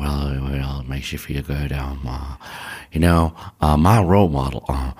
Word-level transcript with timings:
Well, 0.00 0.38
well, 0.40 0.80
it 0.80 0.88
makes 0.88 1.12
you 1.12 1.18
feel 1.18 1.42
good. 1.42 1.72
Um, 1.72 2.00
uh, 2.08 2.36
you 2.90 3.00
know, 3.00 3.34
uh, 3.60 3.76
my 3.76 4.02
role 4.02 4.30
model 4.30 4.64
uh, 4.66 4.92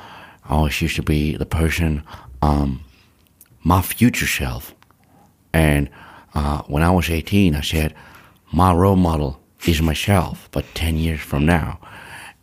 always 0.46 0.78
used 0.82 0.96
to 0.96 1.02
be 1.02 1.38
the 1.38 1.46
person, 1.46 2.02
um, 2.42 2.84
my 3.64 3.80
future 3.80 4.26
self. 4.26 4.74
And 5.54 5.88
uh, 6.34 6.60
when 6.66 6.82
I 6.82 6.90
was 6.90 7.08
18, 7.08 7.54
I 7.54 7.62
said, 7.62 7.94
my 8.52 8.74
role 8.74 8.96
model 8.96 9.40
is 9.66 9.80
myself, 9.80 10.50
but 10.52 10.66
10 10.74 10.98
years 10.98 11.20
from 11.20 11.46
now. 11.46 11.80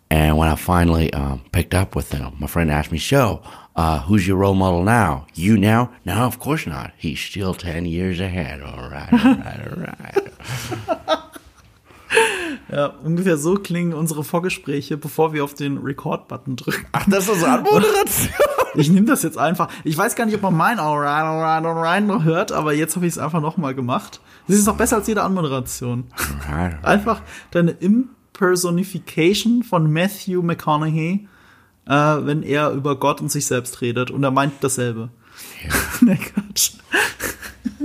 And 0.10 0.36
when 0.36 0.48
I 0.48 0.56
finally 0.56 1.14
um, 1.14 1.44
picked 1.52 1.76
up 1.76 1.96
with 1.96 2.12
him, 2.12 2.38
my 2.40 2.48
friend 2.48 2.72
asked 2.72 2.92
me, 2.92 2.98
so, 2.98 3.44
uh, 3.76 4.00
who's 4.02 4.28
your 4.28 4.38
role 4.38 4.56
model 4.56 4.84
now? 4.84 5.28
You 5.36 5.60
now? 5.60 5.94
No, 6.06 6.24
of 6.24 6.40
course 6.40 6.66
not. 6.66 6.92
He's 6.98 7.20
still 7.20 7.54
10 7.54 7.86
years 7.86 8.20
ahead. 8.20 8.64
All 8.64 8.90
right, 8.90 9.14
all 9.14 9.36
right, 9.36 9.68
all 9.68 11.16
right. 11.16 11.24
Ja, 12.70 12.88
ungefähr 13.04 13.38
so 13.38 13.56
klingen 13.56 13.94
unsere 13.94 14.24
Vorgespräche, 14.24 14.98
bevor 14.98 15.34
wir 15.34 15.44
auf 15.44 15.54
den 15.54 15.78
Record-Button 15.78 16.58
drücken. 16.58 16.86
Ach, 16.92 17.06
das 17.08 17.30
ist 17.30 17.44
Anmoderation. 17.44 18.34
Ich 18.76 18.90
nehme 18.90 19.08
das 19.08 19.24
jetzt 19.24 19.38
einfach. 19.38 19.70
Ich 19.84 19.98
weiß 19.98 20.16
gar 20.16 20.26
nicht, 20.26 20.36
ob 20.36 20.42
man 20.42 20.56
mein 20.56 20.78
Alright, 20.80 21.24
Alright, 21.24 21.66
Alright 21.66 22.06
noch 22.06 22.24
hört, 22.24 22.52
aber 22.52 22.74
jetzt 22.74 22.96
habe 22.96 23.08
ich 23.08 23.14
es 23.14 23.18
einfach 23.18 23.42
nochmal 23.42 23.74
gemacht. 23.74 24.20
Das 24.48 24.58
ist 24.58 24.68
doch 24.68 24.76
besser 24.78 24.98
als 24.98 25.08
jede 25.08 25.24
Anmoderation. 25.24 26.06
Einfach 26.84 27.22
deine 27.52 27.72
Impersonification 27.72 29.64
von 29.64 29.92
Matthew 29.92 30.42
McConaughey, 30.42 31.28
äh, 31.88 31.92
wenn 31.92 32.44
er 32.44 32.72
über 32.72 33.00
Gott 33.00 33.22
und 33.22 33.32
sich 33.32 33.46
selbst 33.46 33.82
redet 33.82 34.12
und 34.12 34.24
er 34.24 34.32
meint 34.32 34.54
dasselbe. 34.62 35.10
Ja. 35.64 35.74
nee, 36.02 36.18
Quatsch. 36.18 36.74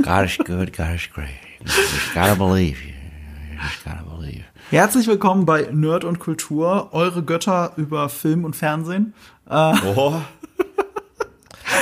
God 0.02 0.26
is 0.26 0.38
good, 0.38 0.76
God 0.76 0.94
is 0.94 1.08
great. 1.12 1.28
You 1.60 1.66
just 1.66 2.14
gotta 2.14 2.34
believe. 2.34 2.78
You 2.82 2.92
just 3.62 3.84
gotta 3.84 4.02
believe. 4.02 4.44
Herzlich 4.72 5.06
willkommen 5.06 5.44
bei 5.44 5.68
Nerd 5.70 6.02
und 6.04 6.18
Kultur, 6.18 6.88
eure 6.92 7.22
Götter 7.22 7.72
über 7.76 8.08
Film 8.08 8.44
und 8.46 8.56
Fernsehen. 8.56 9.12
Oh. 9.46 9.52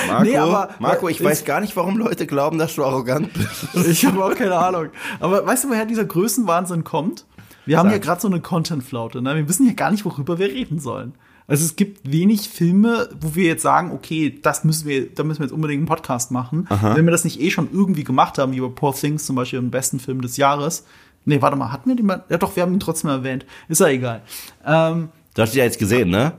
Marco, 0.08 0.24
Nee, 0.24 0.36
aber- 0.36 0.70
Marco, 0.80 1.08
ich 1.08 1.20
ich- 1.20 1.24
weiß 1.24 1.44
gar 1.44 1.60
nicht, 1.60 1.76
warum 1.76 1.96
Leute 1.98 2.26
glauben, 2.26 2.58
dass 2.58 2.74
du 2.74 2.84
arrogant 2.84 3.30
bist. 3.32 3.86
Ich 3.86 4.04
habe 4.04 4.24
auch 4.24 4.34
keine 4.34 4.56
Ahnung. 4.56 4.86
Aber 5.20 5.46
weißt 5.46 5.62
du, 5.64 5.68
woher 5.68 5.86
dieser 5.86 6.04
Größenwahnsinn 6.04 6.82
kommt? 6.82 7.26
Wir 7.64 7.78
haben 7.78 7.86
Sag. 7.86 7.92
hier 7.92 8.00
gerade 8.00 8.20
so 8.20 8.26
eine 8.26 8.40
Content-Flaute. 8.40 9.22
Ne? 9.22 9.36
Wir 9.36 9.48
wissen 9.48 9.66
ja 9.68 9.72
gar 9.74 9.92
nicht, 9.92 10.04
worüber 10.04 10.38
wir 10.40 10.46
reden 10.48 10.80
sollen. 10.80 11.14
Also 11.46 11.64
es 11.64 11.76
gibt 11.76 12.10
wenig 12.10 12.48
Filme, 12.48 13.08
wo 13.20 13.34
wir 13.36 13.44
jetzt 13.44 13.62
sagen, 13.62 13.92
okay, 13.92 14.36
das 14.42 14.64
müssen 14.64 14.88
wir, 14.88 15.08
da 15.14 15.22
müssen 15.22 15.40
wir 15.40 15.46
jetzt 15.46 15.52
unbedingt 15.52 15.80
einen 15.80 15.86
Podcast 15.88 16.32
machen. 16.32 16.66
Wenn 16.82 17.04
wir 17.04 17.10
das 17.12 17.22
nicht 17.24 17.40
eh 17.40 17.50
schon 17.50 17.68
irgendwie 17.72 18.04
gemacht 18.04 18.38
haben, 18.38 18.50
wie 18.52 18.56
über 18.58 18.70
Poor 18.70 18.94
Things 18.94 19.26
zum 19.26 19.36
Beispiel, 19.36 19.60
den 19.60 19.70
besten 19.70 20.00
Film 20.00 20.20
des 20.22 20.36
Jahres. 20.36 20.84
Nee, 21.30 21.40
warte 21.40 21.54
mal, 21.56 21.70
hatten 21.70 21.88
wir 21.88 21.94
den 21.94 22.06
mal? 22.06 22.24
Ja 22.28 22.38
doch, 22.38 22.56
wir 22.56 22.64
haben 22.64 22.72
ihn 22.72 22.80
trotzdem 22.80 23.08
erwähnt. 23.08 23.46
Ist 23.68 23.80
ja 23.80 23.86
egal. 23.86 24.22
Ähm, 24.66 25.10
Du 25.34 25.42
hast 25.42 25.54
ihn 25.54 25.58
ja 25.58 25.64
jetzt 25.64 25.78
gesehen, 25.78 26.10
ne? 26.10 26.32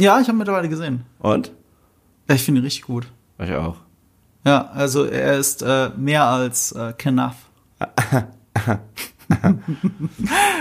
ja, 0.00 0.18
ich 0.20 0.26
habe 0.26 0.32
ihn 0.36 0.38
mittlerweile 0.38 0.68
gesehen. 0.68 1.04
Und? 1.20 1.52
Ja, 2.28 2.34
ich 2.34 2.42
finde 2.42 2.60
ihn 2.60 2.64
richtig 2.64 2.82
gut. 2.82 3.06
Ich 3.38 3.52
auch. 3.54 3.76
Ja, 4.44 4.68
also 4.74 5.04
er 5.04 5.38
ist 5.38 5.62
äh, 5.62 5.90
mehr 5.96 6.24
als 6.24 6.72
äh, 6.72 6.92
Knaff. 6.98 7.36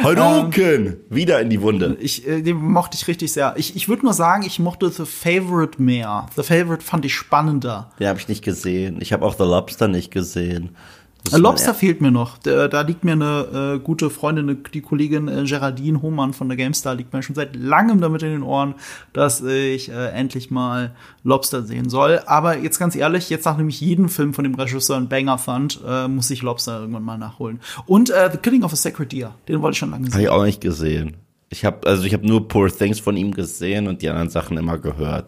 Hadouken! 0.03 0.97
Wieder 1.09 1.41
in 1.41 1.49
die 1.49 1.59
Wunde. 1.61 1.97
Ich, 1.99 2.27
äh, 2.27 2.43
den 2.43 2.57
mochte 2.57 2.95
ich 2.95 3.07
richtig 3.07 3.31
sehr. 3.33 3.55
Ich, 3.57 3.75
ich 3.75 3.89
würde 3.89 4.03
nur 4.03 4.13
sagen, 4.13 4.43
ich 4.43 4.59
mochte 4.59 4.89
The 4.91 5.05
Favorite 5.05 5.81
mehr. 5.81 6.27
The 6.35 6.43
Favorite 6.43 6.83
fand 6.83 7.03
ich 7.05 7.15
spannender. 7.15 7.89
Den 7.99 8.07
habe 8.07 8.19
ich 8.19 8.27
nicht 8.27 8.43
gesehen. 8.43 8.99
Ich 9.01 9.11
habe 9.11 9.25
auch 9.25 9.33
The 9.35 9.43
Lobster 9.43 9.87
nicht 9.87 10.11
gesehen. 10.11 10.75
Das 11.23 11.33
Äh, 11.33 11.37
Lobster 11.37 11.73
fehlt 11.73 12.01
mir 12.01 12.11
noch. 12.11 12.37
Da, 12.39 12.67
da 12.67 12.81
liegt 12.81 13.03
mir 13.03 13.11
eine 13.13 13.75
äh, 13.75 13.79
gute 13.79 14.09
Freundin, 14.09 14.49
eine, 14.49 14.55
die 14.55 14.81
Kollegin 14.81 15.27
äh, 15.27 15.43
Geraldine 15.43 16.01
Hohmann 16.01 16.33
von 16.33 16.47
der 16.49 16.57
GameStar, 16.57 16.95
liegt 16.95 17.13
mir 17.13 17.21
schon 17.21 17.35
seit 17.35 17.55
langem 17.55 18.01
damit 18.01 18.23
in 18.23 18.29
den 18.29 18.43
Ohren, 18.43 18.75
dass 19.13 19.41
ich 19.41 19.89
äh, 19.89 20.07
endlich 20.09 20.49
mal 20.51 20.95
Lobster 21.23 21.63
sehen 21.63 21.89
soll. 21.89 22.21
Aber 22.25 22.57
jetzt 22.57 22.79
ganz 22.79 22.95
ehrlich, 22.95 23.29
jetzt 23.29 23.45
nachdem 23.45 23.69
ich 23.69 23.79
jeden 23.81 24.09
Film 24.09 24.33
von 24.33 24.43
dem 24.43 24.55
Regisseur 24.55 24.97
einen 24.97 25.09
Banger 25.09 25.37
fand, 25.37 25.79
äh, 25.87 26.07
muss 26.07 26.29
ich 26.31 26.41
Lobster 26.41 26.79
irgendwann 26.79 27.03
mal 27.03 27.17
nachholen. 27.17 27.59
Und 27.85 28.09
äh, 28.09 28.29
The 28.31 28.37
Killing 28.37 28.63
of 28.63 28.73
a 28.73 28.75
Sacred 28.75 29.11
Deer, 29.11 29.35
den 29.47 29.61
wollte 29.61 29.73
ich 29.73 29.79
schon 29.79 29.91
lange 29.91 30.05
Habe 30.05 30.13
sehen. 30.13 30.21
ich 30.21 30.29
auch 30.29 30.43
nicht 30.43 30.61
gesehen. 30.61 31.17
Ich 31.49 31.65
habe 31.65 31.85
also 31.85 32.03
ich 32.03 32.13
habe 32.13 32.25
nur 32.25 32.47
Poor 32.47 32.69
Things 32.69 32.99
von 32.99 33.17
ihm 33.17 33.31
gesehen 33.33 33.87
und 33.87 34.01
die 34.01 34.09
anderen 34.09 34.29
Sachen 34.29 34.57
immer 34.57 34.77
gehört. 34.77 35.25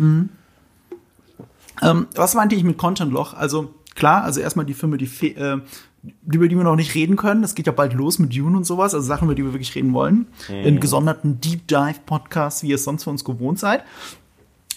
Ähm, 0.00 0.30
was 2.14 2.34
meinte 2.34 2.56
ich 2.56 2.64
mit 2.64 2.78
Content-Loch? 2.78 3.34
Also 3.34 3.74
klar, 3.98 4.24
also 4.24 4.40
erstmal 4.40 4.64
die 4.64 4.74
Filme, 4.74 4.96
die 4.96 5.34
äh, 5.34 5.60
über 6.30 6.48
die 6.48 6.56
wir 6.56 6.64
noch 6.64 6.76
nicht 6.76 6.94
reden 6.94 7.16
können. 7.16 7.42
Das 7.42 7.54
geht 7.54 7.66
ja 7.66 7.72
bald 7.72 7.92
los 7.92 8.18
mit 8.18 8.34
Dune 8.34 8.56
und 8.56 8.64
sowas, 8.64 8.94
also 8.94 9.06
Sachen, 9.06 9.26
über 9.26 9.34
die 9.34 9.44
wir 9.44 9.52
wirklich 9.52 9.74
reden 9.74 9.92
wollen. 9.92 10.28
In 10.48 10.80
gesonderten 10.80 11.40
Deep 11.40 11.66
Dive 11.66 12.00
Podcasts, 12.06 12.62
wie 12.62 12.68
ihr 12.68 12.76
es 12.76 12.84
sonst 12.84 13.04
von 13.04 13.12
uns 13.12 13.24
gewohnt 13.24 13.58
seid. 13.58 13.82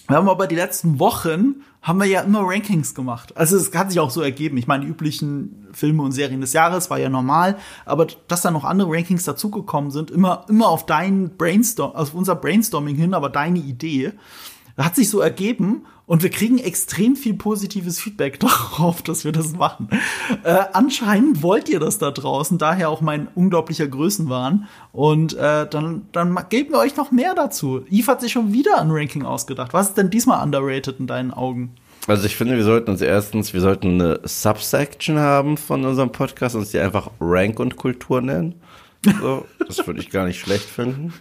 Wir 0.07 0.17
haben 0.17 0.27
aber 0.27 0.47
die 0.47 0.55
letzten 0.55 0.99
Wochen 0.99 1.61
haben 1.81 1.99
wir 1.99 2.05
ja 2.05 2.21
immer 2.21 2.41
Rankings 2.43 2.93
gemacht. 2.93 3.37
Also 3.37 3.55
es 3.55 3.73
hat 3.73 3.91
sich 3.91 3.99
auch 3.99 4.09
so 4.09 4.21
ergeben. 4.21 4.57
Ich 4.57 4.67
meine, 4.67 4.85
die 4.85 4.91
üblichen 4.91 5.67
Filme 5.71 6.03
und 6.03 6.11
Serien 6.11 6.41
des 6.41 6.53
Jahres 6.53 6.89
war 6.89 6.99
ja 6.99 7.09
normal, 7.09 7.57
aber 7.85 8.07
dass 8.27 8.41
da 8.41 8.51
noch 8.51 8.65
andere 8.65 8.91
Rankings 8.91 9.23
dazugekommen 9.23 9.89
sind, 9.89 10.11
immer 10.11 10.45
immer 10.49 10.67
auf 10.67 10.85
dein 10.85 11.37
Brainstorm, 11.37 11.95
auf 11.95 12.13
unser 12.13 12.35
Brainstorming 12.35 12.95
hin, 12.95 13.13
aber 13.13 13.29
deine 13.29 13.59
Idee, 13.59 14.13
hat 14.77 14.95
sich 14.95 15.09
so 15.09 15.19
ergeben 15.19 15.85
und 16.11 16.23
wir 16.23 16.29
kriegen 16.29 16.57
extrem 16.57 17.15
viel 17.15 17.35
positives 17.35 17.97
Feedback 17.97 18.37
darauf, 18.41 19.01
dass 19.01 19.23
wir 19.23 19.31
das 19.31 19.53
machen. 19.53 19.87
Äh, 20.43 20.57
anscheinend 20.73 21.41
wollt 21.41 21.69
ihr 21.69 21.79
das 21.79 21.99
da 21.99 22.11
draußen, 22.11 22.57
daher 22.57 22.89
auch 22.89 22.99
mein 22.99 23.29
unglaublicher 23.33 23.87
Größenwahn. 23.87 24.67
Und 24.91 25.37
äh, 25.37 25.65
dann, 25.69 26.07
dann 26.11 26.37
geben 26.49 26.73
wir 26.73 26.79
euch 26.79 26.97
noch 26.97 27.11
mehr 27.11 27.33
dazu. 27.33 27.85
Yves 27.89 28.09
hat 28.09 28.19
sich 28.19 28.33
schon 28.33 28.51
wieder 28.51 28.81
ein 28.81 28.91
Ranking 28.91 29.23
ausgedacht. 29.23 29.73
Was 29.73 29.87
ist 29.87 29.97
denn 29.97 30.09
diesmal 30.09 30.43
underrated 30.43 30.99
in 30.99 31.07
deinen 31.07 31.31
Augen? 31.31 31.75
Also 32.07 32.25
ich 32.25 32.35
finde, 32.35 32.57
wir 32.57 32.65
sollten 32.65 32.91
uns 32.91 32.99
erstens, 32.99 33.53
wir 33.53 33.61
sollten 33.61 34.01
eine 34.01 34.19
Subsection 34.25 35.17
haben 35.17 35.55
von 35.55 35.85
unserem 35.85 36.11
Podcast 36.11 36.57
und 36.57 36.67
sie 36.67 36.81
einfach 36.81 37.09
Rank 37.21 37.57
und 37.57 37.77
Kultur 37.77 38.19
nennen. 38.19 38.55
So, 39.21 39.45
das 39.65 39.87
würde 39.87 40.01
ich 40.01 40.09
gar 40.09 40.25
nicht 40.25 40.41
schlecht 40.41 40.65
finden. 40.65 41.13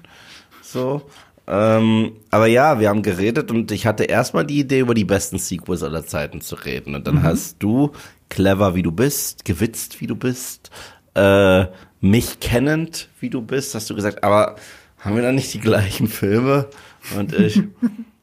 So. 0.63 1.03
Ähm, 1.53 2.13
aber 2.31 2.47
ja, 2.47 2.79
wir 2.79 2.89
haben 2.89 3.03
geredet 3.03 3.51
und 3.51 3.73
ich 3.73 3.85
hatte 3.85 4.05
erstmal 4.05 4.47
die 4.47 4.61
Idee, 4.61 4.79
über 4.79 4.95
die 4.95 5.05
besten 5.05 5.39
Sequels 5.39 5.83
aller 5.83 6.07
Zeiten 6.07 6.41
zu 6.41 6.55
reden. 6.55 6.95
Und 6.95 7.09
dann 7.09 7.25
hast 7.25 7.57
du, 7.59 7.91
clever 8.29 8.77
wie 8.77 8.83
du 8.83 8.93
bist, 8.93 9.45
gewitzt 9.45 10.01
wie 10.01 10.07
du 10.07 10.15
bist, 10.15 10.71
äh, 11.15 11.67
mich 12.01 12.39
kennend 12.39 13.09
wie 13.19 13.31
du 13.31 13.43
bist, 13.43 13.75
hast 13.75 13.91
du 13.91 13.97
gesagt, 13.97 14.23
aber 14.23 14.55
haben 14.99 15.17
wir 15.17 15.23
dann 15.23 15.35
nicht 15.35 15.53
die 15.53 15.61
gleichen 15.61 16.07
Filme? 16.07 16.69
Und 17.19 17.33
ich, 17.33 17.61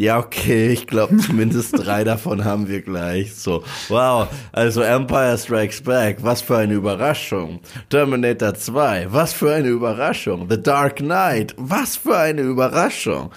ja, 0.00 0.18
okay, 0.18 0.70
ich 0.70 0.86
glaube, 0.86 1.18
zumindest 1.18 1.76
drei 1.76 2.04
davon 2.04 2.42
haben 2.42 2.68
wir 2.68 2.80
gleich. 2.80 3.34
So, 3.34 3.62
wow, 3.90 4.28
also 4.50 4.80
Empire 4.80 5.36
Strikes 5.36 5.82
Back, 5.82 6.22
was 6.22 6.40
für 6.40 6.56
eine 6.56 6.72
Überraschung. 6.72 7.60
Terminator 7.90 8.54
2, 8.54 9.08
was 9.10 9.34
für 9.34 9.52
eine 9.52 9.68
Überraschung. 9.68 10.48
The 10.48 10.58
Dark 10.58 10.96
Knight, 10.96 11.54
was 11.58 11.98
für 11.98 12.16
eine 12.16 12.40
Überraschung. 12.40 13.30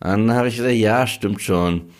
Dann 0.00 0.32
habe 0.32 0.48
ich 0.48 0.56
gesagt, 0.56 0.76
ja, 0.76 1.06
stimmt 1.06 1.42
schon. 1.42 1.90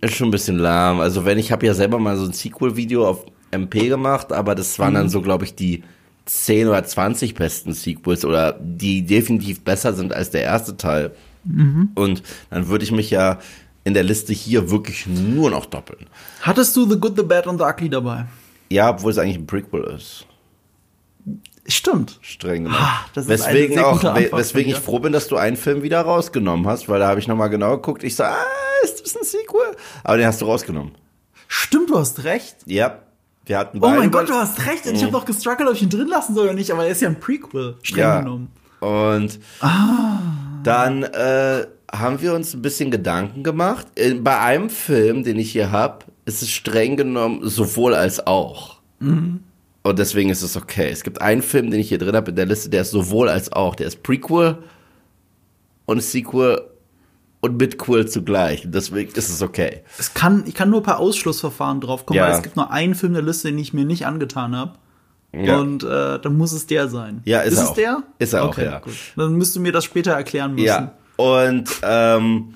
Ist 0.00 0.14
schon 0.14 0.28
ein 0.28 0.30
bisschen 0.32 0.56
lahm. 0.56 1.00
Also 1.00 1.26
wenn 1.26 1.36
ich 1.36 1.52
habe 1.52 1.66
ja 1.66 1.74
selber 1.74 1.98
mal 1.98 2.16
so 2.16 2.24
ein 2.24 2.32
Sequel-Video 2.32 3.06
auf 3.06 3.26
MP 3.50 3.88
gemacht, 3.88 4.32
aber 4.32 4.54
das 4.54 4.78
waren 4.78 4.94
dann 4.94 5.10
so, 5.10 5.20
glaube 5.20 5.44
ich, 5.44 5.54
die 5.54 5.84
10 6.24 6.68
oder 6.68 6.84
20 6.84 7.34
besten 7.34 7.74
Sequels 7.74 8.24
oder 8.24 8.58
die 8.58 9.04
definitiv 9.04 9.60
besser 9.60 9.92
sind 9.92 10.14
als 10.14 10.30
der 10.30 10.40
erste 10.40 10.78
Teil. 10.78 11.10
Und 11.44 12.22
dann 12.50 12.68
würde 12.68 12.84
ich 12.84 12.92
mich 12.92 13.10
ja 13.10 13.38
in 13.84 13.94
der 13.94 14.02
Liste 14.02 14.32
hier 14.32 14.70
wirklich 14.70 15.06
nur 15.06 15.50
noch 15.50 15.66
doppeln. 15.66 16.06
Hattest 16.42 16.76
du 16.76 16.88
The 16.88 16.98
Good, 16.98 17.16
The 17.16 17.22
Bad 17.22 17.46
und 17.46 17.58
The 17.58 17.64
Ugly 17.64 17.88
dabei? 17.88 18.26
Ja, 18.68 18.90
obwohl 18.90 19.10
es 19.10 19.18
eigentlich 19.18 19.38
ein 19.38 19.46
Prequel 19.46 19.82
ist. 19.96 20.26
Stimmt. 21.66 22.18
Streng 22.22 22.64
genommen. 22.64 22.82
Ah, 22.82 23.04
das 23.14 23.26
ist 23.26 23.42
eine 23.42 23.54
weswegen 23.54 23.78
auch, 23.80 24.02
Antwort 24.02 24.32
weswegen 24.32 24.72
ich 24.72 24.78
froh 24.78 24.98
bin, 24.98 25.12
dass 25.12 25.28
du 25.28 25.36
einen 25.36 25.56
Film 25.56 25.82
wieder 25.82 26.00
rausgenommen 26.00 26.66
hast, 26.66 26.88
weil 26.88 27.00
da 27.00 27.08
habe 27.08 27.20
ich 27.20 27.28
nochmal 27.28 27.50
genau 27.50 27.76
geguckt. 27.76 28.02
Ich 28.02 28.16
so, 28.16 28.24
ah, 28.24 28.36
ist 28.82 29.04
das 29.04 29.16
ein 29.16 29.24
Sequel? 29.24 29.76
Aber 30.02 30.16
den 30.16 30.26
hast 30.26 30.40
du 30.40 30.46
rausgenommen. 30.46 30.92
Stimmt, 31.48 31.90
du 31.90 31.98
hast 31.98 32.24
recht. 32.24 32.56
Ja. 32.66 33.00
Wir 33.46 33.58
hatten 33.58 33.78
Oh 33.82 33.88
mein 33.88 34.10
Gott, 34.10 34.28
du 34.28 34.34
hast 34.34 34.64
recht. 34.66 34.86
Und 34.86 34.94
ich 34.94 35.02
habe 35.02 35.12
noch 35.12 35.24
gestruggelt, 35.24 35.68
ob 35.68 35.74
ich 35.74 35.82
ihn 35.82 35.88
drin 35.88 36.08
lassen 36.08 36.34
soll 36.34 36.44
oder 36.44 36.54
nicht, 36.54 36.70
aber 36.70 36.84
er 36.84 36.90
ist 36.90 37.00
ja 37.02 37.08
ein 37.08 37.18
Prequel, 37.18 37.76
streng 37.82 37.98
ja. 37.98 38.20
genommen. 38.20 38.48
Und 38.80 39.40
dann 40.62 41.02
äh, 41.02 41.66
haben 41.92 42.20
wir 42.20 42.34
uns 42.34 42.54
ein 42.54 42.62
bisschen 42.62 42.90
Gedanken 42.90 43.42
gemacht. 43.42 43.86
Bei 44.22 44.38
einem 44.40 44.70
Film, 44.70 45.24
den 45.24 45.38
ich 45.38 45.52
hier 45.52 45.70
habe, 45.72 46.04
ist 46.24 46.42
es 46.42 46.50
streng 46.50 46.96
genommen 46.96 47.40
sowohl 47.48 47.94
als 47.94 48.26
auch. 48.26 48.78
Und 49.00 49.98
deswegen 49.98 50.28
ist 50.30 50.42
es 50.42 50.56
okay. 50.56 50.90
Es 50.90 51.02
gibt 51.02 51.20
einen 51.22 51.42
Film, 51.42 51.70
den 51.70 51.80
ich 51.80 51.88
hier 51.88 51.98
drin 51.98 52.14
habe 52.14 52.30
in 52.30 52.36
der 52.36 52.46
Liste, 52.46 52.68
der 52.68 52.82
ist 52.82 52.90
sowohl 52.90 53.28
als 53.28 53.50
auch. 53.52 53.74
Der 53.74 53.86
ist 53.86 54.02
Prequel 54.02 54.58
und 55.86 56.02
Sequel 56.02 56.60
und 57.40 57.56
Midquel 57.56 58.06
zugleich. 58.06 58.62
Deswegen 58.66 59.10
ist 59.14 59.30
es 59.30 59.40
okay. 59.40 59.82
Es 59.98 60.12
kann, 60.12 60.44
ich 60.46 60.54
kann 60.54 60.68
nur 60.68 60.82
per 60.82 60.98
Ausschlussverfahren 60.98 61.80
draufkommen, 61.80 62.18
Ja. 62.18 62.28
weil 62.28 62.34
es 62.36 62.42
gibt 62.42 62.56
nur 62.56 62.70
einen 62.70 62.94
Film 62.94 63.14
der 63.14 63.22
Liste, 63.22 63.48
den 63.48 63.58
ich 63.58 63.72
mir 63.72 63.86
nicht 63.86 64.06
angetan 64.06 64.54
habe. 64.54 64.74
Ja. 65.32 65.58
Und 65.58 65.84
äh, 65.84 66.18
dann 66.18 66.36
muss 66.36 66.52
es 66.52 66.66
der 66.66 66.88
sein. 66.88 67.20
Ja, 67.24 67.40
ist 67.40 67.52
ist 67.52 67.58
er 67.58 67.64
es 67.64 67.70
auch. 67.70 67.74
der? 67.74 68.02
Ist 68.18 68.32
er 68.32 68.44
auch, 68.44 68.48
okay, 68.48 68.64
ja. 68.64 68.78
Gut. 68.80 68.94
Dann 69.16 69.34
müsst 69.34 69.54
du 69.54 69.60
mir 69.60 69.72
das 69.72 69.84
später 69.84 70.12
erklären 70.12 70.54
müssen. 70.54 70.66
Ja, 70.66 70.92
und 71.16 71.68
ähm, 71.82 72.54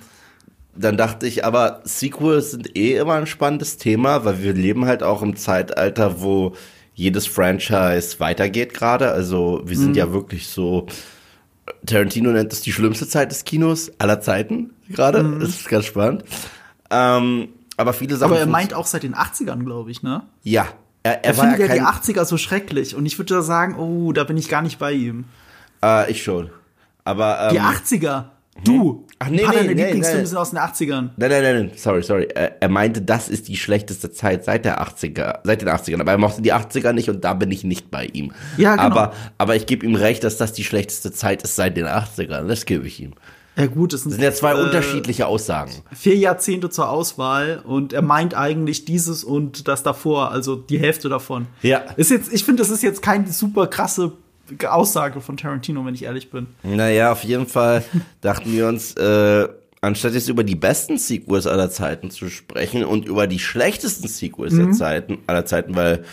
dann 0.77 0.97
dachte 0.97 1.27
ich, 1.29 1.45
aber 1.45 1.83
Sequels 1.85 2.51
sind 2.51 2.77
eh 2.77 2.97
immer 2.97 3.15
ein 3.15 3.27
spannendes 3.29 3.77
Thema, 3.77 4.25
weil 4.25 4.43
wir 4.43 4.53
leben 4.55 4.87
halt 4.87 5.03
auch 5.05 5.23
im 5.23 5.37
Zeitalter, 5.37 6.21
wo 6.21 6.55
jedes 6.97 7.27
Franchise 7.29 8.19
weitergeht 8.19 8.75
gerade. 8.75 9.13
Also 9.13 9.61
wir 9.65 9.77
Mhm. 9.77 9.81
sind 9.83 9.97
ja 9.97 10.13
wirklich 10.13 10.49
so. 10.49 10.87
Tarantino 11.87 12.31
nennt 12.31 12.53
es 12.53 12.61
die 12.61 12.73
schlimmste 12.73 13.07
Zeit 13.09 13.31
des 13.31 13.45
Kinos 13.45 13.93
aller 13.99 14.21
Zeiten 14.21 14.71
gerade. 14.91 15.39
Das 15.41 15.49
ist 15.51 15.69
ganz 15.69 15.85
spannend. 15.87 16.25
Ähm, 16.91 17.49
aber 17.77 17.93
viele 17.93 18.17
Sachen. 18.17 18.31
Mhm. 18.33 18.37
Aber 18.37 18.41
er 18.41 18.47
meint 18.51 18.75
auch 18.75 18.87
seit 18.87 19.03
den 19.03 19.15
80ern, 19.15 19.65
glaube 19.65 19.91
ich, 19.91 20.03
ne? 20.03 20.23
ja, 20.43 20.67
er, 21.05 21.13
er, 21.13 21.25
Er 21.25 21.35
findet 21.35 21.59
ja 21.61 21.67
ja 21.67 21.73
die 21.75 21.81
kein, 21.81 22.17
80er 22.17 22.25
so 22.25 22.37
schrecklich. 22.37 22.97
Und 22.97 23.07
ich 23.07 23.19
würde 23.19 23.35
da 23.35 23.43
sagen, 23.43 23.77
oh, 23.79 24.13
da 24.13 24.25
bin 24.25 24.37
ich 24.37 24.49
gar 24.49 24.63
nicht 24.63 24.79
bei 24.81 24.93
ihm. 24.93 25.27
äh, 25.83 26.11
ich 26.11 26.23
schon. 26.25 26.51
Aber 27.05 27.51
ähm, 27.51 27.53
Die 27.53 27.61
80er. 27.61 28.25
Du. 28.65 29.05
Ach, 29.19 29.29
nee, 29.29 29.43
paar 29.43 29.53
nee, 29.53 29.59
deiner 29.59 29.75
nee, 29.75 29.83
Lieblingsfilme 29.83 30.23
nee. 30.23 30.27
sind 30.27 30.39
aus 30.39 30.51
den 30.51 30.59
80ern. 30.61 31.11
Nein, 31.17 31.31
nein, 31.31 31.43
nein, 31.43 31.57
nein, 31.57 31.71
sorry, 31.77 32.03
sorry. 32.03 32.29
Er, 32.35 32.63
er 32.63 32.69
meinte, 32.69 33.03
das 33.03 33.29
ist 33.29 33.49
die 33.49 33.57
schlechteste 33.57 34.11
Zeit 34.13 34.45
seit 34.45 34.65
der 34.65 34.81
80er, 34.81 35.41
seit 35.43 35.61
den 35.61 35.69
80ern. 35.69 36.01
Aber 36.01 36.13
er 36.13 36.19
mochte 36.19 36.41
die 36.41 36.55
80er 36.55 36.93
nicht 36.93 37.11
und 37.11 37.25
da 37.25 37.35
bin 37.35 37.51
ich 37.51 37.65
nicht 37.65 37.91
bei 37.91 38.07
ihm. 38.07 38.33
Ja, 38.57 38.77
genau. 38.77 38.87
Aber, 38.87 39.13
aber 39.39 39.57
ich 39.57 39.67
gebe 39.67 39.85
ihm 39.85 39.97
recht, 39.97 40.25
dass 40.25 40.37
das 40.37 40.53
die 40.53 40.65
schlechteste 40.65 41.13
Zeit 41.13 41.43
ist 41.43 41.57
seit 41.57 41.77
den 41.77 41.87
80ern. 41.87 42.47
Das 42.47 42.65
gebe 42.65 42.87
ich 42.87 43.01
ihm. 43.01 43.15
Ja 43.57 43.67
gut, 43.67 43.93
es 43.93 44.03
sind, 44.03 44.11
Das 44.13 44.17
sind 44.17 44.25
ja 44.25 44.33
zwei 44.33 44.53
äh, 44.53 44.63
unterschiedliche 44.63 45.27
Aussagen. 45.27 45.71
vier 45.93 46.17
Jahrzehnte 46.17 46.71
zur 46.71 46.89
Auswahl 46.91 47.63
und 47.65 47.93
er 47.93 48.03
meint 48.03 48.35
eigentlich 48.35 48.85
dieses 48.85 49.23
und 49.23 49.69
das 49.69 49.83
davor, 49.85 50.33
also 50.33 50.57
die 50.57 50.79
Hälfte 50.79 51.09
davon. 51.09 51.47
Ja. 51.63 51.79
Ist 51.97 52.11
jetzt, 52.11 52.33
ich 52.33 52.45
finde, 52.45 52.63
das 52.63 52.71
ist 52.71 52.83
jetzt 52.83 53.01
keine 53.03 53.31
super 53.33 53.67
krasse 53.69 54.13
Aussage 54.69 55.21
von 55.21 55.37
Tarantino, 55.37 55.85
wenn 55.87 55.95
ich 55.95 56.03
ehrlich 56.05 56.31
bin. 56.31 56.49
Naja, 56.63 57.13
auf 57.13 57.23
jeden 57.25 57.47
Fall 57.47 57.85
dachten 58.21 58.53
wir 58.53 58.67
uns, 58.69 58.95
äh, 58.97 59.49
anstatt 59.81 60.15
jetzt 60.15 60.29
über 60.29 60.45
die 60.45 60.55
besten 60.57 60.99
Sequels 60.99 61.47
aller 61.47 61.71
Zeiten 61.71 62.11
zu 62.11 62.29
sprechen 62.31 62.85
und 62.85 63.07
über 63.07 63.27
die 63.27 63.39
schlechtesten 63.39 64.09
Sequels 64.09 64.53
Mhm. 64.55 64.59
der 64.67 64.73
Zeiten, 64.73 65.19
aller 65.27 65.47
Zeiten, 65.47 65.77
weil 65.77 66.05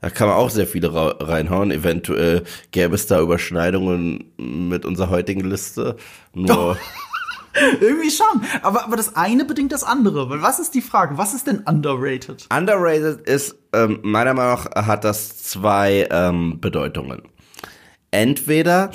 da 0.00 0.10
kann 0.10 0.28
man 0.28 0.36
auch 0.36 0.50
sehr 0.50 0.66
viele 0.66 0.92
reinhauen. 0.92 1.70
Eventuell 1.70 2.44
gäbe 2.70 2.94
es 2.94 3.06
da 3.06 3.20
Überschneidungen 3.20 4.32
mit 4.36 4.84
unserer 4.84 5.10
heutigen 5.10 5.48
Liste. 5.48 5.96
Nur, 6.34 6.76
Irgendwie 7.80 8.10
schon. 8.10 8.42
Aber, 8.62 8.84
aber 8.84 8.96
das 8.96 9.16
eine 9.16 9.44
bedingt 9.44 9.72
das 9.72 9.84
andere. 9.84 10.28
Weil 10.28 10.42
was 10.42 10.58
ist 10.58 10.74
die 10.74 10.82
Frage? 10.82 11.18
Was 11.18 11.34
ist 11.34 11.46
denn 11.46 11.60
underrated? 11.60 12.46
underrated 12.54 13.26
ist, 13.26 13.56
ähm, 13.72 14.00
meiner 14.02 14.34
Meinung 14.34 14.64
nach, 14.74 14.86
hat 14.86 15.04
das 15.04 15.42
zwei 15.42 16.06
ähm, 16.10 16.60
Bedeutungen. 16.60 17.22
Entweder 18.10 18.90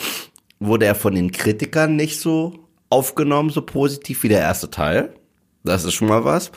wurde 0.60 0.86
er 0.86 0.96
von 0.96 1.16
den 1.16 1.32
Kritikern 1.32 1.96
nicht 1.96 2.20
so 2.20 2.68
aufgenommen, 2.90 3.50
so 3.50 3.62
positiv 3.62 4.24
wie 4.24 4.30
der 4.30 4.42
erste 4.42 4.70
Teil. 4.70 5.14
Das 5.64 5.84
ist 5.84 5.94
schon 5.94 6.08
mal 6.08 6.26
was. 6.26 6.52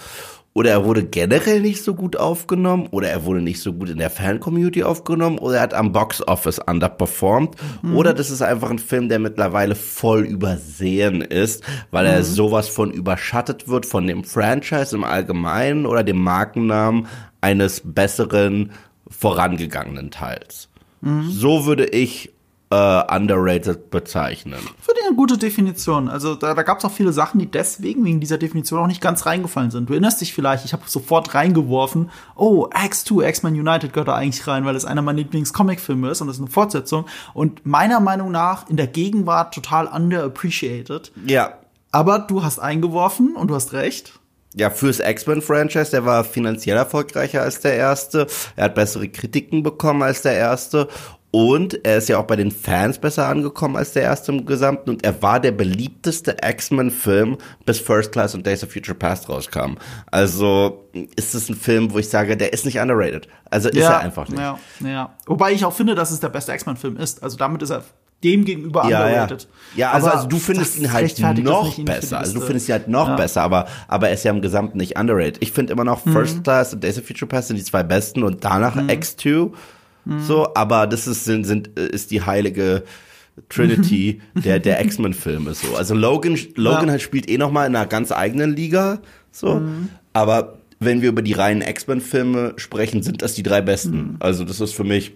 Oder 0.56 0.70
er 0.70 0.84
wurde 0.84 1.02
generell 1.04 1.60
nicht 1.60 1.82
so 1.82 1.94
gut 1.94 2.16
aufgenommen, 2.16 2.86
oder 2.92 3.08
er 3.08 3.24
wurde 3.24 3.42
nicht 3.42 3.60
so 3.60 3.72
gut 3.72 3.90
in 3.90 3.98
der 3.98 4.08
Fan-Community 4.08 4.84
aufgenommen, 4.84 5.38
oder 5.38 5.56
er 5.56 5.62
hat 5.62 5.74
am 5.74 5.90
Box-Office 5.90 6.60
underperformed, 6.60 7.56
oder 7.92 8.14
das 8.14 8.30
ist 8.30 8.40
einfach 8.40 8.70
ein 8.70 8.78
Film, 8.78 9.08
der 9.08 9.18
mittlerweile 9.18 9.74
voll 9.74 10.22
übersehen 10.22 11.22
ist, 11.22 11.64
weil 11.90 12.06
er 12.06 12.22
sowas 12.22 12.68
von 12.68 12.92
überschattet 12.92 13.66
wird 13.66 13.84
von 13.84 14.06
dem 14.06 14.22
Franchise 14.22 14.94
im 14.94 15.02
Allgemeinen 15.02 15.86
oder 15.86 16.04
dem 16.04 16.22
Markennamen 16.22 17.08
eines 17.40 17.82
besseren 17.84 18.70
vorangegangenen 19.10 20.12
Teils. 20.12 20.68
So 21.28 21.66
würde 21.66 21.86
ich 21.86 22.33
äh, 22.74 23.14
underrated 23.14 23.90
bezeichnen. 23.90 24.58
Finde 24.80 25.00
ich 25.00 25.06
eine 25.06 25.16
gute 25.16 25.38
Definition. 25.38 26.08
Also 26.08 26.34
da, 26.34 26.54
da 26.54 26.62
gab 26.62 26.78
es 26.78 26.84
auch 26.84 26.90
viele 26.90 27.12
Sachen, 27.12 27.38
die 27.38 27.50
deswegen 27.50 28.04
wegen 28.04 28.20
dieser 28.20 28.38
Definition 28.38 28.80
auch 28.80 28.86
nicht 28.88 29.00
ganz 29.00 29.26
reingefallen 29.26 29.70
sind. 29.70 29.88
Du 29.88 29.92
erinnerst 29.92 30.20
dich 30.20 30.34
vielleicht, 30.34 30.64
ich 30.64 30.72
habe 30.72 30.82
sofort 30.86 31.34
reingeworfen, 31.34 32.10
oh, 32.34 32.66
X2, 32.68 33.28
X-Men 33.28 33.54
United 33.54 33.92
gehört 33.92 34.08
da 34.08 34.14
eigentlich 34.16 34.46
rein, 34.46 34.64
weil 34.64 34.74
es 34.74 34.84
einer 34.84 35.02
meiner 35.02 35.18
Lieblings-Comic-Filme 35.18 36.10
ist 36.10 36.20
und 36.20 36.26
das 36.26 36.36
ist 36.36 36.42
eine 36.42 36.50
Fortsetzung. 36.50 37.06
Und 37.32 37.64
meiner 37.64 38.00
Meinung 38.00 38.32
nach 38.32 38.68
in 38.68 38.76
der 38.76 38.88
Gegenwart 38.88 39.54
total 39.54 39.86
underappreciated. 39.86 41.12
Ja, 41.26 41.58
Aber 41.92 42.18
du 42.18 42.42
hast 42.42 42.58
eingeworfen 42.58 43.36
und 43.36 43.48
du 43.48 43.54
hast 43.54 43.72
recht. 43.72 44.18
Ja, 44.56 44.70
fürs 44.70 45.00
X-Men-Franchise, 45.00 45.90
der 45.90 46.04
war 46.04 46.22
finanziell 46.22 46.76
erfolgreicher 46.76 47.42
als 47.42 47.60
der 47.60 47.74
erste. 47.74 48.28
Er 48.54 48.66
hat 48.66 48.76
bessere 48.76 49.08
Kritiken 49.08 49.64
bekommen 49.64 50.02
als 50.02 50.22
der 50.22 50.34
erste. 50.34 50.88
Und 51.34 51.84
er 51.84 51.96
ist 51.98 52.08
ja 52.08 52.18
auch 52.18 52.26
bei 52.28 52.36
den 52.36 52.52
Fans 52.52 52.96
besser 52.98 53.26
angekommen 53.26 53.74
als 53.74 53.92
der 53.92 54.04
erste 54.04 54.30
im 54.30 54.46
Gesamten. 54.46 54.88
Und 54.90 55.04
er 55.04 55.20
war 55.20 55.40
der 55.40 55.50
beliebteste 55.50 56.36
X-Men-Film, 56.40 57.38
bis 57.66 57.80
First 57.80 58.12
Class 58.12 58.36
und 58.36 58.46
Days 58.46 58.62
of 58.62 58.70
Future 58.72 58.96
Past 58.96 59.28
rauskamen. 59.28 59.76
Also 60.12 60.84
ist 61.16 61.34
es 61.34 61.48
ein 61.48 61.56
Film, 61.56 61.92
wo 61.92 61.98
ich 61.98 62.08
sage, 62.08 62.36
der 62.36 62.52
ist 62.52 62.64
nicht 62.64 62.78
underrated. 62.78 63.26
Also 63.50 63.68
ist 63.68 63.78
er 63.78 63.98
einfach 63.98 64.28
nicht. 64.28 64.38
Ja, 64.38 64.56
ja. 64.84 65.12
Wobei 65.26 65.50
ich 65.50 65.64
auch 65.64 65.72
finde, 65.72 65.96
dass 65.96 66.12
es 66.12 66.20
der 66.20 66.28
beste 66.28 66.52
X-Men-Film 66.52 66.98
ist. 66.98 67.20
Also 67.20 67.36
damit 67.36 67.62
ist 67.62 67.70
er 67.70 67.82
dem 68.22 68.44
gegenüber 68.44 68.84
Ja, 68.88 68.90
ja. 69.08 69.22
underrated. 69.24 69.48
Ja, 69.74 69.90
also, 69.90 70.06
Aber 70.06 70.16
also 70.18 70.28
du 70.28 70.38
findest 70.38 70.78
ihn 70.78 70.92
halt 70.92 71.18
noch 71.42 71.76
ihn 71.76 71.84
besser. 71.84 72.20
Also 72.20 72.34
du 72.38 72.42
findest 72.42 72.68
ihn 72.68 72.74
halt 72.74 72.86
noch 72.86 73.08
Ja. 73.08 73.16
besser, 73.16 73.42
aber, 73.42 73.66
aber 73.88 74.06
er 74.08 74.14
ist 74.14 74.24
ja 74.24 74.30
im 74.30 74.40
Gesamten 74.40 74.78
nicht 74.78 74.96
underrated. 74.96 75.38
Ich 75.40 75.50
finde 75.50 75.72
immer 75.72 75.82
noch 75.84 76.04
Mhm. 76.06 76.12
First 76.12 76.44
Class 76.44 76.72
und 76.72 76.84
Days 76.84 76.96
of 76.96 77.04
Future 77.06 77.28
Past 77.28 77.48
sind 77.48 77.56
die 77.56 77.64
zwei 77.64 77.82
besten 77.82 78.22
und 78.22 78.44
danach 78.44 78.76
X2. 78.76 79.50
Mhm. 80.04 80.20
So, 80.20 80.54
aber 80.54 80.86
das 80.86 81.06
ist, 81.06 81.24
sind, 81.24 81.44
sind, 81.44 81.78
äh, 81.78 81.86
ist 81.86 82.10
die 82.10 82.22
heilige 82.22 82.84
Trinity 83.48 84.20
der, 84.34 84.60
der 84.60 84.80
X-Men-Filme 84.84 85.54
so. 85.54 85.76
Also 85.76 85.94
Logan, 85.94 86.38
Logan 86.54 86.86
Ja. 86.86 86.90
halt 86.92 87.02
spielt 87.02 87.28
eh 87.28 87.38
noch 87.38 87.50
mal 87.50 87.66
in 87.66 87.74
einer 87.74 87.86
ganz 87.86 88.12
eigenen 88.12 88.54
Liga, 88.54 89.00
so. 89.32 89.56
Mhm. 89.56 89.88
Aber 90.12 90.58
wenn 90.78 91.02
wir 91.02 91.08
über 91.08 91.22
die 91.22 91.32
reinen 91.32 91.62
X-Men-Filme 91.62 92.54
sprechen, 92.56 93.02
sind 93.02 93.22
das 93.22 93.34
die 93.34 93.42
drei 93.42 93.60
besten. 93.60 93.96
Mhm. 93.96 94.16
Also 94.20 94.44
das 94.44 94.60
ist 94.60 94.74
für 94.74 94.84
mich 94.84 95.12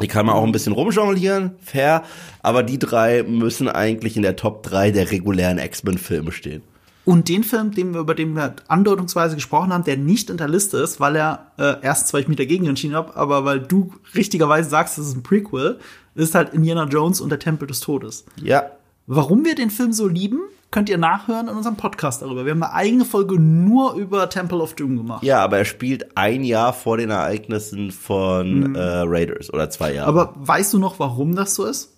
die 0.00 0.06
kann 0.06 0.26
man 0.26 0.36
auch 0.36 0.44
ein 0.44 0.52
bisschen 0.52 0.72
rumjonglieren, 0.74 1.56
fair, 1.60 2.04
aber 2.40 2.62
die 2.62 2.78
drei 2.78 3.24
müssen 3.24 3.68
eigentlich 3.68 4.16
in 4.16 4.22
der 4.22 4.36
Top 4.36 4.62
3 4.62 4.92
der 4.92 5.10
regulären 5.10 5.58
X-Men-Filme 5.58 6.30
stehen. 6.30 6.62
Und 7.08 7.28
den 7.28 7.42
Film, 7.42 7.72
den 7.72 7.94
wir, 7.94 8.00
über 8.00 8.14
den 8.14 8.34
wir 8.34 8.54
andeutungsweise 8.68 9.34
gesprochen 9.34 9.72
haben, 9.72 9.84
der 9.84 9.96
nicht 9.96 10.30
in 10.30 10.36
der 10.36 10.48
Liste 10.48 10.76
ist, 10.78 11.00
weil 11.00 11.16
er 11.16 11.52
äh, 11.56 11.76
erstens, 11.80 12.12
weil 12.12 12.20
ich 12.20 12.28
mich 12.28 12.36
dagegen 12.36 12.66
entschieden 12.66 12.94
habe, 12.94 13.16
aber 13.16 13.44
weil 13.44 13.60
du 13.60 13.94
richtigerweise 14.14 14.68
sagst, 14.68 14.98
das 14.98 15.06
ist 15.06 15.16
ein 15.16 15.22
Prequel, 15.22 15.78
ist 16.14 16.34
halt 16.34 16.52
Indiana 16.52 16.84
Jones 16.84 17.20
und 17.20 17.30
der 17.30 17.38
Tempel 17.38 17.66
des 17.66 17.80
Todes. 17.80 18.24
Ja, 18.42 18.70
Warum 19.10 19.46
wir 19.46 19.54
den 19.54 19.70
Film 19.70 19.94
so 19.94 20.06
lieben, 20.06 20.40
könnt 20.70 20.90
ihr 20.90 20.98
nachhören 20.98 21.48
in 21.48 21.56
unserem 21.56 21.76
Podcast 21.76 22.20
darüber. 22.20 22.44
Wir 22.44 22.52
haben 22.52 22.62
eine 22.62 22.74
eigene 22.74 23.06
Folge 23.06 23.40
nur 23.40 23.94
über 23.94 24.28
Temple 24.28 24.58
of 24.58 24.74
Doom 24.74 24.98
gemacht. 24.98 25.22
ja, 25.22 25.42
aber 25.42 25.56
er 25.56 25.64
spielt 25.64 26.14
ein 26.14 26.44
Jahr 26.44 26.74
vor 26.74 26.98
den 26.98 27.08
Ereignissen 27.08 27.90
von 27.90 28.74
äh, 28.74 28.78
Raiders 28.78 29.50
oder 29.50 29.70
zwei 29.70 29.94
Jahre. 29.94 30.12
Mhm. 30.12 30.18
Aber 30.18 30.34
weißt 30.36 30.74
du 30.74 30.78
noch, 30.78 30.98
warum 30.98 31.34
das 31.34 31.54
so 31.54 31.64
ist? 31.64 31.94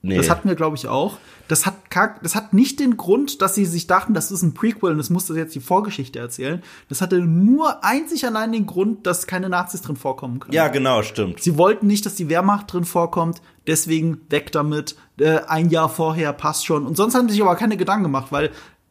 Nee. 0.00 0.16
Das 0.16 0.30
hatten 0.30 0.48
wir, 0.48 0.54
glaube 0.54 0.76
ich, 0.76 0.86
auch. 0.86 1.18
Das 1.48 1.66
hat, 1.66 1.90
kack- 1.90 2.22
das 2.22 2.34
hat 2.36 2.52
nicht 2.54 2.78
den 2.78 2.96
Grund, 2.96 3.42
dass 3.42 3.54
sie 3.56 3.64
sich 3.66 3.86
dachten, 3.88 4.14
das 4.14 4.30
ist 4.30 4.42
ein 4.42 4.54
Prequel 4.54 4.92
und 4.92 4.98
das 4.98 5.10
muss 5.10 5.26
das 5.26 5.36
jetzt 5.36 5.54
die 5.56 5.60
Vorgeschichte 5.60 6.18
erzählen. 6.20 6.62
Das 6.88 7.00
hatte 7.00 7.18
nur 7.18 7.82
einzig 7.84 8.24
allein 8.24 8.52
den 8.52 8.66
Grund, 8.66 9.06
dass 9.06 9.26
keine 9.26 9.48
Nazis 9.48 9.82
drin 9.82 9.96
vorkommen 9.96 10.38
können. 10.38 10.54
Ja, 10.54 10.68
genau, 10.68 11.02
stimmt. 11.02 11.42
Sie 11.42 11.58
wollten 11.58 11.86
nicht, 11.88 12.06
dass 12.06 12.14
die 12.14 12.28
Wehrmacht 12.28 12.72
drin 12.72 12.84
vorkommt, 12.84 13.42
deswegen 13.66 14.20
weg 14.30 14.52
damit. 14.52 14.94
Äh, 15.18 15.40
ein 15.48 15.68
Jahr 15.70 15.88
vorher 15.88 16.32
passt 16.32 16.64
schon. 16.64 16.86
Und 16.86 16.96
sonst 16.96 17.14
haben 17.16 17.26
sie 17.28 17.32
sich 17.34 17.42
aber 17.42 17.56
keine 17.56 17.76
Gedanken 17.76 18.04
gemacht, 18.04 18.28
weil 18.30 18.50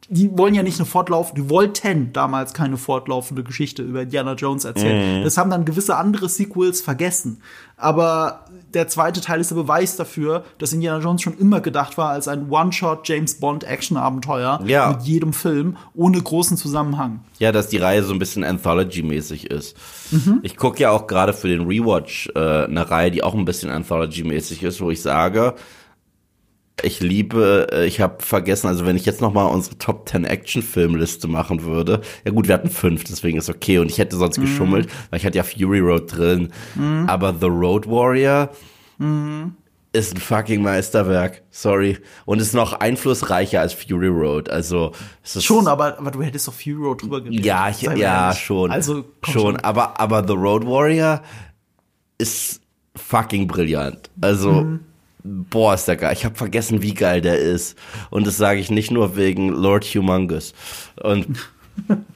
die 0.09 0.29
wollen 0.37 0.53
ja 0.53 0.63
nicht 0.63 0.79
eine 0.79 0.85
fortlaufende, 0.85 1.41
die 1.41 1.49
wollten 1.49 2.13
damals 2.13 2.53
keine 2.53 2.77
fortlaufende 2.77 3.43
Geschichte 3.43 3.83
über 3.83 4.03
Indiana 4.03 4.33
Jones 4.33 4.63
erzählen. 4.63 5.23
Das 5.23 5.37
haben 5.37 5.49
dann 5.49 5.65
gewisse 5.65 5.97
andere 5.97 6.29
Sequels 6.29 6.79
vergessen. 6.81 7.41
Aber 7.75 8.45
der 8.73 8.87
zweite 8.87 9.21
Teil 9.21 9.39
ist 9.41 9.51
der 9.51 9.55
Beweis 9.57 9.97
dafür, 9.97 10.43
dass 10.57 10.73
Indiana 10.73 10.99
Jones 11.03 11.21
schon 11.21 11.37
immer 11.37 11.59
gedacht 11.61 11.97
war 11.97 12.09
als 12.11 12.27
ein 12.27 12.49
One-Shot 12.49 13.07
James 13.07 13.35
Bond 13.39 13.65
Action-Abenteuer 13.65 14.61
Ja. 14.65 14.91
mit 14.91 15.01
jedem 15.03 15.33
Film 15.33 15.77
ohne 15.93 16.21
großen 16.21 16.57
Zusammenhang. 16.57 17.19
Ja, 17.39 17.51
dass 17.51 17.67
die 17.67 17.77
Reihe 17.77 18.03
so 18.03 18.13
ein 18.13 18.19
bisschen 18.19 18.43
Anthology-mäßig 18.43 19.51
ist. 19.51 19.75
Mhm. 20.11 20.39
Ich 20.41 20.55
gucke 20.57 20.79
ja 20.81 20.91
auch 20.91 21.07
gerade 21.07 21.33
für 21.33 21.49
den 21.49 21.67
Rewatch 21.67 22.29
äh, 22.33 22.39
eine 22.63 22.89
Reihe, 22.89 23.11
die 23.11 23.23
auch 23.23 23.35
ein 23.35 23.45
bisschen 23.45 23.69
Anthology-mäßig 23.69 24.63
ist, 24.63 24.81
wo 24.81 24.89
ich 24.89 25.01
sage, 25.01 25.53
ich 26.83 26.99
liebe, 26.99 27.67
äh, 27.71 27.85
ich 27.87 28.01
habe 28.01 28.21
vergessen, 28.23 28.67
also 28.67 28.85
wenn 28.85 28.95
ich 28.95 29.05
jetzt 29.05 29.21
noch 29.21 29.33
mal 29.33 29.45
unsere 29.45 29.77
Top 29.77 30.07
10 30.07 30.25
Action-Filmliste 30.25 31.27
machen 31.27 31.63
würde, 31.63 32.01
ja 32.23 32.31
gut, 32.31 32.47
wir 32.47 32.53
hatten 32.53 32.69
fünf, 32.69 33.03
deswegen 33.03 33.37
ist 33.39 33.49
okay 33.49 33.79
und 33.79 33.89
ich 33.89 33.97
hätte 33.97 34.15
Mhm. 34.15 34.19
sonst 34.19 34.39
geschummelt, 34.39 34.87
weil 35.09 35.19
ich 35.19 35.25
hatte 35.25 35.37
ja 35.37 35.43
Fury 35.43 35.79
Road 35.79 36.15
drin, 36.15 36.51
aber 37.07 37.33
The 37.39 37.47
Road 37.47 37.87
Warrior 37.87 38.49
Mhm. 38.99 39.55
ist 39.93 40.13
ein 40.13 40.19
fucking 40.19 40.61
Meisterwerk, 40.61 41.41
sorry, 41.49 41.97
und 42.25 42.39
ist 42.39 42.53
noch 42.53 42.73
einflussreicher 42.73 43.59
als 43.61 43.73
Fury 43.73 44.07
Road, 44.09 44.49
also 44.49 44.91
es 45.23 45.35
ist 45.37 45.45
Schon, 45.45 45.67
aber, 45.67 45.97
aber 45.97 46.11
du 46.11 46.21
hättest 46.21 46.47
doch 46.47 46.53
Fury 46.53 46.73
Road 46.83 47.01
drüber 47.01 47.21
geredet. 47.21 47.43
ja, 47.43 47.69
ich, 47.69 47.81
ja, 47.81 47.93
ehrlich. 47.93 48.39
schon. 48.39 48.69
Also, 48.71 49.03
komm 49.23 49.33
schon. 49.33 49.55
Aber, 49.61 49.99
aber 49.99 50.23
The 50.27 50.33
Road 50.33 50.63
Warrior 50.67 51.23
ist 52.19 52.61
fucking 52.95 53.47
brillant. 53.47 54.09
Also, 54.21 54.61
Mhm. 54.61 54.79
Boah, 55.23 55.73
ist 55.73 55.87
der 55.87 55.95
geil. 55.97 56.13
Ich 56.13 56.25
habe 56.25 56.35
vergessen, 56.35 56.81
wie 56.81 56.93
geil 56.93 57.21
der 57.21 57.37
ist. 57.39 57.77
Und 58.09 58.27
das 58.27 58.37
sage 58.37 58.59
ich 58.59 58.69
nicht 58.71 58.91
nur 58.91 59.15
wegen 59.15 59.49
Lord 59.49 59.83
Humongous. 59.85 60.53
Und 61.01 61.27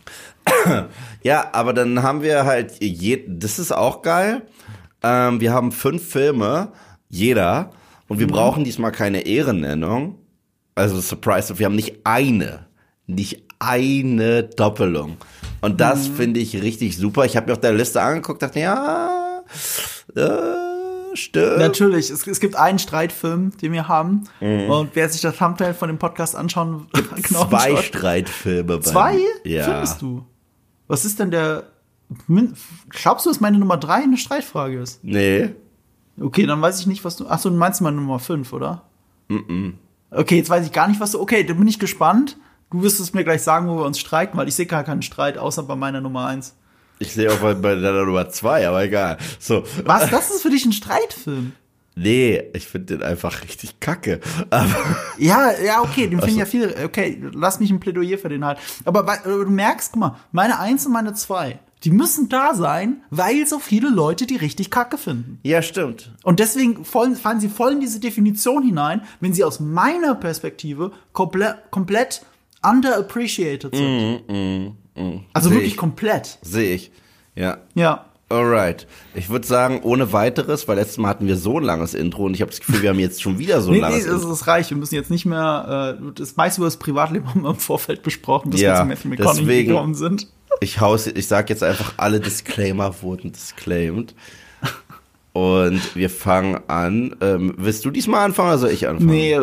ja, 1.24 1.50
aber 1.54 1.74
dann 1.74 2.04
haben 2.04 2.22
wir 2.22 2.46
halt 2.46 2.74
je, 2.82 3.24
das 3.28 3.60
ist 3.60 3.72
auch 3.72 4.02
geil. 4.02 4.44
Ähm, 5.04 5.40
wir 5.40 5.54
haben 5.54 5.72
fünf 5.72 6.08
Filme, 6.08 6.72
jeder, 7.10 7.72
und 8.08 8.18
Mhm. 8.18 8.20
wir 8.22 8.28
brauchen 8.28 8.64
diesmal 8.64 8.92
keine 8.92 9.26
Ehrennennung. 9.26 10.18
Also 10.76 11.00
Surprise, 11.02 11.58
wir 11.60 11.66
haben 11.66 11.76
nicht 11.76 12.00
eine, 12.06 12.66
nicht 13.08 13.44
eine 13.60 14.44
Doppelung. 14.44 15.18
Und 15.62 15.80
das 15.82 16.10
Mhm. 16.10 16.16
finde 16.16 16.40
ich 16.40 16.62
richtig 16.62 16.98
super. 16.98 17.26
Ich 17.26 17.36
habe 17.38 17.48
mir 17.48 17.54
auf 17.54 17.60
der 17.62 17.74
Liste 17.74 18.02
angeguckt, 18.02 18.42
dachte, 18.42 18.60
ja, 18.60 19.42
äh, 20.16 20.22
stimmt. 21.20 21.58
Natürlich, 21.60 22.10
es, 22.10 22.26
es 22.28 22.40
gibt 22.40 22.56
einen 22.56 22.80
Streitfilm, 22.80 23.56
den 23.58 23.72
wir 23.74 23.88
haben. 23.88 24.24
Mhm. 24.40 24.70
Und 24.70 24.90
wer 24.94 25.10
sich 25.10 25.22
das 25.22 25.38
Thumbnail 25.38 25.74
von 25.74 25.88
dem 25.90 25.98
Podcast 25.98 26.36
anschauen 26.36 26.88
genau 27.22 27.46
Zwei 27.48 27.72
anschaut- 27.72 27.84
Streitfilme. 27.84 28.78
bei 28.78 28.80
Zwei? 28.80 29.18
Ja. 29.44 29.64
Findest 29.66 30.02
du? 30.02 30.26
Was 30.88 31.06
ist 31.06 31.20
denn 31.20 31.32
der. 31.32 31.64
Glaubst 32.90 33.26
du, 33.26 33.30
dass 33.30 33.40
meine 33.40 33.58
Nummer 33.58 33.78
drei 33.78 34.04
eine 34.04 34.18
Streitfrage 34.18 34.80
ist? 34.82 35.04
Nee. 35.04 35.56
Okay, 36.20 36.46
dann 36.46 36.62
weiß 36.62 36.80
ich 36.82 36.88
nicht, 36.88 37.06
was 37.06 37.16
du. 37.16 37.28
Achso, 37.28 37.50
du 37.50 37.56
meinst 37.56 37.82
meine 37.82 37.96
Nummer 37.98 38.20
fünf, 38.20 38.52
oder? 38.54 38.84
Okay, 40.12 40.38
jetzt 40.38 40.50
weiß 40.50 40.66
ich 40.66 40.74
gar 40.74 40.88
nicht, 40.90 41.00
was 41.00 41.12
du. 41.12 41.22
Okay, 41.22 41.44
dann 41.46 41.58
bin 41.58 41.68
ich 41.68 41.80
gespannt. 41.80 42.38
Du 42.70 42.84
wirst 42.84 43.00
es 43.00 43.14
mir 43.14 43.24
gleich 43.24 43.42
sagen, 43.44 43.68
wo 43.70 43.78
wir 43.78 43.86
uns 43.86 44.00
streiten, 44.00 44.38
weil 44.38 44.48
ich 44.48 44.56
sehe 44.56 44.66
gar 44.66 44.84
keinen 44.84 45.02
Streit, 45.02 45.38
außer 45.38 45.64
bei 45.64 45.76
meiner 45.76 46.02
Nummer 46.02 46.26
eins. 46.28 46.56
Ich 47.02 47.14
sehe 47.14 47.32
auch 47.32 47.38
bei, 47.40 47.54
bei 47.56 47.76
deiner 47.76 48.06
Nummer 48.06 48.30
zwei, 48.30 48.68
aber 48.68 48.84
egal. 48.84 49.18
So. 49.40 49.64
Was? 49.86 50.10
Das 50.10 50.30
ist 50.32 50.42
für 50.44 50.50
dich 50.50 50.66
ein 50.66 50.72
Streitfilm? 50.72 51.54
Nee, 51.96 52.42
ich 52.54 52.68
finde 52.68 52.98
den 52.98 53.04
einfach 53.04 53.44
richtig 53.44 53.80
kacke. 53.82 54.22
Aber 54.50 54.68
Ja, 55.18 55.52
ja, 55.62 55.82
okay, 55.82 56.08
den 56.08 56.16
Also 56.20 56.26
finden 56.28 56.40
ja 56.40 56.46
viele. 56.46 56.74
Okay, 56.86 57.22
lass 57.34 57.60
mich 57.60 57.70
ein 57.70 57.80
Plädoyer 57.82 58.18
für 58.18 58.30
den 58.30 58.46
halt. 58.46 58.60
Aber 58.86 59.06
weil- 59.06 59.20
du 59.26 59.50
merkst, 59.52 59.92
guck 59.92 60.00
mal, 60.00 60.16
meine 60.32 60.58
Eins 60.60 60.86
und 60.86 60.94
meine 60.94 61.14
Zwei, 61.16 61.60
die 61.84 61.92
müssen 61.92 62.30
da 62.30 62.54
sein, 62.54 63.02
weil 63.10 63.46
so 63.46 63.60
viele 63.60 63.90
Leute 63.90 64.26
die 64.26 64.38
richtig 64.38 64.70
kacke 64.72 64.98
finden. 64.98 65.40
ja, 65.44 65.62
stimmt. 65.62 66.12
Und 66.24 66.40
deswegen 66.40 66.86
fallen, 66.86 67.16
fallen 67.18 67.42
sie 67.42 67.50
voll 67.50 67.74
in 67.74 67.82
diese 67.82 68.00
Definition 68.00 68.64
hinein, 68.64 69.02
wenn 69.20 69.34
sie 69.34 69.44
aus 69.44 69.60
meiner 69.60 70.16
Perspektive 70.16 70.92
komple 71.12 71.58
komplett 71.72 72.22
underappreciated 72.64 73.76
sind. 73.76 74.76
Also 75.34 75.50
Seh 75.50 75.56
wirklich 75.56 75.74
ich. 75.74 75.78
komplett. 75.78 76.38
Sehe 76.42 76.76
ich. 76.76 76.92
Ja. 77.36 77.58
Ja. 77.76 78.06
Alright. 78.30 78.88
Ich 79.14 79.30
würde 79.30 79.46
sagen, 79.46 79.82
ohne 79.84 80.14
weiteres, 80.14 80.68
weil 80.68 80.78
letztes 80.78 80.98
Mal 80.98 81.10
hatten 81.10 81.28
wir 81.28 81.36
so 81.36 81.60
ein 81.60 81.64
langes 81.66 81.94
Intro 81.94 82.26
und 82.26 82.34
ich 82.34 82.42
habe 82.42 82.50
das 82.52 82.62
Gefühl, 82.62 82.82
wir 82.82 82.90
haben 82.92 83.00
jetzt 83.00 83.22
schon 83.22 83.40
wieder 83.40 83.62
so 83.62 83.70
ein 83.72 83.74
Nee, 83.74 83.80
nee, 83.80 83.82
langes 83.88 84.06
das 84.06 84.14
Intro. 84.22 84.32
ist 84.34 84.48
reich. 84.48 84.70
Wir 84.70 84.78
müssen 84.78 84.96
jetzt 84.96 85.12
nicht 85.12 85.26
mehr, 85.26 85.98
äh, 86.00 86.12
das 86.16 86.38
meiste 86.38 86.62
über 86.62 86.68
das 86.68 86.78
Privatleben 86.78 87.28
haben 87.30 87.42
wir 87.44 87.50
im 87.50 87.56
Vorfeld 87.58 88.04
besprochen, 88.04 88.52
bis 88.52 88.62
Ja, 88.62 88.74
wir 88.88 88.96
zu 88.96 89.08
Matthew 89.08 89.08
McConaughey 89.10 89.66
gekommen 89.66 89.96
sind. 89.96 90.28
Ich 90.62 90.80
haus, 90.80 91.08
ich 91.08 91.28
sag 91.28 91.50
jetzt 91.50 91.64
einfach, 91.64 91.94
alle 91.98 92.20
Disclaimer 92.22 93.02
wurden 93.02 93.32
disclaimed. 93.34 94.14
Und 95.34 95.96
wir 95.96 96.10
fangen 96.10 96.60
an. 96.68 97.16
Ähm, 97.22 97.54
willst 97.58 97.86
du 97.86 97.92
diesmal 97.92 98.26
anfangen 98.26 98.50
oder 98.50 98.58
soll 98.58 98.72
ich 98.72 98.88
anfangen? 98.90 99.10
Nee, 99.10 99.40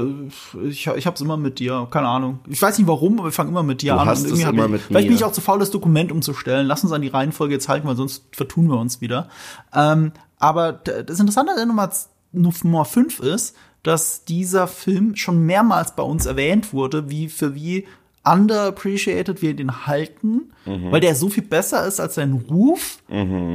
ich, 0.69 0.87
ich 0.87 1.07
hab's 1.07 1.21
immer 1.23 1.39
mit 1.39 1.61
dir. 1.61 1.89
Keine 1.91 2.09
Ahnung. 2.09 2.41
Ich 2.47 2.61
weiß 2.61 2.77
nicht 2.77 2.87
warum, 2.87 3.19
aber 3.19 3.29
wir 3.29 3.33
fangen 3.33 3.49
immer 3.51 3.63
mit 3.63 3.81
dir 3.81 3.95
Du 3.95 4.01
an. 4.01 4.07
hast 4.07 4.27
es 4.27 4.39
immer 4.39 4.65
ich, 4.65 4.71
mit 4.71 4.83
Vielleicht 4.83 5.09
bin 5.09 5.17
ich 5.17 5.25
auch 5.25 5.33
zu 5.33 5.41
faul, 5.41 5.59
das 5.59 5.71
Dokument 5.71 6.13
umzustellen. 6.13 6.67
Lass 6.67 6.85
uns 6.85 6.93
an 6.93 7.01
die 7.01 7.09
Reihenfolge 7.09 7.55
jetzt 7.55 7.71
halten, 7.71 7.89
weil 7.89 7.97
sonst 7.97 8.25
vertun 8.33 8.69
wir 8.69 8.79
uns 8.79 9.01
wieder. 9.01 9.29
Ähm, 9.75 10.13
aber 10.39 10.73
das 10.73 11.21
Interessante 11.21 11.53
an 11.53 11.57
der 11.57 11.67
Nummer, 11.67 11.91
Nummer 12.33 12.85
5 12.85 13.21
ist, 13.21 13.57
dass 13.83 14.25
dieser 14.27 14.67
Film 14.67 15.17
schon 15.17 15.47
mehrmals 15.47 15.97
bei 15.97 16.03
uns 16.03 16.27
erwähnt 16.27 16.75
wurde, 16.75 17.09
wie 17.09 17.29
für 17.29 17.55
wie 17.55 17.87
underappreciated 18.33 19.43
wir 19.43 19.55
den 19.55 19.87
halten, 19.87 20.53
Mhm. 20.67 20.93
weil 20.93 21.01
der 21.01 21.15
so 21.15 21.29
viel 21.29 21.43
besser 21.45 21.87
ist 21.87 22.01
als 22.01 22.15
sein 22.17 22.33
Ruf. 22.51 22.99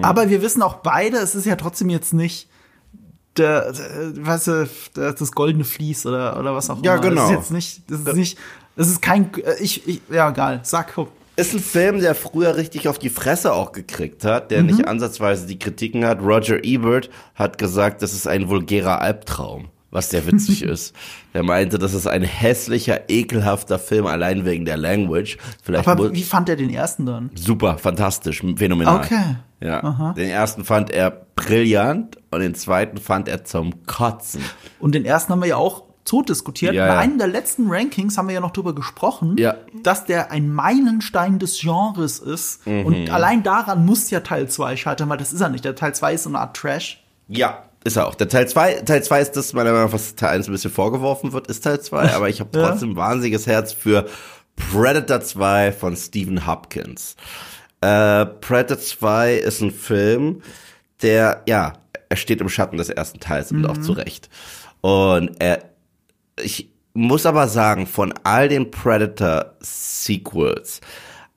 Aber 0.01 0.29
wir 0.29 0.41
wissen 0.41 0.61
auch 0.61 0.75
beide, 0.75 1.17
es 1.17 1.35
ist 1.35 1.45
ja 1.45 1.55
trotzdem 1.55 1.89
jetzt 1.89 2.13
nicht 2.13 2.47
der, 3.37 3.71
der 3.71 4.25
weißt 4.25 4.47
du, 4.47 4.69
der, 4.95 5.13
das 5.13 5.31
goldene 5.31 5.63
Vlies 5.63 6.05
oder, 6.05 6.39
oder 6.39 6.53
was 6.55 6.69
auch 6.69 6.83
Ja, 6.83 6.93
immer. 6.95 7.01
genau. 7.09 7.21
Das 7.21 7.31
ist 7.31 7.37
jetzt 7.37 7.51
nicht, 7.51 7.81
das 7.91 7.99
ist 8.01 8.15
nicht, 8.15 8.37
das 8.75 8.87
ist 8.89 9.01
kein, 9.01 9.31
äh, 9.43 9.55
ich, 9.59 9.87
ich 9.87 10.01
ja, 10.09 10.29
egal, 10.29 10.59
sag, 10.63 10.93
guck. 10.95 11.09
Ist 11.35 11.53
ein 11.55 11.59
Film, 11.61 11.99
der 11.99 12.13
früher 12.13 12.55
richtig 12.57 12.87
auf 12.87 12.99
die 12.99 13.09
Fresse 13.09 13.53
auch 13.53 13.71
gekriegt 13.71 14.23
hat, 14.23 14.51
der 14.51 14.61
Mhm. 14.61 14.67
nicht 14.67 14.87
ansatzweise 14.87 15.47
die 15.47 15.57
Kritiken 15.57 16.05
hat. 16.05 16.21
Roger 16.21 16.63
Ebert 16.63 17.09
hat 17.33 17.57
gesagt, 17.57 18.03
das 18.03 18.13
ist 18.13 18.27
ein 18.27 18.49
vulgärer 18.49 19.01
Albtraum, 19.01 19.69
was 19.93 20.09
sehr 20.09 20.25
witzig 20.27 20.61
ist. 20.63 20.93
Der 21.33 21.43
meinte, 21.43 21.77
das 21.79 21.93
ist 21.93 22.07
ein 22.07 22.23
hässlicher, 22.23 23.09
ekelhafter 23.09 23.79
Film, 23.79 24.05
allein 24.07 24.43
wegen 24.45 24.65
der 24.65 24.75
Language. 24.77 25.37
Vielleicht 25.61 25.87
Aber 25.87 26.13
wie 26.13 26.23
fand 26.23 26.49
er 26.49 26.55
den 26.57 26.69
ersten 26.69 27.05
dann? 27.05 27.29
super, 27.35 27.77
fantastisch, 27.77 28.41
phänomenal. 28.57 28.97
Okay. 28.99 29.35
Ja. 29.61 30.13
Den 30.17 30.29
ersten 30.29 30.65
fand 30.65 30.91
er 30.91 31.09
brillant 31.35 32.17
und 32.31 32.41
den 32.41 32.53
zweiten 32.55 32.97
fand 32.97 33.29
er 33.29 33.45
zum 33.45 33.85
Kotzen. 33.85 34.41
Und 34.79 34.93
den 34.93 35.05
ersten 35.05 35.31
haben 35.31 35.41
wir 35.41 35.47
ja 35.47 35.55
auch 35.57 35.83
tot 36.03 36.27
diskutiert. 36.27 36.73
Ja, 36.73 36.85
Bei 36.87 36.93
ja. 36.95 36.99
einem 36.99 37.17
der 37.17 37.27
letzten 37.29 37.69
Rankings 37.69 38.17
haben 38.17 38.27
wir 38.27 38.35
ja 38.35 38.41
noch 38.41 38.51
drüber 38.51 38.75
gesprochen, 38.75 39.37
Ja. 39.37 39.55
dass 39.83 40.03
der 40.03 40.31
ein 40.31 40.51
Meilenstein 40.51 41.39
des 41.39 41.59
Genres 41.59 42.19
ist. 42.19 42.67
Mhm. 42.67 42.85
Und 42.85 43.09
allein 43.09 43.41
daran 43.43 43.85
muss 43.85 44.09
ja 44.09 44.19
Teil 44.19 44.49
2 44.49 44.75
scheitern, 44.75 45.07
weil 45.07 45.17
das 45.17 45.31
ist 45.31 45.39
er 45.39 45.47
nicht. 45.47 45.63
Der 45.63 45.75
Teil 45.75 45.95
2 45.95 46.15
ist 46.15 46.23
so 46.23 46.29
eine 46.29 46.39
Art 46.39 46.57
Trash. 46.57 47.01
Ja, 47.29 47.63
ist 47.83 47.97
er 47.97 48.07
auch. 48.07 48.15
Der 48.15 48.27
Teil 48.29 48.47
2, 48.47 48.73
Teil 48.81 49.03
2 49.03 49.21
ist 49.21 49.31
das, 49.33 49.53
meiner 49.53 49.71
Meinung 49.71 49.87
nach, 49.87 49.93
was 49.93 50.15
Teil 50.15 50.29
1 50.29 50.47
ein 50.47 50.51
bisschen 50.53 50.71
vorgeworfen 50.71 51.33
wird, 51.33 51.47
ist 51.47 51.63
Teil 51.63 51.79
2, 51.81 52.13
aber 52.13 52.29
ich 52.29 52.39
habe 52.39 52.57
Ja. 52.57 52.69
trotzdem 52.69 52.91
ein 52.91 52.95
wahnsinniges 52.95 53.47
Herz 53.47 53.73
für 53.73 54.05
Predator 54.55 55.21
2 55.21 55.71
von 55.71 55.95
Stephen 55.95 56.45
Hopkins. 56.47 57.15
Äh, 57.81 58.25
Predator 58.25 58.79
2 58.79 59.33
ist 59.35 59.61
ein 59.61 59.71
Film, 59.71 60.41
der, 61.01 61.41
ja, 61.47 61.73
er 62.09 62.17
steht 62.17 62.39
im 62.41 62.49
Schatten 62.49 62.77
des 62.77 62.89
ersten 62.89 63.19
Teils 63.19 63.51
und 63.51 63.65
auch 63.65 63.77
zu 63.79 63.91
Recht. 63.93 64.29
Und 64.81 65.31
er, 65.39 65.63
ich 66.41 66.69
muss 66.93 67.25
aber 67.25 67.47
sagen, 67.47 67.87
von 67.87 68.13
all 68.23 68.47
den 68.47 68.69
Predator 68.71 69.53
Sequels, 69.59 70.79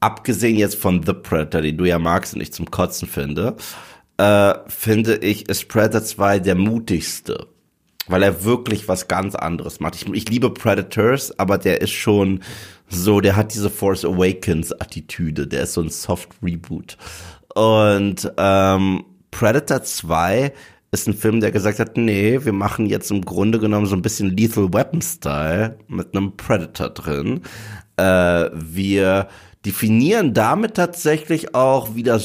abgesehen 0.01 0.57
jetzt 0.57 0.77
von 0.77 1.03
The 1.05 1.15
Predator, 1.15 1.63
den 1.63 1.79
du 1.79 1.85
ja 1.87 1.99
magst 1.99 2.35
und 2.35 2.41
ich 2.43 2.53
zum 2.53 2.71
Kotzen 2.71 3.09
finde, 3.09 3.57
äh, 4.19 4.55
finde 4.69 5.17
ich, 5.17 5.49
ist 5.49 5.69
Predator 5.69 6.03
2 6.03 6.39
der 6.41 6.55
mutigste. 6.55 7.47
Weil 8.09 8.23
er 8.23 8.45
wirklich 8.45 8.87
was 8.87 9.09
ganz 9.09 9.35
anderes 9.35 9.81
macht. 9.81 9.97
Ich, 9.97 10.09
ich 10.09 10.29
liebe 10.29 10.51
Predators, 10.51 11.37
aber 11.39 11.59
der 11.59 11.81
ist 11.81 11.91
schon 11.91 12.41
so, 12.89 13.21
der 13.21 13.35
hat 13.35 13.53
diese 13.53 13.69
Force 13.69 14.05
Awakens 14.05 14.73
Attitüde. 14.73 15.49
Der 15.49 15.65
ist 15.65 15.73
so 15.73 15.83
ein 15.83 15.89
Soft 15.89 16.29
Reboot. 16.41 16.97
Und 17.55 18.31
ähm, 18.37 19.05
Predator 19.33 19.83
2 19.83 20.53
ist 20.93 21.09
ein 21.09 21.15
Film, 21.15 21.41
der 21.41 21.51
gesagt 21.51 21.81
hat, 21.81 21.97
nee, 21.97 22.39
wir 22.45 22.53
machen 22.53 22.87
jetzt 22.87 23.11
im 23.11 23.23
Grunde 23.25 23.59
genommen 23.59 23.87
so 23.87 23.97
ein 23.97 24.03
bisschen 24.03 24.37
Lethal 24.37 24.73
Weapon 24.73 25.03
Style 25.03 25.77
mit 25.89 26.15
einem 26.15 26.37
Predator 26.37 26.91
drin. 26.91 27.43
Äh, 27.97 28.51
wir 28.55 29.29
definieren 29.65 30.33
damit 30.33 30.75
tatsächlich 30.75 31.55
auch, 31.55 31.95
wie 31.95 32.05
das 32.05 32.25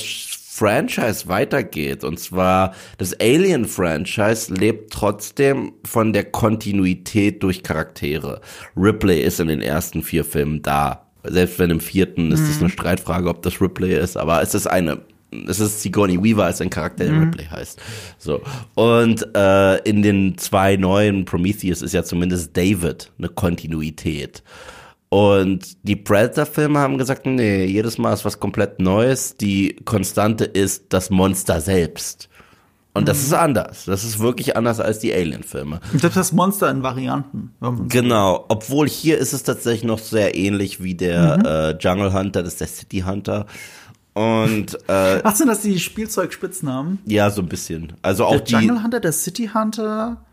Franchise 0.62 1.28
weitergeht. 1.28 2.04
Und 2.04 2.20
zwar 2.20 2.76
das 3.00 3.20
Alien-Franchise 3.20 4.54
lebt 4.54 4.94
trotzdem 4.94 5.74
von 5.84 6.14
der 6.14 6.26
Kontinuität 6.26 7.42
durch 7.42 7.64
Charaktere. 7.64 8.42
Ripley 8.78 9.24
ist 9.24 9.40
in 9.40 9.48
den 9.48 9.64
ersten 9.64 10.04
vier 10.04 10.24
Filmen 10.24 10.62
da. 10.62 11.08
Selbst 11.24 11.58
wenn 11.58 11.72
im 11.72 11.80
vierten 11.80 12.32
ist 12.32 12.48
es 12.48 12.60
eine 12.60 12.70
Streitfrage, 12.70 13.28
ob 13.28 13.42
das 13.42 13.60
Ripley 13.60 13.98
ist, 13.98 14.18
aber 14.18 14.44
es 14.44 14.54
ist 14.54 14.68
eine 14.68 15.02
es 15.48 15.62
ist 15.62 15.82
Sigourney 15.82 16.22
Weaver 16.22 16.44
als 16.44 16.60
ein 16.60 16.70
Charakter, 16.70 17.06
der 17.06 17.22
Ripley 17.22 17.46
heißt. 17.46 17.82
So. 18.18 18.42
Und 18.76 19.26
äh, 19.34 19.78
in 19.84 20.02
den 20.02 20.38
zwei 20.38 20.76
neuen 20.76 21.24
Prometheus 21.24 21.82
ist 21.82 21.94
ja 21.94 22.04
zumindest 22.04 22.56
David 22.58 23.10
eine 23.18 23.30
Kontinuität. 23.30 24.44
Und 25.14 25.76
die 25.86 25.98
Predator-Filme 25.98 26.80
haben 26.80 26.98
gesagt, 26.98 27.26
nee, 27.26 27.66
jedes 27.66 27.98
Mal 27.98 28.14
ist 28.14 28.24
was 28.24 28.40
komplett 28.40 28.80
Neues. 28.80 29.36
Die 29.36 29.76
Konstante 29.84 30.46
ist 30.46 30.86
das 30.94 31.10
Monster 31.10 31.60
selbst. 31.60 32.30
Und 32.94 33.10
das 33.10 33.22
ist 33.22 33.34
anders. 33.34 33.84
Das 33.86 34.06
ist 34.06 34.20
wirklich 34.20 34.56
anders 34.56 34.80
als 34.80 35.00
die 35.00 35.14
Alien-Filme. 35.14 35.82
Selbst 35.94 36.16
das 36.16 36.32
Monster 36.32 36.72
in 36.72 36.82
Varianten. 36.82 37.54
Genau, 37.90 38.46
obwohl 38.48 38.88
hier 38.88 39.18
ist 39.18 39.34
es 39.34 39.44
tatsächlich 39.44 39.84
noch 39.84 40.00
sehr 40.00 40.34
ähnlich 40.36 40.82
wie 40.82 40.96
der 40.96 41.76
äh, 41.78 41.84
Jungle 41.84 42.14
Hunter, 42.14 42.42
das 42.42 42.54
ist 42.54 42.62
der 42.62 42.68
City 42.68 43.02
Hunter. 43.06 43.48
Und 44.14 44.76
äh, 44.88 45.20
Ach, 45.24 45.36
sind 45.36 45.48
das 45.50 45.62
die 45.62 45.78
Spielzeugspitznamen? 45.78 47.00
ja, 47.06 47.30
so 47.32 47.42
ein 47.42 47.50
bisschen. 47.50 47.94
Also 48.02 48.24
auch 48.26 48.32
Der 48.32 48.60
die. 48.62 48.66
Jungle 48.66 48.82
Hunter, 48.84 49.02
der 49.02 49.12
City 49.12 49.50
Hunter. 49.54 50.24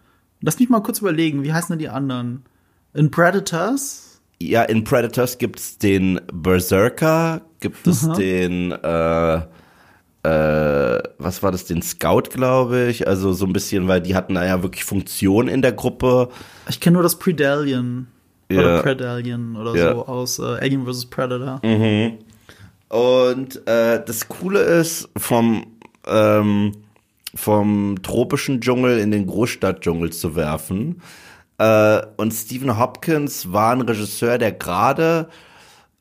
Lass 0.40 0.60
mich 0.60 0.68
mal 0.68 0.82
kurz 0.84 1.00
überlegen, 1.00 1.42
wie 1.42 1.52
heißen 1.52 1.70
denn 1.70 1.80
die 1.80 1.88
anderen? 1.88 2.44
In 2.94 3.10
Predators? 3.10 4.04
Ja, 4.40 4.62
in 4.62 4.84
Predators 4.84 5.38
gibt's 5.38 5.78
den 5.78 6.20
Berserker, 6.32 7.40
gibt 7.60 7.86
es 7.86 8.02
Mhm. 8.04 8.14
den, 8.14 8.72
äh, 8.72 9.34
äh, 10.22 11.02
was 11.18 11.42
war 11.42 11.50
das, 11.52 11.64
den 11.64 11.82
Scout, 11.82 12.30
glaube 12.30 12.86
ich. 12.86 13.08
Also 13.08 13.32
so 13.32 13.46
ein 13.46 13.52
bisschen, 13.52 13.88
weil 13.88 14.00
die 14.00 14.14
hatten 14.14 14.34
da 14.34 14.44
ja 14.46 14.62
wirklich 14.62 14.84
Funktion 14.84 15.48
in 15.48 15.62
der 15.62 15.72
Gruppe. 15.72 16.28
Ich 16.68 16.80
kenne 16.80 16.94
nur 16.94 17.02
das 17.02 17.18
Predalien. 17.18 18.06
Ja. 18.50 18.60
Oder 18.60 18.82
Predalien 18.82 19.56
oder 19.56 19.74
Ja. 19.76 19.92
so 19.94 20.06
aus 20.06 20.38
äh, 20.38 20.42
Alien 20.42 20.86
vs. 20.86 21.06
Predator. 21.06 21.60
Und 22.88 23.66
äh, 23.68 24.02
das 24.04 24.28
Coole 24.28 24.60
ist, 24.60 25.08
vom, 25.16 25.66
ähm, 26.06 26.72
vom 27.34 27.96
tropischen 28.02 28.60
Dschungel 28.60 28.98
in 28.98 29.10
den 29.10 29.26
Großstadtdschungel 29.26 30.10
zu 30.10 30.34
werfen. 30.34 31.02
Äh, 31.58 32.00
und 32.16 32.32
Stephen 32.32 32.78
Hopkins 32.78 33.52
war 33.52 33.72
ein 33.72 33.82
Regisseur, 33.82 34.38
der 34.38 34.52
gerade 34.52 35.28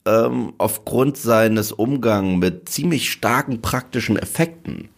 ähm, 0.05 0.53
aufgrund 0.57 1.17
seines 1.17 1.71
Umgangs 1.71 2.39
mit 2.39 2.69
ziemlich 2.69 3.11
starken 3.11 3.61
praktischen 3.61 4.17
Effekten, 4.17 4.89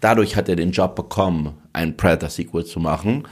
dadurch 0.00 0.36
hat 0.36 0.48
er 0.48 0.56
den 0.56 0.72
Job 0.72 0.94
bekommen, 0.94 1.54
ein 1.72 1.96
Predator-Sequel 1.96 2.64
zu 2.66 2.78
machen. 2.78 3.26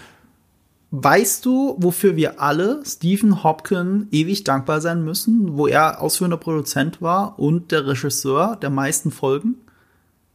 Weißt 0.91 1.45
du, 1.45 1.77
wofür 1.79 2.17
wir 2.17 2.41
alle 2.41 2.83
Stephen 2.85 3.43
Hopkins 3.43 4.07
ewig 4.11 4.45
dankbar 4.45 4.81
sein 4.81 5.05
müssen, 5.05 5.57
wo 5.57 5.67
er 5.67 6.01
ausführender 6.03 6.37
Produzent 6.37 7.01
war 7.01 7.39
und 7.39 7.73
der 7.73 7.87
Regisseur 7.87 8.57
der 8.57 8.71
meisten 8.71 9.11
Folgen? 9.11 9.55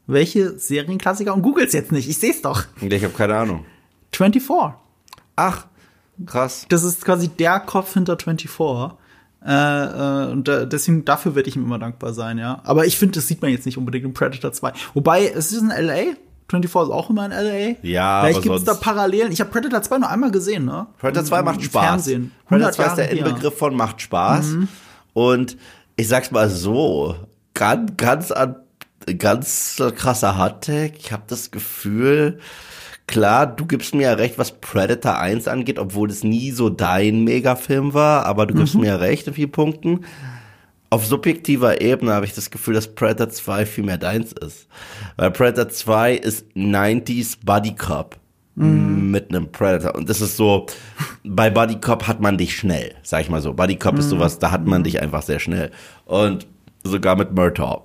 Welche 0.07 0.57
Serienklassiker? 0.57 1.33
Und 1.33 1.41
googles 1.41 1.73
jetzt 1.73 1.91
nicht, 1.91 2.09
ich 2.09 2.17
seh's 2.17 2.41
doch. 2.41 2.65
Ich 2.81 3.03
habe 3.03 3.13
keine 3.13 3.35
Ahnung. 3.35 3.65
24. 4.13 4.73
Ach, 5.35 5.67
krass. 6.25 6.65
Das 6.69 6.83
ist 6.83 7.03
quasi 7.05 7.27
der 7.29 7.59
Kopf 7.59 7.93
hinter 7.93 8.17
24. 8.17 8.49
Äh, 9.45 9.51
äh, 9.53 10.31
und 10.31 10.47
da, 10.47 10.65
deswegen, 10.65 11.05
dafür 11.05 11.35
werde 11.35 11.47
ich 11.49 11.55
ihm 11.55 11.63
immer 11.63 11.79
dankbar 11.79 12.13
sein, 12.13 12.37
ja. 12.37 12.59
Aber 12.63 12.85
ich 12.85 12.97
finde, 12.97 13.15
das 13.15 13.27
sieht 13.27 13.41
man 13.41 13.51
jetzt 13.51 13.65
nicht 13.65 13.77
unbedingt 13.77 14.03
in 14.05 14.13
Predator 14.13 14.51
2. 14.51 14.73
Wobei, 14.93 15.27
es 15.27 15.51
ist 15.51 15.61
in 15.61 15.69
L.A. 15.71 16.15
24 16.49 16.63
ist 16.63 16.75
auch 16.93 17.09
immer 17.09 17.25
in 17.25 17.31
L.A. 17.31 17.75
Ja, 17.85 18.21
Vielleicht 18.23 18.41
gibt 18.41 18.55
es 18.55 18.63
da 18.63 18.73
Parallelen. 18.73 19.31
Ich 19.31 19.39
habe 19.41 19.51
Predator 19.51 19.81
2 19.81 19.97
nur 19.99 20.09
einmal 20.09 20.31
gesehen, 20.31 20.65
ne? 20.65 20.87
Predator 20.97 21.25
2 21.25 21.39
Im- 21.39 21.45
macht 21.45 21.63
Spaß. 21.63 21.85
Fernsehen. 21.85 22.31
Predator 22.47 22.85
100 22.85 22.95
2 22.97 23.03
ist 23.03 23.11
der. 23.11 23.11
Mhm. 23.21 23.27
Inbegriff 23.29 23.57
von 23.57 23.75
macht 23.75 24.01
Spaß. 24.01 24.55
Und 25.13 25.57
ich 25.97 26.07
sag's 26.07 26.31
mal 26.31 26.49
so, 26.49 27.15
ganz, 27.53 27.91
ganz, 27.97 28.31
an- 28.31 28.55
ganz 29.17 29.81
krasser 29.95 30.35
Hardtag. 30.37 30.93
Ich 30.97 31.11
habe 31.11 31.23
das 31.27 31.51
Gefühl, 31.51 32.39
klar, 33.07 33.47
du 33.47 33.65
gibst 33.65 33.95
mir 33.95 34.03
ja 34.03 34.13
recht, 34.13 34.37
was 34.37 34.51
Predator 34.59 35.17
1 35.17 35.47
angeht, 35.47 35.79
obwohl 35.79 36.09
es 36.09 36.23
nie 36.23 36.51
so 36.51 36.69
dein 36.69 37.23
Megafilm 37.23 37.93
war, 37.93 38.25
aber 38.25 38.45
du 38.45 38.53
gibst 38.53 38.75
Mhm. 38.75 38.81
mir 38.81 38.87
ja 38.87 38.95
recht 38.97 39.27
in 39.27 39.33
vielen 39.33 39.51
Punkten. 39.51 40.05
Auf 40.89 41.05
subjektiver 41.05 41.81
Ebene 41.81 42.13
habe 42.13 42.25
ich 42.25 42.33
das 42.33 42.49
Gefühl, 42.49 42.73
dass 42.73 42.93
Predator 42.93 43.29
2 43.29 43.65
viel 43.65 43.83
mehr 43.83 43.97
deins 43.97 44.31
ist. 44.31 44.67
Weil 45.17 45.31
Predator 45.31 45.69
2 45.69 46.13
ist 46.15 46.45
90s 46.55 47.37
Buddy 47.43 47.75
Cop 47.75 48.17
mit 48.55 49.29
einem 49.29 49.51
Predator. 49.51 49.93
Und 49.95 50.09
das 50.09 50.19
ist 50.19 50.35
so, 50.35 50.65
bei 51.23 51.49
Buddy 51.51 51.75
Cop 51.79 52.07
hat 52.07 52.21
man 52.21 52.37
dich 52.39 52.55
schnell, 52.55 52.95
sag 53.03 53.21
ich 53.21 53.29
mal 53.29 53.41
so. 53.41 53.53
Buddy 53.53 53.75
Cop 53.75 53.99
ist 53.99 54.09
sowas, 54.09 54.39
da 54.39 54.49
hat 54.49 54.65
man 54.65 54.83
dich 54.83 54.99
einfach 55.01 55.21
sehr 55.21 55.39
schnell. 55.39 55.69
Und 56.05 56.47
sogar 56.83 57.15
mit 57.15 57.33
Murtaugh. 57.35 57.83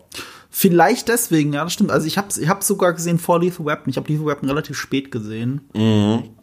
Vielleicht 0.54 1.08
deswegen, 1.08 1.54
ja, 1.54 1.64
das 1.64 1.72
stimmt. 1.72 1.90
Also 1.90 2.06
ich 2.06 2.18
habe 2.18 2.28
ich 2.38 2.46
hab 2.46 2.62
sogar 2.62 2.92
gesehen 2.92 3.18
vor 3.18 3.40
Lethal 3.40 3.64
Weapon. 3.64 3.88
Ich 3.88 3.96
habe 3.96 4.12
Lethal 4.12 4.26
Weapon 4.26 4.50
relativ 4.50 4.76
spät 4.76 5.10
gesehen. 5.10 5.62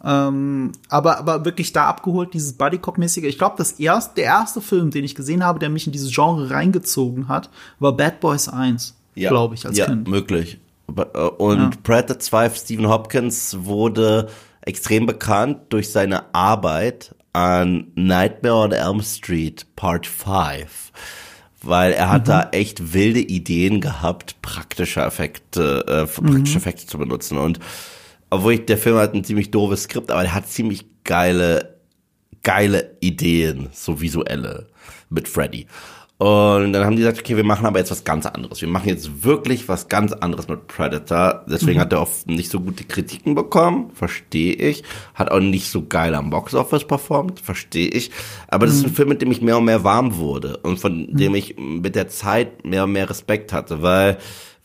Ähm, 0.04 0.72
aber, 0.90 1.20
aber 1.20 1.46
wirklich 1.46 1.74
da 1.74 1.86
abgeholt, 1.88 2.34
dieses 2.34 2.54
Buddy-Cop-mäßige. 2.54 3.26
Ich 3.26 3.38
glaube, 3.38 3.54
das 3.60 3.74
erst, 3.74 4.18
der 4.18 4.24
erste 4.24 4.62
Film, 4.62 4.90
den 4.90 5.04
ich 5.04 5.14
gesehen 5.14 5.44
habe, 5.44 5.60
der 5.60 5.70
mich 5.70 5.86
in 5.86 5.94
dieses 5.94 6.12
Genre 6.12 6.50
reingezogen 6.50 7.28
hat, 7.28 7.52
war 7.78 7.96
Bad 7.96 8.20
Boys 8.20 8.50
1, 8.50 8.98
glaube 9.30 9.54
ich, 9.54 9.68
als 9.68 9.78
ja, 9.78 9.86
Kind. 9.86 10.08
möglich. 10.08 10.60
Äh, 10.98 11.20
Und 11.20 11.60
Ja. 11.60 11.70
Predator 11.84 12.18
2, 12.18 12.50
Stephen 12.50 12.90
Hopkins 12.90 13.58
wurde 13.62 14.28
extrem 14.62 15.06
bekannt 15.06 15.60
durch 15.70 15.92
seine 15.92 16.34
Arbeit 16.34 17.14
an 17.34 17.92
Nightmare 17.94 18.56
on 18.56 18.72
Elm 18.72 19.02
Street 19.04 19.68
Part 19.76 20.08
5. 20.08 20.92
Weil 21.62 21.92
er 21.92 22.10
hat 22.10 22.28
da 22.30 22.50
echt 22.52 22.94
wilde 22.94 23.20
Ideen 23.20 23.82
gehabt, 23.82 24.42
praktische 24.42 25.02
Effekte, 25.02 25.86
äh, 25.88 26.06
praktische 26.06 26.58
Effekte 26.58 26.86
zu 26.86 26.98
benutzen. 26.98 27.38
Und 27.38 27.60
obwohl 28.30 28.54
ich, 28.54 28.66
der 28.66 28.78
Film 28.78 28.96
hat 28.96 29.14
ein 29.14 29.24
ziemlich 29.26 29.52
doofes 29.52 29.84
Skript, 29.84 30.10
aber 30.12 30.24
er 30.24 30.34
hat 30.34 30.48
ziemlich 30.48 30.86
geile 31.04 31.80
geile 32.44 32.98
Ideen, 33.00 33.70
so 33.72 34.02
visuelle, 34.02 34.68
mit 35.10 35.28
Freddy. 35.28 35.68
Und 36.20 36.74
dann 36.74 36.84
haben 36.84 36.98
die 36.98 37.02
gesagt, 37.02 37.20
okay, 37.20 37.38
wir 37.38 37.46
machen 37.46 37.66
aber 37.66 37.80
jetzt 37.80 37.92
was 37.92 38.04
ganz 38.04 38.26
anderes. 38.26 38.60
Wir 38.60 38.68
machen 38.68 38.90
jetzt 38.90 39.24
wirklich 39.24 39.70
was 39.70 39.88
ganz 39.88 40.12
anderes 40.12 40.50
mit 40.50 40.68
Predator. 40.68 41.46
Deswegen 41.50 41.80
hat 41.80 41.94
er 41.94 42.02
oft 42.02 42.28
nicht 42.28 42.52
so 42.52 42.60
gute 42.60 42.84
Kritiken 42.84 43.36
bekommen, 43.36 43.92
verstehe 43.94 44.54
ich. 44.54 44.84
Hat 45.16 45.32
auch 45.32 45.40
nicht 45.40 45.70
so 45.70 45.86
geil 45.88 46.14
am 46.16 46.30
Boxoffice 46.30 46.84
performt, 46.84 47.40
verstehe 47.40 47.88
ich. 47.88 48.12
Aber 48.50 48.66
das 48.66 48.76
ist 48.76 48.86
ein 48.86 48.94
Film, 48.94 49.08
mit 49.08 49.22
dem 49.22 49.32
ich 49.32 49.42
mehr 49.42 49.60
und 49.60 49.64
mehr 49.64 49.86
warm 49.86 50.18
wurde 50.18 50.58
und 50.58 50.78
von 50.78 51.08
dem 51.10 51.36
ich 51.36 51.56
mit 51.58 51.96
der 51.96 52.10
Zeit 52.10 52.66
mehr 52.66 52.84
und 52.84 52.92
mehr 52.92 53.10
Respekt 53.10 53.54
hatte, 53.54 53.82
weil 53.82 54.18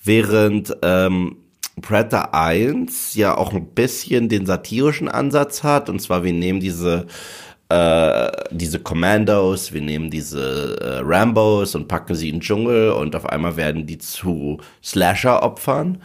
während 0.03 0.77
ähm, 0.83 1.37
Predator 1.81 2.35
1 2.35 3.14
ja 3.14 3.37
auch 3.37 3.53
ein 3.53 3.67
bisschen 3.67 4.29
den 4.29 4.47
satirischen 4.47 5.09
Ansatz 5.09 5.62
hat. 5.62 5.88
Und 5.88 6.01
zwar, 6.01 6.25
wir 6.25 6.33
nehmen 6.33 6.59
diese, 6.61 7.07
äh, 7.68 8.31
diese 8.50 8.79
Commandos, 8.79 9.72
wir 9.72 9.81
nehmen 9.81 10.11
diese 10.11 10.79
äh, 10.81 11.00
Rambos 11.03 11.74
und 11.74 11.88
packen 11.88 12.14
sie 12.14 12.29
in 12.29 12.37
den 12.37 12.40
Dschungel 12.40 12.90
und 12.90 13.16
auf 13.16 13.27
einmal 13.27 13.57
werden 13.57 13.87
die 13.87 13.98
zu 13.98 14.59
Slasher-Opfern. 14.83 15.98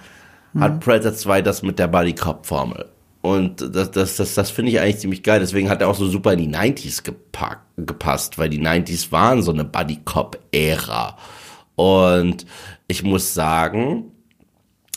Hat 0.57 0.79
Predator 0.79 1.13
2 1.13 1.41
das 1.43 1.61
mit 1.61 1.77
der 1.77 1.87
Buddy 1.87 2.13
Cop-Formel. 2.13 2.85
Und 3.21 3.75
das, 3.75 3.91
das, 3.91 4.15
das, 4.15 4.33
das 4.33 4.49
finde 4.49 4.71
ich 4.71 4.79
eigentlich 4.79 4.99
ziemlich 4.99 5.23
geil. 5.23 5.39
Deswegen 5.39 5.69
hat 5.69 5.81
er 5.81 5.89
auch 5.89 5.95
so 5.95 6.07
super 6.07 6.33
in 6.33 6.39
die 6.39 6.55
90s 6.55 7.03
gepackt, 7.03 7.65
gepasst, 7.77 8.37
weil 8.37 8.49
die 8.49 8.61
90s 8.61 9.11
waren 9.11 9.43
so 9.43 9.51
eine 9.51 9.65
Buddy 9.65 9.99
Cop-Ära. 10.05 11.17
Und 11.75 12.45
ich 12.87 13.03
muss 13.03 13.33
sagen, 13.33 14.11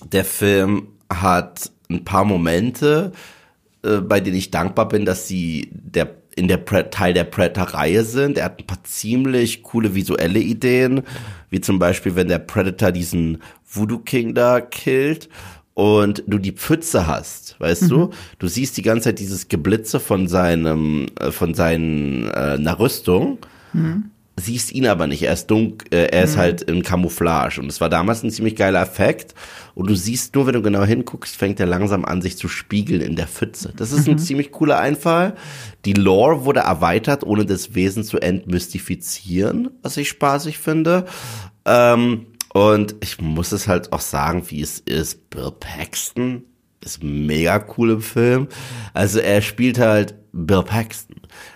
der 0.05 0.25
Film 0.25 0.88
hat 1.12 1.70
ein 1.90 2.05
paar 2.05 2.25
Momente, 2.25 3.12
äh, 3.85 3.98
bei 3.98 4.20
denen 4.20 4.37
ich 4.37 4.51
dankbar 4.51 4.88
bin, 4.88 5.05
dass 5.05 5.29
sie 5.29 5.68
der 5.72 6.22
in 6.37 6.49
der 6.49 6.57
Pre 6.57 6.90
Teil 6.90 7.14
der 7.14 7.25
Predator-Reihe 7.25 8.05
sind. 8.05 8.38
Er 8.38 8.47
hat 8.47 8.59
ein 8.59 8.66
paar 8.66 8.83
ziemlich 8.85 9.62
coole 9.62 9.95
visuelle 9.95 10.40
Ideen, 10.40 11.03
wie 11.51 11.61
zum 11.61 11.79
Beispiel, 11.79 12.16
wenn 12.16 12.29
der 12.29 12.38
Predator 12.38 12.92
diesen 12.92 13.42
Voodoo 13.71 13.99
King 13.99 14.35
da 14.35 14.61
killt 14.61 15.29
und 15.75 16.23
du 16.27 16.38
die 16.38 16.53
Pfütze 16.53 17.07
hast, 17.07 17.57
weißt 17.59 17.90
du? 17.90 18.11
Du 18.38 18.47
siehst 18.47 18.77
die 18.77 18.83
ganze 18.83 19.05
Zeit 19.05 19.18
dieses 19.18 19.49
Geblitze 19.49 20.01
von 20.01 20.29
seinem, 20.29 21.07
äh, 21.18 21.31
von 21.31 21.55
seinen, 21.55 22.29
äh, 22.29 22.57
einer 22.59 22.79
Rüstung. 22.79 23.38
Siehst 24.37 24.73
ihn 24.73 24.87
aber 24.87 25.07
nicht. 25.07 25.23
Er 25.23 25.33
ist 25.33 25.47
dunkel, 25.47 25.88
äh, 25.92 26.07
er 26.07 26.25
ist 26.25 26.37
halt 26.37 26.62
in 26.62 26.83
Camouflage. 26.83 27.61
Und 27.61 27.66
es 27.66 27.81
war 27.81 27.88
damals 27.88 28.23
ein 28.23 28.31
ziemlich 28.31 28.57
geiler 28.57 28.81
Effekt. 28.81 29.35
Und 29.75 29.88
du 29.90 29.95
siehst 29.95 30.35
nur, 30.35 30.47
wenn 30.47 30.55
du 30.55 30.62
genau 30.62 30.85
hinguckst, 30.85 31.37
fängt 31.37 31.61
er 31.61 31.66
langsam 31.66 32.05
an, 32.05 32.23
sich 32.23 32.37
zu 32.37 32.49
spiegeln 32.49 33.01
in 33.01 33.16
der 33.16 33.27
Pfütze. 33.27 33.73
Das 33.77 33.92
ist 33.92 34.09
ein 34.09 34.18
ziemlich 34.18 34.53
cooler 34.53 34.79
Einfall. 34.79 35.35
Die 35.85 35.92
Lore 35.92 36.45
wurde 36.45 36.61
erweitert, 36.61 37.25
ohne 37.25 37.45
das 37.45 37.75
Wesen 37.75 38.05
zu 38.05 38.18
entmystifizieren, 38.18 39.71
was 39.83 39.97
ich 39.97 40.09
spaßig 40.09 40.59
finde. 40.59 41.07
Ähm, 41.64 42.27
und 42.53 42.97
ich 43.01 43.21
muss 43.21 43.53
es 43.53 43.68
halt 43.68 43.92
auch 43.92 44.01
sagen, 44.01 44.45
wie 44.49 44.61
es 44.61 44.79
ist. 44.81 45.31
Bill 45.31 45.53
Paxton 45.59 46.45
ist 46.81 47.03
mega 47.03 47.64
cool 47.77 47.90
im 47.90 48.03
Film. 48.03 48.49
Also 48.92 49.21
er 49.21 49.40
spielt 49.40 49.79
halt 49.79 50.14
Bill 50.33 50.62
Paxton. 50.62 51.12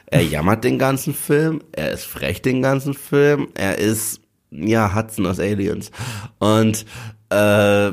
Er 0.06 0.22
jammert 0.22 0.64
den 0.64 0.78
ganzen 0.78 1.14
Film, 1.14 1.62
er 1.72 1.90
ist 1.90 2.04
frech 2.04 2.42
den 2.42 2.62
ganzen 2.62 2.94
Film, 2.94 3.48
er 3.54 3.78
ist, 3.78 4.20
ja, 4.50 4.94
Hudson 4.94 5.26
aus 5.26 5.40
Aliens. 5.40 5.90
Und 6.38 6.86
äh, 7.30 7.90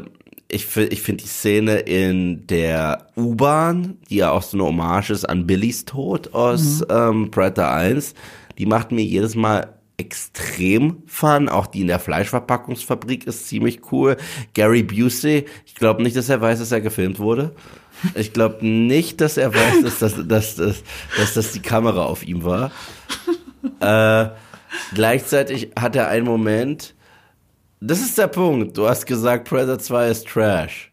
ich 0.48 0.68
finde 0.68 0.94
ich 0.94 1.02
finde 1.02 1.24
die 1.24 1.30
Szene 1.30 1.80
in 1.80 2.46
der 2.46 3.08
U-Bahn, 3.18 3.98
die 4.10 4.18
ja 4.18 4.32
auch 4.32 4.44
so 4.44 4.58
eine 4.58 4.66
Hommage 4.66 5.10
ist 5.10 5.26
an 5.26 5.48
Billys 5.48 5.86
Tod 5.86 6.34
aus 6.34 6.84
ähm, 6.90 7.32
Predator 7.32 7.72
1, 7.72 8.14
die 8.60 8.68
macht 8.68 8.92
mir 8.92 9.04
jedes 9.04 9.36
Mal 9.36 9.74
extrem 9.98 11.04
Fun. 11.08 11.50
Auch 11.50 11.68
die 11.68 11.82
in 11.82 11.88
der 11.88 12.00
Fleischverpackungsfabrik 12.00 13.26
ist 13.26 13.48
ziemlich 13.48 13.92
cool. 13.92 14.18
Gary 14.54 14.84
Busey, 14.84 15.46
ich 15.66 15.76
glaube 15.76 16.04
nicht, 16.04 16.16
dass 16.16 16.30
er 16.30 16.42
weiß, 16.42 16.60
dass 16.60 16.72
er 16.72 16.82
gefilmt 16.82 17.20
wurde. 17.20 17.56
Ich 18.16 18.34
glaube 18.34 18.66
nicht, 18.66 19.22
dass 19.22 19.38
er 19.38 19.54
weiß, 19.54 19.82
dass 19.84 20.00
das, 20.00 20.28
dass, 20.28 20.56
dass, 20.56 20.84
dass 21.18 21.34
das 21.34 21.52
die 21.52 21.62
Kamera 21.62 22.04
auf 22.04 22.26
ihm 22.26 22.44
war. 22.44 22.72
Äh, 23.80 24.30
gleichzeitig 24.94 25.72
hat 25.80 25.96
er 25.96 26.10
einen 26.10 26.26
Moment, 26.26 26.96
das 27.80 28.00
ist 28.00 28.18
der 28.18 28.28
Punkt. 28.28 28.78
Du 28.78 28.88
hast 28.88 29.06
gesagt, 29.06 29.48
Predator 29.48 29.80
2 29.80 30.08
ist 30.10 30.28
Trash. 30.28 30.92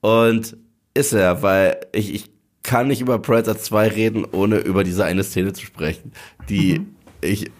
Und 0.00 0.56
ist 0.94 1.12
er, 1.12 1.42
weil 1.42 1.78
ich, 1.92 2.14
ich 2.14 2.30
kann 2.62 2.88
nicht 2.88 3.00
über 3.00 3.18
Predator 3.18 3.58
2 3.58 3.88
reden, 3.88 4.24
ohne 4.32 4.58
über 4.58 4.84
diese 4.84 5.04
eine 5.04 5.24
Szene 5.24 5.52
zu 5.52 5.64
sprechen, 5.64 6.12
die 6.48 6.86
ich 7.20 7.50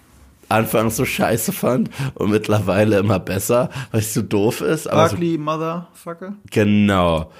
anfangs 0.48 0.96
so 0.96 1.04
scheiße 1.04 1.52
fand 1.52 1.90
und 2.14 2.30
mittlerweile 2.30 2.98
immer 2.98 3.18
besser, 3.18 3.70
weil 3.90 4.00
es 4.00 4.14
so 4.14 4.22
doof 4.22 4.60
ist. 4.60 4.86
Aber 4.86 5.08
so 5.08 5.16
Ugly 5.16 5.38
Motherfucker. 5.38 6.34
Genau. 6.50 7.30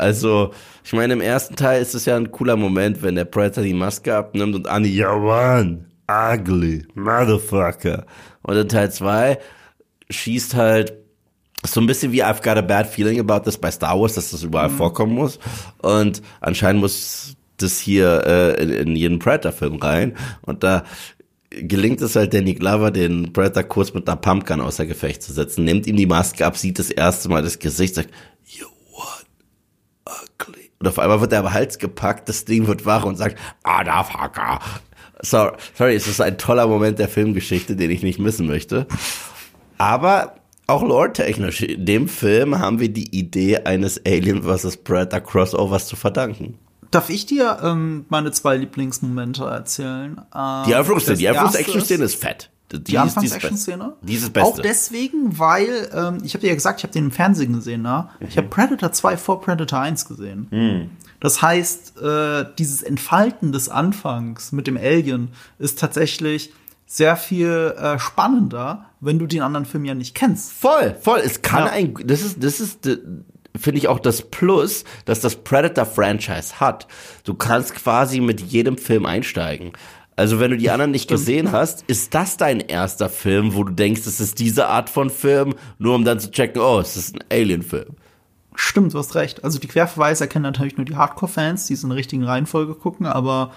Also, 0.00 0.52
ich 0.82 0.92
meine, 0.92 1.12
im 1.12 1.20
ersten 1.20 1.56
Teil 1.56 1.82
ist 1.82 1.94
es 1.94 2.06
ja 2.06 2.16
ein 2.16 2.30
cooler 2.30 2.56
Moment, 2.56 3.02
wenn 3.02 3.14
der 3.14 3.26
Predator 3.26 3.62
die 3.62 3.74
Maske 3.74 4.16
abnimmt 4.16 4.54
und 4.54 4.66
Annie, 4.66 4.90
ja 4.90 5.14
man, 5.16 5.86
ugly, 6.10 6.86
motherfucker. 6.94 8.06
Und 8.42 8.56
in 8.56 8.68
Teil 8.68 8.90
2 8.90 9.38
schießt 10.08 10.54
halt 10.54 10.94
so 11.64 11.80
ein 11.80 11.86
bisschen 11.86 12.12
wie 12.12 12.24
I've 12.24 12.42
got 12.42 12.56
a 12.56 12.62
bad 12.62 12.86
feeling 12.86 13.20
about 13.20 13.40
this 13.40 13.58
bei 13.58 13.70
Star 13.70 14.00
Wars, 14.00 14.14
dass 14.14 14.30
das 14.30 14.42
überall 14.42 14.70
vorkommen 14.70 15.14
muss. 15.14 15.38
Und 15.82 16.22
anscheinend 16.40 16.80
muss 16.80 17.36
das 17.58 17.78
hier 17.78 18.24
äh, 18.26 18.62
in, 18.62 18.70
in 18.70 18.96
jeden 18.96 19.18
Predator-Film 19.18 19.76
rein. 19.76 20.16
Und 20.40 20.64
da 20.64 20.84
gelingt 21.50 22.00
es 22.00 22.16
halt 22.16 22.32
Danny 22.32 22.54
Glover, 22.54 22.90
den 22.90 23.32
Predator 23.32 23.64
kurz 23.64 23.92
mit 23.92 24.08
einer 24.08 24.16
Pumpgun 24.16 24.60
außer 24.60 24.86
Gefecht 24.86 25.22
zu 25.22 25.32
setzen, 25.32 25.64
nimmt 25.64 25.86
ihm 25.86 25.96
die 25.96 26.06
Maske 26.06 26.46
ab, 26.46 26.56
sieht 26.56 26.78
das 26.78 26.90
erste 26.90 27.28
Mal 27.28 27.42
das 27.42 27.58
Gesicht, 27.58 27.96
sagt. 27.96 28.10
Und 30.80 30.88
auf 30.88 30.98
einmal 30.98 31.20
wird 31.20 31.34
er 31.34 31.40
am 31.40 31.52
Hals 31.52 31.78
gepackt, 31.78 32.26
das 32.30 32.46
Ding 32.46 32.66
wird 32.66 32.86
wach 32.86 33.04
und 33.04 33.16
sagt, 33.16 33.38
Motherfucker. 33.66 34.60
So, 35.20 35.50
sorry, 35.76 35.94
es 35.94 36.06
ist 36.06 36.22
ein 36.22 36.38
toller 36.38 36.66
Moment 36.66 36.98
der 36.98 37.08
Filmgeschichte, 37.08 37.76
den 37.76 37.90
ich 37.90 38.02
nicht 38.02 38.18
missen 38.18 38.46
möchte. 38.46 38.86
Aber 39.76 40.36
auch 40.66 40.82
lore-technisch, 40.82 41.60
in 41.60 41.84
dem 41.84 42.08
Film 42.08 42.58
haben 42.58 42.80
wir 42.80 42.88
die 42.88 43.14
Idee 43.14 43.58
eines 43.58 44.00
Alien 44.06 44.42
vs. 44.42 44.78
Predator 44.78 45.20
Crossovers 45.20 45.86
zu 45.86 45.96
verdanken. 45.96 46.58
Darf 46.90 47.10
ich 47.10 47.26
dir 47.26 47.58
ähm, 47.62 48.06
meine 48.08 48.32
zwei 48.32 48.56
Lieblingsmomente 48.56 49.44
erzählen? 49.44 50.22
Ähm, 50.34 50.62
Die 50.66 50.72
Eröffnungsszene, 50.72 51.12
das 51.12 51.18
die 51.18 51.26
Eröffnungsaction-Szene 51.26 52.04
ist 52.04 52.14
fett. 52.14 52.50
Die, 52.72 52.82
Die 52.84 52.98
Anfangs-Action-Szene? 52.98 53.94
Die 54.02 54.14
ist 54.14 54.22
das 54.24 54.30
Beste. 54.30 54.48
Auch 54.48 54.58
deswegen, 54.60 55.38
weil, 55.38 55.90
ähm, 55.92 56.18
ich 56.24 56.34
habe 56.34 56.42
dir 56.42 56.48
ja 56.48 56.54
gesagt, 56.54 56.80
ich 56.80 56.84
habe 56.84 56.92
den 56.92 57.06
im 57.06 57.10
Fernsehen 57.10 57.52
gesehen, 57.52 57.82
ne? 57.82 58.08
Ich 58.20 58.34
Mhm. 58.36 58.38
habe 58.38 58.48
Predator 58.48 58.92
2 58.92 59.16
vor 59.16 59.40
Predator 59.40 59.80
1 59.80 60.04
gesehen. 60.06 60.90
Das 61.20 61.42
heißt, 61.42 62.00
äh, 62.00 62.44
dieses 62.58 62.82
Entfalten 62.82 63.52
des 63.52 63.68
Anfangs 63.68 64.52
mit 64.52 64.66
dem 64.66 64.76
Alien 64.76 65.28
ist 65.58 65.78
tatsächlich 65.78 66.52
sehr 66.86 67.16
viel 67.16 67.74
äh, 67.78 67.98
spannender, 67.98 68.86
wenn 69.00 69.18
du 69.18 69.26
den 69.26 69.42
anderen 69.42 69.66
Film 69.66 69.84
ja 69.84 69.94
nicht 69.94 70.14
kennst. 70.14 70.52
Voll, 70.52 70.96
voll. 71.00 71.20
Es 71.24 71.42
kann 71.42 71.66
Ja. 71.66 71.72
ein, 71.72 71.94
das 72.04 72.22
ist, 72.22 72.42
das 72.42 72.60
ist, 72.60 72.86
äh, 72.86 72.98
finde 73.58 73.78
ich 73.78 73.88
auch 73.88 73.98
das 74.00 74.22
Plus, 74.22 74.84
dass 75.04 75.20
das 75.20 75.36
Predator-Franchise 75.36 76.58
hat. 76.60 76.86
Du 77.24 77.34
kannst 77.34 77.74
quasi 77.74 78.20
mit 78.20 78.40
jedem 78.40 78.78
Film 78.78 79.06
einsteigen. 79.06 79.72
Also 80.20 80.38
wenn 80.38 80.50
du 80.50 80.58
die 80.58 80.68
anderen 80.68 80.90
nicht 80.90 81.08
gesehen 81.08 81.50
hast, 81.50 81.82
ist 81.86 82.12
das 82.12 82.36
dein 82.36 82.60
erster 82.60 83.08
Film, 83.08 83.54
wo 83.54 83.64
du 83.64 83.72
denkst, 83.72 84.02
es 84.04 84.20
ist 84.20 84.38
diese 84.38 84.68
Art 84.68 84.90
von 84.90 85.08
Film, 85.08 85.54
nur 85.78 85.94
um 85.94 86.04
dann 86.04 86.20
zu 86.20 86.30
checken, 86.30 86.60
oh, 86.60 86.78
es 86.78 86.94
ist 86.94 87.14
ein 87.14 87.24
Alien-Film. 87.32 87.96
Stimmt, 88.54 88.92
du 88.92 88.98
hast 88.98 89.14
recht. 89.14 89.42
Also 89.44 89.58
die 89.58 89.66
Querverweise 89.66 90.24
erkennen 90.24 90.42
natürlich 90.42 90.76
nur 90.76 90.84
die 90.84 90.94
Hardcore-Fans, 90.94 91.68
die 91.68 91.72
es 91.72 91.84
in 91.84 91.88
der 91.88 91.96
richtigen 91.96 92.24
Reihenfolge 92.24 92.74
gucken, 92.74 93.06
aber, 93.06 93.52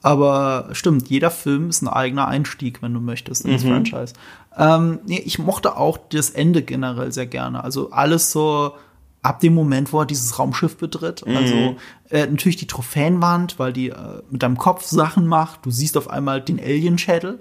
aber 0.00 0.70
stimmt, 0.72 1.10
jeder 1.10 1.30
Film 1.30 1.68
ist 1.68 1.82
ein 1.82 1.88
eigener 1.88 2.26
Einstieg, 2.26 2.80
wenn 2.80 2.94
du 2.94 3.00
möchtest, 3.00 3.44
in 3.44 3.52
das 3.52 3.64
Franchise. 3.64 4.14
Ähm, 4.56 5.00
nee, 5.04 5.22
ich 5.22 5.38
mochte 5.38 5.76
auch 5.76 5.98
das 5.98 6.30
Ende 6.30 6.62
generell 6.62 7.12
sehr 7.12 7.26
gerne. 7.26 7.62
Also 7.62 7.90
alles 7.90 8.32
so 8.32 8.72
ab 9.28 9.40
dem 9.40 9.54
Moment, 9.54 9.92
wo 9.92 10.00
er 10.00 10.06
dieses 10.06 10.38
Raumschiff 10.38 10.78
betritt. 10.78 11.22
Also 11.36 11.76
äh, 12.10 12.26
natürlich 12.26 12.56
die 12.56 12.66
Trophäenwand, 12.66 13.58
weil 13.58 13.72
die 13.72 13.90
äh, 13.90 14.22
mit 14.30 14.42
deinem 14.42 14.56
Kopf 14.56 14.84
Sachen 14.84 15.26
macht. 15.26 15.66
Du 15.66 15.70
siehst 15.70 15.96
auf 15.98 16.08
einmal 16.08 16.40
den 16.40 16.58
Alien-Schädel 16.58 17.38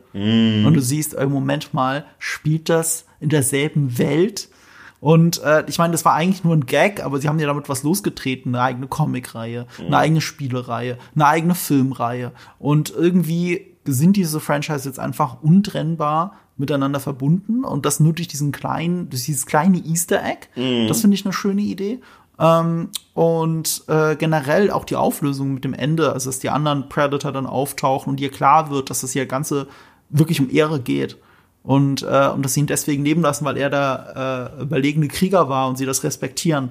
und 0.66 0.74
du 0.74 0.82
siehst, 0.82 1.14
im 1.14 1.32
Moment 1.32 1.74
mal, 1.74 2.06
spielt 2.20 2.68
das 2.68 3.06
in 3.22 3.30
derselben 3.30 3.98
Welt. 3.98 4.50
Und 5.00 5.42
äh, 5.44 5.64
ich 5.68 5.78
meine, 5.78 5.92
das 5.92 6.04
war 6.04 6.14
eigentlich 6.14 6.44
nur 6.44 6.56
ein 6.56 6.66
Gag, 6.66 7.04
aber 7.04 7.20
sie 7.20 7.30
haben 7.30 7.40
ja 7.40 7.48
damit 7.48 7.70
was 7.70 7.84
losgetreten, 7.84 8.54
eine 8.54 8.64
eigene 8.64 8.88
Comicreihe, 8.88 9.68
eine 9.80 9.98
eigene 9.98 10.22
Spielereihe, 10.22 10.98
eine 11.16 11.26
eigene 11.26 11.56
Filmreihe. 11.56 12.34
Und 12.60 12.90
irgendwie 12.90 13.76
sind 13.86 14.18
diese 14.18 14.40
Franchise 14.40 14.90
jetzt 14.90 15.00
einfach 15.00 15.42
untrennbar 15.42 16.36
miteinander 16.58 17.00
verbunden 17.00 17.64
und 17.64 17.86
das 17.86 18.00
nur 18.00 18.14
durch 18.14 18.28
diesen 18.28 18.52
kleinen, 18.52 19.10
durch 19.10 19.26
dieses 19.26 19.46
kleine 19.46 19.78
Easter 19.78 20.24
Egg. 20.24 20.48
Das 20.88 21.02
finde 21.02 21.16
ich 21.16 21.26
eine 21.26 21.34
schöne 21.34 21.62
Idee. 21.62 22.00
Ähm, 22.40 22.90
und 23.14 23.84
äh, 23.88 24.16
generell 24.16 24.70
auch 24.72 24.86
die 24.86 24.96
Auflösung 24.96 25.56
mit 25.56 25.64
dem 25.64 25.74
Ende, 25.74 26.14
also 26.14 26.30
dass 26.30 26.40
die 26.40 26.50
anderen 26.50 26.90
Predator 26.90 27.32
dann 27.32 27.48
auftauchen 27.48 28.12
und 28.12 28.20
ihr 28.20 28.30
klar 28.30 28.70
wird, 28.70 28.90
dass 28.90 29.02
das 29.02 29.12
hier 29.12 29.26
Ganze 29.26 29.68
wirklich 30.10 30.40
um 30.40 30.50
Ehre 30.50 30.80
geht. 30.80 31.18
Und, 31.64 32.04
äh, 32.04 32.30
und 32.30 32.44
dass 32.44 32.54
sie 32.54 32.62
ihn 32.62 32.68
deswegen 32.68 33.04
leben 33.04 33.22
lassen, 33.22 33.44
weil 33.44 33.58
er 33.58 33.70
der 33.70 34.54
äh, 34.58 34.62
überlegene 34.62 35.10
Krieger 35.10 35.50
war 35.50 35.68
und 35.68 35.78
sie 35.78 35.86
das 35.86 36.04
respektieren. 36.04 36.70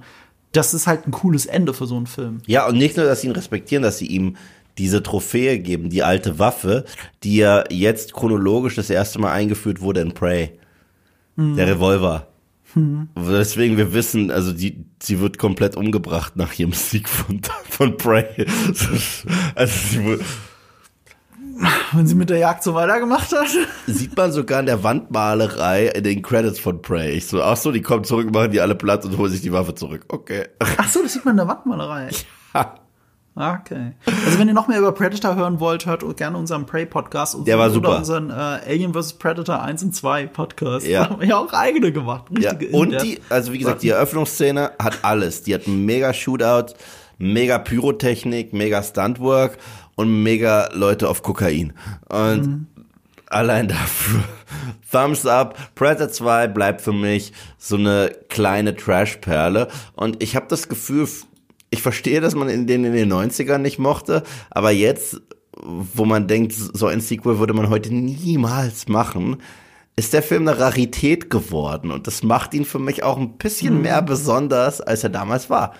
Das 0.52 0.72
ist 0.72 0.86
halt 0.86 1.06
ein 1.06 1.10
cooles 1.10 1.44
Ende 1.44 1.74
für 1.74 1.86
so 1.86 1.96
einen 1.96 2.06
Film. 2.06 2.38
Ja, 2.46 2.66
und 2.66 2.78
nicht 2.78 2.96
nur, 2.96 3.04
dass 3.04 3.20
sie 3.20 3.26
ihn 3.26 3.34
respektieren, 3.34 3.82
dass 3.82 3.98
sie 3.98 4.06
ihm 4.06 4.36
diese 4.78 5.02
Trophäe 5.02 5.58
geben, 5.58 5.90
die 5.90 6.02
alte 6.02 6.38
Waffe, 6.38 6.84
die 7.22 7.36
ja 7.36 7.64
jetzt 7.70 8.12
chronologisch 8.12 8.74
das 8.74 8.90
erste 8.90 9.18
Mal 9.18 9.32
eingeführt 9.32 9.80
wurde 9.80 10.00
in 10.00 10.12
Prey. 10.12 10.58
Der 11.38 11.66
Revolver. 11.66 12.28
Deswegen 13.16 13.76
wir 13.78 13.92
wissen, 13.94 14.30
also 14.30 14.52
die, 14.52 14.84
sie 15.02 15.20
wird 15.20 15.38
komplett 15.38 15.76
umgebracht 15.76 16.36
nach 16.36 16.58
ihrem 16.58 16.72
Sieg 16.72 17.08
von, 17.08 17.40
von 17.70 17.96
Prey. 17.96 18.26
Also 19.54 19.72
sie 19.88 20.04
wurde, 20.04 20.24
Wenn 21.92 22.06
sie 22.06 22.14
mit 22.14 22.28
der 22.28 22.38
Jagd 22.38 22.62
so 22.62 22.74
weitergemacht 22.74 23.32
hat. 23.32 23.48
sieht 23.86 24.14
man 24.16 24.30
sogar 24.32 24.60
in 24.60 24.66
der 24.66 24.82
Wandmalerei 24.82 25.86
in 25.88 26.04
den 26.04 26.20
Credits 26.22 26.58
von 26.58 26.82
Prey. 26.82 27.12
Ich 27.12 27.26
so, 27.26 27.42
ach 27.42 27.56
so, 27.56 27.72
die 27.72 27.80
kommen 27.82 28.04
zurück, 28.04 28.30
machen 28.32 28.50
die 28.50 28.60
alle 28.60 28.74
platt 28.74 29.04
und 29.06 29.16
holen 29.16 29.30
sich 29.30 29.40
die 29.40 29.52
Waffe 29.52 29.74
zurück. 29.74 30.04
Okay. 30.08 30.46
Ach 30.58 30.88
so, 30.88 31.02
das 31.02 31.14
sieht 31.14 31.24
man 31.24 31.32
in 31.32 31.38
der 31.38 31.48
Wandmalerei. 31.48 32.08
Okay. 33.36 33.92
Also 34.24 34.38
wenn 34.38 34.48
ihr 34.48 34.54
noch 34.54 34.66
mehr 34.66 34.78
über 34.78 34.92
Predator 34.92 35.36
hören 35.36 35.60
wollt, 35.60 35.84
hört 35.84 36.16
gerne 36.16 36.38
unseren 36.38 36.64
Prey-Podcast. 36.64 37.36
Der 37.46 37.58
war 37.58 37.66
oder 37.66 37.74
super. 37.74 37.98
unseren 37.98 38.30
äh, 38.30 38.32
Alien 38.32 38.94
vs. 38.94 39.12
Predator 39.14 39.62
1 39.62 39.82
und 39.82 39.94
2 39.94 40.26
Podcast. 40.28 40.86
Ja. 40.86 41.04
Da 41.04 41.10
haben 41.10 41.20
wir 41.20 41.28
ja 41.28 41.36
auch 41.36 41.52
eigene 41.52 41.92
gemacht. 41.92 42.24
Ja, 42.38 42.52
und 42.72 43.02
die, 43.02 43.20
also 43.28 43.52
wie 43.52 43.58
gesagt, 43.58 43.82
die 43.82 43.90
Eröffnungsszene 43.90 44.72
hat 44.82 45.00
alles. 45.02 45.42
Die 45.42 45.54
hat 45.54 45.66
mega 45.66 46.14
Shootout, 46.14 46.72
mega 47.18 47.58
Pyrotechnik, 47.58 48.54
mega 48.54 48.82
Stuntwork 48.82 49.58
und 49.96 50.22
mega 50.22 50.70
Leute 50.72 51.06
auf 51.06 51.22
Kokain. 51.22 51.74
Und 52.08 52.68
allein 53.26 53.68
dafür. 53.68 54.24
Thumbs 54.90 55.26
up. 55.26 55.58
Predator 55.74 56.08
2 56.08 56.48
bleibt 56.48 56.80
für 56.80 56.92
mich 56.92 57.34
so 57.58 57.76
eine 57.76 58.12
kleine 58.30 58.74
Trash-Perle. 58.74 59.68
Und 59.94 60.22
ich 60.22 60.36
habe 60.36 60.46
das 60.48 60.68
Gefühl, 60.68 61.06
ich 61.70 61.82
verstehe, 61.82 62.20
dass 62.20 62.34
man 62.34 62.48
in 62.48 62.66
den 62.66 62.84
in 62.84 62.92
den 62.92 63.12
90ern 63.12 63.58
nicht 63.58 63.78
mochte, 63.78 64.22
aber 64.50 64.70
jetzt 64.70 65.20
wo 65.62 66.04
man 66.04 66.28
denkt, 66.28 66.52
so 66.52 66.86
ein 66.86 67.00
Sequel 67.00 67.38
würde 67.38 67.54
man 67.54 67.70
heute 67.70 67.94
niemals 67.94 68.88
machen, 68.88 69.38
ist 69.98 70.12
der 70.12 70.22
Film 70.22 70.46
eine 70.46 70.58
Rarität 70.58 71.30
geworden 71.30 71.90
und 71.90 72.06
das 72.06 72.22
macht 72.22 72.52
ihn 72.52 72.66
für 72.66 72.78
mich 72.78 73.02
auch 73.02 73.16
ein 73.16 73.38
bisschen 73.38 73.80
mehr 73.80 74.02
besonders, 74.02 74.82
als 74.82 75.02
er 75.02 75.08
damals 75.08 75.48
war. 75.48 75.74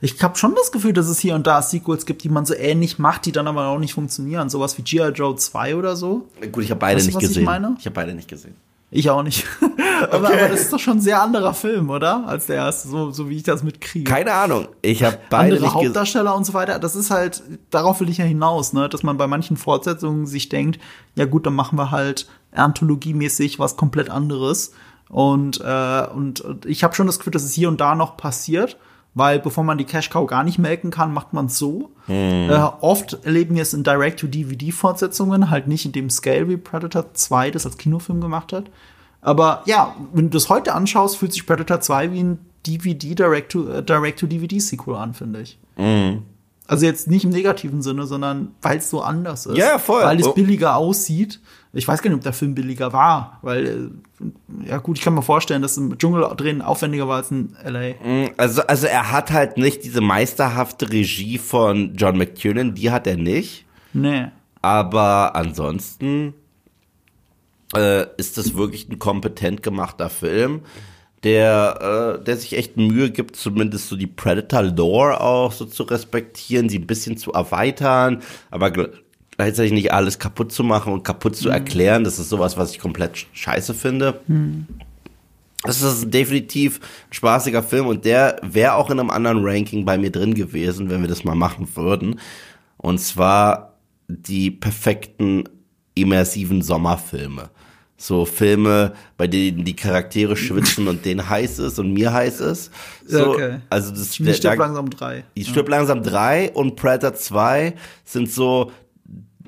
Ich 0.00 0.20
habe 0.20 0.36
schon 0.36 0.56
das 0.56 0.72
Gefühl, 0.72 0.92
dass 0.92 1.06
es 1.06 1.20
hier 1.20 1.36
und 1.36 1.46
da 1.46 1.62
Sequels 1.62 2.04
gibt, 2.04 2.24
die 2.24 2.28
man 2.28 2.44
so 2.44 2.54
ähnlich 2.54 2.98
macht, 2.98 3.24
die 3.24 3.30
dann 3.30 3.46
aber 3.46 3.68
auch 3.68 3.78
nicht 3.78 3.94
funktionieren. 3.94 4.50
Sowas 4.50 4.76
wie 4.78 4.82
G.I. 4.82 5.10
Joe 5.10 5.36
2 5.36 5.76
oder 5.76 5.94
so. 5.94 6.26
Gut, 6.50 6.64
ich 6.64 6.70
habe 6.70 6.80
beide 6.80 6.96
Weißt 6.96 7.06
du, 7.06 7.08
nicht 7.10 7.16
was 7.16 7.22
ich 7.22 7.28
gesehen. 7.28 7.44
meine? 7.44 7.76
Ich 7.78 7.86
habe 7.86 7.94
beide 7.94 8.14
nicht 8.14 8.28
gesehen. 8.28 8.56
Ich 8.94 9.08
auch 9.08 9.22
nicht. 9.22 9.46
aber, 10.10 10.28
aber 10.28 10.48
das 10.48 10.60
ist 10.60 10.72
doch 10.72 10.78
schon 10.78 10.98
ein 10.98 11.00
sehr 11.00 11.22
anderer 11.22 11.54
Film, 11.54 11.88
oder? 11.88 12.28
Als 12.28 12.44
der 12.44 12.56
erste, 12.56 12.88
so, 12.88 13.10
so 13.10 13.30
wie 13.30 13.36
ich 13.36 13.42
das 13.42 13.62
mitkriege. 13.62 14.08
Keine 14.08 14.34
Ahnung. 14.34 14.68
Ich 14.82 15.02
habe 15.02 15.18
beide 15.30 15.56
andere. 15.56 15.72
Hauptdarsteller 15.72 16.36
und 16.36 16.44
so 16.44 16.52
weiter. 16.52 16.78
Das 16.78 16.94
ist 16.94 17.10
halt, 17.10 17.42
darauf 17.70 18.00
will 18.00 18.10
ich 18.10 18.18
ja 18.18 18.26
hinaus, 18.26 18.74
ne, 18.74 18.90
dass 18.90 19.02
man 19.02 19.16
bei 19.16 19.26
manchen 19.26 19.56
Fortsetzungen 19.56 20.26
sich 20.26 20.50
denkt, 20.50 20.78
ja 21.14 21.24
gut, 21.24 21.46
dann 21.46 21.54
machen 21.54 21.78
wir 21.78 21.90
halt 21.90 22.28
anthologiemäßig 22.52 23.58
was 23.58 23.78
komplett 23.78 24.10
anderes. 24.10 24.72
Und, 25.08 25.62
äh, 25.62 26.06
und, 26.14 26.42
und 26.42 26.66
ich 26.66 26.84
habe 26.84 26.94
schon 26.94 27.06
das 27.06 27.16
Gefühl, 27.16 27.32
dass 27.32 27.44
es 27.44 27.54
hier 27.54 27.70
und 27.70 27.80
da 27.80 27.94
noch 27.94 28.18
passiert, 28.18 28.76
weil 29.14 29.38
bevor 29.38 29.62
man 29.64 29.78
die 29.78 29.84
Cash 29.84 30.10
Cow 30.10 30.26
gar 30.26 30.42
nicht 30.44 30.58
melken 30.58 30.90
kann, 30.90 31.12
macht 31.12 31.32
man 31.32 31.46
es 31.46 31.58
so. 31.58 31.90
Äh, 32.08 32.48
oft 32.80 33.18
erleben 33.24 33.54
wir 33.54 33.62
es 33.62 33.74
in 33.74 33.84
Direct-to-DVD-Fortsetzungen, 33.84 35.50
halt 35.50 35.68
nicht 35.68 35.84
in 35.84 35.92
dem 35.92 36.08
Scale 36.10 36.48
wie 36.48 36.56
Predator 36.56 37.12
2 37.14 37.50
das 37.50 37.66
als 37.66 37.76
Kinofilm 37.76 38.20
gemacht 38.20 38.52
hat. 38.52 38.70
Aber 39.20 39.62
ja, 39.66 39.94
wenn 40.12 40.30
du 40.30 40.36
das 40.38 40.48
heute 40.48 40.74
anschaust, 40.74 41.16
fühlt 41.16 41.32
sich 41.32 41.46
Predator 41.46 41.80
2 41.80 42.12
wie 42.12 42.22
ein 42.22 42.38
DVD 42.66 43.14
Direct-to-DVD-Sequel 43.14 44.94
an, 44.96 45.14
finde 45.14 45.42
ich. 45.42 45.58
Also 46.66 46.86
jetzt 46.86 47.08
nicht 47.08 47.24
im 47.24 47.30
negativen 47.30 47.82
Sinne, 47.82 48.06
sondern 48.06 48.52
weil 48.62 48.78
es 48.78 48.88
so 48.88 49.02
anders 49.02 49.46
ist. 49.46 49.58
Ja, 49.58 49.78
voll. 49.78 50.02
Weil 50.04 50.20
es 50.20 50.26
Oh. 50.26 50.32
billiger 50.32 50.76
aussieht. 50.76 51.40
Ich 51.74 51.88
weiß 51.88 52.02
gar 52.02 52.10
nicht, 52.10 52.18
ob 52.18 52.22
der 52.22 52.34
Film 52.34 52.54
billiger 52.54 52.92
war, 52.92 53.38
weil, 53.40 53.66
äh, 53.66 54.68
ja 54.68 54.76
gut, 54.78 54.98
ich 54.98 55.04
kann 55.04 55.14
mir 55.14 55.22
vorstellen, 55.22 55.62
dass 55.62 55.78
im 55.78 55.96
Dschungel 55.96 56.22
drehen 56.36 56.60
aufwendiger 56.60 57.08
war 57.08 57.16
als 57.16 57.30
in 57.30 57.56
L.A. 57.64 57.94
Also, 58.36 58.62
also 58.62 58.86
er 58.86 59.10
hat 59.10 59.30
halt 59.30 59.56
nicht 59.56 59.82
diese 59.84 60.02
meisterhafte 60.02 60.90
Regie 60.92 61.38
von 61.38 61.94
John 61.94 62.18
McTiernan, 62.18 62.74
die 62.74 62.90
hat 62.90 63.06
er 63.06 63.16
nicht. 63.16 63.64
Nee. 63.94 64.26
Aber 64.60 65.34
ansonsten 65.34 66.34
äh, 67.74 68.04
ist 68.16 68.36
das 68.38 68.54
wirklich 68.54 68.88
ein 68.88 68.98
kompetent 68.98 69.62
gemachter 69.62 70.10
Film, 70.10 70.60
der, 71.24 72.18
äh, 72.20 72.24
der 72.24 72.36
sich 72.36 72.56
echt 72.56 72.76
Mühe 72.76 73.10
gibt, 73.10 73.36
zumindest 73.36 73.88
so 73.88 73.96
die 73.96 74.06
Predator-Lore 74.06 75.20
auch 75.20 75.52
so 75.52 75.64
zu 75.64 75.84
respektieren, 75.84 76.68
sie 76.68 76.78
ein 76.78 76.86
bisschen 76.86 77.16
zu 77.16 77.32
erweitern, 77.32 78.22
aber 78.50 78.66
gl- 78.68 78.90
gleichzeitig 79.42 79.72
nicht 79.72 79.92
alles 79.92 80.18
kaputt 80.18 80.52
zu 80.52 80.62
machen 80.64 80.92
und 80.92 81.02
kaputt 81.02 81.36
zu 81.36 81.48
erklären. 81.48 82.04
Das 82.04 82.18
ist 82.18 82.28
sowas, 82.28 82.56
was 82.56 82.70
ich 82.72 82.78
komplett 82.78 83.16
sch- 83.16 83.26
scheiße 83.32 83.74
finde. 83.74 84.20
Das 85.64 85.80
ist 85.82 86.12
definitiv 86.12 86.80
ein 87.10 87.12
spaßiger 87.14 87.62
Film 87.62 87.86
und 87.86 88.04
der 88.04 88.36
wäre 88.42 88.74
auch 88.74 88.90
in 88.90 88.98
einem 88.98 89.10
anderen 89.10 89.44
Ranking 89.44 89.84
bei 89.84 89.96
mir 89.96 90.10
drin 90.10 90.34
gewesen, 90.34 90.90
wenn 90.90 91.00
wir 91.02 91.08
das 91.08 91.22
mal 91.24 91.36
machen 91.36 91.68
würden. 91.76 92.18
Und 92.78 92.98
zwar 92.98 93.74
die 94.08 94.50
perfekten 94.50 95.44
immersiven 95.94 96.62
Sommerfilme. 96.62 97.50
So 97.96 98.24
Filme, 98.24 98.94
bei 99.16 99.28
denen 99.28 99.64
die 99.64 99.76
Charaktere 99.76 100.34
schwitzen 100.36 100.88
und 100.88 101.04
denen 101.04 101.28
heiß 101.30 101.60
ist 101.60 101.78
und 101.78 101.92
mir 101.92 102.12
heiß 102.12 102.40
ist. 102.40 102.72
So, 103.06 103.30
Okay. 103.34 103.60
Also 103.70 103.92
das 103.92 104.18
da- 104.40 104.54
langsam 104.54 104.90
drei. 104.90 105.22
die 105.36 105.44
stirbt 105.44 105.68
langsam 105.68 106.02
3 106.02 106.50
und 106.52 106.74
Predator 106.74 107.14
2 107.14 107.74
sind 108.04 108.28
so, 108.28 108.72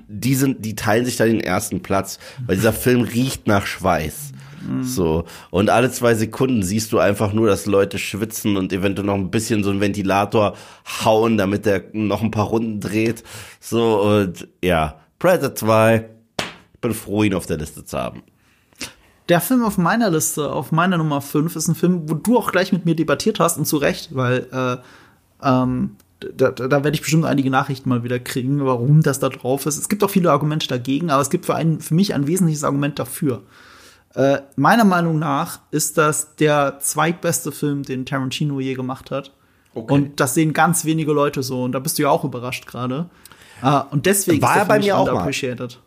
die 0.08 0.34
sind, 0.34 0.64
die 0.64 0.74
teilen 0.74 1.04
sich 1.04 1.16
da 1.16 1.24
den 1.24 1.40
ersten 1.40 1.82
Platz, 1.82 2.18
weil 2.46 2.56
dieser 2.56 2.72
Film 2.72 3.02
riecht 3.02 3.46
nach 3.46 3.66
Schweiß. 3.66 4.32
So. 4.80 5.24
Und 5.50 5.70
alle 5.70 5.90
zwei 5.90 6.14
Sekunden 6.14 6.62
siehst 6.62 6.92
du 6.92 6.98
einfach 6.98 7.32
nur, 7.32 7.48
dass 7.48 7.66
Leute 7.66 7.98
schwitzen 7.98 8.56
und 8.56 8.72
eventuell 8.72 9.06
noch 9.06 9.14
ein 9.14 9.30
bisschen 9.30 9.62
so 9.62 9.70
einen 9.70 9.80
Ventilator 9.80 10.56
hauen, 11.04 11.36
damit 11.36 11.66
der 11.66 11.84
noch 11.92 12.22
ein 12.22 12.30
paar 12.30 12.46
Runden 12.46 12.80
dreht. 12.80 13.22
So, 13.60 14.00
und 14.00 14.48
ja, 14.62 15.00
Predator 15.18 15.54
2, 15.54 16.08
bin 16.80 16.94
froh, 16.94 17.22
ihn 17.22 17.34
auf 17.34 17.46
der 17.46 17.58
Liste 17.58 17.84
zu 17.84 17.98
haben. 17.98 18.22
Der 19.28 19.40
Film 19.40 19.64
auf 19.64 19.78
meiner 19.78 20.10
Liste, 20.10 20.52
auf 20.52 20.70
meiner 20.70 20.98
Nummer 20.98 21.20
5, 21.20 21.56
ist 21.56 21.68
ein 21.68 21.74
Film, 21.74 22.08
wo 22.08 22.14
du 22.14 22.36
auch 22.36 22.52
gleich 22.52 22.72
mit 22.72 22.84
mir 22.84 22.94
debattiert 22.94 23.40
hast 23.40 23.56
und 23.56 23.64
zu 23.64 23.78
Recht, 23.78 24.14
weil 24.14 24.46
äh, 24.52 24.76
ähm, 25.42 25.96
da, 26.36 26.50
da, 26.50 26.68
da 26.68 26.84
werde 26.84 26.94
ich 26.94 27.00
bestimmt 27.00 27.24
einige 27.24 27.50
Nachrichten 27.50 27.88
mal 27.88 28.04
wieder 28.04 28.18
kriegen, 28.18 28.64
warum 28.64 29.02
das 29.02 29.18
da 29.18 29.28
drauf 29.28 29.66
ist. 29.66 29.76
Es 29.76 29.88
gibt 29.88 30.02
auch 30.04 30.10
viele 30.10 30.30
Argumente 30.30 30.66
dagegen, 30.68 31.10
aber 31.10 31.22
es 31.22 31.30
gibt 31.30 31.46
für, 31.46 31.54
einen, 31.54 31.80
für 31.80 31.94
mich 31.94 32.14
ein 32.14 32.26
wesentliches 32.26 32.64
Argument 32.64 32.98
dafür. 32.98 33.42
Äh, 34.14 34.38
meiner 34.56 34.84
Meinung 34.84 35.18
nach 35.18 35.60
ist 35.70 35.98
das 35.98 36.36
der 36.36 36.78
zweitbeste 36.80 37.52
Film, 37.52 37.82
den 37.82 38.06
Tarantino 38.06 38.60
je 38.60 38.74
gemacht 38.74 39.10
hat. 39.10 39.32
Okay. 39.74 39.92
Und 39.92 40.20
das 40.20 40.34
sehen 40.34 40.52
ganz 40.52 40.84
wenige 40.84 41.12
Leute 41.12 41.42
so. 41.42 41.64
Und 41.64 41.72
da 41.72 41.80
bist 41.80 41.98
du 41.98 42.02
ja 42.02 42.10
auch 42.10 42.24
überrascht 42.24 42.66
gerade. 42.66 43.06
Ah, 43.64 43.86
und 43.90 44.04
deswegen 44.04 44.42
War 44.42 44.56
ist 44.56 44.62
er 44.62 44.64
bei 44.66 44.78
mir 44.78 44.98
auch 44.98 45.10
mal. 45.10 45.30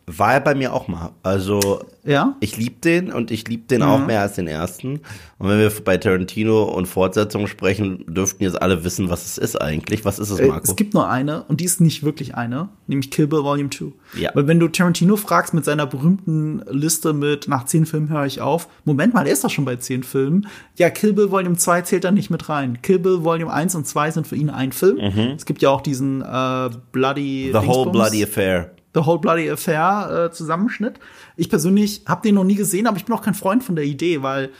War 0.08 0.34
er 0.34 0.40
bei 0.42 0.56
mir 0.56 0.74
auch 0.74 0.88
mal. 0.88 1.12
Also, 1.22 1.82
Ja? 2.04 2.36
Ich 2.40 2.58
lieb 2.58 2.82
den 2.82 3.12
und 3.12 3.30
ich 3.30 3.48
lieb 3.48 3.68
den 3.68 3.84
auch 3.84 4.04
mehr 4.06 4.22
als 4.22 4.34
den 4.36 4.48
ersten. 4.48 5.02
Und 5.38 5.50
wenn 5.50 5.60
wir 5.60 5.72
bei 5.84 5.98
Tarantino 5.98 6.64
und 6.64 6.88
Fortsetzungen 6.88 7.48
sprechen, 7.48 8.04
dürften 8.08 8.42
jetzt 8.44 8.60
alle 8.60 8.84
wissen, 8.84 9.10
was 9.12 9.26
es 9.26 9.38
ist 9.38 9.62
eigentlich. 9.62 10.06
Was 10.06 10.18
ist 10.18 10.32
es, 10.32 10.40
Äh, 10.40 10.48
Marco? 10.48 10.64
Es 10.64 10.76
gibt 10.76 10.96
nur 10.96 11.08
eine 11.08 11.44
und 11.44 11.62
die 11.62 11.66
ist 11.66 11.80
nicht 11.80 12.02
wirklich 12.04 12.34
eine, 12.34 12.70
nämlich 12.88 13.12
Kill 13.12 13.28
Bill 13.28 13.44
Volume 13.44 13.70
2. 13.70 13.92
Ja. 14.18 14.32
Weil 14.34 14.48
wenn 14.48 14.60
du 14.60 14.70
Tarantino 14.70 15.16
fragst 15.16 15.54
mit 15.54 15.64
seiner 15.66 15.86
berühmten 15.86 16.64
Liste 16.72 17.14
mit 17.14 17.48
nach 17.48 17.66
zehn 17.66 17.86
Filmen 17.86 18.10
höre 18.10 18.26
ich 18.26 18.42
auf, 18.42 18.68
Moment 18.86 19.14
mal, 19.14 19.28
er 19.28 19.34
ist 19.34 19.44
doch 19.44 19.52
schon 19.52 19.66
bei 19.66 19.76
zehn 19.76 20.02
Filmen. 20.02 20.48
Ja, 20.78 20.90
Kill 20.90 21.14
Bill 21.14 21.30
Volume 21.30 21.58
2 21.58 21.82
zählt 21.82 22.06
da 22.06 22.12
nicht 22.12 22.32
mit 22.32 22.50
rein. 22.50 22.82
Kill 22.82 22.98
Bill 22.98 23.24
Volume 23.24 23.52
1 23.54 23.76
und 23.76 23.86
2 23.86 24.12
sind 24.12 24.26
für 24.26 24.36
ihn 24.36 24.50
ein 24.50 24.72
Film. 24.72 24.98
Es 25.36 25.46
gibt 25.46 25.62
ja 25.62 25.70
auch 25.70 25.82
diesen 25.82 26.22
äh, 26.24 26.70
Bloody 26.92 27.52
Mhm. 27.54 27.60
The 27.62 27.67
Whole. 27.68 27.92
Bloody 27.92 28.24
Affair. 28.24 28.72
The 28.94 29.06
Whole 29.06 29.20
Bloody 29.20 29.50
Affair 29.50 30.28
äh, 30.30 30.32
Zusammenschnitt. 30.34 31.00
Ich 31.36 31.50
persönlich 31.50 32.02
habe 32.08 32.22
den 32.22 32.36
noch 32.36 32.44
nie 32.44 32.56
gesehen, 32.56 32.88
aber 32.88 32.98
ich 32.98 33.06
bin 33.06 33.16
auch 33.16 33.22
kein 33.22 33.36
Freund 33.36 33.64
von 33.64 33.76
der 33.76 33.86
Idee, 33.86 34.24
weil 34.24 34.52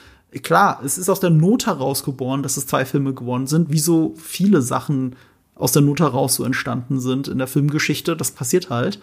klar, 0.44 0.82
es 0.84 0.98
ist 0.98 1.10
aus 1.10 1.20
der 1.20 1.30
Not 1.30 1.66
heraus 1.66 2.04
geboren, 2.04 2.44
dass 2.44 2.58
es 2.58 2.68
zwei 2.68 2.86
Filme 2.86 3.14
geworden 3.14 3.48
sind, 3.48 3.72
wie 3.72 3.80
so 3.80 4.14
viele 4.18 4.62
Sachen 4.62 5.16
aus 5.56 5.72
der 5.72 5.82
Not 5.82 6.00
heraus 6.00 6.36
so 6.36 6.44
entstanden 6.44 7.00
sind 7.00 7.28
in 7.28 7.38
der 7.38 7.48
Filmgeschichte. 7.48 8.16
Das 8.16 8.32
passiert 8.32 8.70
halt. 8.70 9.00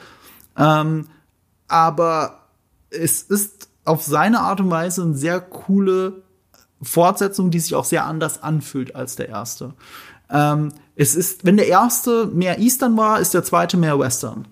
Ähm, 0.56 1.08
aber 1.66 2.40
es 2.90 3.22
ist 3.22 3.68
auf 3.84 4.02
seine 4.02 4.40
Art 4.40 4.60
und 4.60 4.70
Weise 4.70 5.02
eine 5.02 5.14
sehr 5.14 5.40
coole 5.40 6.22
Fortsetzung, 6.80 7.50
die 7.50 7.60
sich 7.60 7.74
auch 7.74 7.84
sehr 7.84 8.04
anders 8.06 8.42
anfühlt 8.42 8.94
als 8.94 9.16
der 9.16 9.28
erste. 9.28 9.74
Ähm, 10.30 10.72
es 10.96 11.14
ist, 11.14 11.44
wenn 11.44 11.56
der 11.56 11.68
erste 11.68 12.26
mehr 12.26 12.58
Eastern 12.58 12.96
war, 12.96 13.20
ist 13.20 13.34
der 13.34 13.44
zweite 13.44 13.76
mehr 13.76 13.98
Western. 13.98 14.46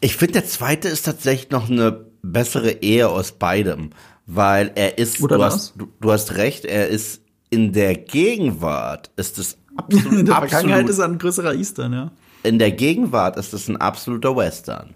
Ich 0.00 0.16
finde, 0.16 0.34
der 0.34 0.46
zweite 0.46 0.88
ist 0.88 1.04
tatsächlich 1.04 1.50
noch 1.50 1.70
eine 1.70 2.06
bessere 2.22 2.70
Ehe 2.82 3.08
aus 3.08 3.32
beidem. 3.32 3.90
Weil 4.26 4.72
er 4.74 4.98
ist, 4.98 5.22
Oder 5.22 5.38
du 5.38 5.44
hast, 5.44 5.74
du, 5.76 5.88
du 6.00 6.12
hast 6.12 6.34
recht, 6.34 6.66
er 6.66 6.88
ist 6.88 7.22
in 7.48 7.72
der 7.72 7.94
Gegenwart, 7.94 9.10
ist 9.16 9.38
es 9.38 9.56
absolut, 9.74 10.12
In 10.20 10.26
der 10.26 10.34
Vergangenheit 10.34 10.88
ist 10.88 10.98
er 10.98 11.06
ein 11.06 11.18
größerer 11.18 11.54
Eastern, 11.54 11.92
ja. 11.94 12.10
in 12.42 12.58
der 12.58 12.72
Gegenwart 12.72 13.38
ist 13.38 13.54
es 13.54 13.68
ein 13.68 13.78
absoluter 13.78 14.36
Western. 14.36 14.94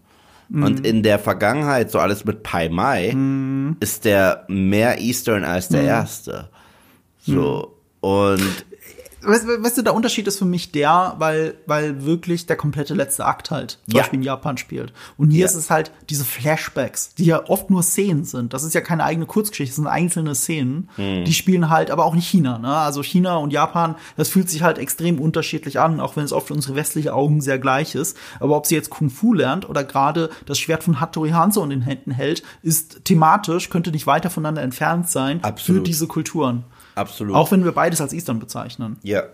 Und 0.54 0.86
in 0.86 1.02
der 1.02 1.18
Vergangenheit, 1.18 1.90
so 1.90 1.98
alles 1.98 2.26
mit 2.26 2.42
Pai 2.42 2.68
Mai, 2.68 3.16
ist 3.80 4.04
der 4.04 4.44
mehr 4.48 5.00
Eastern 5.00 5.44
als 5.44 5.68
der 5.68 5.82
erste. 5.82 6.50
So. 7.18 7.78
Und 8.00 8.66
Weißt, 9.24 9.46
weißt 9.46 9.78
du, 9.78 9.82
der 9.82 9.94
Unterschied 9.94 10.26
ist 10.26 10.38
für 10.38 10.44
mich 10.44 10.72
der, 10.72 11.14
weil, 11.18 11.54
weil 11.66 12.04
wirklich 12.04 12.46
der 12.46 12.56
komplette 12.56 12.94
letzte 12.94 13.24
Akt 13.24 13.50
halt 13.50 13.78
zum 13.86 13.94
Ja. 13.94 14.00
Beispiel 14.02 14.18
in 14.18 14.24
Japan 14.24 14.56
spielt. 14.58 14.92
Und 15.16 15.30
hier 15.30 15.40
Ja. 15.40 15.46
ist 15.46 15.54
es 15.54 15.70
halt 15.70 15.92
diese 16.10 16.24
Flashbacks, 16.24 17.14
die 17.14 17.24
ja 17.26 17.48
oft 17.48 17.70
nur 17.70 17.82
Szenen 17.82 18.24
sind. 18.24 18.52
Das 18.52 18.64
ist 18.64 18.74
ja 18.74 18.80
keine 18.80 19.04
eigene 19.04 19.26
Kurzgeschichte, 19.26 19.70
das 19.70 19.76
sind 19.76 19.86
einzelne 19.86 20.34
Szenen. 20.34 20.88
Die 20.98 21.32
spielen 21.32 21.70
halt, 21.70 21.90
aber 21.90 22.04
auch 22.04 22.14
nicht 22.14 22.26
China. 22.28 22.58
Ne? 22.58 22.68
Also 22.74 23.02
China 23.02 23.36
und 23.36 23.52
Japan, 23.52 23.94
das 24.16 24.28
fühlt 24.28 24.50
sich 24.50 24.62
halt 24.62 24.78
extrem 24.78 25.20
unterschiedlich 25.20 25.78
an, 25.78 26.00
auch 26.00 26.16
wenn 26.16 26.24
es 26.24 26.32
oft 26.32 26.48
für 26.48 26.54
unsere 26.54 26.74
westliche 26.74 27.14
Augen 27.14 27.40
sehr 27.40 27.58
gleich 27.58 27.94
ist. 27.94 28.16
Aber 28.40 28.56
ob 28.56 28.66
sie 28.66 28.74
jetzt 28.74 28.90
Kung 28.90 29.10
Fu 29.10 29.34
lernt 29.34 29.68
oder 29.68 29.84
gerade 29.84 30.30
das 30.46 30.58
Schwert 30.58 30.82
von 30.84 31.00
Hattori 31.00 31.30
Hanzo 31.30 31.62
in 31.64 31.70
den 31.70 31.82
Händen 31.82 32.10
hält, 32.10 32.42
ist 32.62 33.04
thematisch, 33.04 33.70
könnte 33.70 33.90
nicht 33.92 34.06
weiter 34.06 34.30
voneinander 34.30 34.62
entfernt 34.62 35.08
sein 35.08 35.42
Absolut. 35.44 35.80
für 35.82 35.84
diese 35.84 36.06
Kulturen. 36.06 36.64
Absolut. 36.94 37.34
Auch 37.36 37.50
wenn 37.52 37.64
wir 37.64 37.72
beides 37.72 38.00
als 38.00 38.12
Eastern 38.12 38.38
bezeichnen. 38.38 38.96
Ja. 39.02 39.24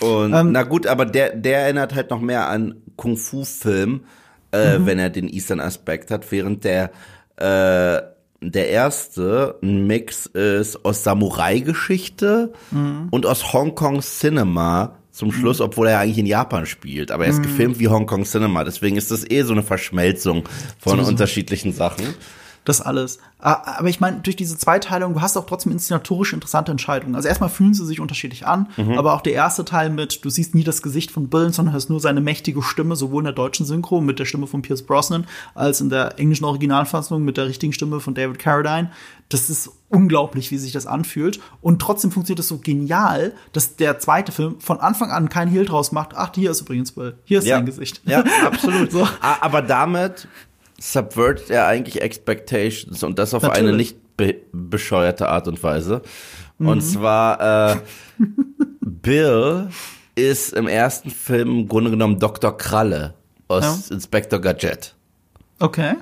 Und 0.00 0.34
Ähm, 0.34 0.52
na 0.52 0.62
gut, 0.62 0.86
aber 0.86 1.06
der, 1.06 1.34
der 1.36 1.60
erinnert 1.60 1.94
halt 1.94 2.10
noch 2.10 2.20
mehr 2.20 2.48
an 2.48 2.76
Kung-Fu-Film, 2.96 4.02
äh, 4.52 4.78
Mhm. 4.78 4.86
wenn 4.86 4.98
er 4.98 5.10
den 5.10 5.28
Eastern-Aspekt 5.28 6.10
hat, 6.10 6.30
während 6.30 6.64
der, 6.64 6.90
äh, 7.36 8.02
der 8.42 8.68
erste 8.68 9.58
ein 9.62 9.86
Mix 9.86 10.26
ist 10.26 10.84
aus 10.84 11.02
Samurai-Geschichte 11.02 12.52
Mhm. 12.70 13.08
und 13.10 13.24
aus 13.26 13.52
Hongkong-Cinema 13.52 14.96
zum 15.12 15.32
Schluss, 15.32 15.62
obwohl 15.62 15.86
er 15.88 15.98
eigentlich 16.00 16.18
in 16.18 16.26
Japan 16.26 16.66
spielt. 16.66 17.10
Aber 17.10 17.24
er 17.24 17.30
ist 17.30 17.42
gefilmt 17.42 17.78
wie 17.78 17.88
Hongkong 17.88 18.24
Cinema. 18.24 18.64
Deswegen 18.64 18.96
ist 18.98 19.10
das 19.10 19.24
eh 19.30 19.42
so 19.42 19.54
eine 19.54 19.62
Verschmelzung 19.62 20.44
von 20.78 20.92
Sowieso. 20.96 21.08
unterschiedlichen 21.08 21.72
Sachen. 21.72 22.04
Das 22.66 22.82
alles. 22.82 23.20
Aber 23.38 23.88
ich 23.88 24.00
meine, 24.00 24.18
durch 24.20 24.34
diese 24.34 24.58
Zweiteilung, 24.58 25.14
du 25.14 25.20
hast 25.20 25.36
auch 25.36 25.46
trotzdem 25.46 25.70
inszenatorisch 25.70 26.32
interessante 26.32 26.72
Entscheidungen. 26.72 27.14
Also 27.14 27.28
erstmal 27.28 27.48
fühlen 27.48 27.74
sie 27.74 27.86
sich 27.86 28.00
unterschiedlich 28.00 28.44
an, 28.46 28.68
aber 28.96 29.14
auch 29.14 29.20
der 29.20 29.34
erste 29.34 29.64
Teil 29.64 29.88
mit, 29.88 30.24
du 30.24 30.30
siehst 30.30 30.54
nie 30.54 30.64
das 30.64 30.82
Gesicht 30.82 31.12
von 31.12 31.28
Bill, 31.28 31.52
sondern 31.52 31.72
hörst 31.74 31.90
nur 31.90 32.00
seine 32.00 32.20
mächtige 32.20 32.62
Stimme, 32.62 32.96
sowohl 32.96 33.22
in 33.22 33.26
der 33.26 33.34
deutschen 33.34 33.64
Synchro 33.64 34.00
mit 34.00 34.18
der 34.18 34.24
Stimme 34.24 34.48
von 34.48 34.62
Pierce 34.62 34.82
Brosnan, 34.82 35.26
als 35.54 35.80
in 35.80 35.90
der 35.90 36.18
englischen 36.18 36.44
Originalfassung 36.44 37.24
mit 37.24 37.36
der 37.36 37.46
richtigen 37.46 37.72
Stimme 37.72 38.00
von 38.00 38.14
David 38.14 38.40
Carradine. 38.40 38.90
Das 39.28 39.48
ist 39.48 39.70
unglaublich, 39.88 40.50
wie 40.50 40.58
sich 40.58 40.72
das 40.72 40.86
anfühlt. 40.86 41.40
Und 41.60 41.80
trotzdem 41.80 42.10
funktioniert 42.10 42.40
das 42.40 42.48
so 42.48 42.58
genial, 42.58 43.32
dass 43.52 43.76
der 43.76 44.00
zweite 44.00 44.32
Film 44.32 44.60
von 44.60 44.80
Anfang 44.80 45.10
an 45.10 45.28
keinen 45.28 45.50
Hehl 45.50 45.64
draus 45.64 45.92
macht. 45.92 46.14
Ach, 46.16 46.32
hier 46.34 46.50
ist 46.50 46.62
übrigens 46.62 46.92
Bill. 46.92 47.16
Hier 47.24 47.38
ist 47.38 47.46
sein 47.46 47.66
Gesicht. 47.66 48.02
Ja, 48.04 48.24
absolut. 48.44 48.90
So. 48.96 49.06
Aber 49.20 49.62
damit 49.62 50.28
subvert 50.78 51.50
er 51.50 51.66
eigentlich 51.66 52.02
Expectations 52.02 53.02
und 53.02 53.18
das 53.18 53.34
auf 53.34 53.44
eine 53.44 53.70
Natürlich. 53.70 53.76
nicht 53.76 54.16
be 54.16 54.34
bescheuerte 54.52 55.28
Art 55.28 55.48
und 55.48 55.62
Weise. 55.62 56.02
Und 56.58 56.80
zwar, 56.80 57.72
äh, 57.72 57.76
Bill 58.80 59.68
ist 60.14 60.54
im 60.54 60.68
ersten 60.68 61.10
Film 61.10 61.50
im 61.50 61.68
Grunde 61.68 61.90
genommen 61.90 62.18
Dr. 62.18 62.56
Kralle 62.56 63.14
aus 63.48 63.90
Inspector 63.90 64.40
Gadget. 64.40 64.94
Okay. 65.60 65.94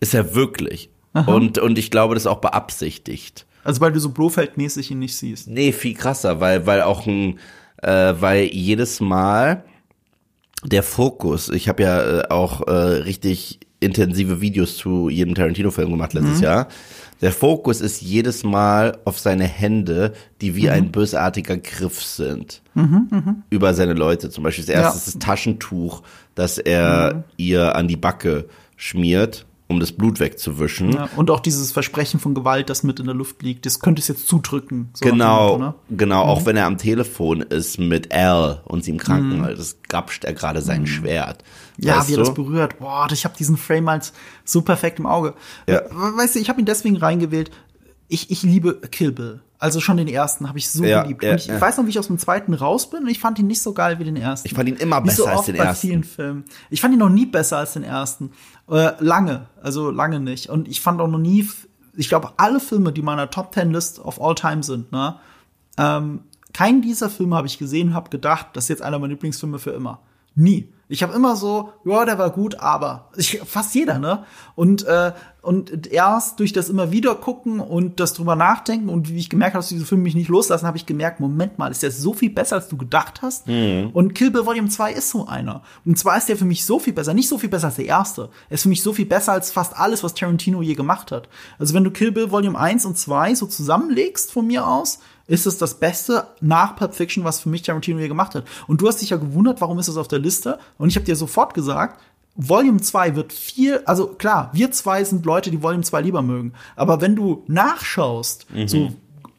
Ist 0.00 0.14
er 0.14 0.34
wirklich. 0.34 0.90
Und, 1.26 1.58
und 1.58 1.78
ich 1.78 1.90
glaube, 1.90 2.14
das 2.14 2.24
ist 2.24 2.26
auch 2.28 2.40
beabsichtigt. 2.40 3.46
Also 3.64 3.80
weil 3.80 3.92
du 3.92 3.98
so 3.98 4.10
Blofeld-mäßig 4.10 4.92
ihn 4.92 5.00
nicht 5.00 5.16
siehst. 5.16 5.48
Nee, 5.48 5.72
viel 5.72 5.94
krasser, 5.94 6.40
weil, 6.40 6.66
weil 6.66 6.82
auch 6.82 7.06
ein, 7.06 7.38
äh, 7.82 8.14
weil 8.18 8.44
jedes 8.44 9.00
Mal 9.00 9.64
der 10.64 10.82
Fokus, 10.82 11.48
ich 11.48 11.68
habe 11.68 11.82
ja 11.82 12.20
äh, 12.20 12.28
auch 12.28 12.66
äh, 12.66 12.72
richtig 12.72 13.60
intensive 13.80 14.40
Videos 14.40 14.76
zu 14.76 15.08
jedem 15.08 15.34
Tarantino-Film 15.34 15.90
gemacht 15.90 16.12
letztes 16.14 16.40
Jahr. 16.40 16.68
Der 17.20 17.32
Fokus 17.32 17.80
ist 17.80 18.00
jedes 18.00 18.44
Mal 18.44 18.98
auf 19.04 19.18
seine 19.18 19.44
Hände, 19.44 20.12
die 20.40 20.54
wie 20.54 20.70
ein 20.70 20.92
bösartiger 20.92 21.56
Griff 21.56 22.02
sind. 22.02 22.62
Über 23.50 23.74
seine 23.74 23.94
Leute. 23.94 24.30
Zum 24.30 24.44
Beispiel 24.44 24.64
das 24.64 24.74
erste 24.74 24.88
Ja. 24.92 24.96
ist 24.96 25.06
das 25.06 25.18
Taschentuch, 25.18 26.02
das 26.34 26.58
er 26.58 27.24
ihr 27.36 27.74
an 27.74 27.88
die 27.88 27.96
Backe 27.96 28.46
schmiert, 28.76 29.46
um 29.66 29.80
das 29.80 29.90
Blut 29.92 30.20
wegzuwischen. 30.20 30.92
Ja, 30.92 31.08
und 31.16 31.30
auch 31.30 31.40
dieses 31.40 31.72
Versprechen 31.72 32.20
von 32.20 32.34
Gewalt, 32.34 32.70
das 32.70 32.84
mit 32.84 33.00
in 33.00 33.06
der 33.06 33.14
Luft 33.14 33.42
liegt, 33.42 33.66
das 33.66 33.80
könnte 33.80 34.00
es 34.00 34.08
jetzt 34.08 34.26
zudrücken. 34.28 34.88
so 34.94 35.04
Genau, 35.04 35.58
Motto, 35.58 35.58
ne? 35.58 35.74
genau, 35.90 36.22
auch 36.22 36.46
wenn 36.46 36.56
er 36.56 36.66
am 36.66 36.78
Telefon 36.78 37.42
ist 37.42 37.78
mit 37.78 38.12
Al 38.14 38.62
und 38.64 38.84
sie 38.84 38.92
im 38.92 38.98
Krankenhaus, 38.98 39.76
grapscht 39.88 40.24
er 40.24 40.32
gerade 40.34 40.62
sein 40.62 40.86
Schwert. 40.86 41.42
Ja, 41.80 41.98
weißt 41.98 42.08
wie 42.08 42.14
er 42.14 42.18
das 42.18 42.34
berührt. 42.34 42.78
Boah, 42.78 43.06
ich 43.12 43.24
habe 43.24 43.36
diesen 43.36 43.56
Frame 43.56 43.88
halt 43.90 44.12
so 44.44 44.62
perfekt 44.62 44.98
im 44.98 45.06
Auge. 45.06 45.34
Ja. 45.68 45.82
We- 45.90 46.16
Weißt 46.16 46.34
du, 46.34 46.38
ich 46.40 46.48
habe 46.48 46.58
ihn 46.60 46.66
deswegen 46.66 46.96
reingewählt. 46.96 47.50
Ich, 48.08 48.30
ich 48.30 48.42
liebe 48.42 48.74
Kill 48.90 49.12
Bill. 49.12 49.40
Also 49.60 49.80
schon 49.80 49.96
den 49.96 50.06
ersten 50.08 50.48
habe 50.48 50.58
ich 50.58 50.70
so 50.70 50.84
Ja, 50.84 51.02
geliebt. 51.02 51.22
ja, 51.22 51.30
und 51.32 51.36
ich 51.36 51.46
ja. 51.48 51.60
weiß 51.60 51.76
noch, 51.78 51.84
wie 51.86 51.90
ich 51.90 51.98
aus 51.98 52.06
dem 52.06 52.18
zweiten 52.18 52.54
raus 52.54 52.90
bin 52.90 53.02
und 53.02 53.08
ich 53.08 53.18
fand 53.18 53.38
ihn 53.40 53.46
nicht 53.48 53.60
so 53.60 53.72
geil 53.74 53.98
wie 53.98 54.04
den 54.04 54.16
ersten. 54.16 54.46
Ich 54.46 54.54
fand 54.54 54.68
ihn 54.68 54.76
immer 54.76 55.02
Wie 55.04 55.10
so 55.10 55.24
besser 55.24 55.36
als 55.36 55.46
den 55.46 55.56
bei 55.56 55.64
ersten. 55.64 55.86
vielen 55.88 56.04
Filmen. 56.04 56.44
Ich 56.70 56.80
fand 56.80 56.94
ihn 56.94 57.00
noch 57.00 57.08
nie 57.08 57.26
besser 57.26 57.58
als 57.58 57.72
den 57.72 57.82
ersten. 57.82 58.30
Äh, 58.70 58.92
lange, 59.00 59.46
also 59.60 59.90
lange 59.90 60.20
nicht. 60.20 60.48
Und 60.48 60.68
ich 60.68 60.80
fand 60.80 61.00
auch 61.00 61.08
noch 61.08 61.18
nie, 61.18 61.48
ich 61.96 62.08
glaube, 62.08 62.30
alle 62.36 62.60
Filme, 62.60 62.92
die 62.92 63.02
meiner 63.02 63.30
Top 63.30 63.50
Ten 63.52 63.72
List 63.72 63.98
of 63.98 64.20
all 64.20 64.34
time 64.36 64.62
sind, 64.62 64.92
ne, 64.92 65.16
ähm, 65.76 66.20
keinen 66.52 66.80
dieser 66.82 67.10
Filme 67.10 67.36
habe 67.36 67.46
ich 67.46 67.58
gesehen 67.58 67.88
und 67.88 67.94
habe 67.94 68.10
gedacht, 68.10 68.48
das 68.54 68.64
ist 68.64 68.68
jetzt 68.68 68.82
einer 68.82 68.98
meiner 68.98 69.12
Lieblingsfilme 69.12 69.58
für 69.58 69.70
immer. 69.70 70.00
Nie. 70.34 70.72
Ich 70.88 71.02
habe 71.02 71.14
immer 71.14 71.36
so, 71.36 71.72
ja, 71.84 72.04
der 72.04 72.18
war 72.18 72.30
gut, 72.30 72.60
aber 72.60 73.10
ich, 73.16 73.40
fast 73.44 73.74
jeder, 73.74 73.98
ne? 73.98 74.24
Und 74.54 74.84
äh, 74.86 75.12
und 75.48 75.86
erst 75.86 76.40
durch 76.40 76.52
das 76.52 76.68
immer 76.68 76.90
wieder 76.92 77.14
gucken 77.14 77.60
und 77.60 78.00
das 78.00 78.12
drüber 78.12 78.36
nachdenken 78.36 78.90
und 78.90 79.08
wie 79.08 79.18
ich 79.18 79.30
gemerkt 79.30 79.54
habe, 79.54 79.62
dass 79.62 79.70
diese 79.70 79.86
Filme 79.86 80.02
mich 80.02 80.14
nicht 80.14 80.28
loslassen, 80.28 80.66
habe 80.66 80.76
ich 80.76 80.84
gemerkt, 80.84 81.20
Moment 81.20 81.58
mal, 81.58 81.70
ist 81.70 81.82
der 81.82 81.90
so 81.90 82.12
viel 82.12 82.28
besser, 82.28 82.56
als 82.56 82.68
du 82.68 82.76
gedacht 82.76 83.22
hast? 83.22 83.46
Und 83.94 84.14
Kill 84.14 84.30
Bill 84.30 84.44
Volume 84.44 84.68
2 84.68 84.92
ist 84.92 85.08
so 85.08 85.26
einer. 85.26 85.62
Und 85.86 85.98
zwar 85.98 86.18
ist 86.18 86.28
der 86.28 86.36
für 86.36 86.44
mich 86.44 86.66
so 86.66 86.78
viel 86.78 86.92
besser, 86.92 87.14
nicht 87.14 87.28
so 87.28 87.38
viel 87.38 87.48
besser 87.48 87.68
als 87.68 87.76
der 87.76 87.86
erste. 87.86 88.28
Er 88.50 88.54
ist 88.56 88.64
für 88.64 88.68
mich 88.68 88.82
so 88.82 88.92
viel 88.92 89.06
besser 89.06 89.32
als 89.32 89.50
fast 89.50 89.74
alles, 89.74 90.02
was 90.02 90.12
Tarantino 90.12 90.60
je 90.60 90.74
gemacht 90.74 91.12
hat. 91.12 91.30
Also 91.58 91.72
wenn 91.72 91.84
du 91.84 91.92
Kill 91.92 92.12
Bill 92.12 92.30
Volume 92.30 92.58
1 92.58 92.84
und 92.84 92.98
2 92.98 93.34
so 93.34 93.46
zusammenlegst 93.46 94.30
von 94.32 94.46
mir 94.46 94.66
aus, 94.66 94.98
ist 95.28 95.46
es 95.46 95.58
das 95.58 95.78
Beste 95.78 96.26
nach 96.40 96.74
Pulp 96.74 96.94
Fiction, 96.94 97.22
was 97.22 97.40
für 97.40 97.50
mich 97.50 97.62
Tarantino 97.62 98.00
je 98.00 98.08
gemacht 98.08 98.34
hat. 98.34 98.44
Und 98.66 98.80
du 98.80 98.88
hast 98.88 99.00
dich 99.00 99.10
ja 99.10 99.18
gewundert, 99.18 99.60
warum 99.60 99.78
ist 99.78 99.88
das 99.88 99.98
auf 99.98 100.08
der 100.08 100.18
Liste? 100.18 100.58
Und 100.78 100.88
ich 100.88 100.96
habe 100.96 101.04
dir 101.04 101.14
sofort 101.14 101.54
gesagt, 101.54 102.00
Volume 102.34 102.80
2 102.80 103.14
wird 103.14 103.32
viel, 103.32 103.82
also 103.84 104.06
klar, 104.06 104.50
wir 104.54 104.70
zwei 104.70 105.04
sind 105.04 105.26
Leute, 105.26 105.50
die 105.50 105.62
Volume 105.62 105.82
2 105.82 106.00
lieber 106.00 106.22
mögen. 106.22 106.54
Aber 106.76 107.00
wenn 107.00 107.14
du 107.14 107.44
nachschaust, 107.46 108.46
so 108.66 108.92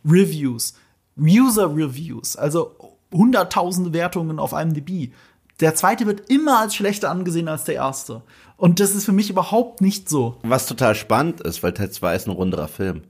Reviews, 0.06 0.76
User-Reviews, 1.20 2.36
also 2.36 2.76
hunderttausende 3.12 3.92
Wertungen 3.94 4.38
auf 4.38 4.54
IMDb, 4.54 5.12
der 5.60 5.76
zweite 5.76 6.06
wird 6.06 6.30
immer 6.30 6.60
als 6.60 6.76
schlechter 6.76 7.10
angesehen 7.10 7.48
als 7.48 7.64
der 7.64 7.76
erste. 7.76 8.22
Und 8.58 8.80
das 8.80 8.94
ist 8.94 9.06
für 9.06 9.12
mich 9.12 9.30
überhaupt 9.30 9.82
nicht 9.82 10.08
so. 10.08 10.38
Was 10.44 10.68
total 10.68 10.94
spannend 10.94 11.42
ist, 11.42 11.64
weil 11.64 11.74
Teil 11.74 11.92
2 11.92 12.16
ist 12.16 12.28
ein 12.28 12.32
runderer 12.32 12.68
Film. 12.68 13.02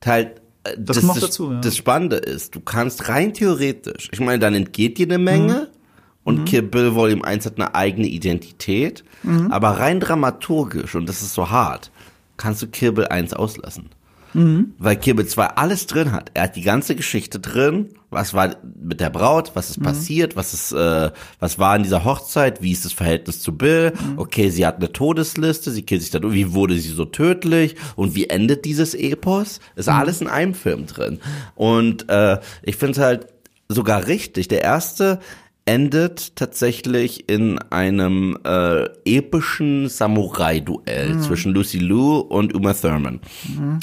Teil 0.00 0.34
äh, 0.72 0.76
Das 0.78 0.96
kommt 1.00 1.08
noch 1.14 1.18
dazu, 1.20 1.52
ja. 1.52 1.60
Das 1.60 1.76
Spannende 1.76 2.16
ist, 2.16 2.54
du 2.54 2.60
kannst 2.60 3.08
rein 3.08 3.32
theoretisch, 3.34 4.08
ich 4.12 4.20
meine, 4.20 4.38
dann 4.38 4.54
entgeht 4.54 4.98
dir 4.98 5.06
eine 5.06 5.18
Menge 5.18 5.54
Mhm. 5.70 5.78
und 6.24 6.44
Kill 6.44 6.62
Bill 6.62 6.94
Volume 6.94 7.24
1 7.24 7.46
hat 7.46 7.56
eine 7.56 7.74
eigene 7.74 8.06
Identität, 8.08 9.04
Mhm. 9.22 9.50
aber 9.50 9.70
rein 9.78 10.00
dramaturgisch, 10.00 10.94
und 10.94 11.08
das 11.08 11.22
ist 11.22 11.34
so 11.34 11.50
hart, 11.50 11.90
kannst 12.36 12.62
du 12.62 12.66
Kill 12.68 12.92
Bill 12.92 13.06
1 13.08 13.32
auslassen. 13.34 13.90
Mhm. 14.34 14.74
Weil 14.78 14.96
Kill 14.96 15.14
Bill 15.14 15.26
2 15.26 15.44
alles 15.46 15.86
drin 15.86 16.12
hat. 16.12 16.30
Er 16.34 16.44
hat 16.44 16.56
die 16.56 16.62
ganze 16.62 16.94
Geschichte 16.94 17.40
drin. 17.40 17.90
Was 18.10 18.34
war 18.34 18.56
mit 18.80 19.00
der 19.00 19.10
Braut? 19.10 19.52
Was 19.54 19.68
Mhm. 19.68 19.70
ist 19.70 19.82
passiert? 19.82 20.36
Was 20.36 20.54
ist, 20.54 20.72
äh, 20.72 21.10
was 21.40 21.58
war 21.58 21.76
in 21.76 21.82
dieser 21.82 22.04
Hochzeit? 22.04 22.62
Wie 22.62 22.72
ist 22.72 22.84
das 22.84 22.92
Verhältnis 22.92 23.40
zu 23.40 23.56
Bill? 23.56 23.92
Mhm. 23.92 24.18
Okay, 24.18 24.50
sie 24.50 24.66
hat 24.66 24.76
eine 24.76 24.92
Todesliste. 24.92 25.70
Sie 25.70 25.82
killt 25.82 26.02
sich 26.02 26.10
dann. 26.10 26.32
Wie 26.32 26.52
wurde 26.52 26.78
sie 26.78 26.88
so 26.88 27.04
tödlich? 27.04 27.76
Und 27.96 28.14
wie 28.14 28.28
endet 28.28 28.64
dieses 28.64 28.94
Epos? 28.94 29.60
Ist 29.76 29.88
Mhm. 29.88 29.94
alles 29.94 30.20
in 30.20 30.28
einem 30.28 30.54
Film 30.54 30.86
drin. 30.86 31.20
Und 31.54 32.08
äh, 32.08 32.38
ich 32.62 32.76
finde 32.76 32.92
es 32.92 32.98
halt 32.98 33.26
sogar 33.68 34.06
richtig. 34.06 34.48
Der 34.48 34.62
erste 34.62 35.20
endet 35.68 36.34
tatsächlich 36.34 37.28
in 37.28 37.58
einem 37.58 38.38
äh, 38.42 38.88
epischen 39.04 39.90
Samurai-Duell 39.90 41.20
zwischen 41.20 41.52
Lucy 41.52 41.76
Liu 41.76 42.20
und 42.20 42.54
Uma 42.54 42.72
Thurman. 42.72 43.20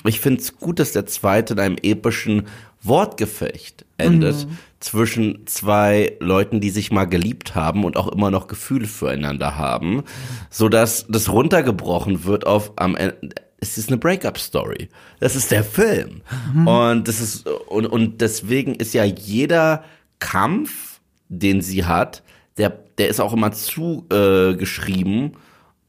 Ich 0.03 0.19
finde 0.19 0.41
es 0.41 0.57
gut, 0.57 0.79
dass 0.79 0.93
der 0.93 1.05
zweite 1.05 1.53
in 1.53 1.59
einem 1.59 1.77
epischen 1.83 2.47
Wortgefecht 2.81 3.85
endet 3.99 4.47
zwischen 4.79 5.45
zwei 5.45 6.17
Leuten, 6.19 6.59
die 6.59 6.71
sich 6.71 6.91
mal 6.91 7.05
geliebt 7.05 7.53
haben 7.53 7.83
und 7.83 7.97
auch 7.97 8.07
immer 8.07 8.31
noch 8.31 8.47
Gefühle 8.47 8.87
füreinander 8.87 9.55
haben, 9.55 10.01
so 10.49 10.69
dass 10.69 11.05
das 11.07 11.31
runtergebrochen 11.31 12.23
wird 12.23 12.47
auf 12.47 12.73
am 12.77 12.95
Ende 12.95 13.29
es 13.59 13.79
ist 13.79 13.89
eine 13.89 13.97
Breakup-Story. 13.97 14.89
Das 15.19 15.35
ist 15.35 15.49
der 15.49 15.63
Film. 15.63 16.21
Und 16.67 17.07
das 17.07 17.19
ist, 17.19 17.47
und, 17.47 17.87
und 17.87 18.21
deswegen 18.21 18.75
ist 18.75 18.93
ja 18.93 19.03
jeder 19.03 19.83
Kampf, 20.19 20.94
den 21.39 21.61
sie 21.61 21.85
hat, 21.85 22.23
der, 22.57 22.69
der 22.97 23.09
ist 23.09 23.19
auch 23.19 23.33
immer 23.33 23.51
zugeschrieben 23.51 25.31
äh, 25.31 25.37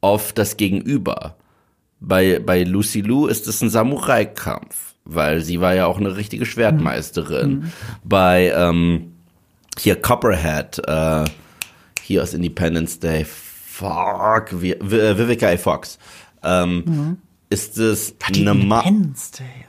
auf 0.01 0.33
das 0.33 0.57
Gegenüber. 0.57 1.37
Bei, 2.01 2.39
bei 2.39 2.63
Lucy 2.63 3.01
Liu 3.01 3.27
ist 3.27 3.47
es 3.47 3.63
ein 3.63 3.71
Samurai-Kampf, 3.71 4.95
weil 5.05 5.41
sie 5.41 5.61
war 5.61 5.75
ja 5.75 5.87
auch 5.87 5.99
eine 5.99 6.17
richtige 6.17 6.45
Schwertmeisterin. 6.47 7.73
Bei 8.05 8.53
ähm, 8.55 9.13
hier 9.79 9.97
Copperhead, 10.01 10.81
äh, 10.87 11.25
hier 12.03 12.23
aus 12.23 12.35
Independence 12.35 12.99
Day, 12.99 13.25
fuck, 13.25 14.61
wie, 14.61 14.77
Vivica 14.81 15.49
A. 15.49 15.57
Fox, 15.57 15.99
ähm, 16.43 17.19
ist 17.51 17.79
es 17.79 18.15
eine 18.23 18.55
Ma 18.55 18.81
Independence 18.81 19.31
Day, 19.33 19.67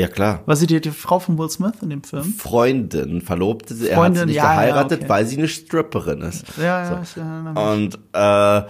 ja. 0.00 0.06
ja 0.06 0.12
klar. 0.12 0.42
War 0.46 0.56
sie 0.56 0.66
die, 0.66 0.80
die 0.80 0.90
Frau 0.90 1.18
von 1.18 1.38
Will 1.38 1.50
Smith 1.50 1.74
in 1.82 1.90
dem 1.90 2.02
Film? 2.02 2.24
Freundin, 2.24 3.20
Verlobte, 3.20 3.74
er 3.74 3.96
hat 3.96 4.02
Freundin, 4.02 4.20
sie 4.20 4.26
nicht 4.26 4.36
ja, 4.36 4.44
ja, 4.44 4.54
geheiratet, 4.54 5.00
okay. 5.00 5.08
weil 5.08 5.26
sie 5.26 5.38
eine 5.38 5.48
Stripperin 5.48 6.22
ist. 6.22 6.44
Ja, 6.56 6.84
ja, 6.84 7.02
ich 7.02 7.16
erinnere 7.16 7.76
mich. 7.76 7.96
Und 7.96 7.98
äh, 8.12 8.62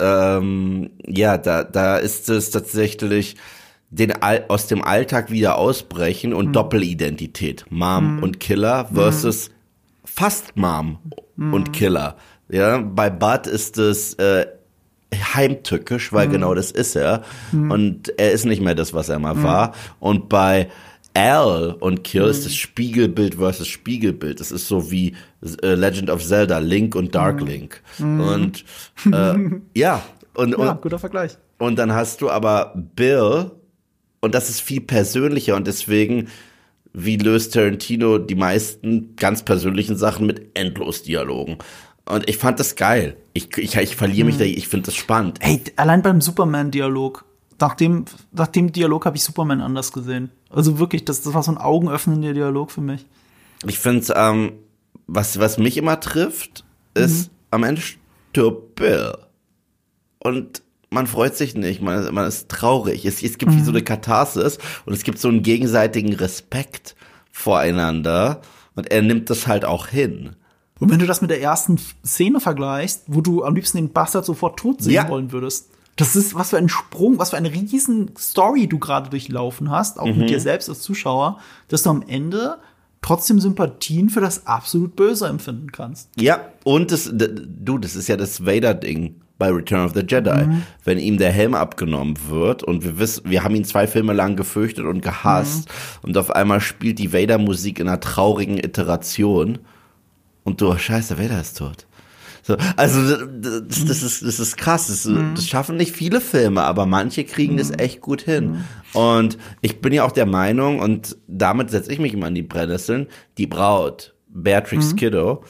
ähm, 0.00 0.90
ja, 1.06 1.38
da, 1.38 1.64
da 1.64 1.96
ist 1.96 2.28
es 2.28 2.50
tatsächlich 2.50 3.36
den 3.90 4.22
All 4.22 4.44
aus 4.48 4.66
dem 4.66 4.82
Alltag 4.82 5.30
wieder 5.30 5.58
ausbrechen 5.58 6.32
und 6.32 6.54
Doppelidentität, 6.54 7.66
Mom 7.68 8.22
und 8.22 8.40
Killer 8.40 8.88
versus 8.92 9.50
fast 10.04 10.56
Mom 10.56 10.98
und 11.36 11.72
Killer. 11.72 12.16
Ja, 12.48 12.78
bei 12.78 13.10
Bud 13.10 13.46
ist 13.46 13.78
es 13.78 14.14
äh, 14.14 14.46
heimtückisch, 15.12 16.12
weil 16.12 16.28
genau 16.28 16.54
das 16.54 16.70
ist 16.70 16.96
er. 16.96 17.22
Und 17.52 18.18
er 18.18 18.32
ist 18.32 18.44
nicht 18.44 18.62
mehr 18.62 18.74
das, 18.74 18.94
was 18.94 19.08
er 19.08 19.18
mal 19.18 19.42
war. 19.42 19.74
Und 20.00 20.28
bei 20.28 20.68
Al 21.14 21.76
und 21.78 22.04
Kill 22.04 22.24
ist 22.24 22.46
das 22.46 22.54
Spiegelbild 22.54 23.34
versus 23.34 23.68
Spiegelbild. 23.68 24.40
Das 24.40 24.50
ist 24.50 24.66
so 24.66 24.90
wie 24.90 25.14
äh, 25.62 25.74
Legend 25.74 26.08
of 26.10 26.24
Zelda, 26.24 26.58
Link 26.58 26.94
und 26.94 27.14
Dark 27.14 27.40
Link. 27.40 27.82
Und 27.98 28.64
äh, 29.12 29.34
ja, 29.74 30.02
und, 30.34 30.52
Ja, 30.58 30.72
und, 30.72 30.82
guter 30.82 30.98
Vergleich. 30.98 31.36
und 31.58 31.78
dann 31.78 31.92
hast 31.92 32.22
du 32.22 32.30
aber 32.30 32.72
Bill 32.96 33.50
und 34.20 34.34
das 34.34 34.48
ist 34.48 34.60
viel 34.60 34.80
persönlicher 34.80 35.56
und 35.56 35.66
deswegen, 35.66 36.28
wie 36.94 37.16
löst 37.16 37.54
Tarantino 37.54 38.18
die 38.18 38.34
meisten 38.34 39.14
ganz 39.16 39.42
persönlichen 39.42 39.96
Sachen 39.96 40.26
mit 40.26 40.56
Endlosdialogen. 40.58 41.58
Und 42.06 42.28
ich 42.28 42.38
fand 42.38 42.58
das 42.58 42.76
geil. 42.76 43.16
Ich, 43.34 43.56
ich, 43.56 43.76
ich 43.76 43.96
verliere 43.96 44.26
mich 44.26 44.38
da, 44.38 44.44
ich 44.44 44.68
finde 44.68 44.86
das 44.86 44.94
spannend. 44.94 45.38
Ey, 45.40 45.62
allein 45.76 46.02
beim 46.02 46.20
Superman-Dialog. 46.20 47.24
Nach 47.58 47.74
dem, 47.74 48.04
nach 48.32 48.48
dem 48.48 48.72
Dialog 48.72 49.06
habe 49.06 49.16
ich 49.16 49.22
Superman 49.22 49.60
anders 49.60 49.92
gesehen. 49.92 50.30
Also 50.50 50.78
wirklich, 50.78 51.04
das, 51.04 51.22
das 51.22 51.32
war 51.32 51.42
so 51.42 51.52
ein 51.52 51.58
augenöffnender 51.58 52.32
Dialog 52.32 52.70
für 52.70 52.80
mich. 52.80 53.06
Ich 53.66 53.78
finde, 53.78 54.12
ähm, 54.16 54.52
was, 55.06 55.38
was 55.38 55.58
mich 55.58 55.76
immer 55.76 56.00
trifft, 56.00 56.64
ist, 56.94 57.30
am 57.50 57.62
Ende 57.64 57.80
stirbt 57.80 58.74
Bill. 58.74 59.12
Und 60.18 60.62
man 60.90 61.06
freut 61.06 61.36
sich 61.36 61.54
nicht, 61.54 61.80
man, 61.80 62.12
man 62.12 62.26
ist 62.26 62.48
traurig. 62.48 63.04
Es, 63.06 63.22
es 63.22 63.38
gibt 63.38 63.52
wie 63.52 63.62
so 63.62 63.70
eine 63.70 63.82
Katharsis 63.82 64.58
und 64.84 64.92
es 64.92 65.04
gibt 65.04 65.18
so 65.18 65.28
einen 65.28 65.42
gegenseitigen 65.42 66.14
Respekt 66.14 66.94
voreinander 67.30 68.42
und 68.74 68.90
er 68.90 69.02
nimmt 69.02 69.30
das 69.30 69.46
halt 69.46 69.64
auch 69.64 69.86
hin. 69.86 70.36
Und 70.82 70.90
wenn 70.90 70.98
du 70.98 71.06
das 71.06 71.20
mit 71.20 71.30
der 71.30 71.40
ersten 71.40 71.78
Szene 72.04 72.40
vergleichst, 72.40 73.04
wo 73.06 73.20
du 73.20 73.44
am 73.44 73.54
liebsten 73.54 73.78
den 73.78 73.92
Bastard 73.92 74.24
sofort 74.24 74.58
tot 74.58 74.82
sehen 74.82 74.94
Ja. 74.94 75.08
wollen 75.08 75.30
würdest. 75.32 75.68
Das 75.96 76.16
ist, 76.16 76.34
was 76.34 76.50
für 76.50 76.56
ein 76.58 76.68
Sprung, 76.68 77.18
was 77.18 77.30
für 77.30 77.36
eine 77.36 77.52
riesen 77.52 78.10
Story 78.18 78.66
du 78.66 78.78
gerade 78.78 79.10
durchlaufen 79.10 79.70
hast, 79.70 80.00
auch 80.00 80.06
mit 80.06 80.28
dir 80.30 80.40
selbst 80.40 80.68
als 80.68 80.80
Zuschauer, 80.80 81.38
dass 81.68 81.82
du 81.82 81.90
am 81.90 82.02
Ende 82.06 82.56
trotzdem 83.02 83.38
Sympathien 83.40 84.08
für 84.10 84.20
das 84.20 84.46
absolut 84.46 84.96
Böse 84.96 85.26
empfinden 85.26 85.70
kannst. 85.70 86.08
Ja, 86.16 86.40
und 86.64 86.90
das, 86.92 87.10
du, 87.12 87.78
das 87.78 87.94
ist 87.94 88.08
ja 88.08 88.16
das 88.16 88.44
Vader-Ding 88.46 89.16
bei 89.38 89.50
Return 89.50 89.84
of 89.84 89.92
the 89.92 90.04
Jedi. 90.06 90.46
Wenn 90.84 90.98
ihm 90.98 91.18
der 91.18 91.30
Helm 91.32 91.54
abgenommen 91.54 92.16
wird 92.28 92.62
und 92.62 92.84
wir 92.84 92.98
wissen, 92.98 93.28
wir 93.28 93.42
haben 93.44 93.54
ihn 93.54 93.64
zwei 93.64 93.86
Filme 93.86 94.12
lang 94.14 94.36
gefürchtet 94.36 94.84
und 94.86 95.02
gehasst 95.02 95.68
und 96.02 96.16
auf 96.16 96.30
einmal 96.30 96.60
spielt 96.60 96.98
die 97.00 97.12
Vader-Musik 97.12 97.80
in 97.80 97.88
einer 97.88 98.00
traurigen 98.00 98.56
Iteration 98.56 99.58
und 100.44 100.60
du, 100.60 100.76
scheiße, 100.76 101.18
Vader 101.18 101.40
ist 101.40 101.58
tot. 101.58 101.86
So, 102.44 102.56
also 102.76 103.24
das, 103.26 103.84
das, 103.84 104.02
ist, 104.02 104.22
das 104.22 104.40
ist 104.40 104.56
krass. 104.56 104.88
Das, 104.88 105.08
das 105.34 105.46
schaffen 105.46 105.76
nicht 105.76 105.94
viele 105.94 106.20
Filme, 106.20 106.62
aber 106.62 106.86
manche 106.86 107.24
kriegen 107.24 107.56
das 107.56 107.70
echt 107.70 108.00
gut 108.00 108.22
hin. 108.22 108.64
Und 108.92 109.38
ich 109.60 109.80
bin 109.80 109.92
ja 109.92 110.04
auch 110.04 110.12
der 110.12 110.26
Meinung, 110.26 110.80
und 110.80 111.16
damit 111.28 111.70
setze 111.70 111.92
ich 111.92 112.00
mich 112.00 112.14
immer 112.14 112.26
an 112.26 112.34
die 112.34 112.42
Brennnesseln, 112.42 113.06
die 113.38 113.46
Braut, 113.46 114.14
Beatrix 114.28 114.96
Kiddo, 114.96 115.44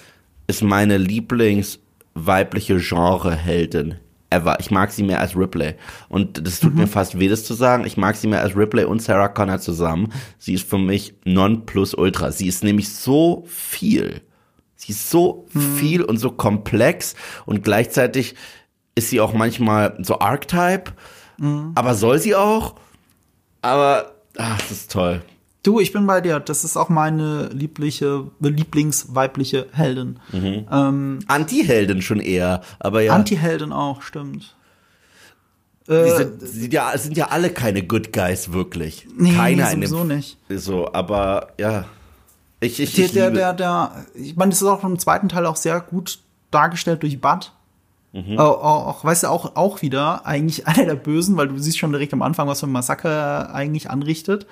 ist 0.47 0.62
meine 0.62 0.99
Lieblingsweibliche 0.99 2.76
Genreheldin 2.76 3.95
ever. 4.28 4.59
Ich 4.61 4.70
mag 4.70 4.90
sie 4.90 5.03
mehr 5.03 5.20
als 5.20 5.36
Ripley. 5.36 5.74
Und 6.09 6.47
das 6.47 6.61
tut 6.61 6.74
mir 6.74 6.86
fast 6.86 7.18
weh, 7.18 7.28
das 7.28 7.45
zu 7.45 7.55
sagen. 7.55 7.84
Ich 7.86 7.97
mag 7.97 8.16
sie 8.16 8.26
mehr 8.26 8.40
als 8.40 8.57
Ripley 8.57 8.84
und 8.84 9.01
Sarah 9.01 9.28
Connor 9.28 9.61
zusammen. 9.61 10.12
Sie 10.38 10.55
ist 10.55 10.68
für 10.68 10.78
mich 10.78 11.14
non 11.24 11.66
plus 11.66 11.95
ultra. 11.95 12.32
Sie 12.32 12.49
ist 12.49 12.64
nämlich 12.64 12.88
so 12.88 13.45
viel. 13.47 14.22
Sie 14.84 14.90
ist 14.90 15.10
so 15.10 15.46
viel 15.78 16.02
und 16.02 16.16
so 16.16 16.32
komplex 16.32 17.14
und 17.46 17.62
gleichzeitig 17.62 18.34
ist 18.96 19.10
sie 19.10 19.20
auch 19.20 19.32
manchmal 19.32 19.96
so 20.02 20.18
Archetype, 20.18 20.90
aber 21.76 21.94
soll 21.94 22.18
sie 22.18 22.34
auch? 22.34 22.74
Aber, 23.60 24.12
ach, 24.36 24.60
das 24.60 24.72
ist 24.72 24.90
toll. 24.90 25.22
Du, 25.62 25.78
ich 25.78 25.92
bin 25.92 26.04
bei 26.08 26.20
dir. 26.20 26.40
Das 26.40 26.64
ist 26.64 26.76
auch 26.76 26.88
meine 26.88 27.48
liebliche, 27.52 28.28
Lieblingsweibliche 28.40 29.68
Heldin. 29.70 30.18
Ähm, 30.32 31.20
Anti-Heldin 31.28 32.02
schon 32.02 32.18
eher, 32.18 32.62
aber 32.80 33.02
ja. 33.02 33.14
Anti-Heldin 33.14 33.72
auch, 33.72 34.02
stimmt. 34.02 34.56
die 35.88 36.10
sind, 36.10 36.40
sind, 36.40 36.72
ja, 36.72 36.98
sind 36.98 37.16
ja 37.16 37.28
alle 37.28 37.50
keine 37.50 37.86
Good 37.86 38.12
Guys, 38.12 38.52
wirklich. 38.52 39.06
Nee, 39.16 39.36
Keiner 39.36 39.70
in 39.70 39.82
sowieso 39.82 40.02
nicht. 40.02 40.38
So, 40.48 40.92
aber 40.92 41.52
ja. 41.56 41.84
Ich, 42.62 42.80
ich, 42.80 42.94
Der, 42.94 43.04
ich 43.06 43.12
der, 43.12 43.30
der, 43.30 43.52
der, 43.52 44.06
ich 44.14 44.36
meine, 44.36 44.50
das 44.50 44.62
ist 44.62 44.68
auch 44.68 44.84
im 44.84 44.98
zweiten 44.98 45.28
Teil 45.28 45.46
auch 45.46 45.56
sehr 45.56 45.80
gut 45.80 46.20
dargestellt 46.50 47.02
durch 47.02 47.20
Bud. 47.20 47.52
Auch, 48.36 48.62
auch, 48.62 48.86
auch, 48.88 49.04
weißt 49.06 49.22
du, 49.22 49.28
auch, 49.28 49.56
auch 49.56 49.80
wieder 49.80 50.26
eigentlich 50.26 50.66
einer 50.66 50.84
der 50.84 50.96
Bösen, 50.96 51.36
weil 51.38 51.48
du 51.48 51.58
siehst 51.58 51.78
schon 51.78 51.92
direkt 51.92 52.12
am 52.12 52.20
Anfang, 52.22 52.46
was 52.46 52.60
für 52.60 52.66
ein 52.66 52.72
Massaker 52.72 53.08
er 53.10 53.54
eigentlich 53.54 53.88
anrichtet. 53.90 54.46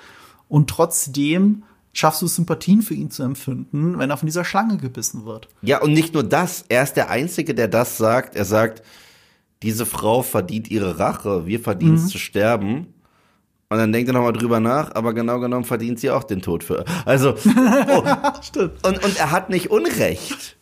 Und 0.49 0.69
trotzdem 0.69 1.63
schaffst 1.93 2.21
du 2.21 2.27
Sympathien 2.27 2.81
für 2.81 2.95
ihn 2.95 3.11
zu 3.11 3.21
empfinden, 3.23 3.99
wenn 3.99 4.09
er 4.09 4.17
von 4.17 4.25
dieser 4.25 4.45
Schlange 4.45 4.77
gebissen 4.77 5.25
wird. 5.25 5.47
Ja, 5.61 5.79
und 5.81 5.93
nicht 5.93 6.13
nur 6.13 6.23
das. 6.23 6.65
Er 6.69 6.83
ist 6.83 6.93
der 6.95 7.09
Einzige, 7.11 7.53
der 7.53 7.67
das 7.67 7.97
sagt. 7.97 8.35
Er 8.35 8.45
sagt, 8.45 8.81
diese 9.61 9.85
Frau 9.85 10.23
verdient 10.23 10.71
ihre 10.71 10.97
Rache. 10.97 11.45
Wir 11.45 11.59
verdienen 11.59 11.91
Mhm. 11.93 11.97
es 11.97 12.07
zu 12.07 12.17
sterben. 12.17 12.87
Und 13.71 13.77
dann 13.77 13.93
denkt 13.93 14.09
er 14.09 14.13
nochmal 14.13 14.33
drüber 14.33 14.59
nach, 14.59 14.93
aber 14.95 15.13
genau 15.13 15.39
genommen 15.39 15.63
verdient 15.63 15.97
sie 15.97 16.09
auch 16.09 16.25
den 16.25 16.41
Tod 16.41 16.61
für. 16.61 16.83
Also, 17.05 17.35
oh, 17.35 18.03
Stimmt. 18.41 18.85
und, 18.85 19.01
und 19.01 19.17
er 19.17 19.31
hat 19.31 19.49
nicht 19.49 19.71
Unrecht. 19.71 20.57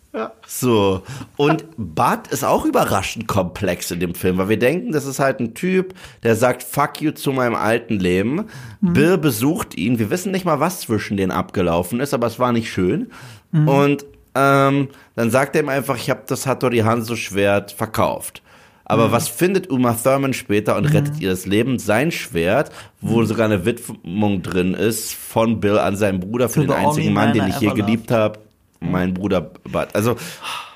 So. 0.46 1.02
Und 1.36 1.66
Bud 1.76 2.28
ist 2.30 2.46
auch 2.46 2.66
überraschend 2.66 3.28
komplex 3.28 3.90
in 3.90 4.00
dem 4.00 4.14
Film, 4.14 4.38
weil 4.38 4.50
wir 4.50 4.60
denken, 4.60 4.92
das 4.92 5.08
ist 5.08 5.18
halt 5.18 5.40
ein 5.40 5.56
Typ, 5.56 5.96
der 6.22 6.36
sagt 6.36 6.62
Fuck 6.62 7.02
you 7.02 7.10
zu 7.10 7.32
meinem 7.32 7.56
alten 7.56 7.96
Leben. 7.96 8.46
Bill 8.80 9.18
besucht 9.18 9.76
ihn. 9.76 9.98
Wir 9.98 10.12
wissen 10.12 10.32
nicht 10.32 10.46
mal, 10.46 10.60
was 10.60 10.82
zwischen 10.82 11.18
denen 11.18 11.32
abgelaufen 11.32 12.02
ist, 12.02 12.14
aber 12.14 12.28
es 12.28 12.38
war 12.38 12.52
nicht 12.52 12.72
schön. 12.72 13.12
Und 13.52 14.06
ähm, 14.36 14.90
dann 15.16 15.32
sagt 15.32 15.56
er 15.56 15.64
ihm 15.64 15.70
einfach, 15.70 15.98
ich 15.98 16.12
habe 16.12 16.22
das 16.28 16.46
Hattori 16.46 16.80
Hanzo 16.80 17.16
Schwert 17.16 17.72
verkauft. 17.72 18.44
Aber 18.90 19.12
was 19.12 19.28
findet 19.28 19.70
Uma 19.70 19.94
Thurman 19.94 20.34
später 20.34 20.76
und 20.76 20.86
rettet 20.86 21.20
ihr 21.20 21.30
das 21.30 21.46
Leben? 21.46 21.78
Sein 21.80 22.12
Schwert, 22.12 22.72
wo 23.02 23.24
sogar 23.24 23.46
eine 23.46 23.64
Widmung 23.64 24.42
drin 24.42 24.74
ist 24.74 25.14
von 25.14 25.60
Bill 25.60 25.78
an 25.78 25.96
seinen 25.96 26.20
Bruder 26.20 26.50
für 26.50 26.62
To 26.62 26.68
den 26.68 26.72
einzigen 26.72 27.14
Mann, 27.14 27.30
man 27.30 27.38
den 27.38 27.48
ich 27.50 27.60
je 27.60 27.70
geliebt 27.72 28.10
habe. 28.12 28.40
Mein 28.80 29.14
Bruder 29.14 29.42
Bud. 29.42 29.88
Also, 29.94 30.16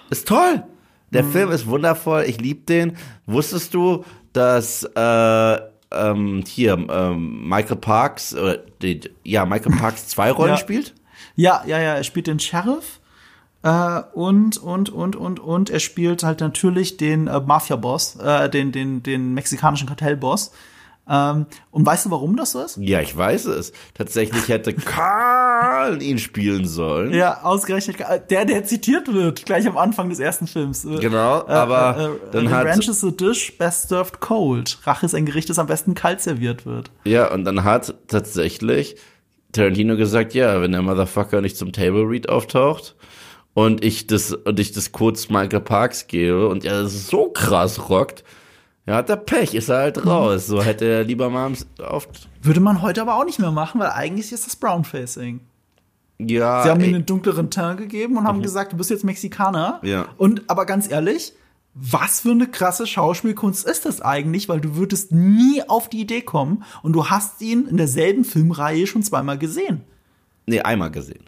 ist 0.10 0.28
toll. 0.28 0.64
Der 1.12 1.24
Film 1.24 1.52
ist 1.52 1.68
wundervoll. 1.68 2.24
Ich 2.28 2.40
liebe 2.40 2.62
den. 2.66 2.98
Wusstest 3.26 3.74
du, 3.74 4.04
dass 4.32 4.84
äh, 4.96 5.58
ähm, 5.92 6.44
hier 6.48 6.74
ähm, 6.90 7.48
Michael 7.48 7.78
Parks, 7.78 8.36
oder 8.36 8.58
die, 8.82 9.02
ja, 9.24 9.46
Michael 9.46 9.76
Parks 9.76 10.08
zwei 10.08 10.32
Rollen 10.32 10.52
Ja. 10.52 10.58
spielt? 10.58 10.94
Ja, 11.36 11.64
ja, 11.66 11.80
ja, 11.80 11.96
er 11.96 12.04
spielt 12.04 12.28
den 12.28 12.40
Sheriff. 12.40 13.00
Äh, 13.64 14.02
und, 14.14 14.58
und, 14.58 14.90
und, 14.90 15.16
und, 15.16 15.40
und 15.40 15.70
er 15.70 15.80
spielt 15.80 16.24
halt 16.24 16.42
natürlich 16.42 16.98
den 16.98 17.28
äh, 17.28 17.40
Mafia-Boss, 17.40 18.18
äh, 18.18 18.50
den, 18.50 18.72
den, 18.72 19.02
den 19.04 19.34
mexikanischen 19.34 19.88
Kartellboss. 19.88 20.52
Ähm, 21.10 21.48
und 21.72 21.86
weißt 21.86 22.06
du, 22.06 22.12
warum 22.12 22.38
das 22.38 22.52
so 22.52 22.62
ist? 22.62 22.78
Ja, 22.78 23.02
ich 23.02 23.16
weiß 23.16 23.46
es. 23.48 23.74
Tatsächlich 23.94 24.48
hätte 24.48 24.74
Karl 25.24 26.02
ihn 26.02 26.18
spielen 26.18 26.66
sollen. 26.66 27.14
Ja, 27.14 27.42
ausgerechnet 27.44 28.00
äh, 28.00 28.22
der, 28.30 28.46
der 28.46 28.64
zitiert 28.64 29.14
wird, 29.14 29.46
gleich 29.46 29.68
am 29.68 29.78
Anfang 29.78 30.10
des 30.10 30.20
ersten 30.20 30.48
Films. 30.48 30.86
Äh, 30.86 31.00
Genau, 31.00 31.46
aber 31.48 32.18
dann 32.32 32.50
hat- 32.52 32.66
Ranch 32.68 32.88
is 32.88 33.04
a 33.04 33.12
dish 33.12 33.58
best 33.58 33.90
served 33.90 34.22
cold. 34.22 34.78
Rache 34.84 35.06
ist 35.06 35.14
ein 35.16 35.26
Gericht, 35.26 35.50
das 35.50 35.60
am 35.60 35.68
besten 35.68 35.94
kalt 35.94 36.22
serviert 36.22 36.66
wird. 36.66 36.90
Ja, 37.04 37.34
und 37.34 37.44
dann 37.44 37.66
hat 37.66 37.94
tatsächlich 38.08 38.96
Tarantino 39.52 39.98
gesagt, 39.98 40.34
ja, 40.34 40.62
wenn 40.62 40.72
der 40.72 40.82
Motherfucker 40.82 41.42
nicht 41.42 41.58
zum 41.58 41.74
Table 41.74 42.04
Read 42.10 42.30
auftaucht 42.30 42.96
und 43.54 43.84
ich 43.84 44.08
das 44.08 44.34
und 44.34 44.60
ich 44.60 44.72
das 44.72 44.92
kurz 44.92 45.30
Michael 45.30 45.62
Parks 45.62 46.08
gebe 46.08 46.48
und 46.48 46.66
er 46.66 46.88
so 46.88 47.30
krass 47.30 47.90
rockt, 47.90 48.24
ja, 48.86 48.96
hat 48.96 49.10
er 49.10 49.18
Pech, 49.18 49.54
ist 49.54 49.70
er 49.70 49.78
halt 49.78 50.06
raus. 50.06 50.48
So 50.48 50.62
hätte 50.62 50.86
er 50.86 51.04
lieber 51.04 51.30
mal 51.30 51.54
auf 51.80 52.08
Würde 52.42 52.60
man 52.60 52.82
heute 52.82 53.02
aber 53.02 53.16
auch 53.16 53.26
nicht 53.26 53.40
mehr 53.40 53.52
machen, 53.52 53.80
weil 53.80 53.92
eigentlich 53.92 54.32
ist 54.32 54.46
das 54.46 54.56
Brownfacing. 54.56 55.40
ja, 56.20 56.64
Sie 56.64 56.70
haben 56.70 56.82
ey, 56.82 56.90
ihm 56.90 56.96
einen 56.96 57.06
dunkleren 57.06 57.50
Teint 57.50 57.78
gegeben 57.78 58.18
und 58.18 58.26
haben 58.26 58.42
gesagt, 58.42 58.74
du 58.74 58.78
bist 58.78 58.90
jetzt 58.90 59.04
Mexikaner. 59.04 59.80
Ja. 59.84 60.08
Und 60.18 60.44
aber 60.48 60.66
ganz 60.66 60.92
ehrlich, 60.92 61.34
was 61.76 62.22
für 62.22 62.32
eine 62.32 62.48
krasse 62.48 62.86
Schauspielkunst 62.86 63.66
ist 63.66 63.86
das 63.86 64.02
eigentlich? 64.02 64.50
Weil 64.50 64.62
du 64.62 64.76
würdest 64.76 65.12
nie 65.12 65.64
auf 65.68 65.90
die 65.90 66.02
Idee 66.02 66.22
kommen 66.22 66.64
und 66.82 66.94
du 66.94 67.08
hast 67.08 67.42
ihn 67.42 67.68
in 67.68 67.78
derselben 67.78 68.26
Filmreihe 68.26 68.86
schon 68.86 69.04
zweimal 69.04 69.38
gesehen. 69.38 69.82
nee, 70.46 70.60
einmal 70.62 70.92
gesehen. 70.92 71.24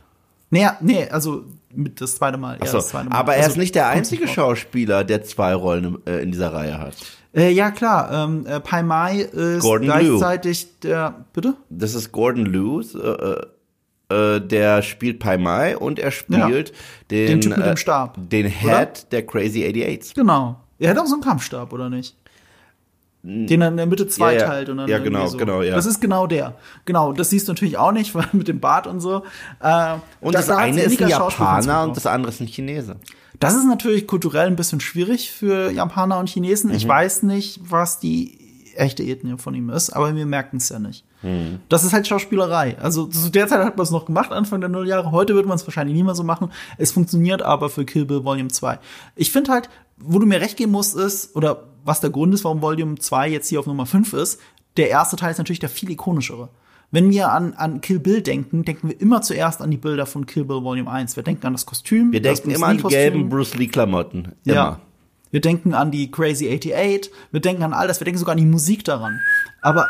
Nee, 0.52 0.68
nee, 0.82 1.10
also 1.10 1.46
mit 1.76 2.02
das 2.02 2.16
zweite 2.16 2.38
Mal. 2.38 2.58
Ja, 2.60 2.68
so, 2.68 2.78
das 2.78 2.90
zweite 2.90 3.10
Mal. 3.10 3.16
aber 3.16 3.36
er 3.36 3.44
also, 3.44 3.52
ist 3.52 3.58
nicht 3.58 3.76
der 3.76 3.88
einzige. 3.88 4.28
Schauspieler, 4.28 5.04
der 5.04 5.24
zwei 5.24 5.54
Rollen 5.54 5.98
äh, 6.06 6.22
in 6.22 6.32
dieser 6.32 6.54
Reihe 6.54 6.78
hat. 6.80 6.96
Äh, 7.36 7.52
ja, 7.52 7.72
klar. 7.72 8.12
Ähm, 8.12 8.46
äh, 8.46 8.60
Pai 8.60 8.84
Mai 8.84 9.20
ist 9.20 9.62
Gordon 9.62 9.88
gleichzeitig 9.88 10.80
der. 10.80 11.26
Bitte? 11.34 11.56
Das 11.70 11.94
ist 11.94 12.12
Gordon 12.12 12.46
Liu, 12.46 12.82
äh, 12.82 13.36
äh, 14.14 14.40
der 14.40 14.82
spielt 14.82 15.20
Pai 15.20 15.38
Mai 15.38 15.78
und 15.78 16.00
er 16.00 16.12
spielt 16.12 16.74
den, 17.12 17.28
Den 17.28 17.42
Typ 17.42 17.58
mit 17.58 17.66
dem 17.66 17.74
äh, 17.74 17.78
Stab, 17.78 18.18
den 18.18 18.48
Head 18.48 19.12
der 19.12 19.26
Crazy 19.26 19.64
88s. 19.64 20.16
Genau. 20.16 20.62
Er 20.78 20.92
hat 20.92 21.00
auch 21.00 21.06
so 21.06 21.14
einen 21.14 21.24
Kampfstab, 21.24 21.72
oder 21.74 21.90
nicht? 21.90 22.16
Den 23.26 23.62
er 23.62 23.70
in 23.70 23.78
der 23.78 23.86
Mitte 23.88 24.08
zwei 24.08 24.34
Ja, 24.36 24.40
ja. 24.42 24.46
teilt 24.48 24.70
und 24.70 24.78
dann 24.78 24.88
Ja, 24.88 25.00
genau, 25.00 25.26
so. 25.28 25.38
genau, 25.38 25.62
ja. 25.64 25.74
Das 25.76 25.86
ist 25.88 26.00
genau 26.00 26.28
der. 26.28 26.54
Genau, 26.86 27.12
das 27.12 27.32
siehst 27.32 27.48
du 27.48 27.54
natürlich 27.54 27.78
auch 27.78 27.92
nicht, 27.92 28.14
weil 28.16 28.28
mit 28.34 28.48
dem 28.48 28.60
Bart 28.60 28.86
und 28.88 29.00
so. 29.00 29.24
Äh, 29.62 29.94
Und 30.22 30.34
da- 30.36 30.40
das 30.40 30.48
da 30.48 30.54
hat 30.58 30.64
eine 30.66 30.82
ist 30.82 31.02
ein 31.02 31.10
Japaner 31.10 31.84
und 31.84 31.98
das 31.98 32.06
andere 32.06 32.32
ist 32.32 32.40
ein 32.42 32.48
Chinese. 32.48 32.98
Das 33.40 33.56
ist 33.56 33.66
natürlich 33.66 34.08
kulturell 34.08 34.48
ein 34.48 34.56
bisschen 34.56 34.80
schwierig 34.80 35.32
für 35.32 35.72
Japaner 35.72 36.20
und 36.20 36.30
Chinesen. 36.30 36.70
Mhm. 36.70 36.78
Ich 36.78 36.88
weiß 36.88 37.24
nicht, 37.24 37.60
was 37.70 38.00
die 38.00 38.38
echte 38.78 39.04
Ethnie 39.04 39.38
von 39.38 39.56
ihm 39.56 39.70
ist, 39.70 39.90
aber 39.90 40.14
wir 40.16 40.26
merken 40.26 40.58
es 40.58 40.70
ja 40.70 40.80
nicht. 40.80 41.04
Mhm. 41.24 41.60
Das 41.70 41.84
ist 41.84 41.94
halt 41.94 42.08
Schauspielerei. 42.08 42.78
Also 42.80 43.08
zu 43.08 43.30
der 43.32 43.48
Zeit 43.48 43.64
hat 43.66 43.78
man 43.78 43.84
es 43.86 43.92
noch 43.92 44.06
gemacht, 44.06 44.32
Anfang 44.32 44.60
der 44.62 44.70
Nulljahre. 44.70 45.12
Heute 45.12 45.34
wird 45.34 45.48
man 45.48 45.56
es 45.56 45.66
wahrscheinlich 45.66 45.96
nie 45.96 46.04
mehr 46.04 46.14
so 46.16 46.24
machen. 46.24 46.52
Es 46.78 46.92
funktioniert 46.92 47.42
aber 47.42 47.70
für 47.70 47.86
Kill 47.86 48.06
Bill 48.06 48.24
Volume 48.24 48.50
2. 48.50 48.80
Ich 49.16 49.32
finde 49.32 49.52
halt, 49.52 49.70
wo 49.98 50.20
du 50.20 50.26
mir 50.26 50.40
recht 50.42 50.58
geben 50.58 50.74
musst, 50.74 50.96
ist, 50.96 51.36
oder 51.36 51.64
was 51.86 52.02
der 52.02 52.10
Grund 52.10 52.34
ist, 52.34 52.44
warum 52.44 52.62
Volume 52.62 52.96
2 52.96 53.30
jetzt 53.30 53.48
hier 53.48 53.60
auf 53.60 53.68
Nummer 53.68 53.86
5 53.86 54.12
ist, 54.14 54.42
der 54.76 54.90
erste 54.90 55.16
Teil 55.16 55.32
ist 55.32 55.38
natürlich 55.38 55.60
der 55.60 55.70
viel 55.70 55.92
ikonischere. 55.92 56.50
Wenn 56.92 57.10
wir 57.10 57.32
an, 57.32 57.54
an 57.54 57.82
Kill 57.82 58.00
Bill 58.00 58.22
denken, 58.22 58.66
denken 58.66 58.90
wir 58.90 59.00
immer 59.00 59.22
zuerst 59.22 59.62
an 59.62 59.72
die 59.72 59.78
Bilder 59.78 60.06
von 60.06 60.26
Kill 60.26 60.46
Bill 60.46 60.64
Volume 60.64 60.90
1. 60.90 61.16
Wir 61.16 61.24
denken 61.24 61.46
an 61.48 61.54
das 61.54 61.66
Kostüm. 61.66 62.12
Wir 62.12 62.22
denken 62.22 62.52
immer 62.52 62.68
an 62.68 62.78
die 62.78 62.84
gelben 62.84 63.30
Bruce 63.30 63.56
Lee-Klamotten. 63.56 64.34
Ja. 64.44 64.80
Wir 65.32 65.42
denken 65.42 65.74
an 65.74 65.92
die 65.92 66.10
Crazy 66.12 66.48
88, 66.48 67.12
wir 67.32 67.40
denken 67.40 67.64
an 67.64 67.74
all 67.74 67.88
das, 67.88 68.00
wir 68.00 68.06
denken 68.06 68.20
sogar 68.20 68.34
an 68.34 68.38
die 68.38 68.46
Musik 68.46 68.86
daran. 68.86 69.20
Aber 69.62 69.88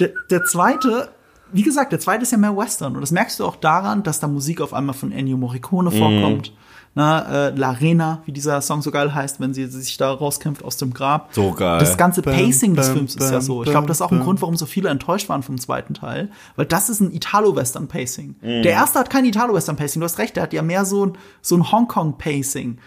der, 0.00 0.12
der 0.30 0.44
zweite, 0.44 1.10
wie 1.52 1.62
gesagt, 1.62 1.92
der 1.92 2.00
zweite 2.00 2.22
ist 2.22 2.32
ja 2.32 2.38
mehr 2.38 2.56
Western. 2.56 2.94
Und 2.94 3.02
das 3.02 3.12
merkst 3.12 3.38
du 3.38 3.44
auch 3.44 3.56
daran, 3.56 4.02
dass 4.02 4.20
da 4.20 4.26
Musik 4.26 4.60
auf 4.60 4.72
einmal 4.72 4.94
von 4.94 5.12
Ennio 5.12 5.36
Morricone 5.36 5.90
vorkommt. 5.90 6.52
Na, 6.96 7.48
äh, 7.48 7.50
La 7.56 7.70
Arena, 7.70 8.22
wie 8.24 8.30
dieser 8.30 8.60
Song 8.62 8.80
so 8.80 8.92
geil 8.92 9.12
heißt, 9.12 9.40
wenn 9.40 9.52
sie 9.52 9.66
sich 9.66 9.96
da 9.96 10.12
rauskämpft 10.12 10.64
aus 10.64 10.76
dem 10.76 10.94
Grab. 10.94 11.30
So 11.32 11.50
geil. 11.52 11.80
Das 11.80 11.96
ganze 11.96 12.22
Bam, 12.22 12.34
Pacing 12.34 12.76
des 12.76 12.86
bam, 12.86 12.96
Films 12.96 13.16
ist 13.16 13.24
ja 13.24 13.38
bam, 13.38 13.40
so. 13.40 13.64
Ich 13.64 13.70
glaube, 13.70 13.88
das 13.88 13.96
ist 13.96 14.00
auch 14.02 14.12
ein 14.12 14.18
bam. 14.18 14.26
Grund, 14.26 14.42
warum 14.42 14.56
so 14.56 14.64
viele 14.64 14.90
enttäuscht 14.90 15.28
waren 15.28 15.42
vom 15.42 15.58
zweiten 15.58 15.94
Teil. 15.94 16.30
Weil 16.54 16.66
das 16.66 16.88
ist 16.88 17.00
ein 17.00 17.12
Italo-Western-Pacing. 17.12 18.36
Mhm. 18.40 18.62
Der 18.62 18.72
erste 18.72 19.00
hat 19.00 19.10
kein 19.10 19.24
Italo-Western-Pacing. 19.24 20.00
Du 20.00 20.04
hast 20.04 20.18
recht, 20.18 20.36
der 20.36 20.44
hat 20.44 20.52
ja 20.52 20.62
mehr 20.62 20.84
so 20.84 21.06
ein, 21.06 21.18
so 21.42 21.56
ein 21.56 21.72
Hongkong-Pacing. 21.72 22.78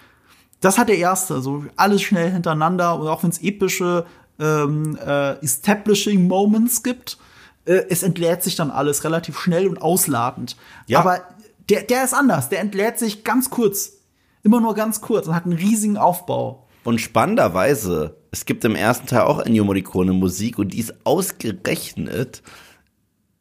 Das 0.61 0.77
hat 0.77 0.87
der 0.87 0.97
erste, 0.97 1.41
so 1.41 1.65
alles 1.75 2.01
schnell 2.01 2.31
hintereinander 2.31 2.97
und 2.99 3.07
auch 3.07 3.23
wenn 3.23 3.29
es 3.29 3.43
epische 3.43 4.05
ähm, 4.39 4.97
äh, 5.05 5.33
Establishing 5.43 6.27
Moments 6.27 6.81
gibt, 6.81 7.17
äh, 7.65 7.83
es 7.89 8.03
entlädt 8.03 8.41
sich 8.43 8.55
dann 8.55 8.71
alles 8.71 9.03
relativ 9.03 9.37
schnell 9.37 9.67
und 9.67 9.81
ausladend. 9.81 10.55
Ja. 10.87 10.99
Aber 10.99 11.21
der, 11.69 11.83
der 11.83 12.03
ist 12.03 12.13
anders, 12.13 12.49
der 12.49 12.61
entlädt 12.61 12.97
sich 12.97 13.23
ganz 13.23 13.49
kurz. 13.49 13.96
Immer 14.43 14.61
nur 14.61 14.73
ganz 14.75 15.01
kurz 15.01 15.27
und 15.27 15.35
hat 15.35 15.45
einen 15.45 15.57
riesigen 15.57 15.97
Aufbau. 15.97 16.67
Und 16.83 17.01
spannenderweise, 17.01 18.17
es 18.31 18.45
gibt 18.45 18.63
im 18.63 18.75
ersten 18.75 19.07
Teil 19.07 19.21
auch 19.21 19.39
Ennio 19.39 19.65
Morricone 19.65 20.13
Musik 20.13 20.57
und 20.57 20.73
die 20.73 20.79
ist 20.79 20.93
ausgerechnet 21.03 22.41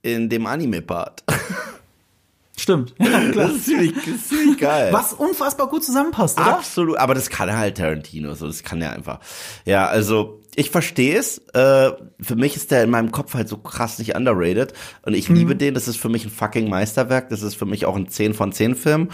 in 0.03 0.28
dem 0.28 0.47
Anime-Part. 0.47 1.24
Stimmt. 2.59 2.94
Ja, 2.99 3.30
klar. 3.30 3.49
Das 3.49 3.57
ist 3.57 3.66
ziemlich, 3.66 3.92
das 3.94 4.07
ist 4.07 4.28
ziemlich 4.30 4.59
geil. 4.59 4.92
Was 4.92 5.12
unfassbar 5.12 5.68
gut 5.68 5.84
zusammenpasst, 5.84 6.40
oder? 6.40 6.57
Absolut, 6.57 6.97
aber 6.97 7.14
das 7.14 7.28
kann 7.28 7.55
halt 7.55 7.76
Tarantino, 7.76 8.34
so 8.34 8.47
das 8.47 8.62
kann 8.62 8.80
er 8.80 8.92
einfach. 8.92 9.20
Ja, 9.66 9.86
also 9.86 10.40
ich 10.57 10.70
verstehe 10.70 11.18
es. 11.18 11.38
Äh, 11.53 11.92
für 12.18 12.34
mich 12.34 12.57
ist 12.57 12.70
der 12.70 12.82
in 12.82 12.90
meinem 12.90 13.12
Kopf 13.12 13.34
halt 13.34 13.49
so 13.49 13.59
krass 13.59 13.99
nicht 13.99 14.16
underrated 14.16 14.72
und 15.03 15.12
ich 15.12 15.28
liebe 15.28 15.55
den. 15.55 15.74
Das 15.74 15.86
ist 15.86 15.99
für 15.99 16.09
mich 16.09 16.24
ein 16.24 16.30
fucking 16.30 16.70
Meisterwerk. 16.70 17.28
Das 17.28 17.42
ist 17.42 17.55
für 17.55 17.66
mich 17.66 17.84
auch 17.84 17.94
ein 17.94 18.09
10 18.09 18.32
von 18.32 18.53
10 18.53 18.74
Film. 18.74 19.11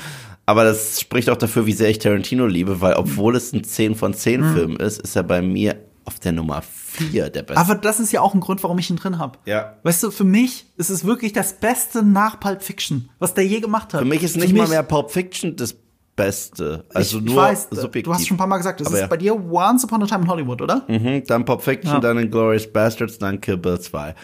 Aber 0.46 0.64
das 0.64 1.00
spricht 1.00 1.30
auch 1.30 1.36
dafür, 1.36 1.66
wie 1.66 1.72
sehr 1.72 1.88
ich 1.88 1.98
Tarantino 1.98 2.46
liebe, 2.46 2.80
weil 2.80 2.94
obwohl 2.94 3.36
es 3.36 3.52
ein 3.52 3.62
10 3.64 3.94
von 3.94 4.12
10 4.14 4.42
Film 4.54 4.76
ist, 4.76 5.00
ist 5.00 5.14
er 5.16 5.22
bei 5.22 5.40
mir 5.40 5.76
auf 6.04 6.18
der 6.18 6.32
Nummer 6.32 6.62
4 6.62 7.30
der 7.30 7.42
beste. 7.42 7.60
Aber 7.60 7.76
das 7.76 8.00
ist 8.00 8.10
ja 8.12 8.20
auch 8.20 8.34
ein 8.34 8.40
Grund, 8.40 8.62
warum 8.64 8.76
ich 8.78 8.90
ihn 8.90 8.96
drin 8.96 9.18
habe. 9.18 9.38
Ja. 9.44 9.76
Weißt 9.84 10.02
du, 10.02 10.10
für 10.10 10.24
mich 10.24 10.66
ist 10.76 10.90
es 10.90 11.04
wirklich 11.04 11.32
das 11.32 11.52
Beste 11.54 12.02
nach 12.02 12.40
Pulp 12.40 12.62
Fiction, 12.62 13.08
was 13.20 13.34
der 13.34 13.46
je 13.46 13.60
gemacht 13.60 13.94
hat. 13.94 14.00
für 14.00 14.06
mich 14.06 14.22
ist 14.24 14.36
nicht 14.36 14.52
mal 14.54 14.66
mehr 14.66 14.82
Pulp 14.82 15.12
Fiction 15.12 15.54
das 15.54 15.76
Beste. 16.16 16.84
Also 16.92 17.18
ich, 17.18 17.24
nur 17.24 17.34
ich 17.36 17.40
weiß, 17.50 17.68
subjektiv. 17.70 18.02
du 18.02 18.14
hast 18.14 18.26
schon 18.26 18.34
ein 18.34 18.38
paar 18.38 18.46
Mal 18.48 18.58
gesagt, 18.58 18.80
das 18.80 18.88
Aber 18.88 18.96
ist 18.96 19.00
ja. 19.02 19.06
bei 19.06 19.16
dir 19.16 19.34
Once 19.34 19.84
Upon 19.84 20.02
a 20.02 20.06
Time 20.06 20.22
in 20.22 20.28
Hollywood, 20.28 20.60
oder? 20.60 20.84
Mhm, 20.88 21.22
dann 21.26 21.44
Pulp 21.44 21.62
Fiction, 21.62 21.92
Ja. 21.94 22.00
dann 22.00 22.18
Inglourious 22.18 22.66
Bastards, 22.70 23.16
dann 23.18 23.40
Kill 23.40 23.56
Bill 23.56 23.78
2. 23.80 24.14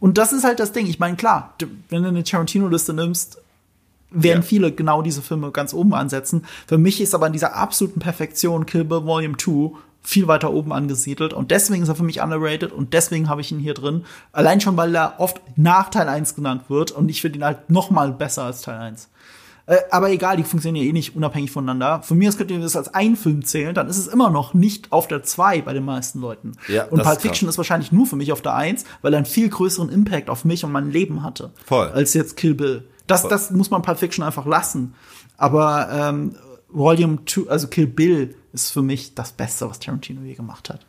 Und 0.00 0.18
das 0.18 0.32
ist 0.32 0.44
halt 0.44 0.60
das 0.60 0.72
Ding. 0.72 0.86
Ich 0.86 0.98
meine, 0.98 1.16
klar, 1.16 1.54
wenn 1.88 2.02
du 2.02 2.08
eine 2.08 2.24
Tarantino-Liste 2.24 2.92
nimmst, 2.92 3.38
werden 4.14 4.42
Ja. 4.42 4.46
viele 4.46 4.72
genau 4.72 5.02
diese 5.02 5.22
Filme 5.22 5.50
ganz 5.50 5.74
oben 5.74 5.94
ansetzen. 5.94 6.44
Für 6.66 6.78
mich 6.78 7.00
ist 7.00 7.14
aber 7.14 7.26
in 7.26 7.32
dieser 7.32 7.54
absoluten 7.54 8.00
Perfektion 8.00 8.66
Kill 8.66 8.84
Bill 8.84 9.04
Volume 9.04 9.36
2 9.36 9.76
viel 10.04 10.26
weiter 10.26 10.52
oben 10.52 10.72
angesiedelt 10.72 11.32
und 11.32 11.52
deswegen 11.52 11.84
ist 11.84 11.88
er 11.88 11.94
für 11.94 12.02
mich 12.02 12.20
underrated 12.20 12.72
und 12.72 12.92
deswegen 12.92 13.28
habe 13.28 13.40
ich 13.40 13.52
ihn 13.52 13.60
hier 13.60 13.74
drin. 13.74 14.04
Allein 14.32 14.60
schon, 14.60 14.76
weil 14.76 14.94
er 14.96 15.14
oft 15.18 15.40
nach 15.56 15.90
Teil 15.90 16.08
1 16.08 16.34
genannt 16.34 16.62
wird 16.68 16.90
und 16.90 17.08
ich 17.08 17.20
finde 17.20 17.38
ihn 17.38 17.44
halt 17.44 17.70
noch 17.70 17.90
mal 17.90 18.10
besser 18.12 18.42
als 18.42 18.62
Teil 18.62 18.80
1. 18.80 19.08
Äh, 19.66 19.76
aber 19.92 20.10
egal, 20.10 20.36
die 20.36 20.42
funktionieren 20.42 20.84
ja 20.84 20.90
eh 20.90 20.92
nicht 20.92 21.14
unabhängig 21.14 21.52
voneinander. 21.52 22.02
Von 22.02 22.18
mir 22.18 22.28
aus 22.28 22.36
könnt 22.36 22.50
ihr 22.50 22.58
das 22.58 22.74
als 22.74 22.92
einen 22.92 23.14
Film 23.14 23.44
zählen, 23.44 23.76
dann 23.76 23.88
ist 23.88 23.98
es 23.98 24.08
immer 24.08 24.28
noch 24.28 24.54
nicht 24.54 24.90
auf 24.90 25.06
der 25.06 25.22
2 25.22 25.62
bei 25.62 25.72
den 25.72 25.84
meisten 25.84 26.20
Leuten. 26.20 26.52
Ja, 26.66 26.86
und 26.86 27.00
Pulp 27.00 27.16
ist 27.16 27.22
Fiction 27.22 27.48
ist 27.48 27.58
wahrscheinlich 27.58 27.92
nur 27.92 28.06
für 28.06 28.16
mich 28.16 28.32
auf 28.32 28.42
der 28.42 28.54
1, 28.56 28.84
weil 29.02 29.14
er 29.14 29.18
einen 29.18 29.26
viel 29.26 29.48
größeren 29.48 29.88
Impact 29.88 30.30
auf 30.30 30.44
mich 30.44 30.64
und 30.64 30.72
mein 30.72 30.90
Leben 30.90 31.22
hatte. 31.22 31.52
Voll. 31.64 31.88
Als 31.90 32.12
jetzt 32.14 32.36
Kill 32.36 32.54
Bill. 32.54 32.88
Das, 33.06 33.26
das 33.28 33.50
muss 33.50 33.70
man 33.70 33.82
Pulp 33.82 33.98
Fiction 33.98 34.24
einfach 34.24 34.46
lassen. 34.46 34.94
Aber 35.36 35.88
ähm, 35.92 36.36
Volume 36.68 37.18
2, 37.26 37.50
also 37.50 37.68
Kill 37.68 37.86
Bill, 37.86 38.34
ist 38.52 38.70
für 38.70 38.82
mich 38.82 39.14
das 39.14 39.32
Beste, 39.32 39.68
was 39.68 39.80
Tarantino 39.80 40.22
je 40.22 40.34
gemacht 40.34 40.70
hat. 40.70 40.86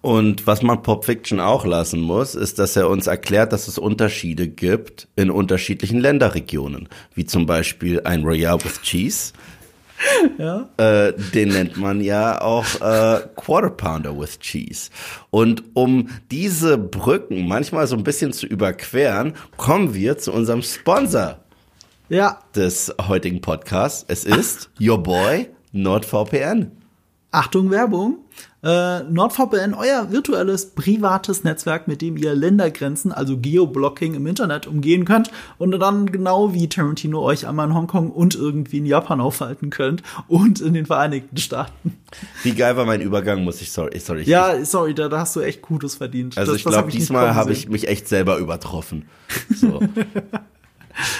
Und 0.00 0.46
was 0.46 0.62
man 0.62 0.82
Pop 0.82 1.04
Fiction 1.04 1.40
auch 1.40 1.64
lassen 1.64 2.00
muss, 2.00 2.36
ist, 2.36 2.58
dass 2.60 2.76
er 2.76 2.88
uns 2.88 3.08
erklärt, 3.08 3.52
dass 3.52 3.66
es 3.66 3.78
Unterschiede 3.78 4.46
gibt 4.46 5.08
in 5.16 5.30
unterschiedlichen 5.30 5.98
Länderregionen. 5.98 6.88
Wie 7.14 7.26
zum 7.26 7.46
Beispiel 7.46 8.00
ein 8.04 8.22
Royale 8.22 8.62
with 8.64 8.80
Cheese. 8.82 9.32
Ja. 10.38 10.68
Äh, 10.76 11.12
den 11.34 11.48
nennt 11.48 11.76
man 11.76 12.00
ja 12.00 12.40
auch 12.40 12.66
äh, 12.80 13.20
Quarter 13.36 13.70
Pounder 13.70 14.18
with 14.18 14.38
Cheese. 14.38 14.90
Und 15.30 15.64
um 15.74 16.08
diese 16.30 16.78
Brücken 16.78 17.48
manchmal 17.48 17.86
so 17.86 17.96
ein 17.96 18.04
bisschen 18.04 18.32
zu 18.32 18.46
überqueren, 18.46 19.34
kommen 19.56 19.94
wir 19.94 20.18
zu 20.18 20.32
unserem 20.32 20.62
Sponsor 20.62 21.38
Ja, 22.08 22.38
des 22.54 22.94
heutigen 23.08 23.40
Podcasts. 23.40 24.04
Es 24.08 24.24
ist 24.24 24.70
Your 24.80 25.02
Boy 25.02 25.48
NordVPN. 25.72 26.70
Achtung, 27.30 27.70
Werbung. 27.70 28.18
Äh, 28.60 29.04
NordVPN, 29.04 29.72
euer 29.74 30.10
virtuelles, 30.10 30.70
privates 30.70 31.44
Netzwerk, 31.44 31.86
mit 31.86 32.02
dem 32.02 32.16
ihr 32.16 32.34
Ländergrenzen, 32.34 33.12
also 33.12 33.36
Geoblocking 33.38 34.14
im 34.14 34.26
Internet 34.26 34.66
umgehen 34.66 35.04
könnt 35.04 35.30
und 35.58 35.70
dann 35.78 36.10
genau 36.10 36.52
wie 36.54 36.68
Tarantino 36.68 37.20
euch 37.22 37.46
einmal 37.46 37.68
in 37.68 37.74
Hongkong 37.74 38.10
und 38.10 38.34
irgendwie 38.34 38.78
in 38.78 38.86
Japan 38.86 39.20
aufhalten 39.20 39.70
könnt 39.70 40.02
und 40.26 40.60
in 40.60 40.74
den 40.74 40.86
Vereinigten 40.86 41.36
Staaten. 41.36 41.96
Wie 42.42 42.50
geil 42.52 42.76
war 42.76 42.84
mein 42.84 43.00
Übergang, 43.00 43.44
muss 43.44 43.60
ich, 43.62 43.70
sorry, 43.70 43.96
sorry. 44.00 44.22
ich- 44.22 44.26
Ja, 44.26 44.64
sorry, 44.64 44.92
da, 44.92 45.08
da 45.08 45.20
hast 45.20 45.36
du 45.36 45.40
echt 45.40 45.62
Gutes 45.62 45.94
verdient. 45.94 46.36
Also 46.36 46.50
Das- 46.52 46.58
ich 46.60 46.66
glaube, 46.66 46.90
diesmal 46.90 47.36
habe 47.36 47.52
ich 47.52 47.68
mich 47.68 47.86
echt 47.86 48.08
selber 48.08 48.38
übertroffen. 48.38 49.04
So. 49.54 49.80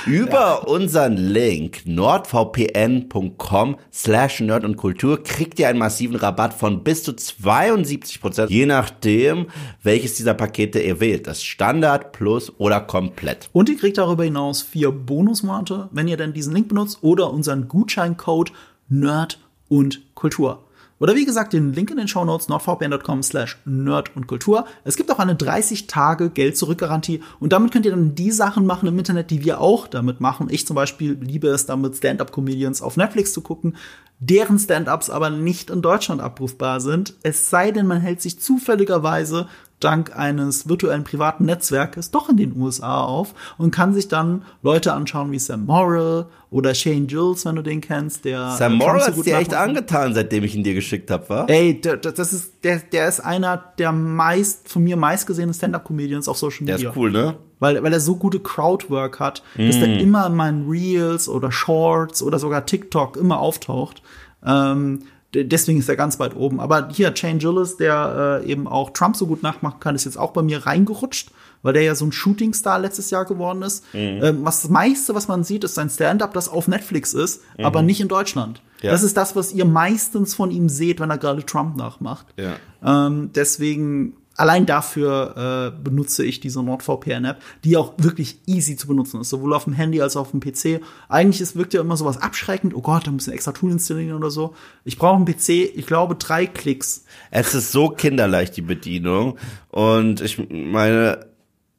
Über 0.06 0.66
unseren 0.68 1.16
Link 1.16 1.82
nordvpn.com 1.84 3.76
slash 3.92 4.40
nerd 4.40 4.64
und 4.64 4.76
Kultur 4.76 5.22
kriegt 5.22 5.58
ihr 5.58 5.68
einen 5.68 5.78
massiven 5.78 6.16
Rabatt 6.16 6.54
von 6.54 6.82
bis 6.82 7.02
zu 7.02 7.12
72 7.12 8.20
Prozent, 8.20 8.50
je 8.50 8.66
nachdem, 8.66 9.46
welches 9.82 10.14
dieser 10.14 10.34
Pakete 10.34 10.80
ihr 10.80 11.00
wählt. 11.00 11.26
Das 11.26 11.42
Standard, 11.42 12.12
Plus 12.12 12.52
oder 12.58 12.80
komplett. 12.80 13.48
Und 13.52 13.68
ihr 13.68 13.76
kriegt 13.76 13.98
darüber 13.98 14.24
hinaus 14.24 14.62
vier 14.62 14.90
Bonusmonate, 14.90 15.88
wenn 15.92 16.08
ihr 16.08 16.16
denn 16.16 16.32
diesen 16.32 16.54
Link 16.54 16.68
benutzt 16.68 16.98
oder 17.02 17.32
unseren 17.32 17.68
Gutscheincode 17.68 18.52
Nerd 18.88 19.38
und 19.68 20.02
Kultur. 20.14 20.64
Oder 21.00 21.14
wie 21.14 21.24
gesagt, 21.24 21.52
den 21.52 21.72
Link 21.72 21.90
in 21.90 21.96
den 21.96 22.08
Shownotes 22.08 22.48
nordvpn.com 22.48 23.22
slash 23.22 23.58
nerd 23.64 24.14
und 24.16 24.26
Kultur. 24.26 24.66
Es 24.84 24.96
gibt 24.96 25.10
auch 25.10 25.18
eine 25.18 25.34
30-Tage-Geld-Zurück-Garantie 25.34 27.22
und 27.38 27.52
damit 27.52 27.72
könnt 27.72 27.86
ihr 27.86 27.92
dann 27.92 28.14
die 28.14 28.32
Sachen 28.32 28.66
machen 28.66 28.88
im 28.88 28.98
Internet, 28.98 29.30
die 29.30 29.44
wir 29.44 29.60
auch 29.60 29.86
damit 29.86 30.20
machen. 30.20 30.48
Ich 30.50 30.66
zum 30.66 30.74
Beispiel 30.74 31.16
liebe 31.20 31.48
es 31.48 31.66
damit, 31.66 31.96
Stand-Up-Comedians 31.96 32.82
auf 32.82 32.96
Netflix 32.96 33.32
zu 33.32 33.40
gucken, 33.40 33.76
deren 34.20 34.58
Stand-Ups 34.58 35.10
aber 35.10 35.30
nicht 35.30 35.70
in 35.70 35.82
Deutschland 35.82 36.20
abrufbar 36.20 36.80
sind. 36.80 37.14
Es 37.22 37.50
sei 37.50 37.70
denn, 37.70 37.86
man 37.86 38.00
hält 38.00 38.20
sich 38.20 38.40
zufälligerweise 38.40 39.46
dank 39.80 40.16
eines 40.16 40.68
virtuellen 40.68 41.04
privaten 41.04 41.44
Netzwerkes 41.44 42.10
doch 42.10 42.28
in 42.28 42.36
den 42.36 42.56
USA 42.60 43.04
auf 43.04 43.34
und 43.58 43.70
kann 43.70 43.94
sich 43.94 44.08
dann 44.08 44.42
Leute 44.62 44.92
anschauen 44.92 45.30
wie 45.32 45.38
Sam 45.38 45.66
Morrill 45.66 46.26
oder 46.50 46.74
Shane 46.74 47.06
Gills, 47.06 47.44
wenn 47.44 47.56
du 47.56 47.62
den 47.62 47.80
kennst, 47.80 48.24
der 48.24 48.50
Sam 48.56 48.74
Morrill 48.76 49.00
so 49.00 49.06
hat 49.18 49.26
dir 49.26 49.36
echt 49.38 49.54
angetan, 49.54 50.14
seitdem 50.14 50.44
ich 50.44 50.54
ihn 50.56 50.64
dir 50.64 50.74
geschickt 50.74 51.10
habe, 51.10 51.28
wa? 51.28 51.44
Ey, 51.46 51.80
der, 51.80 51.96
der- 51.98 52.12
das 52.12 52.32
ist, 52.32 52.64
der, 52.64 52.78
der 52.78 53.08
ist 53.08 53.20
einer 53.20 53.56
der 53.78 53.92
meist, 53.92 54.68
von 54.68 54.82
mir 54.82 54.96
meistgesehenen 54.96 55.54
Stand-Up-Comedians 55.54 56.26
auf 56.28 56.38
Social 56.38 56.66
Der 56.66 56.76
Media. 56.76 56.90
ist 56.90 56.96
cool, 56.96 57.10
ne? 57.10 57.36
Weil, 57.60 57.82
weil 57.82 57.92
er 57.92 58.00
so 58.00 58.16
gute 58.16 58.40
Crowdwork 58.40 59.20
hat, 59.20 59.42
dass 59.56 59.76
Mm. 59.76 59.80
der 59.80 60.00
immer 60.00 60.26
in 60.26 60.34
meinen 60.36 60.68
Reels 60.70 61.28
oder 61.28 61.50
Shorts 61.52 62.22
oder 62.22 62.38
sogar 62.38 62.66
TikTok 62.66 63.16
immer 63.16 63.38
auftaucht. 63.40 64.02
Ähm, 64.46 65.00
Deswegen 65.34 65.78
ist 65.78 65.88
er 65.88 65.96
ganz 65.96 66.18
weit 66.18 66.34
oben. 66.34 66.58
Aber 66.58 66.88
hier, 66.90 67.14
Shane 67.14 67.38
Gillis, 67.38 67.76
der 67.76 68.40
äh, 68.42 68.50
eben 68.50 68.66
auch 68.66 68.90
Trump 68.90 69.14
so 69.14 69.26
gut 69.26 69.42
nachmachen 69.42 69.78
kann, 69.78 69.94
ist 69.94 70.04
jetzt 70.04 70.18
auch 70.18 70.32
bei 70.32 70.40
mir 70.40 70.64
reingerutscht, 70.64 71.30
weil 71.62 71.74
der 71.74 71.82
ja 71.82 71.94
so 71.94 72.06
ein 72.06 72.12
Shootingstar 72.12 72.78
letztes 72.78 73.10
Jahr 73.10 73.26
geworden 73.26 73.60
ist. 73.60 73.84
Mhm. 73.92 74.20
Ähm, 74.22 74.38
was 74.44 74.62
das 74.62 74.70
meiste, 74.70 75.14
was 75.14 75.28
man 75.28 75.44
sieht, 75.44 75.64
ist 75.64 75.74
sein 75.74 75.90
Stand-up, 75.90 76.32
das 76.32 76.48
auf 76.48 76.66
Netflix 76.66 77.12
ist, 77.12 77.42
aber 77.58 77.82
nicht 77.82 78.00
in 78.00 78.08
Deutschland. 78.08 78.62
Mhm. 78.62 78.86
Ja. 78.86 78.92
Das 78.92 79.02
ist 79.02 79.16
das, 79.16 79.36
was 79.36 79.52
ihr 79.52 79.64
meistens 79.64 80.34
von 80.34 80.50
ihm 80.50 80.68
seht, 80.68 81.00
wenn 81.00 81.10
er 81.10 81.18
gerade 81.18 81.44
Trump 81.44 81.76
nachmacht. 81.76 82.26
Ja. 82.36 82.56
Ähm, 82.82 83.30
deswegen, 83.34 84.14
allein 84.38 84.64
dafür 84.66 85.74
äh, 85.76 85.82
benutze 85.82 86.24
ich 86.24 86.40
diese 86.40 86.62
NordVPN-App, 86.62 87.42
die 87.64 87.76
auch 87.76 87.92
wirklich 87.98 88.38
easy 88.46 88.76
zu 88.76 88.86
benutzen 88.86 89.20
ist, 89.20 89.30
sowohl 89.30 89.52
auf 89.52 89.64
dem 89.64 89.72
Handy 89.74 90.00
als 90.00 90.16
auch 90.16 90.22
auf 90.22 90.30
dem 90.30 90.40
PC. 90.40 90.80
Eigentlich 91.08 91.40
ist, 91.40 91.56
wirkt 91.56 91.74
ja 91.74 91.80
immer 91.80 91.96
sowas 91.96 92.16
abschreckend, 92.16 92.74
oh 92.74 92.80
Gott, 92.80 93.06
da 93.06 93.10
muss 93.10 93.28
ein 93.28 93.34
extra 93.34 93.52
Tool 93.52 93.72
installieren 93.72 94.16
oder 94.16 94.30
so. 94.30 94.54
Ich 94.84 94.96
brauche 94.96 95.16
einen 95.16 95.26
PC, 95.26 95.48
ich 95.74 95.86
glaube, 95.86 96.14
drei 96.14 96.46
Klicks. 96.46 97.04
Es 97.30 97.54
ist 97.54 97.72
so 97.72 97.90
kinderleicht, 97.90 98.56
die 98.56 98.62
Bedienung. 98.62 99.38
Und 99.70 100.20
ich 100.20 100.38
meine, 100.48 101.26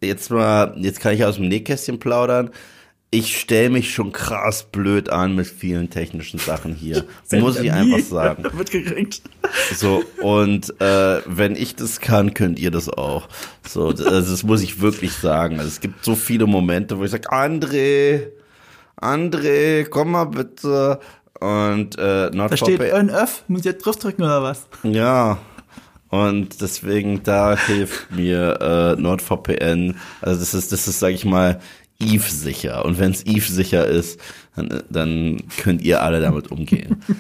jetzt 0.01 0.30
mal, 0.30 0.76
jetzt 0.78 0.99
kann 0.99 1.14
ich 1.14 1.24
aus 1.24 1.38
dem 1.38 1.47
Nähkästchen 1.47 1.99
plaudern. 1.99 2.51
Ich 3.12 3.39
stelle 3.39 3.72
mich 3.72 3.91
schon 3.91 4.12
krass 4.12 4.64
blöd 4.64 5.10
an 5.10 5.36
mit 5.36 5.47
vielen 5.47 5.89
technischen 5.89 6.39
Sachen 6.39 6.76
hier. 6.76 7.05
Muss 7.32 7.60
ich 7.60 7.72
einfach 7.72 7.99
sagen. 7.99 8.43
Mitgekriegt. 8.57 9.24
So, 9.76 10.03
und 10.22 10.80
äh, 10.80 11.22
wenn 11.26 11.55
ich 11.55 11.76
das 11.76 11.99
kann, 12.01 12.36
könnt 12.36 12.60
ihr 12.60 12.70
das 12.70 12.88
auch. 12.88 13.28
So, 13.68 13.91
das, 13.91 14.05
also 14.05 14.32
das 14.32 14.43
muss 14.43 14.62
ich 14.62 14.80
wirklich 14.82 15.14
sagen. 15.14 15.57
Also 15.57 15.70
es 15.70 15.80
gibt 15.82 16.05
so 16.05 16.16
viele 16.16 16.45
Momente, 16.45 16.99
wo 16.99 17.03
ich 17.03 17.10
sage, 17.10 17.30
André, 17.30 18.28
André, 19.01 19.88
komm 19.89 20.12
mal 20.12 20.26
bitte. 20.26 20.99
Und 21.39 21.97
äh, 21.97 22.30
Da 22.30 22.57
steht. 22.57 22.80
NF, 22.82 23.43
muss 23.47 23.62
ich 23.62 23.66
jetzt 23.66 23.86
draufdrücken 23.86 24.24
oder 24.24 24.43
was? 24.43 24.68
Ja. 24.84 25.39
Und 26.10 26.62
deswegen, 26.62 27.22
da 27.24 27.55
hilft 27.55 28.12
mir 28.12 28.60
äh, 28.97 29.01
NordVPN. 29.01 29.95
Also 30.22 30.39
das 30.39 30.53
ist, 30.55 30.72
das 30.72 30.88
ist, 30.88 30.99
sag 30.99 31.14
ich 31.14 31.24
mal, 31.24 31.60
Eve 32.00 32.30
sicher. 32.30 32.86
Und 32.86 33.00
wenn 33.00 33.12
es 33.12 33.26
Eve 33.26 33.52
sicher 33.52 33.86
ist, 33.86 34.20
dann, 34.56 34.84
dann 34.89 35.43
könnt 35.58 35.82
ihr 35.82 36.02
alle 36.02 36.22
damit 36.22 36.52
umgehen. 36.52 37.04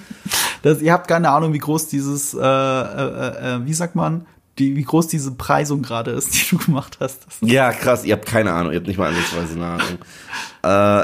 Das, 0.61 0.81
ihr 0.81 0.91
habt 0.91 1.07
keine 1.07 1.29
Ahnung, 1.29 1.53
wie 1.53 1.57
groß 1.57 1.87
dieses, 1.87 2.33
äh, 2.33 2.37
äh, 2.37 2.41
äh, 2.41 3.65
wie 3.65 3.73
sagt 3.73 3.95
man, 3.95 4.25
die, 4.57 4.75
wie 4.75 4.83
groß 4.83 5.07
diese 5.07 5.31
Preisung 5.31 5.81
gerade 5.81 6.11
ist, 6.11 6.33
die 6.33 6.49
du 6.49 6.57
gemacht 6.57 6.97
hast. 6.99 7.27
Ja, 7.39 7.71
krass, 7.71 8.03
ihr 8.03 8.11
habt 8.13 8.25
keine 8.25 8.51
Ahnung, 8.51 8.73
ihr 8.73 8.79
habt 8.79 8.87
nicht 8.87 8.97
mal 8.97 9.07
ansatzweise 9.07 9.55
eine 9.55 9.65
Ahnung. 9.65 9.99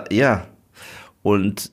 Äh, 0.10 0.16
ja. 0.16 0.48
Und 1.24 1.72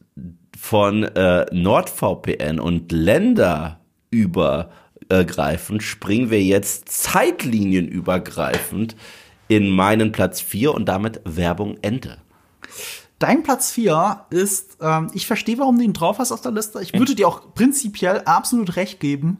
von 0.57 1.03
äh, 1.03 1.47
NordVPN 1.53 2.61
und 2.61 2.93
Länder 2.93 3.81
übergreifend 4.11 5.83
springen 5.83 6.31
wir 6.31 6.41
jetzt 6.41 6.89
zeitlinienübergreifend 6.89 8.95
in 9.57 9.71
meinen 9.71 10.13
Platz 10.13 10.41
4 10.41 10.75
und 10.75 10.87
damit 10.87 11.21
Werbung 11.25 11.79
Ende. 11.83 12.19
Dein 13.19 13.43
Platz 13.43 13.71
4 13.71 14.27
ist, 14.31 14.79
ähm, 14.81 15.11
ich 15.15 15.27
verstehe, 15.27 15.59
warum 15.59 15.79
du 15.79 15.85
ihn 15.85 15.93
drauf 15.93 16.19
hast 16.19 16.33
auf 16.33 16.41
der 16.41 16.53
Liste. 16.53 16.83
Ich 16.83 16.93
würde 16.93 17.15
dir 17.15 17.29
auch 17.29 17.55
prinzipiell 17.55 18.23
absolut 18.25 18.77
recht 18.77 18.99
geben, 18.99 19.39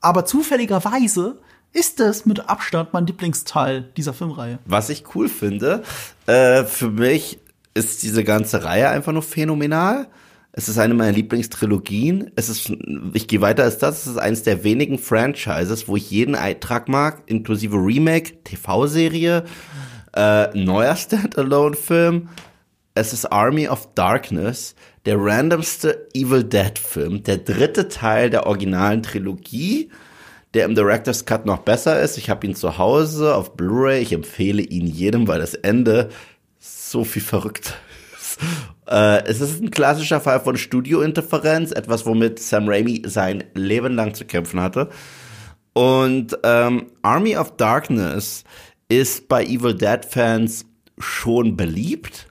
aber 0.00 0.26
zufälligerweise 0.26 1.38
ist 1.72 2.00
es 2.00 2.26
mit 2.26 2.50
Abstand 2.50 2.92
mein 2.92 3.06
Lieblingsteil 3.06 3.90
dieser 3.96 4.12
Filmreihe. 4.12 4.58
Was 4.66 4.90
ich 4.90 5.14
cool 5.14 5.28
finde, 5.28 5.82
äh, 6.26 6.64
für 6.64 6.90
mich 6.90 7.38
ist 7.74 8.02
diese 8.02 8.24
ganze 8.24 8.64
Reihe 8.64 8.90
einfach 8.90 9.12
nur 9.12 9.22
phänomenal. 9.22 10.08
Es 10.54 10.68
ist 10.68 10.78
eine 10.78 10.92
meiner 10.92 11.12
Lieblingstrilogien. 11.12 12.30
Es 12.36 12.50
ist, 12.50 12.70
ich 13.14 13.26
gehe 13.26 13.40
weiter 13.40 13.64
als 13.64 13.78
das. 13.78 14.02
Es 14.02 14.06
ist 14.06 14.18
eines 14.18 14.42
der 14.42 14.64
wenigen 14.64 14.98
Franchises, 14.98 15.88
wo 15.88 15.96
ich 15.96 16.10
jeden 16.10 16.34
Eintrag 16.34 16.88
mag, 16.88 17.22
inklusive 17.24 17.76
Remake, 17.76 18.44
TV-Serie, 18.44 19.44
äh, 20.14 20.58
neuer 20.58 20.94
Standalone-Film. 20.96 22.28
Es 22.94 23.14
ist 23.14 23.24
Army 23.32 23.68
of 23.68 23.88
Darkness, 23.94 24.74
der 25.06 25.16
randomste 25.18 26.08
Evil 26.12 26.44
Dead-Film, 26.44 27.22
der 27.22 27.38
dritte 27.38 27.88
Teil 27.88 28.28
der 28.28 28.46
originalen 28.46 29.02
Trilogie, 29.02 29.90
der 30.52 30.66
im 30.66 30.74
Director's 30.74 31.24
Cut 31.24 31.46
noch 31.46 31.60
besser 31.60 31.98
ist. 31.98 32.18
Ich 32.18 32.28
habe 32.28 32.46
ihn 32.46 32.54
zu 32.54 32.76
Hause 32.76 33.34
auf 33.34 33.56
Blu-ray. 33.56 34.02
Ich 34.02 34.12
empfehle 34.12 34.60
ihn 34.60 34.86
jedem, 34.86 35.26
weil 35.26 35.40
das 35.40 35.54
Ende 35.54 36.10
so 36.58 37.04
viel 37.04 37.22
verrückt 37.22 37.74
ist. 38.20 38.38
Äh, 38.86 39.24
es 39.24 39.40
ist 39.40 39.62
ein 39.62 39.70
klassischer 39.70 40.20
Fall 40.20 40.40
von 40.40 40.56
Studiointerferenz, 40.56 41.72
etwas, 41.72 42.06
womit 42.06 42.38
Sam 42.38 42.68
Raimi 42.68 43.02
sein 43.06 43.44
Leben 43.54 43.94
lang 43.94 44.14
zu 44.14 44.24
kämpfen 44.24 44.60
hatte. 44.60 44.88
Und 45.72 46.36
ähm, 46.42 46.86
Army 47.02 47.36
of 47.36 47.56
Darkness 47.56 48.44
ist 48.88 49.28
bei 49.28 49.44
Evil 49.44 49.74
Dead 49.74 50.04
Fans 50.08 50.66
schon 50.98 51.56
beliebt, 51.56 52.28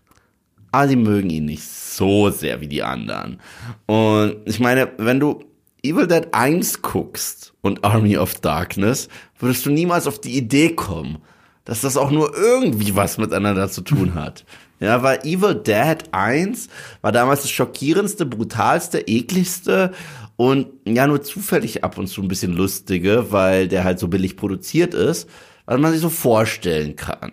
aber 0.71 0.87
sie 0.87 0.95
mögen 0.95 1.29
ihn 1.29 1.45
nicht 1.45 1.63
so 1.63 2.29
sehr 2.29 2.61
wie 2.61 2.67
die 2.67 2.83
anderen. 2.83 3.39
Und 3.87 4.37
ich 4.45 4.59
meine, 4.59 4.91
wenn 4.97 5.19
du 5.19 5.43
Evil 5.83 6.07
Dead 6.07 6.27
1 6.31 6.83
guckst 6.83 7.53
und 7.61 7.83
Army 7.83 8.17
of 8.17 8.35
Darkness, 8.35 9.09
würdest 9.39 9.65
du 9.65 9.71
niemals 9.71 10.05
auf 10.05 10.21
die 10.21 10.37
Idee 10.37 10.75
kommen, 10.75 11.17
dass 11.65 11.81
das 11.81 11.97
auch 11.97 12.11
nur 12.11 12.35
irgendwie 12.37 12.95
was 12.95 13.17
miteinander 13.17 13.69
zu 13.69 13.81
tun 13.81 14.13
hat. 14.13 14.45
Ja, 14.81 15.03
weil 15.03 15.19
Evil 15.19 15.55
Dead 15.55 15.97
1 16.11 16.67
war 17.01 17.11
damals 17.11 17.43
das 17.43 17.51
schockierendste, 17.51 18.25
brutalste, 18.25 19.07
ekligste 19.07 19.91
und 20.37 20.67
ja 20.85 21.05
nur 21.05 21.21
zufällig 21.21 21.83
ab 21.83 21.99
und 21.99 22.07
zu 22.07 22.21
ein 22.21 22.27
bisschen 22.27 22.53
lustige, 22.53 23.31
weil 23.31 23.67
der 23.67 23.83
halt 23.83 23.99
so 23.99 24.07
billig 24.07 24.37
produziert 24.37 24.95
ist, 24.95 25.29
was 25.67 25.79
man 25.79 25.91
sich 25.91 26.01
so 26.01 26.09
vorstellen 26.09 26.95
kann. 26.95 27.31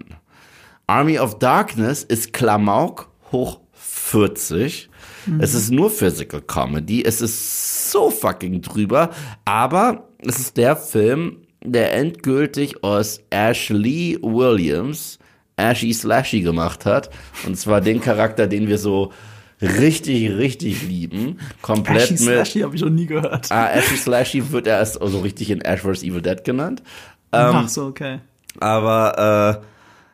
Army 0.86 1.18
of 1.18 1.38
Darkness 1.38 2.05
ist 2.05 2.34
Klamauk 2.34 3.11
hoch 3.32 3.61
40. 3.72 4.90
Es 5.40 5.55
ist 5.55 5.70
nur 5.70 5.90
Physical 5.90 6.40
Comedy. 6.40 7.05
Es 7.05 7.20
ist 7.20 7.90
so 7.90 8.11
fucking 8.11 8.62
drüber. 8.62 9.11
Aber 9.44 10.09
es 10.18 10.38
ist 10.38 10.57
der 10.57 10.76
Film, 10.76 11.42
der 11.62 11.94
endgültig 11.94 12.82
aus 12.82 13.20
Ashley 13.30 14.18
Williams 14.22 15.18
Ashy 15.59 15.92
Slashy 15.92 16.40
gemacht 16.40 16.86
hat. 16.86 17.11
Und 17.46 17.56
zwar 17.56 17.80
den 17.80 18.00
Charakter, 18.00 18.46
den 18.46 18.68
wir 18.68 18.78
so 18.78 19.12
richtig, 19.61 20.30
richtig 20.30 20.82
lieben. 20.82 21.38
Komplett 21.62 22.02
Ashy 22.02 22.12
mit. 22.12 22.20
Slashy 22.20 22.61
habe 22.61 22.76
ich 22.76 22.82
noch 22.82 22.90
nie 22.90 23.06
gehört. 23.06 23.50
Ah, 23.50 23.66
Ashy 23.66 23.96
Slashy 23.96 24.50
wird 24.52 24.66
erst 24.66 24.94
so 24.94 25.00
also 25.00 25.20
richtig 25.20 25.50
in 25.50 25.61
Ash 25.61 25.80
vs. 25.80 26.02
Evil 26.02 26.22
Dead 26.22 26.42
genannt. 26.44 26.82
Ach 27.30 27.68
so, 27.68 27.86
okay. 27.86 28.20
Aber 28.61 29.61
äh, 29.62 29.66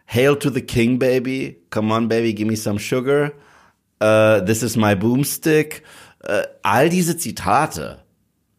Hail 0.07 0.37
to 0.37 0.51
the 0.51 0.61
King, 0.61 0.99
baby. 0.99 1.57
Come 1.71 1.93
on, 1.93 2.09
baby, 2.09 2.35
give 2.35 2.49
me 2.49 2.57
some 2.57 2.79
sugar. 2.79 3.33
Äh, 4.01 4.45
this 4.45 4.63
is 4.63 4.77
my 4.77 4.95
boomstick. 4.95 5.83
Äh, 6.21 6.43
all 6.63 6.89
diese 6.89 7.17
Zitate 7.17 7.99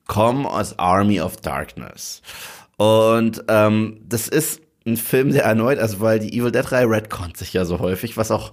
kommen 0.07 0.45
aus 0.45 0.77
Army 0.79 1.19
of 1.21 1.37
Darkness. 1.37 2.21
Und 2.77 3.43
ähm, 3.47 4.01
das 4.07 4.27
ist 4.27 4.61
ein 4.85 4.97
Film, 4.97 5.33
der 5.33 5.43
erneut, 5.43 5.79
also 5.79 5.99
weil 5.99 6.19
die 6.19 6.37
Evil 6.37 6.51
Dead 6.51 6.71
Reihe 6.71 6.89
retconnt 6.89 7.37
sich 7.37 7.53
ja 7.53 7.65
so 7.65 7.79
häufig, 7.79 8.17
was 8.17 8.31
auch 8.31 8.51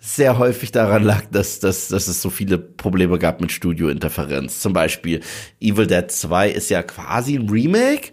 sehr 0.00 0.38
häufig 0.38 0.72
daran 0.72 1.02
lag, 1.02 1.22
dass, 1.30 1.60
dass, 1.60 1.88
dass 1.88 2.08
es 2.08 2.20
so 2.20 2.30
viele 2.30 2.58
Probleme 2.58 3.18
gab 3.18 3.40
mit 3.40 3.52
Studiointerferenz. 3.52 4.60
Zum 4.60 4.72
Beispiel 4.72 5.20
Evil 5.60 5.86
Dead 5.86 6.10
2 6.10 6.50
ist 6.50 6.70
ja 6.70 6.82
quasi 6.82 7.36
ein 7.36 7.48
Remake 7.48 8.12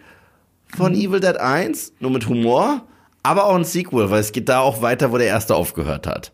von 0.76 0.94
Evil 0.94 1.20
Dead 1.20 1.38
1, 1.38 1.94
nur 2.00 2.12
mit 2.12 2.28
Humor, 2.28 2.86
aber 3.24 3.46
auch 3.46 3.56
ein 3.56 3.66
Sequel, 3.66 4.10
weil 4.10 4.22
es 4.22 4.32
geht 4.32 4.50
da 4.50 4.60
auch 4.60 4.82
weiter, 4.82 5.12
wo 5.12 5.18
der 5.18 5.28
erste 5.28 5.56
aufgehört 5.56 6.08
hat. 6.08 6.32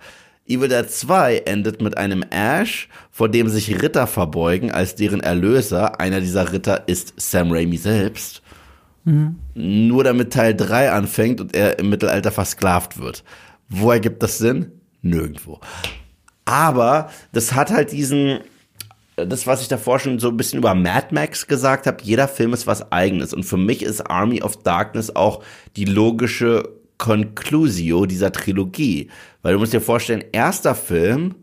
Evil 0.47 0.69
Dead 0.69 0.89
2 0.89 1.39
endet 1.45 1.81
mit 1.81 1.97
einem 1.97 2.23
Ash, 2.29 2.88
vor 3.11 3.29
dem 3.29 3.49
sich 3.49 3.81
Ritter 3.81 4.07
verbeugen, 4.07 4.71
als 4.71 4.95
deren 4.95 5.19
Erlöser. 5.19 5.99
Einer 5.99 6.21
dieser 6.21 6.53
Ritter 6.53 6.88
ist 6.88 7.13
Sam 7.17 7.51
Raimi 7.51 7.77
selbst. 7.77 8.41
Nur 9.53 10.03
damit 10.03 10.34
Teil 10.34 10.53
3 10.53 10.91
anfängt 10.91 11.39
und 11.39 11.55
er 11.55 11.80
im 11.80 11.89
Mittelalter 11.89 12.32
versklavt 12.32 12.99
wird. 12.99 13.24
Wo 13.70 13.89
ergibt 13.91 14.22
das 14.22 14.38
Sinn? 14.38 14.72
Nirgendwo. 15.01 15.62
Aber 16.43 17.10
das 17.32 17.53
hat 17.53 17.72
halt 17.72 17.93
diesen, 17.93 18.39
das, 19.16 19.47
was 19.47 19.62
ich 19.62 19.70
davor 19.70 19.99
schon 19.99 20.20
so 20.20 20.28
ein 20.28 20.36
bisschen 20.36 20.60
über 20.60 20.76
Mad 20.76 21.08
Max 21.12 21.47
gesagt 21.47 21.88
habe, 21.88 22.03
jeder 22.03 22.28
Film 22.28 22.51
ist 22.53 22.68
was 22.68 22.91
eigenes. 22.91 23.34
Und 23.34 23.43
für 23.43 23.58
mich 23.58 23.82
ist 23.82 24.01
Army 24.01 24.41
of 24.41 24.64
Darkness 24.64 25.16
auch 25.16 25.41
die 25.78 25.86
logische 25.86 26.68
Conclusio 26.97 28.05
dieser 28.08 28.34
Trilogie. 28.34 29.10
Weil 29.41 29.53
du 29.53 29.60
musst 29.60 29.72
dir 29.72 29.82
vorstellen, 29.82 30.26
erster 30.34 30.76
Film, 30.76 31.36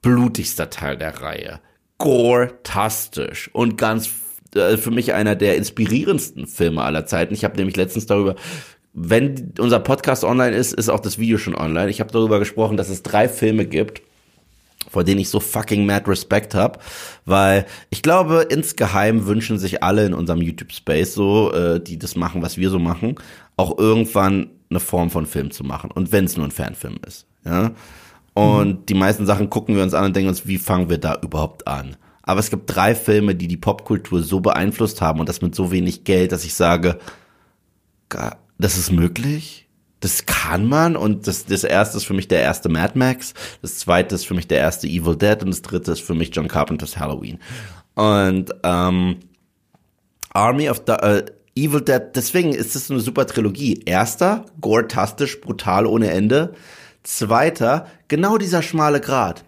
blutigster 0.00 0.70
Teil 0.70 0.96
der 0.96 1.22
Reihe. 1.22 1.60
Gore-tastisch 1.98 3.48
und 3.52 3.78
ganz 3.78 4.08
äh, 4.54 4.76
für 4.76 4.90
mich 4.90 5.14
einer 5.14 5.34
der 5.34 5.56
inspirierendsten 5.56 6.46
Filme 6.46 6.82
aller 6.82 7.06
Zeiten. 7.06 7.34
Ich 7.34 7.44
habe 7.44 7.56
nämlich 7.56 7.76
letztens 7.76 8.06
darüber, 8.06 8.36
wenn 8.94 9.54
unser 9.58 9.78
Podcast 9.78 10.24
online 10.24 10.54
ist, 10.54 10.74
ist 10.74 10.88
auch 10.88 11.00
das 11.00 11.18
Video 11.18 11.38
schon 11.38 11.54
online. 11.54 11.90
Ich 11.90 12.00
habe 12.00 12.12
darüber 12.12 12.38
gesprochen, 12.38 12.76
dass 12.76 12.88
es 12.88 13.02
drei 13.02 13.28
Filme 13.28 13.64
gibt, 13.64 14.02
vor 14.90 15.04
denen 15.04 15.20
ich 15.20 15.30
so 15.30 15.40
fucking 15.40 15.86
mad 15.86 16.08
Respect 16.10 16.54
habe, 16.54 16.78
weil 17.24 17.64
ich 17.88 18.02
glaube, 18.02 18.46
insgeheim 18.50 19.26
wünschen 19.26 19.58
sich 19.58 19.82
alle 19.82 20.04
in 20.04 20.12
unserem 20.12 20.42
YouTube-Space 20.42 21.14
so, 21.14 21.52
äh, 21.52 21.80
die 21.80 21.98
das 21.98 22.16
machen, 22.16 22.42
was 22.42 22.58
wir 22.58 22.68
so 22.68 22.78
machen, 22.78 23.16
auch 23.56 23.78
irgendwann 23.78 24.50
eine 24.68 24.80
Form 24.80 25.10
von 25.10 25.26
Film 25.26 25.50
zu 25.50 25.64
machen. 25.64 25.90
Und 25.90 26.12
wenn 26.12 26.26
es 26.26 26.36
nur 26.36 26.46
ein 26.46 26.50
Fanfilm 26.50 26.98
ist. 27.06 27.26
Ja? 27.44 27.72
Und 28.34 28.68
mhm. 28.68 28.86
die 28.86 28.94
meisten 28.94 29.26
Sachen 29.26 29.50
gucken 29.50 29.76
wir 29.76 29.82
uns 29.82 29.94
an 29.94 30.06
und 30.06 30.16
denken 30.16 30.28
uns, 30.28 30.46
wie 30.46 30.58
fangen 30.58 30.90
wir 30.90 30.98
da 30.98 31.18
überhaupt 31.22 31.66
an? 31.66 31.96
Aber 32.22 32.40
es 32.40 32.50
gibt 32.50 32.74
drei 32.74 32.94
Filme, 32.94 33.34
die 33.34 33.48
die 33.48 33.56
Popkultur 33.56 34.22
so 34.22 34.40
beeinflusst 34.40 35.00
haben 35.00 35.20
und 35.20 35.28
das 35.28 35.42
mit 35.42 35.54
so 35.54 35.70
wenig 35.70 36.04
Geld, 36.04 36.32
dass 36.32 36.44
ich 36.44 36.54
sage, 36.54 36.98
das 38.58 38.78
ist 38.78 38.92
möglich? 38.92 39.62
das 40.02 40.26
kann 40.26 40.66
man 40.66 40.96
und 40.96 41.26
das, 41.28 41.46
das 41.46 41.64
erste 41.64 41.96
ist 41.96 42.04
für 42.04 42.12
mich 42.12 42.26
der 42.26 42.42
erste 42.42 42.68
Mad 42.68 42.98
Max, 42.98 43.34
das 43.62 43.78
zweite 43.78 44.16
ist 44.16 44.26
für 44.26 44.34
mich 44.34 44.48
der 44.48 44.58
erste 44.58 44.88
Evil 44.88 45.16
Dead 45.16 45.40
und 45.42 45.50
das 45.50 45.62
dritte 45.62 45.92
ist 45.92 46.00
für 46.00 46.14
mich 46.14 46.34
John 46.34 46.48
Carpenters 46.48 46.98
Halloween. 46.98 47.38
Und 47.94 48.52
ähm, 48.64 49.20
Army 50.30 50.68
of 50.68 50.82
the, 50.86 50.92
äh, 50.92 51.24
Evil 51.54 51.82
Dead, 51.82 52.02
deswegen 52.14 52.52
ist 52.52 52.74
es 52.74 52.90
eine 52.90 53.00
super 53.00 53.26
Trilogie. 53.26 53.82
Erster, 53.84 54.46
gore-tastisch, 54.60 55.40
brutal 55.40 55.86
ohne 55.86 56.10
Ende. 56.10 56.54
Zweiter, 57.04 57.86
genau 58.08 58.38
dieser 58.38 58.62
schmale 58.62 59.00
Grat. 59.00 59.44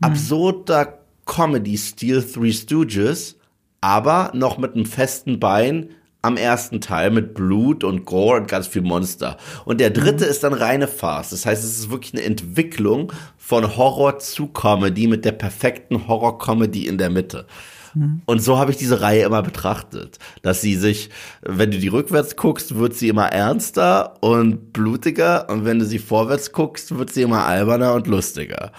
Mhm. 0.00 0.08
Absurder 0.08 1.03
Comedy-Stil 1.26 2.22
Three 2.22 2.52
Stooges, 2.52 3.36
aber 3.80 4.30
noch 4.34 4.58
mit 4.58 4.74
einem 4.74 4.86
festen 4.86 5.40
Bein, 5.40 5.90
am 6.24 6.38
ersten 6.38 6.80
Teil 6.80 7.10
mit 7.10 7.34
Blut 7.34 7.84
und 7.84 8.06
Gore 8.06 8.40
und 8.40 8.48
ganz 8.48 8.66
viel 8.66 8.80
Monster. 8.80 9.36
Und 9.66 9.78
der 9.78 9.90
dritte 9.90 10.24
mhm. 10.24 10.30
ist 10.30 10.42
dann 10.42 10.54
reine 10.54 10.88
Farce. 10.88 11.30
Das 11.30 11.44
heißt, 11.44 11.62
es 11.62 11.78
ist 11.78 11.90
wirklich 11.90 12.14
eine 12.14 12.22
Entwicklung 12.22 13.12
von 13.36 13.76
Horror 13.76 14.18
zu 14.18 14.46
Comedy 14.46 15.06
mit 15.06 15.26
der 15.26 15.32
perfekten 15.32 16.08
Horror-Comedy 16.08 16.86
in 16.86 16.96
der 16.96 17.10
Mitte. 17.10 17.46
Mhm. 17.94 18.22
Und 18.24 18.40
so 18.40 18.58
habe 18.58 18.70
ich 18.70 18.78
diese 18.78 19.02
Reihe 19.02 19.24
immer 19.24 19.42
betrachtet, 19.42 20.18
dass 20.40 20.62
sie 20.62 20.76
sich, 20.76 21.10
wenn 21.42 21.70
du 21.70 21.78
die 21.78 21.88
rückwärts 21.88 22.36
guckst, 22.36 22.76
wird 22.76 22.94
sie 22.94 23.08
immer 23.08 23.26
ernster 23.26 24.14
und 24.20 24.72
blutiger 24.72 25.48
und 25.50 25.66
wenn 25.66 25.78
du 25.78 25.84
sie 25.84 25.98
vorwärts 25.98 26.52
guckst, 26.52 26.96
wird 26.96 27.12
sie 27.12 27.22
immer 27.22 27.44
alberner 27.44 27.92
und 27.92 28.06
lustiger. 28.06 28.72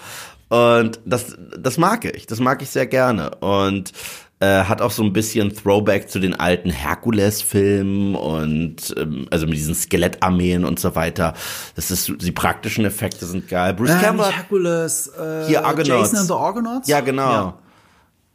Und 0.48 1.00
das, 1.04 1.36
das 1.58 1.76
mag 1.78 2.04
ich, 2.04 2.26
das 2.26 2.40
mag 2.40 2.62
ich 2.62 2.70
sehr 2.70 2.86
gerne. 2.86 3.30
Und 3.36 3.92
äh, 4.38 4.64
hat 4.64 4.82
auch 4.82 4.90
so 4.90 5.02
ein 5.02 5.12
bisschen 5.12 5.54
Throwback 5.54 6.10
zu 6.10 6.18
den 6.18 6.38
alten 6.38 6.70
Herkules-Filmen 6.70 8.14
und 8.14 8.94
ähm, 8.96 9.26
also 9.30 9.46
mit 9.46 9.56
diesen 9.56 9.74
Skelettarmeen 9.74 10.64
und 10.64 10.78
so 10.78 10.94
weiter. 10.94 11.32
Das 11.74 11.90
ist 11.90 12.12
die 12.20 12.32
praktischen 12.32 12.84
Effekte 12.84 13.24
sind 13.24 13.48
geil. 13.48 13.72
Bruce 13.72 13.90
äh, 13.90 14.00
Campbell. 14.00 14.30
Herkules, 14.30 15.08
äh, 15.08 15.46
hier 15.46 15.64
Argonauts. 15.64 16.12
Jason 16.12 16.18
and 16.18 16.28
the 16.28 16.34
Argonauts? 16.34 16.88
Ja, 16.88 17.00
genau. 17.00 17.54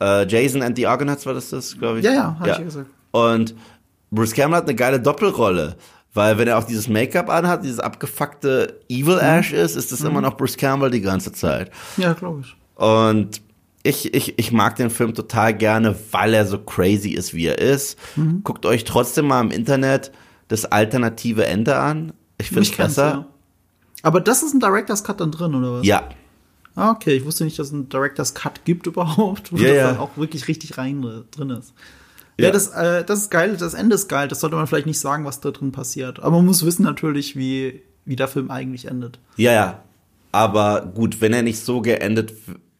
Ja. 0.02 0.22
Äh, 0.22 0.28
Jason 0.28 0.64
and 0.64 0.76
the 0.76 0.88
Argonauts 0.88 1.26
war 1.26 1.36
das 1.36 1.52
das, 1.52 1.78
glaube 1.78 2.00
ich. 2.00 2.06
Ja, 2.06 2.14
ja, 2.14 2.36
hab 2.40 2.48
ja. 2.48 2.58
ich 2.58 2.66
gesagt. 2.66 2.88
Und 3.12 3.54
Bruce 4.10 4.34
Campbell 4.34 4.58
hat 4.58 4.64
eine 4.68 4.76
geile 4.76 5.00
Doppelrolle. 5.00 5.78
Weil 6.14 6.38
wenn 6.38 6.48
er 6.48 6.58
auch 6.58 6.66
dieses 6.66 6.88
Make-up 6.90 7.30
anhat, 7.30 7.64
dieses 7.64 7.80
abgefuckte 7.80 8.80
Evil 8.90 9.16
mhm. 9.16 9.22
Ash 9.22 9.54
ist, 9.54 9.76
ist 9.76 9.92
das 9.92 10.02
mhm. 10.02 10.08
immer 10.08 10.22
noch 10.22 10.36
Bruce 10.36 10.58
Campbell 10.58 10.92
die 10.92 11.02
ganze 11.02 11.32
Zeit. 11.32 11.72
Ja, 11.98 12.14
glaube 12.14 12.42
ich. 12.42 12.56
Und 12.76 13.42
ich, 13.84 14.14
ich, 14.14 14.38
ich 14.38 14.52
mag 14.52 14.76
den 14.76 14.90
Film 14.90 15.14
total 15.14 15.54
gerne, 15.54 15.96
weil 16.12 16.34
er 16.34 16.46
so 16.46 16.60
crazy 16.60 17.12
ist, 17.12 17.34
wie 17.34 17.48
er 17.48 17.60
ist. 17.60 17.98
Mhm. 18.16 18.42
Guckt 18.44 18.66
euch 18.66 18.84
trotzdem 18.84 19.28
mal 19.28 19.42
im 19.42 19.52
Internet 19.52 20.12
das 20.50 20.66
alternative 20.66 21.46
Ende 21.46 21.78
an. 21.78 22.14
Ich 22.38 22.50
finde 22.50 22.64
es 22.64 22.72
besser. 22.72 23.04
Ja. 23.04 23.26
Aber 24.04 24.20
das 24.20 24.44
ist 24.44 24.54
ein 24.54 24.60
Director's 24.60 25.04
Cut 25.04 25.22
dann 25.22 25.32
drin, 25.32 25.56
oder 25.56 25.74
was? 25.74 25.86
Ja. 25.86 26.10
Ah, 26.76 26.92
okay. 26.92 27.16
Ich 27.16 27.26
wusste 27.26 27.44
nicht, 27.44 27.58
dass 27.58 27.68
es 27.68 27.74
einen 27.74 27.90
Director's 27.90 28.34
Cut 28.34 28.66
gibt 28.66 28.88
überhaupt, 28.88 29.52
wo 29.52 29.58
ja, 29.58 29.74
das 29.74 29.92
dann 29.92 29.98
auch 29.98 30.18
wirklich 30.18 30.48
richtig 30.48 30.78
rein 30.78 31.02
drin 31.32 31.52
ist. 31.52 31.74
Ja, 32.38 32.48
ja 32.48 32.52
das, 32.52 32.70
äh, 32.70 33.04
das 33.04 33.20
ist 33.20 33.32
geil, 33.32 33.56
das 33.58 33.74
Ende 33.74 33.96
ist 33.96 34.08
geil. 34.08 34.28
Das 34.28 34.40
sollte 34.40 34.56
man 34.56 34.68
vielleicht 34.68 34.88
nicht 34.88 35.00
sagen, 35.00 35.26
was 35.26 35.42
da 35.42 35.52
drin 35.52 35.72
passiert. 35.72 36.20
Aber 36.20 36.38
man 36.38 36.46
muss 36.46 36.66
wissen 36.66 36.84
natürlich, 36.84 37.36
wie, 37.36 37.82
wie 38.06 38.16
der 38.16 38.28
Film 38.28 38.52
eigentlich 38.52 38.86
endet. 38.86 39.20
Ja, 39.38 39.52
ja. 39.52 39.84
Aber 40.32 40.92
gut, 40.96 41.20
wenn 41.22 41.34
er 41.34 41.42
nicht 41.42 41.60
so 41.60 41.82
geendet 41.82 42.34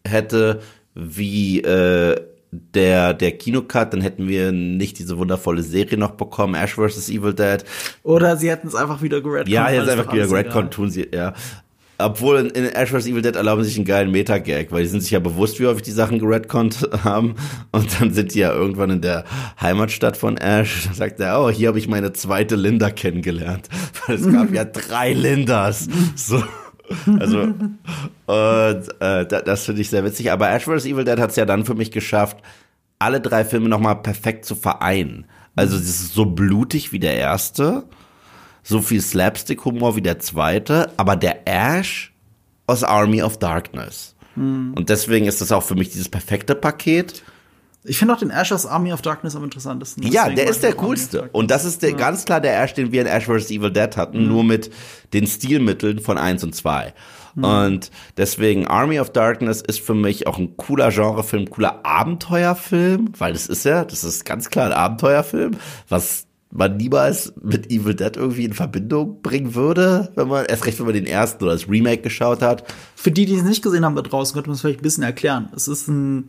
hätte, 0.06 0.62
wie 0.94 1.60
äh, 1.60 2.20
der, 2.50 3.14
der 3.14 3.32
Kinocut, 3.32 3.92
dann 3.92 4.02
hätten 4.02 4.28
wir 4.28 4.52
nicht 4.52 4.98
diese 4.98 5.16
wundervolle 5.16 5.62
Serie 5.62 5.98
noch 5.98 6.12
bekommen, 6.12 6.54
Ash 6.54 6.74
vs. 6.74 7.08
Evil 7.08 7.32
Dead. 7.32 7.64
Oder 8.02 8.36
sie 8.36 8.50
hätten 8.50 8.68
es 8.68 8.74
einfach 8.74 9.00
wieder 9.00 9.22
geredconnt. 9.22 9.48
Ja, 9.48 9.70
jetzt 9.70 9.88
einfach 9.88 10.12
wieder 10.12 10.26
geredconnt, 10.26 10.72
tun 10.72 10.90
sie, 10.90 11.08
ja. 11.12 11.32
Obwohl 11.98 12.38
in, 12.38 12.50
in 12.50 12.64
Ash 12.66 12.90
vs. 12.90 13.06
Evil 13.06 13.22
Dead 13.22 13.36
erlauben 13.36 13.62
sie 13.62 13.70
sich 13.70 13.78
einen 13.78 13.86
geilen 13.86 14.10
Meta-Gag, 14.10 14.72
weil 14.72 14.82
die 14.82 14.88
sind 14.88 15.02
sich 15.02 15.12
ja 15.12 15.20
bewusst, 15.20 15.60
wie 15.60 15.66
häufig 15.66 15.82
die 15.82 15.92
Sachen 15.92 16.18
geredconnt 16.18 16.88
haben. 17.04 17.36
Und 17.70 18.00
dann 18.00 18.12
sind 18.12 18.34
die 18.34 18.40
ja 18.40 18.52
irgendwann 18.52 18.90
in 18.90 19.00
der 19.00 19.24
Heimatstadt 19.60 20.16
von 20.16 20.36
Ash. 20.36 20.88
Da 20.88 20.94
sagt 20.94 21.20
er, 21.20 21.40
oh, 21.40 21.50
hier 21.50 21.68
habe 21.68 21.78
ich 21.78 21.88
meine 21.88 22.12
zweite 22.12 22.56
Linda 22.56 22.90
kennengelernt. 22.90 23.68
Weil 24.06 24.16
es 24.16 24.30
gab 24.30 24.52
ja 24.52 24.64
drei 24.64 25.12
Lindas. 25.12 25.88
So. 26.14 26.42
Also, 27.18 27.40
und 28.26 29.00
äh, 29.00 29.26
das 29.26 29.64
finde 29.64 29.80
ich 29.80 29.88
sehr 29.88 30.04
witzig. 30.04 30.30
Aber 30.30 30.50
Ash 30.50 30.64
vs. 30.64 30.84
Evil 30.84 31.04
Dead 31.04 31.18
hat 31.18 31.30
es 31.30 31.36
ja 31.36 31.46
dann 31.46 31.64
für 31.64 31.74
mich 31.74 31.90
geschafft, 31.90 32.38
alle 32.98 33.20
drei 33.20 33.44
Filme 33.44 33.68
nochmal 33.68 34.02
perfekt 34.02 34.44
zu 34.44 34.54
vereinen. 34.54 35.26
Also, 35.56 35.76
es 35.76 35.84
ist 35.84 36.14
so 36.14 36.26
blutig 36.26 36.92
wie 36.92 36.98
der 36.98 37.16
erste, 37.16 37.84
so 38.62 38.80
viel 38.80 39.00
Slapstick-Humor 39.00 39.96
wie 39.96 40.02
der 40.02 40.18
zweite, 40.18 40.90
aber 40.96 41.16
der 41.16 41.46
Ash 41.46 42.12
aus 42.66 42.84
Army 42.84 43.22
of 43.22 43.38
Darkness. 43.38 44.14
Mhm. 44.36 44.74
Und 44.74 44.88
deswegen 44.88 45.26
ist 45.26 45.40
das 45.40 45.52
auch 45.52 45.62
für 45.62 45.74
mich 45.74 45.90
dieses 45.90 46.08
perfekte 46.08 46.54
Paket. 46.54 47.22
Ich 47.84 47.98
finde 47.98 48.14
auch 48.14 48.18
den 48.18 48.30
Ash 48.30 48.52
aus 48.52 48.64
Army 48.64 48.92
of 48.92 49.02
Darkness 49.02 49.34
am 49.34 49.42
interessantesten. 49.42 50.04
Ja, 50.04 50.28
der 50.28 50.48
ist 50.48 50.62
der 50.62 50.74
coolste. 50.74 51.28
Und 51.32 51.50
das 51.50 51.64
ist 51.64 51.82
der, 51.82 51.90
ja. 51.90 51.96
ganz 51.96 52.24
klar 52.24 52.40
der 52.40 52.62
Ash, 52.62 52.74
den 52.74 52.92
wir 52.92 53.00
in 53.00 53.08
Ash 53.08 53.24
vs. 53.24 53.50
Evil 53.50 53.72
Dead 53.72 53.96
hatten, 53.96 54.22
mhm. 54.22 54.28
nur 54.28 54.44
mit 54.44 54.70
den 55.12 55.26
Stilmitteln 55.26 55.98
von 55.98 56.16
1 56.16 56.44
und 56.44 56.54
2. 56.54 56.94
Mhm. 57.34 57.44
Und 57.44 57.90
deswegen 58.16 58.68
Army 58.68 59.00
of 59.00 59.10
Darkness 59.10 59.62
ist 59.62 59.80
für 59.80 59.94
mich 59.94 60.28
auch 60.28 60.38
ein 60.38 60.56
cooler 60.56 60.90
Genrefilm, 60.90 61.50
cooler 61.50 61.84
Abenteuerfilm, 61.84 63.12
weil 63.18 63.32
das 63.32 63.46
ist 63.48 63.64
ja, 63.64 63.84
das 63.84 64.04
ist 64.04 64.24
ganz 64.24 64.50
klar 64.50 64.66
ein 64.66 64.72
Abenteuerfilm, 64.72 65.56
was 65.88 66.26
man 66.52 66.76
niemals 66.76 67.32
mit 67.42 67.70
Evil 67.70 67.94
Dead 67.94 68.14
irgendwie 68.16 68.44
in 68.44 68.52
Verbindung 68.52 69.22
bringen 69.22 69.54
würde, 69.54 70.12
wenn 70.14 70.28
man, 70.28 70.44
erst 70.44 70.66
recht, 70.66 70.78
wenn 70.78 70.86
man 70.86 70.94
den 70.94 71.06
ersten 71.06 71.42
oder 71.42 71.54
das 71.54 71.68
Remake 71.68 72.02
geschaut 72.02 72.42
hat. 72.42 72.64
Für 72.94 73.10
die, 73.10 73.24
die 73.24 73.34
es 73.34 73.42
nicht 73.42 73.62
gesehen 73.62 73.84
haben 73.84 73.96
da 73.96 74.02
draußen, 74.02 74.34
könnte 74.34 74.50
man 74.50 74.54
es 74.54 74.60
vielleicht 74.60 74.80
ein 74.80 74.82
bisschen 74.82 75.02
erklären. 75.02 75.48
Es 75.56 75.66
ist 75.66 75.88
ein 75.88 76.28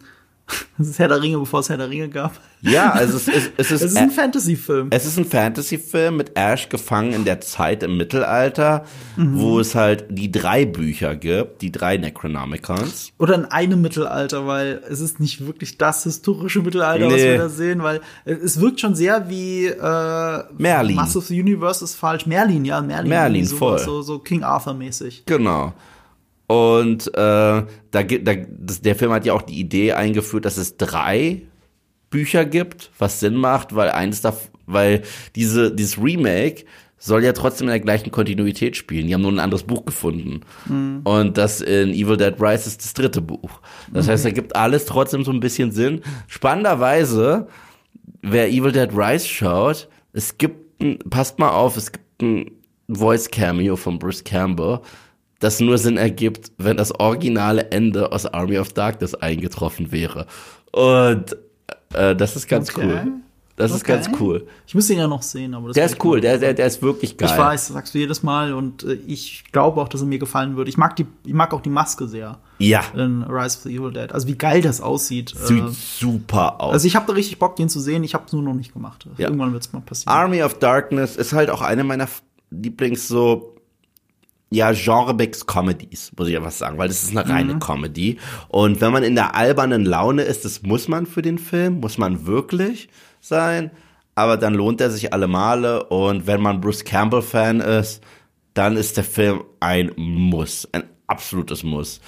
das 0.78 0.88
ist 0.88 1.00
Herr 1.00 1.08
der 1.08 1.22
Ringe, 1.22 1.38
bevor 1.38 1.60
es 1.62 1.70
Herr 1.70 1.78
der 1.78 1.90
Ringe 1.90 2.10
gab. 2.10 2.40
Ja, 2.62 2.92
also 2.92 3.18
es 3.18 3.28
ist, 3.28 3.52
es 3.58 3.72
ist, 3.72 3.82
es 3.82 3.92
ist 3.92 3.98
ein 3.98 4.10
Fantasy-Film. 4.10 4.88
Es 4.92 5.06
ist 5.06 5.18
ein 5.18 5.26
Fantasy-Film 5.26 6.18
mit 6.18 6.32
Ash 6.36 6.70
gefangen 6.70 7.14
in 7.14 7.26
der 7.26 7.42
Zeit 7.42 7.84
im 7.84 7.98
Mittelalter, 7.98 8.86
mhm. 9.18 9.40
wo 9.40 9.60
es 9.60 9.76
halt 9.76 10.06
die 10.10 10.32
drei 10.32 10.66
Bücher 10.66 11.16
gibt, 11.16 11.62
die 11.62 11.72
drei 11.72 11.98
Necronomicons. 11.98 13.12
Oder 13.20 13.36
in 13.36 13.46
einem 13.46 13.82
Mittelalter, 13.82 14.48
weil 14.48 14.82
es 14.90 15.02
ist 15.02 15.20
nicht 15.20 15.46
wirklich 15.46 15.78
das 15.78 16.04
historische 16.04 16.62
Mittelalter, 16.62 17.08
nee. 17.08 17.14
was 17.14 17.22
wir 17.22 17.38
da 17.38 17.50
sehen, 17.50 17.84
weil 17.84 18.02
es 18.26 18.60
wirkt 18.60 18.80
schon 18.80 18.96
sehr 18.96 19.30
wie 19.30 19.66
äh, 19.66 20.44
Merlin. 20.58 20.96
Mass 20.96 21.18
of 21.18 21.26
the 21.26 21.40
Universe 21.40 21.84
ist 21.84 21.96
falsch. 21.96 22.26
Merlin, 22.26 22.64
ja, 22.64 22.82
Merlin. 22.82 23.10
Merlin, 23.10 23.46
voll. 23.46 23.80
So, 23.80 24.02
so 24.02 24.20
King 24.20 24.44
Arthur-mäßig. 24.44 25.26
Genau. 25.26 25.74
Und 26.48 27.08
äh, 27.08 27.64
da 27.92 28.04
gibt, 28.06 28.28
da, 28.28 28.34
das, 28.36 28.82
der 28.82 28.96
Film 28.96 29.12
hat 29.12 29.26
ja 29.26 29.34
auch 29.34 29.42
die 29.42 29.60
Idee 29.60 29.94
eingeführt, 29.94 30.46
dass 30.46 30.58
es 30.58 30.78
drei 30.78 31.44
Bücher 32.10 32.46
gibt, 32.46 32.92
was 32.98 33.20
Sinn 33.20 33.36
macht, 33.36 33.76
weil 33.76 33.90
eins 33.90 34.22
da, 34.22 34.38
weil 34.66 35.02
diese 35.36 35.74
dieses 35.74 35.98
Remake 35.98 36.66
soll 37.04 37.24
ja 37.24 37.34
trotzdem 37.34 37.68
in 37.68 37.72
der 37.72 37.80
gleichen 37.82 38.12
Kontinuität 38.12 38.78
spielen. 38.78 39.08
Die 39.08 39.14
haben 39.14 39.24
nur 39.24 39.32
ein 39.32 39.40
anderes 39.40 39.64
Buch 39.64 39.84
gefunden. 39.84 40.42
Mhm. 40.68 41.02
Und 41.04 41.38
das 41.38 41.60
in 41.60 41.90
Evil 41.90 42.16
Dead 42.16 42.36
Rise 42.40 42.68
ist 42.68 42.82
das 42.82 42.94
dritte 42.94 43.20
Buch. 43.20 43.60
Das 43.92 44.08
heißt, 44.08 44.24
da 44.24 44.30
gibt 44.30 44.56
alles 44.56 44.86
trotzdem 44.86 45.26
so 45.26 45.32
ein 45.32 45.42
bisschen 45.42 45.74
Sinn. 45.74 46.02
Spannenderweise, 46.28 47.48
wer 48.22 48.48
Evil 48.48 48.72
Dead 48.72 48.90
Rise 48.96 49.28
schaut, 49.28 49.90
es 50.14 50.38
gibt, 50.38 50.82
ein, 50.82 51.00
passt 51.10 51.40
mal 51.40 51.50
auf, 51.50 51.76
es 51.76 51.92
gibt 51.92 52.22
ein 52.22 52.52
Voice 52.88 53.30
Cameo 53.30 53.76
von 53.76 54.00
Bruce 54.00 54.24
Campbell 54.24 54.80
das 55.44 55.60
nur 55.60 55.78
Sinn 55.78 55.98
ergibt, 55.98 56.52
wenn 56.58 56.78
das 56.78 56.98
originale 57.00 57.72
Ende 57.72 58.12
aus 58.12 58.26
Army 58.26 58.58
of 58.58 58.72
Darkness 58.74 59.14
eingetroffen 59.14 59.92
wäre. 59.92 60.26
Und 60.72 61.36
äh, 61.94 62.16
das 62.16 62.36
ist 62.36 62.48
ganz 62.48 62.70
okay. 62.70 62.86
cool. 62.86 63.12
Das 63.56 63.70
okay. 63.70 63.78
ist 63.78 63.84
ganz 63.84 64.10
cool. 64.20 64.48
Ich 64.66 64.74
muss 64.74 64.90
ihn 64.90 64.98
ja 64.98 65.08
noch 65.08 65.22
sehen, 65.22 65.54
aber 65.54 65.68
das 65.68 65.76
Der 65.76 65.86
ist 65.86 66.04
cool, 66.04 66.20
der, 66.22 66.40
der, 66.40 66.56
der 66.56 66.66
ist 66.66 66.82
wirklich 66.82 67.18
geil. 67.18 67.30
Ich 67.32 67.38
weiß, 67.38 67.68
das 67.68 67.74
sagst 67.74 67.94
du 67.94 68.00
jedes 68.00 68.24
Mal 68.24 68.54
und 68.54 68.84
äh, 68.84 68.94
ich 69.06 69.44
glaube 69.52 69.80
auch, 69.80 69.88
dass 69.90 70.02
er 70.02 70.08
mir 70.08 70.18
gefallen 70.18 70.56
würde. 70.56 70.70
Ich 70.70 70.78
mag 70.78 70.96
die, 70.96 71.06
ich 71.24 71.34
mag 71.34 71.54
auch 71.54 71.62
die 71.62 71.70
Maske 71.70 72.08
sehr. 72.08 72.40
Ja. 72.58 72.82
In 72.96 73.22
Rise 73.24 73.58
of 73.58 73.64
the 73.64 73.76
Evil 73.76 73.92
Dead. 73.92 74.12
Also 74.12 74.28
wie 74.28 74.36
geil 74.36 74.62
das 74.64 74.82
aussieht. 74.82 75.36
Sieht 75.36 75.64
äh, 75.64 75.70
super 75.70 76.62
aus. 76.62 76.74
Also 76.74 76.88
ich 76.88 76.96
habe 76.96 77.06
da 77.06 77.14
richtig 77.14 77.38
Bock, 77.38 77.58
den 77.58 77.70
zu 77.70 77.80
sehen. 77.80 78.04
Ich 78.04 78.16
habe 78.16 78.24
es 78.26 78.34
nur 78.34 78.42
noch 78.42 78.56
nicht 78.56 78.74
gemacht. 78.74 79.08
Ja. 79.18 79.28
Irgendwann 79.28 79.54
wird 79.54 79.64
es 79.64 79.72
mal 79.72 79.82
passieren. 79.82 80.16
Army 80.16 80.42
of 80.42 80.58
Darkness 80.58 81.16
ist 81.16 81.34
halt 81.34 81.52
auch 81.52 81.62
eine 81.62 81.84
meiner 81.84 82.08
Lieblings 82.50 83.08
so 83.08 83.54
ja, 84.54 84.72
Genre-Mix 84.72 85.46
Comedies, 85.46 86.12
muss 86.18 86.28
ich 86.28 86.38
einfach 86.38 86.52
sagen, 86.52 86.78
weil 86.78 86.88
das 86.88 87.04
ist 87.04 87.16
eine 87.16 87.28
reine 87.28 87.60
Comedy. 87.60 88.18
Und 88.50 88.82
wenn 88.82 88.92
man 88.92 89.04
in 89.04 89.16
der 89.16 89.36
albernen 89.36 89.86
Laune 89.86 90.24
ist, 90.24 90.46
das 90.46 90.62
muss 90.62 90.88
man 90.88 91.06
für 91.06 91.22
den 91.22 91.38
Film, 91.38 91.80
muss 91.80 91.98
man 91.98 92.26
wirklich 92.26 92.90
sein. 93.20 93.72
Aber 94.16 94.38
dann 94.38 94.54
lohnt 94.54 94.80
er 94.80 94.92
sich 94.92 95.12
alle 95.12 95.28
Male. 95.28 95.84
Und 95.86 96.28
wenn 96.28 96.42
man 96.42 96.62
Bruce 96.62 96.84
Campbell-Fan 96.84 97.62
ist, 97.62 98.04
dann 98.54 98.78
ist 98.78 98.98
der 98.98 99.04
Film 99.04 99.44
ein 99.60 99.92
Muss, 99.96 100.68
ein 100.72 100.84
absolutes 101.08 101.64
Muss. 101.64 102.00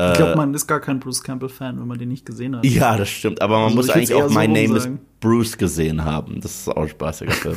Ich 0.00 0.14
glaube, 0.16 0.36
man 0.36 0.54
ist 0.54 0.66
gar 0.68 0.78
kein 0.80 1.00
Bruce 1.00 1.22
Campbell-Fan, 1.24 1.80
wenn 1.80 1.86
man 1.88 1.98
den 1.98 2.08
nicht 2.08 2.24
gesehen 2.24 2.56
hat. 2.56 2.64
Ja, 2.64 2.96
das 2.96 3.08
stimmt. 3.08 3.42
Aber 3.42 3.56
man 3.56 3.64
Also 3.64 3.76
muss 3.76 3.90
eigentlich 3.90 4.14
auch 4.14 4.28
so 4.28 4.38
My 4.38 4.46
Name 4.46 4.76
is. 4.76 4.88
Bruce 5.20 5.58
gesehen 5.58 6.04
haben. 6.04 6.40
Das 6.40 6.52
ist 6.60 6.68
auch 6.68 6.76
ein 6.82 6.88
spaßiger 6.88 7.32
Film. 7.32 7.56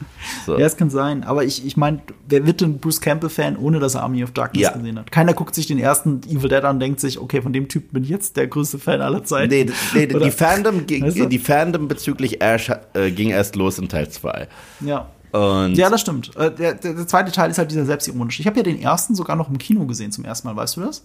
so. 0.46 0.58
Ja, 0.58 0.64
es 0.64 0.78
kann 0.78 0.88
sein. 0.88 1.24
Aber 1.24 1.44
ich, 1.44 1.66
ich 1.66 1.76
meine, 1.76 2.00
wer 2.26 2.46
wird 2.46 2.62
denn 2.62 2.78
Bruce 2.78 3.02
Campbell-Fan, 3.02 3.58
ohne 3.58 3.78
dass 3.80 3.94
er 3.94 4.02
Army 4.04 4.24
of 4.24 4.30
Darkness 4.30 4.62
Ja. 4.62 4.70
gesehen 4.72 4.98
hat? 4.98 5.12
Keiner 5.12 5.34
guckt 5.34 5.54
sich 5.54 5.66
den 5.66 5.78
ersten 5.78 6.22
Evil 6.26 6.48
Dead 6.48 6.64
an 6.64 6.76
und 6.76 6.80
denkt 6.80 7.00
sich, 7.00 7.18
okay, 7.20 7.42
von 7.42 7.52
dem 7.52 7.68
Typ 7.68 7.92
bin 7.92 8.04
ich 8.04 8.08
jetzt 8.08 8.38
der 8.38 8.46
größte 8.46 8.78
Fan 8.78 9.02
aller 9.02 9.22
Zeiten. 9.24 9.50
Nee, 9.52 9.66
nee 9.94 10.06
die, 10.06 10.30
Fandom, 10.30 10.88
Weißt 10.88 11.18
du? 11.18 11.26
die 11.26 11.38
Fandom 11.38 11.88
bezüglich 11.88 12.40
Ash 12.40 12.70
äh, 12.94 13.10
ging 13.10 13.28
erst 13.28 13.54
los 13.56 13.78
in 13.78 13.90
Teil 13.90 14.08
2. 14.08 14.48
Ja. 14.80 15.08
Und 15.32 15.74
Ja, 15.74 15.90
das 15.90 16.00
stimmt. 16.00 16.34
Äh, 16.36 16.50
Der, 16.50 16.74
der, 16.74 16.94
der 16.94 17.06
zweite 17.06 17.30
Teil 17.32 17.50
ist 17.50 17.58
halt 17.58 17.70
dieser 17.70 17.84
selbstironisch. 17.84 18.40
Ich 18.40 18.46
habe 18.46 18.56
ja 18.56 18.62
den 18.62 18.80
ersten 18.80 19.14
sogar 19.14 19.36
noch 19.36 19.50
im 19.50 19.58
Kino 19.58 19.84
gesehen 19.86 20.12
zum 20.12 20.24
ersten 20.24 20.48
Mal, 20.48 20.56
weißt 20.56 20.76
du 20.78 20.80
das? 20.82 21.04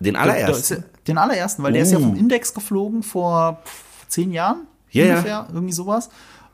Den 0.00 0.16
allerersten. 0.16 0.84
Den 1.06 1.18
allerersten, 1.18 1.62
weil 1.62 1.72
der 1.72 1.82
ist 1.82 1.92
ja 1.92 1.98
Uh. 1.98 2.02
vom 2.02 2.16
Index 2.16 2.52
geflogen 2.54 3.02
vor 3.02 3.62
zehn 4.08 4.32
Jahren 4.32 4.66
Ja, 4.90 5.04
ja. 5.04 5.10
ungefähr, 5.14 5.46
irgendwie 5.52 5.72
sowas. 5.72 6.08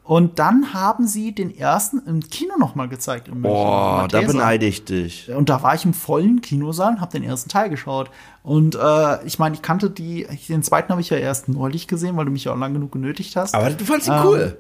Und 0.05 0.40
dann 0.40 0.74
haben 0.74 1.07
sie 1.07 1.32
den 1.32 1.57
ersten 1.57 2.03
im 2.07 2.20
Kino 2.28 2.55
noch 2.59 2.74
mal 2.74 2.88
gezeigt. 2.88 3.28
In 3.28 3.34
München, 3.34 3.53
Boah, 3.53 4.09
da 4.11 4.20
beneide 4.20 4.66
ich 4.66 4.84
dich. 4.84 5.30
Und 5.30 5.49
da 5.49 5.62
war 5.62 5.76
ich 5.76 5.84
im 5.84 5.95
vollen 5.95 6.40
Kinosaal 6.40 6.95
und 6.95 7.01
habe 7.01 7.12
den 7.12 7.22
ersten 7.22 7.49
Teil 7.49 7.70
geschaut. 7.70 8.11
Und 8.43 8.74
äh, 8.74 9.24
ich 9.24 9.38
meine, 9.38 9.55
ich 9.55 9.62
kannte 9.62 9.90
die, 9.90 10.26
den 10.49 10.64
zweiten 10.64 10.88
habe 10.90 11.01
ich 11.01 11.11
ja 11.11 11.18
erst 11.18 11.49
neulich 11.49 11.86
gesehen, 11.86 12.16
weil 12.16 12.24
du 12.24 12.32
mich 12.32 12.45
ja 12.45 12.53
auch 12.53 12.59
lang 12.59 12.72
genug 12.74 12.90
genötigt 12.90 13.36
hast. 13.36 13.55
Aber 13.55 13.70
du 13.70 13.84
fandst 13.84 14.09
ihn 14.09 14.14
Ähm, 14.14 14.20
cool. 14.24 14.59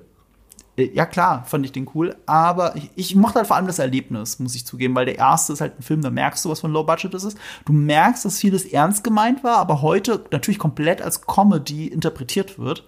Äh, 0.76 0.90
Ja, 0.94 1.06
klar, 1.06 1.44
fand 1.44 1.64
ich 1.64 1.72
den 1.72 1.88
cool. 1.94 2.16
Aber 2.26 2.76
ich, 2.76 2.90
ich 2.94 3.14
mochte 3.16 3.38
halt 3.38 3.46
vor 3.46 3.56
allem 3.56 3.66
das 3.66 3.78
Erlebnis, 3.78 4.38
muss 4.38 4.54
ich 4.54 4.64
zugeben, 4.66 4.94
weil 4.94 5.06
der 5.06 5.18
erste 5.18 5.52
ist 5.52 5.60
halt 5.60 5.78
ein 5.78 5.82
Film, 5.82 6.02
da 6.02 6.10
merkst 6.10 6.44
du, 6.44 6.50
was 6.50 6.60
für 6.60 6.68
ein 6.68 6.72
Low 6.72 6.84
Budget 6.84 7.14
ist. 7.14 7.36
Du 7.64 7.72
merkst, 7.72 8.24
dass 8.24 8.38
vieles 8.38 8.64
ernst 8.64 9.04
gemeint 9.04 9.44
war, 9.44 9.58
aber 9.58 9.82
heute 9.82 10.24
natürlich 10.30 10.58
komplett 10.58 11.02
als 11.02 11.26
Comedy 11.26 11.86
interpretiert 11.88 12.58
wird. 12.58 12.84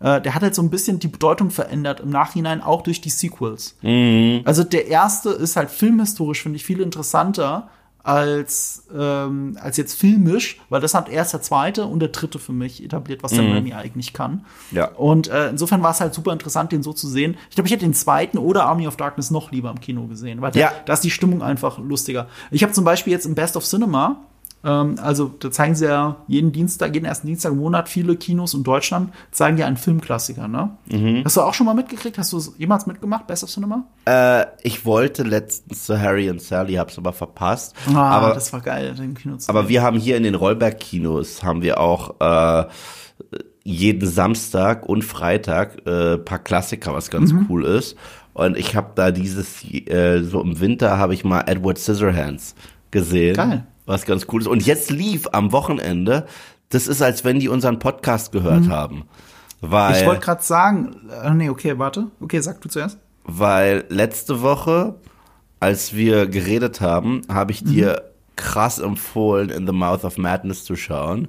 Äh, 0.00 0.20
der 0.20 0.34
hat 0.34 0.42
halt 0.42 0.54
so 0.54 0.62
ein 0.62 0.70
bisschen 0.70 0.98
die 0.98 1.08
Bedeutung 1.08 1.50
verändert 1.50 2.00
im 2.00 2.10
Nachhinein, 2.10 2.60
auch 2.62 2.82
durch 2.82 3.00
die 3.00 3.10
Sequels. 3.10 3.76
Also 4.44 4.62
der 4.64 4.88
erste 4.88 5.30
ist 5.30 5.56
halt 5.56 5.70
filmhistorisch, 5.70 6.42
finde 6.42 6.56
ich, 6.56 6.64
viel 6.64 6.80
interessanter 6.80 7.68
als, 8.06 8.84
ähm, 8.96 9.58
als 9.60 9.76
jetzt 9.76 9.98
filmisch, 9.98 10.60
weil 10.68 10.80
das 10.80 10.94
hat 10.94 11.08
erst 11.08 11.32
der 11.32 11.42
zweite 11.42 11.86
und 11.86 11.98
der 12.00 12.10
dritte 12.10 12.38
für 12.38 12.52
mich 12.52 12.82
etabliert, 12.84 13.22
was 13.22 13.32
der 13.32 13.42
Raimi 13.42 13.72
eigentlich 13.74 14.12
kann. 14.12 14.44
Ja. 14.70 14.88
Und 14.92 15.28
äh, 15.28 15.48
insofern 15.50 15.82
war 15.82 15.90
es 15.90 16.00
halt 16.00 16.14
super 16.14 16.32
interessant, 16.32 16.70
den 16.70 16.82
so 16.84 16.92
zu 16.92 17.08
sehen. 17.08 17.36
Ich 17.50 17.56
glaube, 17.56 17.66
ich 17.66 17.72
hätte 17.72 17.84
den 17.84 17.94
zweiten 17.94 18.38
oder 18.38 18.64
Army 18.66 18.86
of 18.86 18.96
Darkness 18.96 19.30
noch 19.32 19.50
lieber 19.50 19.70
im 19.70 19.80
Kino 19.80 20.06
gesehen, 20.06 20.40
weil 20.40 20.56
Ja. 20.56 20.72
da 20.86 20.92
ist 20.92 21.02
die 21.02 21.10
Stimmung 21.10 21.42
einfach 21.42 21.78
lustiger. 21.78 22.28
Ich 22.52 22.62
habe 22.62 22.72
zum 22.72 22.84
Beispiel 22.84 23.12
jetzt 23.12 23.26
im 23.26 23.34
Best 23.34 23.56
of 23.56 23.64
Cinema, 23.64 24.24
ähm, 24.66 24.96
also 25.00 25.32
da 25.38 25.50
zeigen 25.50 25.74
sie 25.74 25.86
ja 25.86 26.16
jeden 26.26 26.50
Dienstag, 26.52 26.92
jeden 26.94 27.06
ersten 27.06 27.26
Dienstag 27.28 27.52
im 27.52 27.58
Monat, 27.58 27.88
viele 27.88 28.16
Kinos 28.16 28.52
in 28.52 28.64
Deutschland 28.64 29.12
zeigen 29.30 29.56
ja 29.58 29.66
einen 29.66 29.76
Filmklassiker, 29.76 30.48
ne? 30.48 30.70
Mhm. 30.90 31.22
Hast 31.24 31.36
du 31.36 31.42
auch 31.42 31.54
schon 31.54 31.66
mal 31.66 31.74
mitgekriegt? 31.74 32.18
Hast 32.18 32.32
du 32.32 32.38
es 32.38 32.52
jemals 32.58 32.86
mitgemacht, 32.86 33.26
Best 33.26 33.44
of 33.44 33.50
Cinema? 33.50 33.84
Äh, 34.04 34.46
ich 34.62 34.84
wollte 34.84 35.22
letztens 35.22 35.84
zu 35.86 35.98
Harry 36.00 36.28
und 36.28 36.42
Sally, 36.42 36.74
hab's 36.74 36.98
aber 36.98 37.12
verpasst. 37.12 37.74
Ah, 37.94 38.10
aber, 38.10 38.34
das 38.34 38.52
war 38.52 38.60
geil, 38.60 38.94
den 38.94 39.14
Kino 39.14 39.36
zu 39.36 39.48
aber 39.48 39.60
sehen. 39.60 39.68
wir 39.68 39.82
haben 39.82 39.98
hier 39.98 40.16
in 40.16 40.24
den 40.24 40.34
Rollberg-Kinos, 40.34 41.42
haben 41.44 41.62
wir 41.62 41.80
auch 41.80 42.16
äh, 42.20 42.66
jeden 43.64 44.08
Samstag 44.08 44.86
und 44.88 45.02
Freitag 45.02 45.86
äh, 45.86 46.18
paar 46.18 46.38
Klassiker, 46.40 46.92
was 46.92 47.10
ganz 47.10 47.32
Mhm. 47.32 47.46
cool 47.48 47.64
ist. 47.64 47.96
Und 48.32 48.56
ich 48.56 48.76
habe 48.76 48.90
da 48.94 49.10
dieses, 49.10 49.64
äh, 49.64 50.22
so 50.22 50.42
im 50.42 50.60
Winter 50.60 50.98
habe 50.98 51.14
ich 51.14 51.24
mal 51.24 51.40
Edward 51.46 51.78
Scissorhands 51.78 52.54
gesehen. 52.90 53.34
Geil. 53.34 53.66
Was 53.86 54.04
ganz 54.04 54.26
cool 54.32 54.40
ist. 54.42 54.48
Und 54.48 54.66
jetzt 54.66 54.90
lief 54.90 55.28
am 55.32 55.52
Wochenende, 55.52 56.26
das 56.70 56.86
ist, 56.88 57.00
als 57.02 57.24
wenn 57.24 57.38
die 57.40 57.48
unseren 57.48 57.78
Podcast 57.78 58.32
gehört 58.32 58.68
haben. 58.68 59.04
Weil, 59.60 59.92
Mhm. 59.92 60.00
Ich 60.00 60.06
wollte 60.06 60.20
gerade 60.24 60.42
sagen, 60.42 60.96
äh, 61.22 61.30
nee, 61.34 61.48
okay, 61.48 61.78
warte. 61.78 62.08
Okay, 62.20 62.40
sag 62.40 62.60
du 62.60 62.68
zuerst. 62.68 62.98
weil 63.24 63.84
letzte 63.88 64.42
Woche, 64.42 64.94
als 65.60 65.94
wir 65.94 66.26
geredet 66.26 66.80
haben, 66.80 67.22
habe 67.28 67.50
ich 67.52 67.64
dir 67.64 68.02
krass 68.36 68.78
empfohlen, 68.78 69.48
In 69.50 69.66
the 69.66 69.72
Mouth 69.72 70.04
of 70.04 70.18
Madness 70.18 70.64
zu 70.64 70.76
schauen 70.76 71.28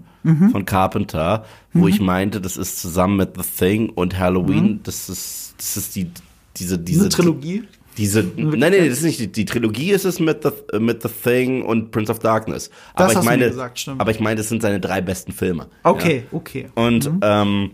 von 0.52 0.66
Carpenter, 0.66 1.46
wo 1.74 1.88
ich 1.88 2.02
meinte, 2.02 2.42
das 2.42 2.58
ist 2.58 2.82
zusammen 2.82 3.16
mit 3.16 3.30
The 3.38 3.44
Thing 3.58 3.90
und 3.90 4.20
Halloween, 4.20 4.82
das 4.84 5.08
ist 5.10 5.56
das 5.58 5.78
ist 5.78 5.96
die 5.96 6.12
diese 6.58 6.78
diese 6.78 7.02
Eine 7.04 7.10
Trilogie. 7.10 7.64
Diese, 7.98 8.24
nein, 8.36 8.60
nein, 8.60 8.90
das 8.90 9.00
ist 9.00 9.04
nicht 9.04 9.20
die, 9.20 9.32
die 9.32 9.46
Trilogie 9.46 9.92
ist 9.92 10.06
es 10.06 10.20
mit 10.20 10.44
The, 10.44 10.80
mit 10.80 11.02
The 11.02 11.10
Thing 11.10 11.64
und 11.64 11.92
Prince 11.92 12.12
of 12.12 12.20
Darkness. 12.20 12.70
aber 12.94 13.06
hast 13.06 13.18
ich 13.18 13.24
meine, 13.24 13.50
gesagt, 13.50 13.80
stimmt. 13.80 14.00
aber 14.00 14.12
ich 14.12 14.20
meine, 14.20 14.36
das 14.36 14.50
sind 14.50 14.62
seine 14.62 14.80
drei 14.80 15.02
besten 15.02 15.32
Filme. 15.32 15.68
Okay, 15.84 16.26
okay. 16.32 16.70
Und 16.76 17.10
ähm, 17.22 17.72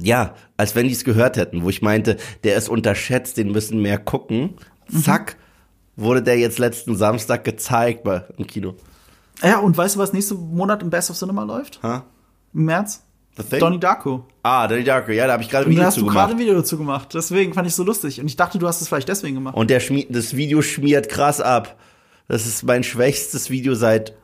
ja, 0.00 0.34
als 0.56 0.74
wenn 0.74 0.88
die 0.88 0.92
es 0.92 1.04
gehört 1.04 1.36
hätten, 1.36 1.62
wo 1.62 1.68
ich 1.68 1.82
meinte, 1.82 2.16
der 2.44 2.56
ist 2.56 2.68
unterschätzt, 2.68 3.36
den 3.36 3.52
müssen 3.52 3.80
mehr 3.80 3.98
gucken. 3.98 4.54
Zack, 5.02 5.36
wurde 5.96 6.22
der 6.22 6.38
jetzt 6.38 6.58
letzten 6.58 6.96
Samstag 6.96 7.44
gezeigt 7.44 8.04
bei, 8.04 8.24
im 8.36 8.46
Kino. 8.46 8.74
Ja, 9.42 9.58
und 9.58 9.76
weißt 9.76 9.96
du, 9.96 10.00
was 10.00 10.12
nächsten 10.12 10.36
Monat 10.54 10.82
im 10.82 10.90
Best 10.90 11.10
of 11.10 11.18
Cinema 11.18 11.44
läuft? 11.44 11.82
Ha? 11.82 12.04
Im 12.54 12.64
März? 12.64 13.04
The 13.36 13.42
Thing? 13.42 13.60
Donnie 13.60 13.78
Darko. 13.80 14.26
Ah, 14.42 14.66
Donnie 14.68 14.84
Darko, 14.84 15.12
ja, 15.12 15.26
da 15.26 15.34
habe 15.34 15.42
ich 15.42 15.48
gerade 15.48 15.64
ein 15.66 15.70
Und 15.70 15.76
da 15.76 15.80
Video 15.80 15.86
hast 15.86 15.94
zu 15.94 16.00
du 16.00 16.06
gerade 16.06 16.16
gemacht. 16.16 16.32
ein 16.32 16.38
Video 16.38 16.54
dazu 16.54 16.78
gemacht. 16.78 17.08
Deswegen 17.14 17.54
fand 17.54 17.66
ich 17.66 17.74
so 17.74 17.82
lustig. 17.84 18.20
Und 18.20 18.26
ich 18.26 18.36
dachte, 18.36 18.58
du 18.58 18.66
hast 18.68 18.80
es 18.82 18.88
vielleicht 18.88 19.08
deswegen 19.08 19.36
gemacht. 19.36 19.56
Und 19.56 19.70
der 19.70 19.80
schmiert, 19.80 20.08
das 20.14 20.36
Video 20.36 20.60
schmiert 20.62 21.08
krass 21.08 21.40
ab. 21.40 21.76
Das 22.28 22.46
ist 22.46 22.62
mein 22.62 22.84
schwächstes 22.84 23.50
Video 23.50 23.74
seit 23.74 24.14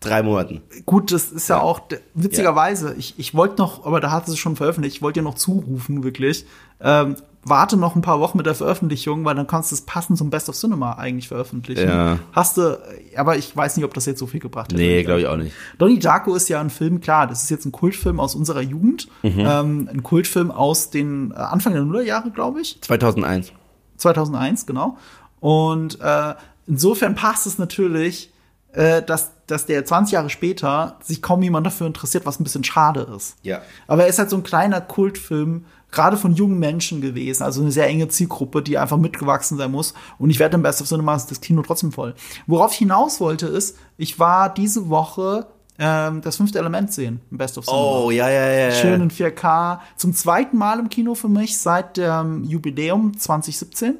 drei 0.00 0.22
Monaten. 0.22 0.62
Gut, 0.86 1.10
das 1.12 1.30
ist 1.32 1.48
ja, 1.48 1.60
auch 1.60 1.80
d- 1.80 1.98
witzigerweise. 2.14 2.94
Ich, 2.98 3.14
ich 3.18 3.34
wollte 3.34 3.56
noch, 3.60 3.84
aber 3.86 4.00
da 4.00 4.10
hat 4.10 4.28
es 4.28 4.38
schon 4.38 4.56
veröffentlicht. 4.56 4.96
Ich 4.96 5.02
wollte 5.02 5.20
dir 5.20 5.24
noch 5.24 5.34
zurufen, 5.34 6.04
wirklich. 6.04 6.46
Ähm, 6.80 7.16
warte 7.44 7.76
noch 7.76 7.96
ein 7.96 8.02
paar 8.02 8.20
Wochen 8.20 8.36
mit 8.36 8.46
der 8.46 8.54
Veröffentlichung, 8.54 9.24
weil 9.24 9.34
dann 9.34 9.46
kannst 9.46 9.70
du 9.70 9.74
es 9.74 9.80
passend 9.80 10.18
zum 10.18 10.28
Best 10.30 10.48
of 10.48 10.54
Cinema 10.56 10.92
eigentlich 10.92 11.28
veröffentlichen. 11.28 11.88
Ja. 11.88 12.18
Hast 12.32 12.58
du, 12.58 12.78
aber 13.16 13.36
ich 13.36 13.56
weiß 13.56 13.76
nicht, 13.76 13.84
ob 13.86 13.94
das 13.94 14.06
jetzt 14.06 14.18
so 14.18 14.26
viel 14.26 14.40
gebracht 14.40 14.70
hätte. 14.72 14.80
Nee, 14.80 15.02
glaube 15.02 15.20
ich 15.20 15.26
auch 15.26 15.36
nicht. 15.36 15.52
Donnie 15.78 15.98
Darko 15.98 16.34
ist 16.34 16.48
ja 16.48 16.60
ein 16.60 16.70
Film, 16.70 17.00
klar, 17.00 17.26
das 17.26 17.42
ist 17.42 17.50
jetzt 17.50 17.64
ein 17.64 17.72
Kultfilm 17.72 18.20
aus 18.20 18.34
unserer 18.34 18.60
Jugend. 18.60 19.08
Mhm. 19.22 19.32
Ähm, 19.38 19.88
ein 19.92 20.02
Kultfilm 20.02 20.50
aus 20.50 20.90
den 20.90 21.30
äh, 21.32 21.34
Anfang 21.36 21.72
der 21.72 21.82
Nullerjahre, 21.82 22.30
glaube 22.30 22.60
ich. 22.60 22.80
2001. 22.82 23.52
2001, 23.96 24.66
genau. 24.66 24.96
Und 25.40 26.00
äh, 26.00 26.34
insofern 26.66 27.14
passt 27.14 27.46
es 27.46 27.58
natürlich, 27.58 28.30
äh, 28.72 29.02
dass, 29.02 29.30
dass 29.46 29.66
der 29.66 29.84
20 29.84 30.12
Jahre 30.12 30.30
später 30.30 30.98
sich 31.02 31.22
kaum 31.22 31.42
jemand 31.42 31.66
dafür 31.66 31.86
interessiert, 31.86 32.26
was 32.26 32.38
ein 32.38 32.44
bisschen 32.44 32.64
schade 32.64 33.08
ist. 33.16 33.36
Ja. 33.42 33.62
Aber 33.86 34.02
er 34.02 34.08
ist 34.08 34.18
halt 34.18 34.30
so 34.30 34.36
ein 34.36 34.42
kleiner 34.42 34.80
Kultfilm, 34.80 35.64
gerade 35.90 36.16
von 36.16 36.34
jungen 36.34 36.58
Menschen 36.58 37.00
gewesen, 37.00 37.42
also 37.42 37.62
eine 37.62 37.72
sehr 37.72 37.86
enge 37.86 38.08
Zielgruppe, 38.08 38.62
die 38.62 38.76
einfach 38.76 38.98
mitgewachsen 38.98 39.56
sein 39.56 39.70
muss. 39.70 39.94
Und 40.18 40.30
ich 40.30 40.38
werde 40.38 40.56
im 40.56 40.62
Best 40.62 40.82
of 40.82 40.88
Cinema 40.88 41.14
ist 41.14 41.30
das 41.30 41.40
Kino 41.40 41.62
trotzdem 41.62 41.92
voll. 41.92 42.14
Worauf 42.46 42.72
ich 42.72 42.78
hinaus 42.78 43.20
wollte, 43.20 43.46
ist, 43.46 43.76
ich 43.96 44.18
war 44.18 44.52
diese 44.52 44.88
Woche 44.90 45.46
ähm, 45.78 46.20
das 46.22 46.36
fünfte 46.36 46.58
Element 46.58 46.92
sehen 46.92 47.20
im 47.30 47.38
Best 47.38 47.56
of 47.56 47.64
Cinema. 47.64 47.82
Oh, 47.82 48.10
ja, 48.10 48.28
ja, 48.28 48.48
ja. 48.50 48.72
Schön 48.72 49.00
in 49.00 49.10
4K. 49.10 49.78
Zum 49.96 50.12
zweiten 50.12 50.58
Mal 50.58 50.80
im 50.80 50.88
Kino 50.88 51.14
für 51.14 51.28
mich 51.28 51.58
seit 51.58 51.96
dem 51.96 52.44
Jubiläum 52.44 53.16
2017. 53.16 53.96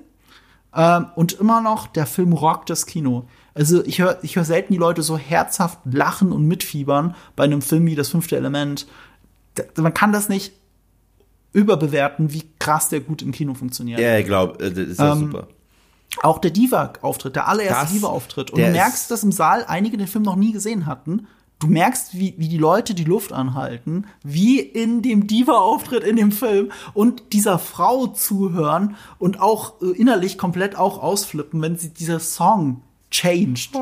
Ähm, 0.75 1.07
und 1.15 1.33
immer 1.35 1.61
noch, 1.61 1.87
der 1.87 2.07
Film 2.07 2.33
rockt 2.33 2.69
das 2.69 2.85
Kino. 2.85 3.25
Also 3.59 3.85
ich 3.85 3.99
höre 3.99 4.19
ich 4.23 4.37
hör 4.37 4.45
selten 4.45 4.73
die 4.73 4.79
Leute 4.79 5.03
so 5.03 5.19
herzhaft 5.19 5.81
lachen 5.85 6.31
und 6.31 6.47
mitfiebern 6.47 7.17
bei 7.35 7.45
einem 7.45 7.61
Film 7.61 7.87
wie 7.87 7.97
Das 7.97 8.09
fünfte 8.09 8.37
Element. 8.37 8.87
Man 9.77 9.93
kann 9.93 10.13
das 10.13 10.29
nicht 10.29 10.53
überbewerten, 11.53 12.33
wie 12.33 12.45
krass 12.61 12.89
der 12.89 13.01
gut 13.01 13.21
im 13.21 13.33
Kino 13.33 13.55
funktioniert. 13.55 13.99
Ja, 13.99 14.17
ich 14.17 14.27
glaube, 14.27 14.59
das 14.59 14.79
ist 14.79 15.01
ja 15.01 15.13
Ähm, 15.13 15.19
super. 15.19 15.49
Auch 16.23 16.39
der 16.39 16.53
Diva-Auftritt, 16.53 17.35
der 17.37 17.49
allererste 17.49 17.95
Diva-Auftritt. 17.95 18.51
Und 18.53 18.61
du 18.61 18.71
merkst, 18.71 19.11
dass 19.11 19.25
im 19.25 19.33
Saal 19.33 19.65
einige 19.67 19.97
den 19.97 20.07
Film 20.07 20.25
noch 20.25 20.37
nie 20.37 20.53
gesehen 20.53 20.87
hatten. 20.87 21.27
Du 21.59 21.67
merkst, 21.67 22.15
wie, 22.17 22.35
wie 22.39 22.49
die 22.49 22.59
Leute 22.59 22.95
die 22.95 23.05
Luft 23.05 23.33
anhalten, 23.33 24.07
wie 24.23 24.61
in 24.61 25.03
dem 25.03 25.27
Diva-Auftritt 25.27 26.05
in 26.05 26.15
dem 26.15 26.31
Film 26.31 26.71
und 26.95 27.33
dieser 27.33 27.59
Frau 27.59 28.07
zuhören 28.07 28.95
und 29.19 29.41
auch 29.41 29.83
äh, 29.83 29.91
innerlich 29.91 30.39
komplett 30.39 30.77
auch 30.77 31.03
ausflippen, 31.03 31.61
wenn 31.61 31.77
sie 31.77 31.93
dieser 31.93 32.21
Song 32.21 32.83
changed. 33.11 33.75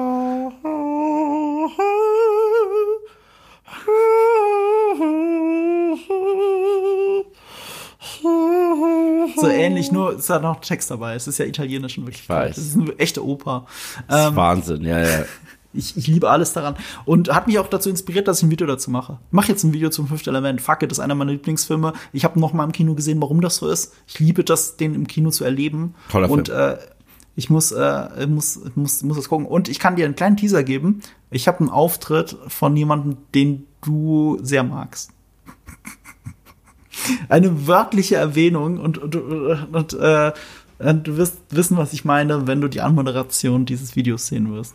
So 9.37 9.49
ähnlich 9.49 9.93
nur 9.93 10.17
ist 10.17 10.31
da 10.31 10.39
noch 10.39 10.61
Text 10.61 10.91
dabei. 10.91 11.15
Es 11.15 11.27
ist 11.27 11.39
ja 11.39 11.45
italienisch 11.45 11.99
in 11.99 12.07
Wirklichkeit. 12.07 12.51
weiß. 12.51 12.57
Es 12.59 12.67
ist 12.69 12.77
eine 12.79 12.99
echte 12.99 13.25
Oper. 13.25 13.67
Das 14.09 14.21
ist 14.23 14.29
Ähm, 14.29 14.37
Wahnsinn, 14.37 14.83
ja, 14.85 15.01
ja. 15.01 15.25
ich, 15.75 15.97
ich 15.97 16.07
liebe 16.07 16.31
alles 16.31 16.53
daran. 16.53 16.77
Und 17.05 17.35
hat 17.35 17.47
mich 17.47 17.59
auch 17.59 17.69
dazu 17.69 17.91
inspiriert, 17.91 18.29
dass 18.29 18.39
ich 18.39 18.45
ein 18.45 18.51
Video 18.51 18.67
dazu 18.67 18.91
mache. 18.91 19.19
Ich 19.27 19.33
mache 19.33 19.49
jetzt 19.49 19.65
ein 19.65 19.73
Video 19.73 19.91
zum 19.91 20.07
fünften 20.09 20.31
Element. 20.31 20.61
Fuck 20.61 20.83
it, 20.83 20.91
das 20.91 20.99
ist 20.99 21.05
einer 21.05 21.15
meiner 21.15 21.33
Lieblingsfilme. 21.33 21.93
Ich 22.13 22.25
habe 22.25 22.41
noch 22.41 22.53
mal 22.53 22.65
im 22.65 22.73
Kino 22.73 22.95
gesehen, 22.95 23.21
warum 23.21 23.41
das 23.41 23.57
so 23.57 23.69
ist. 23.69 23.95
Ich 24.07 24.19
liebe 24.21 24.45
das, 24.45 24.77
den 24.77 24.95
im 24.95 25.07
Kino 25.07 25.31
zu 25.31 25.45
erleben. 25.45 25.95
Toller 26.11 26.31
Und 26.31 26.49
Film. 26.49 26.59
äh, 26.61 26.77
ich 27.37 27.51
muss, 27.51 27.71
äh, 27.71 28.27
muss, 28.27 28.61
muss, 28.75 29.03
muss 29.03 29.17
das 29.17 29.29
gucken. 29.29 29.47
Und 29.47 29.69
ich 29.69 29.79
kann 29.79 29.95
dir 29.95 30.07
einen 30.07 30.17
kleinen 30.17 30.39
Teaser 30.39 30.65
geben. 30.65 31.03
Ich 31.31 31.47
habe 31.47 31.61
einen 31.61 31.69
Auftritt 31.69 32.37
von 32.49 32.75
jemandem, 32.77 33.19
den 33.35 33.67
du 33.85 34.39
sehr 34.43 34.65
magst. 34.65 35.11
Eine 37.29 37.67
wörtliche 37.67 38.17
Erwähnung 38.17 38.81
und, 38.81 38.97
und, 38.97 39.15
und 39.15 39.93
äh, 39.95 40.33
du 40.79 41.17
wirst 41.17 41.37
wissen, 41.51 41.77
was 41.77 41.93
ich 41.93 42.07
meine, 42.07 42.47
wenn 42.47 42.63
du 42.63 42.69
die 42.69 42.81
Anmoderation 42.81 43.67
dieses 43.67 43.97
Videos 43.97 44.27
sehen 44.27 44.53
wirst. 44.53 44.75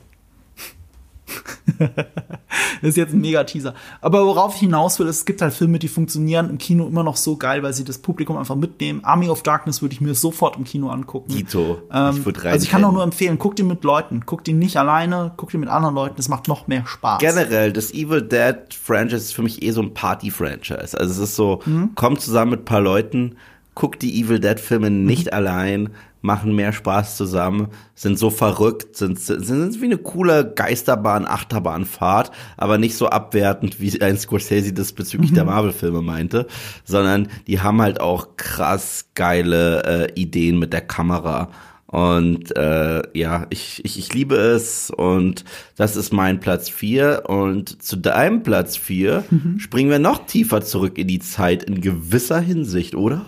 Das 1.79 1.89
ist 2.81 2.97
jetzt 2.97 3.13
ein 3.13 3.21
mega 3.21 3.43
Teaser. 3.43 3.73
Aber 4.01 4.25
worauf 4.25 4.55
ich 4.55 4.59
hinaus 4.61 4.99
will, 4.99 5.07
es 5.07 5.25
gibt 5.25 5.41
halt 5.41 5.53
Filme, 5.53 5.79
die 5.79 5.87
funktionieren 5.87 6.49
im 6.49 6.57
Kino 6.57 6.87
immer 6.87 7.03
noch 7.03 7.15
so 7.17 7.37
geil, 7.37 7.63
weil 7.63 7.73
sie 7.73 7.83
das 7.83 7.97
Publikum 7.99 8.37
einfach 8.37 8.55
mitnehmen. 8.55 9.03
Army 9.03 9.29
of 9.29 9.43
Darkness 9.43 9.81
würde 9.81 9.93
ich 9.93 10.01
mir 10.01 10.15
sofort 10.15 10.57
im 10.57 10.63
Kino 10.63 10.89
angucken. 10.89 11.31
Dito. 11.31 11.81
Ähm, 11.91 12.17
Ich 12.17 12.25
würd 12.25 12.45
also 12.45 12.63
ich 12.63 12.69
kann 12.69 12.83
auch 12.83 12.91
nur 12.91 13.03
empfehlen, 13.03 13.37
guck 13.39 13.55
den 13.55 13.67
mit 13.67 13.83
Leuten. 13.83 14.23
Guck 14.25 14.43
den 14.43 14.59
nicht 14.59 14.77
alleine, 14.77 15.31
guck 15.37 15.51
den 15.51 15.59
mit 15.61 15.69
anderen 15.69 15.95
Leuten. 15.95 16.15
Das 16.17 16.29
macht 16.29 16.47
noch 16.47 16.67
mehr 16.67 16.85
Spaß. 16.85 17.19
Generell, 17.19 17.71
das 17.73 17.93
Evil 17.93 18.21
Dead 18.21 18.55
Franchise 18.73 19.17
ist 19.17 19.33
für 19.33 19.43
mich 19.43 19.61
eh 19.63 19.71
so 19.71 19.81
ein 19.81 19.93
Party-Franchise. 19.93 20.97
Also 20.97 21.11
es 21.11 21.17
ist 21.17 21.35
so, 21.35 21.61
Mhm. 21.65 21.91
kommt 21.95 22.21
zusammen 22.21 22.51
mit 22.51 22.61
ein 22.61 22.65
paar 22.65 22.81
Leuten, 22.81 23.35
guckt 23.75 24.01
die 24.01 24.21
Evil 24.21 24.39
Dead 24.39 24.59
Filme 24.59 24.89
Mhm. 24.89 25.05
nicht 25.05 25.33
allein, 25.33 25.89
machen 26.23 26.55
mehr 26.55 26.71
Spaß 26.71 27.17
zusammen, 27.17 27.69
sind 27.95 28.19
so 28.19 28.29
verrückt, 28.29 28.95
sind, 28.95 29.19
sind, 29.19 29.43
sind 29.43 29.81
wie 29.81 29.85
eine 29.85 29.97
coole 29.97 30.53
Geisterbahn, 30.55 31.25
Achterbahnfahrt, 31.25 32.31
aber 32.57 32.77
nicht 32.77 32.95
so 32.95 33.07
abwertend, 33.07 33.79
wie 33.79 33.99
ein 34.01 34.17
Scorsese 34.17 34.73
das 34.73 34.93
bezüglich 34.93 35.31
Mhm. 35.31 35.35
der 35.35 35.45
Marvel-Filme 35.45 36.01
meinte, 36.03 36.45
sondern 36.83 37.27
die 37.47 37.59
haben 37.61 37.81
halt 37.81 38.01
auch 38.01 38.37
krass 38.37 39.05
geile 39.15 39.83
äh, 40.09 40.19
Ideen 40.19 40.59
mit 40.59 40.73
der 40.73 40.81
Kamera. 40.81 41.49
Und 41.87 42.55
äh, 42.55 43.01
ja, 43.17 43.47
ich, 43.49 43.81
ich, 43.83 43.97
ich 43.99 44.13
liebe 44.13 44.35
es 44.35 44.91
und 44.91 45.43
das 45.75 45.97
ist 45.97 46.13
mein 46.13 46.39
Platz 46.39 46.69
vier 46.69 47.23
Und 47.27 47.81
zu 47.83 47.97
deinem 47.97 48.43
Platz 48.43 48.77
vier 48.77 49.25
Mhm. 49.29 49.59
springen 49.59 49.89
wir 49.89 49.99
noch 49.99 50.25
tiefer 50.25 50.61
zurück 50.61 50.97
in 50.97 51.07
die 51.07 51.19
Zeit 51.19 51.63
in 51.63 51.81
gewisser 51.81 52.39
Hinsicht, 52.39 52.95
oder? 52.95 53.25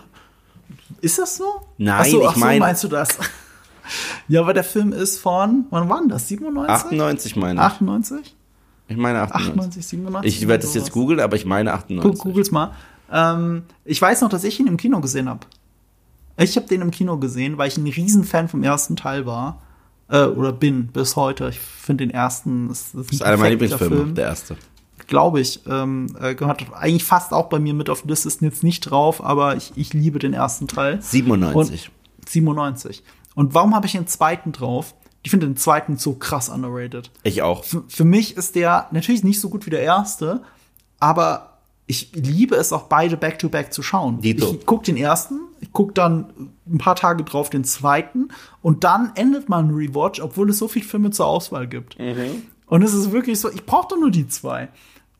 Ist 1.01 1.19
das 1.19 1.37
so? 1.37 1.45
Nein, 1.77 2.09
so, 2.11 2.21
ich 2.21 2.27
ach 2.27 2.33
so, 2.35 2.39
mein- 2.39 2.59
meinst 2.59 2.83
du 2.83 2.87
das? 2.87 3.09
ja, 4.27 4.41
aber 4.41 4.53
der 4.53 4.63
Film 4.63 4.93
ist 4.93 5.19
von, 5.19 5.65
wann 5.69 5.89
war 5.89 5.99
denn 5.99 6.09
das? 6.09 6.27
97? 6.27 6.69
98 6.73 7.35
meine 7.35 7.59
ich. 7.59 7.65
98? 7.65 8.35
Ich 8.87 8.97
meine 8.97 9.19
98. 9.21 9.49
98, 9.51 9.87
97? 9.87 10.41
Ich 10.41 10.47
werde 10.47 10.63
es 10.65 10.73
sowas. 10.73 10.87
jetzt 10.87 10.93
googeln, 10.93 11.19
aber 11.19 11.35
ich 11.35 11.45
meine 11.45 11.69
Gu- 11.71 11.75
98. 11.77 12.19
Googles 12.21 12.51
mal. 12.51 12.71
Ähm, 13.11 13.63
ich 13.85 14.01
weiß 14.01 14.21
noch, 14.21 14.29
dass 14.29 14.43
ich 14.43 14.59
ihn 14.59 14.67
im 14.67 14.77
Kino 14.77 14.99
gesehen 15.01 15.29
habe. 15.29 15.41
Ich 16.37 16.55
habe 16.55 16.67
den 16.67 16.81
im 16.81 16.91
Kino 16.91 17.17
gesehen, 17.17 17.57
weil 17.57 17.67
ich 17.67 17.77
ein 17.77 17.85
Riesenfan 17.87 18.47
vom 18.49 18.63
ersten 18.63 18.95
Teil 18.95 19.25
war. 19.25 19.61
Äh, 20.09 20.23
oder 20.25 20.51
bin 20.51 20.87
bis 20.87 21.15
heute. 21.15 21.47
Ich 21.49 21.59
finde 21.59 22.05
den 22.05 22.11
ersten. 22.13 22.67
Das, 22.69 22.91
das 22.91 23.05
Das 23.07 23.13
ist 23.15 23.21
einer 23.23 23.37
meiner 23.37 23.51
Lieblingsfilme, 23.51 23.95
Film. 23.95 24.15
der 24.15 24.25
erste. 24.25 24.57
Glaube 25.13 25.41
ich. 25.41 25.59
Ähm, 25.69 26.07
äh, 26.19 26.33
gehört 26.33 26.65
eigentlich 26.73 27.03
fast 27.03 27.33
auch 27.33 27.47
bei 27.47 27.59
mir 27.59 27.75
mit 27.75 27.87
auf 27.91 28.01
die 28.01 28.07
Liste. 28.07 28.27
Ist 28.27 28.41
jetzt 28.41 28.63
nicht 28.63 28.79
drauf, 28.79 29.23
aber 29.23 29.55
ich, 29.55 29.71
ich 29.75 29.93
liebe 29.93 30.17
den 30.17 30.33
ersten 30.33 30.67
Teil. 30.67 30.99
97. 31.03 31.91
Und 32.17 32.29
97. 32.29 33.03
Und 33.35 33.53
warum 33.53 33.75
habe 33.75 33.85
ich 33.85 33.91
den 33.91 34.07
zweiten 34.07 34.53
drauf? 34.53 34.95
Ich 35.21 35.29
finde 35.29 35.45
den 35.45 35.55
zweiten 35.55 35.97
so 35.97 36.13
krass 36.13 36.49
underrated. 36.49 37.11
Ich 37.21 37.43
auch. 37.43 37.63
Für, 37.63 37.83
für 37.87 38.05
mich 38.05 38.37
ist 38.37 38.55
der 38.55 38.87
natürlich 38.89 39.23
nicht 39.23 39.39
so 39.39 39.49
gut 39.49 39.67
wie 39.67 39.69
der 39.69 39.83
erste, 39.83 40.41
aber 40.99 41.59
ich 41.85 42.09
liebe 42.15 42.55
es 42.55 42.73
auch 42.73 42.85
beide 42.85 43.15
back-to-back 43.15 43.71
zu 43.71 43.83
schauen. 43.83 44.19
Dito. 44.19 44.51
Ich 44.51 44.65
gucke 44.65 44.85
den 44.85 44.97
ersten, 44.97 45.41
ich 45.61 45.71
gucke 45.71 45.93
dann 45.93 46.49
ein 46.65 46.79
paar 46.79 46.95
Tage 46.95 47.23
drauf 47.23 47.51
den 47.51 47.65
zweiten 47.65 48.29
und 48.63 48.83
dann 48.83 49.11
endet 49.13 49.47
mal 49.47 49.59
ein 49.59 49.69
Rewatch, 49.69 50.21
obwohl 50.21 50.49
es 50.49 50.57
so 50.57 50.67
viele 50.67 50.85
Filme 50.85 51.11
zur 51.11 51.27
Auswahl 51.27 51.67
gibt. 51.67 51.99
Und 52.65 52.81
es 52.81 52.95
ist 52.95 53.11
wirklich 53.11 53.39
so, 53.39 53.51
ich 53.51 53.63
brauche 53.63 53.89
doch 53.89 53.99
nur 53.99 54.09
die 54.09 54.27
zwei. 54.27 54.69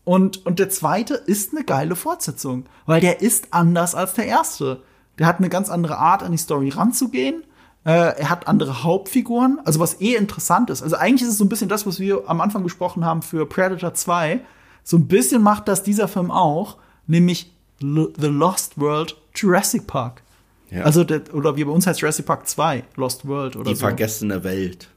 Und, 0.06 0.46
und 0.46 0.60
der 0.60 0.70
zweite 0.70 1.14
ist 1.14 1.54
eine 1.54 1.64
geile 1.64 1.96
Fortsetzung, 1.96 2.66
weil 2.86 3.00
der 3.00 3.22
ist 3.22 3.48
anders 3.52 3.96
als 3.96 4.14
der 4.14 4.26
erste. 4.26 4.82
Der 5.18 5.28
hat 5.28 5.40
eine 5.40 5.50
ganz 5.50 5.70
andere 5.70 5.98
Art, 5.98 6.24
an 6.24 6.32
die 6.32 6.38
Story 6.38 6.70
ranzugehen. 6.70 7.44
Äh, 7.86 8.18
er 8.20 8.30
hat 8.30 8.48
andere 8.48 8.84
Hauptfiguren, 8.84 9.60
also 9.66 9.80
was 9.80 10.00
eh 10.02 10.16
interessant 10.16 10.70
ist. 10.70 10.82
Also 10.82 10.96
eigentlich 10.96 11.24
ist 11.24 11.30
es 11.30 11.38
so 11.38 11.46
ein 11.46 11.50
bisschen 11.50 11.70
das, 11.70 11.86
was 11.86 12.00
wir 12.00 12.24
am 12.28 12.42
Anfang 12.42 12.64
besprochen 12.64 13.06
haben 13.06 13.22
für 13.22 13.46
Predator 13.46 13.94
2. 13.94 14.42
So 14.84 14.98
ein 14.98 15.08
bisschen 15.08 15.42
macht 15.42 15.68
das 15.68 15.84
dieser 15.84 16.08
Film 16.08 16.32
auch, 16.32 16.78
nämlich 17.08 17.54
The 17.80 18.28
Lost 18.28 18.80
World 18.80 19.16
Jurassic 19.36 19.88
Park. 19.88 20.22
Ja. 20.70 20.84
Also, 20.84 21.04
der, 21.04 21.22
oder 21.34 21.56
wie 21.56 21.66
bei 21.66 21.72
uns 21.72 21.86
heißt 21.86 22.02
Jurassic 22.02 22.26
Park 22.26 22.48
2, 22.48 22.84
Lost 22.96 23.28
World 23.28 23.56
oder 23.56 23.70
Die 23.70 23.76
so. 23.76 23.82
vergessene 23.86 24.44
Welt. 24.44 24.90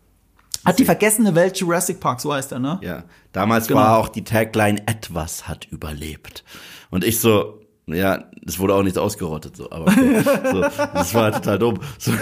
Hat 0.67 0.79
die 0.79 0.85
vergessene 0.85 1.35
Welt 1.35 1.57
Jurassic 1.59 2.01
Park, 2.01 2.21
so 2.21 2.33
heißt 2.33 2.53
er, 2.53 2.59
ne? 2.59 2.79
Ja. 2.83 3.05
Damals 3.33 3.69
Genau. 3.69 3.81
war 3.81 3.99
auch 3.99 4.09
die 4.09 4.25
Tagline, 4.25 4.81
etwas 4.87 5.47
hat 5.49 5.67
überlebt. 5.67 6.45
Und 6.91 7.05
ich 7.05 7.21
so, 7.21 7.61
ja, 7.87 8.25
es 8.47 8.59
wurde 8.59 8.75
auch 8.75 8.83
nichts 8.83 8.99
ausgerottet, 8.99 9.57
so, 9.57 9.71
aber 9.71 9.87
okay. 9.87 10.23
so, 10.53 10.61
das 10.61 11.15
war 11.15 11.33
total 11.33 11.59
dumm. 11.59 11.79
So, 11.99 12.13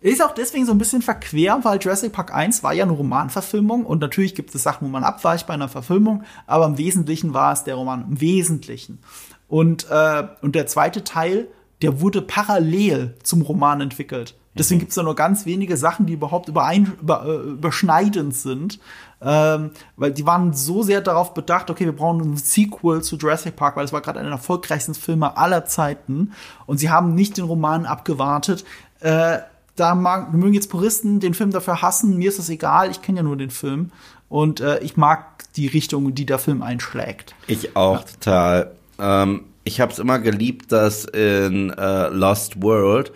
Ist 0.00 0.22
auch 0.22 0.32
deswegen 0.32 0.64
so 0.64 0.72
ein 0.72 0.78
bisschen 0.78 1.02
verquer, 1.02 1.58
weil 1.64 1.80
Jurassic 1.80 2.12
Park 2.12 2.32
1 2.32 2.62
war 2.62 2.72
ja 2.72 2.84
eine 2.84 2.92
Romanverfilmung 2.92 3.84
und 3.84 4.00
natürlich 4.00 4.34
gibt 4.34 4.54
es 4.54 4.62
Sachen, 4.62 4.86
wo 4.86 4.90
man 4.90 5.02
abweicht 5.02 5.46
bei 5.46 5.54
einer 5.54 5.68
Verfilmung, 5.68 6.22
aber 6.46 6.66
im 6.66 6.78
Wesentlichen 6.78 7.34
war 7.34 7.52
es 7.52 7.64
der 7.64 7.74
Roman, 7.74 8.06
im 8.08 8.20
Wesentlichen. 8.20 9.00
Und, 9.48 9.86
äh, 9.90 10.28
und 10.40 10.54
der 10.54 10.66
zweite 10.66 11.02
Teil, 11.02 11.48
der 11.82 12.00
wurde 12.00 12.22
parallel 12.22 13.16
zum 13.22 13.42
Roman 13.42 13.80
entwickelt. 13.80 14.36
Deswegen 14.58 14.80
gibt 14.80 14.90
es 14.90 14.96
da 14.96 15.02
nur 15.02 15.14
ganz 15.14 15.46
wenige 15.46 15.76
Sachen, 15.76 16.06
die 16.06 16.14
überhaupt 16.14 16.48
überein, 16.48 16.92
über, 17.00 17.24
äh, 17.24 17.50
überschneidend 17.50 18.34
sind. 18.34 18.80
Ähm, 19.20 19.70
weil 19.96 20.12
die 20.12 20.26
waren 20.26 20.52
so 20.52 20.82
sehr 20.82 21.00
darauf 21.00 21.34
bedacht, 21.34 21.70
okay, 21.70 21.84
wir 21.84 21.94
brauchen 21.94 22.20
ein 22.20 22.36
Sequel 22.36 23.02
zu 23.02 23.16
Jurassic 23.16 23.56
Park, 23.56 23.76
weil 23.76 23.84
es 23.84 23.92
war 23.92 24.00
gerade 24.00 24.20
einer 24.20 24.28
der 24.28 24.38
erfolgreichsten 24.38 24.94
Filme 24.94 25.36
aller 25.36 25.64
Zeiten. 25.64 26.32
Und 26.66 26.78
sie 26.78 26.90
haben 26.90 27.14
nicht 27.14 27.36
den 27.36 27.44
Roman 27.44 27.86
abgewartet. 27.86 28.64
Äh, 29.00 29.38
da 29.76 29.94
mag, 29.94 30.32
mögen 30.32 30.54
jetzt 30.54 30.70
Puristen 30.70 31.20
den 31.20 31.34
Film 31.34 31.50
dafür 31.50 31.82
hassen, 31.82 32.16
mir 32.16 32.28
ist 32.28 32.38
das 32.38 32.48
egal, 32.48 32.90
ich 32.90 33.02
kenne 33.02 33.18
ja 33.18 33.22
nur 33.22 33.36
den 33.36 33.50
Film. 33.50 33.90
Und 34.28 34.60
äh, 34.60 34.78
ich 34.80 34.96
mag 34.96 35.44
die 35.54 35.66
Richtung, 35.66 36.14
die 36.14 36.26
der 36.26 36.38
Film 36.38 36.62
einschlägt. 36.62 37.34
Ich 37.46 37.76
auch 37.76 38.04
total. 38.04 38.72
Ähm, 38.98 39.44
ich 39.64 39.80
habe 39.80 39.92
es 39.92 39.98
immer 39.98 40.18
geliebt, 40.18 40.72
dass 40.72 41.04
in 41.04 41.70
äh, 41.70 42.08
Lost 42.08 42.62
World 42.62 43.12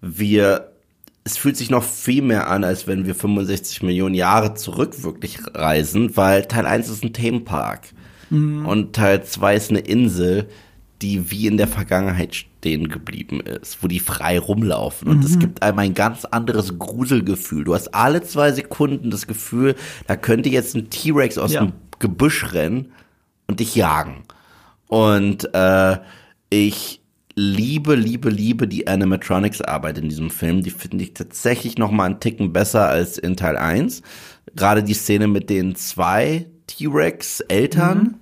wir 0.00 0.72
es 1.26 1.36
fühlt 1.36 1.56
sich 1.56 1.70
noch 1.70 1.82
viel 1.82 2.22
mehr 2.22 2.48
an, 2.48 2.62
als 2.62 2.86
wenn 2.86 3.04
wir 3.04 3.14
65 3.16 3.82
Millionen 3.82 4.14
Jahre 4.14 4.54
zurück 4.54 5.02
wirklich 5.02 5.38
reisen, 5.54 6.16
weil 6.16 6.44
Teil 6.46 6.66
1 6.66 6.88
ist 6.88 7.02
ein 7.04 7.12
Themenpark 7.12 7.88
und 8.30 8.92
Teil 8.94 9.22
2 9.24 9.54
ist 9.56 9.70
eine 9.70 9.80
Insel, 9.80 10.48
die 11.02 11.30
wie 11.30 11.46
in 11.46 11.56
der 11.58 11.68
Vergangenheit 11.68 12.34
stehen 12.34 12.88
geblieben 12.88 13.40
ist, 13.40 13.82
wo 13.82 13.86
die 13.88 14.00
frei 14.00 14.38
rumlaufen. 14.38 15.08
Und 15.08 15.24
es 15.24 15.38
gibt 15.38 15.62
einem 15.62 15.78
ein 15.80 15.94
ganz 15.94 16.24
anderes 16.24 16.78
Gruselgefühl. 16.78 17.64
Du 17.64 17.74
hast 17.74 17.94
alle 17.94 18.22
zwei 18.22 18.50
Sekunden 18.52 19.10
das 19.10 19.26
Gefühl, 19.26 19.74
da 20.06 20.16
könnte 20.16 20.48
jetzt 20.48 20.74
ein 20.74 20.90
T-Rex 20.90 21.38
aus 21.38 21.52
Ja. 21.52 21.60
dem 21.66 21.72
Gebüsch 21.98 22.52
rennen 22.52 22.92
und 23.46 23.60
dich 23.60 23.74
jagen. 23.76 24.22
Und 24.88 25.52
äh, 25.54 25.98
ich 26.50 27.00
liebe, 27.36 27.94
liebe, 27.94 28.30
liebe 28.30 28.66
die 28.66 28.88
Animatronics-Arbeit 28.88 29.98
in 29.98 30.08
diesem 30.08 30.30
Film. 30.30 30.62
Die 30.62 30.70
finde 30.70 31.04
ich 31.04 31.14
tatsächlich 31.14 31.78
noch 31.78 31.90
mal 31.90 32.04
einen 32.04 32.20
Ticken 32.20 32.52
besser 32.52 32.88
als 32.88 33.18
in 33.18 33.36
Teil 33.36 33.56
1. 33.56 34.02
Gerade 34.56 34.82
die 34.82 34.94
Szene 34.94 35.28
mit 35.28 35.50
den 35.50 35.76
zwei 35.76 36.46
T-Rex-Eltern 36.66 38.16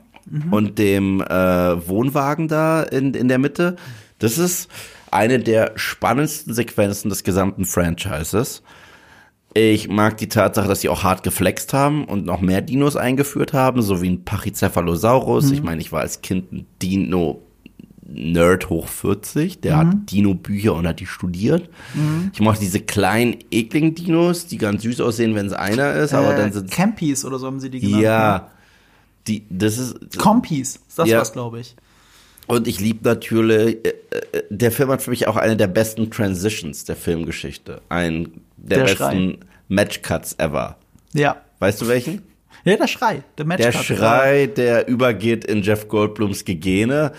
und 0.50 0.78
dem 0.78 1.20
äh, 1.20 1.88
Wohnwagen 1.88 2.48
da 2.48 2.82
in, 2.82 3.14
in 3.14 3.28
der 3.28 3.38
Mitte. 3.38 3.76
Das 4.18 4.36
ist 4.36 4.68
eine 5.10 5.38
der 5.38 5.72
spannendsten 5.76 6.52
Sequenzen 6.52 7.08
des 7.08 7.22
gesamten 7.22 7.64
Franchises. 7.66 8.62
Ich 9.56 9.88
mag 9.88 10.16
die 10.16 10.28
Tatsache, 10.28 10.66
dass 10.66 10.80
sie 10.80 10.88
auch 10.88 11.04
hart 11.04 11.22
geflext 11.22 11.72
haben 11.72 12.06
und 12.06 12.26
noch 12.26 12.40
mehr 12.40 12.60
Dinos 12.60 12.96
eingeführt 12.96 13.52
haben, 13.52 13.82
so 13.82 14.02
wie 14.02 14.10
ein 14.10 14.24
Pachycephalosaurus. 14.24 15.52
Ich 15.52 15.62
meine, 15.62 15.80
ich 15.80 15.92
war 15.92 16.00
als 16.00 16.22
Kind 16.22 16.50
ein 16.52 16.66
Dino-Nerd 18.06 18.68
hoch 18.70 18.88
40, 18.88 19.60
der 19.60 19.76
hat 19.78 19.88
Dino-Bücher 20.10 20.74
und 20.74 20.86
hat 20.86 21.00
die 21.00 21.06
studiert. 21.06 21.68
Ich 22.32 22.40
mochte 22.40 22.60
diese 22.60 22.80
kleinen, 22.80 23.36
ekligen 23.50 23.94
Dinos, 23.94 24.46
die 24.46 24.58
ganz 24.58 24.82
süß 24.82 25.00
aussehen, 25.00 25.34
wenn 25.34 25.46
es 25.46 25.52
einer 25.52 25.92
ist, 25.94 26.12
aber 26.14 26.34
äh, 26.34 26.36
dann 26.36 26.52
sind 26.52 26.70
Campies 26.70 27.24
oder 27.24 27.38
so 27.38 27.46
haben 27.46 27.60
sie 27.60 27.70
die 27.70 27.80
genannt. 27.80 27.96
ne? 27.96 28.02
ja, 28.02 28.50
die, 29.26 29.44
das 29.48 29.78
ist, 29.78 30.18
Compies, 30.18 30.76
ist 30.88 30.98
das 30.98 31.08
Ja. 31.08 31.20
was, 31.20 31.32
glaube 31.32 31.60
ich. 31.60 31.74
Und 32.46 32.68
ich 32.68 32.78
liebe 32.78 33.00
natürlich, 33.08 33.78
äh, 33.86 33.88
äh, 33.88 34.42
der 34.50 34.70
Film 34.70 34.90
hat 34.90 35.00
für 35.00 35.10
mich 35.10 35.26
auch 35.26 35.36
eine 35.36 35.56
der 35.56 35.66
besten 35.68 36.10
Transitions 36.10 36.84
der 36.84 36.96
Filmgeschichte. 36.96 37.80
Ein 37.88 38.32
der, 38.58 38.84
Der 38.84 38.84
besten. 38.84 39.38
Matchcuts 39.68 40.34
ever. 40.38 40.76
Ja. 41.14 41.36
Weißt 41.60 41.80
du 41.80 41.88
welchen? 41.88 42.20
Ja, 42.66 42.76
der 42.76 42.86
Schrei, 42.86 43.22
der 43.38 43.44
Match. 43.46 43.62
Der 43.62 43.72
Schrei, 43.72 44.46
der 44.46 44.88
übergeht 44.88 45.44
in 45.44 45.62
Jeff 45.62 45.88
Goldblums 45.88 46.44
Gegene. 46.44 47.12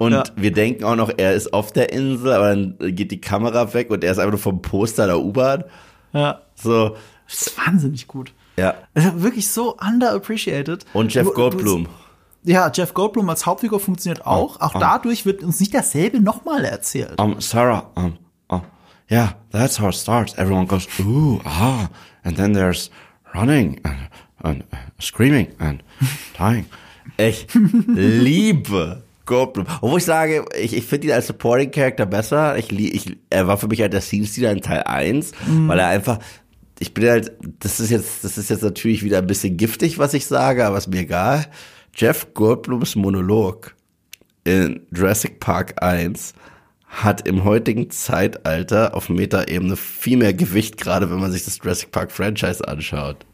Und 0.00 0.12
Ja. 0.12 0.24
wir 0.34 0.50
denken 0.50 0.84
auch 0.84 0.96
noch, 0.96 1.10
er 1.14 1.34
ist 1.34 1.52
auf 1.52 1.72
der 1.72 1.92
Insel, 1.92 2.32
aber 2.32 2.48
dann 2.56 2.74
geht 2.96 3.10
die 3.10 3.20
Kamera 3.20 3.74
weg 3.74 3.90
und 3.90 4.02
er 4.02 4.12
ist 4.12 4.18
einfach 4.18 4.30
nur 4.32 4.40
vom 4.40 4.62
Poster 4.62 5.06
der 5.06 5.20
U-Bahn. 5.20 5.64
Ja. 6.14 6.40
So, 6.54 6.96
Das 7.28 7.42
ist 7.42 7.58
wahnsinnig 7.58 8.06
gut. 8.08 8.32
ja. 8.56 8.74
Wirklich 8.94 9.48
so 9.48 9.76
underappreciated. 9.76 10.86
Und 10.94 11.12
Jeff 11.12 11.24
Du- 11.26 11.30
du- 11.30 11.36
Goldblum. 11.36 11.86
Ja, 12.44 12.72
Jeff 12.74 12.94
Goldblum 12.94 13.28
als 13.28 13.44
Hauptfigur 13.44 13.78
funktioniert 13.78 14.24
auch. 14.26 14.58
Auch 14.62 14.72
dadurch 14.72 15.26
wird 15.26 15.42
uns 15.42 15.60
nicht 15.60 15.74
dasselbe 15.74 16.18
nochmal 16.20 16.64
erzählt. 16.64 17.20
Um, 17.20 17.38
Sarah, 17.38 17.90
um, 17.96 18.16
oh, 18.48 18.60
yeah, 19.10 19.34
that's 19.52 19.78
how 19.78 19.90
it 19.90 19.94
starts. 19.94 20.32
Everyone 20.38 20.66
goes, 20.66 20.88
ooh, 21.00 21.40
ah, 21.44 21.88
and 22.24 22.36
then 22.38 22.54
there's 22.54 22.90
running 23.34 23.78
and, 23.84 23.98
and 24.42 24.64
screaming 24.98 25.48
and 25.58 25.84
dying. 26.38 26.64
Ich 27.18 27.46
liebe 27.54 29.02
Goldblum. 29.30 29.66
Obwohl 29.80 29.98
ich 29.98 30.04
sage, 30.04 30.44
ich, 30.60 30.76
ich 30.76 30.84
finde 30.84 31.06
ihn 31.06 31.12
als 31.14 31.28
Supporting 31.28 31.70
Character 31.70 32.04
besser. 32.04 32.58
Ich, 32.58 32.70
ich, 32.72 33.16
er 33.30 33.46
war 33.46 33.56
für 33.56 33.68
mich 33.68 33.80
halt 33.80 33.92
der 33.92 34.00
Scene 34.00 34.26
Stealer 34.26 34.50
in 34.52 34.60
Teil 34.60 34.82
1, 34.82 35.32
weil 35.66 35.78
er 35.78 35.86
einfach, 35.86 36.18
ich 36.80 36.92
bin 36.92 37.08
halt, 37.08 37.32
das 37.60 37.78
ist 37.78 37.90
jetzt, 37.90 38.24
das 38.24 38.36
ist 38.36 38.50
jetzt 38.50 38.62
natürlich 38.62 39.04
wieder 39.04 39.18
ein 39.18 39.26
bisschen 39.26 39.56
giftig, 39.56 39.98
was 39.98 40.14
ich 40.14 40.26
sage, 40.26 40.66
aber 40.66 40.76
ist 40.76 40.88
mir 40.88 41.00
egal. 41.00 41.46
Jeff 41.94 42.34
Goldblums 42.34 42.96
Monolog 42.96 43.74
in 44.44 44.80
Jurassic 44.92 45.38
Park 45.38 45.82
1 45.82 46.34
hat 46.86 47.28
im 47.28 47.44
heutigen 47.44 47.90
Zeitalter 47.90 48.96
auf 48.96 49.08
Metaebene 49.08 49.76
viel 49.76 50.16
mehr 50.16 50.34
Gewicht, 50.34 50.76
gerade 50.76 51.08
wenn 51.10 51.20
man 51.20 51.30
sich 51.30 51.44
das 51.44 51.58
Jurassic 51.62 51.92
Park 51.92 52.10
Franchise 52.10 52.66
anschaut. 52.66 53.24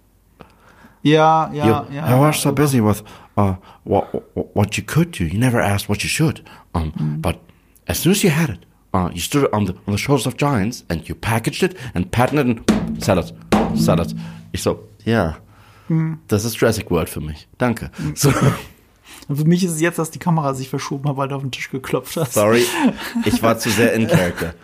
Ja, 1.03 1.51
ja, 1.55 1.87
you, 1.89 1.95
ja. 1.95 2.17
I 2.17 2.21
was 2.21 2.43
so 2.43 2.53
busy 2.53 2.85
with 2.85 3.03
uh, 3.37 3.57
what, 3.85 4.05
what 4.35 4.57
what 4.57 4.77
you 4.77 4.83
could 4.83 5.11
do. 5.11 5.25
You 5.25 5.39
never 5.39 5.61
asked 5.61 5.89
what 5.89 6.03
you 6.03 6.09
should. 6.09 6.41
Um, 6.75 7.19
but 7.21 7.41
as 7.87 7.99
soon 7.99 8.13
as 8.13 8.25
you 8.25 8.31
had 8.31 8.51
it, 8.51 8.67
uh, 8.95 9.11
you 9.13 9.21
stood 9.21 9.53
on 9.53 9.67
the 9.67 9.75
on 9.87 9.93
the 9.93 9.99
shoulders 9.99 10.27
of 10.27 10.37
giants 10.37 10.85
and 10.89 11.09
you 11.09 11.15
packaged 11.15 11.63
it 11.63 11.77
and 11.95 12.11
patented 12.11 12.47
and 12.47 13.03
salad, 13.03 13.33
salad. 13.77 14.15
Ich 14.53 14.63
so, 14.63 14.89
ja, 15.05 15.37
das 16.29 16.45
ist 16.45 16.57
Jurassic 16.61 16.91
World 16.91 17.09
für 17.09 17.21
mich. 17.21 17.47
Danke. 17.59 17.91
So, 18.15 18.33
Und 19.29 19.37
für 19.37 19.45
mich 19.45 19.65
ist 19.65 19.73
es 19.73 19.81
jetzt, 19.81 19.99
dass 19.99 20.11
die 20.11 20.19
Kamera 20.19 20.55
sich 20.55 20.69
verschoben 20.69 21.09
hat, 21.09 21.17
weil 21.17 21.29
du 21.29 21.35
auf 21.35 21.43
den 21.43 21.51
Tisch 21.51 21.71
geklopft 21.71 22.17
hast. 22.17 22.35
sorry, 22.35 22.65
ich 23.25 23.43
war 23.43 23.59
zu 23.59 23.71
sehr 23.71 23.93
in 23.93 24.07
Character. 24.07 24.55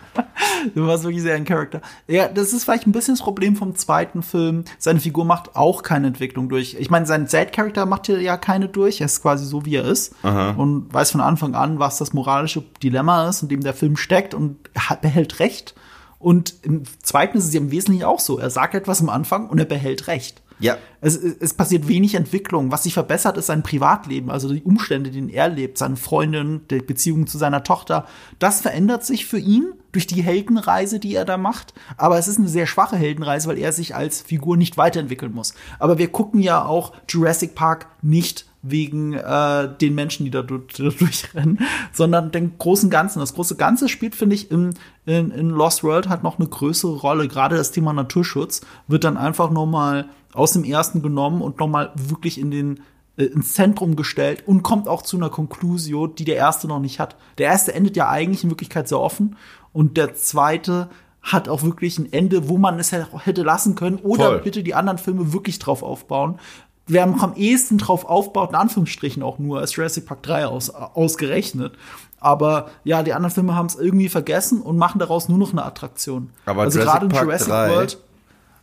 Du 0.73 0.87
warst 0.87 1.03
wirklich 1.03 1.21
sehr 1.21 1.35
ein 1.35 1.45
Charakter. 1.45 1.81
Ja, 2.07 2.27
das 2.27 2.53
ist 2.53 2.63
vielleicht 2.63 2.87
ein 2.87 2.91
bisschen 2.91 3.15
das 3.15 3.21
Problem 3.21 3.55
vom 3.55 3.75
zweiten 3.75 4.23
Film. 4.23 4.63
Seine 4.77 4.99
Figur 4.99 5.25
macht 5.25 5.55
auch 5.55 5.83
keine 5.83 6.07
Entwicklung 6.07 6.49
durch. 6.49 6.75
Ich 6.79 6.89
meine, 6.89 7.05
sein 7.05 7.27
Sad-Charakter 7.27 7.85
macht 7.85 8.05
hier 8.05 8.21
ja 8.21 8.37
keine 8.37 8.69
durch. 8.69 9.01
Er 9.01 9.05
ist 9.05 9.21
quasi 9.21 9.45
so, 9.45 9.65
wie 9.65 9.75
er 9.75 9.85
ist. 9.85 10.15
Und 10.57 10.93
weiß 10.93 11.11
von 11.11 11.21
Anfang 11.21 11.55
an, 11.55 11.79
was 11.79 11.97
das 11.97 12.13
moralische 12.13 12.63
Dilemma 12.81 13.27
ist, 13.27 13.41
in 13.41 13.49
dem 13.49 13.61
der 13.61 13.73
Film 13.73 13.97
steckt 13.97 14.33
und 14.33 14.57
er 14.73 14.95
behält 14.97 15.39
Recht. 15.39 15.75
Und 16.19 16.55
im 16.61 16.83
zweiten 17.01 17.37
ist 17.37 17.45
es 17.45 17.53
ja 17.53 17.59
im 17.59 17.71
Wesentlichen 17.71 18.05
auch 18.05 18.21
so. 18.21 18.39
Er 18.39 18.49
sagt 18.49 18.75
etwas 18.75 19.01
am 19.01 19.09
Anfang 19.09 19.49
und 19.49 19.59
er 19.59 19.65
behält 19.65 20.07
Recht. 20.07 20.41
Ja. 20.63 20.77
Es, 21.01 21.17
es 21.17 21.53
passiert 21.53 21.89
wenig 21.89 22.15
Entwicklung. 22.15 22.71
Was 22.71 22.83
sich 22.83 22.93
verbessert, 22.93 23.35
ist 23.35 23.47
sein 23.47 23.63
Privatleben, 23.63 24.31
also 24.31 24.51
die 24.51 24.63
Umstände, 24.63 25.11
denen 25.11 25.27
er 25.27 25.49
lebt, 25.49 25.77
seine 25.77 25.97
Freundin, 25.97 26.61
die 26.71 26.79
Beziehung 26.79 27.27
zu 27.27 27.37
seiner 27.37 27.65
Tochter. 27.65 28.07
Das 28.39 28.61
verändert 28.61 29.03
sich 29.03 29.25
für 29.25 29.39
ihn 29.39 29.73
durch 29.91 30.07
die 30.07 30.23
Heldenreise, 30.23 31.01
die 31.01 31.15
er 31.15 31.25
da 31.25 31.35
macht. 31.35 31.73
Aber 31.97 32.17
es 32.17 32.29
ist 32.29 32.39
eine 32.39 32.47
sehr 32.47 32.65
schwache 32.65 32.95
Heldenreise, 32.95 33.49
weil 33.49 33.57
er 33.57 33.73
sich 33.73 33.93
als 33.93 34.21
Figur 34.21 34.55
nicht 34.55 34.77
weiterentwickeln 34.77 35.33
muss. 35.33 35.53
Aber 35.79 35.97
wir 35.97 36.07
gucken 36.07 36.39
ja 36.39 36.63
auch 36.63 36.93
Jurassic 37.09 37.55
Park 37.55 37.87
nicht 38.01 38.45
wegen 38.63 39.13
äh, 39.13 39.69
den 39.79 39.93
Menschen, 39.93 40.23
die 40.25 40.31
da, 40.31 40.41
du- 40.41 40.57
da 40.59 40.89
durchrennen, 40.89 41.59
sondern 41.91 42.31
den 42.31 42.57
großen 42.57 42.89
Ganzen. 42.89 43.19
Das 43.19 43.33
große 43.35 43.55
Ganze 43.57 43.89
spielt, 43.89 44.15
finde 44.15 44.35
ich, 44.35 44.49
in, 44.49 44.73
in, 45.05 45.31
in 45.31 45.49
Lost 45.49 45.83
World 45.83 46.09
halt 46.09 46.23
noch 46.23 46.39
eine 46.39 46.47
größere 46.47 46.95
Rolle. 46.97 47.27
Gerade 47.27 47.57
das 47.57 47.71
Thema 47.71 47.93
Naturschutz 47.93 48.61
wird 48.87 49.03
dann 49.03 49.17
einfach 49.17 49.51
noch 49.51 49.65
mal 49.65 50.05
aus 50.33 50.53
dem 50.53 50.63
ersten 50.63 51.01
genommen 51.01 51.41
und 51.41 51.59
noch 51.59 51.67
mal 51.67 51.91
wirklich 51.95 52.39
in 52.39 52.49
den 52.51 52.79
äh, 53.17 53.25
ins 53.25 53.53
Zentrum 53.53 53.95
gestellt 53.95 54.43
und 54.47 54.63
kommt 54.63 54.87
auch 54.87 55.01
zu 55.01 55.17
einer 55.17 55.29
Konklusio, 55.29 56.07
die 56.07 56.23
der 56.25 56.37
erste 56.37 56.67
noch 56.67 56.79
nicht 56.79 56.99
hat. 56.99 57.17
Der 57.37 57.47
erste 57.47 57.73
endet 57.75 57.95
ja 57.97 58.09
eigentlich 58.09 58.43
in 58.43 58.49
Wirklichkeit 58.49 58.87
sehr 58.87 58.99
offen 58.99 59.35
und 59.73 59.97
der 59.97 60.15
zweite 60.15 60.89
hat 61.21 61.47
auch 61.49 61.63
wirklich 61.63 61.99
ein 61.99 62.11
Ende, 62.11 62.49
wo 62.49 62.57
man 62.57 62.79
es 62.79 62.91
hätte 62.91 63.43
lassen 63.43 63.75
können 63.75 63.97
oder 63.97 64.25
Voll. 64.25 64.39
bitte 64.39 64.63
die 64.63 64.73
anderen 64.73 64.97
Filme 64.97 65.31
wirklich 65.33 65.59
drauf 65.59 65.83
aufbauen. 65.83 66.39
Wer 66.87 67.03
am 67.03 67.33
ehesten 67.35 67.77
drauf 67.77 68.05
aufbaut, 68.05 68.49
in 68.49 68.55
Anführungsstrichen 68.55 69.23
auch 69.23 69.39
nur, 69.39 69.61
ist 69.61 69.75
Jurassic 69.75 70.05
Park 70.05 70.23
3 70.23 70.47
aus, 70.47 70.69
ausgerechnet. 70.69 71.73
Aber 72.19 72.69
ja, 72.83 73.03
die 73.03 73.13
anderen 73.13 73.33
Filme 73.33 73.55
haben 73.55 73.67
es 73.67 73.75
irgendwie 73.75 74.09
vergessen 74.09 74.61
und 74.61 74.77
machen 74.77 74.99
daraus 74.99 75.29
nur 75.29 75.37
noch 75.37 75.51
eine 75.51 75.63
Attraktion. 75.63 76.31
Aber 76.45 76.63
also 76.63 76.79
Jurassic 76.79 76.91
gerade 76.93 77.05
in 77.05 77.11
Park 77.11 77.23
Jurassic 77.25 77.47
3 77.47 77.69
World. 77.69 77.97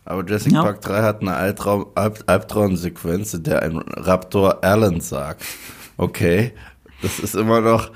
Aber 0.05 0.23
Jurassic 0.23 0.51
Ja. 0.51 0.61
Park 0.63 0.81
3 0.81 1.01
hat 1.01 1.21
eine 1.21 1.35
Albtraum, 1.35 1.85
Alb, 1.95 2.23
Albtraumsequenz, 2.27 3.33
in 3.33 3.43
der 3.43 3.61
ein 3.63 3.77
Raptor 3.77 4.63
Alan 4.63 4.99
sagt. 5.01 5.43
Okay, 5.97 6.53
das 7.01 7.19
ist 7.19 7.35
immer 7.35 7.61
noch 7.61 7.91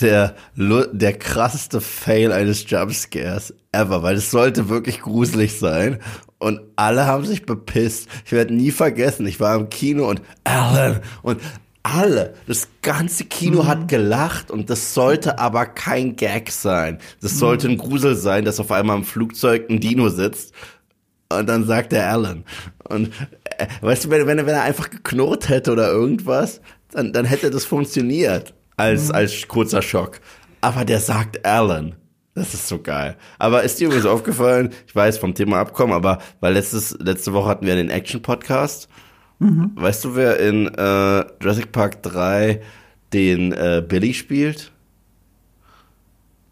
der, 0.00 0.34
der 0.56 1.12
krasseste 1.18 1.80
Fail 1.80 2.32
eines 2.32 2.68
Jumpscares 2.68 3.54
ever, 3.72 4.02
weil 4.02 4.16
es 4.16 4.30
sollte 4.30 4.68
wirklich 4.68 5.00
gruselig 5.02 5.58
sein. 5.58 5.98
Und 6.40 6.60
alle 6.74 7.06
haben 7.06 7.24
sich 7.24 7.46
bepisst. 7.46 8.08
Ich 8.24 8.32
werde 8.32 8.52
nie 8.54 8.72
vergessen, 8.72 9.26
ich 9.26 9.38
war 9.38 9.54
im 9.54 9.68
Kino 9.70 10.08
und 10.08 10.20
Alan 10.42 11.00
und 11.22 11.40
alle, 11.82 12.34
das 12.46 12.68
ganze 12.82 13.24
Kino 13.24 13.66
hat 13.66 13.88
gelacht 13.88 14.50
und 14.50 14.68
das 14.68 14.92
sollte 14.92 15.38
aber 15.38 15.64
kein 15.66 16.16
Gag 16.16 16.50
sein. 16.50 16.98
Das 17.22 17.38
sollte 17.38 17.68
ein 17.68 17.78
Grusel 17.78 18.16
sein, 18.16 18.44
dass 18.44 18.58
auf 18.60 18.72
einmal 18.72 18.98
im 18.98 19.04
Flugzeug 19.04 19.70
ein 19.70 19.80
Dino 19.80 20.08
sitzt 20.10 20.52
und 21.30 21.46
dann 21.48 21.64
sagt 21.66 21.92
der 21.92 22.10
Alan. 22.10 22.44
Und 22.88 23.10
äh, 23.58 23.66
weißt 23.82 24.04
du, 24.06 24.10
wenn, 24.10 24.26
wenn, 24.26 24.38
er- 24.38 24.46
wenn 24.46 24.54
er 24.54 24.62
einfach 24.64 24.90
geknurrt 24.90 25.48
hätte 25.48 25.72
oder 25.72 25.88
irgendwas, 25.90 26.60
dann, 26.90 27.12
dann 27.12 27.24
hätte 27.24 27.50
das 27.50 27.64
funktioniert 27.64 28.52
als, 28.76 29.10
als 29.10 29.46
kurzer 29.48 29.80
Schock. 29.82 30.20
Aber 30.62 30.84
der 30.84 31.00
sagt 31.00 31.44
Alan. 31.46 31.94
Das 32.34 32.54
ist 32.54 32.68
so 32.68 32.80
geil. 32.80 33.16
Aber 33.38 33.62
ist 33.62 33.80
dir 33.80 33.86
übrigens 33.86 34.06
aufgefallen, 34.06 34.70
ich 34.86 34.94
weiß 34.94 35.18
vom 35.18 35.34
Thema 35.34 35.58
Abkommen, 35.58 35.92
aber 35.92 36.18
weil 36.40 36.54
letztes, 36.54 36.96
letzte 37.00 37.32
Woche 37.32 37.48
hatten 37.48 37.66
wir 37.66 37.74
den 37.74 37.90
Action-Podcast. 37.90 38.88
Weißt 39.40 40.04
du, 40.04 40.16
wer 40.16 40.38
in 40.38 40.66
äh, 40.66 41.24
Jurassic 41.40 41.72
Park 41.72 42.02
3 42.02 42.60
den 43.14 43.52
äh, 43.52 43.82
Billy 43.86 44.12
spielt? 44.12 44.70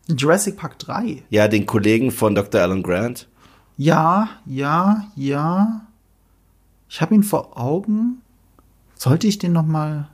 Jurassic 0.08 0.56
Park 0.56 0.78
3. 0.78 1.22
Ja, 1.28 1.48
den 1.48 1.66
Kollegen 1.66 2.10
von 2.10 2.34
Dr. 2.34 2.62
Alan 2.62 2.82
Grant. 2.82 3.28
Ja, 3.76 4.30
ja, 4.46 5.04
ja. 5.16 5.82
Ich 6.88 7.02
habe 7.02 7.14
ihn 7.14 7.22
vor 7.22 7.60
Augen. 7.60 8.22
Sollte 8.94 9.26
ich 9.26 9.38
den 9.38 9.52
noch 9.52 9.66
mal 9.66 10.08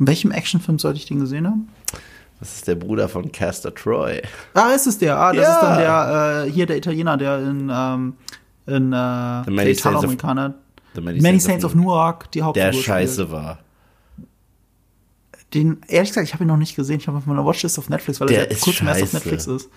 in 0.00 0.06
welchem 0.06 0.30
Actionfilm 0.30 0.78
sollte 0.78 0.98
ich 0.98 1.04
den 1.04 1.20
gesehen 1.20 1.46
haben? 1.46 1.68
Das 2.40 2.54
ist 2.56 2.66
der 2.66 2.74
Bruder 2.74 3.08
von 3.08 3.30
Castor 3.30 3.74
Troy. 3.74 4.22
Ah, 4.54 4.70
ist 4.70 4.86
es 4.86 4.98
der? 4.98 5.16
Ah, 5.18 5.32
das 5.32 5.42
Ja. 5.44 5.54
ist 5.54 5.62
dann 5.62 5.78
der 5.78 6.44
äh, 6.46 6.50
hier 6.50 6.66
der 6.66 6.78
Italiener, 6.78 7.16
der 7.16 7.38
in 7.40 7.70
ähm, 7.72 8.14
in 8.66 8.92
äh, 8.92 9.44
The 9.44 9.50
Many 9.50 9.74
Saints 9.74 10.04
of- 10.04 10.10
The 10.94 11.00
Many, 11.00 11.38
Saints 11.38 11.64
of 11.64 11.74
Newark, 11.74 12.30
die 12.32 12.42
Hauptfigur 12.42 12.72
Der 12.72 12.76
scheiße 12.78 13.12
spielt. 13.14 13.30
war. 13.30 13.58
Den 15.54 15.80
ehrlich 15.88 16.10
gesagt, 16.10 16.28
ich 16.28 16.32
habe 16.34 16.44
ihn 16.44 16.46
noch 16.46 16.56
nicht 16.56 16.76
gesehen. 16.76 16.98
Ich 17.00 17.08
habe 17.08 17.18
auf 17.18 17.26
meiner 17.26 17.44
Watchlist 17.44 17.76
auf 17.78 17.88
Netflix, 17.88 18.20
weil 18.20 18.28
Der 18.28 18.38
er 18.38 18.42
seit 18.44 18.52
ist 18.52 18.60
kurzem 18.62 18.86
erst 18.86 19.02
auf. 19.02 19.12
Netflix 19.12 19.46
ist. 19.48 19.68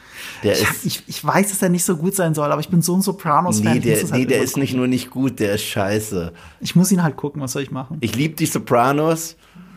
Der 0.43 0.53
ich, 0.53 0.61
ist- 0.61 0.69
hab, 0.69 0.75
ich, 0.85 1.03
ich 1.07 1.25
weiß, 1.25 1.49
dass 1.49 1.61
er 1.63 1.69
nicht 1.69 1.83
so 1.83 1.97
gut 1.97 2.15
sein 2.15 2.35
soll, 2.35 2.51
aber 2.51 2.61
ich 2.61 2.69
bin 2.69 2.83
so 2.83 2.95
ein 2.95 3.01
Sopranos-Fan. 3.01 3.73
Nee, 3.73 3.79
der, 3.79 3.97
halt 4.03 4.11
nee, 4.11 4.25
der 4.25 4.43
ist 4.43 4.55
nicht 4.55 4.69
gucken. 4.69 4.77
nur 4.77 4.87
nicht 4.87 5.09
gut, 5.09 5.39
der 5.39 5.55
ist 5.55 5.63
scheiße. 5.63 6.31
Ich 6.59 6.75
muss 6.75 6.91
ihn 6.91 7.01
halt 7.01 7.15
gucken, 7.17 7.41
was 7.41 7.53
soll 7.53 7.63
ich 7.63 7.71
machen? 7.71 7.97
Ich 8.01 8.15
liebe 8.15 8.35
die 8.35 8.45
Sopranos. 8.45 9.35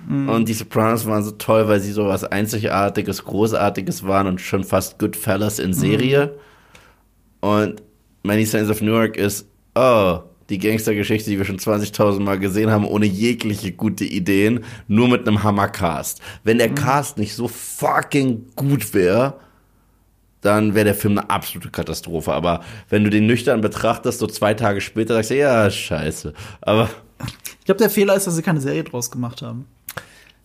Mhm. 0.08 0.28
Und 0.28 0.48
die 0.48 0.54
Sopranos 0.54 1.06
waren 1.06 1.24
so 1.24 1.32
toll, 1.32 1.68
weil 1.68 1.80
sie 1.80 1.92
so 1.92 2.06
was 2.06 2.24
Einzigartiges, 2.24 3.24
Großartiges 3.24 4.06
waren 4.06 4.26
und 4.26 4.40
schon 4.40 4.64
fast 4.64 4.98
Goodfellas 4.98 5.58
in 5.58 5.72
Serie. 5.72 6.26
Mhm. 7.42 7.48
Und 7.48 7.82
Many 8.22 8.44
Saints 8.44 8.70
of 8.70 8.80
Newark 8.80 9.16
ist, 9.16 9.46
oh, 9.74 10.20
die 10.48 10.58
Gangstergeschichte, 10.58 11.28
die 11.30 11.38
wir 11.38 11.44
schon 11.44 11.58
20.000 11.58 12.20
Mal 12.20 12.38
gesehen 12.38 12.70
haben, 12.70 12.84
ohne 12.84 13.06
jegliche 13.06 13.72
gute 13.72 14.04
Ideen, 14.04 14.64
nur 14.86 15.08
mit 15.08 15.26
einem 15.26 15.42
Hammercast. 15.42 16.20
Wenn 16.44 16.56
Mhm. 16.56 16.60
der 16.60 16.74
Cast 16.74 17.18
nicht 17.18 17.34
so 17.34 17.48
fucking 17.48 18.46
gut 18.54 18.94
wäre, 18.94 19.34
dann 20.40 20.74
wäre 20.74 20.84
der 20.84 20.94
Film 20.94 21.18
eine 21.18 21.28
absolute 21.30 21.70
Katastrophe. 21.70 22.32
Aber 22.32 22.60
wenn 22.88 23.02
du 23.02 23.10
den 23.10 23.26
nüchtern 23.26 23.60
betrachtest, 23.60 24.20
so 24.20 24.28
zwei 24.28 24.54
Tage 24.54 24.80
später 24.80 25.14
sagst 25.14 25.30
du, 25.30 25.36
ja, 25.36 25.68
scheiße. 25.68 26.32
Aber 26.60 26.88
glaube, 27.66 27.78
der 27.78 27.90
Fehler 27.90 28.14
ist, 28.16 28.26
dass 28.26 28.34
sie 28.36 28.42
keine 28.42 28.60
Serie 28.60 28.84
draus 28.84 29.10
gemacht 29.10 29.42
haben. 29.42 29.66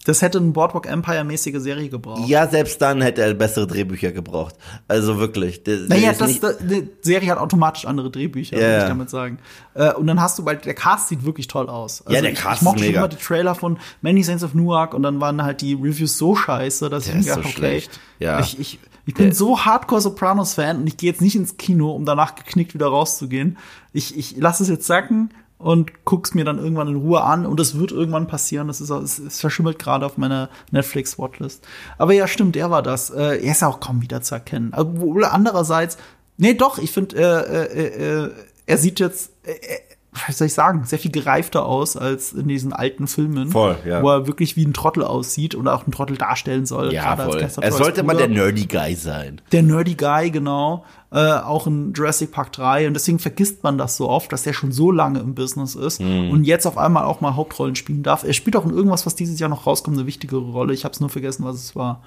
Das 0.03 0.23
hätte 0.23 0.39
eine 0.39 0.49
Boardwalk 0.49 0.87
Empire-mäßige 0.87 1.59
Serie 1.59 1.87
gebraucht. 1.87 2.27
Ja, 2.27 2.47
selbst 2.47 2.81
dann 2.81 3.01
hätte 3.03 3.21
er 3.21 3.35
bessere 3.35 3.67
Drehbücher 3.67 4.11
gebraucht. 4.11 4.55
Also 4.87 5.19
wirklich. 5.19 5.63
der 5.63 5.77
Naja, 5.81 6.11
das, 6.17 6.39
das, 6.39 6.57
die 6.57 6.89
Serie 7.03 7.29
hat 7.29 7.37
automatisch 7.37 7.85
andere 7.85 8.09
Drehbücher, 8.09 8.55
Ja, 8.57 8.61
würde 8.63 8.77
ich 8.81 8.87
damit 8.89 9.09
sagen. 9.11 9.37
Äh, 9.75 9.93
und 9.93 10.07
dann 10.07 10.19
hast 10.19 10.39
du, 10.39 10.45
weil 10.45 10.57
der 10.57 10.73
Cast 10.73 11.09
sieht 11.09 11.23
wirklich 11.23 11.45
toll 11.47 11.69
aus. 11.69 12.01
Also 12.01 12.15
Ja, 12.15 12.21
der 12.21 12.31
ich, 12.31 12.39
Cast 12.39 12.61
ich 12.61 12.65
mochte 12.65 12.79
ist 12.79 12.85
schon 12.85 12.89
mega. 12.93 12.99
immer 13.01 13.09
die 13.09 13.17
Trailer 13.23 13.53
von 13.53 13.77
Many 14.01 14.23
Saints 14.23 14.43
of 14.43 14.55
Newark 14.55 14.95
und 14.95 15.03
dann 15.03 15.21
waren 15.21 15.43
halt 15.43 15.61
die 15.61 15.75
Reviews 15.75 16.17
so 16.17 16.35
scheiße, 16.35 16.89
dass 16.89 17.03
Der 17.03 17.13
ich 17.13 17.17
mir 17.17 17.23
so 17.23 17.29
gedacht, 17.35 17.45
okay, 17.45 17.55
schlecht. 17.57 17.99
Ja. 18.17 18.39
ich, 18.39 18.59
ich, 18.59 18.79
ich 19.05 19.13
bin 19.13 19.27
Der- 19.27 19.35
so 19.35 19.59
Hardcore 19.65 20.01
Sopranos-Fan 20.01 20.77
und 20.77 20.87
ich 20.87 20.97
gehe 20.97 21.11
jetzt 21.11 21.21
nicht 21.21 21.35
ins 21.35 21.57
Kino, 21.57 21.91
um 21.91 22.05
danach 22.05 22.33
geknickt 22.33 22.73
wieder 22.73 22.87
rauszugehen. 22.87 23.59
Ich, 23.93 24.17
ich 24.17 24.35
lasse 24.37 24.63
es 24.63 24.69
jetzt 24.69 24.87
sacken 24.87 25.29
und 25.61 26.05
guck's 26.05 26.33
mir 26.33 26.43
dann 26.43 26.57
irgendwann 26.57 26.87
in 26.87 26.95
Ruhe 26.95 27.21
an 27.21 27.45
und 27.45 27.59
es 27.59 27.77
wird 27.77 27.91
irgendwann 27.91 28.27
passieren. 28.27 28.67
Das 28.67 28.81
ist, 28.81 28.89
es, 28.89 29.39
verschimmelt 29.39 29.79
gerade 29.79 30.05
auf 30.05 30.17
meiner 30.17 30.49
Netflix-Watchlist. 30.71 31.65
Aber 31.97 32.13
ja, 32.13 32.27
stimmt, 32.27 32.55
der 32.55 32.71
war 32.71 32.81
das. 32.81 33.09
Äh, 33.09 33.37
er 33.37 33.51
ist 33.51 33.63
auch 33.63 33.79
kaum 33.79 34.01
wieder 34.01 34.21
zu 34.21 34.35
erkennen. 34.35 34.73
Obwohl 34.75 35.25
andererseits, 35.25 35.97
nee, 36.37 36.53
doch, 36.53 36.77
ich 36.77 36.91
finde, 36.91 37.15
äh, 37.15 37.65
äh, 37.65 38.25
äh, 38.25 38.31
er 38.65 38.77
sieht 38.77 38.99
jetzt, 38.99 39.31
äh, 39.43 39.51
äh, 39.51 39.79
was 40.27 40.37
soll 40.37 40.47
ich 40.47 40.53
sagen, 40.53 40.83
sehr 40.83 40.99
viel 40.99 41.11
gereifter 41.11 41.65
aus 41.65 41.95
als 41.95 42.33
in 42.33 42.47
diesen 42.49 42.73
alten 42.73 43.07
Filmen. 43.07 43.49
Voll, 43.49 43.77
ja. 43.85 44.03
Wo 44.03 44.09
er 44.09 44.27
wirklich 44.27 44.57
wie 44.57 44.65
ein 44.65 44.73
Trottel 44.73 45.03
aussieht 45.03 45.55
oder 45.55 45.73
auch 45.73 45.87
ein 45.87 45.91
Trottel 45.91 46.17
darstellen 46.17 46.65
soll. 46.65 46.93
ja, 46.93 47.15
voll. 47.15 47.39
Er 47.61 47.71
sollte 47.71 48.03
mal 48.03 48.17
der 48.17 48.27
Nerdy 48.27 48.65
Guy 48.65 48.95
sein. 48.95 49.39
Der 49.53 49.63
Nerdy 49.63 49.95
Guy, 49.95 50.29
genau. 50.31 50.83
Äh, 51.13 51.17
auch 51.33 51.65
in 51.67 51.93
Jurassic 51.93 52.31
Park 52.31 52.51
3. 52.53 52.87
Und 52.87 52.93
deswegen 52.93 53.19
vergisst 53.19 53.63
man 53.63 53.77
das 53.77 53.95
so 53.97 54.09
oft, 54.09 54.31
dass 54.33 54.43
der 54.43 54.53
schon 54.53 54.71
so 54.71 54.91
lange 54.91 55.19
im 55.19 55.33
Business 55.35 55.75
ist 55.75 56.01
Mhm. 56.01 56.29
und 56.31 56.43
jetzt 56.43 56.65
auf 56.65 56.77
einmal 56.77 57.03
auch 57.05 57.21
mal 57.21 57.35
Hauptrollen 57.35 57.75
spielen 57.75 58.03
darf. 58.03 58.23
Er 58.23 58.33
spielt 58.33 58.55
auch 58.57 58.65
in 58.65 58.71
irgendwas, 58.71 59.05
was 59.05 59.15
dieses 59.15 59.39
Jahr 59.39 59.49
noch 59.49 59.65
rauskommt, 59.65 59.97
eine 59.97 60.07
wichtigere 60.07 60.39
Rolle. 60.41 60.73
Ich 60.73 60.83
habe 60.83 60.93
es 60.93 60.99
nur 60.99 61.09
vergessen, 61.09 61.45
was 61.45 61.55
es 61.55 61.75
war. 61.75 62.01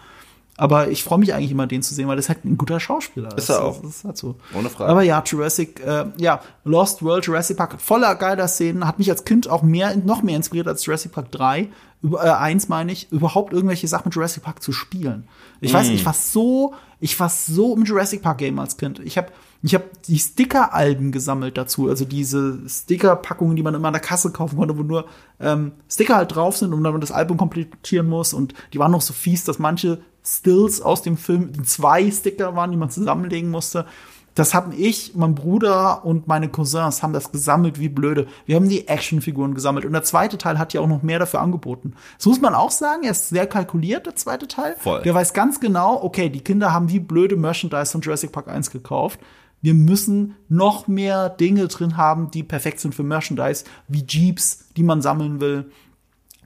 Aber 0.56 0.88
ich 0.88 1.02
freue 1.02 1.18
mich 1.18 1.34
eigentlich 1.34 1.50
immer, 1.50 1.66
den 1.66 1.82
zu 1.82 1.94
sehen, 1.94 2.06
weil 2.06 2.14
das 2.16 2.26
ist 2.26 2.28
halt 2.28 2.44
ein 2.44 2.56
guter 2.56 2.78
Schauspieler. 2.78 3.36
Ist 3.36 3.48
er 3.48 3.64
auch. 3.64 3.80
Das 3.82 3.90
ist 3.96 4.04
halt 4.04 4.16
so. 4.16 4.36
Ohne 4.56 4.70
Frage. 4.70 4.90
Aber 4.90 5.02
ja, 5.02 5.20
Jurassic, 5.26 5.80
äh, 5.84 6.04
ja, 6.16 6.40
Lost 6.64 7.02
World, 7.02 7.26
Jurassic 7.26 7.56
Park, 7.56 7.80
voller 7.80 8.14
geiler 8.14 8.46
Szenen, 8.46 8.86
hat 8.86 8.98
mich 9.00 9.10
als 9.10 9.24
Kind 9.24 9.48
auch 9.50 9.62
mehr, 9.62 9.96
noch 9.96 10.22
mehr 10.22 10.36
inspiriert 10.36 10.68
als 10.68 10.86
Jurassic 10.86 11.10
Park 11.12 11.32
3. 11.32 11.68
Über, 12.02 12.24
äh, 12.24 12.28
eins 12.30 12.68
meine 12.68 12.92
ich, 12.92 13.10
überhaupt 13.10 13.52
irgendwelche 13.52 13.88
Sachen 13.88 14.04
mit 14.08 14.14
Jurassic 14.14 14.42
Park 14.44 14.62
zu 14.62 14.70
spielen. 14.72 15.26
Ich 15.60 15.72
weiß 15.72 15.86
Mm. 15.88 15.90
nicht, 15.90 16.00
ich 16.00 16.06
war 16.06 16.14
so, 16.14 16.74
ich 17.00 17.18
war 17.18 17.30
so 17.30 17.74
im 17.74 17.84
Jurassic 17.84 18.22
Park 18.22 18.38
Game 18.38 18.58
als 18.60 18.76
Kind. 18.76 19.00
Ich 19.00 19.16
habe 19.18 19.28
ich 19.62 19.74
hab 19.74 20.02
die 20.02 20.18
Sticker-Alben 20.18 21.10
gesammelt 21.10 21.56
dazu, 21.56 21.88
also 21.88 22.04
diese 22.04 22.60
Sticker-Packungen, 22.68 23.56
die 23.56 23.62
man 23.62 23.74
immer 23.74 23.88
an 23.88 23.94
der 23.94 24.02
Kasse 24.02 24.30
kaufen 24.30 24.58
konnte, 24.58 24.76
wo 24.76 24.82
nur 24.82 25.06
ähm, 25.40 25.72
Sticker 25.90 26.16
halt 26.16 26.34
drauf 26.34 26.56
sind 26.58 26.74
und 26.74 26.84
dann 26.84 26.92
man 26.92 27.00
das 27.00 27.10
Album 27.10 27.38
komplettieren 27.38 28.06
muss. 28.06 28.34
Und 28.34 28.52
die 28.74 28.78
waren 28.78 28.92
noch 28.92 29.00
so 29.00 29.14
fies, 29.14 29.44
dass 29.44 29.58
manche 29.58 30.00
Stills 30.26 30.80
aus 30.80 31.02
dem 31.02 31.16
Film 31.16 31.64
zwei 31.64 32.10
Sticker 32.10 32.56
waren, 32.56 32.70
die 32.70 32.76
man 32.76 32.90
zusammenlegen 32.90 33.50
musste. 33.50 33.86
Das 34.34 34.52
haben 34.52 34.72
ich, 34.76 35.14
mein 35.14 35.36
Bruder 35.36 36.04
und 36.04 36.26
meine 36.26 36.48
Cousins 36.48 37.02
haben 37.02 37.12
das 37.12 37.30
gesammelt 37.30 37.78
wie 37.78 37.88
blöde. 37.88 38.26
Wir 38.46 38.56
haben 38.56 38.68
die 38.68 38.88
Actionfiguren 38.88 39.54
gesammelt 39.54 39.84
und 39.84 39.92
der 39.92 40.02
zweite 40.02 40.38
Teil 40.38 40.58
hat 40.58 40.72
ja 40.72 40.80
auch 40.80 40.88
noch 40.88 41.02
mehr 41.02 41.20
dafür 41.20 41.40
angeboten. 41.40 41.94
Das 42.16 42.26
muss 42.26 42.40
man 42.40 42.54
auch 42.54 42.72
sagen, 42.72 43.04
er 43.04 43.12
ist 43.12 43.28
sehr 43.28 43.46
kalkuliert, 43.46 44.06
der 44.06 44.16
zweite 44.16 44.48
Teil. 44.48 44.74
Voll. 44.80 45.02
Der 45.02 45.14
weiß 45.14 45.34
ganz 45.34 45.60
genau, 45.60 46.02
okay, 46.02 46.30
die 46.30 46.40
Kinder 46.40 46.72
haben 46.72 46.90
wie 46.90 46.98
blöde 46.98 47.36
Merchandise 47.36 47.92
von 47.92 48.00
Jurassic 48.00 48.32
Park 48.32 48.48
1 48.48 48.72
gekauft. 48.72 49.20
Wir 49.62 49.74
müssen 49.74 50.34
noch 50.48 50.88
mehr 50.88 51.30
Dinge 51.30 51.68
drin 51.68 51.96
haben, 51.96 52.30
die 52.30 52.42
perfekt 52.42 52.80
sind 52.80 52.94
für 52.94 53.04
Merchandise, 53.04 53.64
wie 53.86 54.04
Jeeps, 54.06 54.66
die 54.76 54.82
man 54.82 55.00
sammeln 55.00 55.40
will 55.40 55.70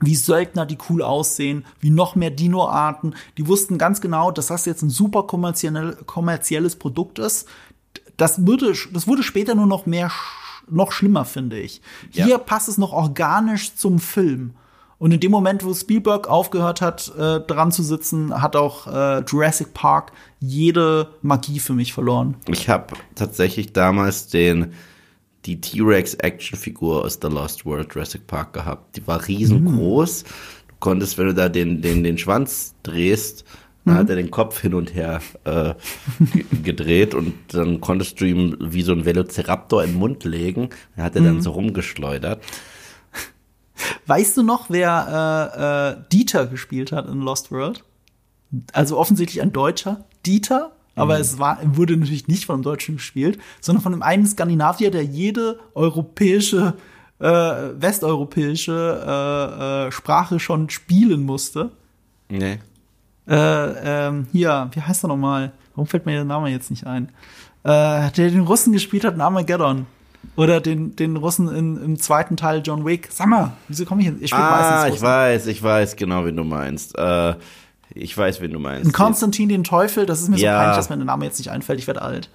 wie 0.01 0.15
Söldner, 0.15 0.65
die 0.65 0.77
cool 0.89 1.01
aussehen, 1.01 1.65
wie 1.79 1.89
noch 1.89 2.15
mehr 2.15 2.31
Dino-Arten. 2.31 3.13
Die 3.37 3.47
wussten 3.47 3.77
ganz 3.77 4.01
genau, 4.01 4.31
dass 4.31 4.47
das 4.47 4.65
jetzt 4.65 4.81
ein 4.81 4.89
super 4.89 5.23
kommerziell, 5.23 5.95
kommerzielles 6.05 6.75
Produkt 6.75 7.19
ist. 7.19 7.47
Das 8.17 8.45
würde, 8.45 8.73
das 8.93 9.07
wurde 9.07 9.23
später 9.23 9.55
nur 9.55 9.67
noch 9.67 9.85
mehr, 9.85 10.11
noch 10.69 10.91
schlimmer, 10.91 11.25
finde 11.25 11.59
ich. 11.59 11.81
Hier 12.11 12.27
Ja. 12.27 12.37
passt 12.37 12.69
es 12.69 12.77
noch 12.77 12.93
organisch 12.93 13.75
zum 13.75 13.99
Film. 13.99 14.53
Und 14.97 15.13
in 15.13 15.21
dem 15.21 15.31
Moment, 15.31 15.63
wo 15.63 15.73
Spielberg 15.73 16.27
aufgehört 16.27 16.81
hat, 16.81 17.13
äh, 17.17 17.39
dran 17.39 17.71
zu 17.71 17.83
sitzen, 17.83 18.41
hat 18.41 18.57
auch 18.57 18.85
äh, 18.87 19.19
Jurassic 19.21 19.73
Park 19.73 20.11
jede 20.41 21.07
Magie 21.21 21.59
für 21.59 21.71
mich 21.73 21.93
verloren. 21.93 22.35
Ich 22.49 22.67
habe 22.67 22.95
tatsächlich 23.15 23.71
damals 23.71 24.27
den 24.27 24.73
die 25.45 25.59
T-Rex 25.61 26.15
Actionfigur 26.15 27.03
aus 27.05 27.19
The 27.21 27.27
Lost 27.29 27.65
World 27.65 27.93
Jurassic 27.93 28.27
Park 28.27 28.53
gehabt. 28.53 28.97
Die 28.97 29.07
war 29.07 29.27
riesengroß. 29.27 30.23
Du 30.23 30.75
konntest, 30.79 31.17
wenn 31.17 31.27
du 31.27 31.33
da 31.33 31.49
den 31.49 31.81
den 31.81 32.03
den 32.03 32.17
Schwanz 32.17 32.75
drehst, 32.83 33.45
dann 33.85 33.95
hat 33.95 34.09
er 34.09 34.15
den 34.17 34.29
Kopf 34.29 34.59
hin 34.61 34.73
und 34.73 34.93
her 34.93 35.21
äh, 35.45 35.73
ge- 36.33 36.45
gedreht 36.63 37.15
und 37.15 37.33
dann 37.53 37.79
konntest 37.81 38.19
du 38.21 38.25
ihm 38.25 38.57
wie 38.59 38.83
so 38.83 38.91
ein 38.91 39.05
Velociraptor 39.05 39.83
in 39.83 39.91
den 39.91 39.99
Mund 39.99 40.23
legen. 40.25 40.69
Dann 40.95 41.05
hat 41.05 41.15
er 41.15 41.21
dann 41.23 41.41
so 41.41 41.51
rumgeschleudert. 41.51 42.41
Weißt 44.07 44.35
du 44.35 44.43
noch, 44.43 44.69
wer 44.69 45.95
äh, 45.97 45.99
äh, 46.01 46.03
Dieter 46.11 46.47
gespielt 46.47 46.91
hat 46.91 47.07
in 47.07 47.21
Lost 47.21 47.51
World? 47.51 47.83
Also 48.73 48.97
offensichtlich 48.97 49.41
ein 49.41 49.53
Deutscher, 49.53 50.05
Dieter, 50.25 50.71
aber 50.95 51.15
Mhm. 51.15 51.21
es 51.21 51.39
war, 51.39 51.59
wurde 51.63 51.95
natürlich 51.97 52.27
nicht 52.27 52.45
von 52.45 52.55
einem 52.55 52.63
Deutschen 52.63 52.95
gespielt, 52.97 53.39
sondern 53.61 53.81
von 53.83 53.93
einem 53.93 54.01
einen 54.03 54.25
Skandinavier, 54.25 54.91
der 54.91 55.03
jede 55.03 55.59
europäische, 55.75 56.73
äh, 57.19 57.27
westeuropäische 57.29 59.85
äh, 59.85 59.87
äh, 59.87 59.91
Sprache 59.91 60.39
schon 60.39 60.69
spielen 60.69 61.23
musste. 61.23 61.71
Nee. 62.29 62.59
Äh, 63.27 64.07
ähm, 64.07 64.27
hier, 64.31 64.69
wie 64.73 64.81
heißt 64.81 65.03
er 65.03 65.07
nochmal? 65.09 65.51
Warum 65.75 65.87
fällt 65.87 66.05
mir 66.05 66.13
der 66.13 66.25
Name 66.25 66.49
jetzt 66.49 66.71
nicht 66.71 66.85
ein? 66.87 67.09
Äh, 67.63 68.09
der 68.11 68.11
den 68.11 68.41
Russen 68.41 68.73
gespielt 68.73 69.03
hat 69.03 69.13
in 69.15 69.21
Armageddon. 69.21 69.85
Oder 70.35 70.59
den, 70.61 70.95
den 70.95 71.15
Russen 71.15 71.47
in, 71.53 71.81
im 71.81 71.99
zweiten 71.99 72.37
Teil 72.37 72.61
John 72.63 72.85
Wick. 72.85 73.07
Sag 73.11 73.27
mal, 73.27 73.53
wieso 73.67 73.85
komme 73.85 74.01
ich 74.01 74.07
jetzt? 74.07 74.21
Ich 74.21 74.33
Ah, 74.33 74.87
ich 74.87 75.01
weiß, 75.01 75.47
ich 75.47 75.61
weiß 75.61 75.95
genau, 75.95 76.25
wen 76.25 76.35
du 76.35 76.43
meinst. 76.43 76.97
Äh, 76.97 77.35
ich 77.93 78.17
weiß, 78.17 78.41
wen 78.41 78.51
du 78.51 78.59
meinst. 78.59 78.85
In 78.85 78.91
Konstantin 78.91 79.49
den 79.49 79.63
Teufel, 79.63 80.05
das 80.05 80.21
ist 80.21 80.29
mir 80.29 80.37
Ja. 80.37 80.53
so 80.53 80.57
peinlich, 80.59 80.75
dass 80.77 80.89
mir 80.89 80.97
der 80.97 81.05
Name 81.05 81.25
jetzt 81.25 81.39
nicht 81.39 81.51
einfällt. 81.51 81.79
Ich 81.79 81.87
werde 81.87 82.01
alt. 82.01 82.29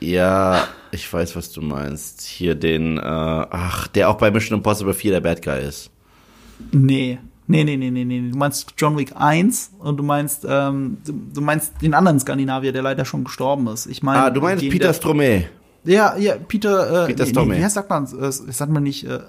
Ja, 0.00 0.68
ich 0.92 1.12
weiß, 1.12 1.34
was 1.36 1.50
du 1.52 1.60
meinst. 1.60 2.22
Hier 2.22 2.54
den, 2.54 2.98
äh, 2.98 3.02
ach, 3.02 3.88
der 3.88 4.08
auch 4.10 4.16
bei 4.16 4.30
Mission 4.30 4.58
Impossible 4.58 4.94
4 4.94 5.10
der 5.12 5.20
Bad 5.20 5.42
Guy 5.42 5.60
ist. 5.66 5.90
Nee. 6.72 7.18
Nee, 7.50 7.64
nee, 7.64 7.76
nee, 7.78 7.90
nee, 7.90 8.04
nee. 8.04 8.30
Du 8.30 8.36
meinst 8.36 8.74
John 8.76 8.98
Wick 8.98 9.12
1 9.16 9.72
und 9.78 9.96
du 9.96 10.02
meinst, 10.02 10.44
ähm, 10.46 10.98
du, 11.04 11.40
meinst 11.40 11.80
den 11.80 11.94
anderen 11.94 12.20
Skandinavier, 12.20 12.72
der 12.72 12.82
leider 12.82 13.06
schon 13.06 13.24
gestorben 13.24 13.66
ist. 13.68 13.86
Ich 13.86 14.02
meine. 14.02 14.22
Ah, 14.22 14.30
du 14.30 14.42
meinst 14.42 14.62
den, 14.62 14.70
Peter 14.70 14.92
Stromae. 14.92 15.46
Ja, 15.84 16.16
ja, 16.18 16.34
Peter, 16.36 17.04
äh, 17.04 17.06
Peter 17.06 17.24
nee, 17.24 17.30
Stormare. 17.30 17.58
nee, 17.58 17.64
wie 17.64 17.70
sagt 17.70 17.88
man, 17.88 18.04
äh, 18.04 18.30
sagt 18.30 18.70
man 18.70 18.82
nicht, 18.82 19.04
äh, 19.04 19.20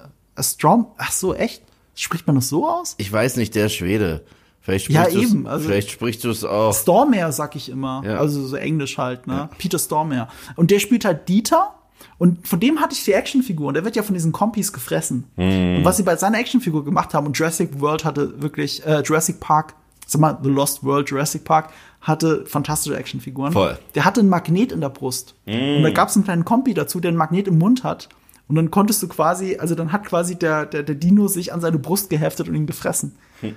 Strom? 0.41 0.87
Ach 0.97 1.11
so, 1.11 1.33
echt? 1.33 1.63
Spricht 1.95 2.27
man 2.27 2.35
das 2.35 2.49
so 2.49 2.67
aus? 2.67 2.95
Ich 2.97 3.11
weiß 3.11 3.37
nicht, 3.37 3.55
der 3.55 3.67
ist 3.67 3.73
Schwede. 3.75 4.21
Vielleicht 4.69 4.89
Ja, 4.89 5.07
eben, 5.07 5.47
also- 5.47 5.67
vielleicht 5.67 5.91
sprichst 5.91 6.23
du 6.23 6.29
es 6.29 6.43
auch. 6.43 6.73
Stormare, 6.73 7.31
sag 7.31 7.55
ich 7.55 7.69
immer. 7.69 8.01
Ja. 8.05 8.17
Also 8.17 8.45
so 8.45 8.55
Englisch 8.55 8.97
halt, 8.97 9.27
ne? 9.27 9.49
Peter 9.57 9.79
Stormare. 9.79 10.27
Und 10.55 10.71
der 10.71 10.79
spielt 10.79 11.05
halt 11.05 11.27
Dieter. 11.29 11.73
Und 12.17 12.47
von 12.47 12.59
dem 12.59 12.79
hatte 12.81 12.93
ich 12.93 13.03
die 13.05 13.13
Actionfigur. 13.13 13.67
Und 13.67 13.73
der 13.75 13.85
wird 13.85 13.95
ja 13.95 14.03
von 14.03 14.13
diesen 14.13 14.31
Kompis 14.31 14.71
gefressen. 14.73 15.25
Mhm. 15.37 15.77
Und 15.77 15.85
was 15.85 15.97
sie 15.97 16.03
bei 16.03 16.15
seiner 16.15 16.39
Actionfigur 16.39 16.83
gemacht 16.85 17.13
haben, 17.13 17.27
und 17.27 17.37
Jurassic 17.37 17.79
World 17.79 18.03
hatte 18.05 18.41
wirklich, 18.41 18.85
äh, 18.85 19.01
Jurassic 19.01 19.39
Park, 19.39 19.73
sag 20.05 20.19
mal, 20.21 20.37
The 20.41 20.49
Lost 20.49 20.83
World, 20.83 21.09
Jurassic 21.09 21.43
Park, 21.43 21.69
hatte 22.01 22.45
fantastische 22.45 22.95
Actionfiguren. 22.97 23.51
Voll. 23.53 23.77
Der 23.95 24.05
hatte 24.05 24.21
einen 24.21 24.29
Magnet 24.29 24.71
in 24.71 24.81
der 24.81 24.89
Brust. 24.89 25.35
Und 25.45 25.83
da 25.83 25.89
gab 25.91 26.09
es 26.09 26.15
einen 26.15 26.23
kleinen 26.25 26.45
Kompi 26.45 26.73
dazu, 26.73 26.99
der 26.99 27.09
einen 27.09 27.17
Magnet 27.17 27.47
im 27.47 27.57
Mund 27.57 27.83
hat. 27.83 28.09
Und 28.47 28.55
dann 28.55 28.71
konntest 28.71 29.03
du 29.03 29.07
quasi, 29.07 29.57
also 29.57 29.75
dann 29.75 29.91
hat 29.91 30.05
quasi 30.05 30.35
der, 30.35 30.65
der, 30.65 30.81
der 30.83 30.95
Dino 30.95 31.27
sich 31.27 31.53
an 31.53 31.61
seine 31.61 31.77
Brust 31.77 32.09
geheftet 32.09 32.49
und 32.49 32.55
ihn 32.55 32.65
gefressen. 32.65 33.15
Ah, 33.43 33.47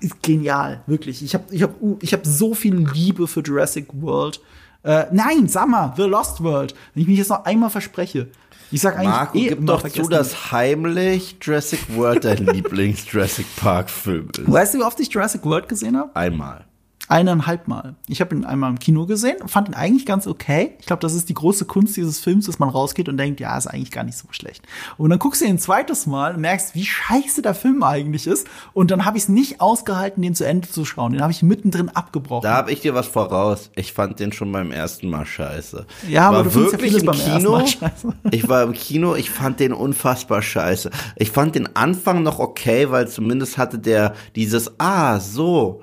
ist 0.00 0.22
genial, 0.22 0.82
wirklich. 0.86 1.22
Ich 1.22 1.34
habe 1.34 1.44
ich 1.50 1.62
hab, 1.62 1.80
uh, 1.80 1.98
ich 2.00 2.12
hab 2.12 2.24
so 2.24 2.54
viel 2.54 2.76
Liebe 2.76 3.26
für 3.26 3.40
Jurassic 3.40 3.88
World. 3.92 4.40
Äh, 4.82 5.06
nein, 5.12 5.48
sag 5.48 5.68
mal, 5.68 5.92
The 5.96 6.04
Lost 6.04 6.42
World. 6.42 6.74
Wenn 6.94 7.02
ich 7.02 7.08
mich 7.08 7.18
jetzt 7.18 7.30
noch 7.30 7.44
einmal 7.44 7.70
verspreche. 7.70 8.28
Ich 8.70 8.80
sag 8.82 8.96
eigentlich 8.96 9.08
Marco, 9.08 9.38
eh 9.38 9.48
gib 9.48 9.66
doch 9.66 9.88
zu, 9.88 10.08
dass 10.08 10.52
heimlich 10.52 11.36
Jurassic 11.40 11.80
World 11.96 12.24
dein 12.24 12.46
Lieblings-Jurassic 12.46 13.46
Park-Film 13.56 14.28
ist. 14.36 14.50
Weißt 14.50 14.74
du, 14.74 14.78
wie 14.78 14.82
oft 14.82 15.00
ich 15.00 15.08
Jurassic 15.12 15.44
World 15.44 15.68
gesehen 15.68 15.96
habe? 15.96 16.14
Einmal. 16.14 16.66
Eineinhalb 17.08 17.68
Mal. 17.68 17.96
Ich 18.06 18.20
habe 18.20 18.34
ihn 18.34 18.44
einmal 18.44 18.70
im 18.70 18.78
Kino 18.78 19.06
gesehen 19.06 19.40
und 19.40 19.50
fand 19.50 19.68
ihn 19.68 19.74
eigentlich 19.74 20.04
ganz 20.04 20.26
okay. 20.26 20.76
Ich 20.78 20.86
glaube, 20.86 21.00
das 21.00 21.14
ist 21.14 21.30
die 21.30 21.34
große 21.34 21.64
Kunst 21.64 21.96
dieses 21.96 22.20
Films, 22.20 22.46
dass 22.46 22.58
man 22.58 22.68
rausgeht 22.68 23.08
und 23.08 23.16
denkt, 23.16 23.40
ja, 23.40 23.56
ist 23.56 23.66
eigentlich 23.66 23.90
gar 23.90 24.04
nicht 24.04 24.18
so 24.18 24.28
schlecht. 24.30 24.62
Und 24.98 25.08
dann 25.08 25.18
guckst 25.18 25.40
du 25.40 25.46
ihn 25.46 25.52
ein 25.52 25.58
zweites 25.58 26.06
Mal 26.06 26.34
und 26.34 26.42
merkst, 26.42 26.74
wie 26.74 26.84
scheiße 26.84 27.40
der 27.40 27.54
Film 27.54 27.82
eigentlich 27.82 28.26
ist. 28.26 28.46
Und 28.74 28.90
dann 28.90 29.06
habe 29.06 29.16
ich 29.16 29.24
es 29.24 29.28
nicht 29.30 29.60
ausgehalten, 29.62 30.22
den 30.22 30.34
zu 30.34 30.44
Ende 30.44 30.68
zu 30.68 30.84
schauen. 30.84 31.12
Den 31.12 31.22
habe 31.22 31.32
ich 31.32 31.42
mittendrin 31.42 31.88
abgebrochen. 31.88 32.42
Da 32.42 32.56
habe 32.56 32.72
ich 32.72 32.80
dir 32.80 32.92
was 32.92 33.06
voraus. 33.06 33.70
Ich 33.74 33.94
fand 33.94 34.20
den 34.20 34.32
schon 34.32 34.52
beim 34.52 34.70
ersten 34.70 35.08
Mal 35.08 35.24
scheiße. 35.24 35.86
Ja, 36.08 36.28
aber 36.28 36.44
war 36.44 36.44
du 36.44 36.50
ja 36.50 36.72
wirklich 36.72 36.90
vieles 36.90 37.02
im 37.02 37.06
beim 37.06 37.16
ersten 37.16 37.38
Kino. 37.38 37.52
Mal 37.52 37.66
scheiße. 37.66 38.14
Ich 38.30 38.48
war 38.48 38.62
im 38.62 38.74
Kino, 38.74 39.14
ich 39.14 39.30
fand 39.30 39.58
den 39.60 39.72
unfassbar 39.72 40.42
scheiße. 40.42 40.90
Ich 41.16 41.30
fand 41.30 41.54
den 41.54 41.74
Anfang 41.74 42.22
noch 42.22 42.38
okay, 42.38 42.90
weil 42.90 43.08
zumindest 43.08 43.56
hatte 43.56 43.78
der 43.78 44.14
dieses, 44.36 44.78
ah, 44.78 45.18
so 45.18 45.82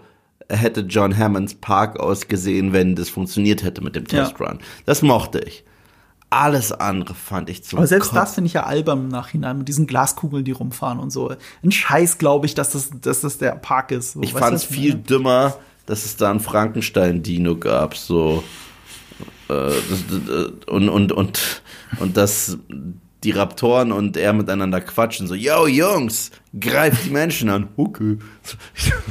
hätte 0.49 0.81
John 0.81 1.17
Hammonds 1.17 1.55
Park 1.55 1.99
ausgesehen, 1.99 2.73
wenn 2.73 2.95
das 2.95 3.09
funktioniert 3.09 3.63
hätte 3.63 3.81
mit 3.81 3.95
dem 3.95 4.05
Ja. 4.09 4.25
Testrun. 4.25 4.59
Das 4.85 5.01
mochte 5.01 5.39
ich. 5.39 5.63
Alles 6.29 6.71
andere 6.71 7.13
fand 7.13 7.49
ich 7.49 7.63
zu 7.63 7.77
Aber 7.77 7.87
selbst 7.87 8.09
Kopf. 8.09 8.17
das 8.19 8.33
finde 8.35 8.47
ich 8.47 8.53
ja 8.53 8.63
albern 8.63 8.99
im 9.05 9.07
Nachhinein 9.09 9.57
mit 9.59 9.67
diesen 9.67 9.87
Glaskugeln, 9.87 10.43
die 10.43 10.51
rumfahren 10.51 10.99
und 10.99 11.11
so. 11.11 11.31
Ein 11.63 11.71
Scheiß, 11.71 12.17
glaube 12.17 12.45
ich, 12.45 12.55
dass 12.55 12.71
das, 12.71 12.89
dass 13.01 13.21
das 13.21 13.37
der 13.37 13.51
Park 13.51 13.91
ist. 13.91 14.13
So, 14.13 14.21
Ich 14.21 14.33
fand 14.33 14.55
es 14.55 14.63
viel 14.65 14.91
meine? 14.93 15.03
dümmer, 15.03 15.57
dass 15.85 16.03
es 16.03 16.17
da 16.17 16.31
einen 16.31 16.39
Frankenstein-Dino 16.41 17.55
gab, 17.57 17.95
so. 17.95 18.43
Äh, 19.47 19.53
das, 19.53 20.03
das, 20.27 20.45
und, 20.67 20.89
und, 20.89 21.11
und, 21.11 21.61
und 21.99 22.17
dass 22.17 22.57
die 23.25 23.31
Raptoren 23.31 23.91
und 23.91 24.15
er 24.15 24.33
miteinander 24.33 24.79
quatschen, 24.79 25.27
so, 25.27 25.33
yo, 25.33 25.67
Jungs, 25.67 26.31
greift 26.59 27.05
die 27.05 27.09
Menschen 27.09 27.49
an. 27.49 27.69
Okay. 27.75 28.19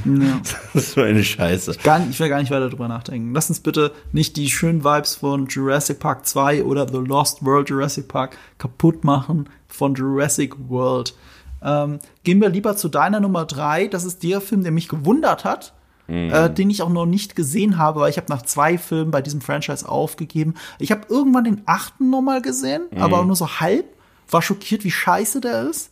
Ja. 0.05 0.41
Das 0.73 0.85
ist 0.85 0.93
so 0.93 1.03
eine 1.03 1.23
Scheiße. 1.23 1.77
Gar 1.83 2.01
nicht, 2.01 2.11
ich 2.11 2.21
will 2.21 2.29
gar 2.29 2.41
nicht 2.41 2.51
weiter 2.51 2.71
drüber 2.71 2.89
nachdenken. 2.89 3.35
Lass 3.35 3.49
uns 3.49 3.61
bitte 3.61 3.93
nicht 4.13 4.37
die 4.37 4.49
schönen 4.51 4.85
Vibes 4.85 5.17
von 5.17 5.47
Jurassic 5.47 5.99
Park 5.99 6.27
2 6.27 6.65
oder 6.65 6.89
The 6.89 6.99
Lost 6.99 7.45
World 7.45 7.71
Jurassic 7.71 8.09
Park 8.09 8.37
kaputt 8.59 9.05
machen 9.05 9.49
von 9.69 9.95
Jurassic 9.95 10.55
World. 10.69 11.15
Ähm, 11.63 11.99
gehen 12.23 12.41
wir 12.41 12.49
lieber 12.49 12.77
zu 12.77 12.89
deiner 12.89 13.21
Nummer 13.21 13.45
3. 13.45 13.89
Das 13.89 14.05
ist 14.05 14.23
der 14.23 14.41
Film, 14.41 14.63
der 14.63 14.73
mich 14.73 14.89
gewundert 14.89 15.45
hat. 15.45 15.75
Äh, 16.07 16.51
den 16.51 16.69
ich 16.69 16.83
auch 16.83 16.91
noch 16.91 17.07
nicht 17.07 17.35
gesehen 17.35 17.79
habe, 17.79 18.01
weil 18.01 18.11
ich 18.11 18.19
habe 18.19 18.31
nach 18.31 18.43
zwei 18.43 18.77
Filmen 18.77 19.11
bei 19.11 19.23
diesem 19.23 19.41
Franchise 19.41 19.89
aufgegeben. 19.89 20.53
Ich 20.79 20.91
habe 20.91 21.07
irgendwann 21.09 21.45
den 21.45 21.63
achten 21.65 22.11
nochmal 22.11 22.43
gesehen, 22.43 22.83
aber 22.95 23.21
auch 23.21 23.25
nur 23.25 23.37
so 23.37 23.49
halb. 23.59 23.87
War 24.31 24.43
schockiert, 24.43 24.85
wie 24.85 24.91
scheiße 24.91 25.41
der 25.41 25.69
ist. 25.69 25.91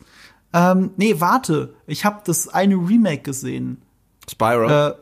Ähm, 0.53 0.91
nee, 0.97 1.17
warte. 1.19 1.75
Ich 1.87 2.05
habe 2.05 2.21
das 2.25 2.49
eine 2.49 2.75
Remake 2.75 3.23
gesehen. 3.23 3.83
Spyro. 4.31 4.69
Äh, 4.69 4.95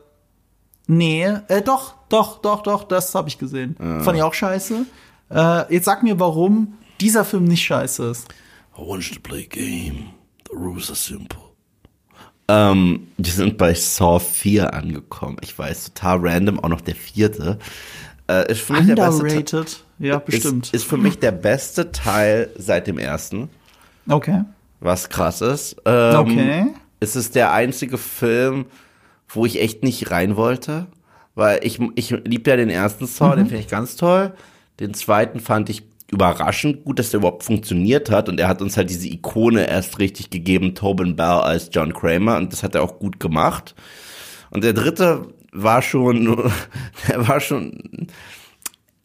nee, 0.87 1.25
äh, 1.47 1.61
doch, 1.61 1.95
doch, 2.09 2.41
doch, 2.41 2.63
doch, 2.63 2.83
das 2.83 3.13
habe 3.15 3.29
ich 3.29 3.37
gesehen. 3.37 3.75
Fand 3.77 4.17
ich 4.17 4.23
auch 4.23 4.33
scheiße. 4.33 4.85
Äh, 5.29 5.73
jetzt 5.73 5.85
sag 5.85 6.03
mir, 6.03 6.19
warum 6.19 6.77
dieser 6.99 7.25
Film 7.25 7.45
nicht 7.45 7.63
scheiße 7.63 8.09
ist. 8.09 8.27
I 8.77 8.81
want 8.81 9.03
you 9.03 9.15
to 9.15 9.21
play 9.21 9.43
a 9.43 9.47
game. 9.47 10.13
The 10.49 10.55
rules 10.55 10.89
are 10.89 10.95
simple. 10.95 11.39
Ähm, 12.47 13.07
wir 13.17 13.31
sind 13.31 13.57
bei 13.57 13.73
Saw 13.73 14.19
4 14.19 14.73
angekommen. 14.73 15.37
Ich 15.41 15.57
weiß, 15.57 15.93
total 15.93 16.19
random, 16.21 16.59
auch 16.59 16.69
noch 16.69 16.81
der 16.81 16.95
vierte. 16.95 17.59
Äh, 18.27 18.51
ist 18.51 18.61
für 18.61 18.73
mich 18.73 18.87
der 18.87 18.95
beste 18.95 19.23
Underrated. 19.23 19.83
Ja, 20.01 20.19
bestimmt. 20.19 20.65
Ist, 20.67 20.73
ist 20.73 20.83
für 20.83 20.97
mich 20.97 21.19
der 21.19 21.31
beste 21.31 21.91
Teil 21.91 22.49
seit 22.57 22.87
dem 22.87 22.97
ersten, 22.97 23.49
okay. 24.09 24.43
was 24.79 25.09
krass 25.09 25.41
ist. 25.41 25.75
Ähm, 25.85 26.15
Okay. 26.15 26.65
Es 26.99 27.15
ist 27.15 27.33
der 27.35 27.51
einzige 27.51 27.97
Film, 27.97 28.65
wo 29.29 29.45
ich 29.45 29.59
echt 29.61 29.83
nicht 29.83 30.11
rein 30.11 30.35
wollte, 30.35 30.85
weil 31.33 31.59
ich, 31.63 31.79
ich 31.95 32.11
liebe 32.25 32.49
ja 32.49 32.57
den 32.57 32.69
ersten 32.69 33.07
Saw, 33.07 33.31
Mhm. 33.31 33.37
den 33.37 33.45
finde 33.47 33.61
ich 33.61 33.67
ganz 33.69 33.95
toll. 33.95 34.33
Den 34.79 34.93
zweiten 34.93 35.39
fand 35.39 35.69
ich 35.69 35.83
überraschend 36.11 36.83
gut, 36.83 36.99
dass 36.99 37.09
der 37.11 37.19
überhaupt 37.19 37.43
funktioniert 37.43 38.11
hat 38.11 38.27
und 38.29 38.39
er 38.39 38.47
hat 38.49 38.61
uns 38.61 38.75
halt 38.77 38.89
diese 38.89 39.07
Ikone 39.07 39.67
erst 39.67 39.97
richtig 39.99 40.29
gegeben, 40.29 40.75
Tobin 40.75 41.15
Bell 41.15 41.25
als 41.25 41.69
John 41.71 41.93
Kramer 41.93 42.37
und 42.37 42.51
das 42.51 42.63
hat 42.63 42.75
er 42.75 42.83
auch 42.83 42.99
gut 42.99 43.19
gemacht. 43.19 43.73
Und 44.49 44.63
der 44.63 44.73
dritte 44.73 45.27
war 45.53 45.81
schon, 45.81 46.25
der 47.07 47.27
war 47.27 47.39
schon 47.39 48.07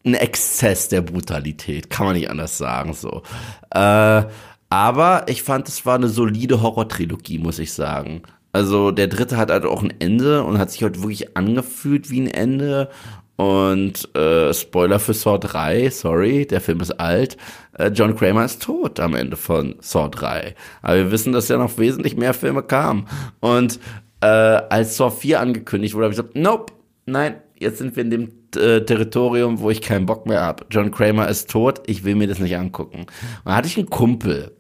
ein 0.06 0.14
Exzess 0.14 0.88
der 0.88 1.02
Brutalität, 1.02 1.90
kann 1.90 2.06
man 2.06 2.16
nicht 2.16 2.30
anders 2.30 2.56
sagen 2.56 2.94
so. 2.94 3.22
Äh, 3.70 4.24
aber 4.68 5.24
ich 5.28 5.42
fand, 5.42 5.68
es 5.68 5.84
war 5.84 5.96
eine 5.96 6.08
solide 6.08 6.62
Horror-Trilogie, 6.62 7.38
muss 7.38 7.58
ich 7.58 7.72
sagen. 7.72 8.22
Also 8.52 8.90
der 8.90 9.08
dritte 9.08 9.36
hat 9.36 9.50
halt 9.50 9.64
auch 9.64 9.82
ein 9.82 9.92
Ende 9.98 10.42
und 10.44 10.58
hat 10.58 10.70
sich 10.70 10.82
halt 10.82 11.02
wirklich 11.02 11.36
angefühlt 11.36 12.10
wie 12.10 12.22
ein 12.22 12.28
Ende. 12.28 12.88
Und 13.36 14.16
äh, 14.16 14.54
Spoiler 14.54 14.98
für 14.98 15.12
Saw 15.12 15.38
3, 15.38 15.90
sorry, 15.90 16.46
der 16.46 16.62
Film 16.62 16.80
ist 16.80 16.92
alt. 16.92 17.36
Äh, 17.74 17.88
John 17.88 18.16
Kramer 18.16 18.46
ist 18.46 18.62
tot 18.62 18.98
am 18.98 19.14
Ende 19.14 19.36
von 19.36 19.76
Saw 19.80 20.08
3. 20.08 20.54
Aber 20.80 20.96
wir 20.96 21.10
wissen, 21.10 21.34
dass 21.34 21.48
ja 21.48 21.58
noch 21.58 21.76
wesentlich 21.76 22.16
mehr 22.16 22.32
Filme 22.32 22.62
kamen. 22.62 23.06
Und 23.40 23.78
äh, 24.22 24.26
als 24.26 24.96
Saw 24.96 25.10
4 25.10 25.40
angekündigt 25.40 25.94
wurde, 25.94 26.06
habe 26.06 26.14
ich 26.14 26.18
gesagt, 26.18 26.36
nope, 26.36 26.72
nein, 27.04 27.36
jetzt 27.58 27.78
sind 27.78 27.96
wir 27.96 28.04
in 28.04 28.10
dem 28.10 28.28
äh, 28.56 28.80
Territorium, 28.80 29.60
wo 29.60 29.70
ich 29.70 29.80
keinen 29.80 30.06
Bock 30.06 30.26
mehr 30.26 30.40
habe. 30.40 30.66
John 30.70 30.90
Kramer 30.90 31.28
ist 31.28 31.50
tot, 31.50 31.82
ich 31.86 32.04
will 32.04 32.14
mir 32.14 32.28
das 32.28 32.38
nicht 32.38 32.56
angucken. 32.56 33.00
Und 33.00 33.08
da 33.44 33.56
hatte 33.56 33.68
ich 33.68 33.78
einen 33.78 33.90
Kumpel, 33.90 34.56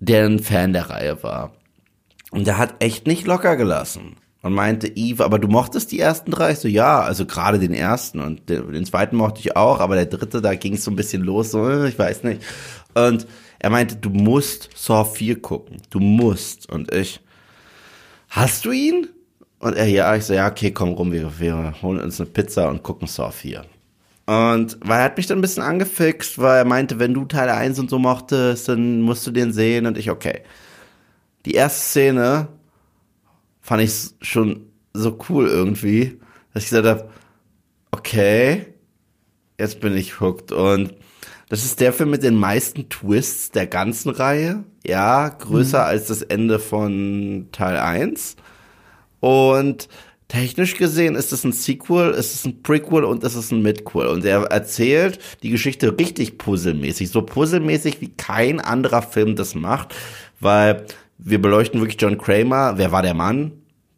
der 0.00 0.26
ein 0.26 0.38
Fan 0.38 0.72
der 0.72 0.90
Reihe 0.90 1.22
war. 1.22 1.52
Und 2.30 2.46
der 2.46 2.58
hat 2.58 2.82
echt 2.82 3.06
nicht 3.06 3.26
locker 3.26 3.56
gelassen. 3.56 4.16
Und 4.42 4.52
meinte, 4.52 4.86
Eve, 4.94 5.24
aber 5.24 5.38
du 5.38 5.48
mochtest 5.48 5.90
die 5.90 5.98
ersten 5.98 6.30
drei? 6.30 6.52
Ich 6.52 6.58
so, 6.58 6.68
ja, 6.68 7.00
also 7.00 7.26
gerade 7.26 7.58
den 7.58 7.74
ersten 7.74 8.20
und 8.20 8.48
den, 8.48 8.72
den 8.72 8.84
zweiten 8.84 9.16
mochte 9.16 9.40
ich 9.40 9.56
auch, 9.56 9.80
aber 9.80 9.96
der 9.96 10.06
dritte, 10.06 10.40
da 10.40 10.54
ging 10.54 10.74
es 10.74 10.84
so 10.84 10.90
ein 10.92 10.96
bisschen 10.96 11.22
los, 11.22 11.50
so, 11.50 11.68
äh, 11.68 11.88
ich 11.88 11.98
weiß 11.98 12.22
nicht. 12.22 12.42
Und 12.94 13.26
er 13.58 13.70
meinte, 13.70 13.96
du 13.96 14.10
musst 14.10 14.70
Saw 14.76 15.04
4 15.04 15.42
gucken. 15.42 15.78
Du 15.90 15.98
musst. 15.98 16.70
Und 16.70 16.94
ich, 16.94 17.20
hast 18.28 18.64
du 18.64 18.70
ihn? 18.70 19.08
Und 19.58 19.74
er, 19.74 19.86
ja, 19.86 20.14
ich 20.14 20.24
so, 20.24 20.34
ja, 20.34 20.48
okay, 20.48 20.70
komm 20.70 20.90
rum, 20.90 21.12
wir, 21.12 21.38
wir 21.38 21.74
holen 21.82 22.00
uns 22.00 22.20
eine 22.20 22.28
Pizza 22.28 22.68
und 22.68 22.82
gucken 22.82 23.08
Saw 23.08 23.30
4. 23.30 23.64
Und 24.26 24.78
weil 24.82 24.98
er 24.98 25.04
hat 25.04 25.16
mich 25.16 25.26
dann 25.26 25.38
ein 25.38 25.42
bisschen 25.42 25.62
angefixt, 25.62 26.38
weil 26.38 26.58
er 26.58 26.64
meinte, 26.64 26.98
wenn 26.98 27.14
du 27.14 27.24
Teil 27.24 27.48
1 27.48 27.78
und 27.78 27.88
so 27.88 27.98
mochtest, 27.98 28.68
dann 28.68 29.00
musst 29.00 29.26
du 29.26 29.30
den 29.30 29.52
sehen 29.52 29.86
und 29.86 29.96
ich, 29.96 30.10
okay. 30.10 30.42
Die 31.44 31.54
erste 31.54 31.80
Szene 31.80 32.48
fand 33.60 33.82
ich 33.82 34.10
schon 34.20 34.66
so 34.92 35.16
cool 35.28 35.46
irgendwie, 35.46 36.18
dass 36.52 36.64
ich 36.64 36.70
gesagt 36.70 36.86
habe, 36.86 37.10
okay, 37.92 38.66
jetzt 39.58 39.80
bin 39.80 39.96
ich 39.96 40.20
hooked. 40.20 40.52
Und 40.52 40.94
das 41.48 41.64
ist 41.64 41.80
der 41.80 41.92
Film 41.92 42.10
mit 42.10 42.24
den 42.24 42.34
meisten 42.34 42.88
Twists 42.88 43.52
der 43.52 43.68
ganzen 43.68 44.10
Reihe. 44.10 44.64
Ja, 44.84 45.28
größer 45.28 45.84
als 45.84 46.06
das 46.06 46.22
Ende 46.22 46.58
von 46.58 47.48
Teil 47.52 47.76
1. 47.76 48.36
Und 49.20 49.88
technisch 50.28 50.76
gesehen 50.76 51.14
ist 51.14 51.32
es 51.32 51.44
ein 51.44 51.52
Sequel, 51.52 52.10
ist 52.10 52.34
es 52.34 52.44
ein 52.44 52.62
Prequel 52.62 53.04
und 53.04 53.24
ist 53.24 53.36
es 53.36 53.50
ein 53.50 53.62
Midquel. 53.62 54.06
Und 54.08 54.24
er 54.24 54.42
erzählt 54.44 55.18
die 55.42 55.50
Geschichte 55.50 55.96
richtig 55.98 56.38
puzzelmäßig. 56.38 57.10
So 57.10 57.22
puzzelmäßig 57.22 58.00
wie 58.00 58.10
kein 58.10 58.60
anderer 58.60 59.02
Film 59.02 59.36
das 59.36 59.54
macht. 59.54 59.94
Weil 60.40 60.86
wir 61.18 61.40
beleuchten 61.40 61.80
wirklich 61.80 62.00
John 62.00 62.18
Kramer. 62.18 62.74
Wer 62.76 62.92
war 62.92 63.02
der 63.02 63.14
Mann, 63.14 63.52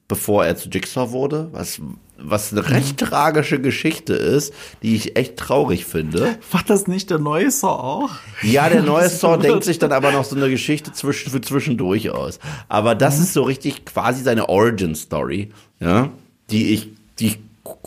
bevor 0.06 0.44
er 0.46 0.56
zu 0.56 0.68
Jigsaw 0.68 1.10
wurde? 1.10 1.48
Was, 1.52 1.80
was 2.20 2.52
eine 2.52 2.68
recht 2.68 2.98
tragische 2.98 3.60
Geschichte 3.60 4.12
ist, 4.12 4.52
die 4.82 4.96
ich 4.96 5.16
echt 5.16 5.36
traurig 5.36 5.84
finde. 5.84 6.36
War 6.50 6.62
das 6.66 6.88
nicht 6.88 7.10
der 7.10 7.18
neue 7.18 7.50
Saw 7.50 7.68
auch? 7.68 8.10
Ja, 8.42 8.68
der 8.68 8.82
neue 8.94 9.08
Saw 9.08 9.36
denkt 9.40 9.64
sich 9.64 9.78
dann 9.78 9.92
aber 9.92 10.10
noch 10.10 10.24
so 10.24 10.34
eine 10.34 10.50
Geschichte 10.50 10.92
zwischen, 10.92 11.30
für 11.30 11.40
zwischendurch 11.40 12.10
aus. 12.10 12.40
Aber 12.68 12.94
das 12.96 13.18
ist 13.20 13.32
so 13.32 13.42
richtig 13.44 13.84
quasi 13.84 14.22
seine 14.22 14.48
Origin-Story, 14.48 15.50
ja, 15.80 16.10
die 16.50 16.74
ich, 16.74 16.88
die 17.20 17.26
ich 17.28 17.38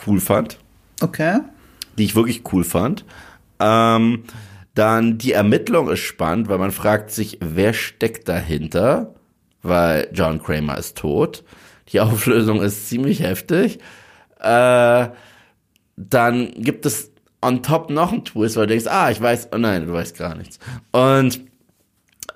cool 0.06 0.18
fand, 0.20 0.58
Okay. 1.02 1.40
die 1.98 2.04
ich 2.04 2.14
wirklich 2.14 2.42
cool 2.52 2.64
fand. 2.64 3.04
Ähm, 3.60 4.24
dann 4.74 5.18
die 5.18 5.32
Ermittlung 5.32 5.90
ist 5.90 6.00
spannend, 6.00 6.48
weil 6.48 6.58
man 6.58 6.72
fragt 6.72 7.10
sich, 7.10 7.38
wer 7.40 7.74
steckt 7.74 8.28
dahinter? 8.28 9.14
Weil 9.62 10.08
John 10.12 10.42
Kramer 10.42 10.78
ist 10.78 10.96
tot. 10.96 11.44
Die 11.92 12.00
Auflösung 12.00 12.62
ist 12.62 12.88
ziemlich 12.88 13.20
heftig. 13.20 13.78
Äh, 14.42 15.08
dann 15.96 16.50
gibt 16.56 16.86
es 16.86 17.10
on 17.40 17.62
top 17.62 17.90
noch 17.90 18.12
einen 18.12 18.24
Twist, 18.24 18.56
weil 18.56 18.66
du 18.66 18.74
denkst, 18.74 18.86
ah, 18.88 19.10
ich 19.10 19.20
weiß, 19.20 19.48
oh 19.52 19.58
nein, 19.58 19.86
du 19.86 19.92
weißt 19.92 20.16
gar 20.16 20.34
nichts. 20.34 20.58
Und 20.92 21.40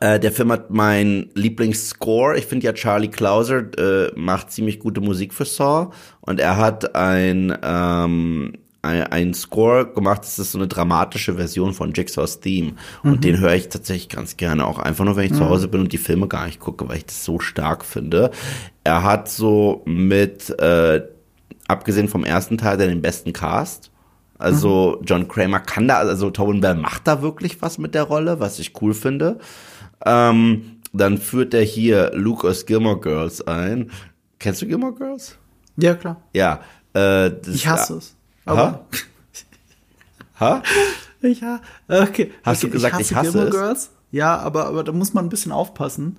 äh, 0.00 0.20
der 0.20 0.32
Film 0.32 0.52
hat 0.52 0.70
mein 0.70 1.30
Lieblingsscore. 1.34 2.36
Ich 2.36 2.46
finde 2.46 2.66
ja 2.66 2.72
Charlie 2.72 3.08
Clauser 3.08 3.64
äh, 3.78 4.12
macht 4.14 4.50
ziemlich 4.50 4.78
gute 4.78 5.00
Musik 5.00 5.32
für 5.32 5.44
Saw 5.44 5.90
und 6.20 6.40
er 6.40 6.56
hat 6.56 6.94
ein 6.94 7.56
ähm, 7.62 8.52
ein, 8.82 9.02
ein 9.04 9.34
Score 9.34 9.86
gemacht. 9.86 10.22
Das 10.22 10.38
ist 10.38 10.52
so 10.52 10.58
eine 10.58 10.68
dramatische 10.68 11.34
Version 11.34 11.72
von 11.72 11.92
Jigsaws 11.92 12.40
Theme 12.40 12.72
und 13.02 13.24
den 13.24 13.40
höre 13.40 13.54
ich 13.54 13.68
tatsächlich 13.68 14.08
ganz 14.08 14.36
gerne 14.36 14.66
auch 14.66 14.78
einfach 14.78 15.04
nur, 15.04 15.16
wenn 15.16 15.26
ich 15.26 15.34
zu 15.34 15.48
Hause 15.48 15.68
bin 15.68 15.80
und 15.80 15.92
die 15.92 15.98
Filme 15.98 16.28
gar 16.28 16.46
nicht 16.46 16.60
gucke, 16.60 16.88
weil 16.88 16.98
ich 16.98 17.06
das 17.06 17.24
so 17.24 17.38
stark 17.38 17.84
finde. 17.84 18.30
Er 18.84 19.02
hat 19.02 19.28
so 19.28 19.82
mit 19.86 20.50
äh, 20.60 21.02
abgesehen 21.68 22.08
vom 22.08 22.24
ersten 22.24 22.58
Teil 22.58 22.76
der 22.76 22.88
den 22.88 23.02
besten 23.02 23.32
Cast. 23.32 23.90
Also 24.38 25.00
John 25.04 25.28
Kramer 25.28 25.60
kann 25.60 25.88
da, 25.88 25.98
also 25.98 26.30
Tobin 26.30 26.60
Bell 26.60 26.74
macht 26.74 27.06
da 27.06 27.22
wirklich 27.22 27.62
was 27.62 27.78
mit 27.78 27.94
der 27.94 28.02
Rolle, 28.02 28.38
was 28.38 28.58
ich 28.58 28.80
cool 28.82 28.92
finde. 28.92 29.38
Ähm, 30.04 30.80
dann 30.92 31.18
führt 31.18 31.54
er 31.54 31.62
hier 31.62 32.10
Luke 32.14 32.46
aus 32.46 32.66
Gilmore 32.66 33.00
Girls 33.00 33.46
ein. 33.46 33.90
Kennst 34.38 34.60
du 34.62 34.66
Gilmore 34.66 34.94
Girls? 34.94 35.36
Ja, 35.76 35.94
klar. 35.94 36.22
Ja. 36.34 36.60
Äh, 36.94 37.28
Ich 37.50 37.66
hasse 37.66 37.94
es. 37.96 38.16
Ha? 38.46 38.84
Ha? 40.40 40.62
Ich 41.22 41.42
ha 41.42 41.60
okay. 41.88 42.30
Hast 42.44 42.62
du 42.62 42.66
okay, 42.66 42.74
gesagt, 42.74 43.00
ich 43.00 43.14
hasse 43.14 43.32
Gilmore 43.32 43.48
es? 43.48 43.54
Girls? 43.54 43.90
Ja, 44.12 44.36
aber, 44.36 44.66
aber 44.66 44.84
da 44.84 44.92
muss 44.92 45.14
man 45.14 45.24
ein 45.26 45.28
bisschen 45.28 45.50
aufpassen. 45.50 46.18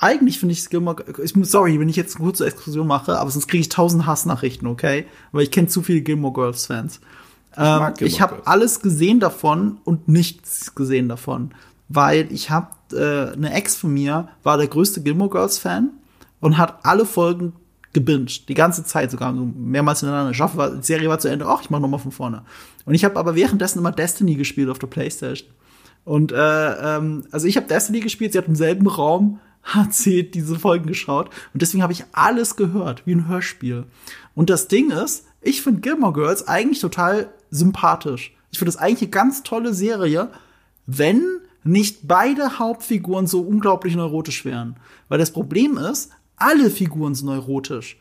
Eigentlich 0.00 0.38
finde 0.38 0.52
ich 0.52 0.70
Gilmore, 0.70 1.04
ich 1.22 1.34
muss, 1.34 1.50
sorry, 1.50 1.78
wenn 1.80 1.88
ich 1.88 1.96
jetzt 1.96 2.16
eine 2.16 2.24
kurze 2.24 2.46
Exkursion 2.46 2.86
mache, 2.86 3.18
aber 3.18 3.30
sonst 3.30 3.48
kriege 3.48 3.60
ich 3.60 3.68
tausend 3.68 4.06
Hassnachrichten, 4.06 4.68
okay? 4.68 5.06
Weil 5.32 5.42
ich 5.42 5.50
kenne 5.50 5.66
zu 5.66 5.82
viele 5.82 6.02
Gilmore 6.02 6.32
Girls 6.32 6.66
Fans. 6.66 7.00
Ich, 7.52 7.58
ähm, 7.58 7.92
ich 8.00 8.20
habe 8.20 8.46
alles 8.46 8.80
gesehen 8.80 9.18
davon 9.18 9.78
und 9.84 10.06
nichts 10.06 10.76
gesehen 10.76 11.08
davon, 11.08 11.50
weil 11.88 12.30
ich 12.30 12.50
habe 12.50 12.68
äh, 12.92 13.32
eine 13.32 13.52
Ex 13.52 13.74
von 13.74 13.92
mir 13.92 14.28
war 14.44 14.56
der 14.56 14.68
größte 14.68 15.02
Gilmore 15.02 15.30
Girls 15.30 15.58
Fan 15.58 15.90
und 16.40 16.58
hat 16.58 16.78
alle 16.84 17.04
Folgen 17.04 17.54
gebinged, 17.92 18.48
die 18.48 18.54
ganze 18.54 18.84
Zeit 18.84 19.10
sogar 19.10 19.34
so 19.34 19.44
mehrmals 19.44 20.00
hintereinander. 20.00 20.30
Ich 20.30 20.40
hoffe, 20.40 20.76
die 20.78 20.86
Serie 20.86 21.08
war 21.08 21.18
zu 21.18 21.28
Ende. 21.28 21.46
Ach, 21.46 21.60
ich 21.60 21.70
mach 21.70 21.80
noch 21.80 21.88
mal 21.88 21.98
von 21.98 22.12
vorne. 22.12 22.42
Und 22.84 22.94
ich 22.94 23.04
habe 23.04 23.16
aber 23.16 23.34
währenddessen 23.34 23.80
immer 23.80 23.90
Destiny 23.90 24.36
gespielt 24.36 24.68
auf 24.68 24.78
der 24.78 24.86
PlayStation. 24.86 25.48
Und 26.04 26.30
äh, 26.30 26.36
ähm, 26.96 27.24
also 27.32 27.48
ich 27.48 27.56
habe 27.56 27.66
Destiny 27.66 28.00
gespielt, 28.00 28.32
sie 28.32 28.38
hat 28.38 28.46
im 28.46 28.54
selben 28.54 28.86
Raum 28.86 29.40
hat 29.62 29.94
sie 29.94 30.30
diese 30.30 30.58
Folgen 30.58 30.86
geschaut 30.86 31.30
und 31.52 31.62
deswegen 31.62 31.82
habe 31.82 31.92
ich 31.92 32.04
alles 32.12 32.56
gehört, 32.56 33.06
wie 33.06 33.14
ein 33.14 33.28
Hörspiel. 33.28 33.84
Und 34.34 34.50
das 34.50 34.68
Ding 34.68 34.90
ist, 34.90 35.26
ich 35.40 35.62
finde 35.62 35.80
Gilmore 35.80 36.12
Girls 36.12 36.48
eigentlich 36.48 36.80
total 36.80 37.32
sympathisch. 37.50 38.34
Ich 38.50 38.58
finde 38.58 38.72
das 38.72 38.80
eigentlich 38.80 39.02
eine 39.02 39.10
ganz 39.10 39.42
tolle 39.42 39.74
Serie, 39.74 40.30
wenn 40.86 41.22
nicht 41.64 42.08
beide 42.08 42.58
Hauptfiguren 42.58 43.26
so 43.26 43.40
unglaublich 43.40 43.94
neurotisch 43.94 44.44
wären. 44.44 44.76
Weil 45.08 45.18
das 45.18 45.32
Problem 45.32 45.76
ist, 45.76 46.10
alle 46.36 46.70
Figuren 46.70 47.14
sind 47.14 47.26
neurotisch. 47.26 47.98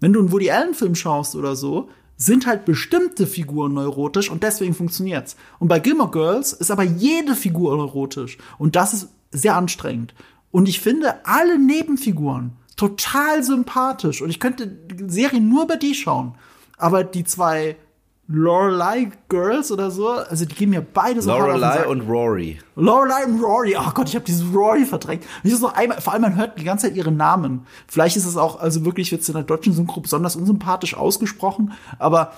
Wenn 0.00 0.12
du 0.12 0.20
einen 0.20 0.32
Woody 0.32 0.50
Allen 0.50 0.74
Film 0.74 0.94
schaust 0.94 1.34
oder 1.34 1.54
so, 1.54 1.90
sind 2.16 2.46
halt 2.46 2.64
bestimmte 2.64 3.26
Figuren 3.26 3.74
neurotisch 3.74 4.30
und 4.30 4.42
deswegen 4.42 4.74
funktioniert's. 4.74 5.36
Und 5.58 5.68
bei 5.68 5.80
Gilmore 5.80 6.10
Girls 6.10 6.52
ist 6.52 6.70
aber 6.70 6.82
jede 6.82 7.34
Figur 7.34 7.76
neurotisch 7.76 8.38
und 8.58 8.76
das 8.76 8.94
ist 8.94 9.08
sehr 9.32 9.56
anstrengend. 9.56 10.14
Und 10.50 10.68
ich 10.68 10.80
finde 10.80 11.24
alle 11.24 11.58
Nebenfiguren 11.58 12.52
total 12.76 13.42
sympathisch 13.42 14.22
und 14.22 14.30
ich 14.30 14.40
könnte 14.40 14.66
die 14.66 15.12
Serie 15.12 15.40
nur 15.40 15.66
bei 15.66 15.76
die 15.76 15.94
schauen. 15.94 16.34
Aber 16.78 17.04
die 17.04 17.24
zwei 17.24 17.76
Lorelei 18.26 19.10
Girls 19.28 19.72
oder 19.72 19.90
so, 19.90 20.08
also 20.08 20.44
die 20.44 20.54
geben 20.54 20.70
mir 20.70 20.80
beide 20.80 21.20
so 21.20 21.30
Lorelei 21.30 21.86
und 21.86 22.02
Rory. 22.02 22.58
Lorelei 22.76 23.26
und 23.26 23.42
Rory. 23.42 23.76
Oh 23.76 23.90
Gott, 23.92 24.08
ich 24.08 24.14
habe 24.14 24.24
dieses 24.24 24.44
Rory 24.54 24.84
verdrängt. 24.84 25.24
Ich 25.42 25.52
ist 25.52 25.60
noch 25.60 25.74
einmal, 25.74 26.00
vor 26.00 26.12
allem 26.12 26.22
man 26.22 26.36
hört 26.36 26.58
die 26.58 26.64
ganze 26.64 26.86
Zeit 26.86 26.96
ihre 26.96 27.10
Namen. 27.10 27.66
Vielleicht 27.88 28.16
ist 28.16 28.26
es 28.26 28.36
auch, 28.36 28.60
also 28.60 28.84
wirklich 28.84 29.10
wird 29.10 29.22
es 29.22 29.28
in 29.28 29.34
der 29.34 29.42
deutschen 29.42 29.72
Synchro 29.72 30.00
besonders 30.00 30.36
unsympathisch 30.36 30.94
ausgesprochen, 30.94 31.72
aber 31.98 32.32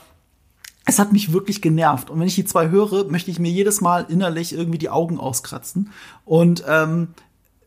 es 0.87 0.99
hat 0.99 1.13
mich 1.13 1.33
wirklich 1.33 1.61
genervt. 1.61 2.11
Und 2.11 2.19
wenn 2.19 2.27
ich 2.27 2.35
die 2.35 2.47
zwei 2.47 2.71
höre, 2.71 3.05
möchte 3.05 3.31
ich 3.31 3.39
mir 3.39 3.51
jedes 3.51 3.83
Mal 3.83 4.07
innerlich 4.09 4.55
irgendwie 4.55 4.79
die 4.79 4.91
Augen 4.91 5.21
auskratzen. 5.21 5.93
Und 6.25 6.65
ähm, 6.67 7.09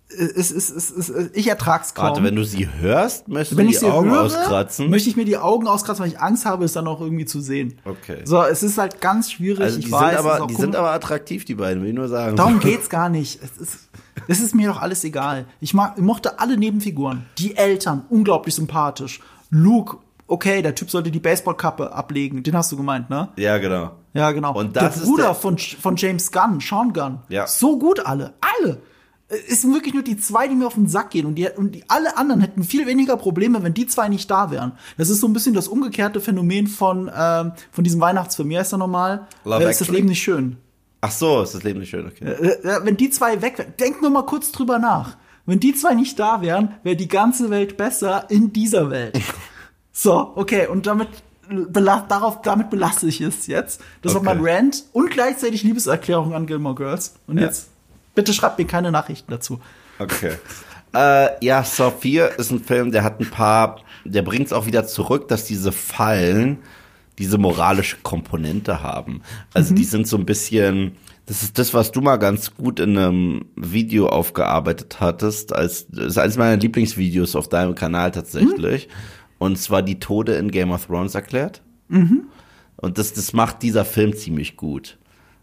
es, 0.08 0.52
es, 0.52 0.70
es, 0.70 1.10
ich 1.34 1.48
ertrag's 1.48 1.94
kaum. 1.94 2.06
Warte, 2.06 2.24
wenn 2.24 2.36
du 2.36 2.44
sie 2.44 2.70
hörst, 2.80 3.28
möchtest 3.28 3.54
du 3.54 3.58
wenn 3.58 3.68
die 3.68 3.74
ich 3.74 3.80
sie 3.80 3.88
Augen 3.90 4.12
höre, 4.12 4.22
auskratzen? 4.24 4.90
möchte 4.90 5.10
ich 5.10 5.16
mir 5.16 5.26
die 5.26 5.38
Augen 5.38 5.68
auskratzen, 5.68 6.04
weil 6.04 6.12
ich 6.12 6.20
Angst 6.20 6.46
habe, 6.46 6.64
es 6.66 6.74
dann 6.74 6.88
auch 6.88 7.02
irgendwie 7.02 7.26
zu 7.26 7.42
sehen. 7.42 7.80
Okay. 7.86 8.22
So, 8.24 8.42
es 8.44 8.62
ist 8.64 8.78
halt 8.78 9.02
ganz 9.02 9.32
schwierig. 9.32 9.62
also 9.62 9.80
ich 9.80 9.86
die 9.86 9.92
weiß, 9.92 10.02
sind 10.02 10.12
ist 10.14 10.20
aber, 10.20 10.34
die 10.36 10.40
komisch. 10.42 10.58
sind 10.58 10.76
aber 10.76 10.92
attraktiv, 10.92 11.46
die 11.46 11.56
beiden, 11.56 11.82
will 11.82 11.90
ich 11.90 11.96
nur 11.96 12.08
sagen. 12.08 12.36
Darum 12.36 12.60
geht's 12.62 12.90
gar 12.90 13.10
nicht. 13.10 13.40
Es 13.44 13.58
ist, 13.58 13.90
es 14.28 14.40
ist 14.40 14.54
mir 14.56 14.70
doch 14.70 14.82
alles 14.82 15.04
egal. 15.04 15.46
Ich, 15.60 15.74
mag, 15.74 15.94
ich 15.98 16.04
mochte 16.04 16.40
alle 16.40 16.56
Nebenfiguren. 16.58 17.26
Die 17.40 17.58
Eltern, 17.58 18.06
unglaublich 18.10 18.54
sympathisch. 18.56 19.22
Luke, 19.50 19.98
okay, 20.28 20.62
der 20.62 20.76
Typ 20.76 20.92
sollte 20.92 21.10
die 21.12 21.20
Baseballkappe 21.20 21.92
ablegen. 21.92 22.44
Den 22.44 22.56
hast 22.56 22.72
du 22.72 22.78
gemeint, 22.78 23.10
ne? 23.10 23.30
Ja, 23.38 23.58
genau. 23.58 23.92
Ja, 24.14 24.32
genau. 24.32 24.54
Und 24.54 24.76
das 24.76 24.94
der 24.94 25.04
ist 25.04 25.10
Bruder 25.10 25.24
der- 25.26 25.36
von, 25.36 25.58
von 25.58 25.96
James 25.98 26.32
Gunn, 26.32 26.60
Sean 26.62 26.94
Gunn. 26.94 27.20
Ja. 27.28 27.48
So 27.48 27.78
gut 27.78 28.06
alle. 28.06 28.34
Alle. 28.62 28.78
Es 29.28 29.62
sind 29.62 29.74
wirklich 29.74 29.94
nur 29.96 30.04
die 30.04 30.18
zwei, 30.18 30.48
die 30.48 30.54
mir 30.56 30.68
auf 30.68 30.76
den 30.76 30.88
Sack 30.88 31.10
gehen. 31.10 31.26
Und, 31.26 31.36
die, 31.36 31.48
und 31.50 31.74
die, 31.74 31.84
alle 31.88 32.16
anderen 32.18 32.42
hätten 32.42 32.64
viel 32.64 32.86
weniger 32.86 33.18
Probleme, 33.18 33.64
wenn 33.64 33.74
die 33.74 33.88
zwei 33.88 34.08
nicht 34.08 34.30
da 34.30 34.52
wären. 34.52 34.74
Das 34.98 35.10
ist 35.10 35.20
so 35.20 35.28
ein 35.28 35.34
bisschen 35.34 35.56
das 35.56 35.68
umgekehrte 35.68 36.22
Phänomen 36.22 36.68
von, 36.68 37.10
ähm, 37.16 37.54
von 37.72 37.84
diesem 37.84 38.00
Weihnachtsfilm. 38.02 38.50
Wie 38.50 38.58
heißt 38.60 38.74
er 38.74 38.78
nochmal? 38.78 39.28
Love 39.44 39.66
äh, 39.66 39.72
ist 39.72 39.82
das? 39.82 39.88
Leben 39.90 40.08
nicht 40.10 40.22
schön. 40.22 40.58
Ach 41.02 41.12
so, 41.12 41.42
ist 41.42 41.56
das 41.56 41.64
Leben 41.64 41.80
nicht 41.80 41.90
schön, 41.90 42.06
okay. 42.06 42.24
Äh, 42.26 42.68
äh, 42.68 42.80
wenn 42.84 42.98
die 42.98 43.10
zwei 43.10 43.42
weg 43.42 43.58
wären, 43.58 43.74
denk 43.80 44.02
nur 44.02 44.12
mal 44.12 44.26
kurz 44.26 44.52
drüber 44.52 44.78
nach. 44.80 45.18
Wenn 45.48 45.60
die 45.60 45.74
zwei 45.74 45.94
nicht 45.96 46.20
da 46.20 46.42
wären, 46.42 46.76
wäre 46.84 46.96
die 46.96 47.08
ganze 47.08 47.50
Welt 47.50 47.78
besser 47.78 48.26
in 48.30 48.54
dieser 48.54 48.90
Welt. 48.92 49.20
so, 49.92 50.34
okay, 50.36 50.68
und 50.68 50.86
damit 50.88 51.10
bela 51.50 52.06
darauf, 52.08 52.42
damit 52.42 52.70
belasse 52.72 53.08
ich 53.08 53.22
es 53.22 53.46
jetzt. 53.48 53.82
Das 54.02 54.16
Okay. 54.16 54.26
war 54.26 54.36
mein 54.36 54.44
Rant 54.46 54.84
und 54.94 55.12
gleichzeitig 55.12 55.62
Liebeserklärung 55.64 56.34
an 56.34 56.48
Gilmore 56.48 56.76
Girls. 56.76 57.16
Und 57.28 57.38
Ja. 57.38 57.46
jetzt 57.46 57.70
bitte 58.16 58.34
schreibt 58.34 58.58
mir 58.58 58.66
keine 58.66 58.92
Nachrichten 58.92 59.32
dazu. 59.32 59.60
Okay. 60.00 60.34
äh, 60.94 61.46
ja, 61.46 61.64
Saw 61.64 61.92
4 61.92 62.40
ist 62.40 62.52
ein 62.52 62.64
Film, 62.64 62.92
der 62.92 63.04
hat 63.04 63.20
ein 63.20 63.30
paar, 63.30 63.82
der 64.04 64.22
bringt 64.22 64.48
es 64.48 64.54
auch 64.54 64.66
wieder 64.66 64.88
zurück, 64.88 65.28
dass 65.28 65.46
diese 65.46 65.72
Fallen 65.72 66.60
diese 67.18 67.38
moralische 67.38 67.98
Komponente 68.04 68.84
haben. 68.84 69.22
Also 69.54 69.74
die 69.74 69.86
sind 69.86 70.08
so 70.08 70.18
ein 70.18 70.26
bisschen, 70.26 70.98
das 71.26 71.44
ist 71.44 71.58
das, 71.58 71.74
was 71.74 71.92
du 71.92 72.02
mal 72.02 72.18
ganz 72.18 72.56
gut 72.56 72.80
in 72.80 72.98
einem 72.98 73.46
Video 73.56 74.10
aufgearbeitet 74.10 75.00
hattest, 75.00 75.54
als 75.54 75.88
das 75.88 76.08
ist 76.08 76.18
eines 76.18 76.38
meiner 76.38 76.58
Lieblingsvideos 76.58 77.36
auf 77.36 77.48
deinem 77.48 77.76
Kanal 77.76 78.12
tatsächlich. 78.12 78.90
Und 79.38 79.58
zwar 79.58 79.82
die 79.82 80.00
Tode 80.00 80.36
in 80.36 80.52
Game 80.52 80.72
of 80.72 80.88
Thrones 80.88 81.16
erklärt. 81.16 81.62
Und 82.78 82.98
das, 82.98 83.14
das 83.14 83.34
macht 83.34 83.64
dieser 83.64 83.86
Film 83.86 84.16
ziemlich 84.16 84.58
gut. 84.58 84.98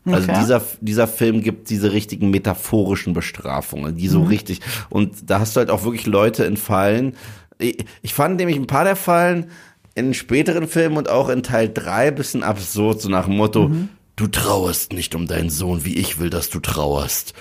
Also 0.05 0.29
Okay. 0.29 0.41
dieser, 0.41 0.63
dieser 0.81 1.07
Film 1.07 1.43
gibt 1.43 1.71
diese 1.71 1.93
richtigen 1.93 2.31
metaphorischen 2.31 3.13
Bestrafungen, 3.13 3.97
die 3.97 4.09
so 4.09 4.23
richtig, 4.23 4.61
und 4.91 5.31
da 5.31 5.39
hast 5.39 5.55
du 5.55 5.61
halt 5.61 5.71
auch 5.71 5.85
wirklich 5.85 6.07
Leute 6.07 6.45
in 6.45 6.57
Fallen. 6.57 7.15
Ich, 7.59 7.85
ich 8.03 8.13
fand 8.15 8.37
nämlich 8.37 8.57
ein 8.57 8.67
paar 8.67 8.85
der 8.85 8.97
Fallen 8.97 9.47
in 9.95 10.15
späteren 10.15 10.67
Filmen 10.67 10.97
und 10.97 11.09
auch 11.09 11.29
in 11.29 11.43
Teil 11.43 11.69
3 11.73 12.11
bisschen 12.11 12.43
absurd, 12.43 13.01
so 13.01 13.09
nach 13.09 13.27
dem 13.27 13.37
Motto, 13.37 13.71
du 14.17 14.27
trauerst 14.27 14.93
nicht 14.93 15.15
um 15.15 15.27
deinen 15.27 15.51
Sohn, 15.51 15.85
wie 15.85 15.97
ich 15.97 16.19
will, 16.19 16.31
dass 16.31 16.51
du 16.51 16.59
trauerst. 16.61 17.35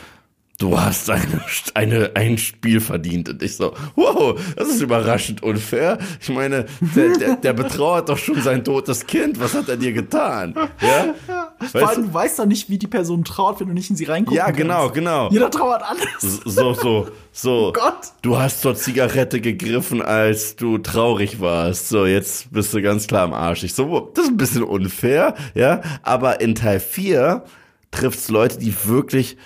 Du 0.62 0.80
hast 0.80 1.10
eine, 1.10 1.42
eine, 1.74 2.12
ein 2.14 2.38
Spiel 2.38 2.82
verdient. 2.82 3.30
Und 3.30 3.42
ich 3.42 3.56
so, 3.56 3.74
wow, 3.96 4.40
das 4.56 4.70
ist 4.70 4.82
überraschend 4.82 5.42
unfair. 5.42 5.98
Ich 6.22 6.30
meine, 6.30 6.68
der, 6.96 7.18
der, 7.18 7.36
der 7.38 7.54
betrauert 7.54 8.10
doch 8.10 8.18
schon 8.20 8.40
sein 8.44 8.64
totes 8.64 9.08
Kind. 9.08 9.40
Was 9.40 9.56
hat 9.56 9.70
er 9.70 9.78
dir 9.78 9.92
getan? 9.92 10.54
Ja? 10.80 11.16
Vor 11.26 11.82
Weißt 11.82 11.88
allem, 11.88 12.06
du? 12.06 12.14
weißt 12.14 12.38
doch 12.38 12.46
nicht, 12.46 12.70
wie 12.70 12.78
die 12.78 12.86
Person 12.86 13.24
trauert, 13.24 13.60
wenn 13.60 13.70
du 13.70 13.74
nicht 13.74 13.90
in 13.90 13.96
sie 13.96 14.04
reinguckst. 14.04 14.38
Ja, 14.38 14.52
genau, 14.52 14.92
genau. 14.92 15.32
Jeder 15.32 15.50
trauert 15.50 15.82
anders. 15.82 16.42
So, 16.46 16.76
so, 16.76 17.08
so. 17.32 17.74
Gott. 17.74 18.12
Du 18.22 18.38
hast 18.38 18.62
zur 18.62 18.76
Zigarette 18.76 19.42
gegriffen, 19.42 20.04
als 20.04 20.58
du 20.58 20.78
traurig 20.78 21.42
warst. 21.42 21.90
So, 21.90 22.06
jetzt 22.06 22.54
bist 22.54 22.72
du 22.72 22.84
ganz 22.84 23.08
klar 23.08 23.24
am 23.24 23.34
Arsch. 23.34 23.64
Ich 23.64 23.74
so, 23.74 24.12
das 24.14 24.26
ist 24.26 24.32
ein 24.32 24.38
bisschen 24.38 24.62
unfair, 24.62 25.34
ja. 25.56 25.82
Aber 26.04 26.40
in 26.40 26.54
Teil 26.54 26.80
4 26.80 27.44
trifft's 27.90 28.30
Leute, 28.30 28.60
die 28.60 28.76
wirklich 28.86 29.38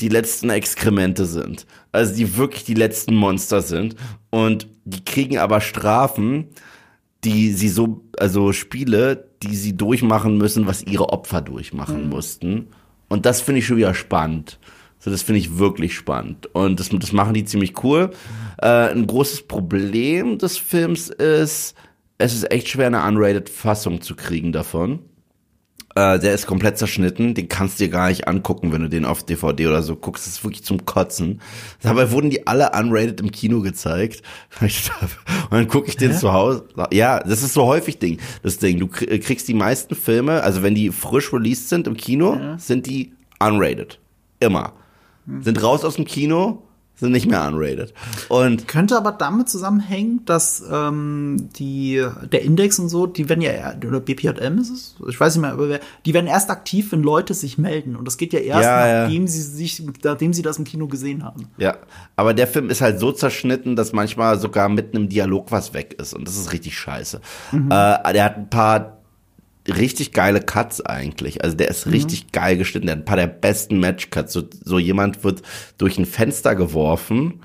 die 0.00 0.08
letzten 0.08 0.50
Exkremente 0.50 1.26
sind. 1.26 1.66
Also 1.92 2.14
die 2.14 2.36
wirklich 2.36 2.64
die 2.64 2.74
letzten 2.74 3.14
Monster 3.14 3.62
sind. 3.62 3.96
Und 4.30 4.68
die 4.84 5.04
kriegen 5.04 5.38
aber 5.38 5.60
Strafen, 5.60 6.48
die 7.24 7.52
sie 7.52 7.68
so, 7.68 8.04
also 8.18 8.52
Spiele, 8.52 9.28
die 9.42 9.56
sie 9.56 9.76
durchmachen 9.76 10.38
müssen, 10.38 10.66
was 10.66 10.82
ihre 10.84 11.08
Opfer 11.10 11.40
durchmachen 11.40 12.08
mussten. 12.08 12.68
Und 13.08 13.26
das 13.26 13.40
finde 13.40 13.60
ich 13.60 13.66
schon 13.66 13.76
wieder 13.76 13.94
spannend. 13.94 14.58
So, 15.00 15.10
das 15.10 15.22
finde 15.22 15.40
ich 15.40 15.58
wirklich 15.58 15.94
spannend. 15.94 16.46
Und 16.54 16.80
das, 16.80 16.90
das 16.90 17.12
machen 17.12 17.34
die 17.34 17.44
ziemlich 17.44 17.82
cool. 17.82 18.10
Äh, 18.60 18.90
ein 18.90 19.06
großes 19.06 19.42
Problem 19.46 20.38
des 20.38 20.58
Films 20.58 21.08
ist, 21.08 21.74
es 22.18 22.34
ist 22.34 22.50
echt 22.50 22.68
schwer, 22.68 22.88
eine 22.88 23.04
unrated 23.04 23.48
Fassung 23.48 24.00
zu 24.00 24.16
kriegen 24.16 24.52
davon. 24.52 25.00
Äh, 25.98 26.20
der 26.20 26.32
ist 26.32 26.46
komplett 26.46 26.78
zerschnitten, 26.78 27.34
den 27.34 27.48
kannst 27.48 27.80
du 27.80 27.84
dir 27.84 27.90
gar 27.90 28.08
nicht 28.08 28.28
angucken, 28.28 28.70
wenn 28.72 28.82
du 28.82 28.88
den 28.88 29.04
auf 29.04 29.24
DVD 29.24 29.66
oder 29.66 29.82
so 29.82 29.96
guckst. 29.96 30.26
Das 30.26 30.34
ist 30.34 30.44
wirklich 30.44 30.62
zum 30.62 30.84
Kotzen. 30.84 31.40
Dabei 31.82 32.12
wurden 32.12 32.30
die 32.30 32.46
alle 32.46 32.70
unrated 32.70 33.20
im 33.20 33.32
Kino 33.32 33.62
gezeigt. 33.62 34.22
Und 34.60 34.70
dann 35.50 35.66
gucke 35.66 35.88
ich 35.88 35.96
den 35.96 36.12
zu 36.14 36.32
Hause. 36.32 36.68
Ja, 36.92 37.18
das 37.20 37.42
ist 37.42 37.52
so 37.52 37.64
häufig 37.66 37.98
Ding. 37.98 38.18
Das 38.44 38.58
Ding, 38.58 38.78
du 38.78 38.86
krie- 38.86 39.18
kriegst 39.18 39.48
die 39.48 39.54
meisten 39.54 39.96
Filme, 39.96 40.42
also 40.44 40.62
wenn 40.62 40.76
die 40.76 40.90
frisch 40.90 41.32
released 41.32 41.68
sind 41.68 41.88
im 41.88 41.96
Kino, 41.96 42.38
sind 42.58 42.86
die 42.86 43.12
unrated. 43.40 43.98
Immer. 44.38 44.74
Sind 45.40 45.60
raus 45.62 45.84
aus 45.84 45.96
dem 45.96 46.04
Kino, 46.04 46.62
sind 46.98 47.12
nicht 47.12 47.30
mehr 47.30 47.46
unrated. 47.46 47.94
Und 48.28 48.66
Könnte 48.66 48.96
aber 48.96 49.12
damit 49.12 49.48
zusammenhängen, 49.48 50.24
dass 50.24 50.62
ähm, 50.70 51.48
die, 51.56 52.04
der 52.32 52.42
Index 52.42 52.78
und 52.78 52.88
so, 52.88 53.06
die 53.06 53.28
werden 53.28 53.40
ja, 53.40 53.74
oder 53.86 54.00
BPJM 54.00 54.58
ist 54.58 54.70
es? 54.70 54.96
Ich 55.08 55.18
weiß 55.18 55.36
nicht 55.36 55.42
mehr, 55.42 55.52
aber 55.52 55.68
wer, 55.68 55.80
die 56.04 56.14
werden 56.14 56.26
erst 56.26 56.50
aktiv, 56.50 56.90
wenn 56.92 57.02
Leute 57.02 57.34
sich 57.34 57.56
melden. 57.58 57.96
Und 57.96 58.04
das 58.04 58.16
geht 58.16 58.32
ja 58.32 58.40
erst, 58.40 58.64
Ja, 58.64 58.86
ja. 58.86 59.02
nachdem 59.04 59.26
sie 59.28 59.42
sich, 59.42 59.82
nachdem 60.02 60.32
sie 60.32 60.42
das 60.42 60.58
im 60.58 60.64
Kino 60.64 60.88
gesehen 60.88 61.24
haben. 61.24 61.48
Ja, 61.56 61.76
aber 62.16 62.34
der 62.34 62.46
Film 62.46 62.68
ist 62.70 62.80
halt 62.80 62.98
so 62.98 63.12
zerschnitten, 63.12 63.76
dass 63.76 63.92
manchmal 63.92 64.38
sogar 64.38 64.68
mitten 64.68 64.96
im 64.96 65.08
Dialog 65.08 65.52
was 65.52 65.74
weg 65.74 65.94
ist 66.00 66.14
und 66.14 66.26
das 66.26 66.36
ist 66.36 66.52
richtig 66.52 66.76
scheiße. 66.78 67.20
Äh, 67.52 68.12
der 68.12 68.24
hat 68.24 68.36
ein 68.36 68.50
paar 68.50 68.97
richtig 69.68 70.12
geile 70.12 70.40
Cuts 70.40 70.80
eigentlich. 70.80 71.44
Also 71.44 71.56
der 71.56 71.68
ist 71.68 71.86
richtig 71.86 72.32
geil 72.32 72.56
geschnitten. 72.56 72.86
Der 72.86 72.96
hat 72.96 73.02
ein 73.02 73.04
paar 73.04 73.16
der 73.16 73.26
besten 73.26 73.80
Match-Cuts. 73.80 74.32
So, 74.32 74.44
so 74.64 74.78
jemand 74.78 75.24
wird 75.24 75.42
durch 75.78 75.98
ein 75.98 76.06
Fenster 76.06 76.54
geworfen 76.54 77.40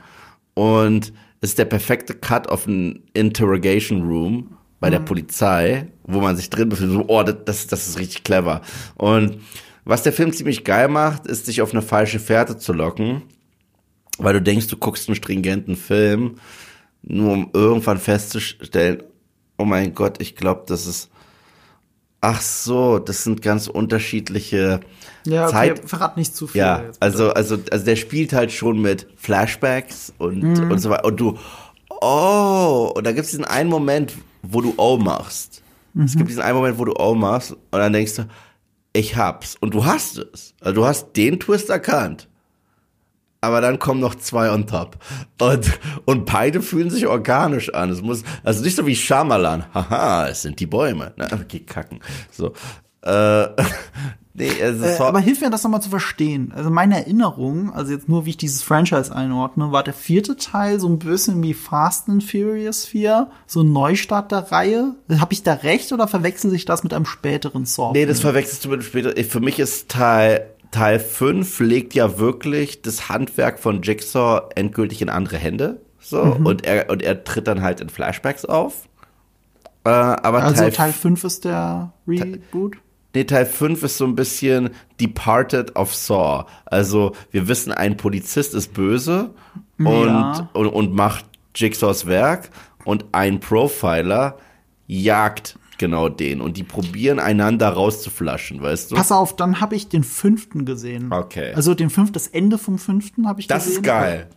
und 0.53 1.13
ist 1.41 1.57
der 1.57 1.65
perfekte 1.65 2.13
Cut 2.13 2.47
auf 2.47 2.67
einen 2.67 3.03
Interrogation 3.13 4.03
Room 4.03 4.57
bei 4.79 4.89
der 4.89 4.99
Polizei, 4.99 5.87
wo 6.03 6.19
man 6.19 6.35
sich 6.35 6.49
drin 6.49 6.69
befindet. 6.69 6.95
So, 6.95 7.05
oh, 7.07 7.23
das, 7.23 7.67
das 7.67 7.87
ist 7.87 7.99
richtig 7.99 8.23
clever. 8.23 8.61
Und 8.95 9.39
was 9.85 10.03
der 10.03 10.13
Film 10.13 10.31
ziemlich 10.31 10.63
geil 10.63 10.87
macht, 10.87 11.25
ist, 11.27 11.45
sich 11.45 11.61
auf 11.61 11.71
eine 11.71 11.81
falsche 11.81 12.19
Fährte 12.19 12.57
zu 12.57 12.73
locken, 12.73 13.23
weil 14.17 14.33
du 14.33 14.41
denkst, 14.41 14.67
du 14.67 14.77
guckst 14.77 15.07
einen 15.07 15.15
stringenten 15.15 15.75
Film, 15.75 16.35
nur 17.01 17.33
um 17.33 17.49
irgendwann 17.53 17.97
festzustellen, 17.97 19.03
oh 19.57 19.65
mein 19.65 19.93
Gott, 19.93 20.21
ich 20.21 20.35
glaube, 20.35 20.63
das 20.67 20.87
ist 20.87 21.09
Ach 22.25 22.39
so, 22.39 22.99
das 22.99 23.25
sind 23.25 23.41
ganz 23.41 23.67
unterschiedliche 23.67 24.79
Ja, 25.25 25.43
okay, 25.43 25.51
Zeit. 25.75 25.89
verrat 25.89 26.15
nicht 26.15 26.33
zu 26.33 26.47
viel. 26.47 26.59
Ja, 26.61 26.81
jetzt, 26.81 27.03
also, 27.03 27.33
also, 27.33 27.57
also 27.69 27.83
der 27.83 27.97
spielt 27.97 28.31
halt 28.31 28.53
schon 28.53 28.81
mit 28.81 29.07
Flashbacks 29.17 30.13
und, 30.19 30.41
und 30.71 30.79
so 30.79 30.89
weiter. 30.89 31.03
Und 31.03 31.19
du, 31.19 31.37
oh, 31.89 32.93
und 32.95 33.05
da 33.05 33.11
gibt 33.11 33.25
es 33.25 33.31
diesen 33.31 33.43
einen 33.43 33.69
Moment, 33.69 34.13
wo 34.41 34.61
du 34.61 34.73
oh 34.77 34.95
machst. 34.95 35.63
Es 36.01 36.15
gibt 36.15 36.29
diesen 36.29 36.41
einen 36.41 36.55
Moment, 36.55 36.79
wo 36.79 36.85
du 36.85 36.93
oh 36.97 37.13
machst 37.13 37.51
und 37.51 37.59
dann 37.71 37.91
denkst 37.91 38.15
du, 38.15 38.25
ich 38.93 39.17
hab's. 39.17 39.57
Und 39.59 39.73
du 39.73 39.85
hast 39.85 40.17
es. 40.17 40.53
Also 40.61 40.75
du 40.75 40.85
hast 40.85 41.17
den 41.17 41.41
Twist 41.41 41.69
erkannt. 41.69 42.29
Aber 43.43 43.59
dann 43.59 43.77
kommen 43.77 43.99
noch 43.99 44.15
zwei 44.15 44.49
on 44.49 44.67
top. 44.67 44.95
Und, 45.41 45.77
und 46.05 46.25
beide 46.25 46.61
fühlen 46.61 46.89
sich 46.89 47.07
organisch 47.07 47.73
an. 47.73 47.89
Es 47.89 48.01
muss, 48.01 48.23
also 48.41 48.63
nicht 48.63 48.77
so 48.77 48.87
wie 48.87 48.95
Shyamalan. 48.95 49.65
Haha, 49.73 50.29
es 50.29 50.43
sind 50.43 50.61
die 50.61 50.65
Bäume. 50.65 51.11
Na, 51.17 51.27
okay, 51.33 51.59
kacken. 51.59 51.99
So. 52.31 52.53
Äh, 53.01 53.47
nee, 54.33 54.47
ist 54.47 54.81
Äh, 54.81 54.97
aber 54.97 55.19
hilf 55.19 55.41
mir 55.41 55.49
das 55.49 55.61
nochmal 55.61 55.81
zu 55.81 55.89
verstehen. 55.89 56.53
Also 56.55 56.69
meine 56.69 56.95
Erinnerung, 56.95 57.73
also 57.73 57.91
jetzt 57.91 58.07
nur 58.07 58.25
wie 58.25 58.29
ich 58.29 58.37
dieses 58.37 58.63
Franchise 58.63 59.13
einordne, 59.13 59.73
war 59.73 59.83
der 59.83 59.93
vierte 59.93 60.37
Teil 60.37 60.79
so 60.79 60.87
ein 60.87 60.99
bisschen 60.99 61.43
wie 61.43 61.53
Fast 61.53 62.07
and 62.07 62.23
Furious 62.23 62.85
4, 62.85 63.29
so 63.45 63.59
ein 63.59 63.73
Neustart 63.73 64.31
der 64.31 64.53
Reihe. 64.53 64.95
Habe 65.19 65.33
ich 65.33 65.43
da 65.43 65.51
recht 65.51 65.91
oder 65.91 66.07
verwechsel 66.07 66.49
sich 66.49 66.63
das 66.63 66.83
mit 66.83 66.93
einem 66.93 67.05
späteren 67.05 67.65
Saw? 67.65 67.91
Nee, 67.91 68.05
das 68.05 68.21
verwechselst 68.21 68.63
du 68.63 68.69
mit 68.69 68.79
dem 68.79 68.85
später. 68.85 69.21
Für 69.25 69.41
mich 69.41 69.59
ist 69.59 69.89
Teil, 69.89 70.52
Teil 70.73 70.99
5 70.99 71.59
legt 71.61 71.93
ja 71.93 72.17
wirklich 72.19 72.81
das 72.81 73.07
Handwerk 73.07 73.59
von 73.59 73.81
Jigsaw 73.81 74.49
endgültig 74.55 75.01
in 75.01 75.09
andere 75.09 75.37
Hände. 75.37 75.81
So, 75.99 76.23
Mhm. 76.25 76.45
und 76.45 76.65
er, 76.65 76.89
und 76.89 77.01
er 77.01 77.23
tritt 77.23 77.47
dann 77.47 77.61
halt 77.61 77.79
in 77.79 77.89
Flashbacks 77.89 78.43
auf. 78.43 78.89
Äh, 79.85 79.89
aber 79.89 80.43
also 80.43 80.61
Teil, 80.63 80.71
Teil 80.71 80.91
5 80.93 81.23
ist 81.23 81.45
der 81.45 81.93
Reboot. 82.07 82.75
nee, 83.15 83.23
Teil 83.23 83.45
5 83.45 83.83
ist 83.83 83.97
so 83.97 84.05
ein 84.05 84.15
bisschen 84.15 84.71
Departed 84.99 85.75
of 85.77 85.93
Saw. 85.95 86.45
Also, 86.65 87.13
wir 87.31 87.47
wissen, 87.47 87.71
ein 87.71 87.95
Polizist 87.97 88.53
ist 88.53 88.73
böse 88.73 89.31
und, 89.77 89.85
Ja. 90.07 90.49
und, 90.53 90.67
und 90.67 90.93
macht 90.93 91.25
Jigsaws 91.55 92.05
Werk 92.07 92.49
und 92.85 93.05
ein 93.13 93.39
Profiler 93.39 94.37
jagt 94.87 95.57
genau 95.77 96.09
den. 96.09 96.41
Und 96.41 96.57
die 96.57 96.63
probieren 96.63 97.19
einander 97.19 97.69
rauszuflaschen, 97.69 98.61
weißt 98.61 98.91
du? 98.91 98.95
Pass 98.95 99.11
auf, 99.11 99.35
dann 99.35 99.59
habe 99.61 99.75
ich 99.75 99.89
den 99.89 100.03
fünften 100.03 100.65
gesehen. 100.65 101.11
Okay. 101.11 101.53
Also 101.53 101.73
den 101.73 101.89
fünften, 101.89 102.13
das 102.13 102.27
Ende 102.27 102.57
vom 102.57 102.77
fünften 102.79 103.27
habe 103.27 103.39
ich 103.41 103.47
Das 103.47 103.65
gesehen. 103.65 103.77
ist 103.77 103.83
geil. 103.83 104.29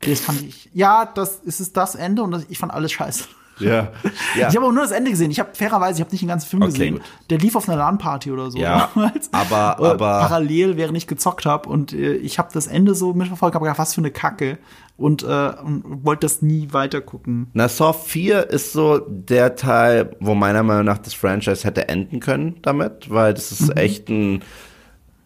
Das 0.00 0.20
fand 0.20 0.42
ich. 0.42 0.68
Ja, 0.74 1.06
das 1.06 1.36
ist 1.44 1.60
es 1.60 1.72
das 1.72 1.94
Ende 1.94 2.22
und 2.22 2.30
das, 2.32 2.44
ich 2.48 2.58
fand 2.58 2.72
alles 2.72 2.92
scheiße. 2.92 3.24
Ja. 3.60 3.88
ja. 4.36 4.48
Ich 4.48 4.56
habe 4.56 4.66
auch 4.66 4.72
nur 4.72 4.82
das 4.82 4.90
Ende 4.90 5.10
gesehen. 5.10 5.30
Ich 5.30 5.38
habe 5.38 5.50
fairerweise, 5.54 5.98
ich 5.98 6.00
habe 6.00 6.10
nicht 6.10 6.22
den 6.22 6.28
ganzen 6.28 6.48
Film 6.48 6.62
Okay, 6.62 6.72
gesehen. 6.72 6.94
gut. 6.94 7.02
Der 7.30 7.38
lief 7.38 7.54
auf 7.54 7.68
einer 7.68 7.78
LAN-Party 7.78 8.30
oder 8.32 8.50
so. 8.50 8.58
Ja, 8.58 8.90
damals. 8.94 9.28
aber- 9.32 9.78
aber- 9.78 10.20
parallel, 10.20 10.76
während 10.76 10.96
ich 10.96 11.06
gezockt 11.06 11.46
habe 11.46 11.68
und 11.68 11.92
äh, 11.92 12.14
ich 12.14 12.38
habe 12.38 12.48
das 12.52 12.66
Ende 12.66 12.94
so 12.94 13.12
mitverfolgt, 13.14 13.54
habe 13.54 13.64
gedacht, 13.64 13.78
was 13.78 13.94
für 13.94 14.00
eine 14.00 14.10
Kacke 14.10 14.58
und, 14.96 15.22
äh, 15.22 15.26
und 15.64 16.04
wollte 16.04 16.26
das 16.26 16.42
nie 16.42 16.68
weiter 16.72 17.00
gucken. 17.00 17.48
Na, 17.52 17.68
Saw 17.68 17.92
4 17.92 18.50
ist 18.50 18.72
so 18.72 18.98
der 19.08 19.54
Teil, 19.56 20.16
wo 20.20 20.34
meiner 20.34 20.62
Meinung 20.62 20.84
nach 20.84 20.98
das 20.98 21.14
Franchise 21.14 21.64
hätte 21.64 21.88
enden 21.88 22.20
können 22.20 22.56
damit, 22.62 23.10
weil 23.10 23.34
das 23.34 23.52
ist 23.52 23.76
echt 23.76 24.08
ein 24.08 24.42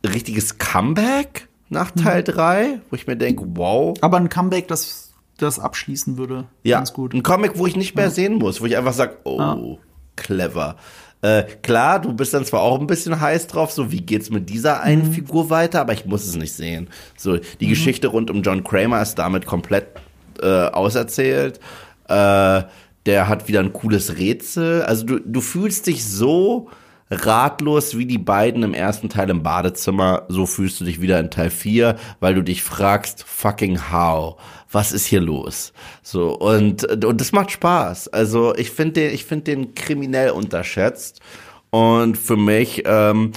richtiges 0.06 0.58
Comeback 0.58 1.48
nach 1.70 1.90
Teil 1.90 2.22
3, 2.22 2.80
wo 2.90 2.96
ich 2.96 3.06
mir 3.06 3.16
denke, 3.16 3.44
wow. 3.46 3.96
Aber 4.00 4.16
ein 4.16 4.28
Comeback, 4.28 4.68
das 4.68 5.07
das 5.38 5.58
abschließen 5.58 6.18
würde, 6.18 6.44
Ja, 6.62 6.78
ganz 6.78 6.92
gut. 6.92 7.14
ein 7.14 7.22
Comic, 7.22 7.52
wo 7.58 7.66
ich 7.66 7.76
nicht 7.76 7.94
mehr 7.96 8.10
sehen 8.10 8.34
muss, 8.34 8.60
wo 8.60 8.66
ich 8.66 8.76
einfach 8.76 8.92
sage, 8.92 9.16
oh, 9.24 9.78
clever. 10.16 10.76
Äh, 11.20 11.44
klar, 11.62 12.00
du 12.00 12.12
bist 12.12 12.32
dann 12.34 12.44
zwar 12.44 12.60
auch 12.62 12.78
ein 12.80 12.86
bisschen 12.86 13.20
heiß 13.20 13.48
drauf, 13.48 13.72
so 13.72 13.90
wie 13.90 14.00
geht's 14.00 14.30
mit 14.30 14.48
dieser 14.50 14.82
einen 14.82 15.08
Mhm. 15.08 15.12
Figur 15.12 15.50
weiter, 15.50 15.80
aber 15.80 15.92
ich 15.92 16.06
muss 16.06 16.24
es 16.24 16.36
nicht 16.36 16.52
sehen. 16.52 16.88
So, 17.16 17.38
die 17.60 17.66
Geschichte 17.66 18.06
rund 18.08 18.30
um 18.30 18.42
John 18.42 18.62
Kramer 18.62 19.02
ist 19.02 19.16
damit 19.16 19.44
komplett 19.46 19.86
äh, 20.40 20.46
auserzählt. 20.68 21.58
Äh, 22.08 22.62
der 23.06 23.28
hat 23.28 23.48
wieder 23.48 23.60
ein 23.60 23.72
cooles 23.72 24.16
Rätsel. 24.18 24.82
Also 24.82 25.06
du, 25.06 25.18
du 25.18 25.40
fühlst 25.40 25.86
dich 25.88 26.04
so 26.06 26.68
ratlos 27.10 27.96
wie 27.96 28.06
die 28.06 28.18
beiden 28.18 28.62
im 28.62 28.74
ersten 28.74 29.08
Teil 29.08 29.30
im 29.30 29.42
Badezimmer, 29.42 30.24
so 30.28 30.46
fühlst 30.46 30.80
du 30.80 30.84
dich 30.84 31.00
wieder 31.00 31.18
in 31.20 31.30
Teil 31.30 31.50
4, 31.50 31.96
weil 32.20 32.34
du 32.34 32.42
dich 32.42 32.62
fragst, 32.62 33.24
fucking 33.24 33.90
how? 33.90 34.36
Was 34.70 34.92
ist 34.92 35.06
hier 35.06 35.20
los? 35.20 35.72
So, 36.02 36.36
und, 36.36 37.04
und 37.04 37.20
das 37.20 37.32
macht 37.32 37.50
Spaß. 37.50 38.08
Also 38.08 38.54
ich 38.54 38.70
finde 38.70 39.00
den, 39.00 39.14
ich 39.14 39.24
finde 39.24 39.44
den 39.44 39.74
kriminell 39.74 40.30
unterschätzt. 40.30 41.20
Und 41.70 42.16
für 42.18 42.36
mich, 42.36 42.82
ähm, 42.84 43.32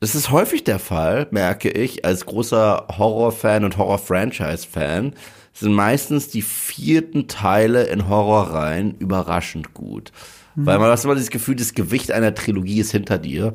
das 0.00 0.14
ist 0.14 0.30
häufig 0.30 0.64
der 0.64 0.78
Fall, 0.78 1.28
merke 1.30 1.70
ich, 1.70 2.04
als 2.04 2.26
großer 2.26 2.88
Horror-Fan 2.98 3.64
und 3.64 3.76
Horror-Franchise-Fan, 3.78 5.14
sind 5.52 5.72
meistens 5.72 6.28
die 6.28 6.42
vierten 6.42 7.28
Teile 7.28 7.84
in 7.84 8.08
Horrorreihen 8.08 8.96
überraschend 8.98 9.72
gut. 9.72 10.10
Weil 10.56 10.78
man 10.78 10.90
hat 10.90 11.04
immer 11.04 11.14
das 11.14 11.30
Gefühl, 11.30 11.56
das 11.56 11.74
Gewicht 11.74 12.12
einer 12.12 12.34
Trilogie 12.34 12.80
ist 12.80 12.92
hinter 12.92 13.18
dir. 13.18 13.54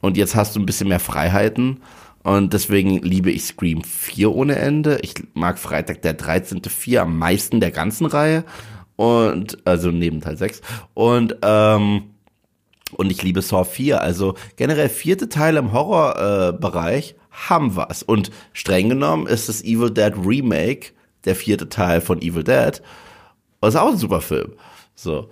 Und 0.00 0.16
jetzt 0.16 0.34
hast 0.34 0.54
du 0.54 0.60
ein 0.60 0.66
bisschen 0.66 0.88
mehr 0.88 1.00
Freiheiten. 1.00 1.80
Und 2.22 2.52
deswegen 2.52 3.02
liebe 3.02 3.30
ich 3.30 3.44
Scream 3.44 3.82
4 3.82 4.32
ohne 4.32 4.56
Ende. 4.56 4.98
Ich 5.02 5.14
mag 5.34 5.58
Freitag 5.58 6.02
der 6.02 6.14
13. 6.14 6.62
4 6.62 7.02
am 7.02 7.18
meisten 7.18 7.60
der 7.60 7.70
ganzen 7.70 8.06
Reihe. 8.06 8.44
Und, 8.96 9.58
also 9.66 9.90
neben 9.90 10.20
Teil 10.20 10.36
6. 10.36 10.62
Und, 10.94 11.36
ähm, 11.42 12.04
und 12.92 13.10
ich 13.10 13.22
liebe 13.22 13.42
Saw 13.42 13.64
4. 13.64 14.00
Also 14.00 14.34
generell 14.56 14.88
vierte 14.88 15.28
Teil 15.28 15.56
im 15.56 15.72
Horrorbereich 15.72 17.10
äh, 17.10 17.14
haben 17.48 17.76
was. 17.76 18.02
Und 18.02 18.30
streng 18.52 18.88
genommen 18.88 19.26
ist 19.26 19.48
das 19.48 19.62
Evil 19.62 19.90
Dead 19.90 20.14
Remake 20.24 20.92
der 21.24 21.34
vierte 21.34 21.68
Teil 21.68 22.00
von 22.00 22.22
Evil 22.22 22.44
Dead. 22.44 22.80
Das 23.60 23.74
ist 23.74 23.80
auch 23.80 23.90
ein 23.90 23.96
super 23.96 24.20
Film. 24.20 24.52
So. 24.94 25.28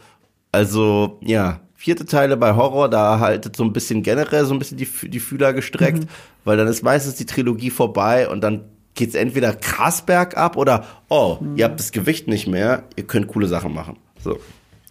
Also, 0.53 1.19
ja, 1.23 1.61
vierte 1.75 2.05
Teile 2.05 2.37
bei 2.37 2.55
Horror, 2.55 2.89
da 2.89 3.19
haltet 3.19 3.57
so 3.57 3.65
ein 3.65 3.73
bisschen 3.73 4.03
generell 4.03 4.45
so 4.45 4.53
ein 4.53 4.59
bisschen 4.59 4.77
die, 4.77 4.87
die 5.09 5.19
Fühler 5.19 5.53
gestreckt, 5.53 6.07
weil 6.45 6.57
dann 6.57 6.69
ist 6.69 6.83
meistens 6.83 7.17
die 7.17 7.27
Trilogie 7.27 7.71
vorbei 7.71 8.29
und 8.29 8.43
dann 8.43 8.67
geht's 8.95 9.15
entweder 9.15 9.55
krass 9.55 10.03
bergab 10.03 10.57
oder, 10.57 10.85
oh, 11.09 11.39
ihr 11.57 11.65
habt 11.65 11.81
das 11.81 11.91
Gewicht 11.91 12.29
nicht 12.29 12.47
mehr, 12.47 12.85
ihr 12.97 13.05
könnt 13.05 13.29
coole 13.29 13.49
Sachen 13.49 13.73
machen. 13.73 13.97
So, 14.23 14.39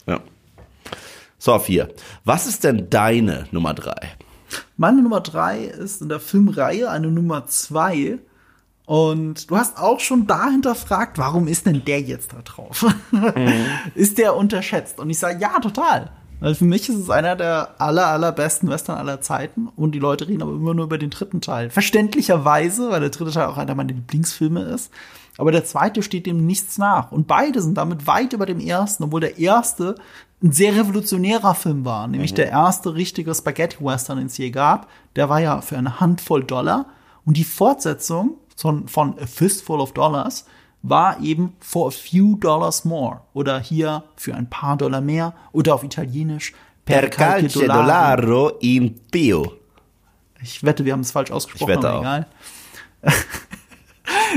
ja. 0.07 0.19
So, 1.37 1.57
vier. 1.59 1.89
Was 2.25 2.47
ist 2.47 2.63
denn 2.63 2.89
deine 2.89 3.45
Nummer 3.51 3.73
drei? 3.73 4.09
Meine 4.77 5.01
Nummer 5.01 5.21
drei 5.21 5.63
ist 5.63 6.01
in 6.01 6.09
der 6.09 6.19
Filmreihe 6.19 6.89
eine 6.89 7.07
Nummer 7.07 7.47
zwei. 7.47 8.19
Und 8.85 9.49
du 9.49 9.57
hast 9.57 9.77
auch 9.77 9.99
schon 9.99 10.27
da 10.27 10.49
hinterfragt, 10.49 11.17
warum 11.17 11.47
ist 11.47 11.65
denn 11.65 11.85
der 11.85 12.01
jetzt 12.01 12.33
da 12.33 12.41
drauf? 12.41 12.85
ist 13.95 14.17
der 14.17 14.35
unterschätzt? 14.35 14.99
Und 14.99 15.09
ich 15.09 15.19
sage, 15.19 15.39
ja, 15.39 15.59
total. 15.59 16.11
Weil 16.41 16.55
für 16.55 16.65
mich 16.65 16.89
ist 16.89 16.97
es 16.97 17.09
einer 17.11 17.35
der 17.35 17.75
aller, 17.79 18.07
allerbesten 18.07 18.67
Western 18.67 18.97
aller 18.97 19.21
Zeiten. 19.21 19.69
Und 19.75 19.93
die 19.93 19.99
Leute 19.99 20.27
reden 20.27 20.41
aber 20.41 20.51
immer 20.51 20.73
nur 20.73 20.85
über 20.85 20.97
den 20.97 21.11
dritten 21.11 21.39
Teil. 21.39 21.69
Verständlicherweise, 21.69 22.89
weil 22.89 22.99
der 22.99 23.11
dritte 23.11 23.31
Teil 23.31 23.45
auch 23.45 23.57
einer 23.57 23.75
meiner 23.75 23.93
Lieblingsfilme 23.93 24.63
ist. 24.63 24.91
Aber 25.37 25.51
der 25.51 25.65
zweite 25.65 26.01
steht 26.01 26.25
dem 26.25 26.47
nichts 26.47 26.79
nach. 26.79 27.11
Und 27.11 27.27
beide 27.27 27.61
sind 27.61 27.77
damit 27.77 28.07
weit 28.07 28.33
über 28.33 28.47
dem 28.47 28.59
ersten, 28.59 29.03
obwohl 29.03 29.21
der 29.21 29.37
erste 29.37 29.95
ein 30.43 30.51
sehr 30.51 30.75
revolutionärer 30.75 31.53
Film 31.53 31.85
war. 31.85 32.07
Nämlich 32.07 32.33
der 32.33 32.49
erste 32.49 32.95
richtige 32.95 33.35
Spaghetti-Western, 33.35 34.17
den 34.17 34.27
es 34.27 34.37
je 34.37 34.49
gab. 34.49 34.89
Der 35.15 35.29
war 35.29 35.39
ja 35.39 35.61
für 35.61 35.77
eine 35.77 35.99
Handvoll 35.99 36.43
Dollar. 36.43 36.87
Und 37.23 37.37
die 37.37 37.43
Fortsetzung 37.43 38.37
von, 38.61 38.87
von 38.87 39.17
A 39.19 39.25
Fistful 39.25 39.79
of 39.79 39.93
Dollars 39.93 40.45
war 40.83 41.19
eben 41.19 41.53
for 41.59 41.87
a 41.87 41.91
few 41.91 42.37
dollars 42.37 42.85
more. 42.85 43.21
Oder 43.33 43.59
hier 43.59 44.03
für 44.15 44.35
ein 44.35 44.49
paar 44.49 44.77
Dollar 44.77 45.01
mehr. 45.01 45.33
Oder 45.51 45.75
auf 45.75 45.83
Italienisch 45.83 46.53
Per 46.85 47.09
calce 47.09 47.67
dollaro 47.67 48.49
in 48.59 48.99
pio. 49.11 49.53
ich 50.41 50.63
wette, 50.63 50.83
wir 50.83 50.93
haben 50.93 51.01
es 51.01 51.11
falsch 51.11 51.31
ausgesprochen, 51.31 51.71
Ich 51.71 51.77
wette 51.77 51.89
aber 51.89 51.97
auch. 51.97 52.01
egal. 52.01 52.27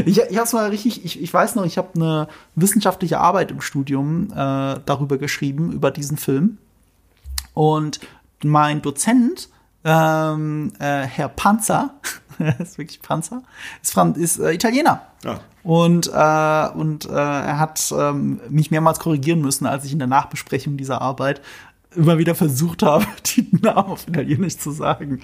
ich 0.05 0.21
ich 0.21 0.37
habe 0.37 0.47
es 0.47 0.53
mal 0.53 0.69
richtig, 0.69 1.05
ich, 1.05 1.23
ich 1.23 1.33
weiß 1.33 1.55
noch, 1.55 1.65
ich 1.65 1.79
habe 1.79 1.89
eine 1.95 2.29
wissenschaftliche 2.55 3.19
Arbeit 3.19 3.51
im 3.51 3.63
Studium 3.63 4.31
äh, 4.31 4.35
darüber 4.85 5.17
geschrieben, 5.17 5.73
über 5.73 5.91
diesen 5.91 6.19
Film. 6.19 6.59
Und 7.55 8.01
mein 8.43 8.83
Dozent, 8.83 9.49
ähm, 9.85 10.73
äh, 10.79 11.03
Herr 11.03 11.29
Panzer, 11.29 11.95
ist 12.59 12.79
wirklich 12.79 13.01
Panzer, 13.03 13.43
ist, 13.83 13.93
Fran 13.93 14.15
ist 14.15 14.39
äh, 14.39 14.53
Italiener. 14.53 15.03
Ja. 15.25 15.41
Und, 15.63 16.09
äh, 16.09 16.79
und 16.79 17.07
äh, 17.07 17.13
er 17.13 17.59
hat 17.59 17.93
ähm, 17.97 18.41
mich 18.51 18.71
mehrmals 18.71 19.01
korrigieren 19.01 19.41
müssen, 19.41 19.67
als 19.67 19.85
ich 19.85 19.93
in 19.93 19.99
der 19.99 20.09
Nachbesprechung 20.09 20.77
dieser 20.77 21.01
Arbeit 21.01 21.41
immer 21.97 22.19
wieder 22.19 22.35
versucht 22.35 22.83
habe, 22.83 23.07
die 23.37 23.49
Namen 23.63 23.91
auf 23.91 24.07
Italienisch 24.09 24.59
zu 24.59 24.71
sagen. 24.73 25.21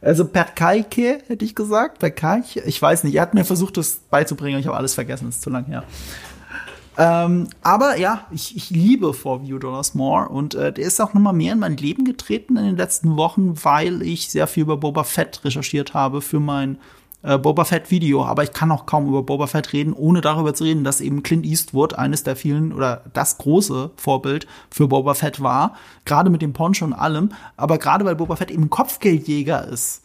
Also 0.00 0.24
Percaike 0.24 1.22
hätte 1.26 1.44
ich 1.44 1.54
gesagt, 1.54 1.98
Percaike, 1.98 2.60
ich 2.60 2.80
weiß 2.80 3.04
nicht. 3.04 3.14
Er 3.14 3.22
hat 3.22 3.34
mir 3.34 3.44
versucht, 3.44 3.76
das 3.76 4.00
beizubringen, 4.10 4.58
ich 4.58 4.66
habe 4.66 4.76
alles 4.76 4.94
vergessen, 4.94 5.26
das 5.26 5.36
ist 5.36 5.42
zu 5.42 5.50
lang 5.50 5.66
her. 5.66 5.84
Ähm, 6.98 7.48
aber 7.62 7.96
ja, 7.98 8.26
ich, 8.30 8.54
ich 8.54 8.70
liebe 8.70 9.14
For 9.14 9.42
View 9.42 9.58
Dollars 9.58 9.94
More 9.94 10.28
und 10.28 10.54
äh, 10.54 10.72
der 10.72 10.84
ist 10.84 11.00
auch 11.00 11.14
noch 11.14 11.22
mal 11.22 11.32
mehr 11.32 11.54
in 11.54 11.58
mein 11.58 11.76
Leben 11.76 12.04
getreten 12.04 12.56
in 12.56 12.64
den 12.66 12.76
letzten 12.76 13.16
Wochen, 13.16 13.54
weil 13.64 14.02
ich 14.02 14.30
sehr 14.30 14.46
viel 14.46 14.64
über 14.64 14.76
Boba 14.76 15.04
Fett 15.04 15.42
recherchiert 15.44 15.94
habe 15.94 16.20
für 16.20 16.38
mein 16.38 16.78
äh, 17.22 17.38
Boba 17.38 17.64
Fett 17.64 17.90
Video. 17.90 18.24
Aber 18.24 18.42
ich 18.42 18.52
kann 18.52 18.70
auch 18.70 18.84
kaum 18.84 19.08
über 19.08 19.22
Boba 19.22 19.46
Fett 19.46 19.72
reden, 19.72 19.94
ohne 19.94 20.20
darüber 20.20 20.52
zu 20.52 20.64
reden, 20.64 20.84
dass 20.84 21.00
eben 21.00 21.22
Clint 21.22 21.46
Eastwood 21.46 21.94
eines 21.94 22.24
der 22.24 22.36
vielen 22.36 22.72
oder 22.72 23.04
das 23.14 23.38
große 23.38 23.90
Vorbild 23.96 24.46
für 24.70 24.88
Boba 24.88 25.14
Fett 25.14 25.40
war. 25.40 25.74
Gerade 26.04 26.28
mit 26.28 26.42
dem 26.42 26.52
Poncho 26.52 26.84
und 26.84 26.92
allem. 26.92 27.30
Aber 27.56 27.78
gerade 27.78 28.04
weil 28.04 28.16
Boba 28.16 28.36
Fett 28.36 28.50
eben 28.50 28.68
Kopfgeldjäger 28.68 29.66
ist, 29.66 30.02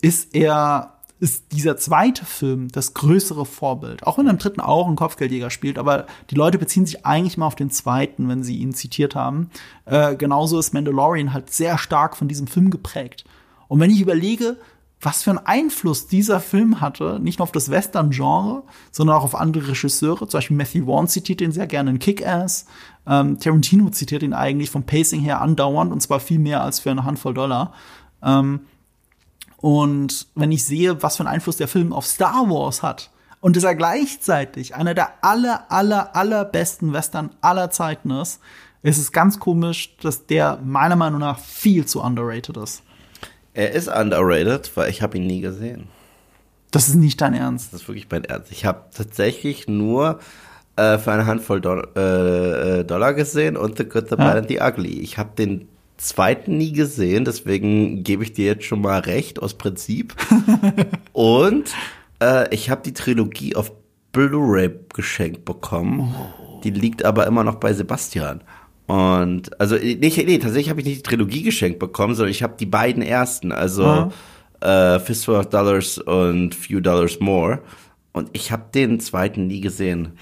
ist 0.00 0.34
er 0.34 0.98
ist 1.22 1.52
dieser 1.52 1.76
zweite 1.76 2.24
Film 2.24 2.66
das 2.72 2.94
größere 2.94 3.46
Vorbild. 3.46 4.04
Auch 4.04 4.18
wenn 4.18 4.26
er 4.26 4.32
im 4.32 4.38
dritten 4.38 4.60
auch 4.60 4.88
ein 4.88 4.96
Kopfgeldjäger 4.96 5.50
spielt, 5.50 5.78
aber 5.78 6.08
die 6.30 6.34
Leute 6.34 6.58
beziehen 6.58 6.84
sich 6.84 7.06
eigentlich 7.06 7.36
mal 7.36 7.46
auf 7.46 7.54
den 7.54 7.70
zweiten, 7.70 8.28
wenn 8.28 8.42
sie 8.42 8.56
ihn 8.56 8.74
zitiert 8.74 9.14
haben. 9.14 9.48
Äh, 9.84 10.16
genauso 10.16 10.58
ist 10.58 10.74
Mandalorian 10.74 11.32
halt 11.32 11.52
sehr 11.52 11.78
stark 11.78 12.16
von 12.16 12.26
diesem 12.26 12.48
Film 12.48 12.70
geprägt. 12.70 13.24
Und 13.68 13.78
wenn 13.78 13.92
ich 13.92 14.00
überlege, 14.00 14.56
was 15.00 15.22
für 15.22 15.30
einen 15.30 15.46
Einfluss 15.46 16.08
dieser 16.08 16.40
Film 16.40 16.80
hatte, 16.80 17.20
nicht 17.22 17.38
nur 17.38 17.44
auf 17.44 17.52
das 17.52 17.70
Western-Genre, 17.70 18.64
sondern 18.90 19.14
auch 19.16 19.24
auf 19.24 19.36
andere 19.36 19.68
Regisseure. 19.68 20.26
Zum 20.26 20.38
Beispiel 20.38 20.56
Matthew 20.56 20.86
Vaughn 20.86 21.06
zitiert 21.06 21.40
ihn 21.40 21.52
sehr 21.52 21.68
gerne 21.68 21.90
in 21.90 22.00
Kick-Ass. 22.00 22.66
Ähm, 23.06 23.38
Tarantino 23.38 23.90
zitiert 23.90 24.24
ihn 24.24 24.34
eigentlich 24.34 24.70
vom 24.70 24.82
Pacing 24.82 25.20
her 25.20 25.40
andauernd, 25.40 25.92
und 25.92 26.02
zwar 26.02 26.18
viel 26.18 26.40
mehr 26.40 26.64
als 26.64 26.80
für 26.80 26.90
eine 26.90 27.04
Handvoll 27.04 27.34
Dollar. 27.34 27.74
Ähm, 28.24 28.62
und 29.62 30.26
wenn 30.34 30.50
ich 30.50 30.64
sehe, 30.64 31.02
was 31.04 31.16
für 31.16 31.22
einen 31.22 31.34
Einfluss 31.34 31.56
der 31.56 31.68
Film 31.68 31.92
auf 31.92 32.04
Star 32.04 32.50
Wars 32.50 32.82
hat 32.82 33.10
und 33.40 33.56
dass 33.56 33.62
er 33.62 33.76
gleichzeitig 33.76 34.74
einer 34.74 34.92
der 34.92 35.24
aller, 35.24 35.70
aller, 35.70 36.16
allerbesten 36.16 36.92
Western 36.92 37.30
aller 37.40 37.70
Zeiten 37.70 38.10
ist, 38.10 38.40
ist 38.82 38.98
es 38.98 39.12
ganz 39.12 39.38
komisch, 39.38 39.96
dass 40.02 40.26
der 40.26 40.58
meiner 40.64 40.96
Meinung 40.96 41.20
nach 41.20 41.38
viel 41.38 41.86
zu 41.86 42.02
underrated 42.02 42.56
ist. 42.56 42.82
Er 43.54 43.70
ist 43.70 43.86
underrated, 43.86 44.76
weil 44.76 44.90
ich 44.90 45.00
habe 45.00 45.16
ihn 45.18 45.28
nie 45.28 45.40
gesehen. 45.40 45.86
Das 46.72 46.88
ist 46.88 46.96
nicht 46.96 47.20
dein 47.20 47.32
Ernst. 47.32 47.72
Das 47.72 47.82
ist 47.82 47.88
wirklich 47.88 48.08
mein 48.10 48.24
Ernst. 48.24 48.50
Ich 48.50 48.64
habe 48.64 48.86
tatsächlich 48.92 49.68
nur 49.68 50.18
äh, 50.74 50.98
für 50.98 51.12
eine 51.12 51.26
Handvoll 51.26 51.60
Do 51.60 51.82
äh, 51.94 52.80
äh, 52.80 52.84
Dollar 52.84 53.14
gesehen 53.14 53.56
und 53.56 53.78
The 53.78 53.84
Good, 53.84 54.08
The 54.08 54.16
Bad 54.16 54.34
ja. 54.34 54.40
and 54.40 54.48
The 54.48 54.60
Ugly. 54.60 54.98
Ich 54.98 55.18
habe 55.18 55.30
den 55.38 55.68
zweiten 56.02 56.58
nie 56.58 56.72
gesehen, 56.72 57.24
deswegen 57.24 58.04
gebe 58.04 58.24
ich 58.24 58.32
dir 58.32 58.46
jetzt 58.46 58.64
schon 58.64 58.80
mal 58.80 59.00
recht 59.00 59.40
aus 59.40 59.54
Prinzip. 59.54 60.14
und 61.12 61.72
äh, 62.20 62.52
ich 62.54 62.70
habe 62.70 62.82
die 62.82 62.92
Trilogie 62.92 63.56
auf 63.56 63.72
Blu-ray 64.12 64.70
geschenkt 64.94 65.44
bekommen. 65.44 66.14
Oh. 66.14 66.60
Die 66.62 66.70
liegt 66.70 67.04
aber 67.04 67.26
immer 67.26 67.44
noch 67.44 67.56
bei 67.56 67.72
Sebastian. 67.72 68.42
Und 68.86 69.58
also 69.60 69.76
nicht, 69.76 70.16
nee, 70.18 70.38
tatsächlich 70.38 70.68
habe 70.68 70.80
ich 70.80 70.86
nicht 70.86 70.98
die 70.98 71.02
Trilogie 71.02 71.42
geschenkt 71.42 71.78
bekommen, 71.78 72.14
sondern 72.14 72.30
ich 72.30 72.42
habe 72.42 72.54
die 72.58 72.66
beiden 72.66 73.02
ersten, 73.02 73.52
also 73.52 74.12
mhm. 74.60 74.66
äh, 74.68 75.00
Fistful 75.00 75.36
of 75.36 75.46
Dollars 75.46 75.98
und 75.98 76.54
Few 76.54 76.80
Dollars 76.80 77.18
More. 77.20 77.60
Und 78.12 78.28
ich 78.32 78.52
habe 78.52 78.64
den 78.74 79.00
zweiten 79.00 79.46
nie 79.46 79.60
gesehen. 79.60 80.18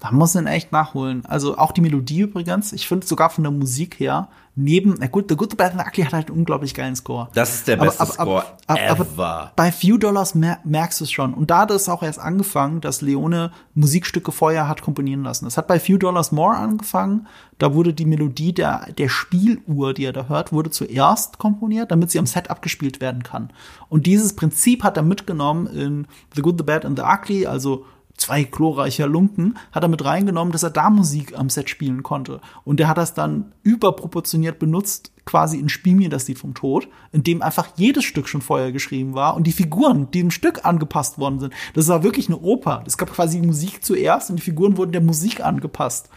Da 0.00 0.12
muss 0.12 0.34
man 0.34 0.46
echt 0.46 0.70
nachholen. 0.70 1.24
Also 1.24 1.56
auch 1.56 1.72
die 1.72 1.80
Melodie 1.80 2.20
übrigens. 2.20 2.72
Ich 2.72 2.86
finde 2.86 3.06
sogar 3.06 3.30
von 3.30 3.42
der 3.42 3.50
Musik 3.50 3.98
her 3.98 4.28
neben, 4.56 4.94
na 4.98 5.06
gut, 5.08 5.26
The 5.28 5.36
Good, 5.36 5.50
The 5.52 5.56
Bad 5.56 5.72
and 5.72 5.80
the 5.80 5.86
Ugly 5.88 6.04
hat 6.04 6.12
halt 6.12 6.28
einen 6.28 6.38
unglaublich 6.38 6.74
geilen 6.74 6.94
Score. 6.94 7.28
Das 7.34 7.54
ist 7.54 7.68
der 7.68 7.76
beste 7.76 8.00
aber, 8.00 8.20
aber, 8.20 8.40
Score 8.40 8.44
aber, 8.66 8.80
ever. 8.80 9.52
bei 9.56 9.72
Few 9.72 9.98
Dollars 9.98 10.34
mer 10.34 10.60
merkst 10.64 11.00
du 11.00 11.04
es 11.04 11.10
schon. 11.10 11.34
Und 11.34 11.50
da 11.50 11.60
hat 11.60 11.70
es 11.70 11.88
auch 11.88 12.02
erst 12.02 12.18
angefangen, 12.18 12.80
dass 12.80 13.00
Leone 13.00 13.50
Musikstücke 13.74 14.32
vorher 14.32 14.68
hat 14.68 14.82
komponieren 14.82 15.24
lassen. 15.24 15.46
Es 15.46 15.56
hat 15.56 15.66
bei 15.66 15.80
Few 15.80 15.98
Dollars 15.98 16.30
More 16.32 16.56
angefangen. 16.56 17.26
Da 17.58 17.74
wurde 17.74 17.94
die 17.94 18.04
Melodie 18.04 18.52
der, 18.52 18.92
der 18.92 19.08
Spieluhr, 19.08 19.94
die 19.94 20.04
er 20.04 20.12
da 20.12 20.28
hört, 20.28 20.52
wurde 20.52 20.70
zuerst 20.70 21.38
komponiert, 21.38 21.90
damit 21.90 22.10
sie 22.10 22.18
am 22.18 22.26
Set 22.26 22.50
abgespielt 22.50 23.00
werden 23.00 23.22
kann. 23.22 23.50
Und 23.88 24.06
dieses 24.06 24.34
Prinzip 24.34 24.82
hat 24.82 24.96
er 24.96 25.02
mitgenommen 25.02 25.66
in 25.66 26.06
The 26.34 26.42
Good, 26.42 26.58
The 26.58 26.64
Bad 26.64 26.84
and 26.84 26.98
the 26.98 27.04
Ugly, 27.04 27.46
also 27.46 27.84
zwei 28.16 28.44
glorreicher 28.44 29.06
Lumpen, 29.06 29.58
hat 29.72 29.82
er 29.82 29.88
mit 29.88 30.04
reingenommen, 30.04 30.52
dass 30.52 30.62
er 30.62 30.70
da 30.70 30.90
Musik 30.90 31.36
am 31.38 31.50
Set 31.50 31.68
spielen 31.68 32.02
konnte. 32.02 32.40
Und 32.64 32.80
er 32.80 32.88
hat 32.88 32.98
das 32.98 33.14
dann 33.14 33.52
überproportioniert 33.62 34.58
benutzt, 34.58 35.12
quasi 35.24 35.58
in 35.58 35.68
Spiel 35.68 35.94
mir 35.94 36.08
das 36.08 36.28
Lied 36.28 36.38
vom 36.38 36.54
Tod, 36.54 36.88
in 37.12 37.22
dem 37.22 37.42
einfach 37.42 37.68
jedes 37.76 38.04
Stück 38.04 38.28
schon 38.28 38.42
vorher 38.42 38.72
geschrieben 38.72 39.14
war 39.14 39.36
und 39.36 39.46
die 39.46 39.52
Figuren, 39.52 40.10
die 40.10 40.20
im 40.20 40.30
Stück 40.30 40.64
angepasst 40.64 41.18
worden 41.18 41.40
sind. 41.40 41.54
Das 41.74 41.88
war 41.88 42.02
wirklich 42.02 42.28
eine 42.28 42.40
Oper. 42.40 42.84
Es 42.86 42.98
gab 42.98 43.12
quasi 43.12 43.40
Musik 43.40 43.84
zuerst 43.84 44.30
und 44.30 44.36
die 44.36 44.42
Figuren 44.42 44.76
wurden 44.76 44.92
der 44.92 45.00
Musik 45.00 45.44
angepasst. 45.44 46.08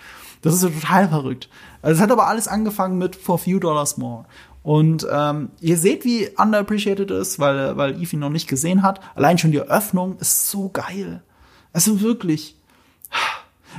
Das 0.41 0.53
ist 0.53 0.63
ja 0.63 0.69
total 0.69 1.09
verrückt. 1.09 1.49
Also 1.81 1.97
es 1.97 2.01
hat 2.01 2.11
aber 2.11 2.27
alles 2.27 2.47
angefangen 2.47 2.97
mit 2.97 3.15
For 3.15 3.39
Few 3.39 3.59
Dollars 3.59 3.97
More. 3.97 4.25
Und 4.61 5.07
ähm, 5.09 5.49
ihr 5.61 5.77
seht, 5.77 6.03
wie 6.03 6.27
underappreciated 6.37 7.09
ist, 7.09 7.39
weil, 7.39 7.77
weil 7.77 8.01
Eve 8.01 8.17
ihn 8.17 8.19
noch 8.19 8.29
nicht 8.29 8.49
gesehen 8.49 8.83
hat. 8.83 8.99
Allein 9.15 9.37
schon 9.37 9.51
die 9.51 9.59
Eröffnung 9.59 10.17
ist 10.19 10.49
so 10.49 10.69
geil. 10.69 11.23
Also 11.77 12.01
wirklich. 12.01 12.55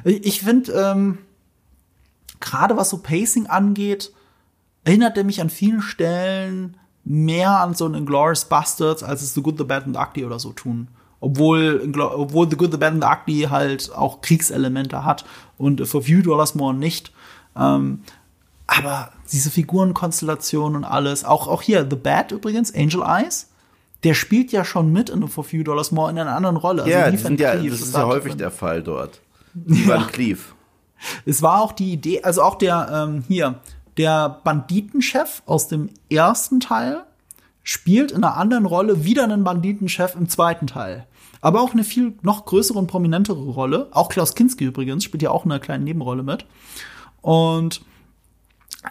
Ich 0.05 0.43
finde, 0.43 0.71
ähm, 0.71 1.19
gerade 2.39 2.77
was 2.77 2.91
so 2.91 2.99
Pacing 2.99 3.49
angeht, 3.49 4.13
erinnert 4.85 5.17
er 5.17 5.25
mich 5.25 5.41
an 5.41 5.51
vielen 5.51 5.83
Stellen 5.83 6.77
mehr 7.03 7.59
an 7.59 7.75
so 7.75 7.87
einen 7.87 7.97
Inglourious 7.97 8.45
Bastards, 8.45 9.03
als 9.03 9.23
es 9.23 9.35
The 9.35 9.43
Good, 9.43 9.59
The 9.59 9.65
Bad 9.65 9.87
and 9.87 9.97
the 9.97 10.01
Ugly 10.01 10.25
oder 10.25 10.39
so 10.39 10.53
tun. 10.53 10.87
Obwohl, 11.19 11.93
obwohl 12.01 12.49
The 12.49 12.57
Good, 12.57 12.71
The 12.71 12.77
Bad 12.77 12.93
and 12.93 13.03
the 13.03 13.09
Ugly 13.09 13.49
halt 13.51 13.93
auch 13.93 14.21
Kriegselemente 14.21 15.05
hat 15.05 15.25
und 15.57 15.85
For 15.85 16.01
Few 16.01 16.23
Dollars 16.23 16.55
More 16.55 16.75
nicht. 16.75 17.11
Ähm, 17.57 18.05
aber 18.69 19.11
diese 19.33 19.51
Figurenkonstellation 19.51 20.77
und 20.77 20.85
alles, 20.85 21.25
auch, 21.25 21.49
auch 21.49 21.63
hier, 21.63 21.85
The 21.91 21.97
Bad 21.97 22.31
übrigens, 22.31 22.73
Angel 22.73 23.03
Eyes, 23.03 23.48
der 24.05 24.15
spielt 24.15 24.53
ja 24.53 24.65
schon 24.65 24.93
mit 24.93 25.11
in 25.11 25.27
For 25.29 25.45
Few 25.45 25.63
Dollars 25.63 25.91
More 25.91 26.11
in 26.11 26.19
einer 26.19 26.35
anderen 26.35 26.57
Rolle. 26.57 26.83
Also 26.83 26.93
ja, 26.93 27.17
sind 27.17 27.41
ja 27.41 27.57
das 27.57 27.81
ist 27.81 27.95
ja 27.95 28.07
häufig 28.07 28.37
der 28.37 28.51
Fall 28.51 28.83
dort. 28.83 29.21
Ja. 29.67 30.05
Cleve. 30.05 30.39
Es 31.25 31.43
war 31.43 31.63
auch 31.63 31.73
die 31.73 31.93
Idee, 31.93 32.23
also 32.23 32.43
auch 32.43 32.57
der, 32.57 33.09
ähm, 33.09 33.25
hier, 33.27 33.61
der 33.97 34.41
Banditenchef 34.45 35.43
aus 35.47 35.67
dem 35.67 35.91
ersten 36.11 36.61
Teil 36.61 37.05
spielt 37.65 38.13
in 38.13 38.23
einer 38.23 38.37
anderen 38.37 38.67
Rolle 38.67 39.05
wieder 39.05 39.25
einen 39.25 39.43
Banditenchef 39.43 40.15
im 40.15 40.29
zweiten 40.29 40.67
Teil. 40.67 41.07
Aber 41.41 41.61
auch 41.61 41.73
eine 41.73 41.85
viel 41.85 42.15
noch 42.23 42.45
größere 42.45 42.79
und 42.79 42.87
prominentere 42.87 43.39
Rolle. 43.39 43.89
Auch 43.91 44.09
Klaus 44.09 44.35
Kinski 44.35 44.65
übrigens 44.65 45.05
spielt 45.05 45.23
ja 45.23 45.31
auch 45.31 45.45
eine 45.45 45.61
kleine 45.61 45.85
Nebenrolle 45.85 46.23
mit. 46.23 46.47
Und 47.21 47.83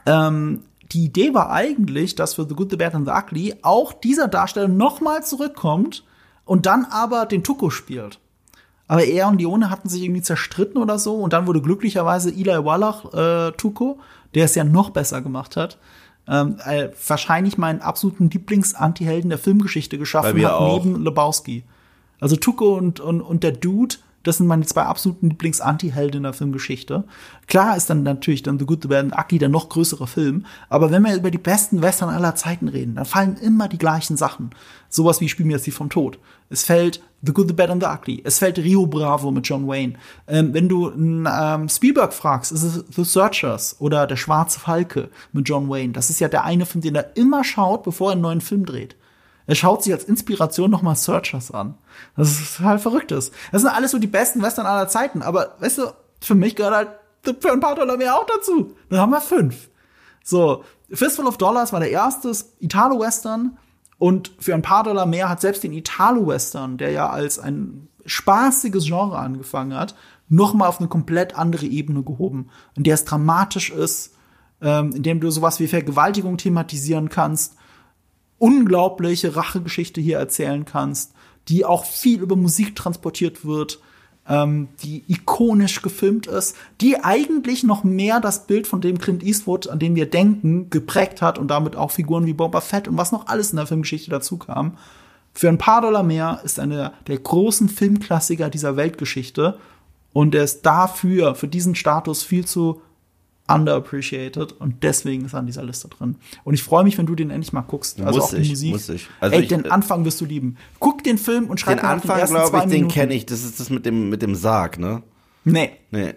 ähm, 0.05 0.63
die 0.91 1.05
Idee 1.05 1.33
war 1.33 1.51
eigentlich, 1.51 2.15
dass 2.15 2.35
für 2.35 2.47
The 2.47 2.55
Good, 2.55 2.71
The 2.71 2.77
Bad 2.77 2.95
and 2.95 3.07
The 3.07 3.13
Ugly 3.13 3.55
auch 3.61 3.93
dieser 3.93 4.27
Darsteller 4.27 4.67
nochmal 4.67 5.23
zurückkommt 5.23 6.03
und 6.45 6.65
dann 6.65 6.85
aber 6.85 7.25
den 7.25 7.43
Tuko 7.43 7.69
spielt. 7.69 8.19
Aber 8.87 9.03
er 9.03 9.27
und 9.27 9.39
Lione 9.39 9.69
hatten 9.69 9.89
sich 9.89 10.03
irgendwie 10.03 10.21
zerstritten 10.21 10.81
oder 10.81 10.97
so 10.97 11.15
und 11.15 11.33
dann 11.33 11.45
wurde 11.45 11.61
glücklicherweise 11.61 12.29
Eli 12.29 12.63
Wallach 12.63 13.13
äh, 13.13 13.51
Tuko, 13.51 13.99
der 14.33 14.45
es 14.45 14.55
ja 14.55 14.63
noch 14.63 14.91
besser 14.91 15.21
gemacht 15.21 15.57
hat, 15.57 15.77
ähm, 16.27 16.57
äh, 16.65 16.89
wahrscheinlich 17.05 17.57
meinen 17.57 17.81
absoluten 17.81 18.29
Lieblings-Anti-Helden 18.29 19.29
der 19.29 19.39
Filmgeschichte 19.39 19.97
geschaffen 19.97 20.41
hat, 20.43 20.51
auch. 20.53 20.83
neben 20.83 21.03
Lebowski. 21.03 21.63
Also 22.19 22.35
Tuko 22.37 22.75
und, 22.75 22.99
und, 22.99 23.21
und 23.21 23.43
der 23.43 23.51
Dude 23.51 23.95
das 24.27 24.37
sind 24.37 24.47
meine 24.47 24.65
zwei 24.65 24.83
absoluten 24.83 25.29
Lieblings-Anti-Helden 25.29 26.17
in 26.17 26.23
der 26.23 26.33
Filmgeschichte. 26.33 27.05
Klar 27.47 27.77
ist 27.77 27.89
dann 27.89 28.03
natürlich 28.03 28.43
dann 28.43 28.59
The 28.59 28.65
Good, 28.65 28.83
The 28.83 28.87
Bad 28.89 29.05
and 29.05 29.17
Ugly 29.17 29.39
der 29.39 29.49
noch 29.49 29.69
größere 29.69 30.07
Film, 30.07 30.45
aber 30.69 30.91
wenn 30.91 31.03
wir 31.03 31.15
über 31.15 31.31
die 31.31 31.37
besten 31.37 31.81
Western 31.81 32.09
aller 32.09 32.35
Zeiten 32.35 32.67
reden, 32.67 32.95
dann 32.95 33.05
fallen 33.05 33.37
immer 33.37 33.67
die 33.67 33.77
gleichen 33.77 34.17
Sachen. 34.17 34.49
Sowas 34.89 35.21
wie 35.21 35.29
Spiel 35.29 35.45
mir 35.45 35.53
jetzt 35.53 35.67
die 35.67 35.71
vom 35.71 35.89
Tod. 35.89 36.19
Es 36.49 36.63
fällt 36.63 37.01
The 37.21 37.33
Good, 37.33 37.47
The 37.47 37.53
Bad 37.53 37.69
and 37.69 37.83
The 37.83 37.89
Ugly. 37.89 38.21
Es 38.23 38.39
fällt 38.39 38.59
Rio 38.59 38.85
Bravo 38.85 39.31
mit 39.31 39.47
John 39.47 39.67
Wayne. 39.67 39.93
Ähm, 40.27 40.53
wenn 40.53 40.69
du 40.69 40.91
ähm, 40.91 41.67
Spielberg 41.69 42.13
fragst, 42.13 42.51
ist 42.51 42.63
es 42.63 42.85
The 42.95 43.03
Searchers 43.03 43.77
oder 43.79 44.07
Der 44.07 44.17
Schwarze 44.17 44.59
Falke 44.59 45.09
mit 45.33 45.47
John 45.49 45.69
Wayne. 45.69 45.93
Das 45.93 46.09
ist 46.09 46.19
ja 46.19 46.27
der 46.27 46.43
eine 46.43 46.65
Film, 46.65 46.81
den 46.81 46.95
er 46.95 47.15
immer 47.15 47.43
schaut, 47.43 47.83
bevor 47.83 48.09
er 48.09 48.11
einen 48.13 48.21
neuen 48.21 48.41
Film 48.41 48.65
dreht. 48.65 48.95
Er 49.47 49.55
schaut 49.55 49.83
sich 49.83 49.93
als 49.93 50.03
Inspiration 50.03 50.69
nochmal 50.69 50.95
Searchers 50.95 51.51
an. 51.51 51.75
Das 52.15 52.31
ist 52.31 52.57
total 52.57 52.79
verrücktes. 52.79 53.31
Das 53.51 53.61
sind 53.61 53.71
alles 53.71 53.91
so 53.91 53.97
die 53.97 54.07
besten 54.07 54.41
Western 54.41 54.65
aller 54.65 54.89
Zeiten. 54.89 55.21
Aber 55.21 55.55
weißt 55.59 55.79
du, 55.79 55.83
für 56.21 56.35
mich 56.35 56.55
gehört 56.55 56.75
halt 56.75 56.89
für 57.41 57.51
ein 57.51 57.61
paar 57.61 57.75
Dollar 57.75 57.97
mehr 57.97 58.15
auch 58.15 58.25
dazu. 58.25 58.75
Dann 58.89 58.99
haben 58.99 59.11
wir 59.11 59.21
fünf. 59.21 59.69
So, 60.23 60.63
Fistful 60.91 61.25
of 61.25 61.37
Dollars 61.37 61.73
war 61.73 61.79
der 61.79 61.91
erste 61.91 62.31
Italo-Western 62.59 63.57
Und 63.97 64.31
für 64.39 64.53
ein 64.53 64.61
paar 64.61 64.83
Dollar 64.83 65.05
mehr 65.05 65.29
hat 65.29 65.41
selbst 65.41 65.63
den 65.63 65.73
Italo-Western, 65.73 66.77
der 66.77 66.91
ja 66.91 67.09
als 67.09 67.39
ein 67.39 67.87
spaßiges 68.05 68.85
Genre 68.85 69.17
angefangen 69.17 69.75
hat, 69.75 69.95
noch 70.29 70.53
mal 70.53 70.67
auf 70.67 70.79
eine 70.79 70.87
komplett 70.87 71.37
andere 71.37 71.65
Ebene 71.65 72.03
gehoben, 72.03 72.49
in 72.75 72.83
der 72.83 72.95
es 72.95 73.05
dramatisch 73.05 73.69
ist, 73.69 74.13
ähm, 74.61 74.91
in 74.93 75.03
dem 75.03 75.19
du 75.19 75.29
sowas 75.31 75.59
wie 75.59 75.67
Vergewaltigung 75.67 76.37
thematisieren 76.37 77.09
kannst, 77.09 77.55
unglaubliche 78.39 79.35
Rachegeschichte 79.35 80.01
hier 80.01 80.17
erzählen 80.17 80.65
kannst, 80.65 81.13
die 81.47 81.65
auch 81.65 81.85
viel 81.85 82.21
über 82.21 82.35
Musik 82.35 82.75
transportiert 82.75 83.45
wird, 83.45 83.79
ähm, 84.27 84.67
die 84.83 85.03
ikonisch 85.07 85.81
gefilmt 85.81 86.27
ist, 86.27 86.55
die 86.81 87.03
eigentlich 87.03 87.63
noch 87.63 87.83
mehr 87.83 88.19
das 88.19 88.45
Bild 88.45 88.67
von 88.67 88.81
dem 88.81 88.97
Clint 88.99 89.23
Eastwood, 89.23 89.67
an 89.67 89.79
dem 89.79 89.95
wir 89.95 90.09
denken, 90.09 90.69
geprägt 90.69 91.21
hat 91.21 91.39
und 91.39 91.47
damit 91.47 91.75
auch 91.75 91.91
Figuren 91.91 92.25
wie 92.25 92.33
Boba 92.33 92.61
Fett 92.61 92.87
und 92.87 92.97
was 92.97 93.11
noch 93.11 93.27
alles 93.27 93.51
in 93.51 93.57
der 93.57 93.67
Filmgeschichte 93.67 94.11
dazu 94.11 94.37
kam. 94.37 94.77
Für 95.33 95.49
ein 95.49 95.57
paar 95.57 95.81
Dollar 95.81 96.03
mehr 96.03 96.41
ist 96.43 96.59
einer 96.59 96.93
der 97.07 97.19
großen 97.19 97.69
Filmklassiker 97.69 98.49
dieser 98.49 98.75
Weltgeschichte 98.75 99.57
und 100.11 100.33
er 100.35 100.43
ist 100.43 100.65
dafür, 100.65 101.35
für 101.35 101.47
diesen 101.47 101.75
Status 101.75 102.23
viel 102.23 102.45
zu 102.45 102.81
underappreciated 103.47 104.53
und 104.53 104.83
deswegen 104.83 105.25
ist 105.25 105.33
er 105.33 105.39
an 105.39 105.45
dieser 105.45 105.63
Liste 105.63 105.87
drin. 105.87 106.15
Und 106.43 106.53
ich 106.53 106.63
freue 106.63 106.83
mich, 106.83 106.97
wenn 106.97 107.05
du 107.05 107.15
den 107.15 107.29
endlich 107.29 107.53
mal 107.53 107.61
guckst. 107.61 107.99
Also 108.01 108.19
Muss 108.19 108.29
auch 108.29 108.35
die 108.35 108.41
ich, 108.41 108.49
Musik. 108.49 108.71
muss 108.73 108.89
ich. 108.89 109.07
Also 109.19 109.35
Ey, 109.35 109.41
ich- 109.43 109.47
den 109.47 109.69
Anfang 109.71 110.05
wirst 110.05 110.19
du 110.21 110.25
lieben. 110.25 110.57
Guck 110.79 111.03
den 111.03 111.17
Film 111.17 111.45
und 111.49 111.59
schreib 111.59 111.77
Den 111.77 111.83
den 111.83 111.89
Anfang, 111.89 112.25
glaube 112.27 112.57
ich, 112.57 112.61
den 112.63 112.69
Minuten. 112.69 112.93
kenne 112.93 113.13
ich. 113.13 113.25
Das 113.25 113.43
ist 113.43 113.59
das 113.59 113.69
mit 113.69 113.85
dem, 113.85 114.09
mit 114.09 114.21
dem 114.21 114.35
Sarg, 114.35 114.79
ne? 114.79 115.01
Nee, 115.43 115.71
Nee. 115.91 116.13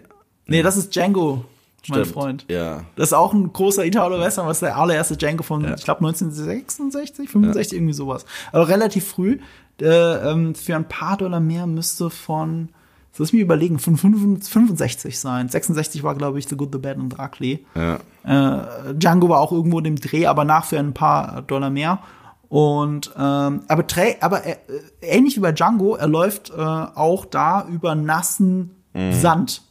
nee, 0.47 0.61
das 0.61 0.75
ist 0.75 0.93
Django, 0.93 1.45
mein 1.87 1.99
Stimmt. 2.01 2.07
Freund. 2.07 2.45
Ja. 2.49 2.83
Das 2.95 3.09
ist 3.09 3.13
auch 3.13 3.33
ein 3.33 3.51
großer 3.53 3.85
Italo-Western, 3.85 4.45
was 4.45 4.59
der 4.59 4.75
allererste 4.77 5.15
Django 5.15 5.43
von, 5.43 5.63
Ja. 5.63 5.75
ich 5.75 5.83
glaube, 5.85 6.01
1966, 6.05 7.29
65, 7.29 7.73
irgendwie 7.77 7.93
sowas. 7.93 8.25
Aber 8.51 8.67
relativ 8.67 9.07
früh. 9.07 9.39
Äh, 9.81 9.85
ähm, 9.87 10.53
für 10.53 10.75
ein 10.75 10.87
paar 10.87 11.17
Dollar 11.17 11.39
mehr 11.39 11.65
müsste 11.65 12.09
von, 12.11 12.69
das 13.11 13.19
lass 13.19 13.33
mich 13.33 13.41
überlegen, 13.41 13.77
von 13.79 13.97
65 13.97 15.19
sein. 15.19 15.49
66 15.49 16.03
war, 16.03 16.15
glaube 16.15 16.39
ich, 16.39 16.47
The 16.47 16.55
Good, 16.55 16.69
The 16.71 16.79
Bad 16.79 16.97
und 16.97 17.13
The 17.13 17.21
Ugly. 17.21 17.65
Ja. 17.75 17.99
Äh, 18.23 18.93
Django 18.93 19.29
war 19.29 19.39
auch 19.39 19.51
irgendwo 19.51 19.79
in 19.79 19.83
dem 19.83 19.95
Dreh, 19.97 20.27
aber 20.27 20.45
nach 20.45 20.65
für 20.65 20.79
ein 20.79 20.93
paar 20.93 21.41
Dollar 21.41 21.69
mehr. 21.69 21.99
Und 22.47 23.11
ähm, 23.17 23.61
aber, 23.67 23.85
aber 24.19 24.45
äh, 24.45 24.57
ähnlich 25.01 25.37
wie 25.37 25.41
bei 25.41 25.51
Django, 25.51 25.95
er 25.95 26.07
läuft 26.07 26.49
äh, 26.51 26.53
auch 26.55 27.25
da 27.25 27.65
über 27.67 27.95
nassen 27.95 28.71
Sand, 28.93 29.61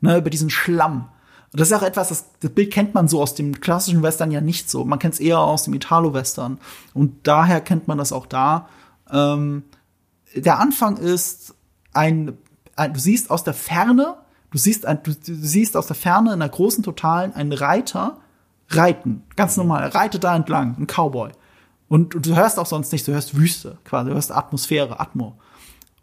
ne, 0.00 0.18
über 0.18 0.28
diesen 0.30 0.50
Schlamm. 0.50 1.08
Und 1.52 1.60
das 1.60 1.70
ist 1.70 1.74
auch 1.74 1.82
etwas, 1.82 2.10
das, 2.10 2.26
das 2.40 2.50
Bild 2.50 2.70
kennt 2.70 2.92
man 2.94 3.08
so 3.08 3.22
aus 3.22 3.34
dem 3.34 3.60
klassischen 3.60 4.02
Western 4.02 4.30
ja 4.30 4.42
nicht 4.42 4.68
so. 4.68 4.84
Man 4.84 4.98
kennt 4.98 5.14
es 5.14 5.20
eher 5.20 5.40
aus 5.40 5.64
dem 5.64 5.72
Italo-Western. 5.72 6.58
Und 6.92 7.26
daher 7.26 7.62
kennt 7.62 7.88
man 7.88 7.96
das 7.96 8.12
auch 8.12 8.26
da. 8.26 8.68
Ähm, 9.10 9.62
der 10.34 10.58
Anfang 10.58 10.98
ist 10.98 11.54
ein, 11.94 12.36
du 12.76 12.98
siehst 12.98 13.30
aus 13.30 13.44
der 13.44 13.54
Ferne, 13.54 14.16
du 14.50 14.58
siehst, 14.58 14.84
du, 14.84 14.96
du 15.12 15.34
siehst 15.34 15.76
aus 15.76 15.86
der 15.86 15.96
Ferne 15.96 16.32
in 16.32 16.42
einer 16.42 16.48
großen 16.48 16.84
Totalen 16.84 17.32
einen 17.34 17.52
Reiter 17.52 18.18
reiten, 18.68 19.22
ganz 19.36 19.56
normal, 19.56 19.88
reitet 19.88 20.24
da 20.24 20.34
entlang, 20.34 20.76
ein 20.78 20.86
Cowboy. 20.86 21.30
Und, 21.88 22.14
und 22.14 22.26
du 22.26 22.34
hörst 22.34 22.58
auch 22.58 22.66
sonst 22.66 22.92
nichts, 22.92 23.06
du 23.06 23.12
hörst 23.12 23.36
Wüste, 23.36 23.78
quasi, 23.84 24.08
du 24.10 24.14
hörst 24.14 24.32
Atmosphäre, 24.32 24.98
Atmo. 24.98 25.36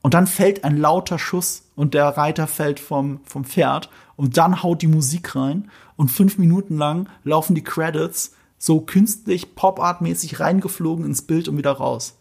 Und 0.01 0.13
dann 0.13 0.27
fällt 0.27 0.63
ein 0.63 0.77
lauter 0.77 1.17
Schuss 1.17 1.63
und 1.75 1.93
der 1.93 2.05
Reiter 2.09 2.47
fällt 2.47 2.79
vom, 2.79 3.21
vom 3.23 3.45
Pferd 3.45 3.89
und 4.15 4.37
dann 4.37 4.61
haut 4.61 4.81
die 4.81 4.87
Musik 4.87 5.35
rein 5.35 5.69
und 5.95 6.11
fünf 6.11 6.37
Minuten 6.37 6.77
lang 6.77 7.07
laufen 7.23 7.55
die 7.55 7.63
Credits 7.63 8.33
so 8.57 8.81
künstlich 8.81 9.55
Pop-Art-mäßig 9.55 10.39
reingeflogen 10.39 11.05
ins 11.05 11.21
Bild 11.21 11.47
und 11.47 11.57
wieder 11.57 11.71
raus. 11.71 12.17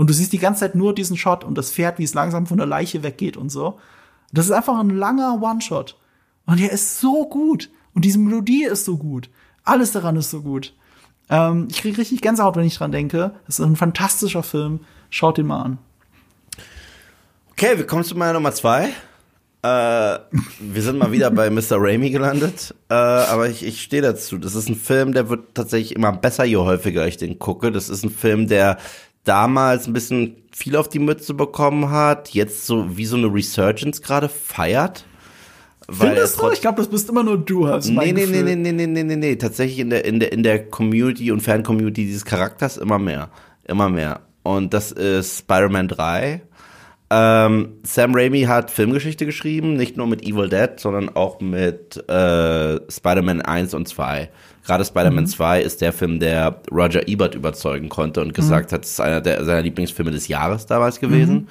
Und 0.00 0.08
du 0.08 0.14
siehst 0.14 0.32
die 0.32 0.38
ganze 0.38 0.60
Zeit 0.60 0.74
nur 0.74 0.94
diesen 0.94 1.18
Shot 1.18 1.44
und 1.44 1.58
das 1.58 1.72
Pferd, 1.72 1.98
wie 1.98 2.04
es 2.04 2.14
langsam 2.14 2.46
von 2.46 2.56
der 2.56 2.66
Leiche 2.66 3.02
weggeht 3.02 3.36
und 3.36 3.50
so. 3.50 3.78
Das 4.32 4.46
ist 4.46 4.50
einfach 4.50 4.78
ein 4.78 4.88
langer 4.88 5.42
One-Shot. 5.42 5.98
Und 6.46 6.58
der 6.58 6.72
ist 6.72 7.00
so 7.00 7.28
gut. 7.28 7.68
Und 7.92 8.06
diese 8.06 8.18
Melodie 8.18 8.64
ist 8.64 8.86
so 8.86 8.96
gut. 8.96 9.28
Alles 9.62 9.92
daran 9.92 10.16
ist 10.16 10.30
so 10.30 10.40
gut. 10.40 10.72
Ähm, 11.28 11.68
ich 11.70 11.82
kriege 11.82 11.98
richtig 11.98 12.22
Gänsehaut, 12.22 12.56
wenn 12.56 12.64
ich 12.64 12.78
dran 12.78 12.92
denke. 12.92 13.34
Das 13.44 13.58
ist 13.58 13.66
ein 13.66 13.76
fantastischer 13.76 14.42
Film. 14.42 14.80
Schaut 15.10 15.36
ihn 15.36 15.48
mal 15.48 15.60
an. 15.60 15.78
Okay, 17.50 17.76
wir 17.76 17.86
kommen 17.86 18.02
zu 18.02 18.16
meiner 18.16 18.32
Nummer 18.32 18.52
zwei. 18.52 18.94
Äh, 19.62 19.66
wir 20.60 20.82
sind 20.82 20.96
mal 20.96 21.12
wieder 21.12 21.30
bei 21.30 21.50
Mr. 21.50 21.72
Raimi 21.72 22.08
gelandet, 22.08 22.74
äh, 22.88 22.94
aber 22.94 23.50
ich, 23.50 23.62
ich 23.62 23.82
stehe 23.82 24.00
dazu. 24.00 24.38
Das 24.38 24.54
ist 24.54 24.70
ein 24.70 24.76
Film, 24.76 25.12
der 25.12 25.28
wird 25.28 25.54
tatsächlich 25.54 25.94
immer 25.94 26.12
besser, 26.12 26.44
je 26.44 26.56
häufiger 26.56 27.06
ich 27.06 27.18
den 27.18 27.38
gucke. 27.38 27.70
Das 27.70 27.90
ist 27.90 28.02
ein 28.02 28.10
Film, 28.10 28.48
der 28.48 28.78
damals 29.24 29.86
ein 29.86 29.92
bisschen 29.92 30.36
viel 30.52 30.76
auf 30.76 30.88
die 30.88 30.98
Mütze 30.98 31.34
bekommen 31.34 31.90
hat, 31.90 32.30
jetzt 32.30 32.66
so 32.66 32.96
wie 32.96 33.06
so 33.06 33.16
eine 33.16 33.32
Resurgence 33.32 34.02
gerade 34.02 34.28
feiert. 34.28 35.04
Weil 35.86 36.10
Findest 36.10 36.40
du? 36.40 36.50
Ich 36.50 36.60
glaube, 36.60 36.76
das 36.76 36.88
bist 36.88 37.08
immer 37.08 37.24
nur 37.24 37.38
du, 37.38 37.66
hast 37.66 37.88
Nee, 37.88 38.12
nee, 38.12 38.26
nee, 38.26 38.42
nee, 38.42 38.54
nee, 38.54 38.72
nee, 38.72 38.86
nee, 38.86 39.02
nee, 39.02 39.16
nee. 39.16 39.36
Tatsächlich 39.36 39.80
in 39.80 39.90
der, 39.90 40.04
in 40.04 40.20
der, 40.20 40.32
in 40.32 40.42
der 40.42 40.68
Community 40.68 41.32
und 41.32 41.40
Fan-Community 41.40 42.04
dieses 42.04 42.24
Charakters 42.24 42.76
immer 42.76 42.98
mehr. 42.98 43.30
Immer 43.64 43.88
mehr. 43.88 44.20
Und 44.42 44.72
das 44.72 44.92
ist 44.92 45.38
Spider-Man 45.40 45.88
3. 45.88 46.42
Ähm, 47.12 47.78
Sam 47.82 48.14
Raimi 48.14 48.42
hat 48.42 48.70
Filmgeschichte 48.70 49.26
geschrieben, 49.26 49.74
nicht 49.74 49.96
nur 49.96 50.06
mit 50.06 50.22
Evil 50.22 50.48
Dead, 50.48 50.70
sondern 50.76 51.08
auch 51.08 51.40
mit 51.40 51.96
äh, 52.08 52.80
Spider-Man 52.88 53.42
1 53.42 53.74
und 53.74 53.88
2. 53.88 54.30
Gerade 54.64 54.84
Spider-Man 54.84 55.26
2 55.26 55.62
ist 55.62 55.80
der 55.80 55.92
Film, 55.92 56.20
der 56.20 56.60
Roger 56.70 57.08
Ebert 57.08 57.34
überzeugen 57.34 57.88
konnte 57.88 58.20
und 58.20 58.34
gesagt 58.34 58.72
hat, 58.72 58.84
es 58.84 58.92
ist 58.92 59.00
einer 59.00 59.20
der, 59.20 59.44
seiner 59.44 59.62
Lieblingsfilme 59.62 60.10
des 60.10 60.28
Jahres 60.28 60.66
damals 60.66 61.00
gewesen. 61.00 61.48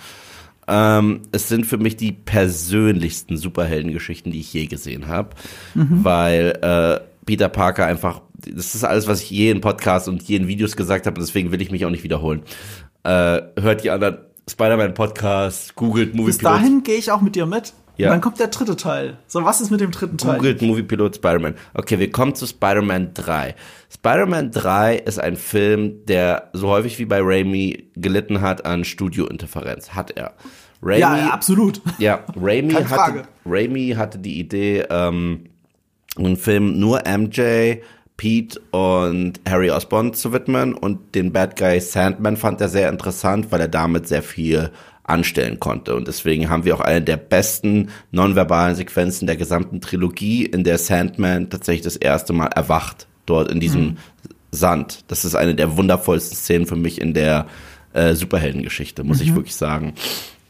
Ähm, 0.67 1.21
es 1.31 1.49
sind 1.49 1.65
für 1.65 1.79
mich 1.79 1.97
die 1.97 2.11
persönlichsten 2.11 3.37
Superheldengeschichten, 3.37 4.31
die 4.31 4.39
ich 4.41 4.53
je 4.53 4.67
gesehen 4.67 5.07
habe, 5.07 5.29
weil 5.73 6.59
äh, 6.61 6.99
Peter 7.25 7.49
Parker 7.49 7.87
einfach, 7.87 8.21
das 8.33 8.75
ist 8.75 8.83
alles, 8.83 9.07
was 9.07 9.21
ich 9.23 9.31
je 9.31 9.49
in 9.49 9.61
Podcasts 9.61 10.07
und 10.07 10.21
je 10.21 10.35
in 10.35 10.47
Videos 10.47 10.75
gesagt 10.75 11.07
habe, 11.07 11.19
deswegen 11.19 11.51
will 11.51 11.61
ich 11.61 11.71
mich 11.71 11.85
auch 11.85 11.89
nicht 11.89 12.03
wiederholen. 12.03 12.43
Äh, 13.03 13.41
hört 13.59 13.83
die 13.83 13.89
anderen 13.89 14.19
Spider-Man-Podcasts, 14.47 15.73
googelt 15.75 16.13
Movie 16.13 16.27
Bis 16.27 16.37
dahin 16.37 16.83
gehe 16.83 16.97
ich 16.97 17.11
auch 17.11 17.21
mit 17.21 17.35
dir 17.35 17.45
mit. 17.45 17.73
Ja. 17.99 18.07
Und 18.07 18.13
dann 18.13 18.21
kommt 18.21 18.39
der 18.39 18.47
dritte 18.47 18.77
Teil. 18.77 19.17
So, 19.27 19.43
was 19.43 19.59
ist 19.59 19.71
mit 19.71 19.81
dem 19.81 19.91
dritten 19.91 20.17
Teil? 20.17 20.37
Googelt 20.37 20.61
Movie 20.61 20.83
Pilot 20.83 21.17
Spider-Man. 21.17 21.55
Okay, 21.73 21.99
wir 21.99 22.09
kommen 22.09 22.33
zu 22.33 22.47
Spider-Man 22.47 23.13
3. 23.13 23.55
Spider-Man 23.93 24.51
3 24.51 24.95
ist 24.95 25.19
ein 25.19 25.35
Film, 25.35 26.05
der 26.05 26.49
so 26.53 26.69
häufig 26.69 26.97
wie 26.97 27.03
bei 27.03 27.19
Raimi 27.21 27.89
gelitten 27.97 28.39
hat 28.39 28.65
an 28.65 28.85
Studiointerferenz. 28.85 29.89
Hat 29.95 30.11
er. 30.11 30.33
Raimi, 30.81 31.01
Ja, 31.01 31.29
absolut. 31.31 31.81
Ja, 31.97 32.23
Raimi 32.39 32.71
hatte, 32.71 32.85
Frage. 32.85 33.23
Raimi 33.45 33.93
hatte 33.97 34.17
die 34.17 34.39
Idee, 34.39 34.85
ähm, 34.89 35.47
einen 36.17 36.37
Film 36.37 36.79
nur 36.79 37.01
MJ, 37.05 37.81
Pete 38.15 38.61
und 38.71 39.41
Harry 39.47 39.71
Osborn 39.71 40.13
zu 40.13 40.31
widmen 40.31 40.73
und 40.73 41.15
den 41.15 41.33
Bad 41.33 41.57
Guy 41.57 41.81
Sandman 41.81 42.37
fand 42.37 42.61
er 42.61 42.69
sehr 42.69 42.87
interessant, 42.87 43.51
weil 43.51 43.59
er 43.59 43.67
damit 43.67 44.07
sehr 44.07 44.23
viel 44.23 44.71
anstellen 45.09 45.59
konnte. 45.59 45.95
Und 45.95 46.07
deswegen 46.07 46.49
haben 46.49 46.65
wir 46.65 46.75
auch 46.75 46.81
eine 46.81 47.01
der 47.01 47.17
besten 47.17 47.89
nonverbalen 48.11 48.75
Sequenzen 48.75 49.27
der 49.27 49.35
gesamten 49.35 49.81
Trilogie, 49.81 50.45
in 50.45 50.63
der 50.63 50.77
Sandman 50.77 51.49
tatsächlich 51.49 51.83
das 51.83 51.95
erste 51.95 52.33
Mal 52.33 52.47
erwacht, 52.47 53.07
dort 53.25 53.51
in 53.51 53.59
diesem 53.59 53.97
Sand. 54.51 55.03
Das 55.07 55.25
ist 55.25 55.35
eine 55.35 55.55
der 55.55 55.77
wundervollsten 55.77 56.37
Szenen 56.37 56.65
für 56.65 56.75
mich 56.75 57.01
in 57.01 57.13
der 57.13 57.47
äh, 57.93 58.13
Superheldengeschichte, 58.13 59.03
muss 59.03 59.21
ich 59.21 59.35
wirklich 59.35 59.55
sagen. 59.55 59.93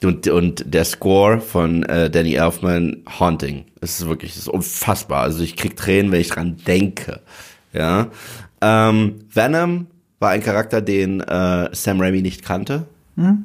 Und, 0.02 0.28
und 0.28 0.64
der 0.74 0.86
Score 0.86 1.42
von 1.42 1.84
äh, 1.84 2.10
Danny 2.10 2.36
Elfman, 2.36 3.04
Haunting. 3.20 3.66
Es 3.82 4.00
ist 4.00 4.08
wirklich, 4.08 4.32
es 4.32 4.38
ist 4.38 4.48
unfassbar. 4.48 5.24
Also 5.24 5.44
ich 5.44 5.58
krieg 5.58 5.76
Tränen, 5.76 6.12
wenn 6.12 6.22
ich 6.22 6.30
dran 6.30 6.56
denke. 6.66 7.20
Ja. 7.74 8.08
Ähm, 8.62 9.16
Venom 9.34 9.88
war 10.20 10.30
ein 10.30 10.42
Charakter, 10.42 10.82
den 10.82 11.20
äh, 11.20 11.70
Sam 11.74 12.00
Raimi 12.00 12.22
nicht 12.22 12.44
kannte 12.44 12.86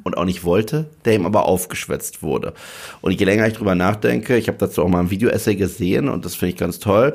und 0.03 0.17
auch 0.17 0.25
nicht 0.25 0.43
wollte, 0.43 0.89
der 1.03 1.15
ihm 1.15 1.25
aber 1.25 1.45
aufgeschwätzt 1.45 2.23
wurde. 2.23 2.53
Und 3.01 3.11
je 3.11 3.25
länger 3.25 3.47
ich 3.47 3.53
drüber 3.53 3.75
nachdenke, 3.75 4.37
ich 4.37 4.47
habe 4.47 4.57
dazu 4.57 4.83
auch 4.83 4.89
mal 4.89 4.99
ein 4.99 5.11
Video-Essay 5.11 5.55
gesehen 5.55 6.09
und 6.09 6.25
das 6.25 6.35
finde 6.35 6.53
ich 6.53 6.57
ganz 6.57 6.79
toll. 6.79 7.13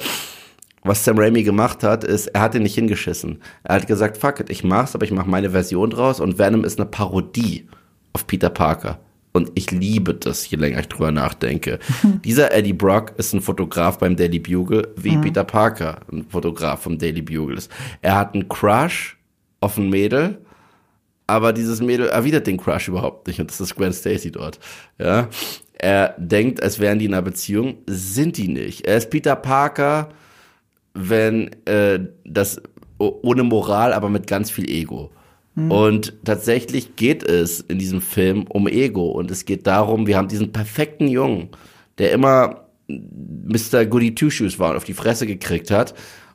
Was 0.83 1.05
Sam 1.05 1.19
Raimi 1.19 1.43
gemacht 1.43 1.83
hat, 1.83 2.05
ist, 2.05 2.29
er 2.29 2.41
hat 2.41 2.55
ihn 2.55 2.63
nicht 2.63 2.75
hingeschissen. 2.75 3.43
Er 3.65 3.77
hat 3.77 3.87
gesagt, 3.87 4.17
fuck 4.17 4.41
it, 4.41 4.51
ich 4.51 4.65
mach's, 4.65 4.95
aber 4.95 5.05
ich 5.05 5.11
mach 5.11 5.27
meine 5.27 5.51
Version 5.51 5.91
draus 5.91 6.21
und 6.21 6.39
Venom 6.39 6.65
ist 6.65 6.79
eine 6.79 6.89
Parodie 6.89 7.69
auf 8.13 8.27
Peter 8.27 8.51
Parker. 8.51 8.99
Und 9.33 9.53
ich 9.55 9.71
liebe 9.71 10.15
das, 10.15 10.49
je 10.51 10.59
länger 10.59 10.81
ich 10.81 10.89
drüber 10.89 11.13
nachdenke. 11.13 11.79
Dieser 12.25 12.53
Eddie 12.53 12.73
Brock 12.73 13.13
ist 13.17 13.33
ein 13.33 13.41
Fotograf 13.41 13.99
beim 13.99 14.17
Daily 14.17 14.41
Bugle, 14.41 14.89
wie 14.97 15.17
Peter 15.19 15.45
Parker 15.45 16.01
ein 16.11 16.25
Fotograf 16.29 16.83
vom 16.83 16.99
Daily 16.99 17.23
Bugle 17.23 17.59
ist. 17.59 17.71
Er 18.03 18.17
hat 18.17 18.35
einen 18.35 18.49
Crush 18.49 19.17
auf 19.61 19.77
ein 19.77 19.89
Mädel, 19.89 20.39
aber 21.31 21.53
dieses 21.53 21.81
Mädel 21.81 22.09
erwidert 22.09 22.47
den 22.47 22.57
Crush 22.57 22.89
überhaupt 22.89 23.29
nicht 23.29 23.41
und 23.41 23.49
das 23.51 23.61
ist 23.61 23.77
Gwen 23.77 23.93
Stacy 23.93 24.33
dort. 24.33 24.59
Ja, 24.99 25.29
er 25.75 26.15
denkt, 26.19 26.63
als 26.63 26.81
wären 26.81 26.99
die 26.99 27.05
in 27.05 27.15
einer 27.15 27.23
Beziehung, 27.23 27.79
sind 27.87 28.37
die 28.37 28.49
nicht. 28.49 28.87
Er 28.87 28.97
ist 28.97 29.11
Peter 29.11 29.37
Parker, 29.37 30.09
wenn 30.93 31.51
äh, 31.67 32.01
das 32.25 32.61
ohne 32.99 33.45
Moral, 33.45 33.93
aber 33.93 34.11
mit 34.11 34.27
ganz 34.27 34.51
viel 34.51 34.69
Ego. 34.69 35.11
Und 35.69 36.15
tatsächlich 36.25 36.97
geht 36.97 37.23
es 37.23 37.61
in 37.61 37.79
diesem 37.79 38.01
Film 38.01 38.45
um 38.49 38.67
Ego 38.67 39.11
und 39.11 39.31
es 39.31 39.45
geht 39.45 39.67
darum, 39.67 40.07
wir 40.07 40.17
haben 40.17 40.29
diesen 40.29 40.53
perfekten 40.53 41.07
Jungen, 41.07 41.51
der 41.99 42.13
immer 42.13 42.65
Mr. 42.89 43.85
Goody 43.85 44.15
Two 44.15 44.31
Shoes 44.31 44.59
war 44.59 44.71
und 44.71 44.77
auf 44.77 44.85
die 44.85 44.95
Fresse 44.95 45.27
gekriegt 45.27 45.71
hat 45.71 45.95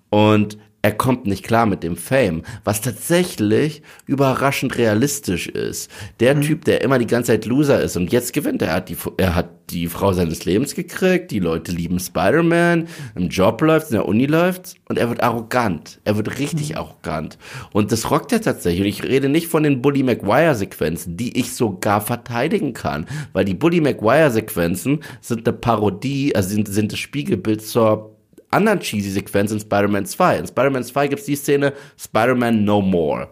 und 0.10 0.58
er 0.86 0.92
kommt 0.92 1.26
nicht 1.26 1.44
klar 1.44 1.66
mit 1.66 1.82
dem 1.82 1.98
Fame, 1.98 2.44
was 2.64 2.80
tatsächlich 2.80 3.82
überraschend 4.06 4.78
realistisch 4.78 5.48
ist. 5.48 5.90
Der 6.20 6.36
mhm. 6.36 6.42
Typ, 6.42 6.66
der 6.66 6.82
immer 6.82 7.00
die 7.00 7.08
ganze 7.08 7.32
Zeit 7.32 7.48
Loser 7.48 7.82
ist 7.82 7.98
und 7.98 8.12
jetzt 8.12 8.34
gewinnt, 8.34 8.62
er 8.62 8.74
hat 8.74 8.90
die, 8.90 8.98
er 9.18 9.34
hat 9.34 9.50
die 9.72 9.88
Frau 9.88 10.14
seines 10.14 10.46
Lebens 10.46 10.76
gekriegt, 10.76 11.32
die 11.32 11.40
Leute 11.40 11.72
lieben 11.72 12.00
Spider-Man, 12.00 12.88
im 13.16 13.30
Job 13.30 13.64
läuft, 13.64 13.88
in 13.88 13.94
der 13.94 14.08
Uni 14.08 14.28
läuft 14.28 14.76
und 14.88 15.00
er 15.00 15.10
wird 15.10 15.24
arrogant. 15.24 16.02
Er 16.04 16.18
wird 16.18 16.38
richtig 16.38 16.70
mhm. 16.70 16.78
arrogant. 16.78 17.40
Und 17.74 17.92
das 17.92 18.12
rockt 18.12 18.32
er 18.32 18.42
tatsächlich. 18.42 18.82
Und 18.82 18.88
ich 18.88 19.04
rede 19.04 19.28
nicht 19.28 19.48
von 19.48 19.64
den 19.64 19.82
Bully 19.82 20.04
Maguire-Sequenzen, 20.04 21.18
die 21.18 21.36
ich 21.36 21.56
sogar 21.56 22.00
verteidigen 22.00 22.74
kann, 22.74 23.08
weil 23.34 23.44
die 23.46 23.56
Bully 23.56 23.82
Maguire-Sequenzen 23.82 25.00
sind 25.20 25.48
eine 25.48 25.58
Parodie, 25.58 26.36
also 26.36 26.50
sind, 26.50 26.68
sind 26.68 26.92
das 26.92 27.00
Spiegelbild 27.00 27.66
zur 27.66 28.15
anderen 28.56 28.80
cheesy 28.80 29.10
Sequenz 29.10 29.52
in 29.52 29.60
Spider-Man 29.60 30.06
2. 30.06 30.38
In 30.38 30.48
Spider-Man 30.48 30.84
2 30.84 31.08
gibt 31.08 31.20
es 31.20 31.26
die 31.26 31.36
Szene 31.36 31.74
Spider-Man 31.98 32.64
No 32.64 32.82
More, 32.82 33.30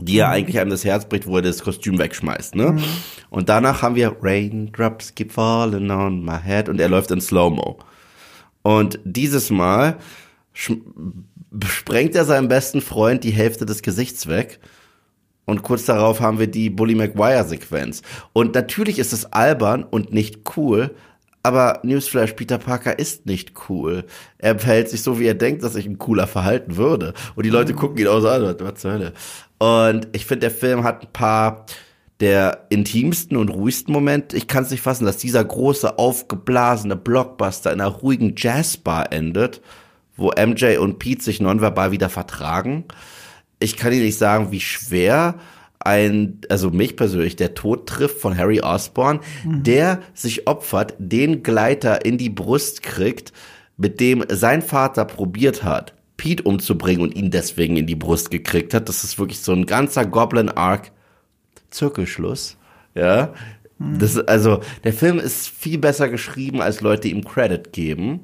die 0.00 0.14
ja 0.16 0.30
eigentlich 0.30 0.58
einem 0.58 0.70
das 0.70 0.84
Herz 0.84 1.08
bricht, 1.08 1.26
wo 1.26 1.36
er 1.36 1.42
das 1.42 1.62
Kostüm 1.62 1.98
wegschmeißt. 1.98 2.54
Ne? 2.54 2.72
Mhm. 2.72 2.84
Und 3.30 3.48
danach 3.48 3.82
haben 3.82 3.94
wir 3.94 4.16
Raindrops 4.20 5.14
keep 5.14 5.32
falling 5.32 5.90
on 5.90 6.24
my 6.24 6.38
head 6.42 6.68
und 6.68 6.80
er 6.80 6.88
läuft 6.88 7.10
in 7.10 7.20
Slow-Mo. 7.20 7.78
Und 8.62 8.98
dieses 9.04 9.50
Mal 9.50 9.98
sprengt 10.52 12.14
er 12.14 12.24
seinem 12.24 12.48
besten 12.48 12.80
Freund 12.80 13.24
die 13.24 13.30
Hälfte 13.30 13.66
des 13.66 13.82
Gesichts 13.82 14.26
weg. 14.26 14.58
Und 15.44 15.62
kurz 15.62 15.86
darauf 15.86 16.20
haben 16.20 16.38
wir 16.38 16.46
die 16.46 16.68
Bully 16.68 16.94
Maguire 16.94 17.44
Sequenz. 17.44 18.02
Und 18.34 18.54
natürlich 18.54 18.98
ist 18.98 19.14
es 19.14 19.32
albern 19.32 19.82
und 19.82 20.12
nicht 20.12 20.40
cool, 20.56 20.94
aber 21.42 21.80
Newsflash, 21.82 22.32
Peter 22.32 22.58
Parker 22.58 22.98
ist 22.98 23.26
nicht 23.26 23.52
cool. 23.68 24.04
Er 24.38 24.58
verhält 24.58 24.90
sich 24.90 25.02
so, 25.02 25.18
wie 25.18 25.26
er 25.26 25.34
denkt, 25.34 25.62
dass 25.62 25.74
sich 25.74 25.86
ein 25.86 25.98
cooler 25.98 26.26
verhalten 26.26 26.76
würde. 26.76 27.14
Und 27.36 27.46
die 27.46 27.50
Leute 27.50 27.74
gucken 27.74 27.98
ihn 27.98 28.08
auch 28.08 28.20
so 28.20 28.28
an, 28.28 28.56
was 28.58 28.80
zur 28.80 28.92
Hölle. 28.92 29.12
Und 29.58 30.08
ich 30.12 30.26
finde, 30.26 30.40
der 30.40 30.50
Film 30.50 30.84
hat 30.84 31.02
ein 31.02 31.12
paar 31.12 31.66
der 32.20 32.66
intimsten 32.68 33.36
und 33.36 33.48
ruhigsten 33.48 33.92
Momente. 33.92 34.36
Ich 34.36 34.48
kann 34.48 34.64
es 34.64 34.70
nicht 34.70 34.82
fassen, 34.82 35.04
dass 35.04 35.18
dieser 35.18 35.44
große, 35.44 35.98
aufgeblasene 35.98 36.96
Blockbuster 36.96 37.72
in 37.72 37.80
einer 37.80 37.90
ruhigen 37.90 38.34
Jazzbar 38.36 39.12
endet, 39.12 39.60
wo 40.16 40.32
MJ 40.32 40.78
und 40.78 40.98
Pete 40.98 41.22
sich 41.22 41.40
nonverbal 41.40 41.92
wieder 41.92 42.08
vertragen. 42.08 42.84
Ich 43.60 43.76
kann 43.76 43.92
Ihnen 43.92 44.04
nicht 44.04 44.18
sagen, 44.18 44.50
wie 44.50 44.60
schwer 44.60 45.36
ein, 45.80 46.40
also 46.48 46.70
mich 46.70 46.96
persönlich, 46.96 47.36
der 47.36 47.54
Tod 47.54 47.86
trifft 47.88 48.18
von 48.18 48.36
Harry 48.36 48.60
Osborn, 48.60 49.20
mhm. 49.44 49.62
der 49.62 50.00
sich 50.14 50.46
opfert, 50.46 50.94
den 50.98 51.42
Gleiter 51.42 52.04
in 52.04 52.18
die 52.18 52.30
Brust 52.30 52.82
kriegt, 52.82 53.32
mit 53.76 54.00
dem 54.00 54.24
sein 54.28 54.62
Vater 54.62 55.04
probiert 55.04 55.62
hat, 55.62 55.94
Pete 56.16 56.42
umzubringen 56.42 57.02
und 57.02 57.14
ihn 57.14 57.30
deswegen 57.30 57.76
in 57.76 57.86
die 57.86 57.94
Brust 57.94 58.30
gekriegt 58.30 58.74
hat. 58.74 58.88
Das 58.88 59.04
ist 59.04 59.18
wirklich 59.18 59.38
so 59.38 59.52
ein 59.52 59.66
ganzer 59.66 60.04
Goblin 60.04 60.48
Arc 60.48 60.90
Zirkelschluss. 61.70 62.56
Ja. 62.94 63.32
Mhm. 63.78 63.98
Das, 64.00 64.18
also, 64.18 64.60
der 64.84 64.92
Film 64.92 65.18
ist 65.18 65.48
viel 65.48 65.78
besser 65.78 66.08
geschrieben, 66.08 66.60
als 66.60 66.80
Leute 66.80 67.08
ihm 67.08 67.24
Credit 67.24 67.72
geben. 67.72 68.20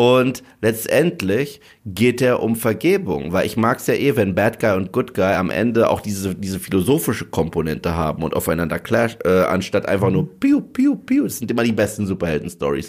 Und 0.00 0.42
letztendlich 0.62 1.60
geht 1.84 2.22
er 2.22 2.42
um 2.42 2.56
Vergebung, 2.56 3.34
weil 3.34 3.44
ich 3.44 3.58
mag 3.58 3.80
es 3.80 3.86
ja 3.86 3.92
eh, 3.92 4.16
wenn 4.16 4.34
Bad 4.34 4.58
Guy 4.58 4.74
und 4.74 4.92
Good 4.92 5.12
Guy 5.12 5.34
am 5.34 5.50
Ende 5.50 5.90
auch 5.90 6.00
diese, 6.00 6.34
diese 6.34 6.58
philosophische 6.58 7.26
Komponente 7.26 7.94
haben 7.94 8.22
und 8.22 8.34
aufeinander 8.34 8.78
clash, 8.78 9.18
äh, 9.26 9.42
anstatt 9.42 9.84
einfach 9.84 10.08
nur 10.08 10.40
piu, 10.40 10.62
piu, 10.62 10.96
piu. 10.96 11.24
Das 11.24 11.36
sind 11.36 11.50
immer 11.50 11.64
die 11.64 11.72
besten 11.72 12.06
Superhelden-Stories. 12.06 12.88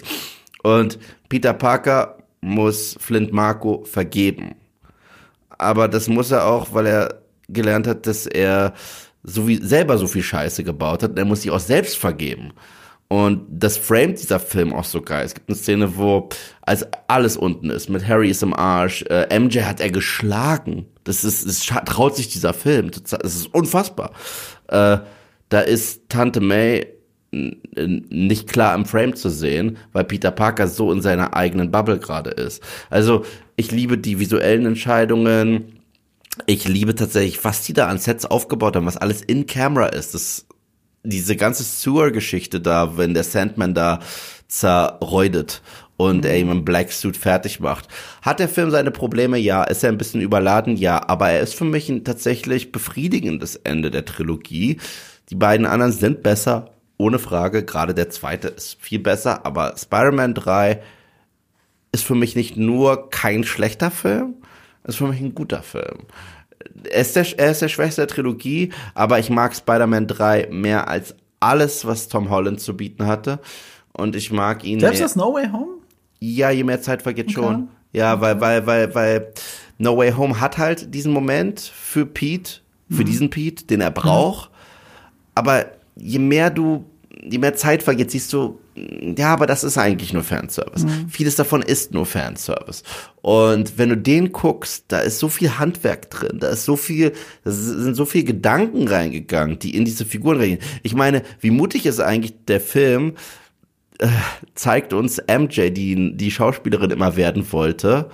Und 0.62 0.98
Peter 1.28 1.52
Parker 1.52 2.16
muss 2.40 2.96
Flint 2.98 3.30
Marco 3.30 3.84
vergeben. 3.84 4.54
Aber 5.50 5.88
das 5.88 6.08
muss 6.08 6.30
er 6.30 6.46
auch, 6.46 6.72
weil 6.72 6.86
er 6.86 7.22
gelernt 7.46 7.86
hat, 7.86 8.06
dass 8.06 8.24
er 8.24 8.72
so 9.22 9.46
wie 9.46 9.56
selber 9.62 9.98
so 9.98 10.06
viel 10.06 10.22
Scheiße 10.22 10.64
gebaut 10.64 11.02
hat. 11.02 11.18
Er 11.18 11.26
muss 11.26 11.42
sich 11.42 11.50
auch 11.50 11.60
selbst 11.60 11.98
vergeben. 11.98 12.54
Und 13.12 13.44
das 13.50 13.76
framet 13.76 14.22
dieser 14.22 14.40
Film 14.40 14.72
auch 14.72 14.86
so 14.86 15.02
geil. 15.02 15.26
Es 15.26 15.34
gibt 15.34 15.50
eine 15.50 15.56
Szene, 15.56 15.98
wo 15.98 16.30
als 16.62 16.86
alles 17.08 17.36
unten 17.36 17.68
ist, 17.68 17.90
mit 17.90 18.08
Harry 18.08 18.30
ist 18.30 18.42
im 18.42 18.54
Arsch, 18.54 19.02
äh, 19.02 19.38
MJ 19.38 19.64
hat 19.64 19.82
er 19.82 19.90
geschlagen. 19.90 20.86
Das 21.04 21.22
ist, 21.22 21.46
das 21.46 21.60
traut 21.84 22.16
sich 22.16 22.28
dieser 22.28 22.54
Film. 22.54 22.90
Das 22.90 23.12
ist 23.12 23.54
unfassbar. 23.54 24.12
Äh, 24.68 24.96
da 25.50 25.60
ist 25.60 26.08
Tante 26.08 26.40
May 26.40 26.86
nicht 27.30 28.48
klar 28.48 28.74
im 28.74 28.86
Frame 28.86 29.14
zu 29.14 29.28
sehen, 29.28 29.76
weil 29.92 30.04
Peter 30.04 30.30
Parker 30.30 30.66
so 30.66 30.90
in 30.90 31.02
seiner 31.02 31.36
eigenen 31.36 31.70
Bubble 31.70 31.98
gerade 31.98 32.30
ist. 32.30 32.62
Also 32.88 33.26
ich 33.56 33.70
liebe 33.72 33.98
die 33.98 34.20
visuellen 34.20 34.64
Entscheidungen. 34.64 35.80
Ich 36.46 36.66
liebe 36.66 36.94
tatsächlich, 36.94 37.44
was 37.44 37.62
die 37.62 37.74
da 37.74 37.88
an 37.88 37.98
Sets 37.98 38.24
aufgebaut 38.24 38.74
haben, 38.74 38.86
was 38.86 38.96
alles 38.96 39.20
in 39.20 39.44
Camera 39.44 39.88
ist. 39.88 40.14
Das 40.14 40.46
diese 41.04 41.36
ganze 41.36 41.62
Sewer-Geschichte 41.62 42.60
da, 42.60 42.96
wenn 42.96 43.14
der 43.14 43.24
Sandman 43.24 43.74
da 43.74 44.00
zerräudet 44.48 45.62
und 45.96 46.24
er 46.24 46.38
ihm 46.38 46.50
im 46.50 46.64
Black 46.64 46.92
Suit 46.92 47.16
fertig 47.16 47.60
macht. 47.60 47.88
Hat 48.22 48.38
der 48.38 48.48
Film 48.48 48.70
seine 48.70 48.90
Probleme? 48.90 49.38
Ja. 49.38 49.64
Ist 49.64 49.82
er 49.82 49.90
ein 49.90 49.98
bisschen 49.98 50.20
überladen? 50.20 50.76
Ja. 50.76 51.08
Aber 51.08 51.30
er 51.30 51.40
ist 51.40 51.54
für 51.54 51.64
mich 51.64 51.88
ein 51.88 52.04
tatsächlich 52.04 52.72
befriedigendes 52.72 53.56
Ende 53.56 53.90
der 53.90 54.04
Trilogie. 54.04 54.78
Die 55.30 55.34
beiden 55.34 55.66
anderen 55.66 55.92
sind 55.92 56.22
besser, 56.22 56.70
ohne 56.98 57.18
Frage. 57.18 57.64
Gerade 57.64 57.94
der 57.94 58.10
zweite 58.10 58.48
ist 58.48 58.76
viel 58.80 58.98
besser. 58.98 59.46
Aber 59.46 59.74
Spider-Man 59.76 60.34
3 60.34 60.82
ist 61.92 62.04
für 62.04 62.14
mich 62.14 62.36
nicht 62.36 62.56
nur 62.56 63.10
kein 63.10 63.44
schlechter 63.44 63.90
Film, 63.90 64.34
ist 64.84 64.96
für 64.96 65.06
mich 65.06 65.20
ein 65.20 65.34
guter 65.34 65.62
Film 65.62 66.06
er 66.90 67.00
ist, 67.00 67.16
der, 67.16 67.26
er 67.38 67.50
ist 67.50 67.62
der 67.62 67.68
Schwächste 67.68 68.02
der 68.02 68.08
Trilogie, 68.08 68.72
aber 68.94 69.18
ich 69.18 69.30
mag 69.30 69.54
Spider-Man 69.54 70.06
3 70.06 70.48
mehr 70.50 70.88
als 70.88 71.14
alles, 71.40 71.86
was 71.86 72.08
Tom 72.08 72.30
Holland 72.30 72.60
zu 72.60 72.76
bieten 72.76 73.06
hatte. 73.06 73.40
Und 73.92 74.16
ich 74.16 74.32
mag 74.32 74.64
ihn. 74.64 74.80
Selbst 74.80 75.00
das 75.00 75.16
No 75.16 75.34
Way 75.34 75.50
Home? 75.52 75.78
Ja, 76.20 76.50
je 76.50 76.64
mehr 76.64 76.80
Zeit 76.80 77.02
vergeht 77.02 77.26
okay. 77.26 77.34
schon. 77.34 77.68
Ja, 77.92 78.20
weil, 78.20 78.40
weil, 78.40 78.66
weil, 78.66 78.94
weil 78.94 79.32
No 79.78 79.96
Way 79.96 80.12
Home 80.12 80.40
hat 80.40 80.56
halt 80.58 80.94
diesen 80.94 81.12
Moment 81.12 81.60
für 81.60 82.06
Pete, 82.06 82.60
für 82.90 83.02
mhm. 83.02 83.06
diesen 83.06 83.30
Pete, 83.30 83.64
den 83.66 83.80
er 83.80 83.90
braucht. 83.90 84.50
Mhm. 84.50 84.56
Aber 85.34 85.66
je 85.96 86.18
mehr 86.18 86.50
du, 86.50 86.84
je 87.22 87.38
mehr 87.38 87.54
Zeit 87.54 87.82
vergeht, 87.82 88.10
siehst 88.10 88.32
du, 88.32 88.58
ja, 88.74 89.32
aber 89.32 89.46
das 89.46 89.64
ist 89.64 89.78
eigentlich 89.78 90.12
nur 90.12 90.24
Fanservice. 90.24 90.84
Mhm. 90.84 91.08
Vieles 91.08 91.36
davon 91.36 91.62
ist 91.62 91.92
nur 91.92 92.06
Fanservice. 92.06 92.82
Und 93.20 93.78
wenn 93.78 93.90
du 93.90 93.96
den 93.96 94.32
guckst, 94.32 94.86
da 94.88 95.00
ist 95.00 95.18
so 95.18 95.28
viel 95.28 95.58
Handwerk 95.58 96.10
drin, 96.10 96.38
da 96.40 96.48
ist 96.48 96.64
so 96.64 96.76
viel, 96.76 97.12
da 97.44 97.50
sind 97.50 97.94
so 97.94 98.04
viele 98.04 98.24
Gedanken 98.24 98.88
reingegangen, 98.88 99.58
die 99.58 99.76
in 99.76 99.84
diese 99.84 100.04
Figuren 100.04 100.38
reingehen. 100.38 100.60
Ich 100.82 100.94
meine, 100.94 101.22
wie 101.40 101.50
mutig 101.50 101.86
ist 101.86 102.00
eigentlich 102.00 102.34
der 102.46 102.60
Film, 102.60 103.14
äh, 103.98 104.08
zeigt 104.54 104.92
uns 104.92 105.22
MJ, 105.28 105.70
die 105.70 106.16
die 106.16 106.30
Schauspielerin 106.30 106.90
immer 106.90 107.16
werden 107.16 107.50
wollte, 107.52 108.10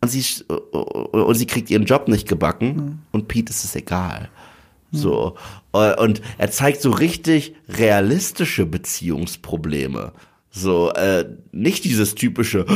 und 0.00 0.08
sie, 0.08 0.24
und 0.42 1.34
sie 1.36 1.46
kriegt 1.46 1.70
ihren 1.70 1.84
Job 1.84 2.08
nicht 2.08 2.28
gebacken, 2.28 2.74
mhm. 2.74 2.98
und 3.12 3.28
Pete 3.28 3.50
ist 3.50 3.64
es 3.64 3.76
egal. 3.76 4.30
So. 4.92 5.36
Äh, 5.72 6.00
und 6.00 6.22
er 6.38 6.50
zeigt 6.50 6.82
so 6.82 6.90
richtig 6.90 7.54
realistische 7.68 8.66
Beziehungsprobleme. 8.66 10.12
So, 10.54 10.92
äh, 10.92 11.24
nicht 11.50 11.84
dieses 11.84 12.14
typische, 12.14 12.66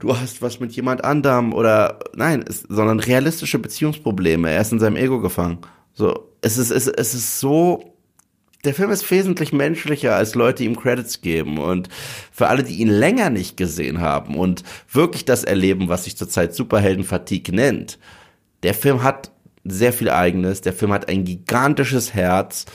du 0.00 0.16
hast 0.16 0.42
was 0.42 0.58
mit 0.58 0.72
jemand 0.72 1.04
anderem 1.04 1.52
oder 1.52 2.00
nein, 2.16 2.44
es, 2.48 2.62
sondern 2.68 2.98
realistische 2.98 3.60
Beziehungsprobleme. 3.60 4.50
Er 4.50 4.60
ist 4.60 4.72
in 4.72 4.80
seinem 4.80 4.96
Ego 4.96 5.20
gefangen. 5.20 5.58
So, 5.94 6.28
es 6.40 6.58
ist, 6.58 6.70
es, 6.70 6.88
es 6.88 7.14
ist 7.14 7.38
so, 7.38 7.94
der 8.64 8.74
Film 8.74 8.90
ist 8.90 9.08
wesentlich 9.08 9.52
menschlicher, 9.52 10.16
als 10.16 10.34
Leute 10.34 10.64
ihm 10.64 10.76
Credits 10.76 11.20
geben. 11.20 11.58
Und 11.58 11.88
für 12.32 12.48
alle, 12.48 12.64
die 12.64 12.76
ihn 12.76 12.88
länger 12.88 13.30
nicht 13.30 13.56
gesehen 13.56 14.00
haben 14.00 14.36
und 14.36 14.64
wirklich 14.90 15.24
das 15.24 15.44
erleben, 15.44 15.88
was 15.88 16.04
sich 16.04 16.16
zurzeit 16.16 16.54
Superhelden-Fatigue 16.54 17.54
nennt, 17.54 17.98
der 18.62 18.74
Film 18.74 19.02
hat 19.02 19.31
sehr 19.64 19.92
viel 19.92 20.10
Eigenes. 20.10 20.60
Der 20.60 20.72
Film 20.72 20.92
hat 20.92 21.08
ein 21.08 21.24
gigantisches 21.24 22.14
Herz 22.14 22.66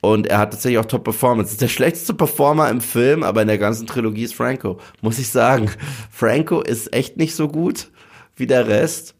und 0.00 0.26
er 0.26 0.38
hat 0.38 0.52
tatsächlich 0.52 0.78
auch 0.78 0.86
Top-Performance. 0.86 1.52
Ist 1.52 1.60
der 1.60 1.68
schlechteste 1.68 2.14
Performer 2.14 2.70
im 2.70 2.80
Film, 2.80 3.22
aber 3.22 3.42
in 3.42 3.48
der 3.48 3.58
ganzen 3.58 3.86
Trilogie 3.86 4.24
ist 4.24 4.34
Franco. 4.34 4.78
Muss 5.02 5.18
ich 5.18 5.28
sagen. 5.28 5.70
Franco 6.10 6.62
ist 6.62 6.94
echt 6.94 7.16
nicht 7.16 7.34
so 7.34 7.48
gut 7.48 7.90
wie 8.36 8.46
der 8.46 8.66
Rest. 8.66 9.14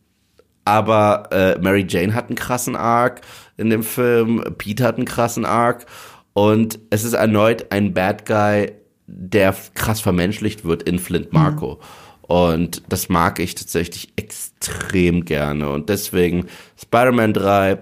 Aber 0.64 1.28
äh, 1.32 1.58
Mary 1.58 1.84
Jane 1.88 2.14
hat 2.14 2.28
einen 2.28 2.36
krassen 2.36 2.76
Arc 2.76 3.20
in 3.56 3.70
dem 3.70 3.82
Film. 3.82 4.42
Pete 4.56 4.84
hat 4.84 4.96
einen 4.96 5.06
krassen 5.06 5.44
Arc. 5.44 5.86
Und 6.32 6.78
es 6.90 7.04
ist 7.04 7.12
erneut 7.12 7.70
ein 7.72 7.92
Bad 7.92 8.24
Guy, 8.24 8.72
der 9.06 9.54
krass 9.74 10.00
vermenschlicht 10.00 10.64
wird 10.64 10.82
in 10.84 10.98
Flint 10.98 11.32
Marco. 11.32 11.74
Mhm. 11.74 11.84
Und 12.30 12.82
das 12.88 13.08
mag 13.08 13.40
ich 13.40 13.56
tatsächlich 13.56 14.12
extrem 14.14 15.24
gerne. 15.24 15.68
Und 15.68 15.88
deswegen 15.88 16.46
Spider-Man 16.80 17.32
3 17.32 17.78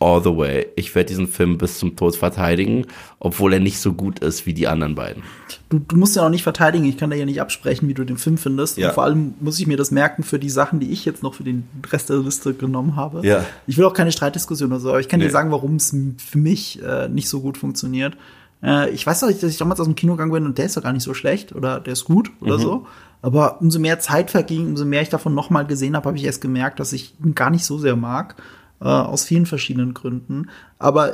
all 0.00 0.22
the 0.22 0.36
way. 0.36 0.66
Ich 0.76 0.94
werde 0.94 1.08
diesen 1.08 1.26
Film 1.28 1.56
bis 1.56 1.78
zum 1.78 1.96
Tod 1.96 2.14
verteidigen, 2.14 2.84
obwohl 3.20 3.54
er 3.54 3.60
nicht 3.60 3.78
so 3.78 3.94
gut 3.94 4.18
ist 4.18 4.44
wie 4.44 4.52
die 4.52 4.68
anderen 4.68 4.94
beiden. 4.96 5.22
Du, 5.70 5.78
du 5.78 5.96
musst 5.96 6.14
ja 6.14 6.26
auch 6.26 6.28
nicht 6.28 6.42
verteidigen, 6.42 6.84
ich 6.84 6.98
kann 6.98 7.08
dir 7.08 7.16
ja 7.16 7.24
nicht 7.24 7.40
absprechen, 7.40 7.88
wie 7.88 7.94
du 7.94 8.04
den 8.04 8.18
Film 8.18 8.36
findest. 8.36 8.76
Ja. 8.76 8.88
Und 8.88 8.94
vor 8.94 9.04
allem 9.04 9.32
muss 9.40 9.58
ich 9.58 9.66
mir 9.66 9.78
das 9.78 9.90
merken 9.90 10.24
für 10.24 10.38
die 10.38 10.50
Sachen, 10.50 10.78
die 10.78 10.90
ich 10.90 11.06
jetzt 11.06 11.22
noch 11.22 11.32
für 11.32 11.44
den 11.44 11.66
Rest 11.90 12.10
der 12.10 12.18
Liste 12.18 12.52
genommen 12.52 12.96
habe. 12.96 13.26
Ja. 13.26 13.46
Ich 13.66 13.78
will 13.78 13.86
auch 13.86 13.94
keine 13.94 14.12
Streitdiskussion 14.12 14.70
oder 14.70 14.80
so, 14.80 14.90
aber 14.90 15.00
ich 15.00 15.08
kann 15.08 15.20
Nee. 15.20 15.26
dir 15.26 15.32
sagen, 15.32 15.50
warum 15.50 15.76
es 15.76 15.94
für 16.18 16.38
mich 16.38 16.82
äh, 16.82 17.08
nicht 17.08 17.30
so 17.30 17.40
gut 17.40 17.56
funktioniert. 17.56 18.14
Äh, 18.62 18.90
ich 18.90 19.06
weiß 19.06 19.22
noch, 19.22 19.30
dass 19.30 19.42
ich 19.42 19.56
damals 19.58 19.80
aus 19.80 19.86
dem 19.86 19.94
Kino 19.96 20.12
gegangen 20.14 20.32
bin 20.32 20.44
und 20.44 20.58
der 20.58 20.66
ist 20.66 20.76
doch 20.76 20.82
gar 20.82 20.92
nicht 20.92 21.02
so 21.02 21.14
schlecht 21.14 21.54
oder 21.54 21.80
der 21.80 21.94
ist 21.94 22.04
gut 22.04 22.30
oder 22.42 22.58
Mhm. 22.58 22.62
so. 22.62 22.86
Aber 23.22 23.60
umso 23.60 23.78
mehr 23.78 24.00
Zeit 24.00 24.30
verging, 24.30 24.66
umso 24.68 24.84
mehr 24.84 25.02
ich 25.02 25.10
davon 25.10 25.34
nochmal 25.34 25.66
gesehen 25.66 25.96
habe, 25.96 26.06
habe 26.08 26.16
ich 26.16 26.24
erst 26.24 26.40
gemerkt, 26.40 26.80
dass 26.80 26.92
ich 26.92 27.14
ihn 27.22 27.34
gar 27.34 27.50
nicht 27.50 27.64
so 27.64 27.78
sehr 27.78 27.96
mag. 27.96 28.36
Äh, 28.80 28.84
aus 28.84 29.24
vielen 29.24 29.44
verschiedenen 29.44 29.92
Gründen. 29.92 30.48
Aber 30.78 31.12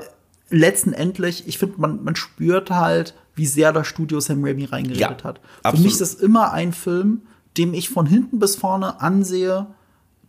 letztendlich, 0.51 1.49
ich 1.49 1.59
finde, 1.59 1.81
man, 1.81 2.05
man 2.05 2.15
spürt 2.15 2.71
halt, 2.71 3.15
wie 3.35 3.47
sehr 3.47 3.73
das 3.73 3.89
Studio 3.89 4.21
Sam 4.21 4.45
Raimi 4.45 4.67
reingeredet 4.67 5.01
Ja, 5.01 5.25
hat. 5.25 5.41
Für 5.41 5.65
absolut. 5.65 5.85
mich 5.85 5.93
ist 5.95 6.01
das 6.01 6.15
immer 6.15 6.53
ein 6.53 6.73
Film, 6.73 7.23
dem 7.59 7.75
ich 7.75 7.91
von 7.91 8.07
hinten 8.07 8.39
bis 8.39 8.55
vorne 8.55 9.01
ansehe, 9.01 9.67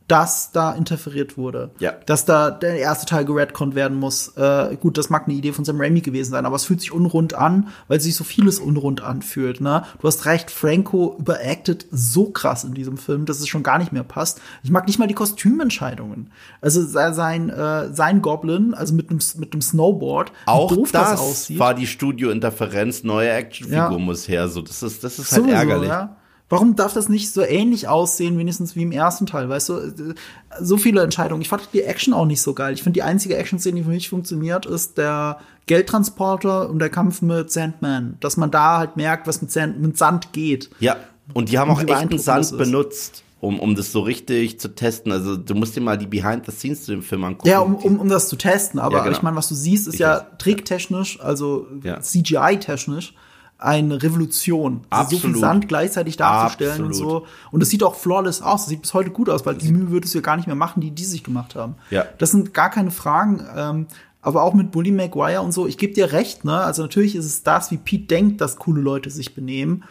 dass 0.08 0.52
da 0.54 0.72
interferiert 0.72 1.38
wurde. 1.38 1.72
Ja. 1.80 1.92
Dass 2.06 2.24
da 2.24 2.50
der 2.50 2.78
erste 2.80 3.06
Teil 3.06 3.26
geredconnt 3.26 3.76
werden 3.76 3.98
muss. 4.00 4.30
Äh, 4.38 4.78
gut, 4.80 4.98
das 4.98 5.10
mag 5.10 5.26
eine 5.28 5.34
Idee 5.36 5.52
von 5.52 5.66
Sam 5.66 5.82
Raimi 5.82 6.00
gewesen 6.02 6.32
sein, 6.32 6.46
aber 6.46 6.56
es 6.56 6.64
fühlt 6.66 6.80
sich 6.80 6.94
unrund 6.94 7.34
an, 7.34 7.68
weil 7.90 8.00
sich 8.00 8.16
so 8.16 8.24
vieles 8.24 8.60
unrund 8.60 9.02
anfühlt. 9.02 9.60
Ne? 9.60 9.84
Du 10.00 10.08
hast 10.08 10.26
recht, 10.26 10.50
Franco 10.50 11.16
überacted 11.20 11.88
so 11.92 12.30
krass 12.30 12.64
in 12.64 12.74
diesem 12.74 12.98
Film, 12.98 13.26
dass 13.26 13.40
es 13.40 13.48
schon 13.50 13.64
gar 13.64 13.78
nicht 13.80 13.92
mehr 13.92 14.04
passt. 14.04 14.40
Ich 14.64 14.72
mag 14.72 14.88
nicht 14.88 14.98
mal 14.98 15.08
die 15.08 15.14
Kostümentscheidungen. 15.14 16.32
Also 16.62 16.82
se- 16.86 17.14
sein, 17.14 17.50
äh, 17.50 17.94
sein 17.94 18.22
Goblin, 18.22 18.74
also 18.74 18.94
mit 18.94 19.10
einem 19.10 19.20
mit 19.38 19.54
einem 19.54 19.62
Snowboard, 19.62 20.30
wie 20.32 20.34
Auch 20.46 20.72
doof 20.74 20.92
das, 20.92 21.20
aussieht. 21.20 21.60
war 21.60 21.74
die 21.74 21.88
Studiointerferenz, 21.88 23.04
neue 23.04 23.32
Actionfigur 23.32 23.92
Ja. 23.92 23.98
muss 23.98 24.28
her. 24.28 24.48
So, 24.48 24.62
das 24.62 24.84
ist, 24.84 25.04
das 25.04 25.20
ist 25.20 25.32
halt 25.32 25.42
Sowieso, 25.42 25.58
ärgerlich. 25.58 25.90
Ja? 25.90 26.16
Warum 26.50 26.76
darf 26.78 26.94
das 26.94 27.10
nicht 27.10 27.34
so 27.34 27.42
ähnlich 27.42 27.90
aussehen, 27.90 28.38
wenigstens 28.38 28.76
wie 28.76 28.84
im 28.84 28.94
ersten 28.94 29.26
Teil, 29.26 29.50
weißt 29.50 29.68
du? 29.70 30.14
So 30.62 30.78
viele 30.78 31.02
Entscheidungen. 31.02 31.42
Ich 31.42 31.50
fand 31.50 31.68
die 31.74 31.82
Action 31.82 32.14
auch 32.14 32.26
nicht 32.26 32.42
so 32.42 32.54
geil. 32.54 32.74
Ich 32.74 32.84
finde, 32.84 32.94
die 32.98 33.04
einzige 33.04 33.36
Action-Szene, 33.36 33.76
die 33.78 33.84
für 33.84 33.90
mich 33.90 34.08
funktioniert, 34.08 34.66
ist 34.66 34.98
der 34.98 35.40
Geldtransporter 35.66 36.70
und 36.70 36.80
der 36.80 36.90
Kampf 36.90 37.22
mit 37.22 37.52
Sandman. 37.52 38.18
Dass 38.22 38.38
man 38.38 38.50
da 38.52 38.78
halt 38.78 38.96
merkt, 38.98 39.28
was 39.28 39.42
mit 39.42 39.52
Sand, 39.52 39.80
mit 39.82 39.98
Sand 39.98 40.32
geht. 40.34 40.70
Ja, 40.80 40.96
und 41.34 41.50
die 41.50 41.58
haben 41.60 41.70
Und 41.70 41.76
auch 41.76 41.80
echten 41.80 41.92
beeindruckend 41.94 42.22
Sand 42.22 42.58
benutzt, 42.58 43.24
um, 43.42 43.60
um 43.60 43.76
das 43.76 43.92
so 43.92 44.00
richtig 44.00 44.60
zu 44.60 44.70
testen. 44.70 45.12
Also 45.12 45.36
du 45.36 45.54
musst 45.54 45.76
dir 45.76 45.82
mal 45.82 45.98
die 45.98 46.08
Behind 46.08 46.46
the 46.46 46.52
Scenes 46.54 46.86
zu 46.86 46.92
dem 46.92 47.02
Film 47.04 47.26
angucken. 47.26 47.50
Ja, 47.50 47.60
um, 47.60 47.76
um, 47.76 48.00
um 48.00 48.08
das 48.08 48.30
zu 48.30 48.38
testen. 48.38 48.80
Aber 48.80 48.98
Ja, 48.98 49.04
genau. 49.04 49.16
ich 49.18 49.22
meine, 49.22 49.36
was 49.36 49.50
du 49.50 49.56
siehst, 49.56 49.88
ist 49.88 49.96
Ich 49.96 50.00
ja 50.00 50.20
weiß. 50.20 50.24
trägtechnisch, 50.38 51.20
also 51.20 51.68
Ja. 51.84 52.00
CGI-technisch, 52.00 53.14
eine 53.60 54.02
Revolution. 54.02 54.82
Also 54.90 55.12
so 55.12 55.18
viel 55.18 55.30
Absolut. 55.30 55.40
Sand 55.40 55.68
gleichzeitig 55.68 56.18
darzustellen 56.18 56.84
und 56.84 56.90
Absolut. 56.90 57.24
so. 57.24 57.28
Und 57.52 57.64
es 57.64 57.70
sieht 57.70 57.84
auch 57.84 57.96
flawless 57.96 58.42
aus. 58.42 58.64
Es 58.64 58.68
sieht 58.68 58.84
bis 58.84 58.94
heute 58.94 59.10
gut 59.10 59.30
aus, 59.30 59.46
weil 59.46 59.56
die 59.56 59.72
Mühe 59.72 59.90
würdest 59.90 60.14
du 60.14 60.20
ja 60.20 60.22
gar 60.22 60.38
nicht 60.38 60.48
mehr 60.48 60.56
machen, 60.56 60.82
die 60.82 60.92
die 60.92 61.06
sich 61.06 61.24
gemacht 61.24 61.56
haben. 61.56 61.76
Ja. 61.90 62.06
Das 62.20 62.32
sind 62.32 62.54
gar 62.54 62.70
keine 62.70 62.92
Fragen. 62.92 63.44
Ähm, 63.56 63.88
aber 64.22 64.44
auch 64.44 64.54
mit 64.54 64.72
Bully 64.72 64.92
Maguire 64.92 65.42
und 65.42 65.54
so, 65.54 65.68
ich 65.68 65.78
gebe 65.78 65.94
dir 65.94 66.12
recht, 66.12 66.44
ne? 66.44 66.58
Also 66.58 66.82
natürlich 66.82 67.16
ist 67.16 67.26
es 67.26 67.44
das, 67.44 67.72
wie 67.72 67.78
Pete 67.78 68.08
denkt, 68.08 68.42
dass 68.42 68.58
coole 68.58 68.82
Leute 68.82 69.10
sich 69.10 69.34
benehmen. 69.34 69.86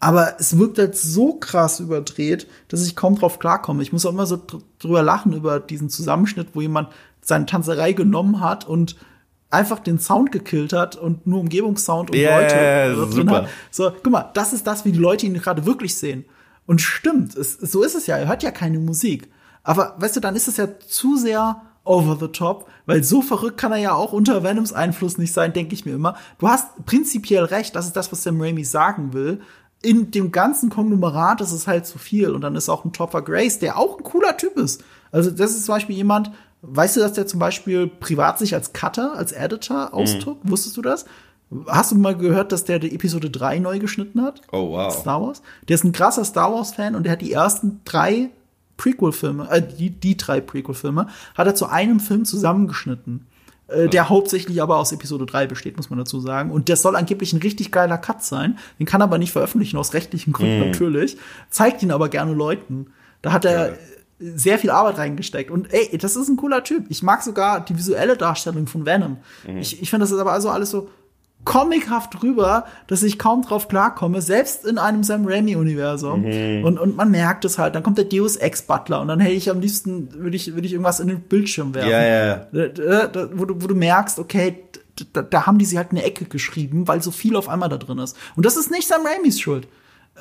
Aber 0.00 0.34
es 0.38 0.58
wirkt 0.58 0.78
halt 0.78 0.96
so 0.96 1.34
krass 1.34 1.80
überdreht, 1.80 2.46
dass 2.68 2.86
ich 2.86 2.96
kaum 2.96 3.16
drauf 3.16 3.38
klarkomme. 3.38 3.82
Ich 3.82 3.92
muss 3.92 4.06
auch 4.06 4.12
immer 4.12 4.26
so 4.26 4.36
dr 4.36 4.60
drüber 4.78 5.02
lachen 5.02 5.32
über 5.32 5.58
diesen 5.60 5.90
Zusammenschnitt, 5.90 6.48
wo 6.54 6.60
jemand 6.60 6.88
seine 7.20 7.46
Tanzerei 7.46 7.92
genommen 7.92 8.40
hat 8.40 8.66
und 8.66 8.96
einfach 9.50 9.78
den 9.78 9.98
Sound 9.98 10.32
gekillt 10.32 10.72
hat 10.72 10.96
und 10.96 11.26
nur 11.26 11.40
Umgebungssound 11.40 12.10
und 12.10 12.16
Ja, 12.16 12.38
Leute 12.38 12.54
ja, 12.54 12.94
drin 12.94 13.10
super. 13.10 13.42
hat. 13.42 13.48
So, 13.70 13.90
guck 14.02 14.12
mal, 14.12 14.30
das 14.34 14.52
ist 14.52 14.66
das, 14.66 14.84
wie 14.84 14.92
die 14.92 14.98
Leute 14.98 15.26
ihn 15.26 15.34
gerade 15.34 15.64
wirklich 15.64 15.96
sehen. 15.96 16.24
Und 16.66 16.80
stimmt, 16.82 17.34
es, 17.34 17.54
so 17.54 17.82
ist 17.82 17.94
es 17.94 18.06
ja. 18.06 18.16
Er 18.18 18.28
hört 18.28 18.42
ja 18.42 18.50
keine 18.50 18.78
Musik. 18.78 19.30
Aber 19.62 19.94
weißt 19.98 20.16
du, 20.16 20.20
dann 20.20 20.36
ist 20.36 20.48
es 20.48 20.58
ja 20.58 20.68
zu 20.86 21.16
sehr 21.16 21.62
over 21.84 22.18
the 22.20 22.28
top, 22.28 22.68
weil 22.84 23.02
so 23.02 23.22
verrückt 23.22 23.56
kann 23.56 23.72
er 23.72 23.78
ja 23.78 23.92
auch 23.94 24.12
unter 24.12 24.42
Venoms 24.42 24.74
Einfluss 24.74 25.16
nicht 25.16 25.32
sein, 25.32 25.54
denke 25.54 25.72
ich 25.72 25.86
mir 25.86 25.94
immer. 25.94 26.16
Du 26.38 26.48
hast 26.48 26.84
prinzipiell 26.84 27.44
recht, 27.44 27.74
das 27.74 27.86
ist 27.86 27.96
das, 27.96 28.12
was 28.12 28.22
Sam 28.22 28.40
Raimi 28.40 28.64
sagen 28.64 29.14
will. 29.14 29.40
In 29.80 30.10
dem 30.10 30.30
ganzen 30.30 30.68
Konglomerat 30.68 31.40
ist 31.40 31.52
es 31.52 31.66
halt 31.66 31.86
zu 31.86 31.98
viel. 31.98 32.30
Und 32.30 32.42
dann 32.42 32.56
ist 32.56 32.68
auch 32.68 32.84
ein 32.84 32.92
Topher 32.92 33.22
Grace, 33.22 33.58
der 33.60 33.78
auch 33.78 33.96
ein 33.96 34.04
cooler 34.04 34.36
Typ 34.36 34.56
ist. 34.58 34.84
Also, 35.10 35.30
das 35.30 35.52
ist 35.52 35.64
zum 35.64 35.76
Beispiel 35.76 35.96
jemand, 35.96 36.30
weißt 36.62 36.96
du, 36.96 37.00
dass 37.00 37.12
der 37.12 37.26
zum 37.26 37.40
Beispiel 37.40 37.86
privat 37.86 38.38
sich 38.38 38.54
als 38.54 38.72
Cutter, 38.72 39.14
als 39.16 39.32
Editor 39.32 39.94
austobt? 39.94 40.48
Wusstest 40.48 40.76
du 40.76 40.82
das? 40.82 41.04
Hast 41.66 41.92
du 41.92 41.96
mal 41.96 42.16
gehört, 42.16 42.52
dass 42.52 42.64
der 42.64 42.78
die 42.78 42.94
Episode 42.94 43.30
3 43.30 43.58
neu 43.58 43.78
geschnitten 43.78 44.22
hat? 44.22 44.42
Oh, 44.52 44.70
wow. 44.70 44.92
Star 44.92 45.22
Wars. 45.22 45.42
Der 45.68 45.76
ist 45.76 45.84
ein 45.84 45.92
krasser 45.92 46.24
Star 46.24 46.52
Wars-Fan 46.52 46.94
und 46.94 47.04
der 47.04 47.12
hat 47.12 47.22
die 47.22 47.32
ersten 47.32 47.80
drei 47.84 48.30
Prequel-Filme, 48.76 49.48
äh, 49.50 49.62
die, 49.62 49.90
die 49.90 50.16
drei 50.16 50.40
Prequel-Filme, 50.40 51.08
hat 51.34 51.46
er 51.46 51.54
zu 51.54 51.66
einem 51.66 52.00
Film 52.00 52.24
zusammengeschnitten. 52.26 53.26
Äh, 53.68 53.88
der 53.88 54.08
hauptsächlich 54.08 54.60
aber 54.62 54.76
aus 54.76 54.92
Episode 54.92 55.26
3 55.26 55.46
besteht, 55.46 55.76
muss 55.76 55.90
man 55.90 55.98
dazu 55.98 56.20
sagen. 56.20 56.50
Und 56.50 56.68
das 56.68 56.82
soll 56.82 56.96
angeblich 56.96 57.32
ein 57.32 57.40
richtig 57.40 57.70
geiler 57.70 57.98
Cut 57.98 58.22
sein. 58.22 58.58
Den 58.78 58.86
kann 58.86 59.00
er 59.00 59.04
aber 59.04 59.18
nicht 59.18 59.32
veröffentlichen, 59.32 59.76
aus 59.76 59.94
rechtlichen 59.94 60.32
Gründen 60.32 60.60
natürlich. 60.60 61.16
Zeigt 61.50 61.82
ihn 61.82 61.90
aber 61.90 62.08
gerne 62.08 62.32
Leuten. 62.32 62.88
Da 63.22 63.32
hat 63.32 63.44
er 63.44 63.76
sehr 64.18 64.58
viel 64.58 64.70
Arbeit 64.70 64.98
reingesteckt. 64.98 65.50
Und 65.50 65.72
ey, 65.72 65.96
das 65.98 66.16
ist 66.16 66.28
ein 66.28 66.36
cooler 66.36 66.64
Typ. 66.64 66.84
Ich 66.88 67.02
mag 67.02 67.22
sogar 67.22 67.64
die 67.64 67.76
visuelle 67.76 68.16
Darstellung 68.16 68.66
von 68.66 68.84
Venom. 68.86 69.18
Ich, 69.60 69.80
ich 69.82 69.90
finde, 69.90 70.04
das 70.04 70.10
ist 70.12 70.18
aber 70.18 70.32
also 70.32 70.50
alles 70.50 70.70
so 70.70 70.88
comichaft 71.44 72.20
drüber, 72.20 72.64
dass 72.88 73.02
ich 73.02 73.18
kaum 73.18 73.42
drauf 73.42 73.68
klarkomme, 73.68 74.20
selbst 74.20 74.66
in 74.66 74.76
einem 74.76 75.04
Sam 75.04 75.24
Raimi-Universum. 75.26 76.24
Und, 76.64 76.78
und 76.78 76.96
man 76.96 77.10
merkt 77.10 77.44
es 77.44 77.58
halt. 77.58 77.74
Dann 77.74 77.82
kommt 77.82 77.96
der 77.96 78.04
Deus 78.06 78.36
Ex-Butler 78.36 79.00
und 79.00 79.08
dann 79.08 79.20
hätte 79.20 79.34
ich 79.34 79.48
am 79.50 79.60
liebsten, 79.60 80.12
würde 80.14 80.36
ich, 80.36 80.52
würde 80.54 80.66
ich 80.66 80.72
irgendwas 80.72 81.00
in 81.00 81.08
den 81.08 81.20
Bildschirm 81.20 81.74
werfen. 81.74 81.90
Ja, 81.90 82.02
ja, 82.02 82.26
ja. 82.26 82.46
Da- 82.68 83.06
da- 83.06 83.28
Wo 83.38 83.44
du, 83.44 83.62
wo 83.62 83.66
du 83.68 83.74
merkst, 83.74 84.18
okay, 84.18 84.56
da, 85.12 85.22
da 85.22 85.46
haben 85.46 85.58
die 85.58 85.64
sie 85.64 85.78
halt 85.78 85.92
in 85.92 85.98
eine 85.98 86.06
Ecke 86.06 86.24
geschrieben, 86.24 86.88
weil 86.88 87.00
so 87.02 87.12
viel 87.12 87.36
auf 87.36 87.48
einmal 87.48 87.68
da 87.68 87.76
drin 87.76 87.98
ist. 87.98 88.16
Und 88.34 88.44
das 88.44 88.56
ist 88.56 88.70
nicht 88.72 88.88
Sam 88.88 89.02
Raimis 89.06 89.40
Schuld. 89.40 89.68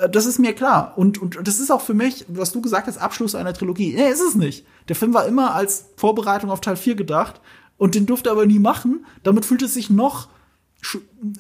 Äh, 0.02 0.10
Das 0.10 0.26
ist 0.26 0.40
mir 0.40 0.54
klar. 0.54 0.94
Und, 0.96 1.22
und 1.22 1.38
das 1.48 1.60
ist 1.60 1.72
auch 1.72 1.82
für 1.82 1.94
mich, 1.94 2.26
was 2.28 2.52
du 2.52 2.62
gesagt 2.62 2.88
hast, 2.88 2.98
Abschluss 2.98 3.36
einer 3.36 3.54
Trilogie. 3.54 3.94
Nee, 3.96 4.10
ist 4.10 4.22
es 4.22 4.36
nicht. 4.36 4.66
Der 4.88 4.96
Film 4.96 5.14
war 5.14 5.26
immer 5.26 5.54
als 5.54 5.86
Vorbereitung 5.96 6.50
auf 6.52 6.62
Teil 6.62 6.76
4 6.78 6.96
gedacht 6.96 7.42
und 7.78 7.96
den 7.96 8.06
durfte 8.06 8.30
er 8.30 8.34
aber 8.34 8.46
nie 8.46 8.60
machen. 8.60 9.06
Damit 9.24 9.46
fühlt 9.46 9.62
es 9.62 9.74
sich 9.74 9.90
noch, 9.90 10.30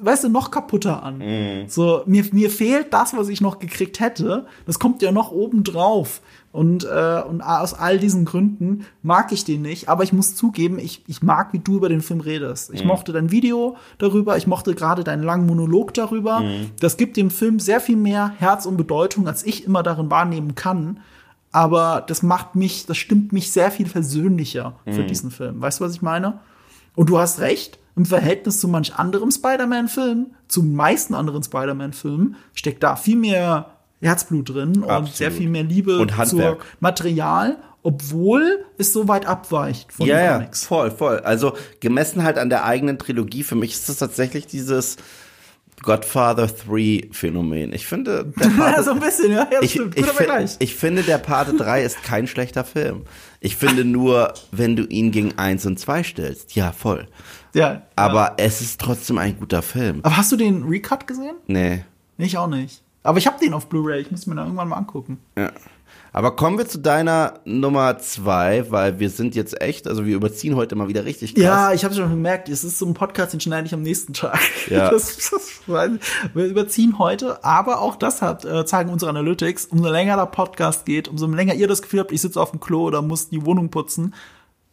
weißt 0.01 0.25
du, 0.25 0.29
noch 0.29 0.51
kaputter 0.51 1.03
an. 1.03 1.21
So, 1.67 2.01
mir, 2.05 2.25
mir 2.31 2.49
fehlt 2.49 2.93
das, 2.93 3.15
was 3.15 3.29
ich 3.29 3.41
noch 3.41 3.59
gekriegt 3.59 3.99
hätte. 3.99 4.45
Das 4.65 4.79
kommt 4.79 5.01
ja 5.01 5.11
noch 5.11 5.31
oben 5.31 5.63
drauf. 5.63 6.21
Und, 6.51 6.85
äh, 6.85 7.21
und 7.27 7.41
aus 7.41 7.73
all 7.75 7.99
diesen 7.99 8.25
Gründen 8.25 8.85
mag 9.03 9.31
ich 9.31 9.45
den 9.45 9.61
nicht. 9.61 9.89
Aber 9.89 10.03
ich 10.03 10.11
muss 10.11 10.35
zugeben, 10.35 10.79
ich, 10.79 11.03
ich 11.07 11.21
mag, 11.21 11.53
wie 11.53 11.59
du 11.59 11.75
über 11.75 11.87
den 11.89 12.01
Film 12.01 12.19
redest. 12.19 12.71
Ich 12.73 12.83
mochte 12.83 13.11
dein 13.13 13.29
Video 13.31 13.77
darüber. 13.99 14.37
Ich 14.37 14.47
mochte 14.47 14.73
gerade 14.73 15.03
deinen 15.03 15.21
langen 15.23 15.45
Monolog 15.45 15.93
darüber. 15.93 16.41
Das 16.79 16.97
gibt 16.97 17.15
dem 17.15 17.29
Film 17.29 17.59
sehr 17.59 17.79
viel 17.79 17.97
mehr 17.97 18.33
Herz 18.39 18.65
und 18.65 18.75
Bedeutung, 18.77 19.27
als 19.27 19.45
ich 19.45 19.65
immer 19.65 19.83
darin 19.83 20.09
wahrnehmen 20.09 20.55
kann. 20.55 20.99
Aber 21.51 22.03
das 22.07 22.23
macht 22.23 22.55
mich, 22.55 22.85
das 22.87 22.97
stimmt 22.97 23.33
mich 23.33 23.51
sehr 23.51 23.71
viel 23.71 23.87
versöhnlicher 23.87 24.73
für 24.85 25.03
diesen 25.03 25.31
Film. 25.31 25.61
Weißt 25.61 25.79
du, 25.79 25.85
was 25.85 25.93
ich 25.93 26.01
meine? 26.01 26.39
Und 26.97 27.09
du 27.09 27.19
hast 27.19 27.39
recht, 27.39 27.77
im 27.95 28.05
Verhältnis 28.05 28.59
zu 28.59 28.67
manch 28.67 28.95
anderem 28.95 29.29
Spider-Man-Film, 29.31 30.31
zu 30.47 30.61
den 30.63 30.75
meisten 30.75 31.13
anderen 31.13 31.43
Spider-Man-Filmen, 31.43 32.35
steckt 32.53 32.81
da 32.83 32.95
viel 32.95 33.17
mehr 33.17 33.67
Herzblut 34.01 34.49
drin 34.49 34.77
und 34.83 34.89
Absolut. 34.89 35.15
sehr 35.15 35.31
viel 35.31 35.47
mehr 35.49 35.63
Liebe 35.63 35.99
Und 35.99 36.17
Handwerk. 36.17 36.61
zu 36.61 36.67
Material, 36.79 37.57
obwohl 37.83 38.65
es 38.79 38.93
so 38.93 39.07
weit 39.07 39.27
abweicht 39.27 39.93
von 39.93 40.07
Ja, 40.07 40.15
den 40.17 40.25
ja, 40.25 40.33
Comics. 40.39 40.65
voll, 40.65 40.89
voll. 40.91 41.19
Also 41.19 41.53
gemessen 41.79 42.23
halt 42.23 42.37
an 42.39 42.49
der 42.49 42.65
eigenen 42.65 42.97
Trilogie, 42.97 43.43
für 43.43 43.55
mich 43.55 43.73
ist 43.73 43.87
das 43.89 43.97
tatsächlich 43.97 44.47
dieses 44.47 44.97
Godfather 45.83 46.47
3 46.47 47.09
Phänomen. 47.11 47.71
Ich 47.73 47.85
finde, 47.85 48.25
der 48.39 48.47
Ja, 48.47 48.53
Pate, 48.57 48.83
so 48.83 48.91
ein 48.91 48.99
bisschen, 48.99 49.31
ja, 49.31 49.47
ja 49.51 49.59
ich, 49.61 49.71
stimmt. 49.71 49.97
ich, 49.97 50.05
Vergleich. 50.07 50.55
ich 50.59 50.75
finde, 50.75 51.03
der 51.03 51.19
Pate 51.19 51.53
3 51.55 51.83
ist 51.83 52.01
kein 52.03 52.25
schlechter 52.27 52.63
Film. 52.63 53.03
Ich 53.39 53.55
finde 53.55 53.85
nur, 53.85 54.33
wenn 54.51 54.75
du 54.75 54.83
ihn 54.83 55.11
gegen 55.11 55.37
1 55.37 55.65
und 55.65 55.79
2 55.79 56.03
stellst, 56.03 56.55
ja, 56.55 56.71
voll. 56.71 57.07
Ja, 57.53 57.83
Aber 57.95 58.21
ja. 58.21 58.33
es 58.37 58.61
ist 58.61 58.81
trotzdem 58.81 59.17
ein 59.17 59.37
guter 59.39 59.61
Film. 59.61 59.99
Aber 60.03 60.17
hast 60.17 60.31
du 60.31 60.37
den 60.37 60.63
Recut 60.63 61.07
gesehen? 61.07 61.35
Nee. 61.47 61.83
Nee, 62.17 62.25
ich 62.25 62.37
auch 62.37 62.47
nicht. 62.47 62.81
Aber 63.03 63.19
ich 63.19 63.27
habe 63.27 63.39
den 63.39 63.53
auf 63.53 63.69
Blu-ray. 63.69 64.01
Ich 64.01 64.11
muss 64.11 64.27
mir 64.27 64.35
da 64.35 64.43
irgendwann 64.43 64.67
mal 64.67 64.77
angucken. 64.77 65.19
Ja. 65.37 65.51
Aber 66.13 66.35
kommen 66.35 66.57
wir 66.57 66.67
zu 66.67 66.79
deiner 66.79 67.35
Nummer 67.45 67.99
zwei, 67.99 68.69
weil 68.71 68.99
wir 68.99 69.09
sind 69.09 69.35
jetzt 69.35 69.61
echt, 69.61 69.87
also 69.87 70.05
wir 70.05 70.15
überziehen 70.15 70.55
heute 70.55 70.75
mal 70.75 70.87
wieder 70.87 71.05
richtig 71.05 71.35
krass. 71.35 71.43
Ja, 71.43 71.73
ich 71.73 71.83
habe 71.85 71.93
schon 71.93 72.09
gemerkt, 72.09 72.49
es 72.49 72.63
ist 72.63 72.79
so 72.79 72.85
ein 72.85 72.93
Podcast, 72.93 73.33
den 73.33 73.39
schneide 73.39 73.67
ich 73.67 73.73
am 73.73 73.81
nächsten 73.81 74.13
Tag. 74.13 74.39
Ja. 74.69 74.89
Das, 74.89 75.15
das, 75.15 75.61
wir 76.33 76.45
überziehen 76.45 76.99
heute, 76.99 77.43
aber 77.45 77.79
auch 77.79 77.95
das 77.95 78.21
hat, 78.21 78.43
äh, 78.43 78.65
zeigen 78.65 78.89
unsere 78.89 79.09
Analytics, 79.09 79.65
umso 79.67 79.89
länger 79.89 80.17
der 80.17 80.25
Podcast 80.25 80.85
geht, 80.85 81.07
umso 81.07 81.25
länger 81.27 81.53
ihr 81.53 81.67
das 81.69 81.81
Gefühl 81.81 82.01
habt, 82.01 82.11
ich 82.11 82.21
sitze 82.21 82.41
auf 82.41 82.51
dem 82.51 82.59
Klo 82.59 82.83
oder 82.83 83.01
muss 83.01 83.29
die 83.29 83.45
Wohnung 83.45 83.69
putzen, 83.69 84.13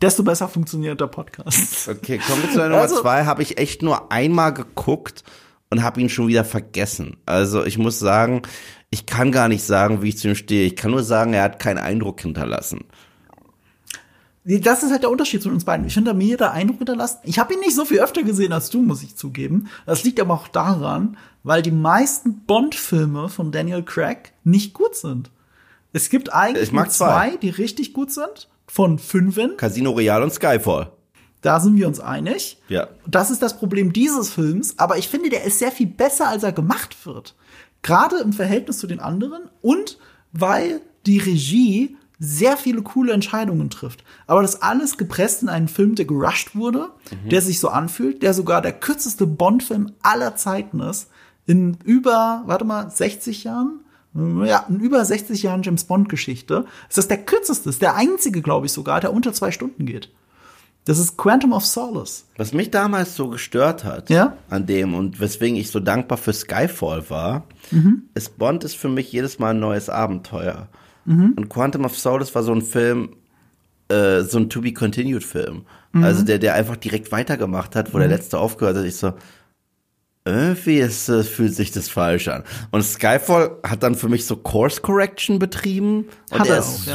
desto 0.02 0.24
besser 0.24 0.48
funktioniert 0.48 1.00
der 1.00 1.06
Podcast. 1.06 1.88
Okay, 1.88 2.18
kommen 2.18 2.42
wir 2.42 2.50
zu 2.50 2.58
der 2.58 2.68
Nummer 2.70 2.82
Also- 2.82 3.00
zwei. 3.02 3.24
Habe 3.24 3.42
ich 3.42 3.58
echt 3.58 3.82
nur 3.82 4.10
einmal 4.10 4.52
geguckt 4.52 5.22
und 5.70 5.82
habe 5.82 6.00
ihn 6.00 6.08
schon 6.08 6.26
wieder 6.28 6.44
vergessen. 6.44 7.16
Also 7.26 7.64
ich 7.64 7.78
muss 7.78 7.98
sagen, 8.00 8.42
ich 8.94 9.06
kann 9.06 9.32
gar 9.32 9.48
nicht 9.48 9.64
sagen, 9.64 10.02
wie 10.02 10.10
ich 10.10 10.18
zu 10.18 10.28
ihm 10.28 10.36
stehe. 10.36 10.66
Ich 10.66 10.76
kann 10.76 10.92
nur 10.92 11.02
sagen, 11.02 11.34
er 11.34 11.42
hat 11.42 11.58
keinen 11.58 11.78
Eindruck 11.78 12.20
hinterlassen. 12.20 12.84
Das 14.44 14.84
ist 14.84 14.92
halt 14.92 15.02
der 15.02 15.10
Unterschied 15.10 15.42
zwischen 15.42 15.54
uns 15.54 15.64
beiden. 15.64 15.84
Ich 15.84 15.94
finde, 15.94 16.14
mir 16.14 16.36
der 16.36 16.52
Eindruck 16.52 16.78
hinterlassen. 16.78 17.18
Ich 17.24 17.40
habe 17.40 17.54
ihn 17.54 17.60
nicht 17.60 17.74
so 17.74 17.84
viel 17.84 17.98
öfter 17.98 18.22
gesehen 18.22 18.52
als 18.52 18.70
du, 18.70 18.82
muss 18.82 19.02
ich 19.02 19.16
zugeben. 19.16 19.68
Das 19.84 20.04
liegt 20.04 20.20
aber 20.20 20.34
auch 20.34 20.46
daran, 20.46 21.16
weil 21.42 21.62
die 21.62 21.72
meisten 21.72 22.42
Bond-Filme 22.46 23.28
von 23.28 23.50
Daniel 23.50 23.82
Craig 23.82 24.32
nicht 24.44 24.74
gut 24.74 24.94
sind. 24.94 25.32
Es 25.92 26.08
gibt 26.08 26.32
eigentlich 26.32 26.70
nur 26.70 26.88
zwei, 26.88 27.30
zwei. 27.30 27.36
die 27.38 27.50
richtig 27.50 27.94
gut 27.94 28.12
sind. 28.12 28.48
Von 28.68 29.00
fünfen. 29.00 29.56
Casino 29.56 29.90
Royale 29.90 30.22
und 30.22 30.32
Skyfall. 30.32 30.92
Da 31.40 31.58
sind 31.58 31.76
wir 31.76 31.88
uns 31.88 31.98
einig. 31.98 32.58
Ja. 32.68 32.88
Das 33.06 33.30
ist 33.30 33.42
das 33.42 33.58
Problem 33.58 33.92
dieses 33.92 34.30
Films, 34.30 34.78
aber 34.78 34.98
ich 34.98 35.08
finde, 35.08 35.30
der 35.30 35.44
ist 35.44 35.58
sehr 35.58 35.72
viel 35.72 35.88
besser, 35.88 36.28
als 36.28 36.44
er 36.44 36.52
gemacht 36.52 37.04
wird. 37.04 37.34
Gerade 37.84 38.16
im 38.16 38.32
Verhältnis 38.32 38.78
zu 38.78 38.86
den 38.86 38.98
anderen 38.98 39.42
und 39.60 39.98
weil 40.32 40.80
die 41.04 41.18
Regie 41.18 41.96
sehr 42.18 42.56
viele 42.56 42.80
coole 42.80 43.12
Entscheidungen 43.12 43.68
trifft. 43.68 44.04
Aber 44.26 44.40
das 44.40 44.62
alles 44.62 44.96
gepresst 44.96 45.42
in 45.42 45.50
einen 45.50 45.68
Film, 45.68 45.94
der 45.94 46.06
gerusht 46.06 46.56
wurde, 46.56 46.88
der 47.30 47.42
sich 47.42 47.60
so 47.60 47.68
anfühlt, 47.68 48.22
der 48.22 48.32
sogar 48.32 48.62
der 48.62 48.72
kürzeste 48.72 49.26
Bond-Film 49.26 49.92
aller 50.02 50.34
Zeiten 50.34 50.80
ist. 50.80 51.10
In 51.44 51.76
über, 51.84 52.42
warte 52.46 52.64
mal, 52.64 52.90
60 52.90 53.44
Jahren? 53.44 53.80
Ja, 54.14 54.64
in 54.68 54.80
über 54.80 55.04
60 55.04 55.42
Jahren 55.42 55.62
James 55.62 55.84
Bond-Geschichte. 55.84 56.64
Ist 56.88 56.96
das 56.96 57.08
der 57.08 57.22
kürzeste, 57.22 57.68
ist 57.68 57.82
der 57.82 57.96
einzige, 57.96 58.40
glaube 58.40 58.64
ich 58.64 58.72
sogar, 58.72 59.00
der 59.00 59.12
unter 59.12 59.34
zwei 59.34 59.50
Stunden 59.50 59.84
geht. 59.84 60.10
Das 60.86 60.98
ist 60.98 61.16
Quantum 61.16 61.52
of 61.54 61.64
Solace. 61.64 62.26
Was 62.36 62.52
mich 62.52 62.70
damals 62.70 63.16
so 63.16 63.28
gestört 63.28 63.84
hat 63.84 64.10
Ja? 64.10 64.36
an 64.50 64.66
dem 64.66 64.94
und 64.94 65.18
weswegen 65.18 65.56
ich 65.56 65.70
so 65.70 65.80
dankbar 65.80 66.18
für 66.18 66.32
Skyfall 66.34 67.08
war, 67.08 67.44
Mhm. 67.70 68.02
ist 68.14 68.36
Bond 68.38 68.64
ist 68.64 68.76
für 68.76 68.90
mich 68.90 69.10
jedes 69.10 69.38
Mal 69.38 69.50
ein 69.54 69.60
neues 69.60 69.88
Abenteuer. 69.88 70.68
Mhm. 71.06 71.32
Und 71.36 71.48
Quantum 71.48 71.84
of 71.86 71.98
Solace 71.98 72.34
war 72.34 72.42
so 72.42 72.52
ein 72.52 72.60
Film, 72.62 73.16
äh, 73.88 74.22
so 74.22 74.38
ein 74.38 74.50
To-Be-Continued-Film. 74.50 75.64
Mhm. 75.92 76.04
Also 76.04 76.22
der, 76.22 76.38
der 76.38 76.54
einfach 76.54 76.76
direkt 76.76 77.12
weitergemacht 77.12 77.74
hat, 77.76 77.94
wo 77.94 77.98
der 77.98 78.08
letzte 78.08 78.38
aufgehört 78.38 78.76
hat. 78.76 78.84
Ich 78.84 78.96
so, 78.96 79.14
irgendwie 80.26 80.78
ist, 80.78 81.08
äh, 81.08 81.22
fühlt 81.22 81.54
sich 81.54 81.70
das 81.70 81.88
falsch 81.88 82.28
an. 82.28 82.44
Und 82.70 82.82
Skyfall 82.82 83.56
hat 83.62 83.82
dann 83.82 83.94
für 83.94 84.08
mich 84.08 84.24
so 84.26 84.36
Course 84.36 84.80
Correction 84.80 85.38
betrieben. 85.38 86.08
Und 86.30 86.40
Hat 86.40 86.48
er 86.48 86.54
er 86.54 86.60
ist 86.60 86.82
auch, 86.82 86.86
ja. 86.86 86.94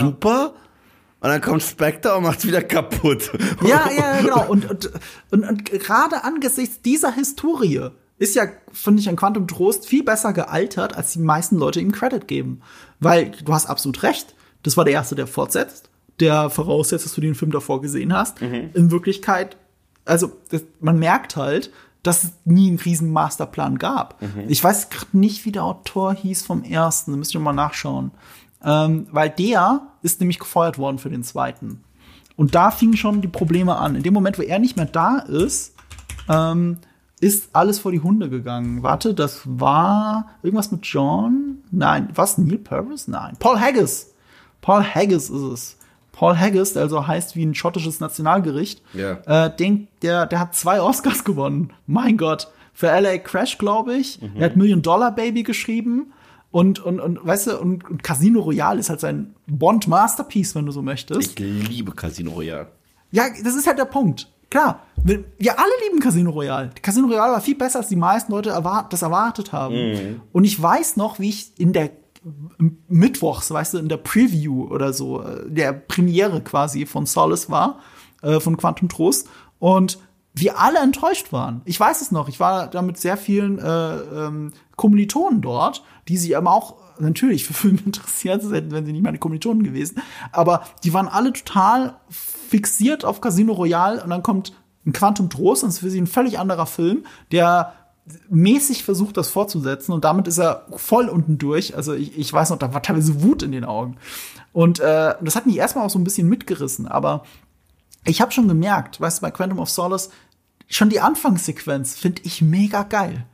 Und 1.22 1.30
dann 1.30 1.42
kommt 1.42 1.64
Spectre 1.64 2.16
und 2.16 2.24
macht's 2.24 2.48
wieder 2.48 2.62
kaputt. 2.62 3.32
Ja, 3.66 3.90
ja, 3.92 4.22
genau. 4.22 4.48
Und, 4.50 4.70
und, 4.70 4.92
und, 5.32 5.44
und 5.44 5.66
gerade 5.66 6.24
angesichts 6.24 6.82
dieser 6.82 7.12
Historie 7.12 7.90
ist 8.18 8.36
ja, 8.36 8.48
finde 8.72 9.02
ich, 9.02 9.10
ein 9.10 9.16
Quantum 9.16 9.48
Trost 9.48 9.86
viel 9.86 10.04
besser 10.04 10.34
gealtert, 10.34 10.96
als 10.96 11.14
die 11.14 11.20
meisten 11.20 11.58
Leute 11.58 11.82
ihm 11.82 11.92
Credit 11.92 12.28
geben. 12.28 12.62
Weil 13.00 13.32
du 13.32 13.54
hast 13.54 13.66
absolut 13.66 14.04
recht. 14.04 14.36
Das 14.64 14.78
war 14.78 14.86
der 14.86 14.94
erste, 14.94 15.16
der 15.16 15.28
fortsetzt, 15.28 15.90
der 16.20 16.50
voraussetzt, 16.50 17.06
dass 17.06 17.14
du 17.14 17.22
den 17.22 17.36
Film 17.36 17.52
davor 17.52 17.82
gesehen 17.82 18.14
hast. 18.14 18.42
In 18.74 18.92
Wirklichkeit, 18.92 19.58
also 20.06 20.34
das, 20.50 20.64
man 20.80 21.00
merkt 21.00 21.36
halt, 21.38 21.72
dass 22.04 22.24
es 22.24 22.32
nie 22.46 22.70
einen 22.70 22.80
riesen 22.80 23.12
Masterplan 23.12 23.78
gab. 23.78 24.22
Ich 24.48 24.64
weiß 24.64 24.90
gerade 24.90 25.18
nicht, 25.18 25.46
wie 25.46 25.52
der 25.52 25.64
Autor 25.64 26.14
hieß 26.14 26.44
vom 26.44 26.64
ersten. 26.64 27.12
Da 27.12 27.18
müsst 27.18 27.34
ihr 27.34 27.40
mal 27.42 27.54
nachschauen. 27.54 28.12
Ähm, 28.64 29.08
weil 29.12 29.30
der 29.30 29.82
ist 30.02 30.20
nämlich 30.20 30.40
gefeuert 30.40 30.78
worden 30.78 30.98
für 31.00 31.10
den 31.10 31.24
zweiten. 31.24 31.84
Und 32.36 32.56
da 32.56 32.72
fingen 32.72 32.98
schon 32.98 33.22
die 33.22 33.28
Probleme 33.28 33.76
an. 33.78 33.96
In 33.96 34.04
dem 34.04 34.14
Moment, 34.14 34.38
wo 34.38 34.42
er 34.44 34.60
nicht 34.60 34.76
mehr 34.78 34.86
da 34.86 35.18
ist, 35.20 35.76
ähm, 36.30 36.78
ist 37.22 37.50
alles 37.54 37.80
vor 37.80 37.92
die 37.92 38.00
Hunde 38.02 38.30
gegangen. 38.30 38.82
Warte, 38.84 39.14
das 39.14 39.42
war 39.46 40.28
irgendwas 40.42 40.72
mit 40.72 40.86
John? 40.86 41.58
Nein, 41.72 42.10
was? 42.16 42.38
Neil 42.38 42.58
Purvis? 42.58 43.08
Nein. 43.08 43.36
Paul 43.40 43.60
Haggis. 43.60 44.14
Paul 44.62 44.84
Haggis 44.84 45.30
ist 45.30 45.42
es. 45.42 45.78
Paul 46.14 46.38
Haggis, 46.38 46.74
der 46.74 46.84
also 46.84 47.08
heißt 47.08 47.36
wie 47.36 47.46
ein 47.46 47.56
schottisches 47.56 48.00
Nationalgericht, 48.02 48.82
Ja. 48.94 49.46
äh, 49.46 49.56
den, 49.56 49.88
der, 50.02 50.26
der 50.26 50.40
hat 50.40 50.56
zwei 50.56 50.82
Oscars 50.82 51.24
gewonnen. 51.24 51.72
Mein 51.88 52.18
Gott. 52.18 52.50
Für 52.74 52.88
LA 52.88 53.18
Crash, 53.18 53.58
glaube 53.58 53.96
ich. 53.96 54.22
Er 54.36 54.46
hat 54.46 54.56
Million 54.56 54.82
Dollar 54.82 55.12
Baby 55.14 55.44
geschrieben. 55.44 56.14
Und, 56.52 56.80
und, 56.80 57.00
und 57.00 57.26
weißt 57.26 57.48
du, 57.48 57.60
und, 57.60 57.88
und 57.90 58.04
Casino 58.04 58.42
Royale 58.42 58.80
ist 58.80 58.90
halt 58.90 59.00
sein 59.00 59.36
Bond-Masterpiece, 59.48 60.56
wenn 60.56 60.66
du 60.66 60.72
so 60.72 60.82
möchtest. 60.82 61.40
Ich 61.40 61.40
liebe 61.40 61.92
Casino 61.92 62.32
Royale. 62.32 62.68
Ja, 63.12 63.26
das 63.44 63.56
ist 63.56 63.68
halt 63.68 63.78
der 63.78 63.86
Punkt. 63.86 64.32
Klar, 64.50 64.82
wir, 65.04 65.24
wir 65.38 65.60
alle 65.60 65.72
lieben 65.88 66.00
Casino 66.00 66.32
Royale. 66.32 66.72
Casino 66.82 67.08
Royale 67.08 67.34
war 67.34 67.42
viel 67.42 67.56
besser, 67.56 67.80
als 67.80 67.88
die 67.88 67.96
meisten 67.96 68.32
Leute 68.32 68.50
erwart 68.50 68.92
das 68.92 69.04
erwartet 69.04 69.54
haben. 69.54 70.22
Und 70.32 70.44
ich 70.44 70.60
weiß 70.60 70.98
noch, 70.98 71.20
wie 71.20 71.30
ich 71.30 71.52
in 71.60 71.72
der 71.72 71.92
Mittwochs, 72.88 73.52
weißt 73.52 73.76
du, 73.76 73.78
in 73.78 73.90
der 73.90 73.98
Preview 73.98 74.66
oder 74.66 74.92
so, 74.92 75.22
äh, 75.22 75.50
der 75.50 75.72
Premiere 75.72 76.42
quasi 76.42 76.86
von 76.86 77.06
Solace 77.06 77.50
war, 77.50 77.80
äh, 78.22 78.40
von 78.40 78.58
Quantum 78.58 78.90
Trost. 78.90 79.30
Und 79.60 80.00
wir 80.40 80.60
alle 80.60 80.80
enttäuscht 80.80 81.32
waren. 81.32 81.62
Ich 81.66 81.80
weiß 81.80 82.02
es 82.02 82.12
noch. 82.12 82.30
Ich 82.30 82.40
war 82.40 82.68
da 82.68 82.82
mit 82.82 82.98
sehr 82.98 83.18
vielen 83.18 83.60
äh, 83.60 83.96
ähm, 83.96 84.54
Kommilitonen 84.76 85.42
dort, 85.42 85.84
die 86.08 86.18
sich 86.18 86.36
aber 86.38 86.52
auch 86.52 86.76
natürlich 87.00 87.46
für 87.46 87.54
Filme 87.54 87.80
interessiert 87.86 88.42
sind, 88.42 88.72
wenn 88.72 88.86
sie 88.86 88.94
nicht 88.94 89.04
meine 89.04 89.20
Kommilitonen 89.20 89.64
gewesen. 89.64 90.02
Aber 90.32 90.64
die 90.84 90.94
waren 90.94 91.08
alle 91.08 91.34
total 91.34 91.96
fixiert 92.10 93.06
auf 93.06 93.22
Casino 93.22 93.54
Royale 93.54 94.04
und 94.04 94.10
dann 94.10 94.24
kommt 94.24 94.54
ein 94.86 94.94
Quantum 94.94 95.30
Trost 95.30 95.64
und 95.64 95.70
es 95.70 95.76
ist 95.76 95.82
für 95.82 95.90
sie 95.90 96.02
ein 96.02 96.08
völlig 96.08 96.40
anderer 96.40 96.66
Film, 96.66 97.06
der 97.32 97.74
mäßig 98.30 98.84
versucht, 98.84 99.18
das 99.18 99.30
fortzusetzen 99.30 99.92
und 99.92 100.04
damit 100.04 100.28
ist 100.28 100.40
er 100.40 100.66
voll 100.76 101.10
unten 101.10 101.38
durch. 101.38 101.76
Also 101.76 101.94
ich, 101.94 102.18
ich 102.18 102.32
weiß 102.34 102.50
noch, 102.50 102.58
da 102.58 102.74
war 102.74 102.82
teilweise 102.82 103.22
Wut 103.22 103.44
in 103.44 103.52
den 103.52 103.66
Augen. 103.66 103.98
Und 104.52 104.80
äh, 104.80 105.14
das 105.22 105.36
hat 105.36 105.46
mich 105.46 105.58
erstmal 105.58 105.86
auch 105.86 105.92
so 105.92 106.00
ein 106.00 106.04
bisschen 106.04 106.28
mitgerissen, 106.28 106.88
aber 106.88 107.24
ich 108.06 108.22
habe 108.22 108.32
schon 108.32 108.48
gemerkt, 108.48 109.00
weißt 109.00 109.20
du, 109.20 109.22
bei 109.22 109.32
Quantum 109.32 109.60
of 109.60 109.70
Solace, 109.70 110.10
schon 110.70 110.90
die 110.90 111.02
Anfangssequenz 111.02 111.98
finde 111.98 112.22
ich 112.24 112.42
mega 112.42 112.84
geil. 112.84 113.26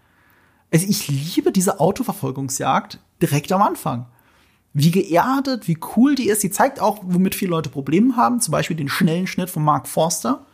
Also 0.74 0.88
ich 0.90 1.07
liebe 1.07 1.52
diese 1.52 1.80
Autoverfolgungsjagd 1.80 2.99
direkt 3.22 3.52
am 3.52 3.62
Anfang. 3.62 4.07
Wie 4.74 4.91
geerdet, 4.91 5.68
wie 5.68 5.78
cool 5.95 6.16
die 6.16 6.28
ist. 6.28 6.41
Sie 6.41 6.52
zeigt 6.52 6.82
auch, 6.82 6.99
womit 7.03 7.36
viele 7.36 7.52
Leute 7.52 7.70
Probleme 7.70 8.18
haben. 8.18 8.41
Zum 8.41 8.52
Beispiel 8.52 8.76
den 8.76 8.90
schnellen 8.90 9.28
Schnitt 9.28 9.49
von 9.49 9.64
Mark 9.64 9.88
Forster. 9.88 10.45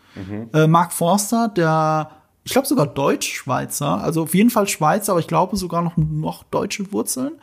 Äh, 0.54 0.68
Mark 0.68 0.92
Forster, 0.92 1.48
der, 1.48 2.12
ich 2.44 2.52
glaube 2.52 2.68
sogar 2.68 2.86
Deutsch-Schweizer, 2.86 4.02
also 4.04 4.24
auf 4.24 4.36
jeden 4.36 4.50
Fall 4.50 4.68
Schweizer, 4.68 5.14
aber 5.14 5.22
ich 5.22 5.28
glaube 5.28 5.56
sogar 5.58 5.82
noch, 5.82 5.98
noch 5.98 6.44
deutsche 6.44 6.92
Wurzeln. 6.92 7.34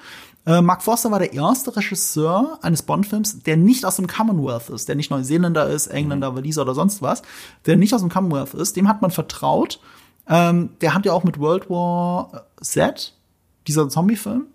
Äh, 0.49 0.63
Mark 0.63 0.83
Forster 0.83 1.11
war 1.11 1.19
der 1.19 1.35
erste 1.35 1.77
Regisseur 1.77 2.59
eines 2.63 2.81
Bond-Films, 2.81 3.43
der 3.43 3.59
nicht 3.59 3.85
aus 3.85 3.97
dem 3.97 4.07
Commonwealth 4.07 4.71
ist, 4.71 4.89
der 4.89 4.97
nicht 4.97 5.11
Neuseeländer 5.11 5.69
ist, 5.69 5.89
Engländer, 5.89 6.35
Waliser 6.35 6.63
oder 6.63 6.75
sonst 6.75 7.03
was, 7.03 7.21
der 7.67 7.77
nicht 7.77 7.93
aus 7.93 8.01
dem 8.01 8.09
Commonwealth 8.09 8.55
ist. 8.55 8.75
Dem 8.75 8.89
hat 8.89 9.03
man 9.03 9.11
vertraut. 9.11 9.79
Ähm, 10.27 10.71
der 10.81 10.95
hat 10.95 11.05
ja 11.05 11.13
auch 11.13 11.23
mit 11.23 11.39
World 11.39 11.69
War 11.69 12.47
Z, 12.63 13.15
dieser 13.67 13.91
Zombie-Film, 13.91 14.47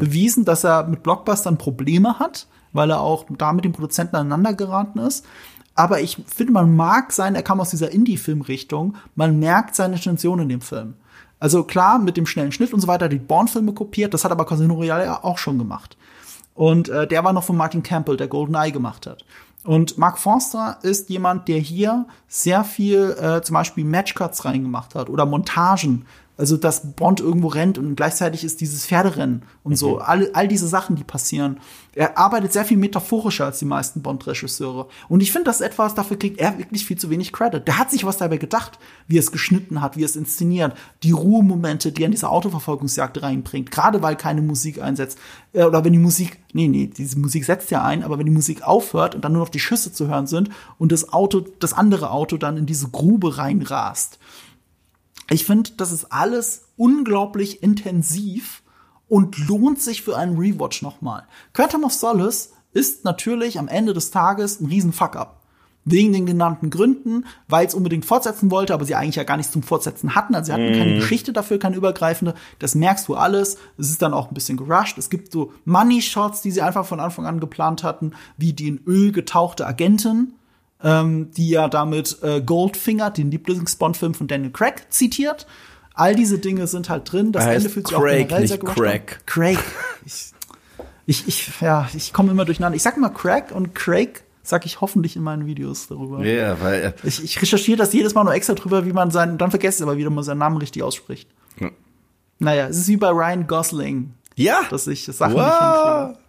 bewiesen, 0.00 0.46
dass 0.46 0.64
er 0.64 0.88
mit 0.88 1.02
Blockbustern 1.02 1.58
Probleme 1.58 2.18
hat, 2.18 2.46
weil 2.72 2.90
er 2.90 3.00
auch 3.00 3.26
da 3.28 3.52
mit 3.52 3.64
den 3.64 3.72
Produzenten 3.72 4.16
aneinander 4.16 4.54
geraten 4.54 4.98
ist. 4.98 5.26
Aber 5.74 6.00
ich 6.00 6.16
finde, 6.26 6.54
man 6.54 6.74
mag 6.74 7.12
sein, 7.12 7.34
er 7.34 7.42
kam 7.42 7.60
aus 7.60 7.70
dieser 7.70 7.92
Indie-Film-Richtung, 7.92 8.96
man 9.14 9.38
merkt 9.38 9.76
seine 9.76 9.96
Intention 9.96 10.40
in 10.40 10.48
dem 10.48 10.62
Film. 10.62 10.94
Also 11.38 11.64
klar, 11.64 11.98
mit 11.98 12.16
dem 12.16 12.26
schnellen 12.26 12.52
Schnitt 12.52 12.72
und 12.72 12.80
so 12.80 12.88
weiter, 12.88 13.08
die 13.08 13.18
Bourne-Filme 13.18 13.72
kopiert, 13.72 14.14
das 14.14 14.24
hat 14.24 14.32
aber 14.32 14.46
Casino 14.46 14.74
Royale 14.74 15.04
ja 15.04 15.24
auch 15.24 15.38
schon 15.38 15.58
gemacht. 15.58 15.96
Und 16.54 16.88
äh, 16.88 17.06
der 17.06 17.22
war 17.24 17.32
noch 17.32 17.44
von 17.44 17.56
Martin 17.56 17.82
Campbell, 17.82 18.16
der 18.16 18.28
GoldenEye 18.28 18.72
gemacht 18.72 19.06
hat. 19.06 19.24
Und 19.62 19.98
Mark 19.98 20.18
Forster 20.18 20.78
ist 20.82 21.10
jemand, 21.10 21.48
der 21.48 21.58
hier 21.58 22.06
sehr 22.28 22.64
viel 22.64 23.16
äh, 23.20 23.42
zum 23.42 23.54
Beispiel 23.54 23.84
Matchcuts 23.84 24.44
reingemacht 24.44 24.94
hat 24.94 25.10
oder 25.10 25.26
Montagen. 25.26 26.06
Also, 26.38 26.58
dass 26.58 26.92
Bond 26.92 27.20
irgendwo 27.20 27.48
rennt 27.48 27.78
und 27.78 27.96
gleichzeitig 27.96 28.44
ist 28.44 28.60
dieses 28.60 28.86
Pferderennen 28.86 29.42
und 29.62 29.76
so. 29.76 29.98
All, 29.98 30.30
all 30.34 30.48
diese 30.48 30.68
Sachen, 30.68 30.94
die 30.94 31.04
passieren. 31.04 31.60
Er 31.94 32.18
arbeitet 32.18 32.52
sehr 32.52 32.66
viel 32.66 32.76
metaphorischer 32.76 33.46
als 33.46 33.58
die 33.58 33.64
meisten 33.64 34.02
Bond-Regisseure. 34.02 34.88
Und 35.08 35.22
ich 35.22 35.32
finde, 35.32 35.46
das 35.46 35.60
ist 35.60 35.66
etwas, 35.66 35.94
dafür 35.94 36.18
kriegt 36.18 36.38
er 36.38 36.58
wirklich 36.58 36.84
viel 36.84 36.98
zu 36.98 37.08
wenig 37.08 37.32
Credit. 37.32 37.66
Der 37.66 37.78
hat 37.78 37.90
sich 37.90 38.04
was 38.04 38.18
dabei 38.18 38.36
gedacht, 38.36 38.78
wie 39.08 39.16
er 39.16 39.20
es 39.20 39.32
geschnitten 39.32 39.80
hat, 39.80 39.96
wie 39.96 40.02
er 40.02 40.06
es 40.06 40.16
inszeniert. 40.16 40.74
Die 41.02 41.12
Ruhemomente, 41.12 41.90
die 41.90 42.02
er 42.02 42.06
in 42.06 42.12
diese 42.12 42.28
Autoverfolgungsjagd 42.28 43.22
reinbringt. 43.22 43.70
Gerade 43.70 44.02
weil 44.02 44.16
keine 44.16 44.42
Musik 44.42 44.82
einsetzt. 44.82 45.18
Äh, 45.54 45.64
Oder 45.64 45.84
wenn 45.86 45.94
die 45.94 45.98
Musik, 45.98 46.38
nee, 46.52 46.68
nee, 46.68 46.86
diese 46.86 47.18
Musik 47.18 47.46
setzt 47.46 47.70
ja 47.70 47.82
ein, 47.82 48.02
aber 48.02 48.18
wenn 48.18 48.26
die 48.26 48.32
Musik 48.32 48.62
aufhört 48.62 49.14
und 49.14 49.24
dann 49.24 49.32
nur 49.32 49.40
noch 49.40 49.48
die 49.48 49.58
Schüsse 49.60 49.90
zu 49.90 50.06
hören 50.06 50.26
sind 50.26 50.50
und 50.76 50.92
das 50.92 51.14
Auto, 51.14 51.40
das 51.60 51.72
andere 51.72 52.10
Auto 52.10 52.36
dann 52.36 52.58
in 52.58 52.66
diese 52.66 52.88
Grube 52.88 53.38
reinrast. 53.38 54.18
Ich 55.30 55.44
finde, 55.44 55.70
das 55.76 55.92
ist 55.92 56.12
alles 56.12 56.68
unglaublich 56.76 57.62
intensiv 57.62 58.62
und 59.08 59.38
lohnt 59.48 59.80
sich 59.80 60.02
für 60.02 60.16
einen 60.16 60.38
Rewatch 60.38 60.82
nochmal. 60.82 61.26
Quantum 61.52 61.84
of 61.84 61.92
Solace 61.92 62.52
ist 62.72 63.04
natürlich 63.04 63.58
am 63.58 63.68
Ende 63.68 63.92
des 63.94 64.10
Tages 64.10 64.60
ein 64.60 64.66
riesen 64.66 64.92
Fuck-up. 64.92 65.40
wegen 65.88 66.12
den 66.12 66.26
genannten 66.26 66.68
Gründen, 66.68 67.24
weil 67.48 67.64
es 67.64 67.74
unbedingt 67.74 68.04
fortsetzen 68.04 68.50
wollte, 68.50 68.74
aber 68.74 68.84
sie 68.84 68.96
eigentlich 68.96 69.14
ja 69.14 69.22
gar 69.22 69.36
nichts 69.36 69.52
zum 69.52 69.62
Fortsetzen 69.62 70.16
hatten. 70.16 70.34
Also 70.34 70.46
sie 70.46 70.52
hatten 70.52 70.72
keine 70.72 70.96
Geschichte 70.96 71.32
dafür, 71.32 71.58
keine 71.60 71.76
übergreifende. 71.76 72.34
Das 72.58 72.74
merkst 72.74 73.06
du 73.06 73.14
alles. 73.14 73.56
Es 73.78 73.88
ist 73.88 74.02
dann 74.02 74.12
auch 74.12 74.28
ein 74.28 74.34
bisschen 74.34 74.56
gerusht. 74.56 74.98
Es 74.98 75.10
gibt 75.10 75.30
so 75.32 75.52
Money-Shots, 75.64 76.42
die 76.42 76.50
sie 76.50 76.60
einfach 76.60 76.84
von 76.84 76.98
Anfang 76.98 77.24
an 77.24 77.38
geplant 77.38 77.84
hatten, 77.84 78.12
wie 78.36 78.52
die 78.52 78.66
in 78.66 78.80
Öl 78.84 79.12
getauchte 79.12 79.64
Agentin, 79.64 80.34
ähm, 80.86 81.30
die 81.36 81.50
ja 81.50 81.68
damit 81.68 82.18
äh, 82.22 82.40
Goldfinger, 82.40 83.10
den 83.10 83.30
Lieblings-Bond-Film 83.32 84.14
von 84.14 84.28
Daniel 84.28 84.52
Craig, 84.52 84.86
zitiert. 84.90 85.46
All 85.94 86.14
diese 86.14 86.38
Dinge 86.38 86.66
sind 86.68 86.88
halt 86.88 87.10
drin. 87.10 87.32
Das 87.32 87.44
heißt 87.44 87.56
Ende 87.64 87.70
fühlt 87.70 87.88
sich 87.88 87.96
Craig, 87.96 88.04
auch 88.24 88.28
generell 88.28 88.40
nicht 88.42 88.50
sehr 88.50 88.58
Craig. 88.60 89.12
an. 89.18 89.22
Craig. 89.26 89.58
Ich, 90.04 90.32
ich, 91.06 91.26
ich, 91.28 91.60
ja, 91.60 91.88
ich 91.94 92.12
komme 92.12 92.30
immer 92.30 92.44
durcheinander. 92.44 92.76
Ich 92.76 92.82
sag 92.82 92.96
immer 92.96 93.10
Craig 93.10 93.50
und 93.52 93.74
Craig 93.74 94.22
sag 94.44 94.64
ich 94.64 94.80
hoffentlich 94.80 95.16
in 95.16 95.22
meinen 95.22 95.46
Videos 95.46 95.88
darüber. 95.88 96.24
Ja, 96.24 96.60
weil 96.60 96.82
äh, 96.82 96.92
Ich, 97.08 97.24
ich 97.24 97.42
recherchiere 97.42 97.78
das 97.78 97.92
jedes 97.92 98.14
Mal 98.14 98.22
nur 98.22 98.34
extra 98.34 98.54
drüber, 98.54 98.86
wie 98.86 98.92
man 98.92 99.10
seinen, 99.10 99.38
dann 99.38 99.50
vergesse 99.50 99.78
ich 99.78 99.82
aber 99.88 99.96
wieder 99.96 100.10
mal 100.10 100.22
seinen 100.22 100.38
Namen 100.38 100.58
richtig 100.58 100.84
ausspricht. 100.84 101.28
Ja. 101.58 101.70
Naja, 102.38 102.68
es 102.68 102.76
ist 102.78 102.86
wie 102.88 102.96
bei 102.96 103.08
Ryan 103.08 103.46
Gosling, 103.48 104.14
ja. 104.36 104.60
dass 104.70 104.86
ich 104.86 105.04
Sachen 105.06 105.32
nicht 105.34 105.42
Wow. 105.42 106.06
hinkriege. 106.06 106.25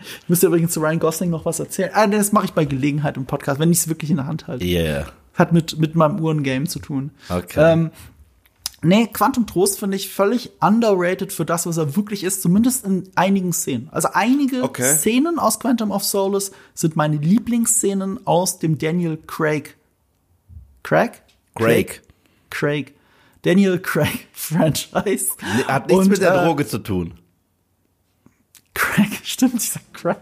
Ich 0.22 0.28
müsste 0.28 0.46
übrigens 0.46 0.72
zu 0.72 0.80
Ryan 0.80 0.98
Gosling 0.98 1.30
noch 1.30 1.44
was 1.44 1.60
erzählen. 1.60 1.90
Ah, 1.94 2.06
das 2.06 2.32
mache 2.32 2.46
ich 2.46 2.52
bei 2.52 2.64
Gelegenheit 2.64 3.16
im 3.16 3.26
Podcast, 3.26 3.60
wenn 3.60 3.70
ich 3.72 3.78
es 3.78 3.88
wirklich 3.88 4.10
in 4.10 4.16
der 4.16 4.26
Hand 4.26 4.46
halte. 4.46 4.64
Yeah. 4.64 5.06
Hat 5.34 5.52
mit, 5.52 5.78
mit 5.78 5.94
meinem 5.94 6.20
Uhrengame 6.20 6.66
zu 6.66 6.78
tun. 6.80 7.10
Okay. 7.28 7.72
Ähm, 7.72 7.90
nee, 8.82 9.06
Quantum 9.12 9.46
Trost 9.46 9.78
finde 9.78 9.96
ich 9.96 10.10
völlig 10.10 10.50
underrated 10.60 11.32
für 11.32 11.44
das, 11.44 11.66
was 11.66 11.76
er 11.76 11.96
wirklich 11.96 12.24
ist, 12.24 12.42
zumindest 12.42 12.84
in 12.84 13.08
einigen 13.14 13.52
Szenen. 13.52 13.88
Also 13.92 14.08
einige 14.12 14.62
Okay. 14.62 14.96
Szenen 14.96 15.38
aus 15.38 15.60
Quantum 15.60 15.90
of 15.90 16.04
Solace 16.04 16.52
sind 16.74 16.96
meine 16.96 17.16
Lieblingsszenen 17.16 18.26
aus 18.26 18.58
dem 18.58 18.78
Daniel 18.78 19.18
Craig. 19.26 19.76
Craig? 20.82 21.22
Craig. 21.54 22.02
Craig. 22.50 22.94
Daniel 23.42 23.78
Craig 23.78 24.28
Franchise. 24.32 25.30
Hat 25.66 25.86
nichts 25.88 26.02
Und, 26.02 26.10
mit 26.10 26.20
der 26.20 26.34
äh, 26.34 26.44
Droge 26.44 26.66
zu 26.66 26.78
tun. 26.78 27.14
Craig, 28.74 29.08
stimmt, 29.24 29.56
ich 29.56 29.70
sag 29.70 29.82
Craig. 29.92 30.18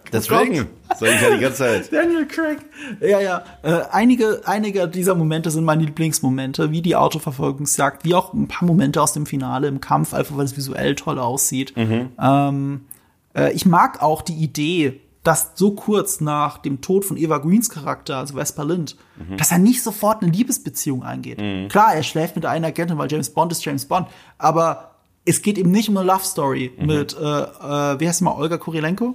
Gott. 0.89 0.99
Sag 0.99 1.09
ich 1.15 1.21
ja 1.21 1.35
die 1.35 1.41
ganze 1.41 1.59
Zeit. 1.59 1.93
Daniel 1.93 2.27
Craig. 2.27 2.59
Ja, 3.01 3.21
ja. 3.21 3.45
Äh, 3.63 3.83
einige, 3.93 4.43
einige 4.47 4.89
dieser 4.89 5.15
Momente 5.15 5.51
sind 5.51 5.65
meine 5.65 5.85
Lieblingsmomente, 5.85 6.71
wie 6.71 6.83
die 6.83 6.97
Autoverfolgungsjagd, 6.97 8.05
wie 8.05 8.15
auch 8.15 8.33
ein 8.33 8.49
paar 8.49 8.67
Momente 8.67 9.03
aus 9.03 9.13
dem 9.13 9.27
Finale 9.27 9.69
im 9.69 9.81
Kampf, 9.81 10.15
einfach 10.15 10.37
weil 10.37 10.45
es 10.45 10.57
visuell 10.57 10.95
toll 10.95 11.19
aussieht. 11.19 11.75
Ähm, 11.77 12.81
äh, 13.35 13.53
ich 13.53 13.67
mag 13.67 14.03
auch 14.03 14.23
die 14.23 14.35
Idee, 14.35 15.01
dass 15.25 15.53
so 15.55 15.73
kurz 15.73 16.23
nach 16.23 16.57
dem 16.59 16.81
Tod 16.81 17.05
von 17.05 17.19
Eva 17.19 17.39
Greens 17.39 17.69
Charakter, 17.69 18.17
also 18.17 18.35
Vesper 18.35 18.65
Lind, 18.65 18.97
dass 19.37 19.51
er 19.53 19.59
nicht 19.59 19.83
sofort 19.83 20.23
eine 20.23 20.31
Liebesbeziehung 20.31 21.03
eingeht. 21.03 21.39
Klar, 21.69 21.93
er 21.95 22.03
schläft 22.03 22.37
mit 22.37 22.47
einer 22.47 22.69
Agentin, 22.69 22.97
weil 22.97 23.11
James 23.11 23.29
Bond 23.29 23.53
ist 23.53 23.63
James 23.63 23.85
Bond, 23.85 24.07
aber 24.39 24.95
es 25.29 25.43
geht 25.43 25.59
eben 25.59 25.71
nicht 25.71 25.89
um 25.89 25.97
eine 25.97 26.07
Love 26.07 26.25
Story 26.25 26.73
mit, 26.79 27.15
äh, 27.15 27.21
äh, 27.21 28.01
wie 28.01 28.09
heißt 28.09 28.19
sie 28.19 28.25
mal, 28.25 28.33
Olga 28.33 28.57
Kurilenko? 28.57 29.15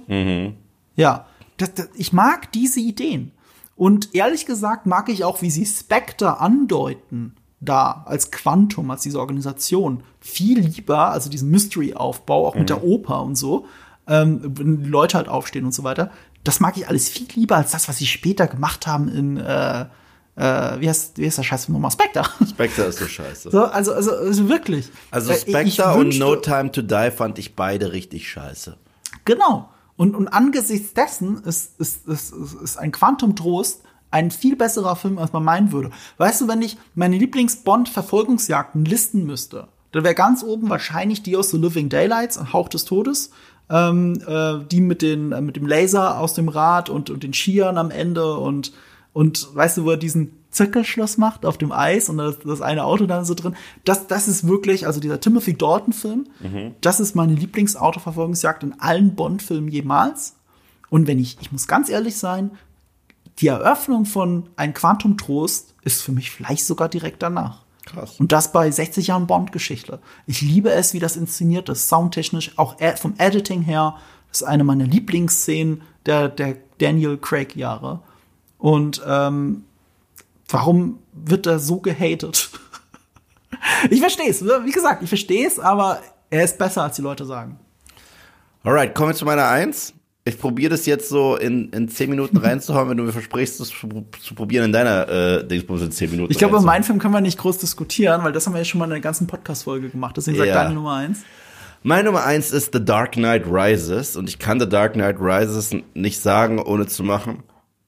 Ja, 0.96 1.26
das, 1.56 1.74
das, 1.74 1.88
ich 1.96 2.12
mag 2.12 2.52
diese 2.52 2.80
Ideen. 2.80 3.32
Und 3.76 4.14
ehrlich 4.14 4.46
gesagt 4.46 4.86
mag 4.86 5.08
ich 5.08 5.24
auch, 5.24 5.42
wie 5.42 5.50
sie 5.50 5.66
Spectre 5.66 6.40
andeuten, 6.40 7.34
da 7.60 8.04
als 8.06 8.30
Quantum, 8.30 8.90
als 8.90 9.02
diese 9.02 9.18
Organisation, 9.18 10.04
viel 10.20 10.60
lieber, 10.60 11.10
also 11.10 11.28
diesen 11.28 11.50
Mystery-Aufbau, 11.50 12.46
auch 12.46 12.54
mit 12.54 12.68
der 12.68 12.84
Oper 12.84 13.22
und 13.22 13.36
so, 13.36 13.66
ähm, 14.06 14.40
wenn 14.42 14.84
die 14.84 14.88
Leute 14.88 15.16
halt 15.16 15.28
aufstehen 15.28 15.64
und 15.64 15.74
so 15.74 15.82
weiter. 15.82 16.10
Das 16.44 16.60
mag 16.60 16.76
ich 16.76 16.86
alles 16.86 17.08
viel 17.08 17.26
lieber 17.34 17.56
als 17.56 17.72
das, 17.72 17.88
was 17.88 17.96
sie 17.96 18.06
später 18.06 18.46
gemacht 18.46 18.86
haben 18.86 19.08
in, 19.08 19.38
äh, 19.38 19.86
äh, 20.36 20.80
wie 20.80 20.88
heißt, 20.88 21.18
wie 21.18 21.26
heißt 21.26 21.38
der 21.38 21.42
Scheiß 21.44 21.68
nochmal? 21.68 21.90
Spectre. 21.90 22.24
Spectre 22.48 22.82
ist 22.84 22.98
so 22.98 23.06
scheiße. 23.06 23.50
So, 23.50 23.64
also, 23.64 23.92
also, 23.92 24.12
also 24.12 24.48
wirklich. 24.48 24.90
Also 25.10 25.32
Äh, 25.32 25.38
Spectre 25.38 25.94
und 25.94 26.18
No 26.18 26.36
Time 26.36 26.72
to 26.72 26.82
Die 26.82 27.10
fand 27.10 27.38
ich 27.38 27.54
beide 27.54 27.92
richtig 27.92 28.28
scheiße. 28.28 28.76
Genau. 29.24 29.68
Und, 29.96 30.16
und 30.16 30.28
angesichts 30.28 30.92
dessen 30.92 31.42
ist, 31.44 31.78
ist, 31.78 32.08
ist, 32.08 32.34
ist, 32.34 32.76
ein 32.78 32.90
Quantum 32.90 33.36
Trost 33.36 33.82
ein 34.10 34.30
viel 34.30 34.56
besserer 34.56 34.96
Film, 34.96 35.18
als 35.18 35.32
man 35.32 35.44
meinen 35.44 35.72
würde. 35.72 35.90
Weißt 36.18 36.40
du, 36.40 36.48
wenn 36.48 36.62
ich 36.62 36.76
meine 36.94 37.16
Lieblings-Bond-Verfolgungsjagden 37.16 38.84
listen 38.84 39.24
müsste, 39.24 39.68
dann 39.92 40.04
wäre 40.04 40.14
ganz 40.14 40.42
oben 40.42 40.68
wahrscheinlich 40.68 41.22
die 41.22 41.36
aus 41.36 41.50
The 41.50 41.58
Living 41.58 41.88
Daylights, 41.88 42.52
Hauch 42.52 42.68
des 42.68 42.84
Todes, 42.84 43.30
ähm, 43.70 44.20
äh, 44.26 44.64
die 44.70 44.80
mit, 44.80 45.02
den, 45.02 45.32
äh, 45.32 45.40
mit 45.40 45.56
dem 45.56 45.66
Laser 45.66 46.18
aus 46.18 46.34
dem 46.34 46.48
Rad 46.48 46.90
und, 46.90 47.10
und 47.10 47.22
den 47.22 47.32
Skiern 47.32 47.78
am 47.78 47.90
Ende 47.90 48.36
und, 48.36 48.72
und 49.14 49.48
weißt 49.54 49.78
du, 49.78 49.84
wo 49.84 49.92
er 49.92 49.96
diesen 49.96 50.32
Zirkelschluss 50.50 51.16
macht 51.16 51.46
auf 51.46 51.56
dem 51.56 51.72
Eis 51.72 52.08
und 52.08 52.18
das, 52.18 52.38
das 52.40 52.60
eine 52.60 52.84
Auto 52.84 53.06
dann 53.06 53.24
so 53.24 53.34
drin. 53.34 53.56
Das, 53.84 54.06
das 54.06 54.28
ist 54.28 54.46
wirklich, 54.46 54.86
also 54.86 55.00
dieser 55.00 55.18
Timothy 55.20 55.54
Dalton-Film, 55.54 56.26
das 56.82 57.00
ist 57.00 57.14
meine 57.16 57.34
Lieblingsautoverfolgungsjagd 57.34 58.62
in 58.62 58.78
allen 58.80 59.14
Bond-Filmen 59.14 59.68
jemals. 59.68 60.34
Und 60.90 61.06
wenn 61.06 61.18
ich, 61.18 61.38
ich 61.40 61.50
muss 61.50 61.66
ganz 61.66 61.88
ehrlich 61.88 62.16
sein, 62.16 62.50
die 63.38 63.48
Eröffnung 63.48 64.04
von 64.04 64.48
Ein 64.56 64.74
Quantum 64.74 65.16
Trost 65.16 65.74
ist 65.82 66.02
für 66.02 66.12
mich 66.12 66.30
vielleicht 66.30 66.64
sogar 66.64 66.88
direkt 66.88 67.22
danach. 67.22 67.62
Krass. 67.84 68.18
Und 68.18 68.32
das 68.32 68.52
bei 68.52 68.70
60 68.70 69.08
Jahren 69.08 69.26
Bond-Geschichte. 69.26 69.98
Ich 70.26 70.40
liebe 70.40 70.70
es, 70.70 70.94
wie 70.94 71.00
das 71.00 71.16
inszeniert 71.16 71.68
ist, 71.68 71.88
soundtechnisch, 71.88 72.52
auch 72.56 72.80
e- 72.80 72.96
vom 72.96 73.14
Editing 73.18 73.62
her. 73.62 73.96
Das 74.28 74.42
ist 74.42 74.46
eine 74.46 74.64
meiner 74.64 74.86
Lieblingsszenen 74.86 75.82
der, 76.06 76.28
der 76.28 76.56
Daniel 76.78 77.18
Craig-Jahre. 77.18 78.00
Und 78.64 79.02
ähm, 79.06 79.64
warum 80.48 80.98
wird 81.12 81.46
er 81.46 81.58
so 81.58 81.80
gehatet? 81.80 82.48
ich 83.90 84.00
verstehe 84.00 84.30
es. 84.30 84.42
Wie 84.42 84.70
gesagt, 84.70 85.02
ich 85.02 85.10
verstehe 85.10 85.46
es, 85.46 85.58
aber 85.58 86.00
er 86.30 86.44
ist 86.44 86.56
besser, 86.56 86.84
als 86.84 86.96
die 86.96 87.02
Leute 87.02 87.26
sagen. 87.26 87.58
Alright, 88.62 88.94
kommen 88.94 89.10
wir 89.10 89.14
zu 89.14 89.26
meiner 89.26 89.48
Eins. 89.48 89.92
Ich 90.24 90.38
probiere 90.38 90.70
das 90.70 90.86
jetzt 90.86 91.10
so 91.10 91.36
in, 91.36 91.68
in 91.74 91.90
10 91.90 92.08
Minuten 92.08 92.38
reinzuhauen, 92.38 92.88
wenn 92.88 92.96
du 92.96 93.02
mir 93.02 93.12
versprichst, 93.12 93.60
das 93.60 93.68
zu, 93.68 94.06
zu 94.22 94.34
probieren 94.34 94.64
in 94.64 94.72
deiner 94.72 95.08
äh, 95.10 95.46
Dingsbums 95.46 95.82
in 95.82 95.92
10 95.92 96.10
Minuten. 96.12 96.32
Ich 96.32 96.38
glaube, 96.38 96.56
über 96.56 96.64
meinen 96.64 96.84
Film 96.84 96.98
können 96.98 97.12
wir 97.12 97.20
nicht 97.20 97.36
groß 97.36 97.58
diskutieren, 97.58 98.24
weil 98.24 98.32
das 98.32 98.46
haben 98.46 98.54
wir 98.54 98.60
ja 98.60 98.64
schon 98.64 98.78
mal 98.78 98.86
in 98.86 98.92
der 98.92 99.00
ganzen 99.00 99.26
Podcast-Folge 99.26 99.90
gemacht. 99.90 100.16
Deswegen 100.16 100.38
sagt 100.38 100.48
Ja. 100.48 100.62
deine 100.62 100.74
Nummer 100.74 100.94
eins. 100.94 101.18
Meine 101.82 102.04
Nummer 102.04 102.24
eins 102.24 102.50
ist 102.50 102.72
The 102.72 102.82
Dark 102.82 103.12
Knight 103.12 103.44
Rises 103.46 104.16
und 104.16 104.30
ich 104.30 104.38
kann 104.38 104.58
The 104.58 104.66
Dark 104.66 104.94
Knight 104.94 105.16
Rises 105.20 105.76
nicht 105.92 106.18
sagen, 106.18 106.58
ohne 106.58 106.86
zu 106.86 107.02
machen. 107.02 107.42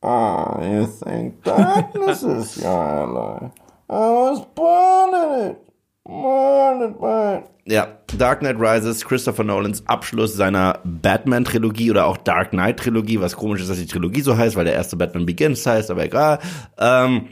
Oh, 0.09 0.61
you 0.63 0.87
think 0.87 1.43
darkness 1.43 2.23
is 2.23 2.59
your 2.59 2.71
ally? 2.71 3.51
I 3.91 4.11
was 4.11 4.47
born 4.55 5.15
in 5.15 5.51
it. 5.51 5.59
Born 6.05 6.83
in 6.83 6.91
it. 6.93 7.45
Ja, 7.65 7.89
Dark 8.17 8.39
Knight 8.39 8.61
Rises, 8.61 9.05
Christopher 9.05 9.43
Nolans 9.43 9.83
Abschluss 9.89 10.37
seiner 10.37 10.79
Batman-Trilogie 10.85 11.91
oder 11.91 12.07
auch 12.07 12.19
Dark 12.19 12.51
Knight-Trilogie, 12.51 13.21
was 13.21 13.35
komisch 13.35 13.63
ist, 13.63 13.69
dass 13.69 13.79
die 13.79 13.87
Trilogie 13.87 14.21
so 14.21 14.37
heißt, 14.37 14.55
weil 14.55 14.67
der 14.67 14.75
erste 14.75 14.97
Batman 14.97 15.27
Begins 15.27 15.67
heißt, 15.67 15.91
aber 15.91 16.05
egal. 16.05 16.39
Ähm, 16.79 17.27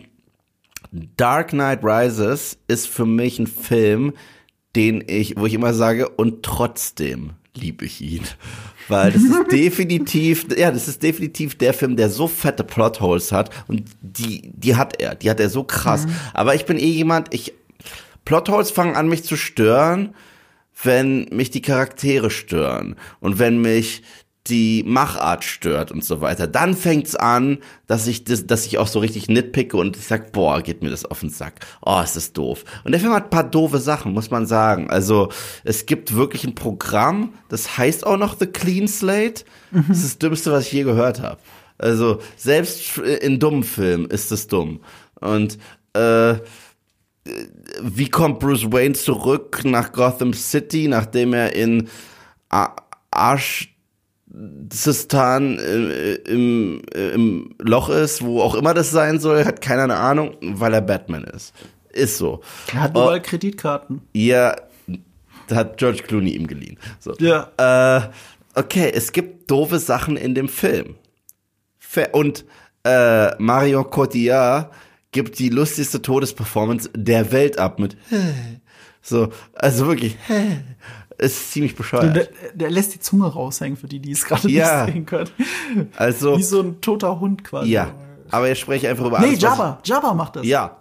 Dark 1.17 1.51
Knight 1.51 1.85
Rises 1.85 2.59
ist 2.67 2.89
für 2.89 3.07
mich 3.07 3.39
ein 3.39 3.47
Film, 3.47 4.15
den 4.75 5.05
ich, 5.07 5.37
wo 5.39 5.47
ich 5.47 5.55
immer 5.55 5.75
sage, 5.75 6.09
und 6.09 6.43
trotzdem 6.43 7.35
liebe 7.57 7.85
ich 7.85 8.01
ihn. 8.01 8.25
Weil 8.89 9.13
das 9.13 9.23
ist 9.23 9.51
definitiv, 9.51 10.47
ja, 10.57 10.71
das 10.71 10.89
ist 10.89 11.03
definitiv 11.03 11.57
der 11.57 11.73
Film, 11.73 11.97
der 11.97 12.11
so 12.11 12.29
fette 12.29 12.65
Plotholes 12.65 13.33
hat 13.33 13.51
und 13.67 13.85
die, 14.01 14.53
die 14.55 14.77
hat 14.77 15.01
er, 15.01 15.15
die 15.15 15.31
hat 15.31 15.41
er 15.41 15.49
so 15.49 15.65
krass. 15.65 16.07
Aber 16.35 16.55
ich 16.55 16.67
bin 16.67 16.79
eh 16.79 16.91
jemand, 16.91 17.33
ich, 17.33 17.55
Plotholes 18.25 18.71
fangen 18.71 18.95
an 18.95 19.09
mich 19.09 19.25
zu 19.25 19.37
stören, 19.37 20.15
wenn 20.83 21.27
mich 21.31 21.51
die 21.51 21.63
Charaktere 21.63 22.31
stören 22.31 22.97
und 23.21 23.39
wenn 23.39 23.61
mich 23.61 24.03
die 24.47 24.83
Machart 24.87 25.43
stört 25.43 25.91
und 25.91 26.05
so 26.05 26.21
weiter, 26.21 26.47
dann 26.47 26.77
fängt's 26.77 27.17
an, 27.17 27.59
dass 27.87 28.07
ich 28.07 28.25
das, 28.25 28.47
dass 28.47 28.67
ich 28.67 28.77
auch 28.77 28.89
so 28.89 28.99
richtig 28.99 29.29
nitpicke 29.29 29.77
und 29.77 29.97
ich 29.97 30.05
sag, 30.05 30.33
boah, 30.33 30.61
geht 30.61 30.83
mir 30.83 30.91
das 30.91 31.07
auf 31.07 31.21
den 31.21 31.31
Sack. 31.31 31.61
Oh, 31.81 32.01
ist 32.05 32.17
das 32.17 32.35
doof. 32.35 32.65
Und 32.85 32.93
der 32.93 33.01
Film 33.01 33.15
hat 33.15 33.25
ein 33.25 33.31
paar 33.31 33.49
doofe 33.49 33.79
Sachen, 33.79 34.13
muss 34.13 34.31
man 34.31 34.47
sagen. 34.47 34.91
Also, 34.91 35.31
es 35.65 35.87
gibt 35.87 36.15
wirklich 36.15 36.45
ein 36.45 36.55
Programm, 36.55 37.33
das 37.49 37.79
heißt 37.79 38.07
auch 38.07 38.19
noch 38.19 38.39
The 38.39 38.47
Clean 38.47 38.87
Slate. 38.87 39.45
Das 39.73 39.97
ist 39.97 40.05
das 40.05 40.19
Dümmste, 40.19 40.53
was 40.53 40.67
ich 40.67 40.73
je 40.73 40.83
gehört 40.83 41.21
habe. 41.21 41.41
Also, 41.79 42.21
selbst 42.37 42.99
in 42.99 43.41
dummen 43.41 43.65
Filmen 43.65 44.07
ist 44.11 44.31
es 44.31 44.47
dumm. 44.47 44.81
Und, 45.21 45.59
äh, 45.95 46.35
wie 47.81 48.11
kommt 48.11 48.41
Bruce 48.41 48.71
Wayne 48.71 48.95
zurück 48.95 49.63
nach 49.65 49.93
Gotham 49.93 50.35
City, 50.35 50.87
nachdem 50.87 51.33
er 51.33 51.55
in 51.55 51.89
A- 52.51 52.77
Arschistan 54.35 55.59
äh, 55.59 56.15
im, 56.15 56.83
äh, 56.95 57.11
im 57.11 57.55
Loch 57.59 57.89
ist, 57.89 58.23
wo 58.23 58.41
auch 58.41 58.55
immer 58.55 58.75
das 58.75 58.91
sein 58.91 59.21
soll, 59.21 59.45
hat 59.45 59.61
keiner 59.61 59.85
eine 59.85 59.97
Ahnung, 59.97 60.37
weil 60.41 60.75
er 60.75 60.81
Batman 60.81 61.25
ist. 61.25 61.55
Ist 61.91 62.19
so. 62.19 62.41
Er 62.73 62.83
hat 62.83 62.91
überall 62.91 63.23
Kreditkarten. 63.23 64.03
Ja, 64.13 64.57
da 65.47 65.57
hat 65.57 65.77
George 65.77 66.03
Clooney 66.03 66.31
ihm 66.31 66.47
geliehen. 66.47 66.79
So. 66.99 67.15
Ja. 67.19 67.51
Äh, 67.57 68.09
okay, 68.55 68.91
es 68.93 69.13
gibt 69.13 69.51
doofe 69.51 69.79
Sachen 69.79 70.17
in 70.17 70.35
dem 70.35 70.49
Film. 70.49 70.97
Und 72.11 72.45
äh, 72.85 73.37
Mario 73.41 73.85
Cotillard 73.85 74.73
gibt 75.13 75.39
die 75.39 75.49
lustigste 75.49 76.03
Todesperformance 76.03 76.91
der 76.97 77.31
Welt 77.31 77.59
ab 77.59 77.79
mit 77.79 77.97
so, 79.03 79.29
also 79.55 79.87
wirklich 79.87 80.17
ist 81.25 81.53
ziemlich 81.53 81.75
bescheuert. 81.77 82.15
Der, 82.15 82.29
der 82.55 82.71
lässt 82.71 82.95
die 82.95 83.01
Zunge 83.01 83.27
raushängen, 83.27 83.77
für 83.77 83.87
die, 83.89 83.99
die 84.01 84.13
es 84.13 84.25
gerade 84.25 84.49
Ja. 84.51 84.85
nicht 84.85 84.95
sehen 84.95 85.07
können. 85.07 85.31
Also 85.97 86.37
Wie 86.39 86.43
so 86.43 86.61
ein 86.61 86.81
toter 86.81 87.19
Hund 87.21 87.45
quasi. 87.45 87.71
ja, 87.71 87.91
aber 88.31 88.51
ich 88.51 88.59
spreche 88.61 88.89
einfach 88.89 89.07
über 89.07 89.19
Nee, 89.21 89.27
alles. 89.29 89.43
was 89.43 89.43
Jabba. 89.43 89.79
Jabba 89.85 90.15
macht 90.15 90.37
das. 90.37 90.43
Ich, 90.45 90.51
ja. 90.51 90.77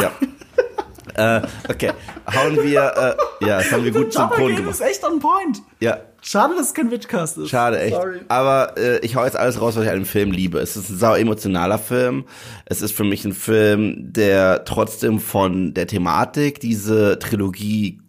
ja. 0.00 1.36
äh, 1.38 1.42
okay, 1.68 1.92
hauen 2.34 2.56
wir, 2.62 3.16
äh, 3.40 3.46
ja, 3.46 3.58
das 3.58 3.72
haben 3.72 3.84
wir 3.84 3.92
gut 3.92 4.12
synchron 4.12 4.46
Game 4.46 4.56
gemacht. 4.56 4.74
ist 4.74 4.80
echt 4.80 5.04
on 5.04 5.18
point. 5.18 5.62
Ja, 5.80 5.98
Schade, 6.22 6.54
dass 6.56 6.68
es 6.68 6.74
kein 6.74 6.90
Witchcast 6.90 7.38
ist. 7.38 7.48
Schade, 7.48 7.80
echt. 7.80 7.94
Sorry. 7.94 8.20
Aber 8.28 8.76
äh, 8.76 8.98
ich 9.00 9.16
hau 9.16 9.24
jetzt 9.24 9.36
alles 9.36 9.60
raus, 9.60 9.76
was 9.76 9.84
ich 9.84 9.90
an 9.90 9.96
dem 9.96 10.04
Film 10.04 10.32
liebe. 10.32 10.58
Es 10.58 10.76
ist 10.76 10.90
ein 10.90 10.98
sau 10.98 11.14
emotionaler 11.14 11.78
Film. 11.78 12.24
Es 12.66 12.82
ist 12.82 12.92
für 12.92 13.04
mich 13.04 13.24
ein 13.24 13.32
Film, 13.32 14.12
der 14.12 14.64
trotzdem 14.64 15.18
von 15.18 15.74
der 15.74 15.86
Thematik 15.86 16.60
diese 16.60 17.18
Trilogie 17.18 18.00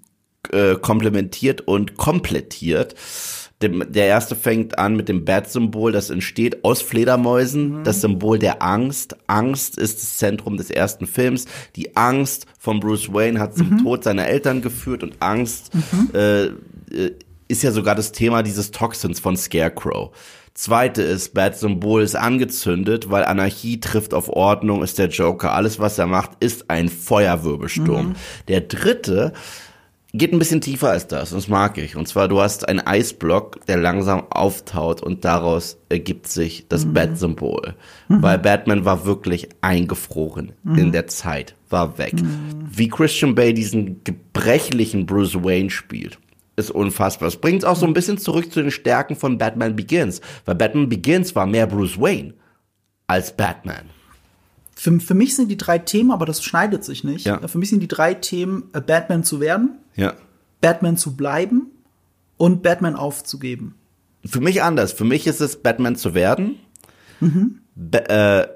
äh, 0.52 0.76
komplementiert 0.76 1.62
und 1.62 1.98
komplettiert. 1.98 2.96
Dem, 3.62 3.84
der 3.88 4.08
erste 4.08 4.36
fängt 4.36 4.80
an 4.80 4.96
mit 4.96 5.08
dem 5.08 5.24
Bat-Symbol, 5.24 5.92
das 5.92 6.10
entsteht 6.10 6.64
aus 6.66 6.82
Fledermäusen, 6.82 7.84
das 7.84 8.02
Symbol 8.02 8.40
der 8.40 8.64
Angst. 8.64 9.16
Angst 9.28 9.78
ist 9.78 10.02
das 10.02 10.18
Zentrum 10.18 10.58
des 10.58 10.72
ersten 10.72 11.06
Films. 11.06 11.46
Die 11.76 11.96
Angst 11.96 12.48
von 12.58 12.80
Bruce 12.80 13.14
Wayne 13.14 13.40
hat 13.40 13.56
zum 13.56 13.84
Tod 13.84 14.04
seiner 14.04 14.26
Eltern 14.26 14.64
geführt 14.64 15.04
und 15.04 15.14
Angst 15.20 15.70
äh, 16.14 16.46
äh, 16.46 16.52
ist 17.52 17.64
ja 17.64 17.72
sogar 17.72 17.96
das 17.96 18.12
Thema 18.12 18.42
dieses 18.44 18.72
Toxins 18.72 19.20
von 19.20 19.38
Scarecrow. 19.38 20.12
Zweite 20.54 21.02
ist, 21.02 21.34
Bad 21.34 21.58
Symbol 21.58 22.02
ist 22.02 22.16
angezündet, 22.16 23.10
weil 23.10 23.24
Anarchie 23.24 23.80
trifft 23.80 24.14
auf 24.14 24.30
Ordnung, 24.30 24.84
ist 24.84 24.98
der 24.98 25.08
Joker. 25.08 25.54
Alles, 25.54 25.80
was 25.80 25.98
er 25.98 26.08
macht, 26.08 26.32
ist 26.40 26.70
ein 26.70 26.90
Feuerwirbelsturm. 26.90 28.16
Der 28.48 28.62
dritte 28.62 29.34
geht 30.14 30.34
ein 30.34 30.40
bisschen 30.40 30.60
tiefer 30.60 30.90
als 30.90 31.08
das, 31.08 31.32
und 31.32 31.38
das 31.38 31.48
mag 31.48 31.78
ich. 31.78 31.96
Und 31.96 32.08
zwar, 32.08 32.28
du 32.28 32.42
hast 32.42 32.68
einen 32.68 32.82
Eisblock, 32.82 33.66
der 33.68 33.78
langsam 33.78 34.24
auftaut 34.30 35.02
und 35.02 35.24
daraus 35.24 35.78
ergibt 35.88 36.28
sich 36.28 36.66
das 36.68 36.86
Bat-Symbol. 36.86 37.76
Weil 38.10 38.38
Batman 38.38 38.84
war 38.84 39.06
wirklich 39.06 39.48
eingefroren 39.62 40.52
in 40.76 40.92
der 40.92 41.08
Zeit, 41.08 41.56
war 41.70 41.98
weg. 41.98 42.14
Wie 42.70 42.90
Christian 42.90 43.36
Bale 43.36 43.54
diesen 43.54 44.04
gebrechlichen 44.04 45.06
Bruce 45.06 45.44
Wayne 45.44 45.70
spielt, 45.70 46.20
ist 46.56 46.72
unfassbar. 46.72 47.28
Es 47.28 47.38
bringt 47.38 47.66
auch 47.66 47.76
so 47.76 47.86
ein 47.86 47.94
bisschen 47.94 48.18
zurück 48.18 48.52
zu 48.52 48.62
den 48.62 48.72
Stärken 48.72 49.16
von 49.16 49.38
Batman 49.38 49.76
Begins. 49.76 50.22
Weil 50.46 50.56
Batman 50.56 50.90
Begins 50.90 51.36
war 51.36 51.46
mehr 51.46 51.68
Bruce 51.68 52.00
Wayne 52.00 52.34
als 53.08 53.36
Batman. 53.36 53.86
Für, 54.76 55.00
für 55.00 55.14
mich 55.14 55.36
sind 55.36 55.50
die 55.50 55.58
drei 55.58 55.78
Themen, 55.80 56.12
aber 56.12 56.26
das 56.26 56.44
schneidet 56.44 56.84
sich 56.84 57.04
nicht. 57.04 57.26
Ja. 57.26 57.46
Für 57.48 57.58
mich 57.58 57.70
sind 57.70 57.82
die 57.82 57.88
drei 57.88 58.14
Themen, 58.14 58.70
äh, 58.74 58.82
Batman 58.82 59.24
zu 59.24 59.40
werden, 59.40 59.78
Ja. 59.96 60.14
Batman 60.60 60.98
zu 60.98 61.16
bleiben 61.16 61.68
und 62.38 62.64
Batman 62.64 62.96
aufzugeben. 62.96 63.76
Für 64.26 64.42
mich 64.42 64.62
anders. 64.62 64.94
Für 64.94 65.04
mich 65.06 65.26
ist 65.28 65.42
es 65.42 65.62
Batman 65.62 65.96
zu 65.96 66.14
werden, 66.14 66.56
Ba 67.76 67.98
äh, 68.00 68.48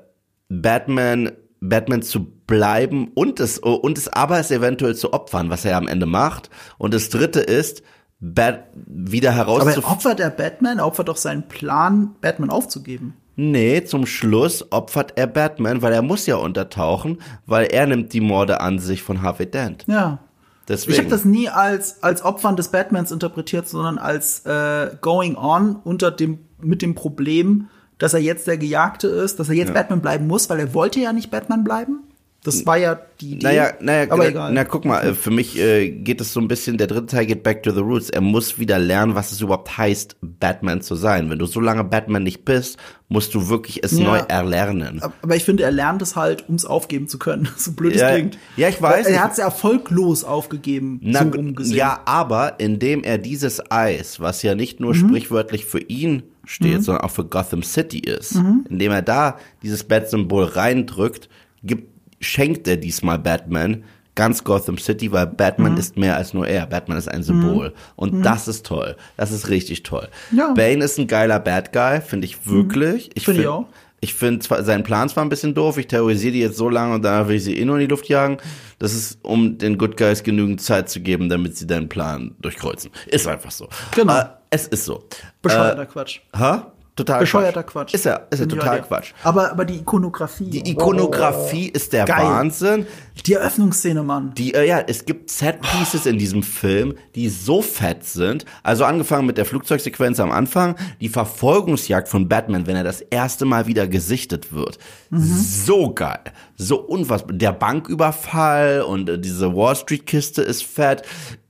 Batman, 0.49 1.31
Batman 1.59 2.01
zu 2.01 2.31
bleiben 2.47 3.11
und 3.15 3.39
es, 3.39 3.59
und 3.59 3.97
es 3.97 4.07
aber 4.07 4.39
es 4.39 4.51
eventuell 4.51 4.95
zu 4.95 5.13
opfern, 5.13 5.49
was 5.49 5.65
er 5.65 5.77
am 5.77 5.87
Ende 5.87 6.05
macht. 6.05 6.49
Und 6.77 6.93
das 6.93 7.09
dritte 7.09 7.39
ist, 7.39 7.83
Bat 8.19 8.67
wieder 8.75 9.31
Aber 9.31 9.39
er 9.39 9.45
herauszufinden. 9.45 9.91
opfert 9.91 10.19
er 10.19 10.29
Batman, 10.29 10.79
er 10.79 10.87
opfert 10.87 11.09
doch 11.09 11.17
seinen 11.17 11.47
Plan, 11.47 12.15
Batman 12.21 12.49
aufzugeben. 12.49 13.13
Nee, 13.35 13.83
zum 13.83 14.05
Schluss 14.05 14.71
opfert 14.71 15.13
er 15.17 15.27
Batman, 15.27 15.81
weil 15.81 15.91
er 15.91 16.01
muss 16.01 16.25
ja 16.25 16.37
untertauchen, 16.37 17.21
weil 17.45 17.65
er 17.65 17.85
nimmt 17.85 18.13
die 18.13 18.21
Morde 18.21 18.61
an 18.61 18.79
sich 18.79 19.03
von 19.03 19.21
Harvey 19.21 19.45
Dent. 19.45 19.83
Ja. 19.87 20.19
Deswegen. 20.67 20.93
Ich 20.93 20.99
habe 20.99 21.09
das 21.09 21.25
nie 21.25 21.49
als, 21.49 22.01
als 22.01 22.23
Opfern 22.23 22.55
des 22.55 22.69
Batmans 22.69 23.11
interpretiert, 23.11 23.67
sondern 23.67 23.97
als 23.99 24.45
äh, 24.45 24.95
going 25.01 25.35
on 25.35 25.75
unter 25.75 26.09
dem, 26.09 26.39
mit 26.59 26.81
dem 26.81 26.95
Problem, 26.95 27.67
dass 27.97 28.13
er 28.13 28.21
jetzt 28.21 28.47
der 28.47 28.57
Gejagte 28.57 29.07
ist, 29.07 29.39
dass 29.39 29.49
er 29.49 29.55
jetzt 29.55 29.73
Batman 29.73 30.01
bleiben 30.01 30.25
muss, 30.27 30.49
weil 30.49 30.59
er 30.59 30.73
wollte 30.73 30.99
ja 30.99 31.13
nicht 31.13 31.29
Batman 31.29 31.63
bleiben. 31.63 32.03
Das 32.45 32.65
war 32.65 32.77
ja 32.77 32.97
die 33.19 33.33
Idee. 33.33 33.43
Naja, 33.47 33.73
naja, 33.81 34.03
aber 34.11 34.23
na, 34.23 34.29
egal. 34.29 34.53
na 34.53 34.63
guck 34.63 34.85
mal, 34.85 35.03
äh, 35.07 35.13
für 35.13 35.31
mich 35.31 35.59
äh, 35.59 35.89
geht 35.89 36.21
es 36.21 36.31
so 36.31 36.39
ein 36.39 36.47
bisschen, 36.47 36.77
der 36.77 36.87
dritte 36.87 37.07
Teil 37.07 37.25
geht 37.25 37.43
back 37.43 37.63
to 37.63 37.71
the 37.71 37.79
roots. 37.79 38.09
Er 38.09 38.21
muss 38.21 38.59
wieder 38.59 38.77
lernen, 38.79 39.15
was 39.15 39.31
es 39.31 39.41
überhaupt 39.41 39.77
heißt, 39.77 40.15
Batman 40.21 40.81
zu 40.81 40.95
sein. 40.95 41.29
Wenn 41.29 41.39
du 41.39 41.45
so 41.47 41.59
lange 41.59 41.83
Batman 41.83 42.23
nicht 42.23 42.45
bist, 42.45 42.77
musst 43.09 43.33
du 43.35 43.49
wirklich 43.49 43.83
es 43.83 43.97
Ja. 43.97 44.03
neu 44.05 44.17
erlernen. 44.27 45.01
aber 45.21 45.35
ich 45.35 45.43
finde, 45.43 45.63
er 45.63 45.71
lernt 45.71 46.01
es 46.01 46.15
halt, 46.15 46.47
um 46.47 46.55
es 46.55 46.65
aufgeben 46.65 47.07
zu 47.07 47.17
können. 47.19 47.47
so 47.57 47.71
blöd 47.73 47.93
es 47.95 48.01
Ja, 48.01 48.13
klingt. 48.13 48.37
ja, 48.57 48.69
ich 48.69 48.81
weiß. 48.81 49.07
Er 49.07 49.23
hat 49.23 49.33
es 49.33 49.39
erfolglos 49.39 50.23
aufgegeben, 50.23 50.99
Na, 51.03 51.23
so 51.23 51.29
rumgesehen. 51.29 51.75
ja, 51.77 52.01
aber 52.05 52.59
indem 52.59 53.03
er 53.03 53.17
dieses 53.17 53.71
Eis, 53.71 54.19
was 54.19 54.43
ja 54.43 54.53
nicht 54.55 54.79
nur 54.79 54.93
Mhm. 54.93 55.07
sprichwörtlich 55.09 55.65
für 55.65 55.79
ihn 55.79 56.23
steht, 56.45 56.83
sondern 56.83 57.03
auch 57.03 57.09
für 57.11 57.25
Gotham 57.25 57.63
City 57.63 57.97
ist, 57.99 58.35
Mhm. 58.35 58.65
indem 58.69 58.91
er 58.91 59.01
da 59.01 59.39
dieses 59.63 59.83
Bat-Symbol 59.83 60.43
reindrückt, 60.43 61.27
gibt, 61.63 61.94
schenkt 62.19 62.67
er 62.67 62.77
diesmal 62.77 63.19
Batman 63.19 63.83
ganz 64.15 64.43
Gotham 64.45 64.77
City, 64.77 65.11
weil 65.11 65.27
Batman 65.27 65.73
Mhm. 65.73 65.77
ist 65.77 65.97
mehr 65.97 66.15
als 66.15 66.33
nur 66.33 66.47
er. 66.47 66.65
Batman 66.67 66.97
ist 66.97 67.09
ein 67.09 67.21
Symbol. 67.21 67.73
Und 67.97 68.23
das 68.25 68.47
ist 68.47 68.65
toll. 68.65 68.95
Das 69.17 69.31
ist 69.33 69.49
richtig 69.49 69.83
toll. 69.83 70.07
Ja. 70.31 70.53
Bane 70.53 70.83
ist 70.85 70.97
ein 70.97 71.07
geiler 71.07 71.39
Bad 71.39 71.73
Guy, 71.73 71.99
finde 71.99 72.25
ich 72.25 72.47
wirklich. 72.47 73.09
Ich 73.15 73.25
Finde 73.25 73.41
ich 73.41 73.45
find- 73.47 73.53
auch. 73.53 73.65
Ich 74.01 74.13
finde 74.13 74.39
zwar, 74.39 74.63
sein 74.63 74.83
Plan 74.83 75.09
zwar 75.09 75.25
ein 75.25 75.29
bisschen 75.29 75.53
doof, 75.55 75.77
ich 75.77 75.87
terrorisiere 75.87 76.31
die 76.33 76.39
jetzt 76.41 76.57
so 76.57 76.69
lange 76.69 76.93
und 76.95 77.01
danach 77.03 77.27
will 77.27 77.37
ich 77.37 77.43
sie 77.43 77.57
eh 77.57 77.65
nur 77.65 77.75
in 77.77 77.81
die 77.81 77.87
Luft 77.87 78.07
jagen. 78.07 78.37
Das 78.77 78.93
ist, 78.93 79.17
um 79.23 79.57
den 79.57 79.77
Good 79.79 79.97
Guys 79.97 80.21
genügend 80.21 80.61
Zeit 80.61 80.89
zu 80.89 80.99
geben, 81.01 81.27
damit 81.27 81.57
sie 81.57 81.65
deinen 81.65 81.89
Plan 81.89 82.35
durchkreuzen. 82.39 82.91
Ist 83.07 83.27
einfach 83.27 83.49
so. 83.51 83.67
Genau. 83.95 84.19
Äh, 84.19 84.25
es 84.51 84.67
ist 84.67 84.85
so. 84.85 85.03
Bescheuerter 85.41 85.87
Quatsch. 85.87 86.19
Hä? 86.37 86.57
Total 86.95 87.19
Bescheuerter 87.19 87.63
Quatsch. 87.63 87.93
Ist 87.93 88.05
er, 88.05 88.27
ist 88.29 88.39
er 88.39 88.47
total 88.47 88.79
dir. 88.79 88.87
Quatsch. 88.87 89.11
Aber, 89.23 89.51
aber 89.51 89.65
die 89.65 89.79
Ikonografie. 89.79 90.49
Die 90.49 90.71
Ikonografie 90.71 91.67
ist 91.67 91.91
der 91.91 92.05
Geil. 92.05 92.23
Wahnsinn. 92.23 92.87
Die 93.25 93.33
Eröffnungsszene, 93.33 94.01
Mann. 94.01 94.33
Die, 94.35 94.53
äh, 94.53 94.65
ja, 94.65 94.79
es 94.79 95.03
gibt 95.03 95.29
Set-Pieces 95.29 96.05
in 96.05 96.17
diesem 96.17 96.41
Film, 96.41 96.93
die 97.15 97.27
so 97.27 97.61
fett 97.61 98.05
sind. 98.05 98.45
Also 98.63 98.85
angefangen 98.85 99.25
mit 99.25 99.37
der 99.37 99.43
Flugzeugsequenz 99.43 100.21
am 100.21 100.31
Anfang, 100.31 100.75
die 101.01 101.09
Verfolgungsjagd 101.09 102.07
von 102.07 102.29
Batman, 102.29 102.65
wenn 102.65 102.77
er 102.77 102.85
das 102.85 103.01
erste 103.01 103.43
Mal 103.43 103.67
wieder 103.67 103.87
gesichtet 103.87 104.53
wird. 104.53 104.77
So 105.11 105.93
geil. 105.93 106.19
So 106.55 106.79
unfassbar. 106.79 107.35
Der 107.35 107.51
Banküberfall 107.51 108.83
und 108.83 109.09
äh, 109.09 109.19
diese 109.19 109.53
Wall 109.53 109.75
Street-Kiste 109.75 110.41
ist 110.43 110.63
fett. 110.63 111.01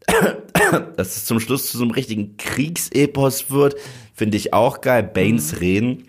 Dass 0.97 1.15
es 1.17 1.25
zum 1.25 1.39
Schluss 1.39 1.69
zu 1.69 1.77
so 1.77 1.83
einem 1.83 1.91
richtigen 1.91 2.37
Kriegsepos 2.37 3.51
wird, 3.51 3.75
finde 4.15 4.37
ich 4.37 4.53
auch 4.53 4.81
geil. 4.81 5.03
Banes 5.03 5.59
Reden. 5.61 6.05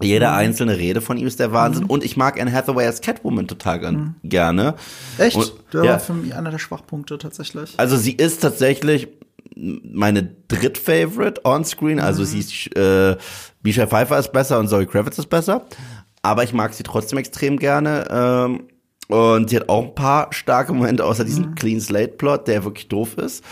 Jede 0.00 0.30
einzelne 0.30 0.76
Rede 0.78 1.00
von 1.00 1.16
ihm 1.16 1.26
ist 1.26 1.40
der 1.40 1.50
Wahnsinn. 1.52 1.84
Und 1.86 2.04
ich 2.04 2.16
mag 2.16 2.40
Anne 2.40 2.52
Hathaway 2.52 2.86
als 2.86 3.00
Catwoman 3.00 3.48
total 3.48 3.80
gern- 3.80 4.14
gerne. 4.22 4.74
Echt? 5.18 5.34
Und, 5.36 5.54
Der 5.72 5.84
ja, 5.84 5.90
war 5.92 5.98
für 6.00 6.12
mich 6.14 6.34
einer 6.36 6.50
der 6.52 6.58
Schwachpunkte 6.60 7.18
tatsächlich. 7.18 7.74
also 7.78 7.96
sie 7.96 8.12
ist 8.12 8.40
tatsächlich 8.42 9.08
meine 9.56 10.22
Dritt-Favorite 10.46 11.40
on-screen. 11.44 11.98
Also 11.98 12.22
sie 12.22 12.38
ist, 12.38 12.76
äh, 12.76 13.16
Michelle 13.64 13.88
Pfeiffer 13.88 14.18
ist 14.20 14.30
besser 14.32 14.60
und 14.60 14.68
Zoe 14.68 14.86
Kravitz 14.86 15.18
ist 15.18 15.28
besser. 15.30 15.66
Aber 16.22 16.44
ich 16.44 16.52
mag 16.52 16.74
sie 16.74 16.84
trotzdem 16.84 17.18
extrem 17.18 17.58
gerne. 17.58 18.06
Ähm, 18.08 18.64
und 19.08 19.50
sie 19.50 19.56
hat 19.56 19.68
auch 19.68 19.82
ein 19.84 19.94
paar 19.96 20.32
starke 20.32 20.72
Momente, 20.72 21.04
außer 21.04 21.24
diesem 21.24 21.54
Clean 21.56 21.80
Slate-Plot, 21.80 22.46
der 22.46 22.62
wirklich 22.64 22.86
doof 22.88 23.16
ist. 23.18 23.42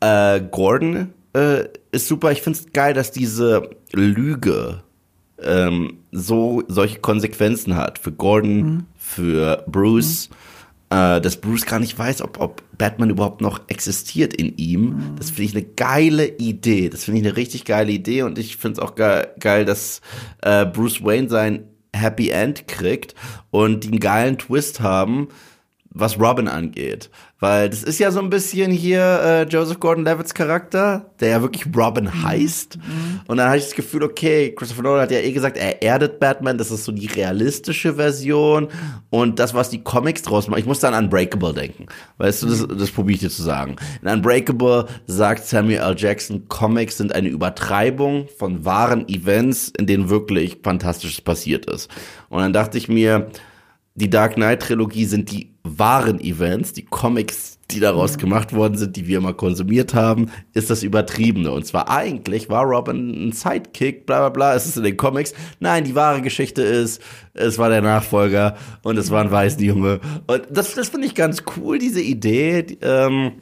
Äh, 0.00 0.42
Gordon 0.50 1.12
äh, 1.36 1.68
ist 1.92 2.08
super. 2.08 2.32
Ich 2.32 2.42
find's 2.42 2.66
geil, 2.72 2.94
dass 2.94 3.10
diese 3.10 3.70
Lüge 3.92 4.82
ähm, 5.42 5.98
so 6.12 6.62
solche 6.66 6.98
Konsequenzen 7.00 7.76
hat 7.76 7.98
für 7.98 8.12
Gordon, 8.12 8.86
für 8.96 9.62
Bruce, 9.66 10.30
äh, 10.88 11.20
dass 11.20 11.36
Bruce 11.36 11.66
gar 11.66 11.78
nicht 11.78 11.98
weiß, 11.98 12.22
ob, 12.22 12.40
ob 12.40 12.62
Batman 12.78 13.10
überhaupt 13.10 13.42
noch 13.42 13.60
existiert 13.68 14.32
in 14.32 14.56
ihm. 14.56 15.14
Das 15.18 15.30
finde 15.30 15.42
ich 15.42 15.56
eine 15.56 15.66
geile 15.76 16.26
Idee. 16.26 16.88
Das 16.88 17.04
finde 17.04 17.20
ich 17.20 17.26
eine 17.26 17.36
richtig 17.36 17.64
geile 17.66 17.92
Idee 17.92 18.22
und 18.22 18.38
ich 18.38 18.56
finde 18.56 18.80
es 18.80 18.86
auch 18.86 18.94
ge 18.94 19.26
geil, 19.38 19.66
dass 19.66 20.00
äh, 20.42 20.64
Bruce 20.64 21.04
Wayne 21.04 21.28
sein 21.28 21.64
Happy 21.94 22.30
End 22.30 22.66
kriegt 22.66 23.14
und 23.50 23.84
die 23.84 23.88
einen 23.88 24.00
geilen 24.00 24.38
Twist 24.38 24.80
haben, 24.80 25.28
was 25.98 26.18
Robin 26.20 26.48
angeht. 26.48 27.10
Weil 27.38 27.68
das 27.68 27.82
ist 27.82 27.98
ja 27.98 28.10
so 28.10 28.20
ein 28.20 28.30
bisschen 28.30 28.70
hier 28.70 29.00
äh, 29.22 29.42
Joseph 29.42 29.78
Gordon-Levitt's 29.78 30.32
Charakter, 30.32 31.10
der 31.20 31.28
ja 31.28 31.42
wirklich 31.42 31.66
Robin 31.76 32.04
Mhm. 32.04 32.22
heißt. 32.24 32.78
Und 33.26 33.36
dann 33.36 33.48
hatte 33.48 33.58
ich 33.58 33.64
das 33.64 33.74
Gefühl, 33.74 34.02
okay, 34.04 34.54
Christopher 34.56 34.82
Nolan 34.82 35.02
hat 35.02 35.10
ja 35.10 35.18
eh 35.18 35.32
gesagt, 35.32 35.58
er 35.58 35.82
erdet 35.82 36.18
Batman, 36.18 36.56
das 36.56 36.70
ist 36.70 36.84
so 36.84 36.92
die 36.92 37.06
realistische 37.06 37.94
Version. 37.94 38.68
Und 39.10 39.38
das, 39.38 39.52
was 39.52 39.68
die 39.68 39.82
Comics 39.84 40.22
draus 40.22 40.48
machen, 40.48 40.60
ich 40.60 40.66
muss 40.66 40.80
dann 40.80 40.94
an 40.94 41.04
Unbreakable 41.04 41.52
denken. 41.52 41.86
Weißt 42.16 42.42
du, 42.42 42.46
das, 42.46 42.66
das 42.66 42.90
probiere 42.90 43.16
ich 43.16 43.20
dir 43.20 43.30
zu 43.30 43.42
sagen. 43.42 43.76
In 44.00 44.08
Unbreakable 44.08 44.86
sagt 45.06 45.44
Samuel 45.46 45.80
L. 45.80 45.94
Jackson, 45.96 46.48
Comics 46.48 46.96
sind 46.96 47.14
eine 47.14 47.28
Übertreibung 47.28 48.28
von 48.38 48.64
wahren 48.64 49.06
Events, 49.08 49.72
in 49.78 49.86
denen 49.86 50.08
wirklich 50.08 50.58
Fantastisches 50.62 51.20
passiert 51.20 51.66
ist. 51.66 51.90
Und 52.30 52.40
dann 52.40 52.52
dachte 52.54 52.78
ich 52.78 52.88
mir, 52.88 53.30
die 53.96 54.10
Dark 54.10 54.34
Knight 54.34 54.62
Trilogie 54.62 55.06
sind 55.06 55.30
die 55.32 55.54
wahren 55.64 56.20
Events, 56.20 56.72
die 56.72 56.84
Comics, 56.84 57.58
die 57.70 57.80
daraus 57.80 58.18
gemacht 58.18 58.52
worden 58.52 58.78
sind, 58.78 58.94
die 58.94 59.08
wir 59.08 59.18
immer 59.18 59.32
konsumiert 59.32 59.94
haben, 59.94 60.30
ist 60.54 60.70
das 60.70 60.82
Übertriebene. 60.84 61.50
Und 61.50 61.66
zwar 61.66 61.90
eigentlich 61.90 62.48
war 62.48 62.64
Robin 62.64 63.28
ein 63.28 63.32
Sidekick, 63.32 64.06
bla 64.06 64.20
bla 64.20 64.28
bla, 64.28 64.54
es 64.54 64.66
ist 64.66 64.76
in 64.76 64.84
den 64.84 64.96
Comics. 64.96 65.34
Nein, 65.58 65.84
die 65.84 65.94
wahre 65.94 66.22
Geschichte 66.22 66.62
ist, 66.62 67.02
es 67.34 67.58
war 67.58 67.68
der 67.68 67.82
Nachfolger 67.82 68.56
und 68.82 68.96
es 68.96 69.10
war 69.10 69.24
ein 69.24 69.30
weißer 69.30 69.60
Junge. 69.60 70.00
Und 70.26 70.42
das, 70.50 70.74
das 70.74 70.90
finde 70.90 71.08
ich 71.08 71.14
ganz 71.14 71.42
cool, 71.56 71.78
diese 71.78 72.00
Idee. 72.00 72.62
Die, 72.62 72.78
Ähm, 72.82 73.32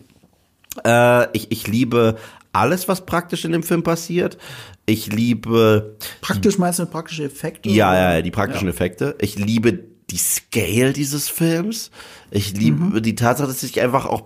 äh, 0.85 1.37
ich, 1.37 1.53
ich 1.53 1.67
liebe 1.69 2.17
alles, 2.53 2.89
was 2.89 3.05
praktisch 3.05 3.45
in 3.45 3.53
dem 3.53 3.63
Film 3.63 3.83
passiert. 3.83 4.39
Ich 4.87 5.13
liebe 5.13 5.97
Praktisch 6.21 6.59
meinst 6.59 6.79
du 6.79 6.87
praktische 6.87 7.25
Effekte? 7.25 7.69
ja, 7.69 7.95
ja, 7.95 8.15
ja, 8.15 8.23
die 8.23 8.31
praktischen 8.31 8.69
Effekte. 8.69 9.17
Ich 9.21 9.37
liebe 9.39 9.94
die 10.11 10.19
Scale 10.19 10.93
dieses 10.93 11.29
Films. 11.29 11.91
Ich 12.31 12.55
liebe 12.57 13.01
die 13.01 13.15
Tatsache, 13.15 13.49
dass 13.49 13.63
ich 13.63 13.81
einfach 13.81 14.07
auch, 14.07 14.25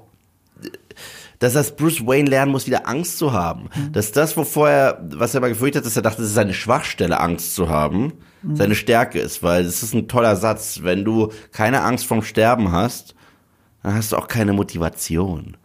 dass 1.39 1.53
das 1.53 1.77
Bruce 1.77 2.07
Wayne 2.07 2.29
lernen 2.29 2.53
muss, 2.53 2.67
wieder 2.67 2.89
Angst 2.89 3.19
zu 3.19 3.33
haben. 3.33 3.69
Dass 3.93 4.13
das, 4.13 4.37
wovor 4.37 4.69
er, 4.69 5.09
was 5.13 5.35
er 5.35 5.41
mal 5.41 5.49
gefürchtet 5.49 5.83
hat, 5.83 5.87
dass 5.87 5.97
er 5.97 6.03
dachte, 6.03 6.19
das 6.21 6.29
ist 6.29 6.35
seine 6.35 6.55
Schwachstelle, 6.55 7.21
Angst 7.21 7.55
zu 7.55 7.69
haben, 7.69 8.13
seine 8.55 8.75
Stärke 8.75 9.19
ist, 9.19 9.43
weil 9.43 9.65
das 9.65 9.83
ist 9.83 9.95
ein 9.95 10.09
toller 10.09 10.37
Satz. 10.37 10.81
Wenn 10.83 11.05
du 11.05 11.33
keine 11.53 11.83
Angst 11.83 12.07
vom 12.07 12.23
Sterben 12.23 12.73
hast, 12.73 13.15
dann 13.83 13.95
hast 13.95 14.13
du 14.13 14.17
auch 14.17 14.29
keine 14.29 14.53
Motivation. 14.53 15.57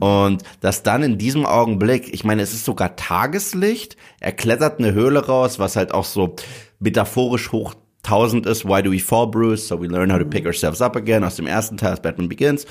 Und 0.00 0.42
dass 0.60 0.82
dann 0.82 1.02
in 1.02 1.18
diesem 1.18 1.44
Augenblick, 1.44 2.12
ich 2.14 2.24
meine, 2.24 2.42
es 2.42 2.52
ist 2.52 2.64
sogar 2.64 2.94
Tageslicht, 2.96 3.96
er 4.20 4.32
klettert 4.32 4.78
eine 4.78 4.92
Höhle 4.92 5.26
raus, 5.26 5.58
was 5.58 5.76
halt 5.76 5.92
auch 5.92 6.04
so 6.04 6.36
metaphorisch 6.78 7.50
hoch 7.52 7.74
1000 8.04 8.46
ist, 8.46 8.64
why 8.64 8.82
do 8.82 8.90
we 8.90 8.98
fall, 8.98 9.26
Bruce? 9.28 9.68
So 9.68 9.80
we 9.80 9.86
learn 9.86 10.12
how 10.12 10.18
to 10.18 10.24
pick 10.24 10.44
ourselves 10.46 10.82
up 10.82 10.96
again, 10.96 11.22
aus 11.24 11.36
dem 11.36 11.46
ersten 11.46 11.76
Teil, 11.76 11.90
als 11.90 12.02
Batman 12.02 12.28
Begins. 12.28 12.66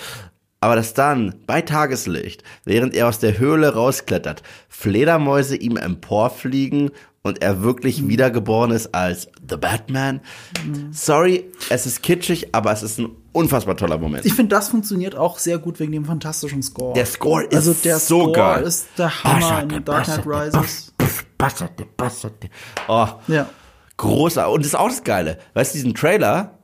Aber 0.60 0.76
dass 0.76 0.94
dann 0.94 1.36
bei 1.48 1.62
Tageslicht, 1.62 2.44
während 2.66 2.94
er 2.94 3.08
aus 3.08 3.18
der 3.20 3.40
Höhle 3.40 3.74
rausklettert, 3.74 4.44
Fledermäuse 4.70 5.56
ihm 5.56 5.76
emporfliegen 5.78 6.92
und 7.24 7.42
er 7.42 7.62
wirklich 7.62 8.08
wiedergeboren 8.08 8.72
ist 8.72 8.94
als 8.94 9.28
The 9.50 9.58
Batman. 9.58 10.22
Sorry, 10.92 11.46
es 11.70 11.86
ist 11.86 12.04
kitschig, 12.04 12.54
aber 12.54 12.72
es 12.72 12.84
ist 12.84 13.00
ein 13.00 13.10
unfassbar 13.32 13.78
toller 13.78 13.98
Moment. 13.98 14.26
Ich 14.26 14.34
finde, 14.34 14.56
das 14.56 14.70
funktioniert 14.70 15.16
auch 15.16 15.40
sehr 15.40 15.58
gut 15.58 15.80
wegen 15.80 15.92
dem 15.92 16.06
fantastischen 16.06 16.62
Score. 16.62 16.94
Der 16.94 17.06
Score 17.06 17.44
ist 17.44 17.56
also 17.56 17.74
der 17.74 18.00
so 18.00 18.22
Score 18.22 18.32
geil. 18.34 18.64
ist 18.64 18.88
der 18.98 19.24
Hammer 19.24 19.64
in 19.64 19.84
Dark 19.86 20.06
Knight 20.06 20.26
Rises. 20.26 20.94
Oh, 22.88 23.08
Ja. 23.28 23.50
Großartig. 24.02 24.54
Und 24.54 24.60
das 24.62 24.68
ist 24.74 24.76
auch 24.80 24.90
das 24.90 25.04
Geile. 25.04 25.38
Weißt 25.54 25.74
du, 25.74 25.78
diesen 25.78 25.94
Trailer, 25.94 26.58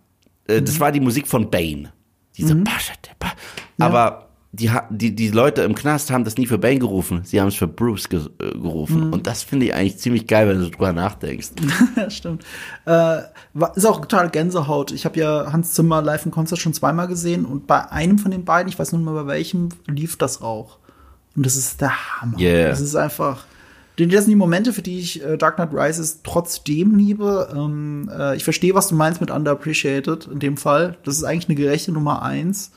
äh, 0.48 0.60
Mhm. 0.62 0.66
das 0.66 0.80
war 0.80 0.92
die 0.92 1.00
Musik 1.00 1.28
von 1.28 1.50
Bane. 1.50 1.92
Diese 2.38 2.56
Ba- 2.56 2.72
Aber 3.80 4.24
die, 4.54 4.72
die, 4.90 5.14
die 5.16 5.30
Leute 5.30 5.62
im 5.64 5.76
Knast 5.76 6.10
haben 6.10 6.24
das 6.24 6.38
nie 6.38 6.48
für 6.48 6.58
Bane 6.58 6.80
gerufen. 6.80 7.22
Sie 7.24 7.40
haben 7.40 7.48
es 7.50 7.56
für 7.56 7.68
Bruce 7.68 8.10
ge 8.10 8.22
äh, 8.40 8.52
gerufen. 8.52 9.08
Mhm. 9.08 9.14
Und 9.14 9.28
das 9.28 9.44
finde 9.44 9.68
ich 9.68 9.74
eigentlich 9.76 9.98
ziemlich 10.00 10.26
geil, 10.26 10.48
wenn 10.48 10.60
du 10.60 10.70
drüber 10.70 10.94
nachdenkst. 10.94 11.50
Ja, 11.96 12.10
stimmt. 12.10 12.44
Äh, 12.86 13.20
ist 13.76 13.86
auch 13.86 14.02
total 14.02 14.30
Gänsehaut. 14.30 14.92
Ich 14.92 15.06
habe 15.06 15.20
ja 15.20 15.52
Hans 15.52 15.74
Zimmer 15.74 16.02
live 16.02 16.26
im 16.26 16.32
Konzert 16.32 16.60
schon 16.60 16.74
zweimal 16.74 17.08
gesehen 17.08 17.46
und 17.46 17.68
bei 17.68 17.92
einem 17.92 18.18
von 18.20 18.32
den 18.32 18.46
beiden, 18.46 18.70
ich 18.70 18.78
weiß 18.80 18.92
nicht 18.94 19.04
mehr 19.04 19.14
bei 19.14 19.28
welchem, 19.28 19.70
lief 19.88 20.16
das 20.18 20.42
auch. 20.42 20.78
Und 21.36 21.46
das 21.46 21.56
ist 21.56 21.82
der 21.82 22.22
Hammer. 22.22 22.40
Yeah. 22.40 22.70
Das 22.70 22.82
ist 22.82 22.96
einfach. 22.96 23.46
Denn 24.00 24.10
Das 24.10 24.26
sind 24.26 24.32
die 24.32 24.36
Momente, 24.36 24.74
für 24.74 24.82
die 24.82 25.00
ich 25.00 25.24
äh, 25.24 25.38
Dark 25.38 25.56
Knight 25.56 25.74
Rises 25.74 26.22
trotzdem 26.24 26.96
liebe. 26.96 27.50
Ähm, 27.56 28.10
äh, 28.16 28.36
ich 28.36 28.44
verstehe, 28.44 28.74
was 28.76 28.88
du 28.90 28.96
meinst 28.96 29.22
mit 29.22 29.32
underappreciated 29.32 30.28
in 30.28 30.40
dem 30.40 30.58
Fall. 30.58 30.98
Das 31.04 31.16
ist 31.18 31.24
eigentlich 31.24 31.50
eine 31.50 31.56
gerechte 31.56 31.92
Nummer 31.92 32.22
eins. 32.22 32.72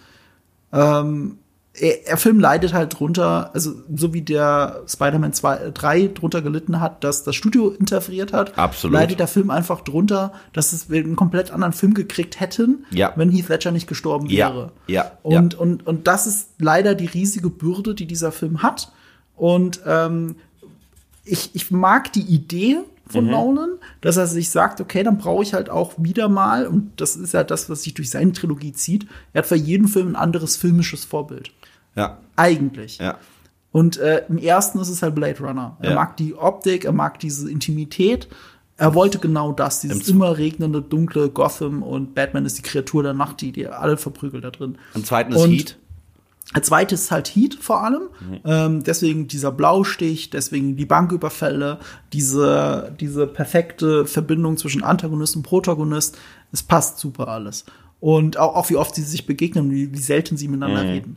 Ähm, 0.72 1.38
er, 1.72 1.94
der 2.08 2.16
Film 2.16 2.40
leidet 2.40 2.72
halt 2.72 2.98
drunter, 2.98 3.50
also 3.54 3.72
so 3.94 4.12
wie 4.12 4.22
der 4.22 4.82
Spider-Man 4.88 5.32
2, 5.32 5.70
3 5.72 6.08
drunter 6.08 6.42
gelitten 6.42 6.80
hat, 6.80 7.04
dass 7.04 7.22
das 7.22 7.36
Studio 7.36 7.68
interferiert 7.70 8.32
hat, 8.32 8.58
Absolut. 8.58 8.94
leidet 8.94 9.20
der 9.20 9.28
Film 9.28 9.50
einfach 9.50 9.82
drunter, 9.82 10.32
dass 10.52 10.72
es 10.72 10.90
wir 10.90 11.00
einen 11.00 11.14
komplett 11.16 11.52
anderen 11.52 11.72
Film 11.72 11.94
gekriegt 11.94 12.40
hätten, 12.40 12.84
Ja. 12.90 13.12
wenn 13.16 13.30
Heath 13.30 13.48
Ledger 13.48 13.70
nicht 13.70 13.86
gestorben 13.86 14.26
Ja, 14.28 14.52
wäre. 14.52 14.72
ja, 14.88 15.12
Und, 15.22 15.52
ja. 15.54 15.58
und, 15.60 15.86
und 15.86 16.06
das 16.08 16.26
ist 16.26 16.50
leider 16.58 16.94
die 16.96 17.06
riesige 17.06 17.50
Bürde, 17.50 17.94
die 17.94 18.06
dieser 18.06 18.32
Film 18.32 18.62
hat. 18.64 18.90
Und 19.36 19.80
ähm, 19.86 20.36
ich, 21.24 21.50
ich 21.54 21.70
mag 21.70 22.12
die 22.12 22.22
Idee 22.22 22.78
von 23.06 23.24
Mhm. 23.24 23.30
Nolan, 23.30 23.70
dass 24.00 24.16
er 24.16 24.26
sich 24.26 24.50
sagt, 24.50 24.80
okay, 24.80 25.02
dann 25.02 25.18
brauche 25.18 25.42
ich 25.42 25.52
halt 25.54 25.68
auch 25.68 25.94
wieder 25.98 26.28
mal, 26.28 26.66
und 26.66 26.92
das 27.00 27.16
ist 27.16 27.34
ja 27.34 27.42
das, 27.44 27.68
was 27.68 27.82
sich 27.82 27.94
durch 27.94 28.08
seine 28.10 28.32
Trilogie 28.32 28.72
zieht, 28.72 29.06
er 29.32 29.40
hat 29.42 29.46
für 29.48 29.56
jeden 29.56 29.88
Film 29.88 30.08
ein 30.08 30.16
anderes 30.16 30.56
filmisches 30.56 31.04
Vorbild. 31.04 31.50
Ja, 31.96 32.18
Eigentlich. 32.36 32.98
ja. 32.98 33.18
Und 33.72 33.98
äh, 33.98 34.24
im 34.28 34.38
ersten 34.38 34.78
ist 34.80 34.88
es 34.88 35.02
halt 35.02 35.14
Blade 35.14 35.38
Runner. 35.40 35.76
Er 35.80 35.90
Ja. 35.90 35.94
mag 35.96 36.16
die 36.16 36.34
Optik, 36.34 36.84
er 36.84 36.92
mag 36.92 37.18
diese 37.20 37.50
Intimität. 37.50 38.28
Er 38.76 38.94
wollte 38.94 39.18
genau 39.18 39.52
das, 39.52 39.80
dieses 39.80 40.08
Im- 40.08 40.16
immer 40.16 40.38
regnende, 40.38 40.80
dunkle 40.80 41.28
Gotham 41.28 41.82
und 41.82 42.14
Batman 42.14 42.46
ist 42.46 42.58
die 42.58 42.62
Kreatur 42.62 43.02
der 43.02 43.12
Nacht, 43.12 43.40
die, 43.42 43.52
die 43.52 43.66
alle 43.66 43.96
verprügelt 43.96 44.42
da 44.44 44.50
drin. 44.50 44.78
Im 44.94 45.04
zweiten 45.04 45.32
ist 45.32 45.42
Und- 45.42 45.50
Heat. 45.50 45.76
Als 46.52 46.66
zweites 46.66 47.02
ist 47.02 47.10
halt 47.10 47.28
Heat 47.28 47.54
vor 47.60 47.84
allem. 47.84 48.02
Ähm, 48.44 48.82
deswegen 48.82 49.28
dieser 49.28 49.52
Blaustich, 49.52 50.30
deswegen 50.30 50.76
die 50.76 50.84
Banküberfälle, 50.84 51.78
diese, 52.12 52.92
diese 52.98 53.26
perfekte 53.26 54.04
Verbindung 54.04 54.56
zwischen 54.56 54.82
Antagonist 54.82 55.36
und 55.36 55.42
Protagonist. 55.42 56.18
Es 56.50 56.62
passt 56.62 56.98
super 56.98 57.28
alles. 57.28 57.64
Und 58.00 58.36
auch, 58.36 58.56
auch 58.56 58.70
wie 58.70 58.76
oft 58.76 58.94
sie 58.94 59.02
sich 59.02 59.26
begegnen, 59.26 59.70
wie, 59.70 59.92
wie 59.92 59.98
selten 59.98 60.36
sie 60.36 60.48
miteinander 60.48 60.82
reden. 60.82 61.16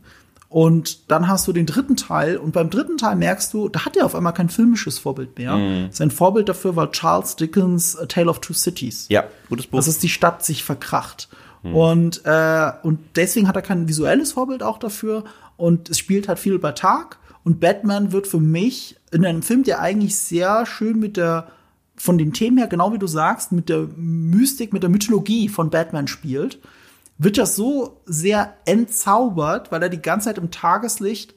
Und 0.50 1.10
dann 1.10 1.28
hast 1.28 1.48
du 1.48 1.54
den 1.54 1.66
dritten 1.66 1.96
Teil 1.96 2.38
und 2.38 2.52
beim 2.52 2.70
dritten 2.70 2.98
Teil 2.98 3.16
merkst 3.16 3.52
du, 3.56 3.70
da 3.70 3.86
hat 3.86 3.98
er 3.98 4.06
auf 4.06 4.14
einmal 4.14 4.34
kein 4.34 4.50
filmisches 4.50 5.00
Vorbild 5.00 5.36
mehr. 5.40 5.88
Sein 5.90 6.12
Vorbild 6.12 6.48
dafür 6.48 6.76
war 6.76 6.92
Charles 6.92 7.36
Dickens' 7.38 7.98
A 7.98 8.06
Tale 8.06 8.30
of 8.30 8.40
Two 8.40 8.54
Cities. 8.54 9.08
Ja, 9.10 9.24
gutes 9.50 9.66
Buch. 9.66 9.80
Das 9.80 9.88
ist 9.88 10.04
die 10.04 10.10
Stadt 10.10 10.46
sich 10.46 10.64
verkracht. 10.64 11.28
Und, 11.72 12.22
äh, 12.26 12.72
und 12.84 13.00
deswegen 13.16 13.48
hat 13.48 13.56
er 13.56 13.62
kein 13.62 13.88
visuelles 13.88 14.34
Vorbild 14.34 14.64
auch 14.64 14.78
dafür. 14.78 15.24
Und 15.56 15.90
es 15.90 16.00
spielt 16.00 16.28
halt 16.28 16.40
viel 16.40 16.60
bei 16.60 16.74
Tag. 16.74 17.20
Und 17.44 17.60
Batman 17.60 18.12
wird 18.12 18.28
für 18.28 18.40
mich 18.40 18.98
in 19.12 19.26
einem 19.26 19.44
Film, 19.44 19.64
der 19.64 19.80
eigentlich 19.80 20.18
sehr 20.18 20.66
schön 20.66 21.00
mit 21.00 21.18
der, 21.18 21.48
von 21.96 22.18
den 22.18 22.34
Themen 22.34 22.58
her, 22.58 22.68
genau 22.68 22.94
wie 22.94 23.00
du 23.00 23.08
sagst, 23.08 23.52
mit 23.52 23.70
der 23.70 23.88
Mystik, 23.96 24.74
mit 24.74 24.84
der 24.84 24.90
Mythologie 24.90 25.50
von 25.50 25.70
Batman 25.70 26.08
spielt, 26.08 26.60
wird 27.18 27.38
das 27.38 27.56
so 27.56 28.02
sehr 28.06 28.56
entzaubert, 28.66 29.72
weil 29.72 29.84
er 29.84 29.90
die 29.90 30.02
ganze 30.02 30.30
Zeit 30.30 30.38
im 30.38 30.52
Tageslicht 30.52 31.36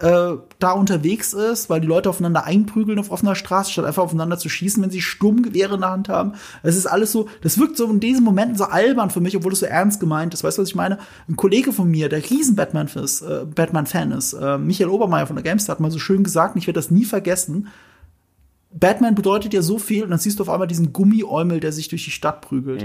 äh, 0.00 0.36
da 0.58 0.72
unterwegs 0.72 1.34
ist, 1.34 1.68
weil 1.68 1.80
die 1.80 1.86
Leute 1.86 2.08
aufeinander 2.08 2.44
einprügeln 2.44 2.98
auf 2.98 3.10
offener 3.10 3.34
Straße, 3.34 3.70
statt 3.70 3.84
einfach 3.84 4.02
aufeinander 4.02 4.38
zu 4.38 4.48
schießen, 4.48 4.82
wenn 4.82 4.90
sie 4.90 5.02
Sturmgewehre 5.02 5.74
in 5.74 5.80
der 5.82 5.90
Hand 5.90 6.08
haben. 6.08 6.32
Es 6.62 6.76
ist 6.76 6.86
alles 6.86 7.12
so, 7.12 7.28
das 7.42 7.58
wirkt 7.58 7.76
so 7.76 7.84
in 7.90 8.00
diesen 8.00 8.24
Momenten 8.24 8.56
so 8.56 8.64
albern 8.64 9.10
für 9.10 9.20
mich, 9.20 9.36
obwohl 9.36 9.52
es 9.52 9.60
so 9.60 9.66
ernst 9.66 10.00
gemeint 10.00 10.32
ist. 10.32 10.42
Weißt 10.42 10.58
du, 10.58 10.62
was 10.62 10.70
ich 10.70 10.74
meine? 10.74 10.98
Ein 11.28 11.36
Kollege 11.36 11.72
von 11.72 11.90
mir, 11.90 12.08
der 12.08 12.28
riesen 12.30 12.56
Batman 12.56 12.86
ist, 12.86 13.22
äh, 13.22 13.44
Batman-Fan 13.54 14.12
ist, 14.12 14.32
äh, 14.32 14.58
Michael 14.58 14.90
Obermeier 14.90 15.26
von 15.26 15.36
der 15.36 15.42
GameStar 15.42 15.74
hat 15.74 15.80
mal 15.80 15.90
so 15.90 15.98
schön 15.98 16.24
gesagt, 16.24 16.54
und 16.54 16.60
ich 16.60 16.66
werde 16.66 16.78
das 16.78 16.90
nie 16.90 17.04
vergessen. 17.04 17.68
Batman 18.72 19.14
bedeutet 19.14 19.52
ja 19.52 19.62
so 19.62 19.78
viel, 19.78 20.04
und 20.04 20.10
dann 20.10 20.18
siehst 20.18 20.38
du 20.38 20.44
auf 20.44 20.48
einmal 20.48 20.68
diesen 20.68 20.92
Gummiäumel, 20.92 21.60
der 21.60 21.72
sich 21.72 21.88
durch 21.88 22.04
die 22.04 22.10
Stadt 22.10 22.40
prügelt. 22.40 22.82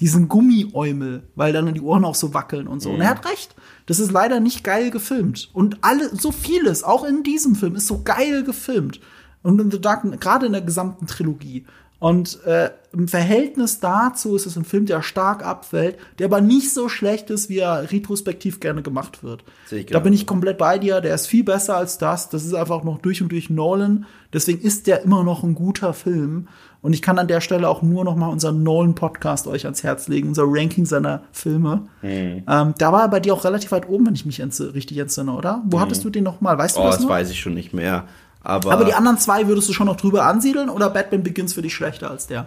Diesen 0.00 0.28
Gummiäumel, 0.28 1.22
weil 1.34 1.52
dann 1.52 1.72
die 1.74 1.80
Ohren 1.80 2.04
auch 2.04 2.14
so 2.14 2.32
wackeln 2.34 2.66
und 2.66 2.80
so. 2.80 2.90
Und 2.90 3.02
er 3.02 3.10
hat 3.10 3.26
recht. 3.26 3.54
Das 3.86 4.00
ist 4.00 4.10
leider 4.10 4.40
nicht 4.40 4.64
geil 4.64 4.90
gefilmt. 4.90 5.50
Und 5.52 5.78
alle, 5.82 6.08
so 6.16 6.32
vieles, 6.32 6.82
auch 6.82 7.04
in 7.04 7.22
diesem 7.22 7.54
Film, 7.54 7.76
ist 7.76 7.86
so 7.86 8.02
geil 8.02 8.42
gefilmt. 8.42 9.00
Und 9.42 9.60
in 9.60 9.70
The 9.70 9.80
Dark, 9.80 10.20
gerade 10.20 10.46
in 10.46 10.52
der 10.52 10.62
gesamten 10.62 11.06
Trilogie. 11.06 11.66
Und 12.00 12.42
äh, 12.46 12.70
im 12.92 13.08
Verhältnis 13.08 13.78
dazu 13.78 14.34
ist 14.34 14.46
es 14.46 14.56
ein 14.56 14.64
Film, 14.64 14.86
der 14.86 15.02
stark 15.02 15.44
abfällt, 15.44 15.98
der 16.18 16.26
aber 16.26 16.40
nicht 16.40 16.72
so 16.72 16.88
schlecht 16.88 17.28
ist, 17.28 17.50
wie 17.50 17.58
er 17.58 17.92
retrospektiv 17.92 18.58
gerne 18.58 18.80
gemacht 18.80 19.22
wird. 19.22 19.44
Da 19.92 19.98
bin 20.00 20.14
ich 20.14 20.26
komplett 20.26 20.56
bei 20.56 20.78
dir. 20.78 21.02
Der 21.02 21.14
ist 21.14 21.26
viel 21.26 21.44
besser 21.44 21.76
als 21.76 21.98
das. 21.98 22.30
Das 22.30 22.46
ist 22.46 22.54
einfach 22.54 22.84
noch 22.84 22.98
durch 23.02 23.20
und 23.20 23.30
durch 23.30 23.50
Nolan. 23.50 24.06
Deswegen 24.32 24.62
ist 24.62 24.86
der 24.86 25.02
immer 25.02 25.22
noch 25.24 25.44
ein 25.44 25.54
guter 25.54 25.92
Film. 25.92 26.48
Und 26.82 26.94
ich 26.94 27.02
kann 27.02 27.18
an 27.18 27.28
der 27.28 27.40
Stelle 27.42 27.68
auch 27.68 27.82
nur 27.82 28.04
noch 28.04 28.16
mal 28.16 28.28
unseren 28.28 28.62
Nolan-Podcast 28.62 29.46
euch 29.46 29.64
ans 29.66 29.82
Herz 29.82 30.08
legen, 30.08 30.28
unser 30.28 30.44
Ranking 30.46 30.86
seiner 30.86 31.22
Filme. 31.32 31.88
Mhm. 32.00 32.42
Ähm, 32.48 32.74
da 32.78 32.92
war 32.92 33.02
er 33.02 33.08
bei 33.08 33.20
dir 33.20 33.34
auch 33.34 33.44
relativ 33.44 33.70
weit 33.72 33.88
oben, 33.88 34.06
wenn 34.06 34.14
ich 34.14 34.24
mich 34.24 34.40
richtig 34.40 34.96
entsinne, 34.98 35.32
oder? 35.32 35.62
Wo 35.66 35.78
hattest 35.80 36.04
du 36.04 36.10
den 36.10 36.24
noch 36.24 36.40
mal? 36.40 36.56
Weißt 36.56 36.76
du 36.76 36.80
Mhm. 36.80 36.86
Oh, 36.86 36.88
das 36.88 36.96
das 36.96 37.04
noch? 37.04 37.10
weiß 37.10 37.30
ich 37.30 37.38
schon 37.40 37.52
nicht 37.54 37.74
mehr. 37.74 38.04
Aber, 38.42 38.72
Aber 38.72 38.84
die 38.86 38.94
anderen 38.94 39.18
zwei 39.18 39.46
würdest 39.48 39.68
du 39.68 39.74
schon 39.74 39.86
noch 39.86 39.96
drüber 39.96 40.24
ansiedeln 40.24 40.70
oder 40.70 40.88
Batman 40.88 41.22
Begins 41.22 41.52
für 41.52 41.60
dich 41.62 41.74
schlechter 41.74 42.10
als 42.10 42.26
der? 42.26 42.46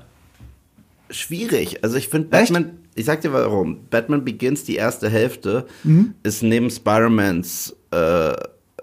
schwierig. 1.09 1.83
Also 1.83 1.97
ich 1.97 2.07
finde? 2.09 2.29
Batman, 2.29 2.71
ich 2.95 3.05
sag 3.05 3.21
dir 3.21 3.33
warum. 3.33 3.81
Batman 3.89 4.25
Begins, 4.25 4.63
die 4.63 4.75
erste 4.75 5.09
Hälfte, 5.09 5.65
Mhm. 5.83 6.15
ist 6.23 6.41
neben 6.43 6.69
Spider-Mans, 6.71 7.75
äh, 7.93 8.33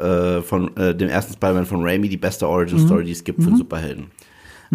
äh, 0.01 0.43
von 0.43 0.77
äh, 0.77 0.95
dem 0.95 1.09
ersten 1.09 1.33
Spider-Man 1.33 1.67
von 1.67 1.83
Raimi 1.83 2.09
die 2.09 2.17
beste 2.17 2.45
Mhm. 2.45 2.51
Origin-Story, 2.53 3.05
die 3.05 3.13
es 3.13 3.25
gibt 3.25 3.43
für 3.43 3.57
Superhelden. 3.57 4.13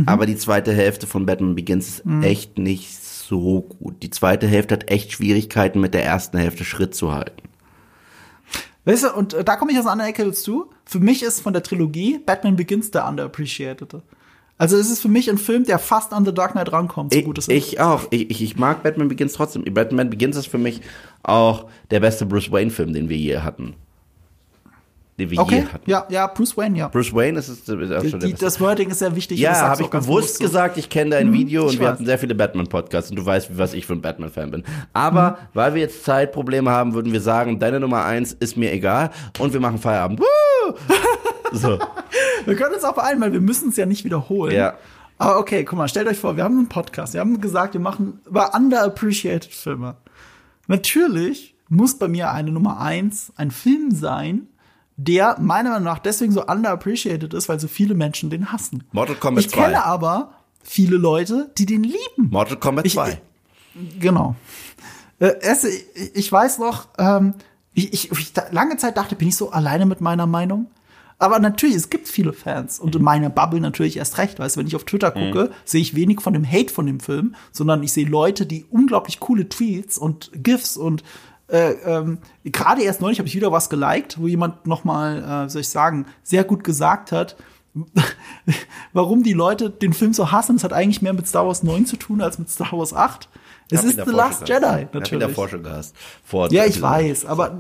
Aber 0.06 0.26
die 0.26 0.36
zweite 0.36 0.74
Hälfte 0.74 1.08
von 1.08 1.26
Batman 1.26 1.56
Begins 1.56 1.88
ist 1.88 2.06
Mhm. 2.06 2.24
echt 2.24 2.58
nicht 2.58 2.96
so 3.02 3.62
gut. 3.62 4.04
Die 4.04 4.10
zweite 4.10 4.46
Hälfte 4.48 4.74
hat 4.76 4.90
echt 4.92 5.14
Schwierigkeiten 5.14 5.80
mit 5.80 5.94
der 5.94 6.04
ersten 6.04 6.38
Hälfte 6.38 6.66
Schritt 6.66 6.94
zu 6.96 7.14
halten. 7.14 7.48
Weißt 8.84 9.04
du, 9.06 9.14
und 9.14 9.34
äh, 9.34 9.44
da 9.44 9.56
komme 9.56 9.72
ich 9.72 9.80
aus 9.80 9.88
einer 9.88 10.06
Ecke 10.08 10.32
du. 10.32 10.70
Für 10.86 11.00
mich 11.00 11.24
ist 11.24 11.40
von 11.42 11.54
der 11.54 11.64
Trilogie 11.64 12.20
Batman 12.24 12.56
Begins 12.56 12.92
der 12.92 13.08
underappreciated. 13.08 13.96
Also 14.58 14.78
es 14.78 14.90
ist 14.90 15.02
für 15.02 15.08
mich 15.10 15.30
ein 15.30 15.38
Film, 15.38 15.66
der 15.66 15.80
fast 15.80 16.14
an 16.14 16.24
The 16.24 16.34
Dark 16.34 16.52
Knight 16.54 16.72
rankommt, 16.72 17.12
so 17.14 17.20
Ich, 17.20 17.26
gut 17.26 17.38
es 17.38 17.48
ist. 17.48 17.54
ich 17.54 17.80
auch. 17.80 18.04
Ich, 18.12 18.30
ich, 18.30 18.42
ich 18.44 18.58
mag 18.58 18.84
Batman 18.84 19.08
Begins 19.10 19.34
trotzdem. 19.34 19.64
Batman 19.74 20.10
Begins 20.10 20.38
ist 20.38 20.48
für 20.48 20.58
mich 20.60 20.82
auch 21.24 21.66
der 21.92 22.00
beste 22.00 22.26
Bruce 22.26 22.52
Wayne-Film, 22.52 22.94
den 22.94 23.10
wir 23.10 23.18
je 23.18 23.38
hatten. 23.40 23.74
Den 25.18 25.30
wir 25.30 25.36
je 25.38 25.42
Okay, 25.42 25.66
hatten. 25.72 25.90
ja, 25.90 26.06
ja, 26.10 26.28
Bruce 26.28 26.58
Wayne, 26.58 26.78
ja. 26.78 26.88
Bruce 26.90 27.14
Wayne 27.14 27.40
ist, 27.40 27.48
ist, 27.48 27.70
ist 27.70 27.92
auch 27.94 28.02
Die, 28.02 28.10
schon 28.10 28.20
die, 28.20 28.34
das 28.34 28.60
Wording 28.60 28.90
ist 28.90 29.00
sehr 29.00 29.16
wichtig. 29.16 29.40
Ja, 29.40 29.54
habe 29.70 29.82
ich 29.84 29.88
bewusst 29.90 30.38
so. 30.40 30.44
gesagt, 30.44 30.78
ich 30.78 30.90
kenne 30.90 31.12
dein 31.12 31.32
Video 31.32 31.68
ich 31.68 31.74
und 31.74 31.80
wir 31.80 31.86
weiß. 31.88 31.94
hatten 31.94 32.06
sehr 32.06 32.20
viele 32.20 32.36
Batman-Podcasts 32.36 33.12
und 33.12 33.16
du 33.16 33.26
weißt, 33.26 33.58
was 33.58 33.74
ich 33.74 33.86
für 33.86 33.94
ein 33.94 34.02
Batman-Fan 34.02 34.52
bin. 34.52 34.64
Aber 34.92 35.32
Mhm. 35.32 35.36
weil 35.54 35.74
wir 35.76 35.82
jetzt 35.82 36.04
Zeitprobleme 36.04 36.70
haben, 36.70 36.94
würden 36.94 37.14
wir 37.14 37.22
sagen, 37.22 37.60
deine 37.60 37.80
Nummer 37.80 38.04
eins 38.04 38.34
ist 38.34 38.58
mir 38.58 38.74
egal 38.74 39.12
und 39.40 39.54
wir 39.54 39.62
machen 39.62 39.78
Feierabend. 39.80 40.20
Woo! 40.20 40.74
So. 41.54 41.80
Wir 42.46 42.56
können 42.56 42.74
uns 42.74 42.84
auch 42.84 42.96
beeilen, 42.96 43.22
weil 43.22 43.32
wir 43.32 43.40
müssen 43.40 43.70
es 43.70 43.78
ja 43.78 43.86
nicht 43.86 44.04
wiederholen. 44.04 44.54
Ja. 44.56 44.74
Aber 45.18 45.38
okay, 45.40 45.64
guck 45.64 45.78
mal, 45.78 45.88
stellt 45.88 46.08
euch 46.08 46.18
vor, 46.18 46.36
wir 46.36 46.44
haben 46.44 46.58
einen 46.58 46.68
Podcast. 46.68 47.14
Wir 47.14 47.22
haben 47.22 47.40
gesagt, 47.40 47.76
wir 47.76 47.80
machen 47.80 48.20
über 48.26 48.54
underappreciated 48.54 49.54
Filme. 49.54 49.96
Natürlich 50.68 51.56
muss 51.70 51.98
bei 51.98 52.08
mir 52.08 52.32
eine 52.32 52.52
Nummer 52.52 52.80
eins 52.82 53.32
ein 53.38 53.52
Film 53.52 53.92
sein, 53.92 54.48
der 54.98 55.38
meiner 55.40 55.70
Meinung 55.72 55.86
nach 55.86 56.00
deswegen 56.00 56.32
so 56.32 56.46
underappreciated 56.46 57.34
ist, 57.34 57.50
weil 57.50 57.60
so 57.60 57.68
viele 57.68 57.96
Menschen 57.96 58.30
den 58.30 58.52
hassen. 58.52 58.84
Mortal 58.92 59.16
Kombat 59.16 59.44
ich 59.46 59.52
2. 59.52 59.62
kenne 59.64 59.86
aber 59.86 60.32
viele 60.64 60.98
Leute, 60.98 61.52
die 61.58 61.66
den 61.66 61.84
lieben. 61.84 62.30
Mortal 62.30 62.58
Kombat 62.58 62.86
Ich- 62.86 62.94
2. 62.94 63.20
Genau. 64.00 64.36
Äh, 65.20 65.34
erst, 65.42 65.66
ich, 65.66 65.86
ich 66.14 66.32
weiß 66.32 66.60
noch, 66.60 66.88
ähm, 66.98 67.34
ich, 67.74 67.94
ich, 67.94 68.12
ich 68.12 68.34
lange 68.52 68.78
Zeit 68.78 68.96
dachte, 68.98 69.16
bin 69.16 69.28
ich 69.28 69.36
so 69.36 69.52
alleine 69.52 69.86
mit 69.86 70.00
meiner 70.02 70.26
Meinung. 70.28 70.68
Aber 71.18 71.40
natürlich, 71.40 71.76
es 71.78 71.90
gibt 71.90 72.10
viele 72.10 72.34
Fans 72.34 72.78
und 72.80 72.94
in 72.96 73.02
meiner 73.02 73.30
Bubble 73.30 73.62
natürlich 73.62 73.96
erst 73.96 74.18
recht, 74.18 74.38
weißt 74.38 74.56
du, 74.56 74.60
wenn 74.60 74.68
ich 74.68 74.76
auf 74.76 74.84
Twitter 74.84 75.12
gucke, 75.12 75.52
sehe 75.64 75.80
ich 75.82 75.96
wenig 75.96 76.20
von 76.22 76.34
dem 76.34 76.46
Hate 76.50 76.74
von 76.74 76.86
dem 76.86 77.00
Film, 77.00 77.36
sondern 77.54 77.84
ich 77.84 77.94
sehe 77.94 78.06
Leute, 78.06 78.46
die 78.46 78.66
unglaublich 78.70 79.22
coole 79.22 79.48
Tweets 79.48 79.98
und 79.98 80.32
GIFs 80.36 80.76
und 80.76 81.04
äh, 81.48 81.72
ähm, 81.86 82.18
gerade 82.44 82.82
erst 82.84 83.02
neulich 83.02 83.20
habe 83.20 83.28
ich 83.28 83.36
wieder 83.36 83.52
was 83.52 83.70
geliked, 83.70 84.20
wo 84.20 84.28
jemand 84.28 84.66
noch 84.66 84.84
mal, 84.84 85.46
äh, 85.46 85.50
soll 85.50 85.62
ich 85.62 85.70
sagen, 85.70 86.06
sehr 86.24 86.44
gut 86.44 86.64
gesagt 86.64 87.12
hat, 87.12 87.36
warum 88.94 89.24
die 89.24 89.34
Leute 89.34 89.70
den 89.70 89.94
Film 89.94 90.14
so 90.14 90.32
hassen. 90.32 90.56
Es 90.56 90.64
hat 90.64 90.74
eigentlich 90.74 91.02
mehr 91.02 91.14
mit 91.14 91.28
Star 91.28 91.46
Wars 91.46 91.64
9 91.64 91.86
zu 91.86 91.98
tun 91.98 92.22
als 92.22 92.40
mit 92.40 92.50
Star 92.50 92.72
Wars 92.72 92.94
8. 92.94 93.28
Es 93.72 93.82
ihn 93.84 93.90
ist 93.90 93.92
The 93.94 93.98
davor 93.98 94.14
Last 94.14 94.40
schon 94.40 94.48
Jedi, 94.48 94.60
gehasst. 94.62 94.84
Hab 94.86 94.94
ihn 94.96 95.00
natürlich. 95.00 95.28
davor 95.28 95.50
schon 95.50 95.64
gehasst. 95.64 95.96
Vor 96.24 96.52
Ja, 96.52 96.66
ich 96.66 96.82
weiß, 96.82 97.26
aber 97.26 97.58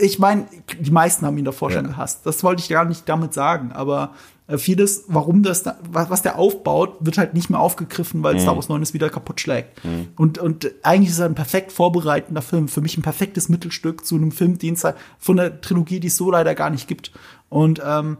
ich 0.00 0.18
meine, 0.18 0.46
die 0.78 0.90
meisten 0.90 1.26
haben 1.26 1.36
ihn 1.38 1.44
davor 1.44 1.70
schon 1.70 1.84
Ja. 1.86 1.90
gehasst. 1.90 2.24
Das 2.24 2.44
wollte 2.44 2.62
ich 2.62 2.68
gar 2.68 2.84
nicht 2.84 3.08
damit 3.08 3.34
sagen, 3.34 3.72
aber 3.72 4.14
vieles, 4.56 5.04
warum 5.08 5.42
das, 5.42 5.62
da, 5.62 5.76
was 5.90 6.08
was 6.08 6.22
der 6.22 6.38
aufbaut, 6.38 6.96
wird 7.00 7.18
halt 7.18 7.34
nicht 7.34 7.50
mehr 7.50 7.60
aufgegriffen, 7.60 8.22
weil 8.22 8.40
Star 8.40 8.56
Wars 8.56 8.70
9 8.70 8.80
es 8.80 8.94
wieder 8.94 9.10
kaputt 9.10 9.40
schlägt. 9.42 9.78
Und, 10.16 10.38
und 10.38 10.70
eigentlich 10.82 11.10
ist 11.10 11.18
er 11.18 11.26
ein 11.26 11.34
perfekt 11.34 11.70
vorbereitender 11.70 12.40
Film. 12.40 12.68
Für 12.68 12.80
mich 12.80 12.96
ein 12.96 13.02
perfektes 13.02 13.50
Mittelstück 13.50 14.06
zu 14.06 14.14
einem 14.14 14.32
Filmdienst 14.32 14.86
von 15.18 15.36
der 15.36 15.60
Trilogie, 15.60 16.00
die 16.00 16.06
es 16.06 16.16
so 16.16 16.30
leider 16.30 16.54
gar 16.54 16.70
nicht 16.70 16.88
gibt. 16.88 17.12
Und 17.50 17.82
ähm, 17.84 18.16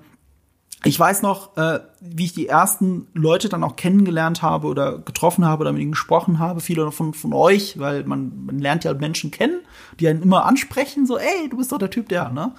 ich 0.84 0.98
weiß 0.98 1.22
noch, 1.22 1.56
äh, 1.56 1.80
wie 2.00 2.26
ich 2.26 2.34
die 2.34 2.46
ersten 2.46 3.08
Leute 3.12 3.48
dann 3.48 3.64
auch 3.64 3.74
kennengelernt 3.74 4.42
habe 4.42 4.68
oder 4.68 4.98
getroffen 4.98 5.44
habe 5.44 5.62
oder 5.62 5.72
mit 5.72 5.82
ihnen 5.82 5.90
gesprochen 5.90 6.38
habe, 6.38 6.60
viele 6.60 6.92
von, 6.92 7.14
von 7.14 7.32
euch, 7.32 7.80
weil 7.80 8.04
man, 8.04 8.44
man 8.46 8.58
lernt 8.60 8.84
ja 8.84 8.94
Menschen 8.94 9.32
kennen, 9.32 9.60
die 9.98 10.06
einen 10.06 10.22
immer 10.22 10.44
ansprechen, 10.46 11.04
so, 11.04 11.18
ey, 11.18 11.48
du 11.50 11.56
bist 11.56 11.72
doch 11.72 11.78
der 11.78 11.90
Typ, 11.90 12.08
der, 12.08 12.28
ne? 12.28 12.52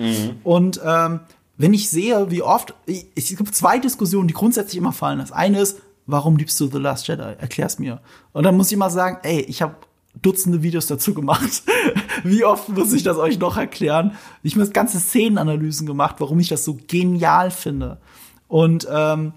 Und 0.43 0.81
ähm, 0.83 1.21
wenn 1.59 1.73
ich 1.73 1.89
sehe, 1.89 2.31
wie 2.31 2.41
oft, 2.41 2.73
ich, 2.85 3.07
es 3.15 3.27
gibt 3.27 3.53
zwei 3.53 3.79
Diskussionen, 3.79 4.29
die 4.29 4.33
grundsätzlich 4.33 4.77
immer 4.77 4.93
fallen. 4.93 5.19
Das 5.19 5.33
eine 5.33 5.59
ist, 5.59 5.81
warum 6.05 6.37
liebst 6.37 6.57
du 6.61 6.67
The 6.67 6.77
Last 6.77 7.07
Jedi? 7.09 7.35
Erklär's 7.37 7.79
mir. 7.79 8.01
Und 8.31 8.43
dann 8.43 8.55
muss 8.55 8.67
ich 8.67 8.73
immer 8.73 8.89
sagen, 8.89 9.19
ey, 9.23 9.41
ich 9.41 9.61
habe 9.61 9.75
Dutzende 10.21 10.63
Videos 10.63 10.87
dazu 10.87 11.13
gemacht. 11.13 11.63
Wie 12.23 12.43
oft 12.43 12.69
muss 12.69 12.93
ich 12.93 13.03
das 13.03 13.17
euch 13.17 13.37
noch 13.39 13.57
erklären? 13.57 14.13
Ich 14.41 14.55
habe 14.55 14.67
ganze 14.69 14.99
Szenenanalysen 14.99 15.85
gemacht, 15.85 16.15
warum 16.19 16.39
ich 16.39 16.47
das 16.47 16.63
so 16.63 16.77
genial 16.87 17.51
finde. 17.51 17.99
Und 18.47 18.87
ähm, 18.89 19.33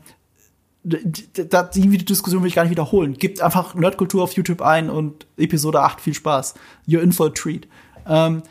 da, 0.85 1.65
die 1.65 1.99
Diskussion 1.99 2.43
will 2.43 2.49
ich 2.49 2.55
gar 2.55 2.63
nicht 2.63 2.71
wiederholen. 2.71 3.15
Gebt 3.15 3.43
einfach 3.43 3.75
Nerdkultur 3.75 4.23
auf 4.23 4.33
YouTube 4.33 4.63
ein 4.63 4.91
und 4.91 5.27
Episode 5.37 5.83
8, 5.83 6.01
viel 6.01 6.15
Spaß. 6.15 6.55
You're 6.89 7.03
in 7.03 7.13
for 7.13 7.27
a 7.27 7.31
treat. 7.31 7.69
Ähm, 8.07 8.43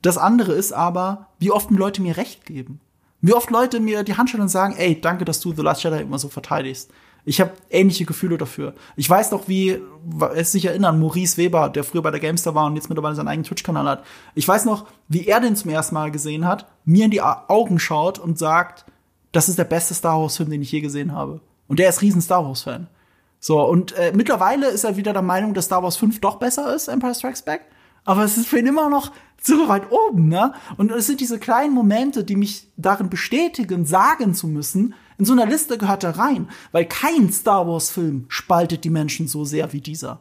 das 0.00 0.16
andere 0.16 0.52
ist 0.52 0.72
aber, 0.72 1.28
wie 1.40 1.50
oft 1.50 1.70
mir 1.70 1.78
Leute 1.78 2.00
mir 2.00 2.16
recht 2.16 2.46
geben. 2.46 2.80
Wie 3.26 3.34
oft 3.34 3.50
Leute 3.50 3.80
mir 3.80 4.04
die 4.04 4.16
Hand 4.16 4.30
schütteln 4.30 4.44
und 4.44 4.50
sagen, 4.50 4.76
ey, 4.76 5.00
danke, 5.00 5.24
dass 5.24 5.40
du 5.40 5.52
The 5.52 5.62
Last 5.62 5.82
Jedi 5.82 6.00
immer 6.00 6.16
so 6.16 6.28
verteidigst. 6.28 6.92
Ich 7.24 7.40
habe 7.40 7.50
ähnliche 7.70 8.04
Gefühle 8.04 8.38
dafür. 8.38 8.72
Ich 8.94 9.10
weiß 9.10 9.32
noch, 9.32 9.48
wie, 9.48 9.80
es 10.36 10.52
sich 10.52 10.66
erinnern, 10.66 11.00
Maurice 11.00 11.36
Weber, 11.36 11.68
der 11.68 11.82
früher 11.82 12.02
bei 12.02 12.12
der 12.12 12.20
Gamestar 12.20 12.54
war 12.54 12.66
und 12.66 12.76
jetzt 12.76 12.88
mittlerweile 12.88 13.16
seinen 13.16 13.26
eigenen 13.26 13.44
Twitch-Kanal 13.44 13.88
hat. 13.88 14.04
Ich 14.36 14.46
weiß 14.46 14.64
noch, 14.64 14.86
wie 15.08 15.26
er 15.26 15.40
den 15.40 15.56
zum 15.56 15.72
ersten 15.72 15.96
Mal 15.96 16.12
gesehen 16.12 16.46
hat, 16.46 16.66
mir 16.84 17.06
in 17.06 17.10
die 17.10 17.20
Augen 17.20 17.80
schaut 17.80 18.20
und 18.20 18.38
sagt, 18.38 18.84
das 19.32 19.48
ist 19.48 19.58
der 19.58 19.64
beste 19.64 19.94
Star 19.94 20.20
Wars-Film, 20.20 20.50
den 20.50 20.62
ich 20.62 20.70
je 20.70 20.80
gesehen 20.80 21.10
habe. 21.10 21.40
Und 21.66 21.80
der 21.80 21.88
ist 21.88 22.02
riesen 22.02 22.22
Star 22.22 22.46
Wars-Fan. 22.46 22.86
So, 23.40 23.60
und 23.60 23.90
äh, 23.96 24.12
mittlerweile 24.14 24.68
ist 24.68 24.84
er 24.84 24.96
wieder 24.96 25.12
der 25.12 25.22
Meinung, 25.22 25.52
dass 25.52 25.64
Star 25.64 25.82
Wars 25.82 25.96
5 25.96 26.20
doch 26.20 26.36
besser 26.36 26.72
ist, 26.72 26.86
Empire 26.86 27.16
Strikes 27.16 27.42
Back. 27.42 27.62
Aber 28.04 28.22
es 28.22 28.36
ist 28.36 28.46
für 28.46 28.60
ihn 28.60 28.68
immer 28.68 28.88
noch 28.88 29.10
so 29.40 29.68
weit 29.68 29.90
oben, 29.90 30.28
ne? 30.28 30.52
Und 30.76 30.90
es 30.90 31.06
sind 31.06 31.20
diese 31.20 31.38
kleinen 31.38 31.72
Momente, 31.72 32.24
die 32.24 32.36
mich 32.36 32.68
darin 32.76 33.10
bestätigen, 33.10 33.84
sagen 33.84 34.34
zu 34.34 34.48
müssen, 34.48 34.94
in 35.18 35.24
so 35.24 35.32
einer 35.32 35.46
Liste 35.46 35.78
gehört 35.78 36.04
er 36.04 36.18
rein. 36.18 36.48
Weil 36.72 36.86
kein 36.86 37.32
Star 37.32 37.66
Wars-Film 37.66 38.26
spaltet 38.28 38.84
die 38.84 38.90
Menschen 38.90 39.28
so 39.28 39.44
sehr 39.44 39.72
wie 39.72 39.80
dieser. 39.80 40.20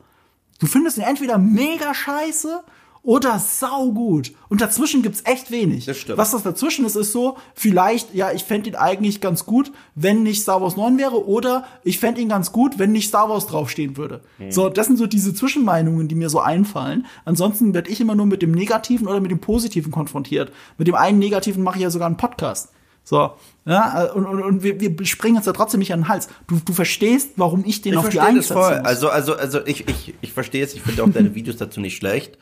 Du 0.60 0.68
findest 0.68 0.98
ihn 0.98 1.04
entweder 1.04 1.38
mega 1.38 1.94
scheiße 1.94 2.64
oder 3.06 3.38
saugut. 3.38 4.32
Und 4.50 4.62
dazwischen 4.62 5.04
gibt's 5.04 5.22
echt 5.26 5.52
wenig. 5.52 5.86
Das 5.86 5.98
stimmt. 5.98 6.18
Was 6.18 6.32
das 6.32 6.42
dazwischen 6.42 6.86
ist, 6.86 6.96
ist 6.96 7.12
so, 7.12 7.38
vielleicht, 7.54 8.14
ja, 8.16 8.32
ich 8.32 8.44
fänd 8.44 8.66
ihn 8.66 8.76
eigentlich 8.76 9.22
ganz 9.22 9.46
gut, 9.46 9.72
wenn 9.94 10.24
nicht 10.24 10.42
Star 10.42 10.62
Wars 10.62 10.76
9 10.76 10.98
wäre, 10.98 11.28
oder 11.28 11.66
ich 11.84 12.00
fänd 12.00 12.18
ihn 12.18 12.30
ganz 12.30 12.52
gut, 12.52 12.80
wenn 12.80 12.92
nicht 12.92 13.08
Star 13.08 13.30
Wars 13.30 13.46
draufstehen 13.46 13.96
würde. 13.96 14.22
So, 14.50 14.70
das 14.70 14.88
sind 14.88 14.98
so 14.98 15.06
diese 15.06 15.34
Zwischenmeinungen, 15.34 16.08
die 16.08 16.16
mir 16.16 16.30
so 16.30 16.40
einfallen. 16.40 17.06
Ansonsten 17.26 17.74
werde 17.76 17.92
ich 17.92 18.02
immer 18.02 18.16
nur 18.16 18.26
mit 18.26 18.42
dem 18.42 18.52
Negativen 18.52 19.08
oder 19.08 19.20
mit 19.20 19.30
dem 19.30 19.40
Positiven 19.40 19.92
konfrontiert. 19.92 20.52
Mit 20.80 20.88
dem 20.88 20.96
einen 20.96 21.20
Negativen 21.20 21.64
mache 21.64 21.78
ich 21.78 21.84
ja 21.84 21.92
sogar 21.92 22.08
einen 22.08 22.18
Podcast. 22.18 22.70
So, 23.04 23.34
ja, 23.68 24.12
und, 24.14 24.26
und, 24.26 24.42
und 24.42 24.64
wir, 24.64 24.80
wir 24.80 25.06
springen 25.06 25.38
uns 25.38 25.46
da 25.46 25.54
trotzdem 25.54 25.80
nicht 25.80 25.94
an 25.94 26.02
den 26.02 26.08
Hals. 26.08 26.28
Du, 26.48 26.60
du 26.66 26.74
verstehst, 26.74 27.34
warum 27.36 27.64
ich 27.64 27.84
den 27.84 27.94
Ich 27.94 28.00
auf 28.00 28.10
die 28.10 28.18
voll. 28.18 28.34
muss. 28.34 28.52
Also, 28.52 29.10
also, 29.10 29.36
also 29.36 29.64
ich, 29.68 29.88
ich, 29.88 30.16
ich 30.22 30.34
verstehe 30.34 30.64
es. 30.64 30.74
Ich 30.74 30.82
finde 30.82 31.04
auch 31.04 31.10
deine 31.10 31.36
Videos 31.36 31.58
dazu 31.58 31.80
nicht 31.80 31.98
schlecht. 31.98 32.40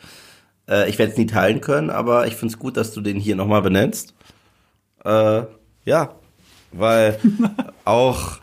Äh, 0.69 0.89
ich 0.89 0.97
werde 0.99 1.11
es 1.11 1.17
nie 1.17 1.25
teilen 1.25 1.61
können, 1.61 1.89
aber 1.89 2.27
ich 2.27 2.35
finde 2.35 2.53
es 2.53 2.59
gut, 2.59 2.77
dass 2.77 2.93
du 2.93 3.01
den 3.01 3.17
hier 3.19 3.35
nochmal 3.35 3.61
benennst. 3.61 4.13
Äh, 5.03 5.43
ja, 5.85 6.09
weil 6.71 7.19
auch 7.85 8.39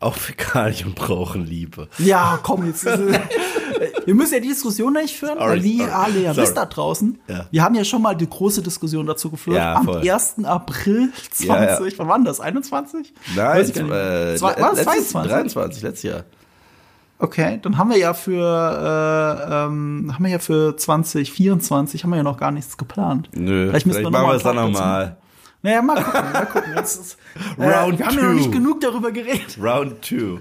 auch 0.00 0.16
Fäkalien 0.16 0.94
brauchen 0.94 1.46
Liebe. 1.46 1.88
Ja, 1.98 2.38
komm, 2.42 2.66
jetzt. 2.66 2.84
wir 4.04 4.14
müssen 4.14 4.34
ja 4.34 4.40
die 4.40 4.48
Diskussion 4.48 4.94
nicht 4.94 5.16
führen, 5.16 5.38
Sorry, 5.38 5.50
weil 5.50 5.64
ihr 5.64 5.96
alle 5.96 6.20
ja 6.22 6.36
wisst 6.36 6.56
da 6.56 6.66
draußen, 6.66 7.20
Ja. 7.28 7.46
wir 7.52 7.62
haben 7.62 7.74
ja 7.76 7.84
schon 7.84 8.02
mal 8.02 8.14
die 8.16 8.28
große 8.28 8.62
Diskussion 8.62 9.06
dazu 9.06 9.30
geführt. 9.30 9.58
Ja, 9.58 9.76
am 9.76 9.84
voll. 9.84 9.98
1. 10.08 10.44
April 10.44 11.12
20, 11.30 11.46
Ja, 11.46 11.78
wann 11.98 12.08
war 12.08 12.18
das? 12.24 12.40
21? 12.40 13.14
Nein, 13.36 13.60
äh, 13.70 14.40
war 14.40 14.54
das 14.56 14.84
letztes, 14.84 15.10
22? 15.10 15.32
23, 15.32 15.82
letztes 15.84 16.02
Jahr. 16.02 16.24
Okay, 17.22 17.60
dann 17.62 17.78
haben 17.78 17.88
wir 17.88 17.98
ja 17.98 18.14
für 18.14 18.32
äh, 18.34 19.66
ähm, 19.66 20.10
haben 20.12 20.24
wir 20.24 20.30
ja 20.32 20.40
für 20.40 20.76
2024 20.76 22.02
haben 22.02 22.10
wir 22.10 22.16
ja 22.16 22.24
noch 22.24 22.36
gar 22.36 22.50
nichts 22.50 22.76
geplant. 22.76 23.28
Nö, 23.32 23.68
vielleicht 23.68 23.86
müssen 23.86 23.98
wir 23.98 24.10
noch 24.10 24.10
machen 24.10 24.26
wir 24.26 24.34
es 24.34 24.42
dann 24.42 24.56
nochmal. 24.56 25.18
Naja, 25.62 25.82
mal 25.82 26.02
gucken, 26.02 26.32
mal 26.32 26.46
gucken. 26.46 26.72
Ist, 26.82 27.16
äh, 27.58 27.62
Round 27.62 28.00
wir 28.00 28.06
haben 28.06 28.16
ja 28.16 28.22
noch 28.22 28.30
two. 28.30 28.36
nicht 28.38 28.50
genug 28.50 28.80
darüber 28.80 29.12
geredet. 29.12 29.56
Round 29.62 30.04
2. 30.04 30.40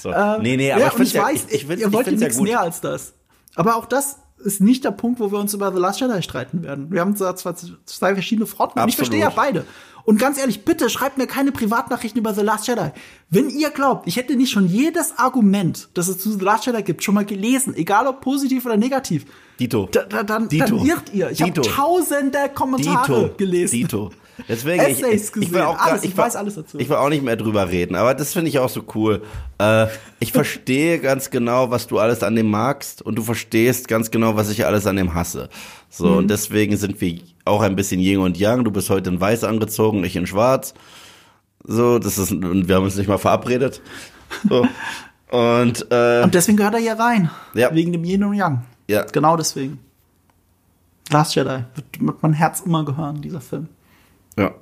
So. 0.00 0.12
Ähm, 0.14 0.40
nee, 0.40 0.56
nee, 0.56 0.72
aber 0.72 0.80
ja, 0.80 0.92
ich 0.94 1.00
ich 1.00 1.12
ja, 1.12 1.24
weiß, 1.24 1.46
ich, 1.50 1.68
ich, 1.68 1.78
ihr 1.78 1.92
wollt 1.92 2.06
ja 2.06 2.14
ja 2.14 2.18
nichts 2.18 2.38
gut. 2.38 2.48
mehr 2.48 2.60
als 2.62 2.80
das. 2.80 3.12
Aber 3.54 3.76
auch 3.76 3.84
das 3.84 4.16
ist 4.38 4.62
nicht 4.62 4.82
der 4.82 4.92
Punkt, 4.92 5.20
wo 5.20 5.30
wir 5.30 5.38
uns 5.38 5.52
über 5.52 5.72
The 5.74 5.78
Last 5.78 6.00
Jedi 6.00 6.22
streiten 6.22 6.62
werden. 6.62 6.90
Wir 6.90 7.02
haben 7.02 7.14
zwar 7.16 7.36
zwei 7.36 8.14
verschiedene 8.14 8.46
Fronten 8.46 8.78
und 8.78 8.88
ich 8.88 8.94
Absolut. 8.94 9.12
verstehe 9.12 9.20
ja 9.20 9.28
beide. 9.28 9.66
Und 10.04 10.18
ganz 10.18 10.38
ehrlich, 10.38 10.64
bitte 10.66 10.90
schreibt 10.90 11.16
mir 11.16 11.26
keine 11.26 11.50
Privatnachrichten 11.50 12.18
über 12.20 12.34
The 12.34 12.42
Last 12.42 12.66
Jedi. 12.68 12.90
Wenn 13.30 13.48
ihr 13.48 13.70
glaubt, 13.70 14.06
ich 14.06 14.16
hätte 14.16 14.36
nicht 14.36 14.50
schon 14.50 14.66
jedes 14.66 15.16
Argument, 15.18 15.88
das 15.94 16.08
es 16.08 16.18
zu 16.18 16.30
The 16.32 16.44
Last 16.44 16.66
Jedi 16.66 16.82
gibt, 16.82 17.02
schon 17.02 17.14
mal 17.14 17.24
gelesen, 17.24 17.74
egal 17.74 18.06
ob 18.06 18.20
positiv 18.20 18.66
oder 18.66 18.76
negativ, 18.76 19.24
Dito. 19.58 19.88
da, 19.90 20.02
da, 20.04 20.22
dann, 20.22 20.48
Dito. 20.48 20.76
dann 20.76 20.84
irrt 20.86 21.14
ihr. 21.14 21.30
Ich 21.30 21.40
habe 21.40 21.52
tausende 21.62 22.38
Kommentare 22.54 23.22
Dito. 23.24 23.34
gelesen. 23.36 23.76
Dito. 23.76 24.10
Deswegen, 24.48 24.82
ich, 24.82 25.00
Essays 25.00 25.22
ich, 25.22 25.28
ich 25.28 25.34
will 25.36 25.42
gesehen, 25.48 25.62
auch 25.62 25.76
gar, 25.78 25.86
alles, 25.92 26.02
ich, 26.02 26.10
ich 26.10 26.16
will- 26.16 26.24
weiß 26.24 26.36
alles 26.36 26.54
dazu. 26.56 26.78
Ich 26.80 26.88
will 26.88 26.96
auch 26.96 27.08
nicht 27.08 27.22
mehr 27.22 27.36
drüber 27.36 27.68
reden, 27.70 27.94
aber 27.94 28.14
das 28.14 28.32
finde 28.32 28.48
ich 28.48 28.58
auch 28.58 28.68
so 28.68 28.82
cool. 28.96 29.22
Äh, 29.58 29.86
ich 30.18 30.32
verstehe 30.32 30.98
ganz 30.98 31.30
genau, 31.30 31.70
was 31.70 31.86
du 31.86 31.98
alles 32.00 32.22
an 32.24 32.34
dem 32.34 32.50
magst 32.50 33.00
und 33.00 33.14
du 33.14 33.22
verstehst 33.22 33.86
ganz 33.86 34.10
genau, 34.10 34.34
was 34.34 34.50
ich 34.50 34.66
alles 34.66 34.86
an 34.86 34.96
dem 34.96 35.14
hasse. 35.14 35.48
So, 35.88 36.06
Mhm. 36.08 36.16
und 36.16 36.28
deswegen 36.30 36.76
sind 36.76 37.00
wir 37.00 37.20
auch 37.44 37.62
ein 37.62 37.76
bisschen 37.76 38.00
Yin 38.00 38.18
und 38.18 38.38
Yang. 38.38 38.64
Du 38.64 38.70
bist 38.70 38.90
heute 38.90 39.10
in 39.10 39.20
weiß 39.20 39.44
angezogen, 39.44 40.04
ich 40.04 40.16
in 40.16 40.26
schwarz. 40.26 40.74
So, 41.62 41.98
das 41.98 42.18
ist, 42.18 42.30
und 42.32 42.68
wir 42.68 42.76
haben 42.76 42.84
uns 42.84 42.96
nicht 42.96 43.08
mal 43.08 43.18
verabredet. 43.18 43.80
So. 44.48 44.66
Und, 45.30 45.90
äh, 45.90 46.22
Und 46.22 46.32
deswegen 46.32 46.56
gehört 46.56 46.74
er 46.74 46.80
hier 46.80 46.96
rein. 46.96 47.28
Ja. 47.54 47.74
Wegen 47.74 47.90
dem 47.90 48.04
Yin 48.04 48.22
und 48.22 48.34
Yang. 48.34 48.62
Ja. 48.86 49.02
Genau 49.04 49.36
deswegen. 49.36 49.80
Last 51.10 51.34
Jedi 51.34 51.64
wird 51.74 52.00
mit 52.00 52.22
mein 52.22 52.34
Herz 52.34 52.60
immer 52.60 52.84
gehören, 52.84 53.20
dieser 53.20 53.40
Film. 53.40 53.68
Ja. 54.38 54.52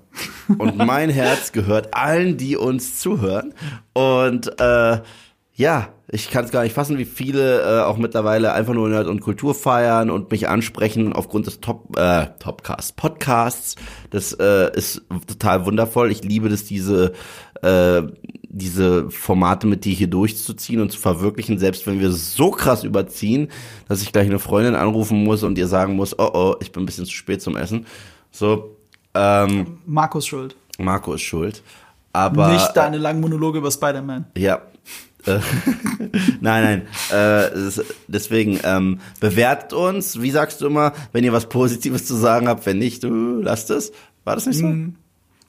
Und 0.58 0.78
mein 0.78 1.10
Herz 1.10 1.52
gehört 1.52 1.94
allen, 1.94 2.38
die 2.38 2.56
uns 2.56 3.00
zuhören. 3.00 3.52
Und 3.92 4.58
äh, 4.60 5.00
ja, 5.54 5.90
ich 6.08 6.30
kann 6.30 6.44
es 6.44 6.50
gar 6.50 6.62
nicht 6.62 6.72
fassen, 6.74 6.98
wie 6.98 7.04
viele 7.04 7.60
äh, 7.62 7.82
auch 7.82 7.98
mittlerweile 7.98 8.52
einfach 8.52 8.72
nur 8.72 8.88
Nerd 8.88 9.06
und 9.06 9.20
Kultur 9.20 9.54
feiern 9.54 10.10
und 10.10 10.30
mich 10.30 10.48
ansprechen 10.48 11.12
aufgrund 11.12 11.46
des 11.46 11.60
Top 11.60 11.96
äh, 11.98 12.26
Topcast 12.38 12.96
Podcasts. 12.96 13.76
Das 14.10 14.32
äh, 14.32 14.70
ist 14.74 15.02
total 15.26 15.66
wundervoll. 15.66 16.10
Ich 16.10 16.24
liebe 16.24 16.48
das, 16.48 16.64
diese 16.64 17.12
äh, 17.62 18.02
diese 18.54 19.10
Formate 19.10 19.66
mit 19.66 19.84
dir 19.84 19.94
hier 19.94 20.08
durchzuziehen 20.08 20.80
und 20.80 20.90
zu 20.92 20.98
verwirklichen, 20.98 21.58
selbst 21.58 21.86
wenn 21.86 22.00
wir 22.00 22.12
so 22.12 22.50
krass 22.50 22.84
überziehen, 22.84 23.48
dass 23.88 24.02
ich 24.02 24.12
gleich 24.12 24.26
eine 24.26 24.38
Freundin 24.38 24.74
anrufen 24.74 25.24
muss 25.24 25.42
und 25.42 25.56
ihr 25.56 25.68
sagen 25.68 25.96
muss, 25.96 26.18
oh 26.18 26.30
oh, 26.32 26.56
ich 26.60 26.72
bin 26.72 26.82
ein 26.82 26.86
bisschen 26.86 27.06
zu 27.06 27.12
spät 27.12 27.40
zum 27.40 27.56
Essen. 27.56 27.86
So, 28.30 28.76
ähm, 29.14 29.78
Markus 29.86 30.26
schuld. 30.26 30.56
Marco 30.78 31.14
ist 31.14 31.22
schuld. 31.22 31.62
Aber 32.12 32.52
Nicht 32.52 32.72
deine 32.74 32.98
langen 32.98 33.20
Monologe 33.20 33.58
über 33.58 33.70
Spider-Man. 33.70 34.26
ja. 34.36 34.62
Äh, 35.26 35.38
nein, 36.40 36.86
nein. 37.10 37.10
Äh, 37.10 37.70
deswegen 38.08 38.60
ähm, 38.64 39.00
bewertet 39.20 39.72
uns. 39.72 40.20
Wie 40.20 40.30
sagst 40.30 40.60
du 40.60 40.66
immer, 40.66 40.92
wenn 41.12 41.24
ihr 41.24 41.32
was 41.32 41.48
Positives 41.48 42.06
zu 42.06 42.14
sagen 42.14 42.48
habt? 42.48 42.66
Wenn 42.66 42.78
nicht, 42.78 43.04
du 43.04 43.40
lasst 43.40 43.70
es. 43.70 43.92
War 44.24 44.34
das 44.34 44.46
nicht 44.46 44.58
so? 44.58 44.72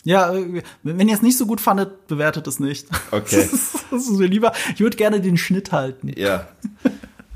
Ja, 0.04 0.34
äh, 0.34 0.62
wenn 0.84 1.08
ihr 1.08 1.16
es 1.16 1.22
nicht 1.22 1.38
so 1.38 1.46
gut 1.46 1.62
fandet, 1.62 2.08
bewertet 2.08 2.48
es 2.48 2.60
nicht. 2.60 2.88
Okay. 3.12 3.50
Das 3.92 4.08
ist, 4.08 4.12
mir 4.12 4.28
lieber. 4.28 4.54
Ich 4.74 4.80
würde 4.80 4.98
gerne 4.98 5.22
den 5.22 5.38
Schnitt 5.38 5.72
halten. 5.72 6.12
Ja. 6.18 6.48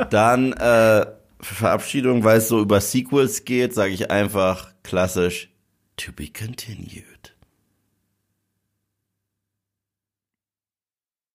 Dann 0.09 0.53
äh, 0.53 1.05
Verabschiedung, 1.39 2.23
weil 2.23 2.39
es 2.39 2.47
so 2.47 2.59
über 2.59 2.81
Sequels 2.81 3.45
geht, 3.45 3.75
sage 3.75 3.93
ich 3.93 4.09
einfach 4.09 4.71
klassisch 4.81 5.49
to 5.97 6.11
be 6.11 6.27
continued. 6.27 7.16